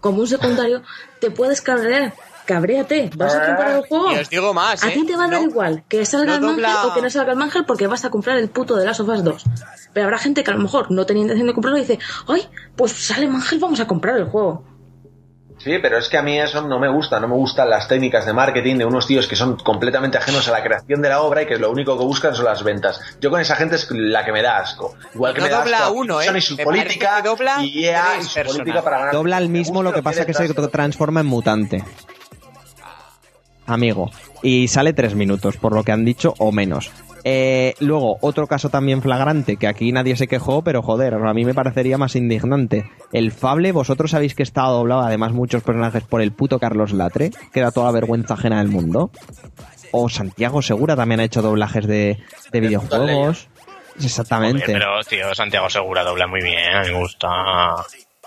como 0.00 0.18
un 0.22 0.26
secundario, 0.26 0.82
te 1.20 1.30
puedes 1.30 1.60
cabrear. 1.60 2.14
Cabréate, 2.48 3.10
vas 3.14 3.34
a 3.34 3.44
comprar 3.44 3.76
el 3.76 3.82
juego. 3.86 4.10
Y 4.10 4.16
os 4.20 4.30
digo 4.30 4.54
más, 4.54 4.82
A 4.82 4.88
¿eh? 4.88 4.92
ti 4.94 5.04
te 5.04 5.14
va 5.18 5.24
a 5.24 5.28
dar 5.28 5.42
No- 5.42 5.48
igual 5.48 5.84
que 5.86 6.06
salga 6.06 6.38
no 6.40 6.48
el 6.52 6.56
Mangel 6.56 6.76
o 6.90 6.94
que 6.94 7.02
no 7.02 7.10
salga 7.10 7.32
el 7.32 7.38
Mangel 7.38 7.64
porque 7.66 7.86
vas 7.86 8.06
a 8.06 8.10
comprar 8.10 8.38
el 8.38 8.48
puto 8.48 8.74
de 8.76 8.86
Last 8.86 9.00
of 9.00 9.08
Us 9.10 9.22
2. 9.22 9.44
Pero 9.92 10.04
habrá 10.06 10.16
gente 10.16 10.42
que 10.42 10.50
a 10.50 10.54
lo 10.54 10.60
mejor 10.60 10.90
no 10.90 11.04
tenía 11.04 11.24
intención 11.24 11.46
de 11.46 11.52
comprarlo 11.52 11.76
y 11.76 11.82
dice, 11.82 11.98
ay, 12.26 12.48
pues 12.74 12.92
sale 12.92 13.28
Mangel, 13.28 13.58
vamos 13.58 13.80
a 13.80 13.86
comprar 13.86 14.16
el 14.16 14.24
juego. 14.30 14.64
Sí, 15.58 15.76
pero 15.82 15.98
es 15.98 16.08
que 16.08 16.16
a 16.16 16.22
mí 16.22 16.38
eso 16.38 16.62
no 16.66 16.78
me 16.78 16.88
gusta, 16.88 17.20
no 17.20 17.28
me 17.28 17.34
gustan 17.34 17.68
las 17.68 17.86
técnicas 17.86 18.24
de 18.24 18.32
marketing 18.32 18.76
de 18.78 18.86
unos 18.86 19.06
tíos 19.06 19.26
que 19.28 19.36
son 19.36 19.56
completamente 19.56 20.16
ajenos 20.16 20.48
a 20.48 20.52
la 20.52 20.62
creación 20.62 21.02
de 21.02 21.10
la 21.10 21.20
obra 21.20 21.42
y 21.42 21.46
que 21.46 21.58
lo 21.58 21.70
único 21.70 21.98
que 21.98 22.04
buscan 22.04 22.34
son 22.34 22.46
las 22.46 22.62
ventas. 22.62 22.98
Yo 23.20 23.28
con 23.28 23.40
esa 23.42 23.56
gente 23.56 23.74
es 23.74 23.88
la 23.90 24.24
que 24.24 24.32
me 24.32 24.40
da 24.40 24.56
asco. 24.56 24.94
Igual 25.14 25.34
que 25.34 25.40
No 25.40 25.46
me 25.48 25.52
da 25.52 25.58
dobla 25.58 25.78
asco 25.80 25.92
uno, 25.92 26.22
¿eh? 26.22 26.28
y 26.34 26.40
su 26.40 26.56
Me 26.56 26.64
política 26.64 27.20
que 27.22 27.28
dobla 27.28 27.62
y 27.62 27.84
EA 27.84 28.04
y 28.20 28.22
su 28.24 28.40
política 28.42 28.82
para 28.82 28.98
ganar. 29.00 29.12
Dobla 29.14 29.36
el 29.36 29.48
Me 29.50 29.58
mismo, 29.58 29.82
lo 29.82 29.92
que 29.92 30.02
pasa 30.02 30.24
que 30.24 30.32
se 30.32 30.48
transforma 30.54 31.20
en 31.20 31.26
mutante. 31.26 31.84
Amigo. 33.68 34.10
Y 34.42 34.68
sale 34.68 34.94
tres 34.94 35.14
minutos, 35.14 35.58
por 35.58 35.74
lo 35.74 35.84
que 35.84 35.92
han 35.92 36.04
dicho, 36.04 36.34
o 36.38 36.50
menos. 36.50 36.90
Eh, 37.24 37.74
luego, 37.80 38.16
otro 38.22 38.46
caso 38.46 38.70
también 38.70 39.02
flagrante, 39.02 39.58
que 39.58 39.66
aquí 39.66 39.92
nadie 39.92 40.16
se 40.16 40.26
quejó, 40.26 40.62
pero 40.62 40.80
joder, 40.80 41.14
a 41.14 41.34
mí 41.34 41.44
me 41.44 41.52
parecería 41.52 41.98
más 41.98 42.16
indignante. 42.16 42.88
El 43.12 43.30
Fable, 43.30 43.72
vosotros 43.72 44.12
sabéis 44.12 44.34
que 44.34 44.42
está 44.42 44.62
doblado 44.62 45.02
además 45.02 45.32
muchos 45.32 45.62
personajes 45.62 46.02
por 46.04 46.22
el 46.22 46.32
puto 46.32 46.58
Carlos 46.58 46.92
Latre, 46.92 47.30
que 47.52 47.60
da 47.60 47.70
toda 47.70 47.86
la 47.86 47.92
vergüenza 47.92 48.34
ajena 48.34 48.58
del 48.58 48.68
mundo. 48.68 49.10
O 49.92 50.08
Santiago 50.08 50.62
Segura 50.62 50.96
también 50.96 51.20
ha 51.20 51.24
hecho 51.24 51.42
doblajes 51.42 51.86
de, 51.86 52.18
de 52.50 52.60
videojuegos. 52.60 53.48
Exactamente. 54.02 54.64
Joder, 54.64 54.80
pero, 54.80 55.00
tío, 55.04 55.34
Santiago 55.34 55.68
Segura 55.68 56.04
dobla 56.04 56.26
muy 56.26 56.40
bien, 56.40 56.80
me 56.82 56.98
gusta. 56.98 57.28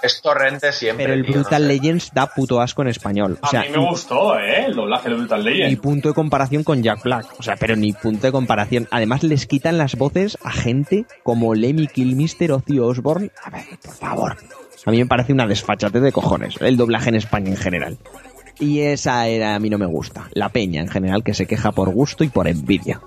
Es 0.01 0.21
torrente 0.21 0.71
siempre. 0.71 1.05
Pero 1.05 1.13
el 1.15 1.25
tío, 1.25 1.35
no 1.35 1.41
Brutal 1.41 1.61
sé. 1.61 1.67
Legends 1.67 2.11
da 2.13 2.27
puto 2.27 2.59
asco 2.61 2.81
en 2.81 2.87
español. 2.87 3.37
O 3.41 3.47
sea, 3.47 3.61
a 3.61 3.63
mí 3.63 3.69
me 3.69 3.77
gustó, 3.89 4.37
¿eh? 4.39 4.65
El 4.65 4.75
doblaje 4.75 5.09
de 5.09 5.15
Brutal 5.15 5.43
ni 5.45 5.51
Legend. 5.51 5.81
punto 5.81 6.07
de 6.09 6.13
comparación 6.15 6.63
con 6.63 6.81
Jack 6.81 7.03
Black. 7.03 7.25
O 7.39 7.43
sea, 7.43 7.55
pero 7.55 7.75
ni 7.75 7.93
punto 7.93 8.27
de 8.27 8.31
comparación. 8.31 8.87
Además, 8.91 9.23
les 9.23 9.45
quitan 9.45 9.77
las 9.77 9.95
voces 9.95 10.37
a 10.43 10.51
gente 10.51 11.05
como 11.23 11.53
Lemmy 11.53 11.87
Kilmister 11.87 12.51
o 12.51 12.57
Ozzy 12.57 12.79
Osbourne. 12.79 13.31
A 13.43 13.49
ver, 13.51 13.65
por 13.83 13.93
favor. 13.93 14.37
A 14.85 14.91
mí 14.91 14.97
me 14.97 15.05
parece 15.05 15.33
una 15.33 15.45
desfachate 15.45 15.99
de 15.99 16.11
cojones. 16.11 16.55
El 16.59 16.77
doblaje 16.77 17.09
en 17.09 17.15
España 17.15 17.49
en 17.51 17.57
general. 17.57 17.97
Y 18.59 18.79
esa 18.81 19.27
era, 19.27 19.55
a 19.55 19.59
mí 19.59 19.69
no 19.69 19.77
me 19.77 19.85
gusta. 19.85 20.27
La 20.33 20.49
peña 20.49 20.81
en 20.81 20.87
general 20.87 21.23
que 21.23 21.33
se 21.35 21.45
queja 21.45 21.71
por 21.71 21.89
gusto 21.91 22.23
y 22.23 22.29
por 22.29 22.47
envidia. 22.47 22.99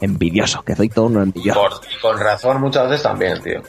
Envidioso, 0.00 0.62
que 0.62 0.74
soy 0.74 0.88
todo 0.88 1.06
un 1.06 1.16
envidioso. 1.22 1.60
Por- 1.60 1.80
y 1.96 2.00
con 2.00 2.18
razón 2.18 2.60
muchas 2.60 2.88
veces 2.88 3.04
también, 3.04 3.40
tío. 3.40 3.62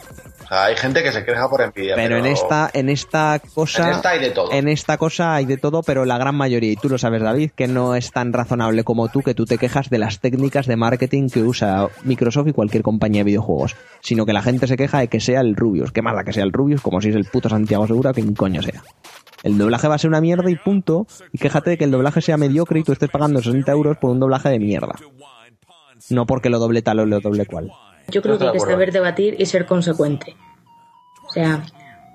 O 0.43 0.47
sea, 0.47 0.65
hay 0.65 0.75
gente 0.75 1.03
que 1.03 1.11
se 1.11 1.23
queja 1.23 1.49
por 1.49 1.61
envidia. 1.61 1.95
Pero 1.95 2.17
en 2.17 2.25
esta, 2.25 2.69
en 2.73 2.89
esta 2.89 3.39
cosa. 3.53 3.83
En 3.83 3.95
esta 3.95 4.09
hay 4.09 4.19
de 4.19 4.29
todo. 4.31 4.51
En 4.51 4.67
esta 4.67 4.97
cosa 4.97 5.35
hay 5.35 5.45
de 5.45 5.57
todo, 5.57 5.83
pero 5.83 6.05
la 6.05 6.17
gran 6.17 6.35
mayoría, 6.35 6.71
y 6.71 6.75
tú 6.75 6.89
lo 6.89 6.97
sabes, 6.97 7.21
David, 7.21 7.51
que 7.55 7.67
no 7.67 7.95
es 7.95 8.11
tan 8.11 8.33
razonable 8.33 8.83
como 8.83 9.07
tú, 9.09 9.21
que 9.21 9.33
tú 9.33 9.45
te 9.45 9.57
quejas 9.57 9.89
de 9.89 9.97
las 9.97 10.19
técnicas 10.19 10.67
de 10.67 10.75
marketing 10.75 11.29
que 11.29 11.41
usa 11.41 11.87
Microsoft 12.03 12.47
y 12.47 12.53
cualquier 12.53 12.83
compañía 12.83 13.21
de 13.21 13.25
videojuegos. 13.25 13.75
Sino 14.01 14.25
que 14.25 14.33
la 14.33 14.41
gente 14.41 14.67
se 14.67 14.77
queja 14.77 14.99
de 14.99 15.07
que 15.07 15.19
sea 15.19 15.41
el 15.41 15.55
Rubius. 15.55 15.91
¿Qué 15.91 16.01
más 16.01 16.15
da 16.15 16.23
que 16.23 16.33
sea 16.33 16.43
el 16.43 16.51
Rubius? 16.51 16.81
Como 16.81 17.01
si 17.01 17.09
es 17.09 17.15
el 17.15 17.25
puto 17.25 17.49
Santiago 17.49 17.87
Segura, 17.87 18.13
que 18.13 18.23
coño 18.33 18.61
sea. 18.61 18.83
El 19.43 19.57
doblaje 19.57 19.87
va 19.87 19.95
a 19.95 19.97
ser 19.97 20.09
una 20.09 20.21
mierda 20.21 20.49
y 20.49 20.55
punto. 20.55 21.05
Y 21.31 21.37
quéjate 21.37 21.71
de 21.71 21.77
que 21.77 21.83
el 21.83 21.91
doblaje 21.91 22.21
sea 22.21 22.37
mediocre 22.37 22.79
y 22.79 22.83
tú 22.83 22.93
estés 22.93 23.09
pagando 23.09 23.41
60 23.41 23.71
euros 23.71 23.97
por 23.97 24.11
un 24.11 24.19
doblaje 24.19 24.49
de 24.49 24.59
mierda. 24.59 24.95
No 26.09 26.25
porque 26.25 26.49
lo 26.49 26.59
doble 26.59 26.81
tal 26.81 26.99
o 26.99 27.05
lo 27.05 27.19
doble 27.19 27.45
cual. 27.45 27.71
Yo 28.09 28.21
creo 28.21 28.37
que 28.37 28.45
hay 28.45 28.51
que 28.53 28.59
saber 28.59 28.91
debatir 28.91 29.35
y 29.39 29.45
ser 29.45 29.65
consecuente. 29.65 30.35
O 31.27 31.31
sea, 31.31 31.63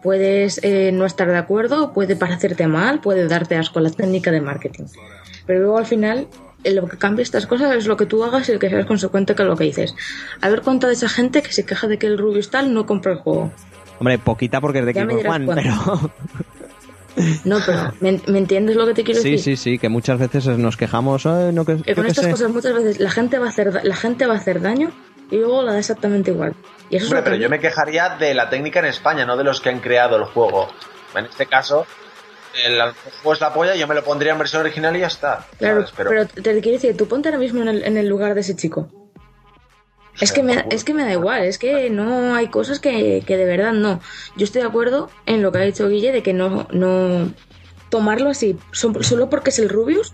puedes 0.03 0.61
eh, 0.63 0.91
no 0.93 1.07
estar 1.07 1.29
de 1.29 1.37
acuerdo, 1.37 1.93
puede 1.93 2.15
parecerte 2.17 2.67
mal, 2.67 3.01
puede 3.01 3.27
darte 3.27 3.57
asco 3.57 3.81
la 3.81 3.91
técnica 3.91 4.31
de 4.31 4.41
marketing. 4.41 4.85
Pero 5.47 5.61
luego 5.61 5.79
al 5.79 5.87
final, 5.87 6.29
lo 6.65 6.87
que 6.89 6.99
cambia 6.99 7.23
estas 7.23 7.47
cosas 7.47 7.75
es 7.75 7.87
lo 7.87 7.97
que 7.97 8.07
tú 8.07 8.23
hagas 8.23 8.49
y 8.49 8.53
el 8.53 8.59
que 8.59 8.69
seas 8.69 8.87
consecuente 8.87 9.35
con 9.35 9.49
lo 9.49 9.57
que 9.57 9.65
dices. 9.65 9.95
A 10.41 10.49
ver 10.51 10.61
cuánta 10.63 10.87
de 10.87 10.93
esa 10.93 11.09
gente 11.09 11.43
que 11.43 11.53
se 11.53 11.65
queja 11.65 11.89
de 11.89 11.99
que 11.99 12.07
el 12.07 12.19
Rubius 12.19 12.51
tal 12.51 12.73
no 12.75 12.87
compra 12.87 13.13
el 13.13 13.19
juego. 13.19 13.51
Hombre, 13.99 14.19
poquita 14.19 14.61
porque 14.61 14.81
es 14.81 14.87
de 14.87 14.93
dirás 14.93 15.09
One, 15.11 15.25
cuándo. 15.25 15.55
pero... 15.55 16.11
No, 17.45 17.59
pero 17.67 17.93
¿me, 18.01 18.21
me 18.29 18.39
entiendes 18.39 18.77
lo 18.77 18.87
que 18.87 18.95
te 18.95 19.03
quiero 19.03 19.21
Sí, 19.21 19.33
decir? 19.33 19.57
sí, 19.57 19.71
sí, 19.73 19.79
que 19.79 19.89
muchas 19.89 20.21
veces 20.21 20.47
nos 20.47 20.77
quejamos, 20.77 21.27
"Ay, 21.27 21.53
no, 21.53 21.65
que, 21.65 21.75
con 21.95 22.07
estas 22.07 22.27
sé". 22.27 22.31
cosas 22.31 22.53
muchas 22.53 22.75
veces 22.75 23.01
la 23.01 23.11
gente 23.11 23.39
va 23.41 23.47
a 23.47 23.49
hacer 23.49 23.73
da- 23.73 23.83
la 23.83 23.97
gente 23.97 24.27
va 24.27 24.35
a 24.35 24.37
hacer 24.37 24.61
daño 24.61 24.93
y 25.31 25.37
luego 25.37 25.63
la 25.63 25.73
da 25.73 25.79
exactamente 25.79 26.31
igual. 26.31 26.55
Y 26.91 26.97
eso 26.97 27.07
es 27.07 27.13
Hombre, 27.13 27.23
pero 27.23 27.37
yo 27.37 27.49
me 27.51 27.61
quejaría 27.61 28.11
de 28.11 28.35
la 28.35 28.49
técnica 28.49 28.79
en 28.81 28.87
España, 28.87 29.25
no 29.27 29.37
de 29.37 29.45
los 29.45 29.61
que 29.61 29.69
han 29.69 29.81
creado 29.81 30.17
el 30.17 30.25
juego. 30.25 30.69
En 31.15 31.27
este 31.27 31.47
caso, 31.47 31.87
el 32.65 32.81
juego 33.23 33.33
es 33.35 33.41
la 33.41 33.53
polla, 33.53 33.75
yo 33.77 33.87
me 33.87 33.95
lo 33.95 34.03
pondría 34.05 34.33
en 34.33 34.39
versión 34.39 34.63
original 34.63 34.97
y 34.97 35.01
ya 35.01 35.07
está. 35.09 35.47
Claro, 35.59 35.85
pero, 35.97 36.27
te 36.27 36.43
quiero 36.43 36.73
decir, 36.73 36.97
tú 36.97 37.07
ponte 37.07 37.29
ahora 37.29 37.39
mismo 37.39 37.61
en 37.63 37.69
el, 37.69 37.85
en 37.85 37.97
el 37.97 38.09
lugar 38.09 38.35
de 38.35 38.41
ese 38.41 38.57
chico. 38.57 38.89
Es 40.21 40.33
que, 40.33 40.43
me, 40.43 40.65
es 40.71 40.83
que 40.83 40.95
me 40.95 41.05
da 41.05 41.13
igual, 41.13 41.45
es 41.45 41.59
que 41.59 41.91
no 41.91 42.35
hay 42.35 42.49
cosas 42.49 42.81
que, 42.81 43.23
que 43.25 43.37
de 43.37 43.45
verdad 43.45 43.73
no. 43.73 44.01
Yo 44.37 44.45
estoy 44.45 44.63
de 44.63 44.67
acuerdo 44.67 45.11
en 45.27 45.43
lo 45.43 45.53
que 45.53 45.59
ha 45.59 45.63
dicho 45.63 45.89
Guille 45.89 46.11
de 46.11 46.25
que 46.25 46.33
no, 46.33 46.67
no 46.73 47.33
tomarlo 47.89 48.31
así, 48.31 48.59
so- 48.73 49.01
solo 49.05 49.31
porque 49.31 49.51
es 49.51 49.61
el 49.61 49.69
Rubius, 49.69 50.13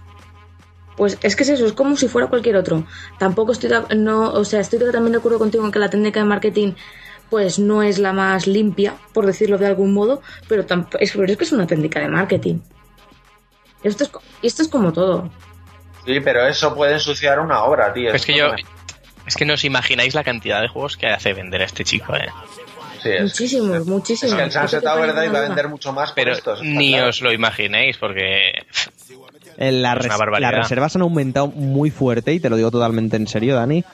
pues 0.96 1.18
es 1.22 1.34
que 1.36 1.42
es 1.42 1.48
eso, 1.50 1.66
es 1.66 1.72
como 1.72 1.96
si 1.96 2.08
fuera 2.08 2.28
cualquier 2.28 2.56
otro. 2.56 2.84
Tampoco 3.18 3.52
estoy 3.52 3.70
de, 3.70 3.96
no, 3.96 4.30
o 4.32 4.44
sea, 4.44 4.60
estoy 4.60 4.78
también 4.78 5.12
de 5.12 5.18
acuerdo 5.18 5.38
contigo 5.38 5.64
en 5.64 5.72
que 5.72 5.78
la 5.78 5.90
técnica 5.90 6.20
de 6.20 6.26
marketing 6.26 6.72
pues 7.30 7.58
no 7.58 7.82
es 7.82 7.98
la 7.98 8.12
más 8.12 8.46
limpia, 8.46 8.94
por 9.12 9.26
decirlo 9.26 9.58
de 9.58 9.66
algún 9.66 9.92
modo, 9.92 10.22
pero, 10.48 10.62
es, 11.00 11.12
pero 11.12 11.24
es 11.24 11.36
que 11.38 11.44
es 11.44 11.52
una 11.52 11.66
técnica 11.66 11.98
de 12.00 12.08
marketing. 12.08 12.58
Esto 13.82 14.04
es, 14.04 14.10
co- 14.10 14.22
esto 14.42 14.62
es 14.62 14.68
como 14.68 14.92
todo. 14.92 15.30
Sí, 16.06 16.20
pero 16.20 16.46
eso 16.46 16.74
puede 16.74 16.94
ensuciar 16.94 17.40
una 17.40 17.64
obra, 17.64 17.92
tío. 17.92 18.12
Es 18.12 18.24
que 18.24 18.36
yo. 18.36 18.52
me- 18.52 18.64
Es 19.26 19.36
que 19.36 19.46
no 19.46 19.54
os 19.54 19.64
imagináis 19.64 20.14
la 20.14 20.22
cantidad 20.22 20.60
de 20.60 20.68
juegos 20.68 20.96
que 20.98 21.06
hace 21.06 21.32
vender 21.32 21.62
a 21.62 21.64
este 21.64 21.82
chico, 21.82 22.14
eh. 22.14 22.28
Sí, 23.02 23.10
es, 23.10 23.22
Muchísimos, 23.22 23.86
muchísimos. 23.86 24.32
es 24.32 24.38
que 24.38 24.44
el 24.44 24.52
Sunset 24.52 24.82
una 24.82 24.94
va 24.94 25.38
a 25.38 25.42
vender 25.42 25.68
mucho 25.68 25.92
más 25.92 26.12
Pero 26.12 26.32
esto. 26.32 26.52
eso 26.54 26.62
está 26.62 26.78
ni 26.78 26.92
claro. 26.92 27.08
os 27.08 27.20
lo 27.22 27.32
imaginéis, 27.32 27.96
porque. 27.96 28.52
Eh, 29.58 29.70
res- 29.98 30.06
las 30.40 30.50
reservas 30.62 30.96
han 30.96 31.02
aumentado 31.02 31.48
muy 31.48 31.90
fuerte 31.90 32.32
y 32.32 32.40
te 32.40 32.50
lo 32.50 32.56
digo 32.56 32.70
totalmente 32.70 33.16
en 33.16 33.26
serio, 33.26 33.54
Dani. 33.54 33.84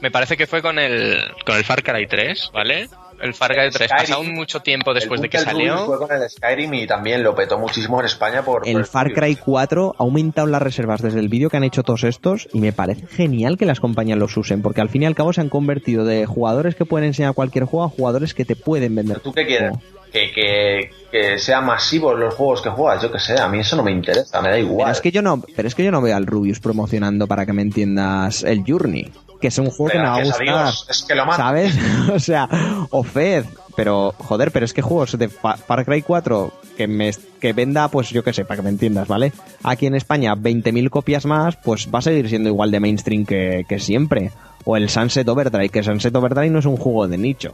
Me 0.00 0.10
parece 0.10 0.36
que 0.36 0.46
fue 0.46 0.60
con 0.60 0.78
el, 0.78 1.24
con 1.46 1.56
el 1.56 1.64
Far 1.64 1.82
Cry 1.82 2.06
3, 2.06 2.50
¿vale? 2.52 2.88
El 3.20 3.34
Far 3.34 3.52
Cry 3.52 3.70
3, 3.70 3.74
Skyrim. 3.88 3.96
pasado 3.96 4.22
mucho 4.24 4.60
tiempo 4.60 4.92
después 4.92 5.20
de 5.20 5.28
que 5.28 5.38
salió. 5.38 5.86
Fue 5.86 5.98
con 5.98 6.12
el 6.12 6.28
Skyrim 6.28 6.74
y 6.74 6.86
también 6.86 7.22
lo 7.22 7.34
petó 7.34 7.58
muchísimo 7.58 7.98
en 8.00 8.06
España 8.06 8.42
por. 8.42 8.62
por 8.62 8.68
El 8.68 8.84
Far 8.84 9.12
Cry 9.12 9.36
4 9.36 9.96
ha 9.98 10.02
aumentado 10.02 10.46
las 10.46 10.60
reservas 10.62 11.00
desde 11.02 11.20
el 11.20 11.28
vídeo 11.28 11.48
que 11.50 11.56
han 11.56 11.64
hecho 11.64 11.82
todos 11.82 12.04
estos 12.04 12.48
y 12.52 12.60
me 12.60 12.72
parece 12.72 13.06
genial 13.06 13.56
que 13.56 13.66
las 13.66 13.80
compañías 13.80 14.18
los 14.18 14.36
usen 14.36 14.62
porque 14.62 14.80
al 14.80 14.88
fin 14.88 15.02
y 15.02 15.06
al 15.06 15.14
cabo 15.14 15.32
se 15.32 15.40
han 15.40 15.48
convertido 15.48 16.04
de 16.04 16.26
jugadores 16.26 16.74
que 16.74 16.84
pueden 16.84 17.06
enseñar 17.08 17.34
cualquier 17.34 17.64
juego 17.64 17.84
a 17.84 17.88
jugadores 17.88 18.34
que 18.34 18.44
te 18.44 18.56
pueden 18.56 18.94
vender. 18.94 19.20
¿Tú 19.20 19.32
qué 19.32 19.46
quieres? 19.46 19.72
Que, 20.12 20.30
que, 20.30 20.90
que 21.10 21.38
sean 21.40 21.64
masivos 21.66 22.16
los 22.16 22.34
juegos 22.34 22.62
que 22.62 22.70
juegas, 22.70 23.02
yo 23.02 23.10
que 23.10 23.18
sé, 23.18 23.36
a 23.40 23.48
mí 23.48 23.58
eso 23.58 23.74
no 23.74 23.82
me 23.82 23.90
interesa, 23.90 24.40
me 24.40 24.48
da 24.48 24.54
Pero 24.54 24.66
igual. 24.68 24.92
es 24.92 25.00
que 25.00 25.10
yo 25.10 25.22
no, 25.22 25.42
pero 25.56 25.66
es 25.66 25.74
que 25.74 25.82
yo 25.82 25.90
no 25.90 26.00
veo 26.00 26.14
al 26.16 26.24
Rubius 26.26 26.60
promocionando 26.60 27.26
para 27.26 27.44
que 27.46 27.52
me 27.52 27.62
entiendas 27.62 28.44
el 28.44 28.62
Journey, 28.64 29.10
que 29.40 29.48
es 29.48 29.58
un 29.58 29.70
juego 29.70 29.92
que 29.92 29.98
me 29.98 30.04
va 30.04 30.16
a 30.16 30.24
gustar. 30.24 30.42
Dios, 30.44 30.86
es 30.88 31.02
que 31.02 31.14
lo 31.14 31.24
mata. 31.26 31.36
¿Sabes? 31.36 31.74
o 32.12 32.18
sea, 32.18 32.48
o 32.90 33.02
Fed, 33.02 33.44
pero 33.76 34.14
joder, 34.18 34.50
pero 34.50 34.64
es 34.64 34.72
que 34.72 34.82
juegos 34.82 35.18
de 35.18 35.28
Fa- 35.28 35.56
Far 35.56 35.84
Cry 35.84 36.02
4 36.02 36.52
que 36.76 36.86
me 36.88 37.10
que 37.40 37.52
venda, 37.52 37.88
pues 37.88 38.10
yo 38.10 38.24
qué 38.24 38.32
sé, 38.32 38.44
para 38.44 38.56
que 38.56 38.62
me 38.62 38.70
entiendas, 38.70 39.06
¿vale? 39.08 39.32
Aquí 39.62 39.86
en 39.86 39.94
España 39.94 40.34
20.000 40.34 40.90
copias 40.90 41.24
más, 41.26 41.56
pues 41.56 41.88
va 41.94 41.98
a 42.00 42.02
seguir 42.02 42.28
siendo 42.28 42.48
igual 42.48 42.70
de 42.70 42.80
mainstream 42.80 43.24
que, 43.26 43.64
que 43.68 43.78
siempre. 43.78 44.32
O 44.64 44.76
el 44.76 44.88
Sunset 44.88 45.28
Overdrive, 45.28 45.68
que 45.68 45.82
Sunset 45.82 46.14
Overdrive 46.16 46.48
no 46.50 46.58
es 46.58 46.64
un 46.66 46.76
juego 46.78 47.06
de 47.06 47.18
nicho, 47.18 47.52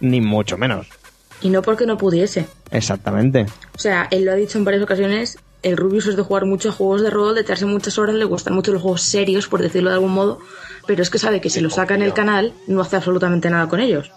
ni 0.00 0.20
mucho 0.20 0.56
menos. 0.56 0.86
Y 1.40 1.50
no 1.50 1.60
porque 1.60 1.86
no 1.86 1.98
pudiese. 1.98 2.46
Exactamente. 2.70 3.46
O 3.74 3.78
sea, 3.78 4.06
él 4.12 4.24
lo 4.24 4.30
ha 4.32 4.36
dicho 4.36 4.58
en 4.58 4.64
varias 4.64 4.84
ocasiones. 4.84 5.38
El 5.64 5.76
Rubius 5.76 6.06
es 6.06 6.16
de 6.16 6.22
jugar 6.22 6.44
muchos 6.46 6.74
juegos 6.76 7.02
de 7.02 7.10
rol, 7.10 7.34
de 7.34 7.40
echarse 7.42 7.66
muchas 7.66 7.98
horas, 7.98 8.14
le 8.16 8.24
gustan 8.24 8.54
mucho 8.54 8.72
los 8.72 8.80
juegos 8.82 9.02
serios, 9.02 9.48
por 9.48 9.60
decirlo 9.60 9.90
de 9.90 9.94
algún 9.96 10.12
modo, 10.12 10.38
pero 10.86 11.02
es 11.02 11.10
que 11.10 11.18
sabe 11.18 11.40
que 11.40 11.50
si 11.50 11.60
lo 11.60 11.70
saca 11.70 11.94
en 11.94 12.02
el 12.02 12.12
canal, 12.14 12.52
no 12.66 12.80
hace 12.80 12.96
absolutamente 12.96 13.50
nada 13.50 13.68
con 13.68 13.80
ellos. 13.80 14.10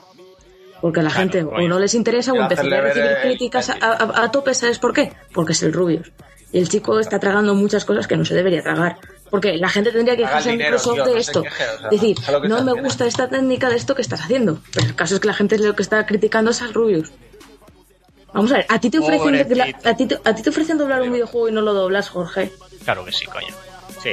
Porque 0.82 1.00
a 1.00 1.04
la 1.04 1.10
gente 1.10 1.44
o 1.44 1.68
no 1.68 1.80
les 1.80 1.94
interesa 1.94 2.32
o 2.34 2.36
empezaría 2.36 2.78
a 2.78 2.82
recibir 2.82 3.10
el- 3.12 3.22
críticas 3.22 3.70
a, 3.70 3.76
a- 3.82 4.24
a 4.26 4.32
tope, 4.32 4.54
¿sabes 4.54 4.78
por 4.80 4.94
qué? 4.94 5.14
Porque 5.34 5.54
es 5.54 5.64
el 5.64 5.74
Rubius. 5.74 6.12
Y 6.52 6.60
el 6.60 6.70
chico 6.70 7.00
está 7.00 7.20
tragando 7.20 7.56
muchas 7.56 7.86
cosas 7.86 8.08
que 8.08 8.16
no 8.18 8.24
se 8.26 8.36
debería 8.36 8.62
tragar. 8.62 8.98
Porque 9.32 9.58
la 9.58 9.68
gente 9.70 9.92
tendría 9.92 10.16
que 10.16 10.24
quejarse 10.24 10.52
en 10.52 10.58
Microsoft 10.58 10.94
tío, 10.96 11.06
de 11.06 11.12
no 11.12 11.18
esto. 11.18 11.42
queje, 11.44 11.64
o 11.76 11.80
sea, 11.80 11.90
Decir, 11.90 12.18
no 12.48 12.64
me 12.64 12.74
gusta 12.82 13.06
esta 13.08 13.28
técnica 13.28 13.70
de 13.70 13.76
esto 13.78 13.96
que 13.96 14.02
estás 14.04 14.22
haciendo. 14.22 14.60
Pero 14.74 14.86
el 14.88 14.96
caso 14.96 15.16
es 15.16 15.20
que 15.22 15.28
la 15.28 15.34
gente 15.34 15.58
lo 15.58 15.76
que 15.76 15.82
está 15.82 16.06
criticando 16.06 16.52
es 16.52 16.62
al 16.62 16.74
Rubius. 16.74 17.12
Vamos 18.34 18.52
a 18.52 18.58
ver, 18.58 18.66
a 18.70 18.80
ti 18.80 18.90
te 18.90 19.00
ofrecen, 19.00 19.36
a 19.86 19.96
ti, 19.96 20.06
te- 20.08 20.20
a 20.24 20.36
ti 20.36 20.44
te 20.44 20.50
ofrecen 20.50 20.78
doblar 20.78 21.02
un 21.02 21.12
videojuego 21.14 21.50
y 21.50 21.52
no 21.54 21.62
lo 21.62 21.74
doblas, 21.74 22.10
Jorge. 22.10 22.52
Claro 22.84 23.04
que 23.06 23.12
sí, 23.12 23.26
coño. 23.26 23.48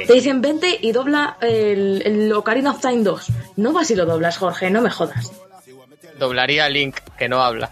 Sí. 0.01 0.07
Te 0.07 0.13
dicen 0.13 0.41
vente 0.41 0.75
y 0.81 0.91
dobla 0.91 1.37
el, 1.39 2.01
el 2.03 2.33
Ocarina 2.33 2.71
of 2.71 2.81
Time 2.81 3.03
2. 3.03 3.27
No 3.57 3.73
vas 3.73 3.91
y 3.91 3.95
lo 3.95 4.05
doblas, 4.05 4.37
Jorge, 4.37 4.71
no 4.71 4.81
me 4.81 4.89
jodas. 4.89 5.31
Doblaría 6.17 6.65
a 6.65 6.69
Link, 6.69 6.97
que 7.17 7.29
no 7.29 7.43
habla. 7.43 7.69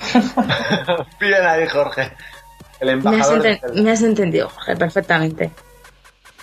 Bien 1.20 1.44
ahí, 1.46 1.66
Jorge. 1.66 2.10
El 2.80 3.02
Me 3.02 3.20
has, 3.20 3.42
de 3.42 3.60
me 3.74 3.92
entendido, 3.92 4.48
Jorge, 4.48 4.76
perfectamente. 4.76 5.50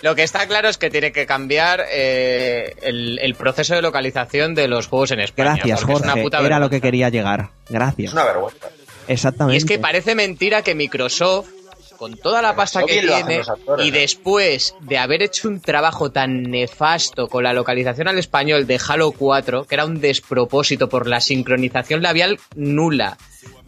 Lo 0.02 0.14
que 0.14 0.22
está 0.22 0.46
claro 0.46 0.68
es 0.68 0.78
que 0.78 0.90
tiene 0.90 1.10
que 1.10 1.26
cambiar 1.26 1.82
eh, 1.90 2.74
el, 2.82 3.18
el 3.18 3.34
proceso 3.34 3.74
de 3.74 3.82
localización 3.82 4.54
de 4.54 4.68
los 4.68 4.86
juegos 4.86 5.10
en 5.10 5.20
España. 5.20 5.54
Gracias, 5.54 5.80
es 5.80 5.84
Jorge. 5.86 6.22
puta 6.22 6.36
Era 6.38 6.58
lo 6.58 6.68
vergüenza. 6.68 6.70
que 6.70 6.80
quería 6.82 7.08
llegar. 7.08 7.48
Gracias. 7.68 8.08
Es 8.08 8.12
una 8.12 8.24
vergüenza. 8.26 8.68
Exactamente. 9.08 9.54
Y 9.54 9.58
es 9.58 9.64
que 9.64 9.78
parece 9.78 10.14
mentira 10.14 10.62
que 10.62 10.74
Microsoft 10.74 11.48
con 11.96 12.16
toda 12.16 12.42
la 12.42 12.54
pasta 12.54 12.82
que 12.84 13.00
tiene 13.00 13.40
actores, 13.40 13.84
y 13.84 13.88
¿eh? 13.88 13.92
después 13.92 14.74
de 14.80 14.98
haber 14.98 15.22
hecho 15.22 15.48
un 15.48 15.60
trabajo 15.60 16.10
tan 16.10 16.42
nefasto 16.42 17.28
con 17.28 17.44
la 17.44 17.52
localización 17.52 18.08
al 18.08 18.18
español 18.18 18.66
de 18.66 18.80
Halo 18.86 19.12
4, 19.12 19.64
que 19.64 19.74
era 19.74 19.84
un 19.84 20.00
despropósito 20.00 20.88
por 20.88 21.06
la 21.06 21.20
sincronización 21.20 22.02
labial 22.02 22.38
nula, 22.54 23.16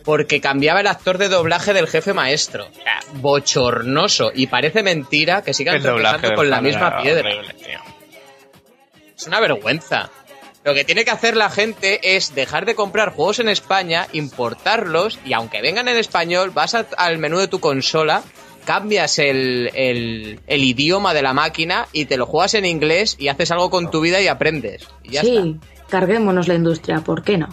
porque 0.04 0.40
cambiaba 0.40 0.80
el 0.80 0.86
actor 0.86 1.18
de 1.18 1.28
doblaje 1.28 1.72
del 1.72 1.86
jefe 1.86 2.14
maestro. 2.14 2.66
O 2.66 2.74
sea, 2.74 3.00
bochornoso. 3.14 4.30
Y 4.34 4.46
parece 4.46 4.82
mentira 4.82 5.42
que 5.42 5.52
sigan 5.52 5.82
del 5.82 6.34
con 6.34 6.50
la 6.50 6.60
misma 6.60 7.02
piedra. 7.02 7.28
horrible. 7.28 7.54
Es 9.16 9.26
una 9.26 9.40
vergüenza. 9.40 10.10
Lo 10.68 10.74
que 10.74 10.84
tiene 10.84 11.06
que 11.06 11.10
hacer 11.10 11.34
la 11.34 11.48
gente 11.48 12.14
es 12.14 12.34
dejar 12.34 12.66
de 12.66 12.74
comprar 12.74 13.14
juegos 13.14 13.38
en 13.38 13.48
España, 13.48 14.06
importarlos 14.12 15.18
y 15.24 15.32
aunque 15.32 15.62
vengan 15.62 15.88
en 15.88 15.96
español, 15.96 16.50
vas 16.50 16.74
a- 16.74 16.84
al 16.98 17.16
menú 17.16 17.38
de 17.38 17.48
tu 17.48 17.58
consola, 17.58 18.22
cambias 18.66 19.18
el, 19.18 19.70
el- 19.74 20.40
el 20.46 20.62
idioma 20.64 21.14
de 21.14 21.22
la 21.22 21.32
máquina 21.32 21.86
y 21.94 22.04
te 22.04 22.18
lo 22.18 22.26
juegas 22.26 22.52
en 22.52 22.66
inglés 22.66 23.16
y 23.18 23.28
haces 23.28 23.50
algo 23.50 23.70
con 23.70 23.90
tu 23.90 24.02
vida 24.02 24.20
y 24.20 24.26
aprendes. 24.28 24.86
Y 25.04 25.12
ya 25.12 25.22
está. 25.22 25.42
Sí, 25.42 25.56
carguémonos 25.88 26.48
la 26.48 26.54
industria, 26.56 27.00
¿por 27.00 27.22
qué 27.22 27.38
no? 27.38 27.48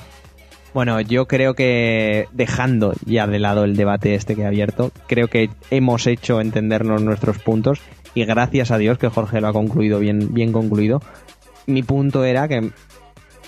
Bueno, 0.73 0.99
yo 0.99 1.25
creo 1.25 1.53
que 1.53 2.27
dejando 2.33 2.95
ya 3.05 3.27
de 3.27 3.39
lado 3.39 3.63
el 3.63 3.77
debate 3.77 4.13
este 4.15 4.35
que 4.35 4.41
he 4.41 4.45
abierto, 4.45 4.91
creo 5.07 5.29
que 5.29 5.49
hemos 5.71 6.05
hecho 6.05 6.41
entendernos 6.41 7.01
nuestros 7.01 7.39
puntos 7.39 7.79
y 8.13 8.25
gracias 8.25 8.71
a 8.71 8.77
Dios 8.77 8.97
que 8.97 9.07
Jorge 9.07 9.39
lo 9.39 9.47
ha 9.47 9.53
concluido 9.53 9.99
bien, 9.99 10.33
bien 10.33 10.51
concluido. 10.51 11.01
Mi 11.65 11.81
punto 11.81 12.23
era 12.25 12.47
que, 12.47 12.71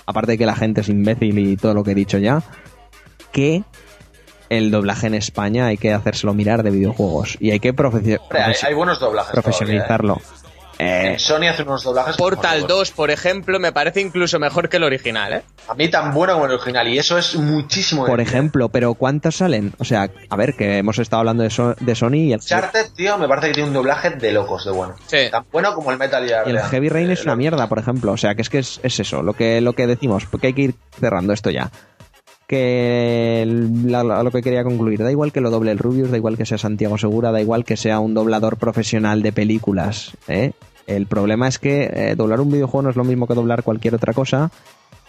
aparte 0.08 0.32
de 0.32 0.38
que 0.38 0.46
la 0.46 0.56
gente 0.56 0.80
es 0.80 0.88
imbécil 0.88 1.38
y 1.38 1.56
todo 1.58 1.74
lo 1.74 1.84
que 1.84 1.90
he 1.90 1.94
dicho 1.94 2.16
ya, 2.18 2.42
que 3.30 3.62
el 4.48 4.70
doblaje 4.70 5.06
en 5.06 5.14
España 5.14 5.66
hay 5.66 5.76
que 5.76 5.92
hacérselo 5.92 6.32
mirar 6.32 6.62
de 6.62 6.70
videojuegos 6.70 7.36
y 7.38 7.50
hay 7.50 7.60
que 7.60 7.74
profesio- 7.74 8.18
Hombre, 8.22 8.40
hay, 8.42 8.52
profesi- 8.54 8.64
hay 8.66 8.74
buenos 8.74 8.98
doblajes. 8.98 9.30
todavía, 9.32 9.42
profesionalizarlo. 9.42 10.14
¿eh? 10.14 10.37
Eh, 10.78 11.12
En 11.12 11.18
Sony 11.18 11.48
hace 11.50 11.62
unos 11.64 11.82
doblajes. 11.82 12.16
Portal 12.16 12.60
muy 12.60 12.68
buenos. 12.68 12.78
2, 12.78 12.90
por 12.92 13.10
ejemplo, 13.10 13.58
me 13.58 13.72
parece 13.72 14.00
incluso 14.00 14.38
mejor 14.38 14.68
que 14.68 14.76
el 14.76 14.84
original, 14.84 15.32
¿eh? 15.32 15.42
A 15.68 15.74
mí 15.74 15.88
tan 15.88 16.14
bueno 16.14 16.34
como 16.34 16.46
el 16.46 16.52
original. 16.52 16.86
Y 16.86 16.98
eso 16.98 17.18
es 17.18 17.34
muchísimo. 17.34 18.06
por 18.06 18.20
ejemplo, 18.20 18.68
pero 18.68 18.94
¿cuántos 18.94 19.36
salen? 19.36 19.72
O 19.78 19.84
sea, 19.84 20.08
a 20.30 20.36
ver, 20.36 20.54
que 20.54 20.78
hemos 20.78 20.98
estado 21.00 21.20
hablando 21.20 21.42
de, 21.42 21.50
So- 21.50 21.74
de 21.80 21.94
Sony 21.96 22.14
y 22.14 22.32
el, 22.32 22.38
Uncharted, 22.40 22.86
tío, 22.96 23.18
me 23.18 23.26
parece 23.26 23.48
que 23.48 23.54
tiene 23.54 23.68
un 23.68 23.74
doblaje 23.74 24.10
de 24.10 24.32
locos 24.32 24.64
de 24.64 24.70
bueno. 24.70 24.94
Sí. 25.06 25.18
Tan 25.30 25.44
bueno 25.50 25.74
como 25.74 25.90
el 25.90 25.98
Metal 25.98 26.24
Gear. 26.26 26.46
Y 26.46 26.50
el. 26.50 26.60
Heavy 26.60 26.88
Rain 26.88 27.10
Eh, 27.10 27.14
es 27.14 27.24
una 27.24 27.34
mierda, 27.34 27.68
por 27.68 27.78
ejemplo. 27.80 28.12
O 28.12 28.16
sea, 28.16 28.34
que 28.36 28.42
es 28.42 28.48
que 28.48 28.58
es, 28.58 28.78
es 28.84 29.00
eso, 29.00 29.22
lo 29.22 29.32
que, 29.34 29.60
lo 29.60 29.72
que 29.72 29.86
decimos, 29.88 30.26
porque 30.26 30.48
hay 30.48 30.52
que 30.52 30.62
ir 30.62 30.74
cerrando 31.00 31.32
esto 31.32 31.50
ya. 31.50 31.70
Que 32.46 33.42
el- 33.42 33.92
la- 33.92 34.02
lo 34.22 34.30
que 34.30 34.40
quería 34.42 34.64
concluir, 34.64 35.02
da 35.02 35.10
igual 35.10 35.32
que 35.32 35.40
lo 35.42 35.50
doble 35.50 35.70
el 35.70 35.78
Rubius, 35.78 36.10
da 36.10 36.16
igual 36.16 36.38
que 36.38 36.46
sea 36.46 36.56
Santiago 36.56 36.96
Segura, 36.96 37.30
da 37.30 37.40
igual 37.42 37.64
que 37.64 37.76
sea 37.76 37.98
un 37.98 38.14
doblador 38.14 38.56
profesional 38.56 39.20
de 39.22 39.32
películas. 39.32 40.12
¿eh? 40.28 40.52
El 40.88 41.06
problema 41.06 41.46
es 41.46 41.58
que 41.58 41.90
eh, 41.92 42.14
doblar 42.16 42.40
un 42.40 42.50
videojuego 42.50 42.82
no 42.82 42.90
es 42.90 42.96
lo 42.96 43.04
mismo 43.04 43.26
que 43.26 43.34
doblar 43.34 43.62
cualquier 43.62 43.94
otra 43.94 44.14
cosa 44.14 44.50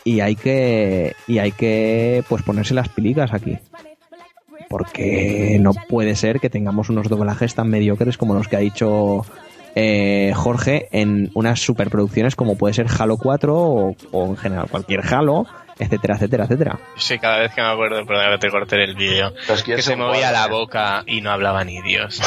y 0.03 0.19
hay 0.19 0.35
que 0.35 1.15
y 1.25 1.39
hay 1.39 1.53
que 1.53 2.21
pues 2.27 2.43
ponerse 2.43 2.73
las 2.73 2.89
pilicas 2.89 3.33
aquí. 3.33 3.57
Porque 4.69 5.57
no 5.61 5.71
puede 5.87 6.15
ser 6.15 6.41
que 6.41 6.49
tengamos 6.49 6.89
unos 6.89 7.07
doblajes 7.07 7.55
tan 7.55 7.69
mediocres 7.69 8.17
como 8.17 8.33
los 8.33 8.49
que 8.49 8.57
ha 8.57 8.59
dicho 8.59 9.25
eh, 9.73 10.33
Jorge 10.35 10.89
en 10.91 11.31
unas 11.33 11.61
superproducciones 11.61 12.35
como 12.35 12.57
puede 12.57 12.73
ser 12.73 12.87
Halo 12.99 13.15
4 13.17 13.57
o, 13.57 13.95
o 14.11 14.25
en 14.25 14.35
general 14.35 14.67
cualquier 14.69 15.01
Halo, 15.01 15.47
etcétera, 15.79 16.15
etcétera, 16.15 16.43
etcétera. 16.43 16.79
Sí, 16.97 17.17
cada 17.17 17.39
vez 17.39 17.53
que 17.53 17.61
me 17.61 17.69
acuerdo, 17.69 18.05
perdón 18.05 18.33
que 18.33 18.37
te 18.37 18.51
corté 18.51 18.83
el 18.83 18.95
vídeo, 18.95 19.33
Pero 19.47 19.53
es 19.53 19.63
que 19.63 19.81
se 19.81 19.95
movía 19.95 20.31
la 20.31 20.45
¿eh? 20.45 20.49
boca 20.49 21.03
y 21.07 21.21
no 21.21 21.31
hablaba 21.31 21.63
ni 21.63 21.81
Dios. 21.81 22.19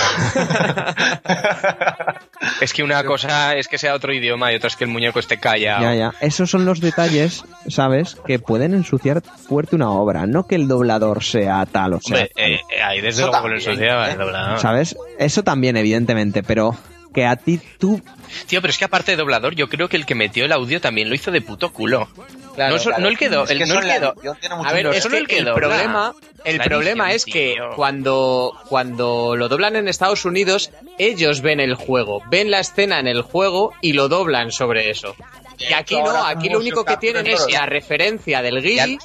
es 2.61 2.73
que 2.73 2.83
una 2.83 3.05
cosa 3.05 3.55
es 3.55 3.69
que 3.69 3.79
sea 3.79 3.95
otro 3.95 4.13
idioma 4.13 4.53
y 4.53 4.57
otra 4.57 4.69
es 4.69 4.77
que 4.77 4.85
el 4.85 4.91
muñeco 4.91 5.19
esté 5.19 5.39
callado. 5.39 5.83
Ya, 5.83 5.95
ya. 5.95 6.15
Esos 6.21 6.51
son 6.51 6.65
los 6.65 6.81
detalles, 6.81 7.45
¿sabes? 7.69 8.17
Que 8.27 8.39
pueden 8.39 8.73
ensuciar 8.73 9.23
fuerte 9.23 9.77
una 9.77 9.91
obra, 9.91 10.27
no 10.27 10.47
que 10.47 10.55
el 10.55 10.67
doblador 10.67 11.23
sea 11.23 11.67
tal 11.67 11.95
o 11.95 12.01
sea. 12.01 12.17
Hombre, 12.17 12.33
eh, 12.37 12.61
eh, 12.71 12.83
ahí 12.83 13.03
desde 13.03 13.23
Eso 13.23 13.31
luego 13.31 13.49
lo 13.49 13.55
también, 13.55 13.71
ensuciaba 13.71 14.09
¿eh? 14.09 14.13
el 14.13 14.19
doblador. 14.19 14.61
¿Sabes? 14.61 14.97
Eso 15.19 15.43
también, 15.43 15.77
evidentemente, 15.77 16.43
pero 16.43 16.75
que 17.15 17.25
a 17.27 17.37
ti 17.37 17.61
tú 17.79 18.01
Tío, 18.47 18.61
pero 18.63 18.71
es 18.71 18.79
que 18.79 18.85
aparte 18.87 19.13
de 19.13 19.17
doblador, 19.19 19.55
yo 19.55 19.69
creo 19.69 19.89
que 19.89 19.97
el 19.99 20.07
que 20.07 20.15
metió 20.15 20.45
el 20.47 20.53
audio 20.53 20.81
también 20.81 21.09
lo 21.11 21.15
hizo 21.15 21.31
de 21.31 21.43
puto 21.43 21.71
culo. 21.73 22.09
Claro, 22.55 22.75
no, 22.75 22.79
so- 22.79 22.89
claro. 22.91 23.03
no 23.03 23.09
el 23.09 23.19
que 23.19 23.29
do- 23.29 23.45
Es 23.45 23.51
el, 23.51 23.59
que 23.59 23.67
no 23.67 23.75
el 23.75 23.81
son 23.81 23.83
que 23.83 23.89
la 23.89 24.01
do- 24.01 24.13
edición 24.15 24.37
tiene 24.41 24.55
mucho 24.57 24.69
A 24.69 24.73
ver, 24.73 24.87
es 24.87 25.07
que 25.07 25.17
el 25.39 25.49
el 25.49 25.55
problema, 25.55 26.15
el 26.45 26.57
La 26.59 26.65
problema 26.65 27.11
edición, 27.13 27.17
es 27.17 27.25
que 27.27 27.53
tío. 27.57 27.71
cuando, 27.77 28.53
cuando 28.69 29.37
lo 29.37 29.49
doblan 29.49 29.77
en 29.77 29.87
Estados 29.89 30.25
Unidos, 30.25 30.71
ellos 30.99 31.43
ven 31.43 31.61
el 31.61 31.75
juego, 31.75 32.23
ven 32.31 32.51
la 32.51 32.61
escena 32.61 32.99
en 33.01 33.07
el 33.07 33.21
juego 33.23 33.73
y 33.83 33.93
lo 33.93 34.09
doblan 34.09 34.51
sobre 34.51 34.89
eso. 34.91 35.15
Y 35.59 35.73
aquí 35.73 35.97
no, 35.97 36.25
aquí 36.25 36.49
lo 36.49 36.59
único 36.59 36.85
que 36.85 36.97
tienen 36.97 37.27
es 37.27 37.47
la 37.51 37.67
referencia 37.67 38.43
del 38.43 38.63
guiri 38.63 38.99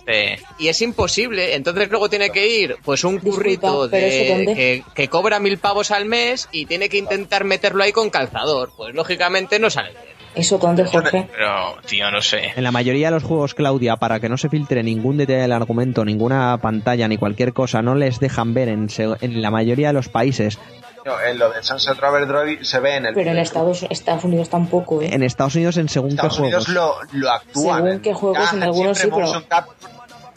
y 0.59 0.67
es 0.67 0.81
imposible. 0.81 1.55
Entonces 1.55 1.89
luego 1.89 2.09
tiene 2.09 2.29
que 2.29 2.47
ir 2.47 2.77
pues 2.83 3.03
un 3.03 3.19
currito 3.19 3.87
de, 3.87 4.53
que, 4.55 4.83
que 4.93 5.07
cobra 5.07 5.39
mil 5.39 5.57
pavos 5.57 5.91
al 5.91 6.05
mes 6.05 6.47
y 6.51 6.65
tiene 6.65 6.89
que 6.89 6.97
intentar 6.97 7.43
meterlo 7.43 7.83
ahí 7.83 7.91
con 7.91 8.09
calzador. 8.09 8.71
Pues 8.75 8.93
lógicamente 8.95 9.59
no 9.59 9.69
sale 9.69 9.91
bien. 9.91 10.17
¿Eso 10.37 10.59
dónde, 10.59 10.85
Jorge? 10.85 11.27
Pero, 11.31 11.77
tío, 11.87 12.11
no 12.11 12.21
sé. 12.21 12.51
En 12.55 12.63
la 12.63 12.71
mayoría 12.71 13.07
de 13.07 13.15
los 13.15 13.23
juegos, 13.23 13.55
Claudia, 13.55 13.95
para 13.95 14.19
que 14.19 14.29
no 14.29 14.37
se 14.37 14.49
filtre 14.49 14.83
ningún 14.83 15.17
detalle 15.17 15.41
del 15.41 15.51
argumento, 15.51 16.05
ninguna 16.05 16.59
pantalla 16.59 17.07
ni 17.07 17.17
cualquier 17.17 17.53
cosa, 17.53 17.81
no 17.81 17.95
les 17.95 18.19
dejan 18.19 18.53
ver 18.53 18.69
en, 18.69 18.87
en 18.97 19.41
la 19.41 19.49
mayoría 19.49 19.87
de 19.87 19.93
los 19.93 20.09
países. 20.09 20.59
No, 21.07 21.21
en 21.21 21.39
lo 21.39 21.49
de 21.49 21.63
Sunset 21.63 21.97
Overdrive 22.03 22.63
se 22.65 22.79
ve 22.81 22.95
en 22.97 23.05
el. 23.05 23.13
Pero 23.13 23.31
en 23.31 23.38
Estados, 23.38 23.85
Estados 23.89 24.23
Unidos 24.25 24.49
tampoco, 24.49 25.01
¿eh? 25.01 25.09
En 25.13 25.23
Estados 25.23 25.55
Unidos, 25.55 25.77
en 25.77 25.88
según 25.89 26.09
Estados 26.11 26.35
qué 26.35 26.41
Unidos 26.41 26.65
juegos. 26.65 26.99
lo, 27.13 27.19
lo 27.19 27.31
actúan. 27.31 27.84
Según 27.85 27.99
qué 28.01 28.13
juegos, 28.13 28.53
en 28.53 28.63
algunos 28.63 28.97
sí, 28.97 29.07
pero- 29.13 29.43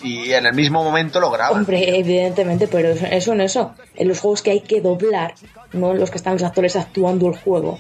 Y 0.03 0.33
en 0.33 0.47
el 0.47 0.55
mismo 0.55 0.83
momento 0.83 1.21
lo 1.21 1.31
graban. 1.31 1.59
Hombre, 1.59 1.99
evidentemente, 1.99 2.69
pero 2.69 2.91
eso- 2.91 3.33
en 3.33 3.41
eso. 3.43 3.75
En 3.97 4.09
los 4.09 4.21
juegos 4.21 4.41
que 4.43 4.53
hay 4.53 4.61
que 4.61 4.81
doblar, 4.81 5.35
no 5.73 5.91
en 5.91 5.99
los 6.01 6.11
que 6.11 6.17
están 6.17 6.35
los 6.35 6.43
actores 6.43 6.75
actuando 6.77 7.27
el 7.29 7.37
juego. 7.37 7.79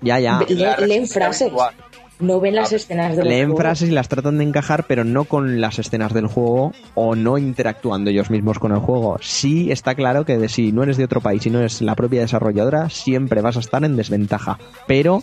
Ya, 0.00 0.20
ya. 0.20 0.38
Le- 0.48 0.86
leen 0.86 1.08
frases. 1.08 1.50
visual. 1.50 1.74
No 2.20 2.40
ven 2.40 2.56
las 2.56 2.72
escenas 2.72 3.16
del 3.16 3.28
Leen 3.28 3.46
juego. 3.46 3.60
frases 3.60 3.88
y 3.88 3.92
las 3.92 4.08
tratan 4.08 4.38
de 4.38 4.44
encajar, 4.44 4.84
pero 4.88 5.04
no 5.04 5.24
con 5.24 5.60
las 5.60 5.78
escenas 5.78 6.12
del 6.12 6.26
juego 6.26 6.72
o 6.94 7.14
no 7.14 7.38
interactuando 7.38 8.10
ellos 8.10 8.30
mismos 8.30 8.58
con 8.58 8.72
el 8.72 8.78
juego. 8.78 9.18
Sí 9.20 9.70
está 9.70 9.94
claro 9.94 10.24
que 10.24 10.36
de, 10.36 10.48
si 10.48 10.72
no 10.72 10.82
eres 10.82 10.96
de 10.96 11.04
otro 11.04 11.20
país 11.20 11.46
y 11.46 11.50
no 11.50 11.60
eres 11.60 11.80
la 11.80 11.94
propia 11.94 12.22
desarrolladora, 12.22 12.90
siempre 12.90 13.40
vas 13.40 13.56
a 13.56 13.60
estar 13.60 13.84
en 13.84 13.96
desventaja. 13.96 14.58
Pero 14.86 15.22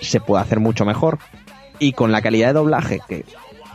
se 0.00 0.20
puede 0.20 0.42
hacer 0.42 0.60
mucho 0.60 0.84
mejor. 0.84 1.18
Y 1.78 1.92
con 1.92 2.12
la 2.12 2.22
calidad 2.22 2.48
de 2.48 2.54
doblaje 2.54 3.00
que... 3.08 3.24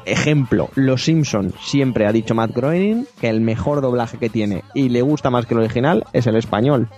Ejemplo, 0.04 0.70
Los 0.74 1.04
Simpson 1.04 1.54
siempre 1.62 2.08
ha 2.08 2.12
dicho 2.12 2.34
Matt 2.34 2.56
Groening 2.56 3.06
que 3.20 3.30
el 3.30 3.40
mejor 3.40 3.82
doblaje 3.82 4.18
que 4.18 4.30
tiene 4.30 4.64
y 4.74 4.90
le 4.90 5.04
gusta 5.04 5.30
más 5.30 5.46
que 5.46 5.54
el 5.54 5.60
original 5.60 6.06
es 6.12 6.26
el 6.26 6.38
español. 6.38 6.90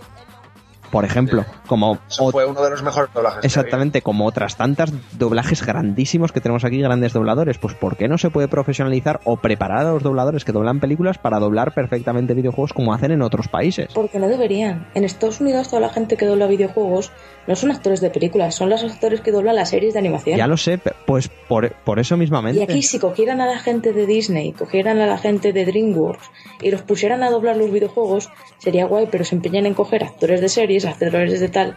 Por 0.93 1.05
ejemplo, 1.05 1.43
como 1.65 1.97
Eso 2.07 2.29
fue 2.29 2.45
uno 2.45 2.61
de 2.61 2.69
los 2.69 2.83
mejores 2.83 3.11
doblajes. 3.11 3.41
que 3.41 3.47
Exactamente, 3.47 4.03
como 4.03 4.27
otras 4.27 4.57
tantas 4.57 4.93
doblajes 5.17 5.65
grandísimos 5.65 6.31
que 6.31 6.39
tenemos 6.39 6.63
aquí, 6.65 6.79
grandes 6.79 7.13
dobladores. 7.13 7.57
Pues 7.57 7.73
¿por 7.73 7.97
qué 7.97 8.07
no 8.07 8.19
se 8.19 8.29
puede 8.29 8.47
profesionalizar 8.47 9.19
o 9.23 9.37
preparar 9.37 9.87
a 9.87 9.91
los 9.93 10.03
dobladores 10.03 10.45
que 10.45 10.51
doblan 10.51 10.79
películas 10.79 11.17
para 11.17 11.39
doblar 11.39 11.73
perfectamente 11.73 12.35
videojuegos 12.35 12.73
como 12.73 12.93
hacen 12.93 13.09
en 13.09 13.23
otros 13.23 13.47
países? 13.47 13.87
Porque 13.91 14.19
no 14.19 14.27
deberían. 14.27 14.87
En 14.93 15.03
Estados 15.03 15.41
Unidos 15.41 15.69
toda 15.69 15.79
la 15.79 15.89
gente 15.89 16.15
que 16.15 16.27
dobla 16.27 16.45
videojuegos 16.45 17.11
no 17.47 17.55
son 17.55 17.71
actores 17.71 17.99
de 17.99 18.11
películas, 18.11 18.53
son 18.53 18.69
los 18.69 18.83
actores 18.83 19.21
que 19.21 19.31
doblan 19.31 19.55
las 19.55 19.69
series 19.69 19.93
de 19.93 19.99
animación. 19.99 20.37
Ya 20.37 20.45
lo 20.45 20.57
sé, 20.57 20.79
pues 21.07 21.27
por, 21.47 21.73
por 21.83 21.97
eso 21.97 22.17
mismamente. 22.17 22.59
Y 22.59 22.63
aquí 22.63 22.83
si 22.83 22.99
cogieran 22.99 23.41
a 23.41 23.47
la 23.47 23.57
gente 23.57 23.93
de 23.93 24.05
Disney, 24.05 24.53
cogieran 24.53 24.99
a 24.99 25.07
la 25.07 25.17
gente 25.17 25.53
de 25.53 25.65
DreamWorks 25.65 26.29
y 26.61 26.69
los 26.69 26.83
pusieran 26.83 27.23
a 27.23 27.31
doblar 27.31 27.57
los 27.57 27.71
videojuegos, 27.71 28.29
sería 28.59 28.85
guay, 28.85 29.07
pero 29.11 29.25
se 29.25 29.33
empeñan 29.35 29.65
en 29.65 29.73
coger 29.73 30.03
actores 30.03 30.39
de 30.39 30.49
series, 30.49 30.82
actores 30.85 31.39
de 31.39 31.49
tal, 31.49 31.75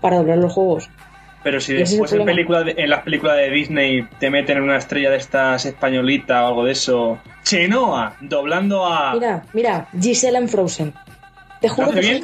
para 0.00 0.16
doblar 0.16 0.38
los 0.38 0.52
juegos. 0.52 0.88
Pero 1.42 1.60
si 1.60 1.74
después 1.74 2.10
en, 2.12 2.24
película 2.24 2.62
de- 2.62 2.74
en 2.78 2.88
las 2.88 3.02
películas 3.02 3.36
de 3.36 3.50
Disney 3.50 4.08
te 4.18 4.30
meten 4.30 4.56
en 4.58 4.62
una 4.64 4.78
estrella 4.78 5.10
de 5.10 5.18
estas 5.18 5.66
españolita 5.66 6.42
o 6.44 6.48
algo 6.48 6.64
de 6.64 6.72
eso. 6.72 7.18
Chenoa, 7.42 8.16
doblando 8.20 8.86
a. 8.86 9.12
Mira, 9.14 9.42
mira, 9.52 9.88
Gisela 10.00 10.38
en 10.38 10.48
Frozen. 10.48 10.94
Te 11.60 11.68
juro 11.68 11.88
que 11.90 12.02
soy, 12.02 12.10
bien? 12.10 12.22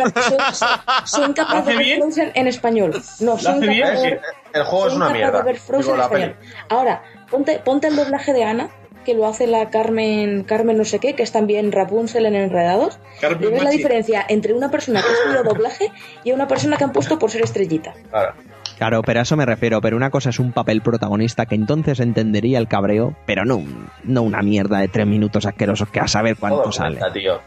soy- 1.05 1.25
incapaz 1.27 1.67
de 1.67 1.73
ver 1.77 1.79
bien? 1.85 2.01
Frozen 2.01 2.31
en 2.35 2.47
español. 2.47 2.93
No, 3.21 3.37
soy 3.39 3.57
incapaz 3.57 3.69
bien? 3.69 3.95
de 3.95 4.03
ver, 4.03 4.21
el 4.55 4.63
juego 4.65 4.89
es 4.89 4.95
una 4.95 5.11
mierda. 5.11 5.39
de 5.39 5.45
ver 5.45 5.57
Frozen 5.59 5.83
Digo, 5.83 5.95
en 5.97 6.01
español. 6.03 6.37
Ahora, 6.71 7.03
ponte, 7.31 7.59
ponte 7.59 7.89
el 7.89 7.97
doblaje 7.97 8.33
de 8.33 8.45
Ana, 8.45 8.71
que 9.05 9.15
lo 9.15 9.27
hace 9.27 9.47
la 9.47 9.71
Carmen, 9.71 10.45
Carmen 10.45 10.77
no 10.77 10.85
sé 10.85 10.99
qué, 10.99 11.15
que 11.15 11.23
es 11.23 11.33
también 11.33 11.73
Rapunzel 11.73 12.27
en 12.27 12.35
Enredados. 12.35 12.99
Carmen 13.21 13.49
y 13.49 13.53
ves 13.53 13.63
la 13.65 13.71
diferencia 13.71 14.25
entre 14.29 14.53
una 14.55 14.71
persona 14.71 15.01
que 15.01 15.09
ha 15.09 15.13
estudiado 15.13 15.45
doblaje 15.45 15.91
y 16.25 16.33
una 16.33 16.47
persona 16.49 16.77
que 16.77 16.85
han 16.85 16.93
puesto 16.93 17.19
por 17.19 17.31
ser 17.31 17.43
estrellita. 17.43 17.95
Claro. 18.11 18.35
Claro, 18.79 19.03
pero 19.03 19.21
a 19.21 19.23
eso 19.25 19.37
me 19.37 19.45
refiero. 19.45 19.81
Pero 19.83 19.97
una 19.97 20.09
cosa 20.11 20.31
es 20.31 20.39
un 20.39 20.53
papel 20.53 20.81
protagonista 20.81 21.45
que 21.45 21.55
entonces 21.55 22.01
entendería 22.01 22.59
el 22.59 22.67
cabreo, 22.67 23.15
pero 23.27 23.45
no, 23.45 23.57
un- 23.59 23.89
no 24.05 24.23
una 24.23 24.41
mierda 24.41 24.79
de 24.79 24.89
tres 24.89 25.07
minutos 25.07 25.45
asquerosos 25.45 25.91
que 25.91 26.01
a 26.01 26.09
saber 26.09 26.37
Todo 26.37 26.41
cuánto 26.49 26.73
sale. 26.73 26.99
cuenta, 26.99 27.13
tío. 27.13 27.41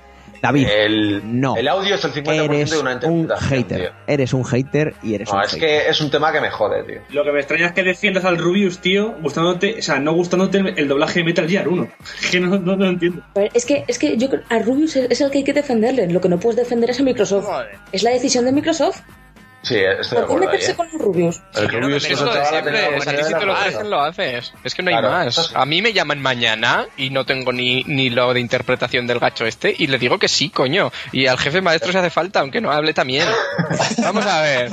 David, 0.43 0.67
el, 0.69 1.21
no. 1.39 1.55
el 1.55 1.67
audio 1.69 1.95
es 1.95 2.03
el 2.03 2.11
50% 2.13 2.43
eres 2.43 2.69
de 2.71 2.77
una 2.79 2.89
un 2.91 2.95
interpretación. 3.21 3.49
hater. 3.49 3.79
tío. 3.79 3.89
Eres 4.07 4.33
un 4.33 4.43
hater 4.43 4.93
y 5.01 5.13
eres 5.15 5.29
No, 5.31 5.37
un 5.37 5.43
es 5.43 5.51
hater. 5.53 5.59
que 5.83 5.89
es 5.89 6.01
un 6.01 6.11
tema 6.11 6.31
que 6.33 6.41
me 6.41 6.49
jode, 6.51 6.83
tío. 6.83 6.99
Lo 7.11 7.23
que 7.23 7.31
me 7.31 7.39
extraña 7.39 7.67
es 7.67 7.71
que 7.71 7.81
defiendas 7.83 8.25
al 8.25 8.37
Rubius, 8.37 8.79
tío, 8.79 9.15
gustándote, 9.21 9.77
o 9.79 9.81
sea, 9.81 9.99
no 9.99 10.11
gustándote 10.13 10.57
el, 10.57 10.77
el 10.77 10.87
doblaje 10.89 11.19
de 11.19 11.25
Metal 11.25 11.47
Gear 11.49 11.67
1. 11.69 11.87
que 12.31 12.39
no, 12.41 12.47
no, 12.49 12.59
no 12.59 12.75
lo 12.75 12.85
entiendo. 12.89 13.23
A 13.35 13.39
ver, 13.39 13.51
Es 13.53 13.65
que, 13.65 13.85
es 13.87 13.97
que 13.97 14.17
yo 14.17 14.29
creo- 14.29 14.43
a 14.49 14.59
Rubius 14.59 14.97
es 14.97 15.09
es 15.09 15.21
el 15.21 15.31
que 15.31 15.37
hay 15.39 15.43
que 15.45 15.53
defenderle. 15.53 16.07
Lo 16.07 16.19
que 16.19 16.27
no 16.29 16.37
puedes 16.39 16.57
defender 16.57 16.89
es 16.89 16.99
a 16.99 17.03
Microsoft. 17.03 17.47
Es 17.93 18.03
la 18.03 18.11
decisión 18.11 18.43
de 18.43 18.51
Microsoft. 18.51 18.99
Sí, 19.63 19.75
estoy 19.77 20.19
de 20.19 20.25
¿Por 20.25 20.39
qué 20.41 20.45
acuerdo 20.45 20.49
ahí, 20.49 20.51
meterse 20.57 20.71
¿eh? 20.71 20.75
con 20.75 20.87
los 20.91 21.01
Rubius? 21.01 21.41
El 21.55 21.69
Rubius 21.69 22.03
Pero 22.03 22.15
es 22.15 22.21
lo 22.21 22.33
de 22.33 22.45
siempre, 22.45 23.23
si 23.23 23.33
te 23.33 23.45
lo 23.45 23.53
ofrecen, 23.53 23.89
lo 23.89 24.01
haces. 24.01 24.53
Es 24.63 24.75
que 24.75 24.83
no 24.83 24.89
hay 24.89 24.95
Claro, 24.97 25.09
más. 25.09 25.35
sí. 25.35 25.53
A 25.55 25.65
mí 25.65 25.81
me 25.81 25.93
llaman 25.93 26.21
mañana 26.21 26.85
y 26.97 27.09
no 27.11 27.25
tengo 27.25 27.53
ni, 27.53 27.83
ni 27.85 28.09
lo 28.09 28.33
de 28.33 28.41
interpretación 28.41 29.07
del 29.07 29.19
gacho 29.19 29.45
este 29.45 29.73
y 29.77 29.87
le 29.87 29.97
digo 29.97 30.19
que 30.19 30.27
sí, 30.27 30.49
coño. 30.49 30.91
Y 31.13 31.27
al 31.27 31.37
jefe 31.37 31.61
maestro 31.61 31.93
se 31.93 31.97
hace 31.97 32.09
falta, 32.09 32.41
aunque 32.41 32.59
no 32.59 32.71
hable 32.71 32.93
también. 32.93 33.25
Vamos 34.03 34.25
a 34.25 34.41
ver. 34.41 34.69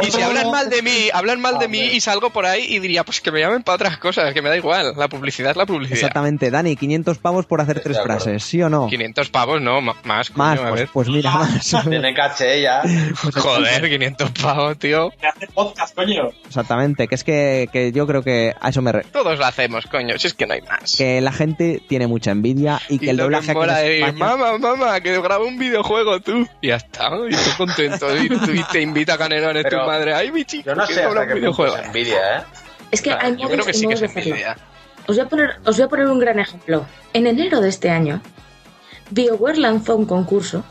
Y 0.00 0.10
si 0.10 0.22
hablan 0.22 0.50
mal 0.50 0.70
de 0.70 0.80
mí, 0.82 1.08
hablan 1.12 1.40
mal 1.40 1.58
de 1.58 1.68
mí 1.68 1.80
y 1.80 2.00
salgo 2.00 2.30
por 2.30 2.46
ahí 2.46 2.64
y 2.68 2.78
diría, 2.78 3.04
pues 3.04 3.20
que 3.20 3.30
me 3.30 3.40
llamen 3.40 3.62
para 3.62 3.74
otras 3.76 3.98
cosas, 3.98 4.32
que 4.32 4.40
me 4.40 4.48
da 4.48 4.56
igual. 4.56 4.94
La 4.96 5.08
publicidad 5.08 5.50
es 5.50 5.56
la 5.56 5.66
publicidad. 5.66 5.98
Exactamente, 5.98 6.50
Dani, 6.50 6.76
500 6.76 7.18
pavos 7.18 7.46
por 7.46 7.60
hacer 7.60 7.80
tres 7.80 8.00
frases, 8.02 8.42
¿sí 8.42 8.62
o 8.62 8.68
no? 8.70 8.86
500 8.88 9.28
pavos, 9.30 9.60
no, 9.60 9.80
más, 9.82 9.96
coño, 10.30 10.38
Más, 10.38 10.58
a 10.58 10.62
pues, 10.68 10.74
ver. 10.74 10.88
pues 10.92 11.08
mira, 11.08 11.30
más. 11.32 11.74
Tiene 11.88 12.14
caché 12.14 12.58
ella. 12.60 12.82
Joder, 13.34 13.88
500 13.88 14.30
pavos, 14.30 14.78
tío. 14.78 15.10
Que 15.20 15.26
hace 15.26 15.46
podcast, 15.48 15.94
coño. 15.94 16.30
Exactamente, 16.46 17.08
que 17.08 17.14
es 17.14 17.24
que, 17.24 17.68
que 17.72 17.92
yo 17.92 18.06
creo 18.06 18.22
que 18.22 18.54
a 18.60 18.68
eso 18.70 18.82
me... 18.82 18.92
re- 18.92 19.04
Todos 19.12 19.38
lo 19.38 19.44
hacemos, 19.44 19.86
coño, 19.86 20.18
si 20.18 20.26
es 20.28 20.34
que 20.34 20.46
no 20.46 20.54
hay 20.54 20.62
más. 20.62 20.96
Que 20.96 21.20
la 21.20 21.32
gente 21.32 21.82
tiene 21.88 22.06
mucha 22.06 22.30
envidia 22.30 22.80
y 22.88 22.98
que 22.98 23.06
Y 23.06 23.08
el 23.10 23.16
que 23.16 23.22
doblaje 23.22 23.52
España- 23.52 24.12
mamá, 24.12 24.58
mamá, 24.58 25.00
que 25.00 25.20
grabo 25.20 25.46
un 25.46 25.58
videojuego 25.58 26.20
tú. 26.20 26.46
Y 26.60 26.68
ya 26.68 26.76
está, 26.76 27.10
y 27.30 27.34
estoy 27.34 27.52
contento. 27.54 28.16
Y, 28.16 28.28
tú- 28.28 28.52
y 28.52 28.62
te 28.64 28.80
invita 28.80 29.14
a 29.14 29.18
Canelones 29.18 29.64
tu 29.68 29.76
Pero 29.84 29.98
madre. 29.98 30.14
Ay, 30.14 30.32
mi 30.32 30.44
chico, 30.44 30.70
Yo 30.70 30.74
no 30.74 30.86
sé 30.86 31.02
hasta 31.02 31.26
qué 31.26 31.34
videojuego. 31.34 31.76
es 31.76 31.86
envidia, 31.86 32.38
¿eh? 32.38 32.42
Es 32.90 33.02
que 33.02 33.12
hay 33.12 33.36
Yo 33.36 33.48
creo 33.48 33.64
que 33.64 33.74
sí 33.74 33.86
que 33.86 33.94
es 33.94 34.02
envidia. 34.02 34.56
Os 35.06 35.16
voy, 35.16 35.24
a 35.24 35.28
poner, 35.28 35.56
os 35.64 35.76
voy 35.76 35.84
a 35.84 35.88
poner 35.88 36.06
un 36.06 36.18
gran 36.18 36.38
ejemplo. 36.38 36.86
En 37.12 37.26
enero 37.26 37.60
de 37.60 37.68
este 37.68 37.90
año, 37.90 38.22
BioWare 39.10 39.58
lanzó 39.58 39.96
un 39.96 40.06
concurso, 40.06 40.64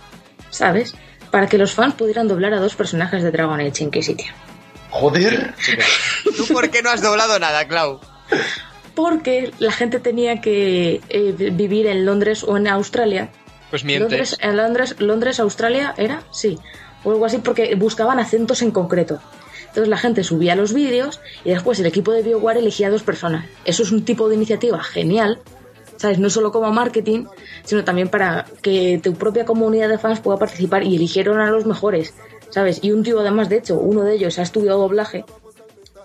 ¿sabes? 0.49 0.95
Para 1.31 1.47
que 1.47 1.57
los 1.57 1.73
fans 1.73 1.95
pudieran 1.95 2.27
doblar 2.27 2.53
a 2.53 2.59
dos 2.59 2.75
personajes 2.75 3.23
de 3.23 3.31
Dragon 3.31 3.59
Age 3.59 3.83
Inquisition. 3.83 4.33
Joder. 4.89 5.53
¿Tú 6.38 6.47
por 6.47 6.69
qué 6.69 6.81
no 6.81 6.91
has 6.91 7.01
doblado 7.01 7.39
nada, 7.39 7.67
Clau? 7.67 7.99
Porque 8.95 9.51
la 9.59 9.71
gente 9.71 9.99
tenía 9.99 10.41
que 10.41 11.01
eh, 11.09 11.33
vivir 11.38 11.88
en 11.88 12.05
Londres 12.05 12.43
o 12.43 12.57
en 12.57 12.67
Australia. 12.67 13.29
Pues 13.69 13.83
mientes. 13.85 14.11
Londres, 14.11 14.38
en 14.41 14.57
Londres, 14.57 14.95
Londres, 14.99 15.39
Australia, 15.39 15.93
¿era? 15.97 16.23
Sí. 16.31 16.59
O 17.03 17.11
algo 17.11 17.26
así, 17.26 17.40
porque 17.40 17.76
buscaban 17.76 18.19
acentos 18.19 18.61
en 18.61 18.72
concreto. 18.72 19.19
Entonces 19.68 19.88
la 19.88 19.98
gente 19.98 20.23
subía 20.23 20.56
los 20.56 20.73
vídeos 20.73 21.22
y 21.45 21.52
después 21.52 21.80
el 21.80 21.86
equipo 21.86 22.11
de 22.11 22.23
BioWare 22.23 22.60
elegía 22.60 22.88
a 22.88 22.91
dos 22.91 23.03
personas. 23.03 23.45
Eso 23.64 23.84
es 23.84 23.91
un 23.91 24.03
tipo 24.03 24.28
de 24.28 24.36
iniciativa 24.36 24.84
genial, 24.84 25.40
¿sabes? 25.95 26.19
No 26.19 26.30
solo 26.30 26.52
como 26.52 26.72
marketing, 26.72 27.26
sino 27.64 27.84
también 27.86 28.10
para 28.10 28.45
que 28.61 28.99
tu 29.02 29.14
propia 29.14 29.45
comunidad 29.45 29.88
de 29.88 29.98
fans 29.98 30.19
pueda 30.19 30.38
participar 30.38 30.84
y 30.84 30.95
eligieron 30.95 31.40
a 31.40 31.49
los 31.49 31.65
mejores, 31.65 32.14
¿sabes? 32.49 32.80
Y 32.84 32.91
un 32.91 33.03
tío, 33.03 33.19
además, 33.22 33.48
de 33.48 33.60
hecho, 33.60 33.80
uno 33.80 34.03
de 34.03 34.15
ellos 34.15 34.40
ha 34.40 34.41
estudiado 34.41 34.80
doblaje, 34.80 35.23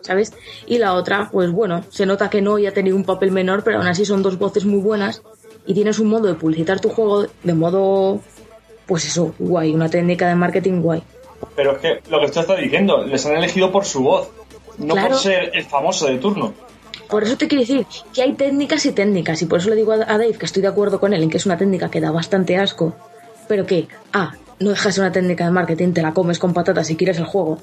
¿sabes? 0.02 0.32
Y 0.66 0.78
la 0.78 0.94
otra, 0.94 1.28
pues 1.32 1.51
bueno, 1.51 1.82
se 1.90 2.06
nota 2.06 2.31
que 2.31 2.43
no 2.43 2.59
y 2.59 2.66
ha 2.66 2.73
tenido 2.73 2.94
un 2.94 3.05
papel 3.05 3.32
menor, 3.32 3.64
pero 3.64 3.78
aún 3.78 3.89
así 3.89 4.05
son 4.05 4.23
dos 4.23 4.39
voces 4.39 4.64
muy 4.64 4.81
buenas 4.81 5.23
y 5.66 5.74
tienes 5.74 5.98
un 5.98 6.09
modo 6.09 6.28
de 6.28 6.35
publicitar 6.35 6.78
tu 6.78 6.89
juego 6.89 7.27
de 7.43 7.55
modo, 7.55 8.20
pues 8.86 9.04
eso, 9.06 9.34
guay, 9.38 9.74
una 9.74 9.88
técnica 9.88 10.28
de 10.28 10.34
marketing 10.34 10.80
guay. 10.80 11.02
Pero 11.54 11.72
es 11.72 11.78
que 11.78 12.00
lo 12.10 12.18
que 12.20 12.26
usted 12.26 12.40
está 12.42 12.56
diciendo, 12.56 13.04
les 13.04 13.24
han 13.26 13.36
elegido 13.36 13.70
por 13.72 13.84
su 13.84 14.02
voz, 14.02 14.28
no 14.78 14.94
Claro. 14.94 15.10
por 15.10 15.18
ser 15.18 15.50
el 15.54 15.64
famoso 15.64 16.06
de 16.06 16.18
turno. 16.18 16.52
Por 17.08 17.22
eso 17.22 17.36
te 17.36 17.46
quiero 17.46 17.62
decir 17.62 17.86
que 18.12 18.22
hay 18.22 18.32
técnicas 18.34 18.84
y 18.86 18.92
técnicas, 18.92 19.40
y 19.42 19.46
por 19.46 19.60
eso 19.60 19.70
le 19.70 19.76
digo 19.76 19.92
a 19.92 19.98
Dave 19.98 20.32
que 20.34 20.46
estoy 20.46 20.62
de 20.62 20.68
acuerdo 20.68 20.98
con 20.98 21.12
él 21.14 21.22
en 21.22 21.30
que 21.30 21.36
es 21.36 21.46
una 21.46 21.56
técnica 21.56 21.88
que 21.90 22.00
da 22.00 22.10
bastante 22.10 22.56
asco, 22.56 22.94
pero 23.48 23.64
que, 23.66 23.86
A, 24.12 24.32
no 24.58 24.70
dejas 24.70 24.98
una 24.98 25.12
técnica 25.12 25.44
de 25.44 25.50
marketing, 25.52 25.92
te 25.92 26.02
la 26.02 26.12
comes 26.14 26.38
con 26.38 26.52
patatas 26.52 26.86
si 26.88 26.96
quieres 26.96 27.18
el 27.18 27.24
juego, 27.26 27.58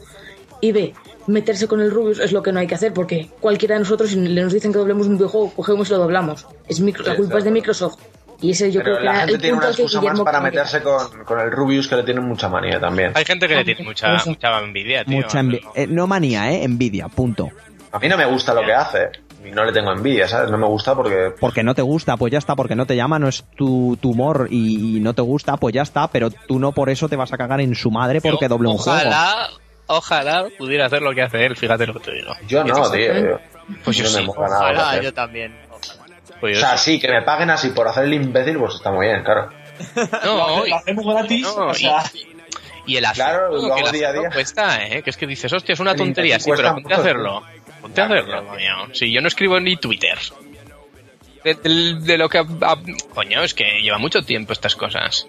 y 0.62 0.72
B, 0.72 0.94
meterse 1.28 1.68
con 1.68 1.82
el 1.82 1.92
Rubius 1.92 2.20
es 2.20 2.32
lo 2.32 2.42
que 2.42 2.54
no 2.54 2.60
hay 2.60 2.68
que 2.68 2.76
hacer, 2.76 2.94
porque 2.94 3.30
cualquiera 3.42 3.76
de 3.76 3.80
nosotros, 3.80 4.12
si 4.12 4.16
le 4.18 4.42
nos 4.44 4.54
dicen 4.54 4.72
que 4.72 4.78
doblemos 4.80 5.08
un 5.08 5.16
videojuego, 5.18 5.52
cogemos 5.54 5.90
y 5.90 5.92
lo 5.92 5.98
doblamos. 5.98 6.46
Es 6.70 6.80
micro- 6.80 7.06
la 7.06 7.16
culpa 7.18 7.40
es 7.40 7.44
de. 7.44 7.52
Microsoft. 7.52 7.98
Y 8.42 8.52
ese 8.52 8.72
yo 8.72 8.82
Pero 8.82 8.96
creo 8.96 8.98
que 9.00 9.04
la 9.06 9.12
era 9.12 9.20
gente 9.22 9.34
el 9.36 9.42
tiene 9.42 9.58
una 9.58 9.66
que 9.68 9.72
excusa 9.84 10.02
más 10.02 10.22
para 10.22 10.42
meterse 10.42 10.82
con, 10.84 11.24
con 11.24 11.40
el 11.40 11.52
Rubius 11.52 11.88
que 11.88 11.96
le 11.96 12.04
tiene 12.04 12.20
mucha 12.22 12.50
manía 12.50 12.80
también. 12.80 13.12
Hay 13.16 13.26
gente 13.26 13.48
que 13.48 13.56
le 13.56 13.64
tiene 13.64 13.84
mucha, 13.84 14.16
Eso. 14.16 14.30
mucha 14.30 14.60
envidia, 14.60 15.06
tío. 15.06 15.16
Mucha 15.16 15.40
envi- 15.42 15.62
eh, 15.76 15.88
no 15.88 16.08
manía, 16.08 16.52
¿eh? 16.52 16.64
Envidia, 16.64 17.08
punto. 17.08 17.50
A 17.92 18.00
mí 18.00 18.08
no 18.10 18.18
me 18.18 18.26
gusta 18.26 18.54
lo 18.54 18.62
que 18.66 18.74
hace. 18.74 19.10
Y 19.46 19.52
no 19.52 19.66
le 19.66 19.74
tengo 19.74 19.92
envidia, 19.92 20.26
¿sabes? 20.28 20.50
No 20.50 20.58
me 20.58 20.66
gusta 20.68 20.96
porque... 20.96 21.34
Porque 21.40 21.64
no 21.64 21.76
te 21.76 21.82
gusta, 21.82 22.16
pues 22.16 22.32
ya 22.32 22.38
está, 22.40 22.56
porque 22.56 22.76
no 22.76 22.86
te 22.86 22.96
llama, 22.96 23.20
no 23.20 23.28
es 23.28 23.44
tu, 23.58 23.98
tu 24.02 24.12
humor 24.12 24.48
y, 24.50 24.98
y 24.98 25.00
no 25.02 25.14
te 25.14 25.22
gusta, 25.22 25.58
pues 25.58 25.74
ya 25.76 25.82
está, 25.82 26.08
pero 26.08 26.30
tú 26.32 26.60
no 26.60 26.72
por 26.72 26.90
eso 26.90 27.10
te 27.10 27.18
vas 27.18 27.34
a 27.34 27.38
cagar 27.38 27.60
en 27.60 27.76
su 27.76 27.92
madre 27.92 28.22
porque 28.22 28.48
doble 28.48 28.70
un 28.70 28.78
juego. 28.78 28.98
Ojalá, 29.00 29.50
ojalá 29.88 30.46
pudiera 30.58 30.86
hacer 30.86 31.02
lo 31.02 31.14
que 31.14 31.24
hace 31.24 31.46
él, 31.46 31.58
fíjate 31.58 31.86
lo 31.88 31.94
que 31.94 32.00
te 32.00 32.14
digo. 32.14 32.34
Yo 32.48 32.64
no, 32.64 32.90
tío. 32.90 33.14
yo- 33.14 33.40
Pues 33.84 33.98
yo 33.98 34.04
no 34.06 34.10
sí. 34.10 34.18
me 34.20 34.28
nada 34.28 34.72
que 34.72 34.74
Ojalá, 34.80 35.02
yo 35.02 35.14
también. 35.14 35.54
Pues 36.40 36.58
O 36.58 36.60
sea, 36.60 36.78
sí. 36.78 37.00
que 37.00 37.08
me 37.10 37.22
paguen 37.22 37.50
así 37.50 37.70
por 37.70 37.88
hacer 37.88 38.04
el 38.06 38.14
imbécil, 38.14 38.58
pues 38.58 38.76
está 38.76 38.92
muy 38.92 39.08
bien, 39.08 39.24
claro. 39.24 39.50
No, 40.26 40.66
lo, 40.66 40.76
hacemos 40.76 41.06
gratis, 41.06 41.42
no, 41.44 41.68
o 41.68 41.74
sea, 41.74 42.04
y, 42.14 42.94
y 42.94 42.98
el 42.98 43.06
acento, 43.06 43.30
Claro, 43.30 43.52
lo 43.68 43.76
que 43.76 43.82
el 43.82 43.92
día 43.92 44.10
a 44.10 44.14
día. 44.14 44.30
cuesta, 44.32 44.86
¿eh? 44.86 45.02
Que 45.02 45.10
es 45.10 45.18
que 45.18 45.26
dices, 45.26 45.52
hostia, 45.52 45.74
es 45.74 45.80
una 45.80 45.92
El 45.92 45.98
tontería, 45.98 46.40
sí, 46.40 46.52
pero 46.56 46.74
ponte 46.74 46.94
a 46.94 46.98
hacerlo. 46.98 47.42
Ponte 47.82 48.02
a 48.02 48.06
hacerlo, 48.06 48.26
claro. 48.26 48.48
coño. 48.48 48.94
Si 48.94 49.12
yo 49.12 49.22
no 49.22 49.28
escribo 49.28 49.60
ni 49.60 49.76
Twitter. 49.78 50.18
De, 51.44 51.56
de- 51.56 51.96
de 52.00 52.18
lo 52.18 52.30
que... 52.30 52.38
a- 52.40 52.78
coño, 53.14 53.42
es 53.44 53.54
que 53.54 53.82
lleva 53.82 53.98
mucho 53.98 54.22
tiempo 54.22 54.54
estas 54.54 54.76
cosas. 54.76 55.28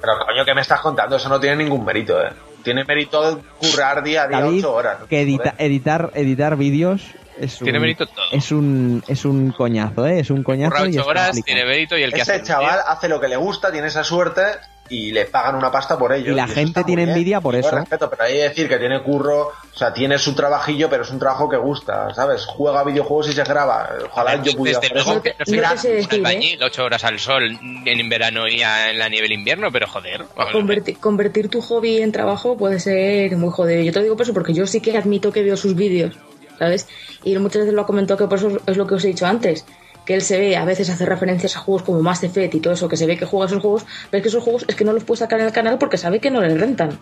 Pero 0.00 0.12
coño, 0.26 0.44
¿qué 0.44 0.54
me 0.54 0.60
estás 0.62 0.80
contando? 0.80 1.16
Eso 1.16 1.28
no 1.28 1.38
tiene 1.40 1.56
ningún 1.56 1.84
mérito, 1.84 2.20
¿eh? 2.22 2.30
Tiene 2.62 2.84
mérito 2.84 3.42
currar 3.58 4.02
día 4.02 4.22
a 4.22 4.28
día 4.28 4.40
David, 4.40 4.58
ocho 4.60 4.72
horas. 4.74 4.98
que 5.08 5.20
edita- 5.22 5.54
editar, 5.58 6.10
editar 6.14 6.56
vídeos 6.56 7.02
es 7.38 7.60
un, 7.60 7.64
Tiene 7.64 7.80
mérito 7.80 8.06
todo. 8.06 8.24
es 8.32 8.52
un 8.52 9.02
es 9.06 9.24
un 9.24 9.50
coñazo, 9.52 10.06
¿eh? 10.06 10.20
Es 10.20 10.30
un 10.30 10.42
coñazo 10.42 10.86
y 10.86 10.98
horas, 10.98 11.40
tiene 11.42 11.64
mérito 11.64 11.96
y 11.96 12.02
el 12.02 12.12
que 12.12 12.20
Ese 12.20 12.34
hace... 12.34 12.44
chaval 12.44 12.80
hace 12.86 13.08
lo 13.08 13.20
que 13.20 13.28
le 13.28 13.36
gusta, 13.36 13.70
tiene 13.72 13.88
esa 13.88 14.04
suerte 14.04 14.42
y 14.88 15.12
le 15.12 15.24
pagan 15.24 15.54
una 15.54 15.70
pasta 15.70 15.98
por 15.98 16.12
ello. 16.12 16.32
Y 16.32 16.34
la 16.34 16.46
gente 16.46 16.84
tiene 16.84 17.04
envidia 17.04 17.40
por 17.40 17.54
eso. 17.54 17.70
respeto, 17.70 18.10
pero 18.10 18.24
hay 18.24 18.34
que 18.34 18.42
decir 18.42 18.68
que 18.68 18.78
tiene 18.78 19.02
curro, 19.02 19.48
o 19.48 19.76
sea, 19.76 19.92
tiene 19.92 20.18
su 20.18 20.34
trabajillo, 20.34 20.90
pero 20.90 21.04
es 21.04 21.10
un 21.10 21.18
trabajo 21.18 21.48
que 21.48 21.56
gusta, 21.56 22.12
¿sabes? 22.14 22.44
Juega 22.44 22.84
videojuegos 22.84 23.30
y 23.30 23.32
se 23.32 23.44
graba. 23.44 23.88
Ojalá 24.10 24.42
yo 24.42 24.52
pudiera 24.54 24.80
Desde 24.80 24.94
luego 24.94 25.22
que 25.22 25.34
no 25.38 25.62
¿eh? 25.62 26.06
albañil, 26.10 26.62
ocho 26.62 26.84
horas 26.84 27.04
al 27.04 27.18
sol 27.18 27.58
en 27.84 28.08
verano 28.08 28.46
y 28.46 28.60
en 28.62 28.98
la 28.98 29.08
nieve 29.08 29.28
del 29.28 29.38
invierno, 29.38 29.70
pero 29.72 29.86
joder. 29.86 30.24
Convertir, 30.52 30.98
convertir 30.98 31.48
tu 31.48 31.60
hobby 31.62 32.02
en 32.02 32.12
trabajo 32.12 32.56
puede 32.56 32.78
ser 32.78 33.36
muy 33.36 33.50
jodido. 33.50 33.82
Yo 33.82 33.92
te 33.92 33.98
lo 34.00 34.02
digo 34.04 34.16
por 34.16 34.24
eso, 34.24 34.34
porque 34.34 34.52
yo 34.52 34.66
sí 34.66 34.80
que 34.80 34.96
admito 34.96 35.32
que 35.32 35.42
veo 35.42 35.56
sus 35.56 35.74
vídeos, 35.74 36.14
¿sabes? 36.58 36.86
Y 37.22 37.36
muchas 37.38 37.60
veces 37.62 37.74
lo 37.74 37.82
ha 37.82 37.86
comentado 37.86 38.18
que 38.18 38.26
por 38.28 38.38
eso 38.38 38.58
es 38.66 38.76
lo 38.76 38.86
que 38.86 38.94
os 38.94 39.04
he 39.04 39.08
dicho 39.08 39.26
antes. 39.26 39.64
Que 40.06 40.14
él 40.14 40.20
se 40.22 40.38
ve, 40.38 40.56
a 40.56 40.64
veces 40.66 40.90
hace 40.90 41.06
referencias 41.06 41.56
a 41.56 41.60
juegos 41.60 41.82
como 41.82 42.02
Mass 42.02 42.22
Effect 42.24 42.54
y 42.56 42.60
todo 42.60 42.74
eso, 42.74 42.88
que 42.88 42.96
se 42.98 43.06
ve 43.06 43.16
que 43.16 43.24
juega 43.24 43.46
esos 43.46 43.62
juegos, 43.62 43.86
pero 44.10 44.18
es 44.18 44.22
que 44.22 44.28
esos 44.28 44.42
juegos 44.44 44.64
es 44.68 44.74
que 44.74 44.84
no 44.84 44.92
los 44.92 45.02
puede 45.04 45.18
sacar 45.20 45.40
en 45.40 45.46
el 45.46 45.52
canal 45.52 45.78
porque 45.78 45.96
sabe 45.96 46.20
que 46.20 46.30
no 46.30 46.42
le 46.42 46.54
rentan. 46.56 46.98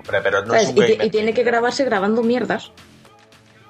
Hombre, 0.00 0.20
pero 0.22 0.42
no 0.44 0.48
¿sabes? 0.54 0.70
es 0.70 0.76
un 1.00 1.06
Y, 1.06 1.10
tiene 1.10 1.32
que 1.32 1.44
grabarse 1.44 1.84
grabando 1.84 2.22
mierdas. 2.22 2.72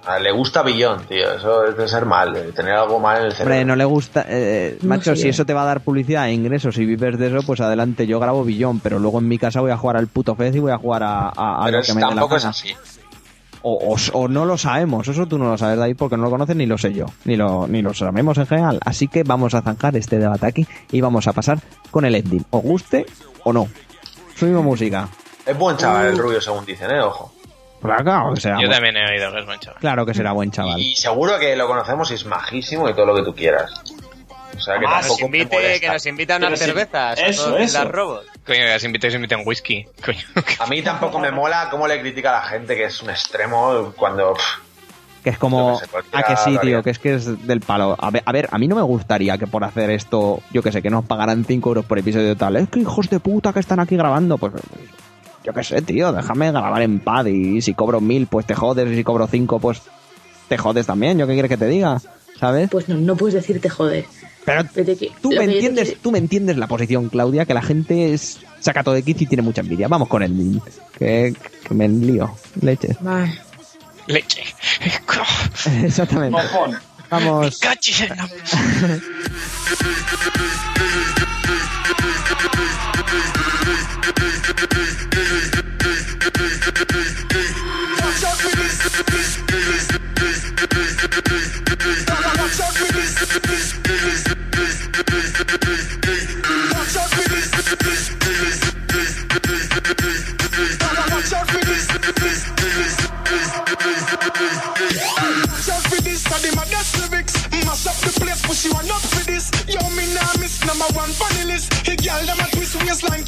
A- 0.07 0.19
Le 0.19 0.33
gusta 0.33 0.63
Billón, 0.63 1.05
tío. 1.07 1.31
Eso 1.35 1.67
es 1.67 1.77
de 1.77 1.87
ser 1.87 2.07
mal, 2.07 2.33
de 2.33 2.53
tener 2.53 2.73
algo 2.73 2.99
mal 2.99 3.19
en 3.19 3.25
el 3.27 3.33
cerebro. 3.33 3.53
Hombre, 3.53 3.65
no 3.67 3.77
le 3.77 3.85
gusta. 3.85 4.25
eh, 4.27 4.79
No 4.81 4.89
macho, 4.89 5.15
sé. 5.15 5.23
si 5.23 5.29
eso 5.29 5.45
te 5.45 5.53
va 5.53 5.61
a 5.63 5.67
dar 5.67 5.83
publicidad 5.83 6.27
e 6.29 6.33
ingresos 6.33 6.79
y 6.79 6.87
vives 6.87 7.19
de 7.19 7.27
eso, 7.27 7.43
pues 7.47 7.61
adelante. 7.61 8.07
Yo 8.07 8.19
grabo 8.19 8.43
billón, 8.45 8.81
pero 8.81 8.99
luego 8.99 9.19
en 9.19 9.29
mi 9.29 9.37
casa 9.37 9.61
voy 9.61 9.73
a 9.73 9.77
jugar 9.77 9.99
al 9.99 10.07
puto 10.07 10.35
Fez 10.37 10.57
y 10.57 10.59
voy 10.59 10.73
a 10.73 10.79
jugar 10.79 11.03
a, 11.03 11.29
a- 11.29 11.61
a 11.61 11.65
Pero 11.65 11.77
lo 11.77 11.81
es- 11.83 11.87
que 11.87 11.93
me 11.93 12.01
dé 12.01 12.07
la 12.07 12.09
tampoco 12.13 12.37
es 12.37 12.45
así. 12.47 12.75
O, 13.63 13.75
o- 13.95 14.19
o 14.19 14.29
no 14.29 14.45
lo 14.47 14.57
sabemos, 14.57 15.07
eso 15.09 15.27
tú 15.27 15.39
no 15.39 15.51
lo 15.51 15.59
sabes 15.59 15.77
de 15.79 15.85
ahí 15.85 15.95
porque 15.95 16.17
no 16.17 16.25
lo 16.25 16.31
conoces 16.31 16.57
ni 16.57 16.65
lo 16.67 16.79
sé 16.79 16.93
yo, 16.95 17.07
ni 17.25 17.37
lo, 17.37 17.67
ni 17.69 17.83
lo 17.83 17.93
sabemos 17.93 18.39
en 18.39 18.47
general. 18.47 18.81
Así 18.85 19.07
que 19.09 19.23
vamos 19.23 19.55
a 19.55 19.63
zanjar 19.63 19.97
este 19.97 20.19
debate 20.19 20.47
aquí 20.47 20.67
y 20.91 21.01
vamos 21.01 21.27
a 21.29 21.33
pasar 21.33 21.59
con 21.91 22.05
el 22.05 22.15
ending. 22.15 22.45
¿Os 22.51 22.63
guste 22.63 23.05
o 23.45 23.53
no? 23.53 23.69
Subimos 24.35 24.65
música. 24.65 25.09
Es 25.45 25.59
buen 25.59 25.77
chaval 25.77 26.07
Uh. 26.07 26.09
el 26.11 26.19
rubio, 26.19 26.41
según 26.41 26.65
dicen, 26.65 26.91
¿eh? 26.91 27.01
Ojo. 27.03 27.33
Claro 27.83 28.35
que 28.35 28.41
será, 28.41 28.57
Yo 28.57 28.67
buen- 28.69 28.71
también 28.73 28.97
he 28.97 29.11
oído 29.11 29.33
que 29.33 29.41
es 29.41 29.47
buen 29.47 29.59
chaval. 29.61 29.81
claro 29.81 30.07
que 30.07 30.15
será 30.15 30.33
buen 30.33 30.51
chaval. 30.51 30.79
Y 30.81 30.95
seguro 30.97 31.39
que 31.39 31.57
lo 31.57 31.67
conocemos 31.67 32.11
y 32.11 32.15
es 32.15 32.27
majísimo 32.27 32.89
y 32.89 32.95
todo 32.95 33.07
lo 33.07 33.15
que 33.15 33.23
tú 33.23 33.35
quieras. 33.35 33.73
O 34.57 34.61
sea 34.61 34.79
que 34.79 34.87
Ah, 34.87 34.97
nos 34.97 35.07
tampoco 35.09 35.27
invite, 35.27 35.81
que 35.81 35.89
nos 35.89 36.07
a 36.07 36.11
unas 36.11 36.39
Pero 36.39 36.57
cervezas. 36.57 37.19
eso, 37.21 37.57
eso. 37.57 37.79
Las 37.85 37.93
robots. 37.93 38.27
Coño, 38.47 38.59
que 38.59 38.69
las 38.69 38.85
invitéis, 38.85 39.15
inviten 39.15 39.43
whisky. 39.45 39.87
Coño. 40.05 40.19
A 40.59 40.67
mí 40.67 40.83
tampoco 40.83 41.19
me 41.19 41.31
mola 41.31 41.69
cómo 41.71 41.87
le 41.87 42.01
critica 42.01 42.31
a 42.39 42.43
la 42.43 42.49
gente 42.49 42.77
que 42.77 42.85
es 42.85 43.03
un 43.03 43.11
extremo 43.11 43.93
cuando... 43.97 44.35
pff, 44.35 45.23
Que 45.23 45.31
es 45.31 45.39
como, 45.39 45.81
cualquiera 45.91 46.19
a 46.19 46.23
que 46.23 46.37
sí, 46.37 46.59
tío, 46.59 46.83
que 46.83 46.91
es 46.91 46.99
que 46.99 47.15
es 47.15 47.47
del 47.47 47.61
palo. 47.61 47.97
A 47.99 48.11
ver, 48.11 48.23
a 48.27 48.33
ver, 48.33 48.49
a 48.51 48.59
mí 48.59 48.67
no 48.69 48.77
me 48.77 48.83
gustaría 48.83 49.39
que 49.39 49.47
por 49.47 49.65
hacer 49.65 49.91
esto, 49.91 50.43
yo 50.53 50.63
que 50.63 50.73
sé, 50.73 50.83
que 50.83 50.91
nos 50.91 51.05
pagaran 51.05 51.45
5 51.45 51.69
euros 51.71 51.85
por 51.85 51.99
episodio 51.99 52.37
tal. 52.37 52.57
Es 52.57 52.69
que 52.69 52.81
hijos 52.81 53.09
de 53.11 53.21
puta 53.21 53.53
que 53.53 53.61
están 53.61 53.81
aquí 53.81 53.97
grabando, 53.97 54.37
pues 54.39 54.53
yo 55.45 55.53
qué 55.55 55.65
sé, 55.65 55.81
tío, 55.83 56.13
déjame 56.13 56.51
grabar 56.51 56.83
en 56.83 57.01
pad 57.01 57.27
y 57.27 57.63
si 57.63 57.75
cobro 57.75 58.01
mil, 58.01 58.27
pues 58.27 58.47
te 58.47 58.55
jodes, 58.55 58.91
y 58.91 58.97
si 58.97 59.05
cobro 59.05 59.27
cinco, 59.27 59.59
pues 59.59 59.83
te 60.49 60.59
jodes 60.59 60.87
también, 60.87 61.19
yo 61.19 61.27
qué 61.27 61.33
quieres 61.35 61.49
que 61.49 61.57
te 61.57 61.67
diga, 61.67 61.99
¿sabes? 62.39 62.69
Pues 62.71 62.89
no, 62.89 62.97
no 62.97 63.17
puedes 63.17 63.35
decirte 63.35 63.69
joder. 63.69 64.05
Pero 64.45 64.65
tú 65.21 65.31
me 65.31 65.45
entiendes, 65.45 65.97
tú 66.03 66.11
me 66.11 66.19
entiendes 66.19 66.57
la 66.57 66.67
posición, 66.67 67.09
Claudia, 67.09 67.45
que 67.45 67.55
la 67.55 67.63
gente 67.63 68.15
es, 68.15 68.41
saca 68.59 68.83
todo 68.83 68.95
de 68.95 69.03
quicio 69.03 69.25
y 69.25 69.27
tiene 69.27 69.43
mucha 69.43 69.61
envidia. 69.61 69.89
Vamos 69.89 70.09
con 70.09 70.23
el 70.23 70.61
que, 70.99 71.35
que 71.67 71.75
me 71.75 71.89
lío, 71.89 72.35
leche. 72.61 72.97
Vale. 73.01 73.39
Leche. 74.07 74.43
Exactamente. 75.85 76.31
Mojón. 76.31 76.79
Vamos. 77.11 77.61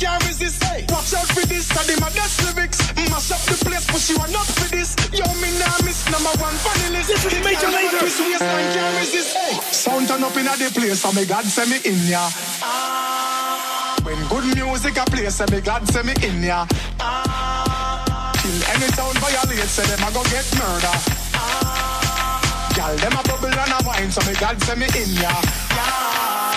can't 0.03 0.23
resist. 0.27 0.59
Hey, 0.65 0.85
watch 0.91 1.15
out 1.15 1.31
for 1.31 1.47
this, 1.47 1.71
them 1.71 2.03
a 2.03 2.11
that's 2.11 2.35
lyrics. 2.43 2.79
Mash 3.07 3.31
up 3.31 3.43
the 3.47 3.55
place, 3.63 3.87
push 3.87 4.11
you 4.11 4.19
on 4.19 4.35
up 4.35 4.49
for 4.59 4.67
this. 4.75 4.99
Yo, 5.15 5.23
me 5.39 5.55
nah 5.63 5.79
miss 5.87 6.03
number 6.11 6.35
one 6.43 6.57
funny 6.59 6.91
list. 6.91 7.09
This 7.09 7.23
is 7.23 7.39
major 7.47 7.71
later. 7.71 8.03
Twist 8.03 8.19
waistline, 8.19 8.69
can't 8.75 8.99
resist. 8.99 9.37
Hey, 9.37 9.55
sound 9.71 10.09
turn 10.09 10.25
up 10.25 10.35
in 10.35 10.51
a 10.51 10.55
the 10.59 10.69
place, 10.75 11.05
and 11.07 11.15
me 11.15 11.25
God 11.25 11.45
send 11.47 11.71
me 11.71 11.79
in 11.87 11.99
ya. 12.11 12.25
Ah, 12.67 13.95
when 14.03 14.19
good 14.27 14.47
music 14.59 14.99
a 14.99 15.05
play, 15.07 15.31
say 15.31 15.47
me 15.55 15.61
God 15.61 15.87
send 15.87 16.11
me 16.11 16.15
in 16.27 16.43
ya. 16.43 16.67
Ah, 16.99 18.33
kill 18.43 18.59
any 18.75 18.89
sound 18.99 19.17
violate, 19.23 19.71
say 19.71 19.87
them 19.87 20.03
a 20.03 20.11
go 20.11 20.23
get 20.35 20.49
murder. 20.59 20.97
Girl, 22.75 22.97
them 22.99 23.15
a 23.15 23.23
bubble 23.23 23.55
and 23.55 23.73
a 23.77 23.79
wine, 23.87 24.11
so 24.11 24.21
me 24.27 24.35
God 24.35 24.59
send 24.67 24.81
me 24.81 24.87
in 24.99 25.11
ya. 25.23 25.31
Yeah. 25.31 26.52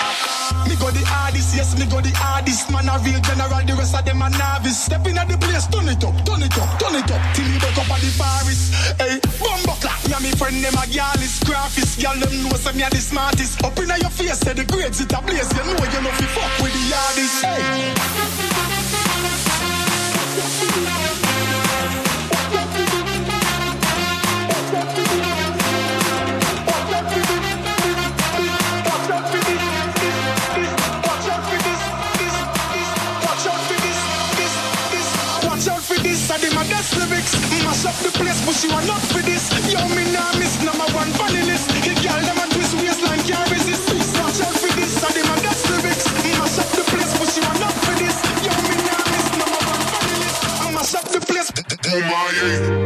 Me 0.66 0.74
go 0.76 0.90
the 0.90 1.04
hardest, 1.06 1.54
yes, 1.54 1.78
me 1.78 1.86
go 1.86 2.00
the 2.00 2.10
hardest. 2.10 2.70
Man 2.70 2.90
a 2.90 2.98
real 3.06 3.20
general, 3.22 3.62
the 3.62 3.74
rest 3.78 3.94
of 3.94 4.04
them 4.04 4.22
a 4.22 4.28
novice. 4.30 4.90
Step 4.90 5.06
in 5.06 5.18
at 5.18 5.28
the 5.28 5.38
place, 5.38 5.66
turn 5.70 5.86
it 5.86 6.02
up, 6.02 6.16
turn 6.26 6.42
it 6.42 6.58
up, 6.58 6.70
turn 6.82 6.98
it 6.98 7.10
up. 7.10 7.22
Till 7.34 7.46
you 7.46 7.58
back 7.62 7.78
up 7.78 7.90
at 7.90 8.00
the 8.02 8.10
Paris. 8.18 8.74
Hey, 8.98 9.22
bumbo 9.38 9.78
clap, 9.78 10.02
me 10.06 10.14
and 10.14 10.24
me 10.26 10.30
friend 10.34 10.58
them 10.58 10.74
a 10.74 10.84
girl 10.90 11.22
is 11.22 11.38
graphist. 11.46 12.02
Girl, 12.02 12.18
them 12.18 12.34
know 12.42 12.58
say 12.58 12.74
me 12.74 12.82
a 12.82 12.90
the 12.90 12.98
smartest. 12.98 13.62
Up 13.62 13.78
in 13.78 13.94
your 13.94 14.10
face, 14.10 14.42
say 14.42 14.54
the 14.54 14.64
grades 14.66 15.00
it 15.00 15.12
a 15.14 15.20
blaze. 15.22 15.50
You 15.54 15.62
know 15.62 15.86
you 15.86 16.00
know 16.02 16.12
fi 16.18 16.26
fuck 16.34 16.52
with 16.58 16.74
the 16.74 16.84
hardest. 16.90 17.46
Hey. 17.46 18.55
Push 38.46 38.62
you 38.62 38.70
on 38.70 38.88
up 38.88 39.02
for 39.10 39.22
this. 39.22 39.50
Yo, 39.72 39.82
me 39.90 40.06
miss 40.38 40.62
number 40.62 40.86
one 40.94 41.10
funny 41.18 41.42
list. 41.42 41.68
Hey, 41.82 41.98
girl, 41.98 42.22
them 42.22 42.38
a 42.38 42.46
twist 42.54 42.78
can't 43.26 43.50
resist. 43.50 43.90
Watch 44.22 44.40
out 44.46 44.54
for 44.54 44.72
this, 44.78 45.02
I 45.02 45.10
my 45.26 45.36
best 45.42 45.68
lyrics. 45.68 46.06
Mash 46.38 46.58
up 46.62 46.70
the 46.78 46.84
place, 46.90 47.12
push 47.18 47.36
you 47.36 47.42
on 47.50 47.62
up 47.66 47.74
for 47.84 47.94
this. 47.98 48.16
Yo, 48.46 48.52
me 48.70 48.76
miss 49.12 49.26
number 49.40 49.60
one 49.74 49.82
funny 49.90 50.16
list. 50.22 50.40
Mash 50.76 50.94
up 50.94 51.06
the 51.10 51.20
place. 51.26 51.50
My. 52.06 52.85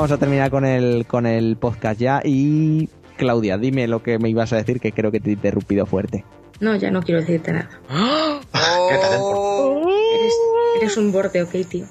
Vamos 0.00 0.12
a 0.12 0.16
terminar 0.16 0.50
con 0.50 0.64
el, 0.64 1.04
con 1.06 1.26
el 1.26 1.58
podcast 1.58 2.00
ya. 2.00 2.22
Y 2.24 2.88
Claudia, 3.18 3.58
dime 3.58 3.86
lo 3.86 4.02
que 4.02 4.18
me 4.18 4.30
ibas 4.30 4.50
a 4.54 4.56
decir, 4.56 4.80
que 4.80 4.92
creo 4.92 5.12
que 5.12 5.20
te 5.20 5.28
he 5.28 5.34
interrumpido 5.34 5.84
fuerte. 5.84 6.24
No, 6.58 6.74
ya 6.74 6.90
no 6.90 7.02
quiero 7.02 7.20
decirte 7.20 7.52
nada. 7.52 7.68
¿Qué 8.50 8.96
talento? 8.96 9.82
Eres, 10.14 10.34
eres 10.78 10.96
un 10.96 11.12
borde, 11.12 11.42
ok, 11.42 11.50
tío. 11.68 11.84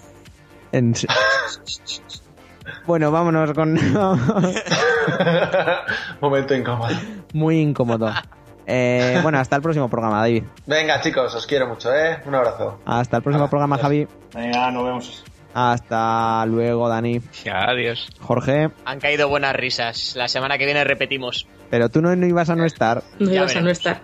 En 0.72 0.96
bueno, 2.88 3.12
vámonos 3.12 3.54
con... 3.54 3.76
Momento 6.20 6.56
incómodo. 6.56 6.96
Muy 7.34 7.60
incómodo. 7.60 8.12
Eh, 8.66 9.20
bueno, 9.22 9.38
hasta 9.38 9.56
el 9.56 9.62
próximo 9.62 9.88
programa, 9.88 10.22
David. 10.22 10.46
Venga, 10.66 11.00
chicos, 11.00 11.36
os 11.36 11.46
quiero 11.46 11.68
mucho, 11.68 11.94
¿eh? 11.94 12.24
Un 12.26 12.34
abrazo. 12.34 12.80
Hasta 12.88 13.18
el 13.18 13.24
próximo 13.24 13.48
programa, 13.48 13.78
Javi. 13.78 14.08
Venga, 14.34 14.72
nos 14.72 14.84
vemos. 14.84 15.24
Hasta 15.62 16.46
luego, 16.46 16.88
Dani. 16.88 17.20
Adiós. 17.52 18.08
Jorge, 18.22 18.70
Han 18.86 19.00
caído 19.02 19.28
buenas 19.28 19.54
risas. 19.54 20.14
La 20.16 20.30
semana 20.30 20.58
que 20.58 20.64
viene 20.64 20.86
repetimos. 20.86 21.48
pero 21.70 21.90
tú 21.90 22.02
no, 22.02 22.16
no 22.16 22.26
ibas 22.26 22.50
a 22.50 22.56
no 22.56 22.64
estar. 22.66 23.04
No 23.20 23.30
Ya 23.30 23.40
ibas 23.42 23.56
a 23.58 23.62
no 23.62 23.70
estar. 23.70 24.02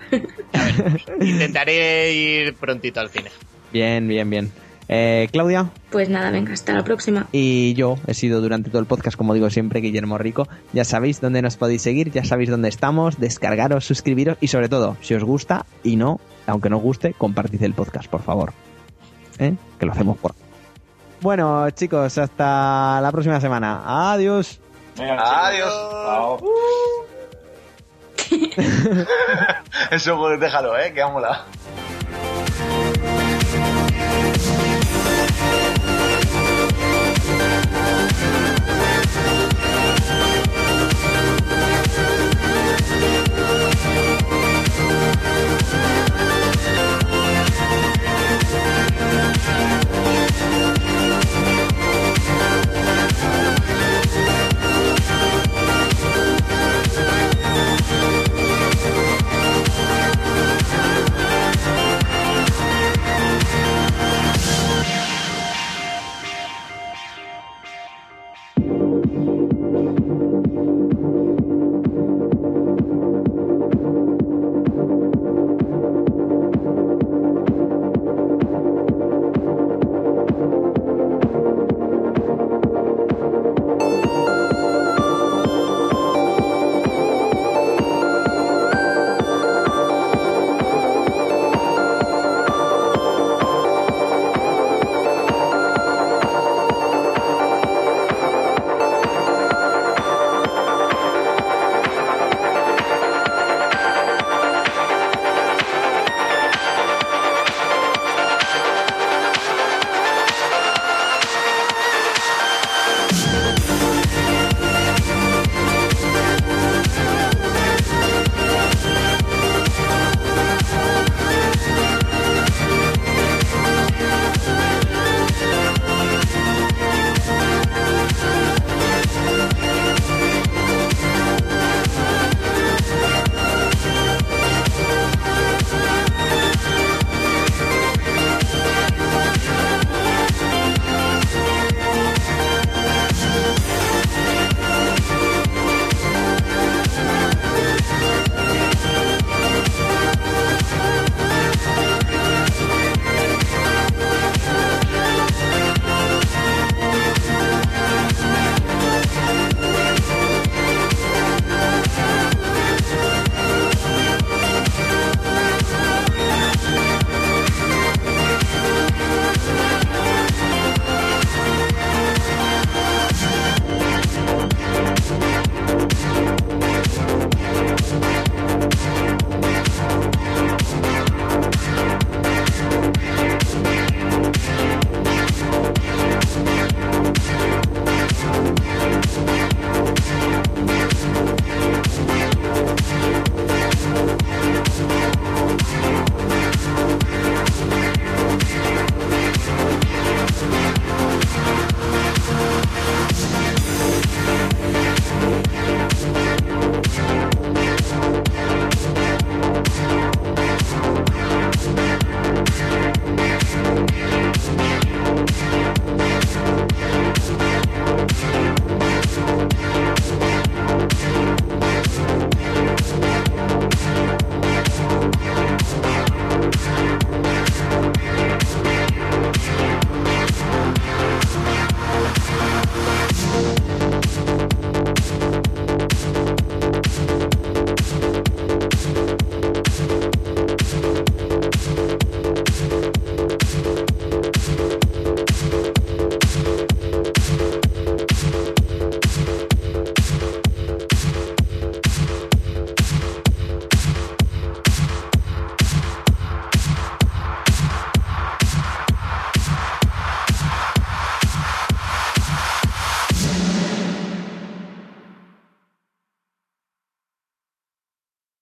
Intentaré 1.21 2.13
ir 2.13 2.55
prontito 2.55 2.99
al 2.99 3.09
cine. 3.09 3.29
Bien, 3.71 4.05
bien, 4.05 4.29
bien. 4.29 4.51
Eh, 4.87 5.29
Claudia 5.31 5.71
Pues 5.91 6.09
nada, 6.09 6.29
venga, 6.29 6.53
hasta 6.53 6.73
la 6.73 6.83
próxima. 6.83 7.25
y 7.31 7.73
yo 7.73 7.97
he 8.05 8.13
sido 8.13 8.39
durante 8.41 8.69
todo 8.69 8.79
el 8.81 8.85
podcast, 8.85 9.17
como 9.17 9.33
digo 9.33 9.49
siempre, 9.49 9.79
Guillermo 9.79 10.17
Rico. 10.17 10.47
Ya 10.73 10.83
sabéis 10.83 11.21
dónde 11.21 11.41
nos 11.41 11.55
podéis 11.55 11.81
seguir, 11.81 12.11
ya 12.11 12.23
sabéis 12.25 12.49
dónde 12.49 12.67
estamos, 12.69 13.17
descargaros, 13.19 13.85
suscribiros 13.85 14.37
y 14.41 14.47
sobre 14.47 14.67
todo, 14.69 14.97
si 15.01 15.13
os 15.15 15.23
gusta 15.23 15.65
y 15.83 15.95
no, 15.95 16.19
aunque 16.47 16.69
no 16.69 16.77
os 16.77 16.83
guste, 16.83 17.13
compartid 17.13 17.63
el 17.63 17.73
podcast, 17.73 18.09
por 18.09 18.21
favor. 18.21 18.51
¿Eh? 19.39 19.53
Que 19.79 19.85
lo 19.85 19.93
hacemos 19.93 20.17
por... 20.17 20.35
Bueno, 21.21 21.69
chicos, 21.71 22.17
hasta 22.17 22.99
la 23.01 23.11
próxima 23.11 23.39
semana. 23.41 24.11
Adiós. 24.11 24.59
Venga. 24.97 25.47
Adiós. 25.47 25.73
Chao. 26.05 26.39
Eso, 29.91 30.17
pues 30.17 30.39
déjalo, 30.39 30.77
eh, 30.77 30.93
que 30.93 31.01
ha 31.01 31.07
molado. 31.07 31.43